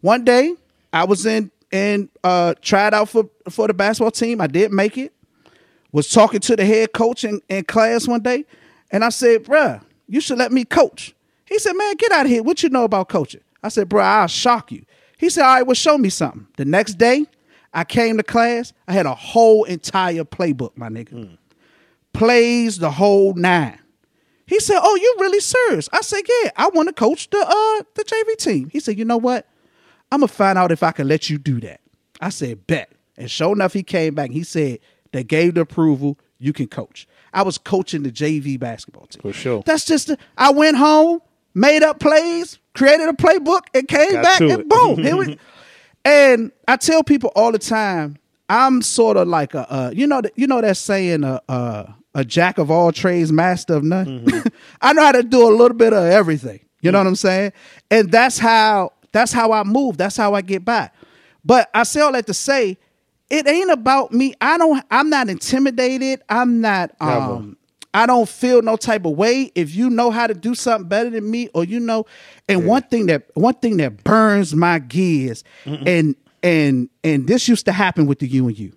One 0.00 0.24
day 0.24 0.54
I 0.92 1.04
was 1.04 1.24
in 1.26 1.50
and 1.72 2.08
uh 2.22 2.54
tried 2.60 2.94
out 2.94 3.08
for 3.08 3.28
for 3.48 3.66
the 3.66 3.74
basketball 3.74 4.10
team. 4.10 4.40
I 4.40 4.46
did 4.46 4.72
make 4.72 4.98
it. 4.98 5.12
Was 5.92 6.08
talking 6.08 6.40
to 6.40 6.54
the 6.54 6.64
head 6.64 6.92
coach 6.92 7.24
in, 7.24 7.40
in 7.48 7.64
class 7.64 8.06
one 8.06 8.22
day, 8.22 8.44
and 8.92 9.04
I 9.04 9.08
said, 9.08 9.42
bruh, 9.42 9.82
you 10.06 10.20
should 10.20 10.38
let 10.38 10.52
me 10.52 10.64
coach. 10.64 11.14
He 11.46 11.58
said, 11.58 11.72
Man, 11.72 11.94
get 11.96 12.12
out 12.12 12.26
of 12.26 12.30
here. 12.30 12.42
What 12.42 12.62
you 12.62 12.68
know 12.68 12.84
about 12.84 13.08
coaching? 13.08 13.40
I 13.62 13.68
said, 13.68 13.88
Bruh, 13.88 14.02
I'll 14.02 14.26
shock 14.28 14.70
you. 14.70 14.84
He 15.18 15.28
said, 15.30 15.44
All 15.44 15.54
right, 15.54 15.66
well, 15.66 15.74
show 15.74 15.98
me 15.98 16.08
something. 16.08 16.46
The 16.56 16.64
next 16.64 16.94
day, 16.94 17.26
I 17.72 17.84
came 17.84 18.16
to 18.16 18.22
class. 18.22 18.72
I 18.88 18.92
had 18.92 19.06
a 19.06 19.14
whole 19.14 19.64
entire 19.64 20.24
playbook, 20.24 20.76
my 20.76 20.88
nigga. 20.88 21.36
Plays 22.12 22.78
the 22.78 22.90
whole 22.90 23.34
nine. 23.34 23.78
He 24.46 24.58
said, 24.58 24.80
"Oh, 24.82 24.96
you 24.96 25.16
really 25.20 25.38
serious?" 25.38 25.88
I 25.92 26.00
said, 26.00 26.22
"Yeah, 26.28 26.50
I 26.56 26.68
want 26.70 26.88
to 26.88 26.92
coach 26.92 27.30
the 27.30 27.38
uh 27.38 27.82
the 27.94 28.02
JV 28.04 28.36
team." 28.36 28.68
He 28.70 28.80
said, 28.80 28.98
"You 28.98 29.04
know 29.04 29.16
what? 29.16 29.46
I'm 30.10 30.20
gonna 30.20 30.28
find 30.28 30.58
out 30.58 30.72
if 30.72 30.82
I 30.82 30.90
can 30.90 31.06
let 31.06 31.30
you 31.30 31.38
do 31.38 31.60
that." 31.60 31.80
I 32.20 32.30
said, 32.30 32.66
"Bet." 32.66 32.90
And 33.16 33.30
sure 33.30 33.52
enough, 33.52 33.72
he 33.72 33.84
came 33.84 34.14
back. 34.16 34.30
He 34.32 34.42
said 34.42 34.80
they 35.12 35.22
gave 35.22 35.54
the 35.54 35.60
approval. 35.60 36.18
You 36.40 36.52
can 36.52 36.66
coach. 36.66 37.06
I 37.32 37.42
was 37.42 37.58
coaching 37.58 38.02
the 38.02 38.10
JV 38.10 38.58
basketball 38.58 39.06
team. 39.06 39.22
For 39.22 39.32
sure. 39.32 39.62
That's 39.64 39.84
just. 39.84 40.10
I 40.36 40.50
went 40.50 40.76
home, 40.78 41.20
made 41.54 41.84
up 41.84 42.00
plays, 42.00 42.58
created 42.74 43.08
a 43.08 43.12
playbook, 43.12 43.60
and 43.72 43.86
came 43.86 44.10
Got 44.14 44.24
back, 44.24 44.40
and 44.40 44.50
it. 44.50 44.68
boom, 44.68 44.98
here 44.98 45.16
we. 45.18 45.38
And 46.04 46.52
I 46.66 46.76
tell 46.76 47.02
people 47.02 47.30
all 47.34 47.52
the 47.52 47.58
time, 47.58 48.16
I'm 48.48 48.82
sort 48.82 49.16
of 49.16 49.28
like 49.28 49.54
a, 49.54 49.70
uh, 49.72 49.90
you 49.94 50.06
know, 50.06 50.20
that 50.20 50.32
you 50.36 50.46
know 50.46 50.60
that 50.60 50.76
saying, 50.76 51.24
a, 51.24 51.40
a, 51.48 51.94
a 52.14 52.24
jack 52.24 52.58
of 52.58 52.70
all 52.70 52.90
trades, 52.92 53.30
master 53.30 53.74
of 53.74 53.84
none. 53.84 54.26
I 54.80 54.92
know 54.92 55.02
how 55.04 55.12
to 55.12 55.22
do 55.22 55.48
a 55.48 55.52
little 55.54 55.76
bit 55.76 55.92
of 55.92 56.04
everything. 56.04 56.60
You 56.80 56.90
know 56.90 56.98
what 56.98 57.06
I'm 57.06 57.16
saying? 57.16 57.52
And 57.90 58.10
that's 58.10 58.38
how 58.38 58.92
that's 59.12 59.32
how 59.32 59.52
I 59.52 59.62
move. 59.64 59.98
That's 59.98 60.16
how 60.16 60.34
I 60.34 60.40
get 60.40 60.64
by. 60.64 60.90
But 61.44 61.70
I 61.74 61.82
say 61.84 62.00
all 62.00 62.12
that 62.12 62.26
to 62.26 62.34
say, 62.34 62.78
it 63.28 63.46
ain't 63.46 63.70
about 63.70 64.12
me. 64.12 64.34
I 64.40 64.58
don't. 64.58 64.84
I'm 64.90 65.10
not 65.10 65.28
intimidated. 65.28 66.22
I'm 66.28 66.60
not. 66.60 66.90
Um, 67.00 67.56
I 67.92 68.06
don't 68.06 68.28
feel 68.28 68.62
no 68.62 68.76
type 68.76 69.04
of 69.04 69.12
way. 69.12 69.50
If 69.54 69.74
you 69.74 69.90
know 69.90 70.10
how 70.10 70.26
to 70.26 70.34
do 70.34 70.54
something 70.54 70.88
better 70.88 71.10
than 71.10 71.28
me, 71.30 71.48
or 71.54 71.64
you 71.64 71.80
know, 71.80 72.06
and 72.48 72.66
one 72.66 72.82
thing 72.82 73.06
that 73.06 73.24
one 73.34 73.54
thing 73.54 73.78
that 73.78 74.04
burns 74.04 74.54
my 74.54 74.78
gears, 74.78 75.42
and 75.64 76.14
and 76.42 76.88
and 77.02 77.26
this 77.26 77.48
used 77.48 77.64
to 77.66 77.72
happen 77.72 78.06
with 78.06 78.20
the 78.20 78.28
you 78.28 78.46
and 78.48 78.58
you. 78.58 78.72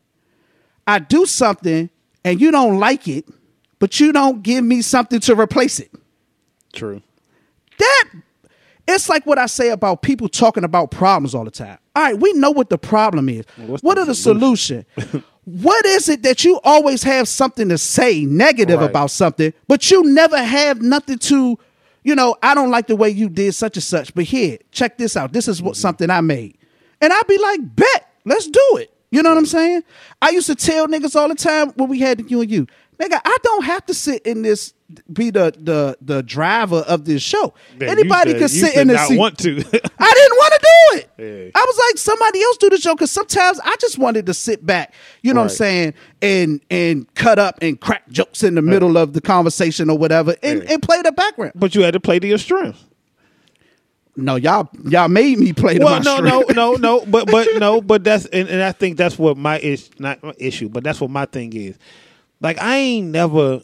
I 0.88 1.00
do 1.00 1.25
something 1.25 1.90
and 2.25 2.42
you 2.42 2.51
don't 2.51 2.80
like 2.80 3.08
it, 3.08 3.25
but 3.80 4.00
you 4.00 4.11
don't 4.11 4.43
give 4.43 4.64
me 4.64 4.82
something 4.82 5.19
to 5.22 5.35
replace 5.35 5.80
it. 5.80 5.92
True. 6.74 7.01
That 7.77 8.09
it's 8.88 9.10
like 9.10 9.26
what 9.26 9.38
I 9.38 9.45
say 9.45 9.70
about 9.70 10.02
people 10.02 10.28
talking 10.28 10.64
about 10.64 10.92
problems 10.92 11.34
all 11.34 11.45
the 11.45 11.52
time. 11.52 11.78
All 11.95 12.03
right, 12.03 12.20
we 12.20 12.34
know 12.34 12.52
what 12.52 12.70
the 12.70 12.78
problem 12.78 13.30
is. 13.30 13.45
what 13.82 13.98
are 13.98 14.06
the 14.06 14.16
solution? 14.16 14.86
what 15.45 15.86
is 15.86 16.10
it 16.10 16.24
that 16.24 16.44
you 16.44 16.60
always 16.64 17.03
have 17.03 17.28
something 17.28 17.70
to 17.70 17.78
say 17.78 18.26
negative 18.26 18.80
Right. 18.80 18.90
about 18.90 19.12
something, 19.12 19.53
but 19.68 19.90
you 19.92 20.03
never 20.03 20.38
have 20.42 20.82
nothing 20.82 21.20
to, 21.20 21.58
you 22.03 22.16
know, 22.16 22.36
I 22.42 22.56
don't 22.56 22.72
like 22.72 22.88
the 22.88 22.95
way 22.95 23.10
you 23.10 23.30
did 23.30 23.53
such 23.53 23.78
and 23.78 23.84
such, 23.84 24.14
but 24.14 24.26
here, 24.26 24.58
check 24.72 24.98
this 24.98 25.16
out. 25.16 25.34
This 25.34 25.48
is 25.48 25.62
what 25.62 25.74
mm-hmm. 25.74 25.82
something 25.82 26.10
I 26.10 26.22
made. 26.22 26.58
And 27.02 27.12
I'd 27.14 27.28
be 27.28 27.38
like, 27.38 27.76
bet, 27.76 28.10
let's 28.26 28.48
do 28.48 28.78
it. 28.78 28.94
You 29.12 29.22
know 29.22 29.30
what 29.30 29.38
I'm 29.38 29.45
saying? 29.45 29.84
I 30.22 30.30
used 30.32 30.48
to 30.48 30.56
tell 30.56 30.88
niggas 30.88 31.16
all 31.16 31.30
the 31.30 31.36
time 31.36 31.70
when 31.76 31.88
we 31.88 32.00
had 32.00 32.18
the 32.18 32.24
you 32.24 32.42
and 32.42 32.50
you, 32.50 32.68
nigga, 32.98 33.20
I 33.24 33.38
don't 33.44 33.64
have 33.66 33.86
to 33.86 33.94
sit 33.94 34.24
in 34.26 34.42
this, 34.42 34.74
be 35.12 35.30
the 35.30 35.54
the 35.58 35.98
the 36.02 36.24
driver 36.24 36.78
of 36.88 37.06
this 37.06 37.22
show. 37.22 37.54
Man, 37.78 37.90
Anybody 37.90 38.34
could 38.34 38.50
sit 38.50 38.76
in 38.76 38.88
the 38.88 38.98
seat. 38.98 39.18
want 39.18 39.38
to. 39.40 39.52
I 39.54 39.60
didn't 39.60 40.38
want 40.38 40.54
to 40.54 40.60
do 40.60 40.98
it. 40.98 41.10
Yeah. 41.18 41.52
I 41.56 41.66
was 41.66 41.82
like, 41.90 41.98
somebody 41.98 42.42
else 42.42 42.58
do 42.58 42.70
the 42.70 42.78
show 42.78 42.96
because 42.96 43.12
sometimes 43.12 43.60
I 43.64 43.76
just 43.80 43.98
wanted 43.98 44.26
to 44.28 44.34
sit 44.34 44.66
back, 44.66 44.94
you 45.22 45.34
know 45.34 45.42
what 45.42 45.52
I'm 45.52 45.56
saying, 45.56 45.94
and 46.22 46.62
and 46.70 47.14
cut 47.16 47.40
up 47.40 47.60
and 47.62 47.80
crack 47.80 48.10
jokes 48.10 48.44
in 48.44 48.56
the 48.56 48.62
middle 48.62 48.98
of 48.98 49.14
the 49.14 49.22
conversation 49.22 49.90
or 49.90 49.98
whatever, 49.98 50.36
and, 50.44 50.64
and 50.64 50.82
play 50.82 51.02
the 51.02 51.12
background. 51.12 51.54
But 51.56 51.76
you 51.76 51.84
had 51.84 51.94
to 51.94 52.00
play 52.00 52.20
to 52.20 52.28
your 52.28 52.38
strength. 52.38 52.84
No, 54.16 54.36
y'all 54.36 54.70
y'all 54.84 55.08
made 55.08 55.40
me 55.40 55.54
play 55.54 55.80
well, 55.80 56.02
no, 56.04 56.20
no, 56.20 56.42
no, 56.50 56.74
no, 56.74 57.06
but 57.08 57.30
but 57.32 57.48
no, 57.58 57.82
but 57.82 58.04
that's 58.04 58.26
and, 58.28 58.48
and 58.48 58.62
I 58.62 58.72
think 58.72 58.98
that's 58.98 59.18
what 59.18 59.38
my 59.38 59.58
is 59.60 59.90
not 59.98 60.22
my 60.22 60.34
issue, 60.38 60.70
but 60.70 60.84
that's 60.84 61.02
what 61.02 61.10
my 61.10 61.26
thing 61.26 61.54
is. 61.54 61.78
Like 62.40 62.62
I 62.62 62.78
ain't 62.78 63.08
never 63.08 63.62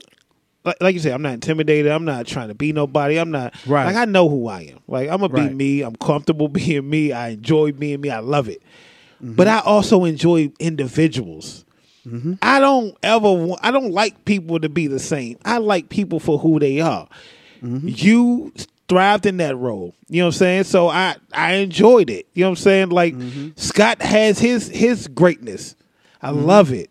like, 0.66 0.78
like 0.82 0.94
you 0.94 1.00
said, 1.00 1.14
I'm 1.14 1.22
not 1.22 1.34
intimidated. 1.34 1.92
I'm 1.92 2.06
not 2.06 2.28
trying 2.28 2.50
to 2.50 2.54
be 2.56 2.74
nobody. 2.74 3.18
I'm 3.18 3.32
not 3.32 3.54
Right. 3.66 3.86
like 3.86 3.96
I 3.96 4.06
know 4.06 4.28
who 4.30 4.48
I 4.48 4.62
am. 4.74 4.80
Like 4.88 5.10
I'm 5.10 5.20
gonna 5.22 5.34
Right. 5.34 5.50
be 5.50 5.56
me. 5.56 5.82
I'm 5.82 5.96
comfortable 5.96 6.48
being 6.50 6.90
me. 6.90 7.12
I 7.12 7.30
enjoy 7.30 7.72
being 7.72 8.02
me. 8.02 8.10
I 8.10 8.20
love 8.20 8.50
it. 8.50 8.62
Mm-hmm. 9.24 9.34
But 9.36 9.48
I 9.48 9.60
also 9.60 10.06
enjoy 10.06 10.52
individuals. 10.60 11.66
Mm-hmm. 12.08 12.34
I 12.42 12.60
don't 12.60 12.96
ever 13.04 13.32
want. 13.32 13.60
I 13.64 13.72
don't 13.72 13.92
like 13.92 14.26
people 14.26 14.60
to 14.60 14.70
be 14.70 14.88
the 14.88 15.00
same. 15.00 15.38
I 15.46 15.58
like 15.58 15.90
people 15.90 16.20
for 16.20 16.40
who 16.40 16.60
they 16.60 16.80
are. 16.80 17.08
Mm-hmm. 17.64 17.88
You 17.90 18.54
thrived 18.88 19.26
in 19.26 19.38
that 19.38 19.56
role. 19.58 19.94
You 20.08 20.22
know 20.22 20.28
what 20.28 20.36
I'm 20.36 20.38
saying? 20.40 20.64
So 20.64 20.88
I 20.90 21.16
I 21.34 21.56
enjoyed 21.56 22.10
it. 22.10 22.28
You 22.34 22.44
know 22.44 22.50
what 22.52 22.60
I'm 22.60 22.64
saying? 22.64 22.90
Like 22.90 23.16
mm-hmm. 23.16 23.50
Scott 23.56 24.02
has 24.02 24.40
his 24.40 24.68
his 24.70 25.08
greatness. 25.08 25.76
I 26.22 26.32
love 26.32 26.72
it. 26.74 26.90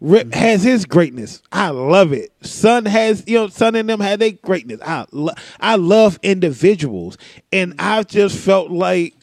Rip 0.00 0.28
mm-hmm. 0.28 0.38
has 0.38 0.62
his 0.62 0.84
greatness. 0.84 1.42
I 1.50 1.70
love 1.70 2.12
it. 2.12 2.32
Son 2.42 2.84
has, 2.84 3.24
you 3.26 3.36
know, 3.36 3.48
Son 3.48 3.74
and 3.74 3.88
them 3.88 4.00
had 4.00 4.20
their 4.20 4.32
greatness. 4.32 4.80
I 4.84 5.06
lo- 5.10 5.34
I 5.58 5.76
love 5.76 6.18
individuals, 6.22 7.18
and 7.52 7.76
mm-hmm. 7.76 7.88
I 7.88 8.02
just 8.04 8.36
felt 8.38 8.70
like 8.70 9.14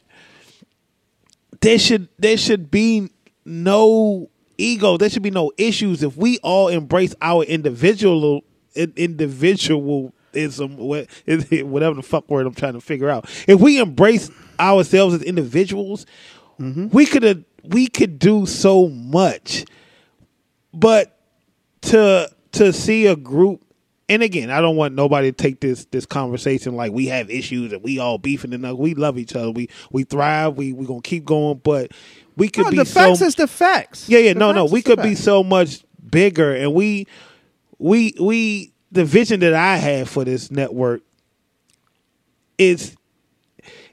there 1.62 1.80
should 1.80 2.10
there 2.20 2.38
should 2.38 2.70
be 2.70 3.10
no 3.46 4.30
ego. 4.58 4.98
There 4.98 5.10
should 5.10 5.24
be 5.24 5.32
no 5.32 5.52
issues 5.58 6.04
if 6.04 6.18
we 6.18 6.40
all 6.40 6.68
embrace 6.68 7.16
our 7.22 7.44
individual 7.44 8.44
individualism, 8.76 10.12
what- 10.78 11.08
whatever 11.26 11.96
the 11.96 12.04
fuck 12.04 12.30
word 12.30 12.46
I'm 12.46 12.54
trying 12.54 12.74
to 12.74 12.82
figure 12.82 13.10
out. 13.10 13.30
If 13.48 13.62
we 13.62 13.80
embrace 13.80 14.30
ourselves 14.60 15.16
as 15.16 15.24
individuals, 15.24 16.06
mm-hmm. 16.60 16.90
we 16.90 17.06
could 17.06 17.46
we 17.64 17.88
could 17.88 18.20
do 18.20 18.46
so 18.46 18.90
much. 18.90 19.66
But 20.76 21.18
to 21.84 22.30
to 22.54 22.74
see 22.74 23.08
a 23.08 23.16
group 23.16 23.62
and 24.08 24.22
again, 24.22 24.52
I 24.52 24.62
don't 24.62 24.76
want 24.76 24.94
nobody 24.94 25.32
to 25.32 25.36
take 25.36 25.60
this 25.62 25.86
this 25.86 26.06
conversation 26.06 26.76
like 26.76 26.92
we 26.92 27.08
have 27.08 27.30
issues 27.30 27.74
and 27.74 27.82
we 27.84 27.98
all 28.00 28.18
beefing 28.18 28.54
and 28.54 28.66
uh, 28.66 28.76
we 28.76 28.94
love 28.94 29.18
each 29.18 29.36
other. 29.36 29.52
We 29.52 29.70
we 29.92 30.04
thrive. 30.04 30.58
We 30.58 30.74
we 30.74 30.86
gonna 30.86 31.02
keep 31.02 31.26
going, 31.26 31.60
but 31.64 31.92
we 32.38 32.50
could 32.50 32.66
No, 32.66 32.72
be 32.72 32.78
the 32.78 32.86
so 32.86 33.00
facts 33.00 33.22
is 33.22 33.36
the 33.36 33.48
facts. 33.48 34.08
yeah, 34.10 34.20
yeah, 34.20 34.34
The 34.34 34.40
no, 34.40 34.52
no. 34.52 34.66
We 34.66 34.82
could 34.82 35.02
be 35.02 35.16
facts. 35.16 35.22
so 35.24 35.44
much 35.44 35.84
bigger, 36.12 36.54
and 36.54 36.74
we, 36.74 37.08
we, 37.80 38.14
we. 38.20 38.74
The 38.92 39.06
vision 39.06 39.40
that 39.42 39.54
I 39.54 39.78
have 39.78 40.08
for 40.10 40.24
this 40.24 40.52
network 40.52 41.02
is 42.58 42.96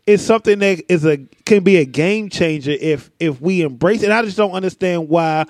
is 0.06 0.24
something 0.24 0.58
that 0.58 0.82
is 0.92 1.04
a 1.04 1.18
can 1.46 1.64
be 1.64 1.76
a 1.76 1.84
game 1.84 2.28
changer 2.28 2.72
if 2.72 3.10
if 3.18 3.40
we 3.40 3.62
embrace 3.62 4.02
it. 4.02 4.06
And 4.06 4.14
I 4.14 4.22
just 4.22 4.36
don't 4.36 4.52
understand 4.52 5.08
why 5.08 5.46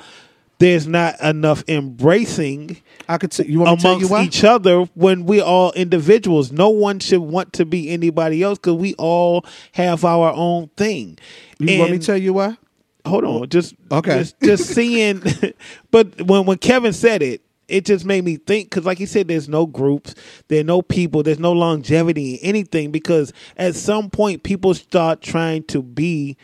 there's 0.63 0.87
not 0.87 1.21
enough 1.21 1.65
embracing. 1.69 2.77
I 3.09 3.19
could. 3.19 3.33
T- 3.33 3.47
you 3.49 3.59
want 3.59 3.71
me 3.71 3.77
to 3.77 3.83
tell 3.83 4.01
you 4.01 4.07
amongst 4.07 4.37
each 4.37 4.45
other 4.45 4.83
when 4.95 5.27
we 5.27 5.41
all 5.41 5.73
individuals. 5.73 6.53
No 6.53 6.69
one 6.69 7.01
should 7.01 7.21
want 7.21 7.53
to 7.55 7.65
be 7.65 7.91
anybody 7.91 8.43
else 8.43 8.59
because 8.59 8.75
we 8.75 8.95
all 8.95 9.45
have 9.73 10.05
our 10.05 10.33
own 10.33 10.69
thing. 10.77 11.19
You 11.59 11.79
want 11.79 11.91
me 11.91 11.99
to 11.99 12.07
tell 12.07 12.17
you 12.17 12.35
why? 12.35 12.57
hold 13.05 13.25
on, 13.25 13.49
just 13.49 13.75
Okay. 13.91 14.19
just, 14.19 14.41
just 14.41 14.67
seeing. 14.75 15.21
but 15.91 16.23
when 16.23 16.47
when 16.47 16.59
Kevin 16.59 16.93
said 16.93 17.23
it, 17.23 17.43
it 17.67 17.85
just 17.85 18.05
made 18.05 18.25
me 18.25 18.37
think 18.37 18.71
because, 18.71 18.85
like 18.85 18.99
he 18.99 19.07
said, 19.07 19.27
there's 19.27 19.49
no 19.49 19.67
groups, 19.67 20.15
there's 20.47 20.65
no 20.65 20.81
people, 20.83 21.25
there's 21.25 21.41
no 21.41 21.51
longevity 21.53 22.35
in 22.35 22.49
anything. 22.49 22.93
Because 22.93 23.33
at 23.57 23.75
some 23.75 24.11
point, 24.11 24.45
people 24.45 24.75
start 24.75 25.23
trying 25.23 25.65
to 25.65 25.83
be, 25.83 26.37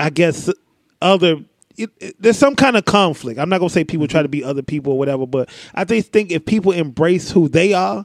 I 0.00 0.10
guess, 0.10 0.50
other. 1.00 1.36
It, 1.80 1.90
it- 2.00 2.16
there's 2.22 2.38
some 2.38 2.54
kind 2.56 2.76
of 2.76 2.84
conflict. 2.84 3.38
I'm 3.40 3.48
not 3.48 3.58
gonna 3.58 3.70
say 3.70 3.84
people 3.84 4.06
try 4.08 4.22
to 4.22 4.28
be 4.28 4.42
other 4.44 4.62
people 4.62 4.92
or 4.92 4.98
whatever, 4.98 5.26
but 5.26 5.48
I 5.74 5.84
just 5.84 6.12
think 6.12 6.30
if 6.30 6.44
people 6.44 6.72
embrace 6.72 7.30
who 7.30 7.48
they 7.48 7.72
are, 7.72 8.04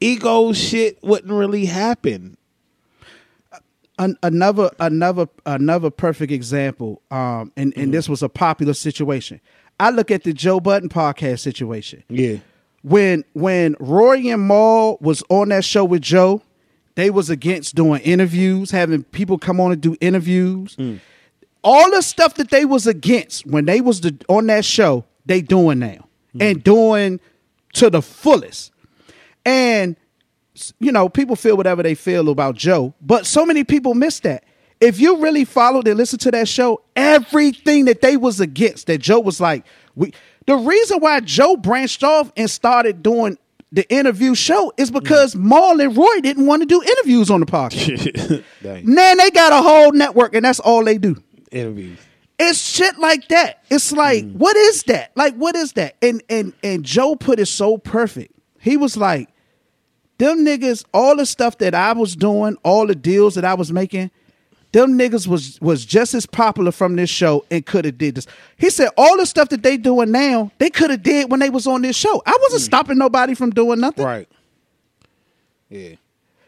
ego 0.00 0.52
shit 0.52 1.02
wouldn't 1.02 1.32
really 1.32 1.66
happen. 1.66 2.36
An- 3.96 4.18
another 4.24 4.70
another 4.80 5.28
another 5.46 5.88
perfect 5.88 6.32
example 6.32 7.00
um 7.12 7.52
and 7.56 7.70
Mm-hmm. 7.72 7.80
and 7.80 7.94
this 7.94 8.08
was 8.08 8.24
a 8.24 8.28
popular 8.28 8.74
situation 8.74 9.40
i 9.78 9.90
look 9.90 10.10
at 10.10 10.24
the 10.24 10.32
joe 10.32 10.58
Budden 10.58 10.88
podcast 10.88 11.38
situation 11.38 12.02
Yeah. 12.08 12.38
when 12.82 13.22
when 13.34 13.76
rory 13.78 14.30
and 14.30 14.42
Mal 14.48 14.98
was 15.00 15.22
on 15.28 15.50
that 15.50 15.64
show 15.64 15.84
with 15.84 16.02
joe 16.02 16.42
they 16.96 17.08
was 17.08 17.30
against 17.30 17.76
doing 17.76 18.00
interviews 18.02 18.72
having 18.72 19.04
people 19.04 19.38
come 19.38 19.60
on 19.60 19.70
and 19.70 19.80
do 19.80 19.96
interviews 20.00 20.74
Mm. 20.74 20.98
All 21.64 21.90
the 21.90 22.02
stuff 22.02 22.34
that 22.34 22.50
they 22.50 22.64
was 22.64 22.86
against 22.86 23.46
when 23.46 23.64
they 23.64 23.80
was 23.80 24.02
the, 24.02 24.14
on 24.28 24.46
that 24.46 24.64
show 24.64 25.04
they 25.26 25.40
doing 25.40 25.78
now 25.80 26.06
Mm. 26.34 26.50
and 26.50 26.64
doing 26.64 27.20
to 27.74 27.90
the 27.90 28.02
fullest 28.02 28.72
and 29.44 29.96
you 30.78 30.92
know, 30.92 31.08
people 31.08 31.34
feel 31.36 31.56
whatever 31.56 31.82
they 31.82 31.94
feel 31.94 32.28
about 32.28 32.54
Joe, 32.54 32.94
but 33.00 33.26
so 33.26 33.44
many 33.44 33.64
people 33.64 33.94
miss 33.94 34.20
that. 34.20 34.44
If 34.80 35.00
you 35.00 35.16
really 35.18 35.44
followed 35.44 35.88
and 35.88 35.96
listened 35.96 36.20
to 36.22 36.30
that 36.32 36.46
show, 36.48 36.82
everything 36.94 37.86
that 37.86 38.00
they 38.02 38.16
was 38.16 38.38
against, 38.40 38.86
that 38.88 38.98
Joe 38.98 39.18
was 39.20 39.40
like, 39.40 39.64
we 39.94 40.12
the 40.46 40.56
reason 40.56 40.98
why 41.00 41.20
Joe 41.20 41.56
branched 41.56 42.04
off 42.04 42.30
and 42.36 42.48
started 42.50 43.02
doing 43.02 43.38
the 43.72 43.88
interview 43.92 44.34
show 44.34 44.72
is 44.76 44.90
because 44.90 45.34
Mal 45.34 45.80
and 45.80 45.96
Roy 45.96 46.20
didn't 46.20 46.46
want 46.46 46.62
to 46.62 46.66
do 46.66 46.82
interviews 46.82 47.30
on 47.30 47.40
the 47.40 47.46
podcast. 47.46 48.44
Man, 48.84 49.16
they 49.18 49.30
got 49.30 49.52
a 49.52 49.62
whole 49.62 49.92
network 49.92 50.34
and 50.34 50.44
that's 50.44 50.60
all 50.60 50.84
they 50.84 50.98
do. 50.98 51.16
Interviews. 51.54 51.98
It's 52.38 52.58
shit 52.58 52.98
like 52.98 53.28
that. 53.28 53.62
It's 53.70 53.92
like, 53.92 54.24
mm. 54.24 54.34
what 54.34 54.56
is 54.56 54.82
that? 54.84 55.12
Like, 55.14 55.34
what 55.36 55.54
is 55.54 55.72
that? 55.74 55.96
And 56.02 56.22
and 56.28 56.52
and 56.62 56.84
Joe 56.84 57.14
put 57.14 57.38
it 57.38 57.46
so 57.46 57.78
perfect. 57.78 58.34
He 58.60 58.76
was 58.76 58.96
like, 58.96 59.28
them 60.18 60.44
niggas, 60.44 60.84
all 60.92 61.16
the 61.16 61.26
stuff 61.26 61.58
that 61.58 61.74
I 61.74 61.92
was 61.92 62.16
doing, 62.16 62.56
all 62.64 62.86
the 62.86 62.94
deals 62.94 63.36
that 63.36 63.44
I 63.44 63.54
was 63.54 63.72
making, 63.72 64.10
them 64.72 64.98
niggas 64.98 65.28
was 65.28 65.60
was 65.60 65.84
just 65.84 66.14
as 66.14 66.26
popular 66.26 66.72
from 66.72 66.96
this 66.96 67.08
show 67.08 67.44
and 67.52 67.64
could 67.64 67.84
have 67.84 67.98
did 67.98 68.16
this. 68.16 68.26
He 68.56 68.68
said 68.70 68.88
all 68.96 69.16
the 69.16 69.26
stuff 69.26 69.48
that 69.50 69.62
they 69.62 69.76
doing 69.76 70.10
now, 70.10 70.50
they 70.58 70.70
could 70.70 70.90
have 70.90 71.04
did 71.04 71.30
when 71.30 71.38
they 71.38 71.50
was 71.50 71.68
on 71.68 71.82
this 71.82 71.96
show. 71.96 72.20
I 72.26 72.36
wasn't 72.42 72.62
mm. 72.62 72.66
stopping 72.66 72.98
nobody 72.98 73.34
from 73.34 73.50
doing 73.50 73.78
nothing. 73.78 74.04
Right. 74.04 74.28
Yeah. 75.68 75.94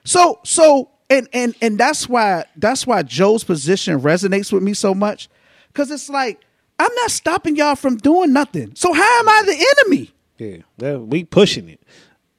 So 0.04 0.40
so 0.44 0.90
and 1.10 1.28
and 1.32 1.54
and 1.62 1.78
that's 1.78 2.08
why 2.08 2.44
that's 2.56 2.86
why 2.86 3.02
Joe's 3.02 3.44
position 3.44 4.00
resonates 4.00 4.52
with 4.52 4.62
me 4.62 4.74
so 4.74 4.94
much 4.94 5.28
cuz 5.74 5.90
it's 5.90 6.08
like 6.08 6.40
I'm 6.78 6.94
not 6.96 7.10
stopping 7.10 7.56
y'all 7.56 7.74
from 7.76 7.96
doing 7.96 8.32
nothing. 8.32 8.72
So 8.74 8.92
how 8.92 9.18
am 9.20 9.28
I 9.28 9.42
the 9.46 9.66
enemy? 9.86 10.10
Yeah, 10.38 10.56
that- 10.78 11.00
we 11.00 11.24
pushing 11.24 11.68
it. 11.68 11.80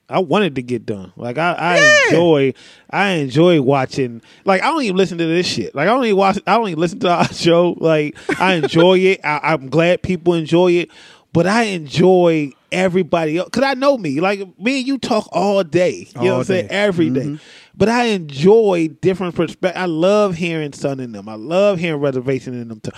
I 0.09 0.19
wanted 0.19 0.55
to 0.55 0.61
get 0.61 0.85
done. 0.85 1.11
Like 1.17 1.37
I, 1.37 1.51
I 1.53 2.05
enjoy, 2.07 2.53
I 2.89 3.09
enjoy 3.09 3.61
watching. 3.61 4.21
Like 4.45 4.61
I 4.61 4.67
don't 4.67 4.83
even 4.83 4.95
listen 4.95 5.17
to 5.17 5.25
this 5.25 5.45
shit. 5.45 5.75
Like 5.75 5.89
I 5.89 5.91
don't 5.93 6.05
even 6.05 6.15
watch. 6.17 6.37
I 6.47 6.55
don't 6.57 6.69
even 6.69 6.79
listen 6.79 6.99
to 6.99 7.09
our 7.09 7.25
show. 7.33 7.75
Like 7.79 8.15
I 8.39 8.53
enjoy 8.53 8.99
it. 8.99 9.21
I, 9.25 9.39
I'm 9.43 9.67
glad 9.69 10.01
people 10.03 10.33
enjoy 10.33 10.71
it, 10.73 10.91
but 11.33 11.45
I 11.45 11.63
enjoy 11.63 12.51
everybody 12.71 13.37
else 13.37 13.49
because 13.51 13.63
I 13.63 13.73
know 13.73 13.97
me. 13.97 14.19
Like 14.19 14.39
me 14.59 14.79
and 14.79 14.87
you 14.87 14.97
talk 14.97 15.27
all 15.31 15.63
day. 15.63 16.07
You 16.15 16.21
know 16.23 16.31
what 16.33 16.37
I'm 16.39 16.43
saying? 16.45 16.67
day. 16.67 16.73
Every 16.73 17.09
day. 17.09 17.21
Mhm. 17.25 17.39
But 17.75 17.89
I 17.89 18.05
enjoy 18.05 18.89
different 19.01 19.35
perspectives. 19.35 19.81
I 19.81 19.85
love 19.85 20.35
hearing 20.35 20.73
Sun 20.73 20.99
in 20.99 21.11
them. 21.11 21.29
I 21.29 21.35
love 21.35 21.79
hearing 21.79 22.01
Reservation 22.01 22.53
in 22.59 22.67
them. 22.67 22.79
Too. 22.79 22.91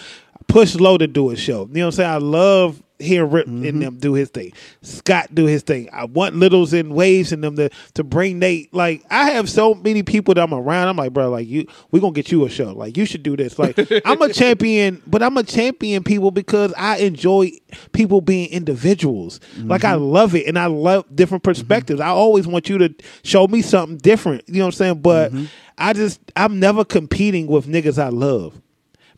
Push 0.47 0.75
Low 0.75 0.97
to 0.97 1.07
do 1.07 1.29
a 1.29 1.35
show. 1.35 1.67
You 1.67 1.75
know 1.75 1.81
what 1.81 1.85
I'm 1.87 1.91
saying? 1.91 2.09
I 2.09 2.17
love 2.17 2.81
hearing 2.99 3.31
Rip 3.31 3.49
Mm-hmm. 3.49 3.65
in 3.65 3.79
them 3.79 3.97
do 3.97 4.13
his 4.13 4.29
thing. 4.29 4.53
Scott 4.81 5.33
do 5.33 5.45
his 5.45 5.63
thing. 5.63 5.89
I 5.91 6.05
want 6.05 6.35
Littles 6.35 6.73
and 6.73 6.93
Waves 6.93 7.31
in 7.31 7.41
them 7.41 7.55
to 7.55 7.69
to 7.95 8.03
bring 8.03 8.39
Nate. 8.39 8.73
Like 8.73 9.03
I 9.09 9.31
have 9.31 9.49
so 9.49 9.73
many 9.73 10.03
people 10.03 10.33
that 10.35 10.41
I'm 10.41 10.53
around. 10.53 10.87
I'm 10.87 10.97
like, 10.97 11.13
bro, 11.13 11.29
like 11.29 11.47
you, 11.47 11.65
we 11.91 11.99
gonna 11.99 12.13
get 12.13 12.31
you 12.31 12.45
a 12.45 12.49
show. 12.49 12.73
Like 12.73 12.95
you 12.95 13.05
should 13.05 13.23
do 13.23 13.35
this. 13.35 13.57
Like 13.57 13.77
I'm 14.05 14.21
a 14.21 14.31
champion, 14.33 15.01
but 15.07 15.23
I'm 15.23 15.37
a 15.37 15.43
champion 15.43 16.03
people 16.03 16.31
because 16.31 16.73
I 16.77 16.97
enjoy 16.97 17.51
people 17.91 18.21
being 18.21 18.49
individuals. 18.49 19.39
Like 19.57 19.83
I 19.83 19.93
mm-hmm. 19.93 20.03
love 20.03 20.35
it, 20.35 20.47
and 20.47 20.59
I 20.59 20.67
love 20.67 21.05
different 21.13 21.43
mm-hmm. 21.43 21.51
perspectives. 21.51 22.01
I 22.01 22.09
always 22.09 22.45
want 22.45 22.69
you 22.69 22.77
to 22.79 22.93
show 23.23 23.47
me 23.47 23.61
something 23.61 23.97
different. 23.97 24.43
You 24.47 24.55
know 24.55 24.65
what 24.65 24.67
I'm 24.67 24.71
saying? 24.73 25.01
But 25.01 25.31
mm-hmm. 25.31 25.45
I 25.77 25.93
just 25.93 26.19
I'm 26.35 26.59
never 26.59 26.85
competing 26.85 27.47
with 27.47 27.65
niggas 27.65 28.01
I 28.01 28.09
love 28.09 28.61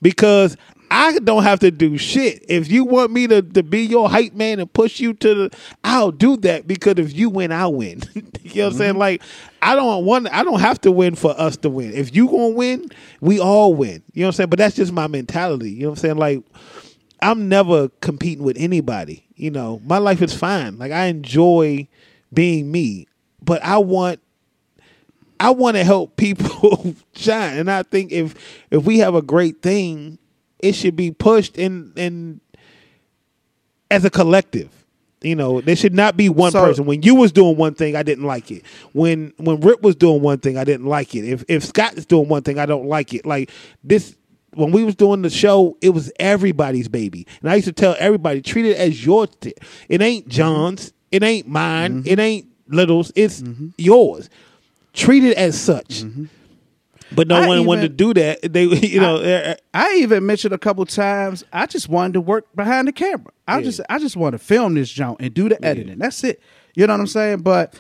because 0.02 0.56
I 0.94 1.18
don't 1.20 1.44
have 1.44 1.60
to 1.62 1.72
do 1.72 1.98
shit. 1.98 2.44
If 2.50 2.70
you 2.70 2.84
want 2.84 3.14
me 3.14 3.26
to, 3.28 3.42
to 3.42 3.64
be 3.64 3.84
your 3.84 4.10
hype 4.10 4.34
man 4.34 4.60
and 4.60 4.72
push 4.72 5.00
you 5.00 5.14
to 5.14 5.34
the, 5.34 5.58
I'll 5.86 6.12
do 6.12 6.36
that 6.38 6.68
because 6.68 6.96
if 6.98 7.16
you 7.16 7.30
win, 7.30 7.54
I 7.54 7.68
win. 7.68 8.02
you 8.14 8.22
know 8.22 8.66
what 8.66 8.74
I'm 8.74 8.78
saying? 8.78 8.92
Mm-hmm. 8.92 9.00
Like 9.00 9.22
I 9.62 9.76
don't 9.76 10.04
want, 10.04 10.28
I 10.34 10.44
don't 10.44 10.60
have 10.60 10.82
to 10.82 10.92
win 10.92 11.16
for 11.16 11.34
us 11.40 11.56
to 11.58 11.70
win. 11.70 11.94
If 11.94 12.14
you 12.14 12.28
gonna 12.28 12.50
win, 12.50 12.90
we 13.22 13.40
all 13.40 13.74
win. 13.74 14.04
You 14.12 14.24
know 14.24 14.28
what 14.28 14.34
I'm 14.34 14.34
saying? 14.34 14.50
But 14.50 14.60
that's 14.60 14.76
just 14.76 14.92
my 14.92 15.08
mentality. 15.08 15.72
You 15.72 15.84
know 15.84 15.90
what 15.92 16.00
I'm 16.00 16.02
saying? 16.02 16.18
Like 16.18 16.44
I'm 17.22 17.48
never 17.48 17.88
competing 18.02 18.44
with 18.44 18.58
anybody. 18.60 19.26
You 19.36 19.52
know, 19.52 19.82
my 19.86 19.98
life 19.98 20.22
is 20.22 20.34
fine. 20.34 20.78
Like 20.78 20.92
I 20.92 21.06
enjoy 21.06 21.88
being 22.34 22.70
me, 22.70 23.08
but 23.42 23.64
I 23.64 23.78
want 23.78 24.20
I 25.40 25.52
want 25.52 25.78
to 25.78 25.86
help 25.86 26.18
people 26.18 26.96
shine, 27.16 27.58
and 27.58 27.72
I 27.72 27.84
think 27.84 28.12
if 28.12 28.36
if 28.70 28.84
we 28.84 29.00
have 29.00 29.16
a 29.16 29.22
great 29.22 29.62
thing, 29.62 30.20
it 30.62 30.74
should 30.74 30.96
be 30.96 31.12
pushed 31.12 31.58
in 31.58 31.94
in 31.96 32.42
as 33.90 34.06
a 34.06 34.10
collective. 34.10 34.70
You 35.22 35.36
know, 35.36 35.62
there 35.62 35.76
should 35.76 35.94
not 35.94 36.18
be 36.18 36.30
one 36.30 36.52
So- 36.52 36.66
person. 36.66 36.86
When 36.86 37.04
you 37.04 37.14
was 37.14 37.32
doing 37.32 37.56
one 37.56 37.76
thing, 37.76 37.96
I 37.96 38.02
didn't 38.02 38.26
like 38.26 38.50
it. 38.50 38.64
When 38.94 39.34
when 39.38 39.60
Rip 39.62 39.84
was 39.84 39.96
doing 39.96 40.22
one 40.22 40.40
thing, 40.40 40.58
I 40.58 40.64
didn't 40.64 40.88
like 40.88 41.14
it. 41.14 41.26
If 41.26 41.44
if 41.48 41.64
Scott 41.64 41.94
is 41.94 42.06
doing 42.06 42.28
one 42.28 42.42
thing, 42.42 42.58
I 42.58 42.66
don't 42.66 42.88
like 42.88 43.14
it. 43.14 43.26
Like 43.26 43.52
this 43.84 44.16
when 44.54 44.72
we 44.72 44.84
was 44.84 44.96
doing 44.96 45.22
the 45.22 45.30
show, 45.30 45.78
it 45.82 45.90
was 45.90 46.12
everybody's 46.20 46.88
baby. 46.88 47.28
And 47.42 47.50
I 47.50 47.56
used 47.56 47.68
to 47.68 47.74
tell 47.74 47.96
everybody, 48.00 48.42
treat 48.42 48.66
it 48.66 48.78
as 48.78 49.06
your 49.06 49.28
it 49.44 50.02
ain't 50.02 50.26
mm-hmm. 50.26 50.30
John's, 50.30 50.94
it 51.12 51.24
ain't 51.24 51.48
mine, 51.48 52.00
mm-hmm. 52.00 52.10
it 52.10 52.20
ain't 52.20 52.48
Little's, 52.68 53.12
it's 53.16 53.42
mm-hmm. 53.42 53.70
yours. 53.78 54.30
Treat 54.94 55.24
it 55.24 55.38
as 55.38 55.60
such. 55.60 56.04
But 57.14 57.28
no 57.28 57.36
I 57.36 57.48
one 57.48 57.66
wanted 57.66 57.82
to 57.82 57.90
do 57.90 58.14
that. 58.14 58.40
They 58.54 58.64
you 58.66 59.00
know, 59.00 59.18
uh, 59.18 59.56
I 59.74 59.96
even 59.96 60.26
mentioned 60.26 60.54
a 60.54 60.58
couple 60.58 60.86
times. 60.86 61.44
I 61.52 61.66
just 61.66 61.90
wanted 61.90 62.14
to 62.14 62.22
work 62.22 62.46
behind 62.56 62.88
the 62.88 62.92
camera. 62.94 63.32
I 63.48 63.58
Yeah. 63.58 63.64
just 63.64 63.82
I 63.90 64.00
just 64.00 64.16
want 64.16 64.34
to 64.34 64.40
film 64.40 64.76
this 64.76 64.90
joint 64.90 65.18
and 65.20 65.34
do 65.34 65.50
the 65.50 65.64
editing. 65.64 66.00
That's 66.00 66.24
it. 66.24 66.42
You 66.76 66.88
know 66.88 66.94
what 66.94 67.02
I'm 67.02 67.08
saying? 67.08 67.40
But 67.40 67.80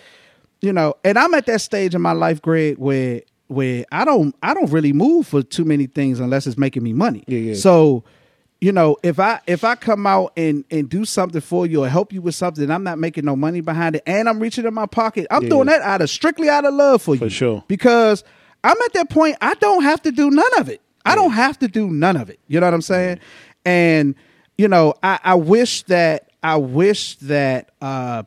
you 0.61 0.73
know, 0.73 0.95
and 1.03 1.17
I'm 1.17 1.33
at 1.33 1.45
that 1.47 1.61
stage 1.61 1.95
in 1.95 2.01
my 2.01 2.11
life, 2.11 2.41
Greg, 2.41 2.77
where 2.77 3.21
where 3.47 3.85
I 3.91 4.05
don't 4.05 4.35
I 4.43 4.53
don't 4.53 4.71
really 4.71 4.93
move 4.93 5.27
for 5.27 5.41
too 5.43 5.65
many 5.65 5.87
things 5.87 6.19
unless 6.19 6.45
it's 6.47 6.57
making 6.57 6.83
me 6.83 6.93
money. 6.93 7.23
Yeah, 7.27 7.39
yeah. 7.39 7.53
So 7.55 8.03
you 8.59 8.71
know, 8.71 8.95
if 9.01 9.19
I 9.19 9.39
if 9.47 9.63
I 9.63 9.75
come 9.75 10.05
out 10.05 10.33
and 10.37 10.63
and 10.69 10.87
do 10.87 11.03
something 11.03 11.41
for 11.41 11.65
you 11.65 11.83
or 11.83 11.89
help 11.89 12.13
you 12.13 12.21
with 12.21 12.35
something, 12.35 12.69
I'm 12.69 12.83
not 12.83 12.99
making 12.99 13.25
no 13.25 13.35
money 13.35 13.61
behind 13.61 13.95
it, 13.95 14.03
and 14.05 14.29
I'm 14.29 14.39
reaching 14.39 14.65
in 14.65 14.73
my 14.73 14.85
pocket, 14.85 15.25
I'm 15.31 15.43
Yeah, 15.43 15.49
doing 15.49 15.65
that 15.67 15.81
out 15.81 16.01
of 16.01 16.09
strictly 16.09 16.47
out 16.47 16.63
of 16.65 16.73
love 16.75 17.01
for 17.01 17.15
you, 17.15 17.19
For 17.19 17.29
sure. 17.29 17.63
Because 17.67 18.23
I'm 18.63 18.77
at 18.85 18.93
that 18.93 19.09
point, 19.09 19.37
I 19.41 19.53
don't 19.55 19.83
have 19.83 20.01
to 20.03 20.11
do 20.11 20.29
none 20.29 20.59
of 20.59 20.69
it. 20.69 20.81
I 21.03 21.15
don't 21.15 21.31
have 21.31 21.57
to 21.59 21.67
do 21.67 21.89
none 21.89 22.15
of 22.15 22.29
it. 22.29 22.39
You 22.47 22.59
know 22.59 22.67
what 22.67 22.73
I'm 22.75 22.81
saying? 22.81 23.19
And 23.65 24.15
you 24.57 24.67
know, 24.67 24.93
I, 25.01 25.19
I 25.23 25.35
wish 25.35 25.81
that 25.83 26.29
I 26.43 26.57
wish 26.57 27.15
that 27.17 27.71
uh, 27.81 28.23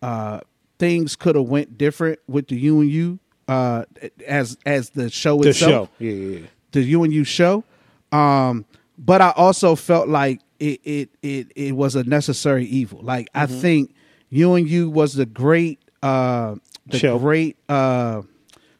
uh, 0.00 0.40
things 0.78 1.16
could 1.16 1.36
have 1.36 1.44
went 1.46 1.76
different 1.76 2.18
with 2.26 2.48
the 2.48 2.56
you 2.56 2.80
and 2.80 2.90
you 2.90 3.18
uh, 3.46 3.84
as 4.26 4.56
as 4.64 4.90
the 4.90 5.10
show 5.10 5.42
the 5.42 5.50
itself 5.50 5.88
show. 5.98 6.04
Yeah, 6.04 6.12
yeah, 6.12 6.46
the 6.72 6.80
you 6.82 7.02
and 7.04 7.12
you 7.12 7.24
show. 7.24 7.62
Um, 8.10 8.64
but 8.96 9.20
I 9.20 9.30
also 9.36 9.74
felt 9.74 10.08
like 10.08 10.40
it 10.58 10.80
it 10.84 11.10
it, 11.22 11.52
it 11.54 11.72
was 11.76 11.94
a 11.94 12.04
necessary 12.04 12.64
evil. 12.64 13.00
Like 13.02 13.28
I 13.34 13.44
Mm-hmm. 13.44 13.60
think 13.60 13.94
you 14.30 14.54
and 14.54 14.66
you 14.68 14.88
was 14.88 15.12
the 15.14 15.26
great 15.26 15.78
uh 16.02 16.54
the 16.86 16.98
Show. 16.98 17.18
great 17.18 17.56
uh 17.68 18.22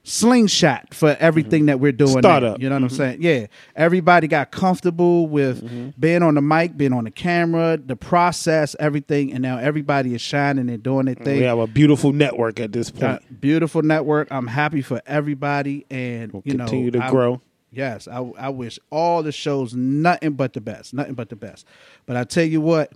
slingshot 0.04 0.92
for 0.94 1.16
everything 1.18 1.66
that 1.66 1.80
we're 1.80 1.90
doing. 1.92 2.12
now. 2.14 2.20
Startup. 2.20 2.60
You 2.60 2.68
know 2.68 2.76
what 2.76 2.82
I'm 2.84 2.88
saying? 2.90 3.18
Yeah. 3.22 3.46
Everybody 3.74 4.28
got 4.28 4.50
comfortable 4.50 5.26
with 5.26 5.98
being 5.98 6.22
on 6.22 6.34
the 6.34 6.42
mic, 6.42 6.76
being 6.76 6.92
on 6.92 7.04
the 7.04 7.10
camera, 7.10 7.78
the 7.78 7.96
process, 7.96 8.76
everything, 8.78 9.32
and 9.32 9.42
now 9.42 9.58
everybody 9.58 10.14
is 10.14 10.20
shining 10.20 10.68
and 10.68 10.82
doing 10.82 11.06
their 11.06 11.14
thing. 11.14 11.38
We 11.38 11.44
have 11.44 11.58
a 11.58 11.66
beautiful 11.66 12.12
network 12.12 12.60
at 12.60 12.70
this 12.72 12.90
point. 12.90 13.02
Uh, 13.04 13.18
beautiful 13.40 13.82
network. 13.82 14.28
I'm 14.30 14.46
happy 14.46 14.82
for 14.82 15.00
everybody, 15.06 15.86
and 15.90 16.32
We'll 16.32 16.42
you 16.44 16.54
know, 16.54 16.64
continue 16.64 16.90
to 16.92 17.04
I- 17.04 17.10
grow. 17.10 17.40
Yes, 17.72 18.06
I, 18.06 18.18
I 18.38 18.50
wish 18.50 18.78
all 18.90 19.24
the 19.24 19.32
shows 19.32 19.74
nothing 19.74 20.34
but 20.34 20.52
the 20.52 20.60
best, 20.60 20.94
nothing 20.94 21.14
but 21.14 21.28
the 21.28 21.34
best. 21.34 21.66
But 22.06 22.16
I 22.16 22.22
tell 22.22 22.44
you 22.44 22.60
what, 22.60 22.92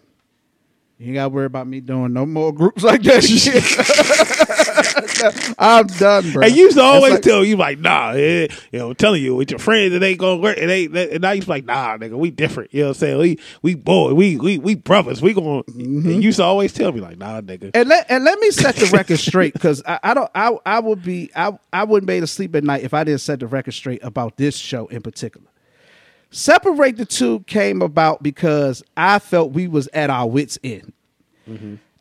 you 0.99 1.07
ain't 1.07 1.15
got 1.17 1.25
to 1.25 1.29
worry 1.31 1.47
about 1.47 1.67
me 1.67 1.81
doing 1.81 2.13
no 2.13 2.25
more 2.25 2.53
groups 2.53 2.85
like 2.85 3.03
that 3.03 3.25
shit. 3.25 3.65
I'm 5.59 5.87
done, 5.87 6.33
bro. 6.33 6.43
And 6.43 6.55
you 6.57 6.65
used 6.65 6.77
to 6.77 6.83
always 6.83 7.15
like- 7.15 7.23
tell 7.23 7.45
you 7.45 7.57
like, 7.57 7.79
nah, 7.79 8.11
eh, 8.11 8.49
you 8.73 8.79
know, 8.79 8.91
I'm 8.91 8.95
telling 8.95 9.23
you 9.23 9.35
with 9.35 9.51
your 9.51 9.59
friends, 9.59 9.95
it 9.95 10.03
ain't 10.03 10.19
gonna 10.19 10.41
work. 10.41 10.59
It 10.59 10.69
ain't. 10.69 10.97
And 10.97 11.25
I 11.25 11.29
now 11.29 11.33
you 11.33 11.43
like, 11.43 11.65
nah, 11.65 11.97
nigga, 11.97 12.17
we 12.17 12.31
different. 12.31 12.73
You 12.73 12.81
know 12.81 12.89
what 12.89 12.97
I'm 12.97 13.01
saying? 13.01 13.19
We 13.19 13.39
we 13.63 13.75
boy, 13.75 14.15
we 14.15 14.37
we 14.37 14.59
we 14.59 14.75
brothers. 14.75 15.23
We 15.23 15.35
gonna. 15.35 15.63
Mm-hmm. 15.65 15.83
And 15.83 16.15
you 16.17 16.21
used 16.29 16.39
to 16.39 16.45
always 16.45 16.73
tell 16.73 16.93
me 16.93 17.01
like, 17.01 17.19
nah, 17.19 17.41
nigga. 17.41 17.71
and 17.75 17.89
let 17.89 18.11
and 18.11 18.25
let 18.25 18.39
me 18.41 18.51
set 18.51 18.77
the 18.77 18.87
record 18.87 19.19
straight 19.19 19.53
because 19.53 19.83
I, 19.87 20.01
I 20.03 20.15
don't 20.15 20.31
I 20.35 20.57
I 20.65 20.81
would 20.81 21.03
be 21.03 21.31
I 21.37 21.59
I 21.73 21.85
wouldn't 21.85 22.07
be 22.07 22.15
able 22.15 22.27
to 22.27 22.33
sleep 22.33 22.55
at 22.55 22.65
night 22.65 22.83
if 22.83 22.95
I 22.95 23.05
didn't 23.05 23.21
set 23.21 23.41
the 23.41 23.47
record 23.47 23.75
straight 23.75 24.03
about 24.03 24.37
this 24.37 24.57
show 24.57 24.87
in 24.89 25.03
particular. 25.03 25.47
Separate 26.31 26.97
the 26.99 27.07
two 27.07 27.41
came 27.41 27.81
about 27.81 28.23
because 28.23 28.83
I 28.97 29.19
felt 29.19 29.53
we 29.53 29.67
was 29.67 29.89
at 29.95 30.11
our 30.11 30.27
wits 30.29 30.59
end, 30.63 30.93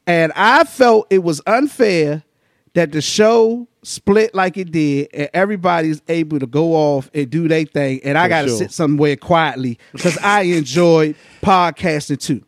and 0.05 0.31
I 0.35 0.65
felt 0.65 1.07
it 1.09 1.19
was 1.23 1.41
unfair 1.47 2.23
that 2.77 2.91
the 2.91 3.01
show 3.01 3.67
split 3.81 4.35
like 4.35 4.55
it 4.57 4.71
did, 4.71 5.09
and 5.13 5.29
everybody's 5.33 5.99
able 6.07 6.37
to 6.39 6.45
go 6.45 6.73
off 6.75 7.09
and 7.13 7.27
do 7.29 7.47
their 7.47 7.65
thing, 7.65 7.99
and 8.03 8.17
I 8.17 8.27
got 8.29 8.43
to 8.43 8.49
sure. 8.49 8.57
sit 8.57 8.71
somewhere 8.71 9.15
quietly 9.15 9.79
because 9.93 10.15
I 10.19 10.41
enjoyed 10.43 11.15
podcasting 11.41 12.19
too. 12.19 12.43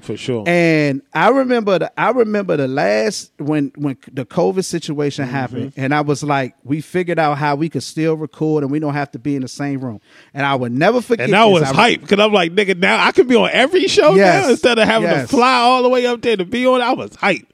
For 0.00 0.16
sure. 0.16 0.44
And 0.48 1.02
I 1.14 1.28
remember 1.28 1.78
the 1.80 2.00
I 2.00 2.10
remember 2.10 2.56
the 2.56 2.66
last 2.66 3.30
when 3.38 3.72
when 3.76 3.96
the 4.12 4.24
COVID 4.24 4.64
situation 4.64 5.24
Mm-hmm. 5.26 5.34
happened, 5.34 5.72
and 5.76 5.92
I 5.94 6.00
was 6.00 6.22
like, 6.24 6.54
we 6.64 6.80
figured 6.80 7.18
out 7.18 7.38
how 7.38 7.54
we 7.56 7.68
could 7.68 7.82
still 7.82 8.16
record 8.16 8.62
and 8.64 8.72
we 8.72 8.78
don't 8.80 8.94
have 8.94 9.10
to 9.12 9.18
be 9.18 9.34
in 9.36 9.42
the 9.42 9.48
same 9.48 9.80
room. 9.80 10.00
And 10.34 10.44
I 10.46 10.54
would 10.56 10.72
never 10.72 11.00
forget. 11.02 11.26
and 11.26 11.36
I 11.36 11.44
was 11.46 11.62
I- 11.64 11.74
hype 11.74 12.00
because 12.02 12.18
I'm 12.20 12.32
like, 12.32 12.52
nigga, 12.52 12.76
now 12.78 13.04
I 13.04 13.12
could 13.12 13.28
be 13.28 13.36
on 13.36 13.50
every 13.52 13.86
show 13.88 14.14
Yes. 14.14 14.44
now 14.44 14.50
instead 14.50 14.78
of 14.78 14.88
having 14.88 15.08
Yes. 15.08 15.28
to 15.30 15.36
fly 15.36 15.54
all 15.58 15.82
the 15.82 15.88
way 15.88 16.06
up 16.06 16.20
there 16.22 16.36
to 16.36 16.44
be 16.44 16.66
on. 16.66 16.80
I 16.80 16.92
was 16.92 17.14
hype. 17.16 17.46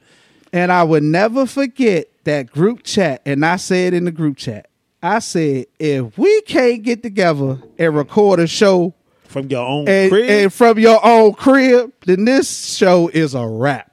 And 0.52 0.72
I 0.72 0.82
would 0.84 1.02
never 1.02 1.44
forget 1.44 2.06
that 2.28 2.50
group 2.50 2.82
chat. 2.84 3.22
And 3.26 3.44
I 3.44 3.56
said 3.56 3.92
in 3.94 4.04
the 4.04 4.12
group 4.12 4.36
chat, 4.36 4.68
I 5.02 5.18
said, 5.18 5.66
if 5.78 6.16
we 6.16 6.40
can't 6.42 6.82
get 6.82 7.02
together 7.02 7.58
and 7.78 7.96
record 7.96 8.40
a 8.40 8.46
show 8.46 8.94
from 9.24 9.46
your 9.48 9.66
own 9.66 9.88
and, 9.88 10.10
crib? 10.10 10.30
and 10.30 10.52
from 10.52 10.78
your 10.78 11.04
own 11.04 11.34
crib, 11.34 11.92
then 12.06 12.24
this 12.24 12.76
show 12.76 13.08
is 13.08 13.34
a 13.34 13.46
wrap. 13.46 13.92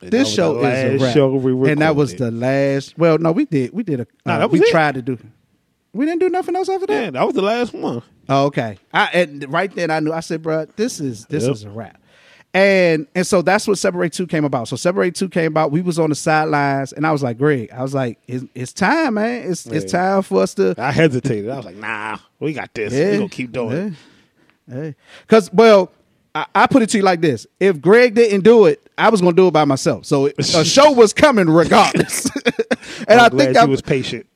that 0.00 0.10
This 0.10 0.32
show 0.32 0.58
is 0.64 1.00
a 1.00 1.04
wrap. 1.04 1.14
show 1.14 1.34
we 1.34 1.70
and 1.70 1.80
that 1.80 1.96
was 1.96 2.14
the 2.14 2.30
last. 2.30 2.96
Well, 2.98 3.18
no, 3.18 3.32
we 3.32 3.44
did. 3.46 3.72
We 3.72 3.82
did 3.82 4.00
a. 4.00 4.06
Nah, 4.24 4.44
uh, 4.44 4.48
we 4.48 4.60
it. 4.60 4.70
tried 4.70 4.94
to 4.94 5.02
do. 5.02 5.18
We 5.92 6.04
didn't 6.06 6.20
do 6.20 6.28
nothing 6.28 6.54
else 6.56 6.68
after 6.68 6.86
that. 6.86 7.04
Yeah, 7.04 7.10
that 7.10 7.24
was 7.26 7.34
the 7.34 7.42
last 7.42 7.72
one. 7.72 8.02
Oh, 8.28 8.46
okay. 8.46 8.78
I 8.92 9.06
and 9.14 9.50
right 9.52 9.74
then 9.74 9.90
I 9.90 10.00
knew. 10.00 10.12
I 10.12 10.20
said, 10.20 10.42
"Bro, 10.42 10.66
this 10.76 11.00
is 11.00 11.24
this 11.26 11.44
Yep. 11.44 11.52
is 11.52 11.64
a 11.64 11.70
wrap." 11.70 12.00
And 12.56 13.06
and 13.14 13.26
so 13.26 13.42
that's 13.42 13.68
what 13.68 13.76
Separate 13.76 14.14
Two 14.14 14.26
came 14.26 14.46
about. 14.46 14.66
So 14.66 14.76
Separate 14.76 15.14
Two 15.14 15.28
came 15.28 15.48
about. 15.48 15.72
We 15.72 15.82
was 15.82 15.98
on 15.98 16.08
the 16.08 16.14
sidelines, 16.14 16.94
and 16.94 17.06
I 17.06 17.12
was 17.12 17.22
like, 17.22 17.36
"Greg," 17.36 17.70
I 17.70 17.82
was 17.82 17.92
like, 17.92 18.18
"It's, 18.26 18.46
it's 18.54 18.72
time, 18.72 19.14
man. 19.14 19.50
It's 19.50 19.66
it's 19.66 19.92
time 19.92 20.22
for 20.22 20.40
us 20.40 20.54
to." 20.54 20.74
I 20.78 20.90
hesitated. 20.90 21.50
I 21.50 21.56
was 21.58 21.66
like, 21.66 21.76
nah, 21.76 22.16
we 22.40 22.54
got 22.54 22.72
this. 22.72 22.94
we 22.94 22.98
Yeah. 22.98 23.16
gonna 23.18 23.28
keep 23.28 23.52
doing 23.52 23.76
it. 24.68 24.72
Hey. 24.72 24.94
Because, 25.20 25.52
well, 25.52 25.92
I, 26.34 26.46
I 26.54 26.66
put 26.66 26.80
it 26.80 26.88
to 26.90 26.96
you 26.96 27.02
like 27.02 27.20
this: 27.20 27.46
If 27.60 27.78
Greg 27.82 28.14
didn't 28.14 28.40
do 28.40 28.64
it, 28.64 28.80
I 28.96 29.10
was 29.10 29.20
gonna 29.20 29.36
do 29.36 29.48
it 29.48 29.52
by 29.52 29.66
myself. 29.66 30.06
So 30.06 30.30
a 30.38 30.42
show 30.64 30.92
was 30.92 31.12
coming 31.12 31.50
regardless. 31.50 32.24
and 33.06 33.20
I'm 33.20 33.34
I 33.34 33.44
think 33.44 33.56
I 33.58 33.66
was 33.66 33.82
patient. 33.82 34.26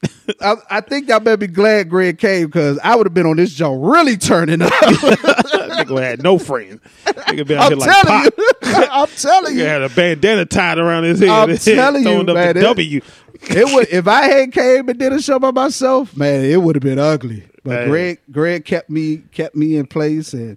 I, 0.41 0.55
I 0.70 0.81
think 0.81 1.09
y'all 1.09 1.20
better 1.20 1.36
be 1.36 1.47
glad 1.47 1.89
Greg 1.89 2.18
came 2.18 2.47
because 2.47 2.78
I 2.83 2.97
would 2.97 3.07
have 3.07 3.15
been 3.15 3.26
on 3.26 3.36
this 3.36 3.52
show 3.55 3.75
really 3.75 4.17
turning 4.17 4.62
up. 4.62 4.73
Nigga 4.73 6.00
had 6.02 6.23
no 6.23 6.39
friends. 6.39 6.81
Nigga 7.07 7.47
been 7.47 7.59
out 7.59 7.73
I'm 7.73 7.78
here 7.78 7.86
like 7.86 8.07
pop. 8.07 8.34
you, 8.36 8.44
I'm 8.91 9.09
telling 9.09 9.57
you. 9.57 9.65
had 9.65 9.83
a 9.83 9.89
bandana 9.89 10.44
tied 10.47 10.78
around 10.78 11.05
his 11.05 11.20
head. 11.20 11.28
I'm 11.28 11.57
telling 11.59 12.02
you, 12.07 12.23
man, 12.25 12.55
the 12.55 12.60
it- 12.60 12.62
W. 12.62 13.00
it 13.42 13.75
would 13.75 13.89
if 13.91 14.07
I 14.09 14.23
had 14.23 14.52
came 14.52 14.89
and 14.89 14.99
did 14.99 15.12
a 15.12 15.20
show 15.23 15.39
by 15.39 15.50
myself, 15.50 16.17
man, 16.17 16.44
it 16.44 16.60
would 16.60 16.76
have 16.76 16.83
been 16.83 16.99
ugly. 16.99 17.44
But 17.62 17.70
Man. 17.70 17.89
Greg, 17.89 18.20
Greg 18.31 18.65
kept 18.65 18.91
me 18.91 19.18
kept 19.33 19.55
me 19.55 19.76
in 19.76 19.86
place 19.86 20.33
and 20.33 20.57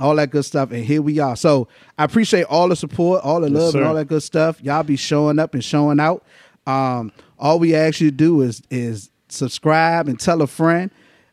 all 0.00 0.14
that 0.16 0.30
good 0.30 0.44
stuff. 0.44 0.70
And 0.70 0.84
here 0.84 1.02
we 1.02 1.18
are. 1.18 1.34
So 1.36 1.68
I 1.98 2.04
appreciate 2.04 2.44
all 2.44 2.68
the 2.68 2.76
support, 2.76 3.24
all 3.24 3.40
the 3.40 3.50
Yes, 3.50 3.58
love, 3.58 3.74
and 3.74 3.84
all 3.84 3.94
that 3.94 4.06
good 4.06 4.22
stuff. 4.22 4.62
Y'all 4.62 4.82
be 4.84 4.96
showing 4.96 5.38
up 5.38 5.54
and 5.54 5.64
showing 5.64 5.98
out. 5.98 6.24
Um, 6.66 7.12
all 7.38 7.58
we 7.58 7.74
ask 7.74 8.00
you 8.00 8.10
to 8.10 8.16
do 8.16 8.42
is 8.42 8.62
is 8.70 9.10
subscribe 9.28 10.08
and 10.08 10.18
tell 10.18 10.42
a 10.42 10.46
friend. 10.46 10.90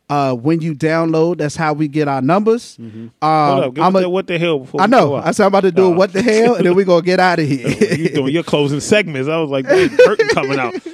Uh, 0.08 0.35
when 0.35 0.61
you 0.61 0.75
download, 0.75 1.40
that's 1.40 1.56
how 1.56 1.74
we 1.74 1.88
get 1.88 2.08
our 2.08 2.22
numbers. 2.22 2.77
Um, 2.80 3.11
Hold 3.24 3.64
up, 3.64 3.74
give 3.74 3.84
I'm 3.84 3.95
a- 3.95 4.08
what 4.08 4.27
the 4.27 4.38
hell 4.38 4.59
before 4.59 4.80
I 4.82 4.85
know. 4.85 5.16
I 5.16 5.32
said 5.32 5.45
I'm 5.45 5.48
about 5.48 5.61
to 5.61 5.72
do 5.72 5.85
Oh. 5.85 5.90
what 5.90 6.14
the 6.14 6.22
hell, 6.22 6.53
and 6.56 6.64
then 6.66 6.75
we 6.75 6.84
are 6.84 6.85
gonna 6.85 7.01
get 7.01 7.19
out 7.19 7.40
of 7.40 7.48
here. 7.48 7.67
you 7.98 8.09
doing 8.09 8.32
your 8.34 8.43
closing 8.43 8.82
segments. 8.82 9.27
I 9.27 9.38
was 9.40 9.50
like, 9.50 9.66
curtain 9.66 10.27
coming 10.30 10.59
out. 10.59 10.75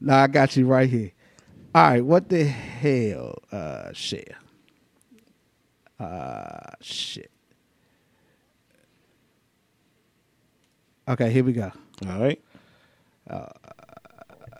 Nah, 0.00 0.22
I 0.22 0.26
got 0.28 0.56
you 0.56 0.64
right 0.64 0.88
here. 0.88 1.10
All 1.74 1.82
right, 1.82 2.04
what 2.04 2.28
the 2.28 2.44
hell? 2.44 3.42
Uh 3.50 3.92
share. 3.92 4.36
Uh 5.98 6.70
shit. 6.80 7.32
Okay, 11.08 11.30
here 11.32 11.42
we 11.42 11.52
go. 11.52 11.72
All 12.08 12.20
right. 12.20 12.40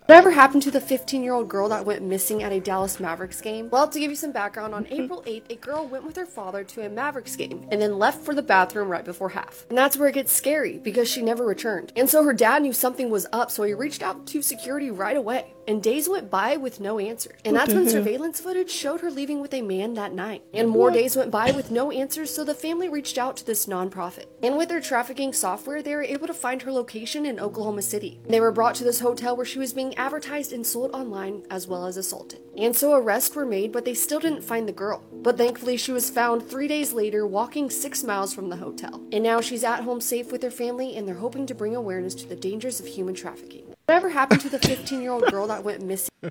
Whatever 0.08 0.30
happened 0.30 0.62
to 0.62 0.70
the 0.70 0.80
15 0.80 1.22
year 1.22 1.34
old 1.34 1.50
girl 1.50 1.68
that 1.68 1.84
went 1.84 2.00
missing 2.00 2.42
at 2.42 2.50
a 2.50 2.60
Dallas 2.60 2.98
Mavericks 2.98 3.42
game? 3.42 3.68
Well, 3.68 3.86
to 3.86 4.00
give 4.00 4.10
you 4.10 4.16
some 4.16 4.32
background, 4.32 4.74
on 4.74 4.86
April 4.90 5.22
8th, 5.26 5.50
a 5.50 5.56
girl 5.56 5.86
went 5.86 6.06
with 6.06 6.16
her 6.16 6.24
father 6.24 6.64
to 6.64 6.86
a 6.86 6.88
Mavericks 6.88 7.36
game 7.36 7.68
and 7.70 7.78
then 7.78 7.98
left 7.98 8.24
for 8.24 8.34
the 8.34 8.40
bathroom 8.40 8.88
right 8.88 9.04
before 9.04 9.28
half. 9.28 9.66
And 9.68 9.76
that's 9.76 9.98
where 9.98 10.08
it 10.08 10.14
gets 10.14 10.32
scary 10.32 10.78
because 10.78 11.10
she 11.10 11.20
never 11.20 11.44
returned. 11.44 11.92
And 11.94 12.08
so 12.08 12.24
her 12.24 12.32
dad 12.32 12.62
knew 12.62 12.72
something 12.72 13.10
was 13.10 13.26
up, 13.34 13.50
so 13.50 13.64
he 13.64 13.74
reached 13.74 14.02
out 14.02 14.26
to 14.28 14.40
security 14.40 14.90
right 14.90 15.14
away. 15.14 15.52
And 15.68 15.82
days 15.82 16.08
went 16.08 16.30
by 16.30 16.56
with 16.56 16.80
no 16.80 16.98
answer. 16.98 17.36
And 17.44 17.54
that's 17.54 17.74
when 17.74 17.90
surveillance 17.90 18.40
footage 18.40 18.70
showed 18.70 19.02
her 19.02 19.10
leaving 19.10 19.42
with 19.42 19.52
a 19.52 19.60
man 19.60 19.92
that 19.94 20.14
night. 20.14 20.42
And 20.54 20.66
more 20.66 20.90
days 20.90 21.14
went 21.14 21.30
by 21.30 21.50
with 21.50 21.70
no 21.70 21.90
answers, 21.90 22.34
so 22.34 22.42
the 22.42 22.54
family 22.54 22.88
reached 22.88 23.18
out 23.18 23.36
to 23.36 23.44
this 23.44 23.66
nonprofit. 23.66 24.24
And 24.42 24.56
with 24.56 24.70
their 24.70 24.80
trafficking 24.80 25.34
software, 25.34 25.82
they 25.82 25.94
were 25.94 26.02
able 26.02 26.26
to 26.26 26.32
find 26.32 26.62
her 26.62 26.72
location 26.72 27.26
in 27.26 27.38
Oklahoma 27.38 27.82
City. 27.82 28.18
They 28.26 28.40
were 28.40 28.50
brought 28.50 28.76
to 28.76 28.84
this 28.84 29.00
hotel 29.00 29.36
where 29.36 29.44
she 29.44 29.58
was 29.58 29.74
being 29.74 29.97
advertised 29.98 30.52
and 30.52 30.66
sold 30.66 30.92
online 30.92 31.42
as 31.50 31.66
well 31.66 31.84
as 31.86 31.96
assaulted. 31.96 32.40
And 32.56 32.74
so 32.74 32.94
arrests 32.94 33.34
were 33.34 33.44
made, 33.44 33.72
but 33.72 33.84
they 33.84 33.94
still 33.94 34.20
didn't 34.20 34.42
find 34.42 34.66
the 34.66 34.72
girl. 34.72 35.02
But 35.12 35.36
thankfully, 35.36 35.76
she 35.76 35.92
was 35.92 36.08
found 36.08 36.48
three 36.48 36.68
days 36.68 36.92
later 36.92 37.26
walking 37.26 37.68
six 37.68 38.02
miles 38.02 38.32
from 38.32 38.48
the 38.48 38.56
hotel. 38.56 39.02
And 39.12 39.22
now 39.22 39.40
she's 39.40 39.64
at 39.64 39.80
home 39.80 40.00
safe 40.00 40.32
with 40.32 40.42
her 40.42 40.50
family, 40.50 40.96
and 40.96 41.06
they're 41.06 41.16
hoping 41.16 41.44
to 41.46 41.54
bring 41.54 41.74
awareness 41.76 42.14
to 42.16 42.26
the 42.26 42.36
dangers 42.36 42.80
of 42.80 42.86
human 42.86 43.14
trafficking. 43.14 43.74
Whatever 43.86 44.08
happened 44.10 44.40
to 44.42 44.48
the 44.48 44.58
15 44.58 45.02
year 45.02 45.10
old 45.10 45.26
girl 45.26 45.46
that 45.48 45.64
went 45.64 45.82
missing? 45.82 46.14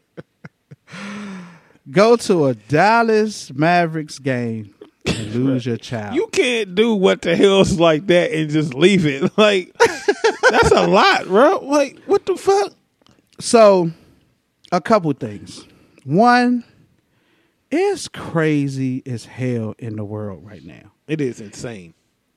Go 1.92 2.16
to 2.18 2.48
a 2.48 2.54
Dallas 2.54 3.54
Mavericks 3.54 4.20
game 4.20 4.74
and 5.06 5.34
lose 5.34 5.66
your 5.66 5.78
child. 5.78 6.16
You 6.16 6.28
can't 6.32 6.76
do 6.76 6.94
what 6.94 7.22
the 7.22 7.36
hell's 7.36 7.80
like 7.80 8.08
that 8.08 8.32
and 8.32 8.50
just 8.50 8.74
leave 8.74 9.06
it. 9.06 9.32
Like 9.38 9.72
that's 10.50 10.72
a 10.72 10.88
lot, 10.88 11.26
bro. 11.26 11.60
Like 11.60 12.00
what 12.06 12.26
the 12.26 12.36
fuck? 12.36 12.74
So, 13.40 13.92
a 14.72 14.82
couple 14.82 15.12
things. 15.14 15.66
One, 16.04 16.64
it's 17.70 18.08
crazy 18.08 19.04
as 19.06 19.26
hell 19.26 19.76
in 19.78 19.96
the 19.96 20.06
world 20.06 20.46
right 20.46 20.64
now. 20.64 20.92
It 21.08 21.22
is 21.22 21.40
insane. 21.40 21.94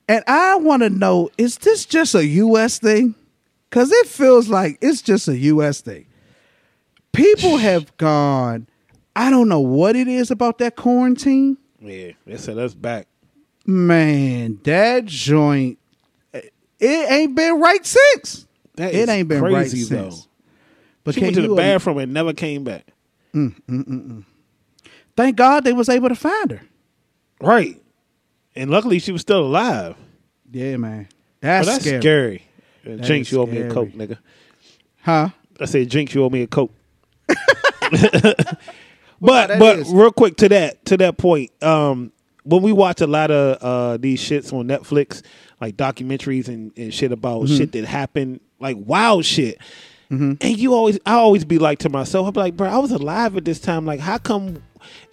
And 0.09 0.25
I 0.27 0.57
want 0.57 0.83
to 0.83 0.91
know 0.91 1.31
is 1.39 1.59
this 1.59 1.87
just 1.87 2.15
a 2.15 2.27
US 2.27 2.79
thing? 2.79 3.15
Because 3.69 3.93
it 3.93 4.09
feels 4.09 4.49
like 4.49 4.79
it's 4.81 5.03
just 5.03 5.29
a 5.29 5.37
US 5.39 5.81
thing. 5.81 6.07
People 7.13 7.57
have 7.59 7.97
gone, 7.97 8.67
I 9.15 9.31
don't 9.31 9.49
know 9.49 9.61
what 9.61 9.97
it 9.97 10.09
is 10.09 10.31
about 10.31 10.59
that 10.59 10.77
quarantine. 10.77 11.57
Yeah, 11.81 12.13
they 12.27 12.37
said 12.37 12.59
us 12.59 12.75
back. 12.75 13.07
Man, 13.67 14.59
that 14.65 15.05
joint, 15.07 15.79
it 16.33 17.11
ain't 17.11 17.35
been 17.35 17.61
right 17.61 17.87
since. 17.87 18.47
That 18.75 18.95
it 18.95 19.09
ain't 19.09 19.29
been 19.29 19.41
crazy, 19.41 19.85
right 19.85 20.03
though. 20.03 20.11
since. 20.11 20.29
But 21.05 21.15
she 21.15 21.23
went 21.23 21.35
to 21.37 21.43
the 21.43 21.55
bathroom 21.55 21.99
and 21.99 22.13
never 22.13 22.33
came 22.33 22.65
back. 22.65 22.87
Mm, 23.35 23.55
mm, 23.69 23.85
mm, 23.85 24.07
mm. 24.11 24.25
Thank 25.17 25.37
God 25.37 25.65
they 25.65 25.73
was 25.73 25.89
able 25.89 26.09
to 26.09 26.15
find 26.15 26.51
her. 26.51 26.61
Right. 27.41 27.81
And 28.55 28.71
luckily 28.71 28.99
she 28.99 29.13
was 29.13 29.21
still 29.21 29.41
alive. 29.47 29.97
Yeah, 30.51 30.77
man. 30.77 31.09
That's, 31.41 31.67
But 31.67 31.73
that's 31.73 31.85
scary. 31.85 32.01
scary. 32.01 32.47
That 32.97 33.05
Jinx, 33.07 33.31
you 33.33 33.41
owe 33.41 33.47
me 33.47 33.59
a 33.59 33.71
coke, 33.71 33.91
nigga. 33.91 34.19
Huh? 35.03 35.29
I 35.61 35.65
said, 35.67 35.89
Jinx, 35.91 36.15
you 36.15 36.25
owe 36.25 36.31
me 36.31 36.43
a 36.43 36.47
coke. 36.47 36.73
But 39.23 39.59
but 39.59 39.81
is- 39.81 39.91
real 39.91 40.13
quick 40.13 40.37
to 40.39 40.49
that 40.49 40.83
to 40.87 40.97
that 40.97 41.19
point, 41.19 41.51
um, 41.63 42.11
when 42.45 42.63
we 42.63 42.73
watch 42.73 43.03
a 43.03 43.07
lot 43.07 43.31
of 43.31 43.59
uh, 43.63 43.97
these 43.99 44.19
shits 44.19 44.51
on 44.51 44.67
Netflix, 44.67 45.23
like 45.61 45.77
documentaries 45.77 46.49
and, 46.49 46.73
and 46.79 46.93
shit 46.95 47.13
about 47.13 47.43
Mhm. 47.43 47.57
shit 47.59 47.73
that 47.73 47.85
happened, 47.85 48.41
like 48.61 48.79
wild 48.81 49.27
shit. 49.27 49.59
Mm-hmm. 50.11 50.33
And 50.41 50.59
you 50.59 50.75
always, 50.75 50.99
I 51.07 51.15
always 51.15 51.45
be 51.45 51.59
like 51.59 51.79
to 51.81 51.89
myself, 51.89 52.27
I'm 52.27 52.35
like, 52.35 52.57
bro, 52.57 52.69
I 52.69 52.79
was 52.79 52.91
alive 52.91 53.37
at 53.37 53.45
this 53.45 53.61
time. 53.61 53.87
Like, 53.87 54.01
how 54.01 54.19
come 54.19 54.63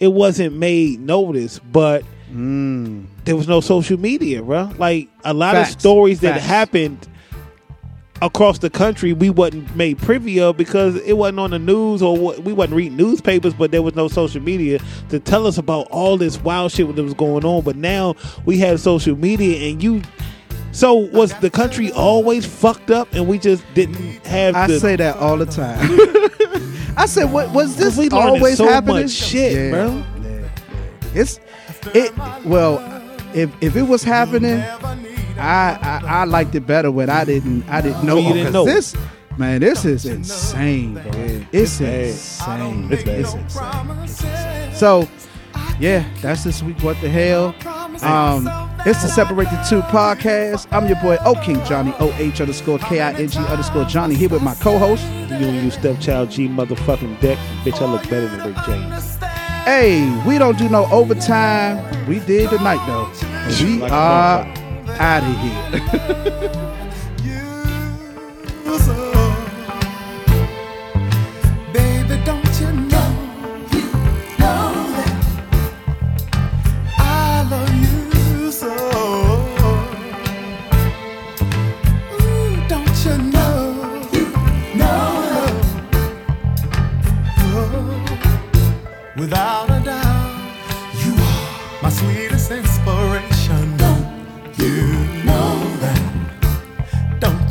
it 0.00 0.08
wasn't 0.08 0.56
made 0.56 1.00
notice? 1.00 1.60
But 1.60 2.04
there 2.30 3.36
was 3.36 3.46
no 3.46 3.60
social 3.60 3.98
media, 3.98 4.42
bro. 4.42 4.72
Like 4.76 5.08
a 5.24 5.32
lot 5.32 5.54
Facts. 5.54 5.74
of 5.74 5.80
stories 5.80 6.20
that 6.20 6.34
Facts. 6.34 6.46
happened 6.46 7.08
across 8.20 8.58
the 8.58 8.68
country, 8.68 9.12
we 9.12 9.30
wasn't 9.30 9.74
made 9.76 9.98
privy 9.98 10.40
of 10.40 10.56
because 10.56 10.96
it 10.96 11.12
wasn't 11.12 11.38
on 11.38 11.50
the 11.52 11.58
news 11.60 12.02
or 12.02 12.34
we 12.40 12.52
wasn't 12.52 12.74
reading 12.74 12.96
newspapers. 12.96 13.54
But 13.54 13.70
there 13.70 13.82
was 13.82 13.94
no 13.94 14.08
social 14.08 14.42
media 14.42 14.80
to 15.10 15.20
tell 15.20 15.46
us 15.46 15.58
about 15.58 15.86
all 15.92 16.16
this 16.16 16.40
wild 16.40 16.72
shit 16.72 16.92
that 16.96 17.02
was 17.02 17.14
going 17.14 17.44
on. 17.44 17.62
But 17.62 17.76
now 17.76 18.16
we 18.44 18.58
have 18.58 18.80
social 18.80 19.16
media, 19.16 19.70
and 19.70 19.80
you. 19.80 20.02
So 20.78 20.94
was 20.94 21.34
the 21.40 21.50
country 21.50 21.90
always 21.90 22.46
fucked 22.46 22.92
up, 22.92 23.12
and 23.12 23.26
we 23.26 23.40
just 23.40 23.64
didn't 23.74 23.96
have? 24.24 24.54
I 24.54 24.68
the, 24.68 24.78
say 24.78 24.94
that 24.94 25.16
all 25.16 25.36
the 25.36 25.44
time. 25.44 25.80
I 26.96 27.06
said, 27.06 27.32
what 27.32 27.50
was 27.52 27.74
this 27.74 27.96
We 27.96 28.08
always 28.10 28.58
so 28.58 28.68
happening? 28.68 29.02
much 29.02 29.10
shit, 29.10 29.72
bro. 29.72 30.04
It's 31.14 31.40
it. 31.94 32.16
Well, 32.44 32.78
if 33.34 33.50
if 33.60 33.74
it 33.74 33.82
was 33.82 34.04
happening, 34.04 34.60
I 35.36 35.78
I, 35.82 36.00
I 36.04 36.24
liked 36.26 36.54
it 36.54 36.64
better 36.64 36.92
when 36.92 37.10
I 37.10 37.24
didn't 37.24 37.68
I 37.68 37.80
didn't 37.80 38.04
know. 38.04 38.14
When 38.14 38.26
you 38.26 38.32
didn't 38.34 38.52
'cause 38.52 38.54
know. 38.54 38.64
This 38.64 38.94
man, 39.36 39.60
this 39.60 39.84
is 39.84 40.06
insane, 40.06 40.94
bro. 40.94 41.02
It's 41.50 41.80
bad. 41.80 42.04
insane. 42.04 42.88
It's. 42.92 43.02
It's 43.02 43.34
insane. 43.34 44.02
It's 44.04 44.22
insane. 44.22 44.74
So, 44.74 45.08
yeah, 45.80 46.04
that's 46.22 46.44
this 46.44 46.62
week. 46.62 46.80
What 46.84 47.00
the 47.00 47.08
hell? 47.08 47.52
Um, 48.00 48.44
it's 48.88 49.02
the 49.02 49.08
Separate 49.08 49.50
the 49.50 49.66
Two 49.68 49.82
podcast. 49.82 50.66
I'm 50.72 50.86
your 50.86 50.96
boy 51.02 51.18
O 51.26 51.34
King 51.44 51.62
Johnny 51.66 51.92
O 52.00 52.10
H 52.14 52.40
underscore 52.40 52.78
K 52.78 53.00
I 53.00 53.12
N 53.12 53.28
G 53.28 53.38
underscore 53.38 53.84
Johnny 53.84 54.14
here 54.14 54.30
with 54.30 54.42
my 54.42 54.54
co-host. 54.54 55.02
You 55.02 55.46
and 55.46 55.62
you 55.62 55.70
stepchild 55.70 56.30
G 56.30 56.48
motherfucking 56.48 57.20
deck, 57.20 57.36
bitch. 57.64 57.82
I 57.82 57.84
look 57.84 58.02
better 58.04 58.28
than 58.28 58.46
Rick 58.46 58.56
James. 58.64 59.16
Hey, 59.64 60.24
we 60.26 60.38
don't 60.38 60.56
do 60.56 60.70
no 60.70 60.86
overtime. 60.86 62.06
We 62.06 62.20
did 62.20 62.48
tonight 62.48 62.84
though. 62.86 63.10
We 63.62 63.78
Like 63.78 63.92
are 63.92 64.46
out 64.98 65.22
of 65.22 66.52
here. 66.52 66.74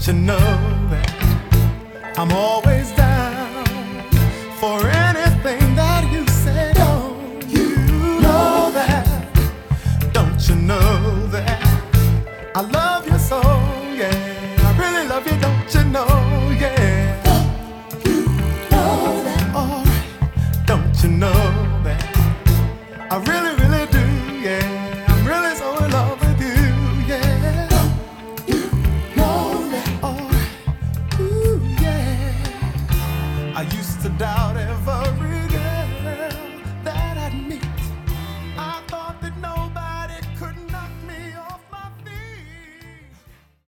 Don't 0.08 0.26
know 0.26 0.88
that? 0.90 2.18
I'm 2.18 2.32
always 2.32 2.97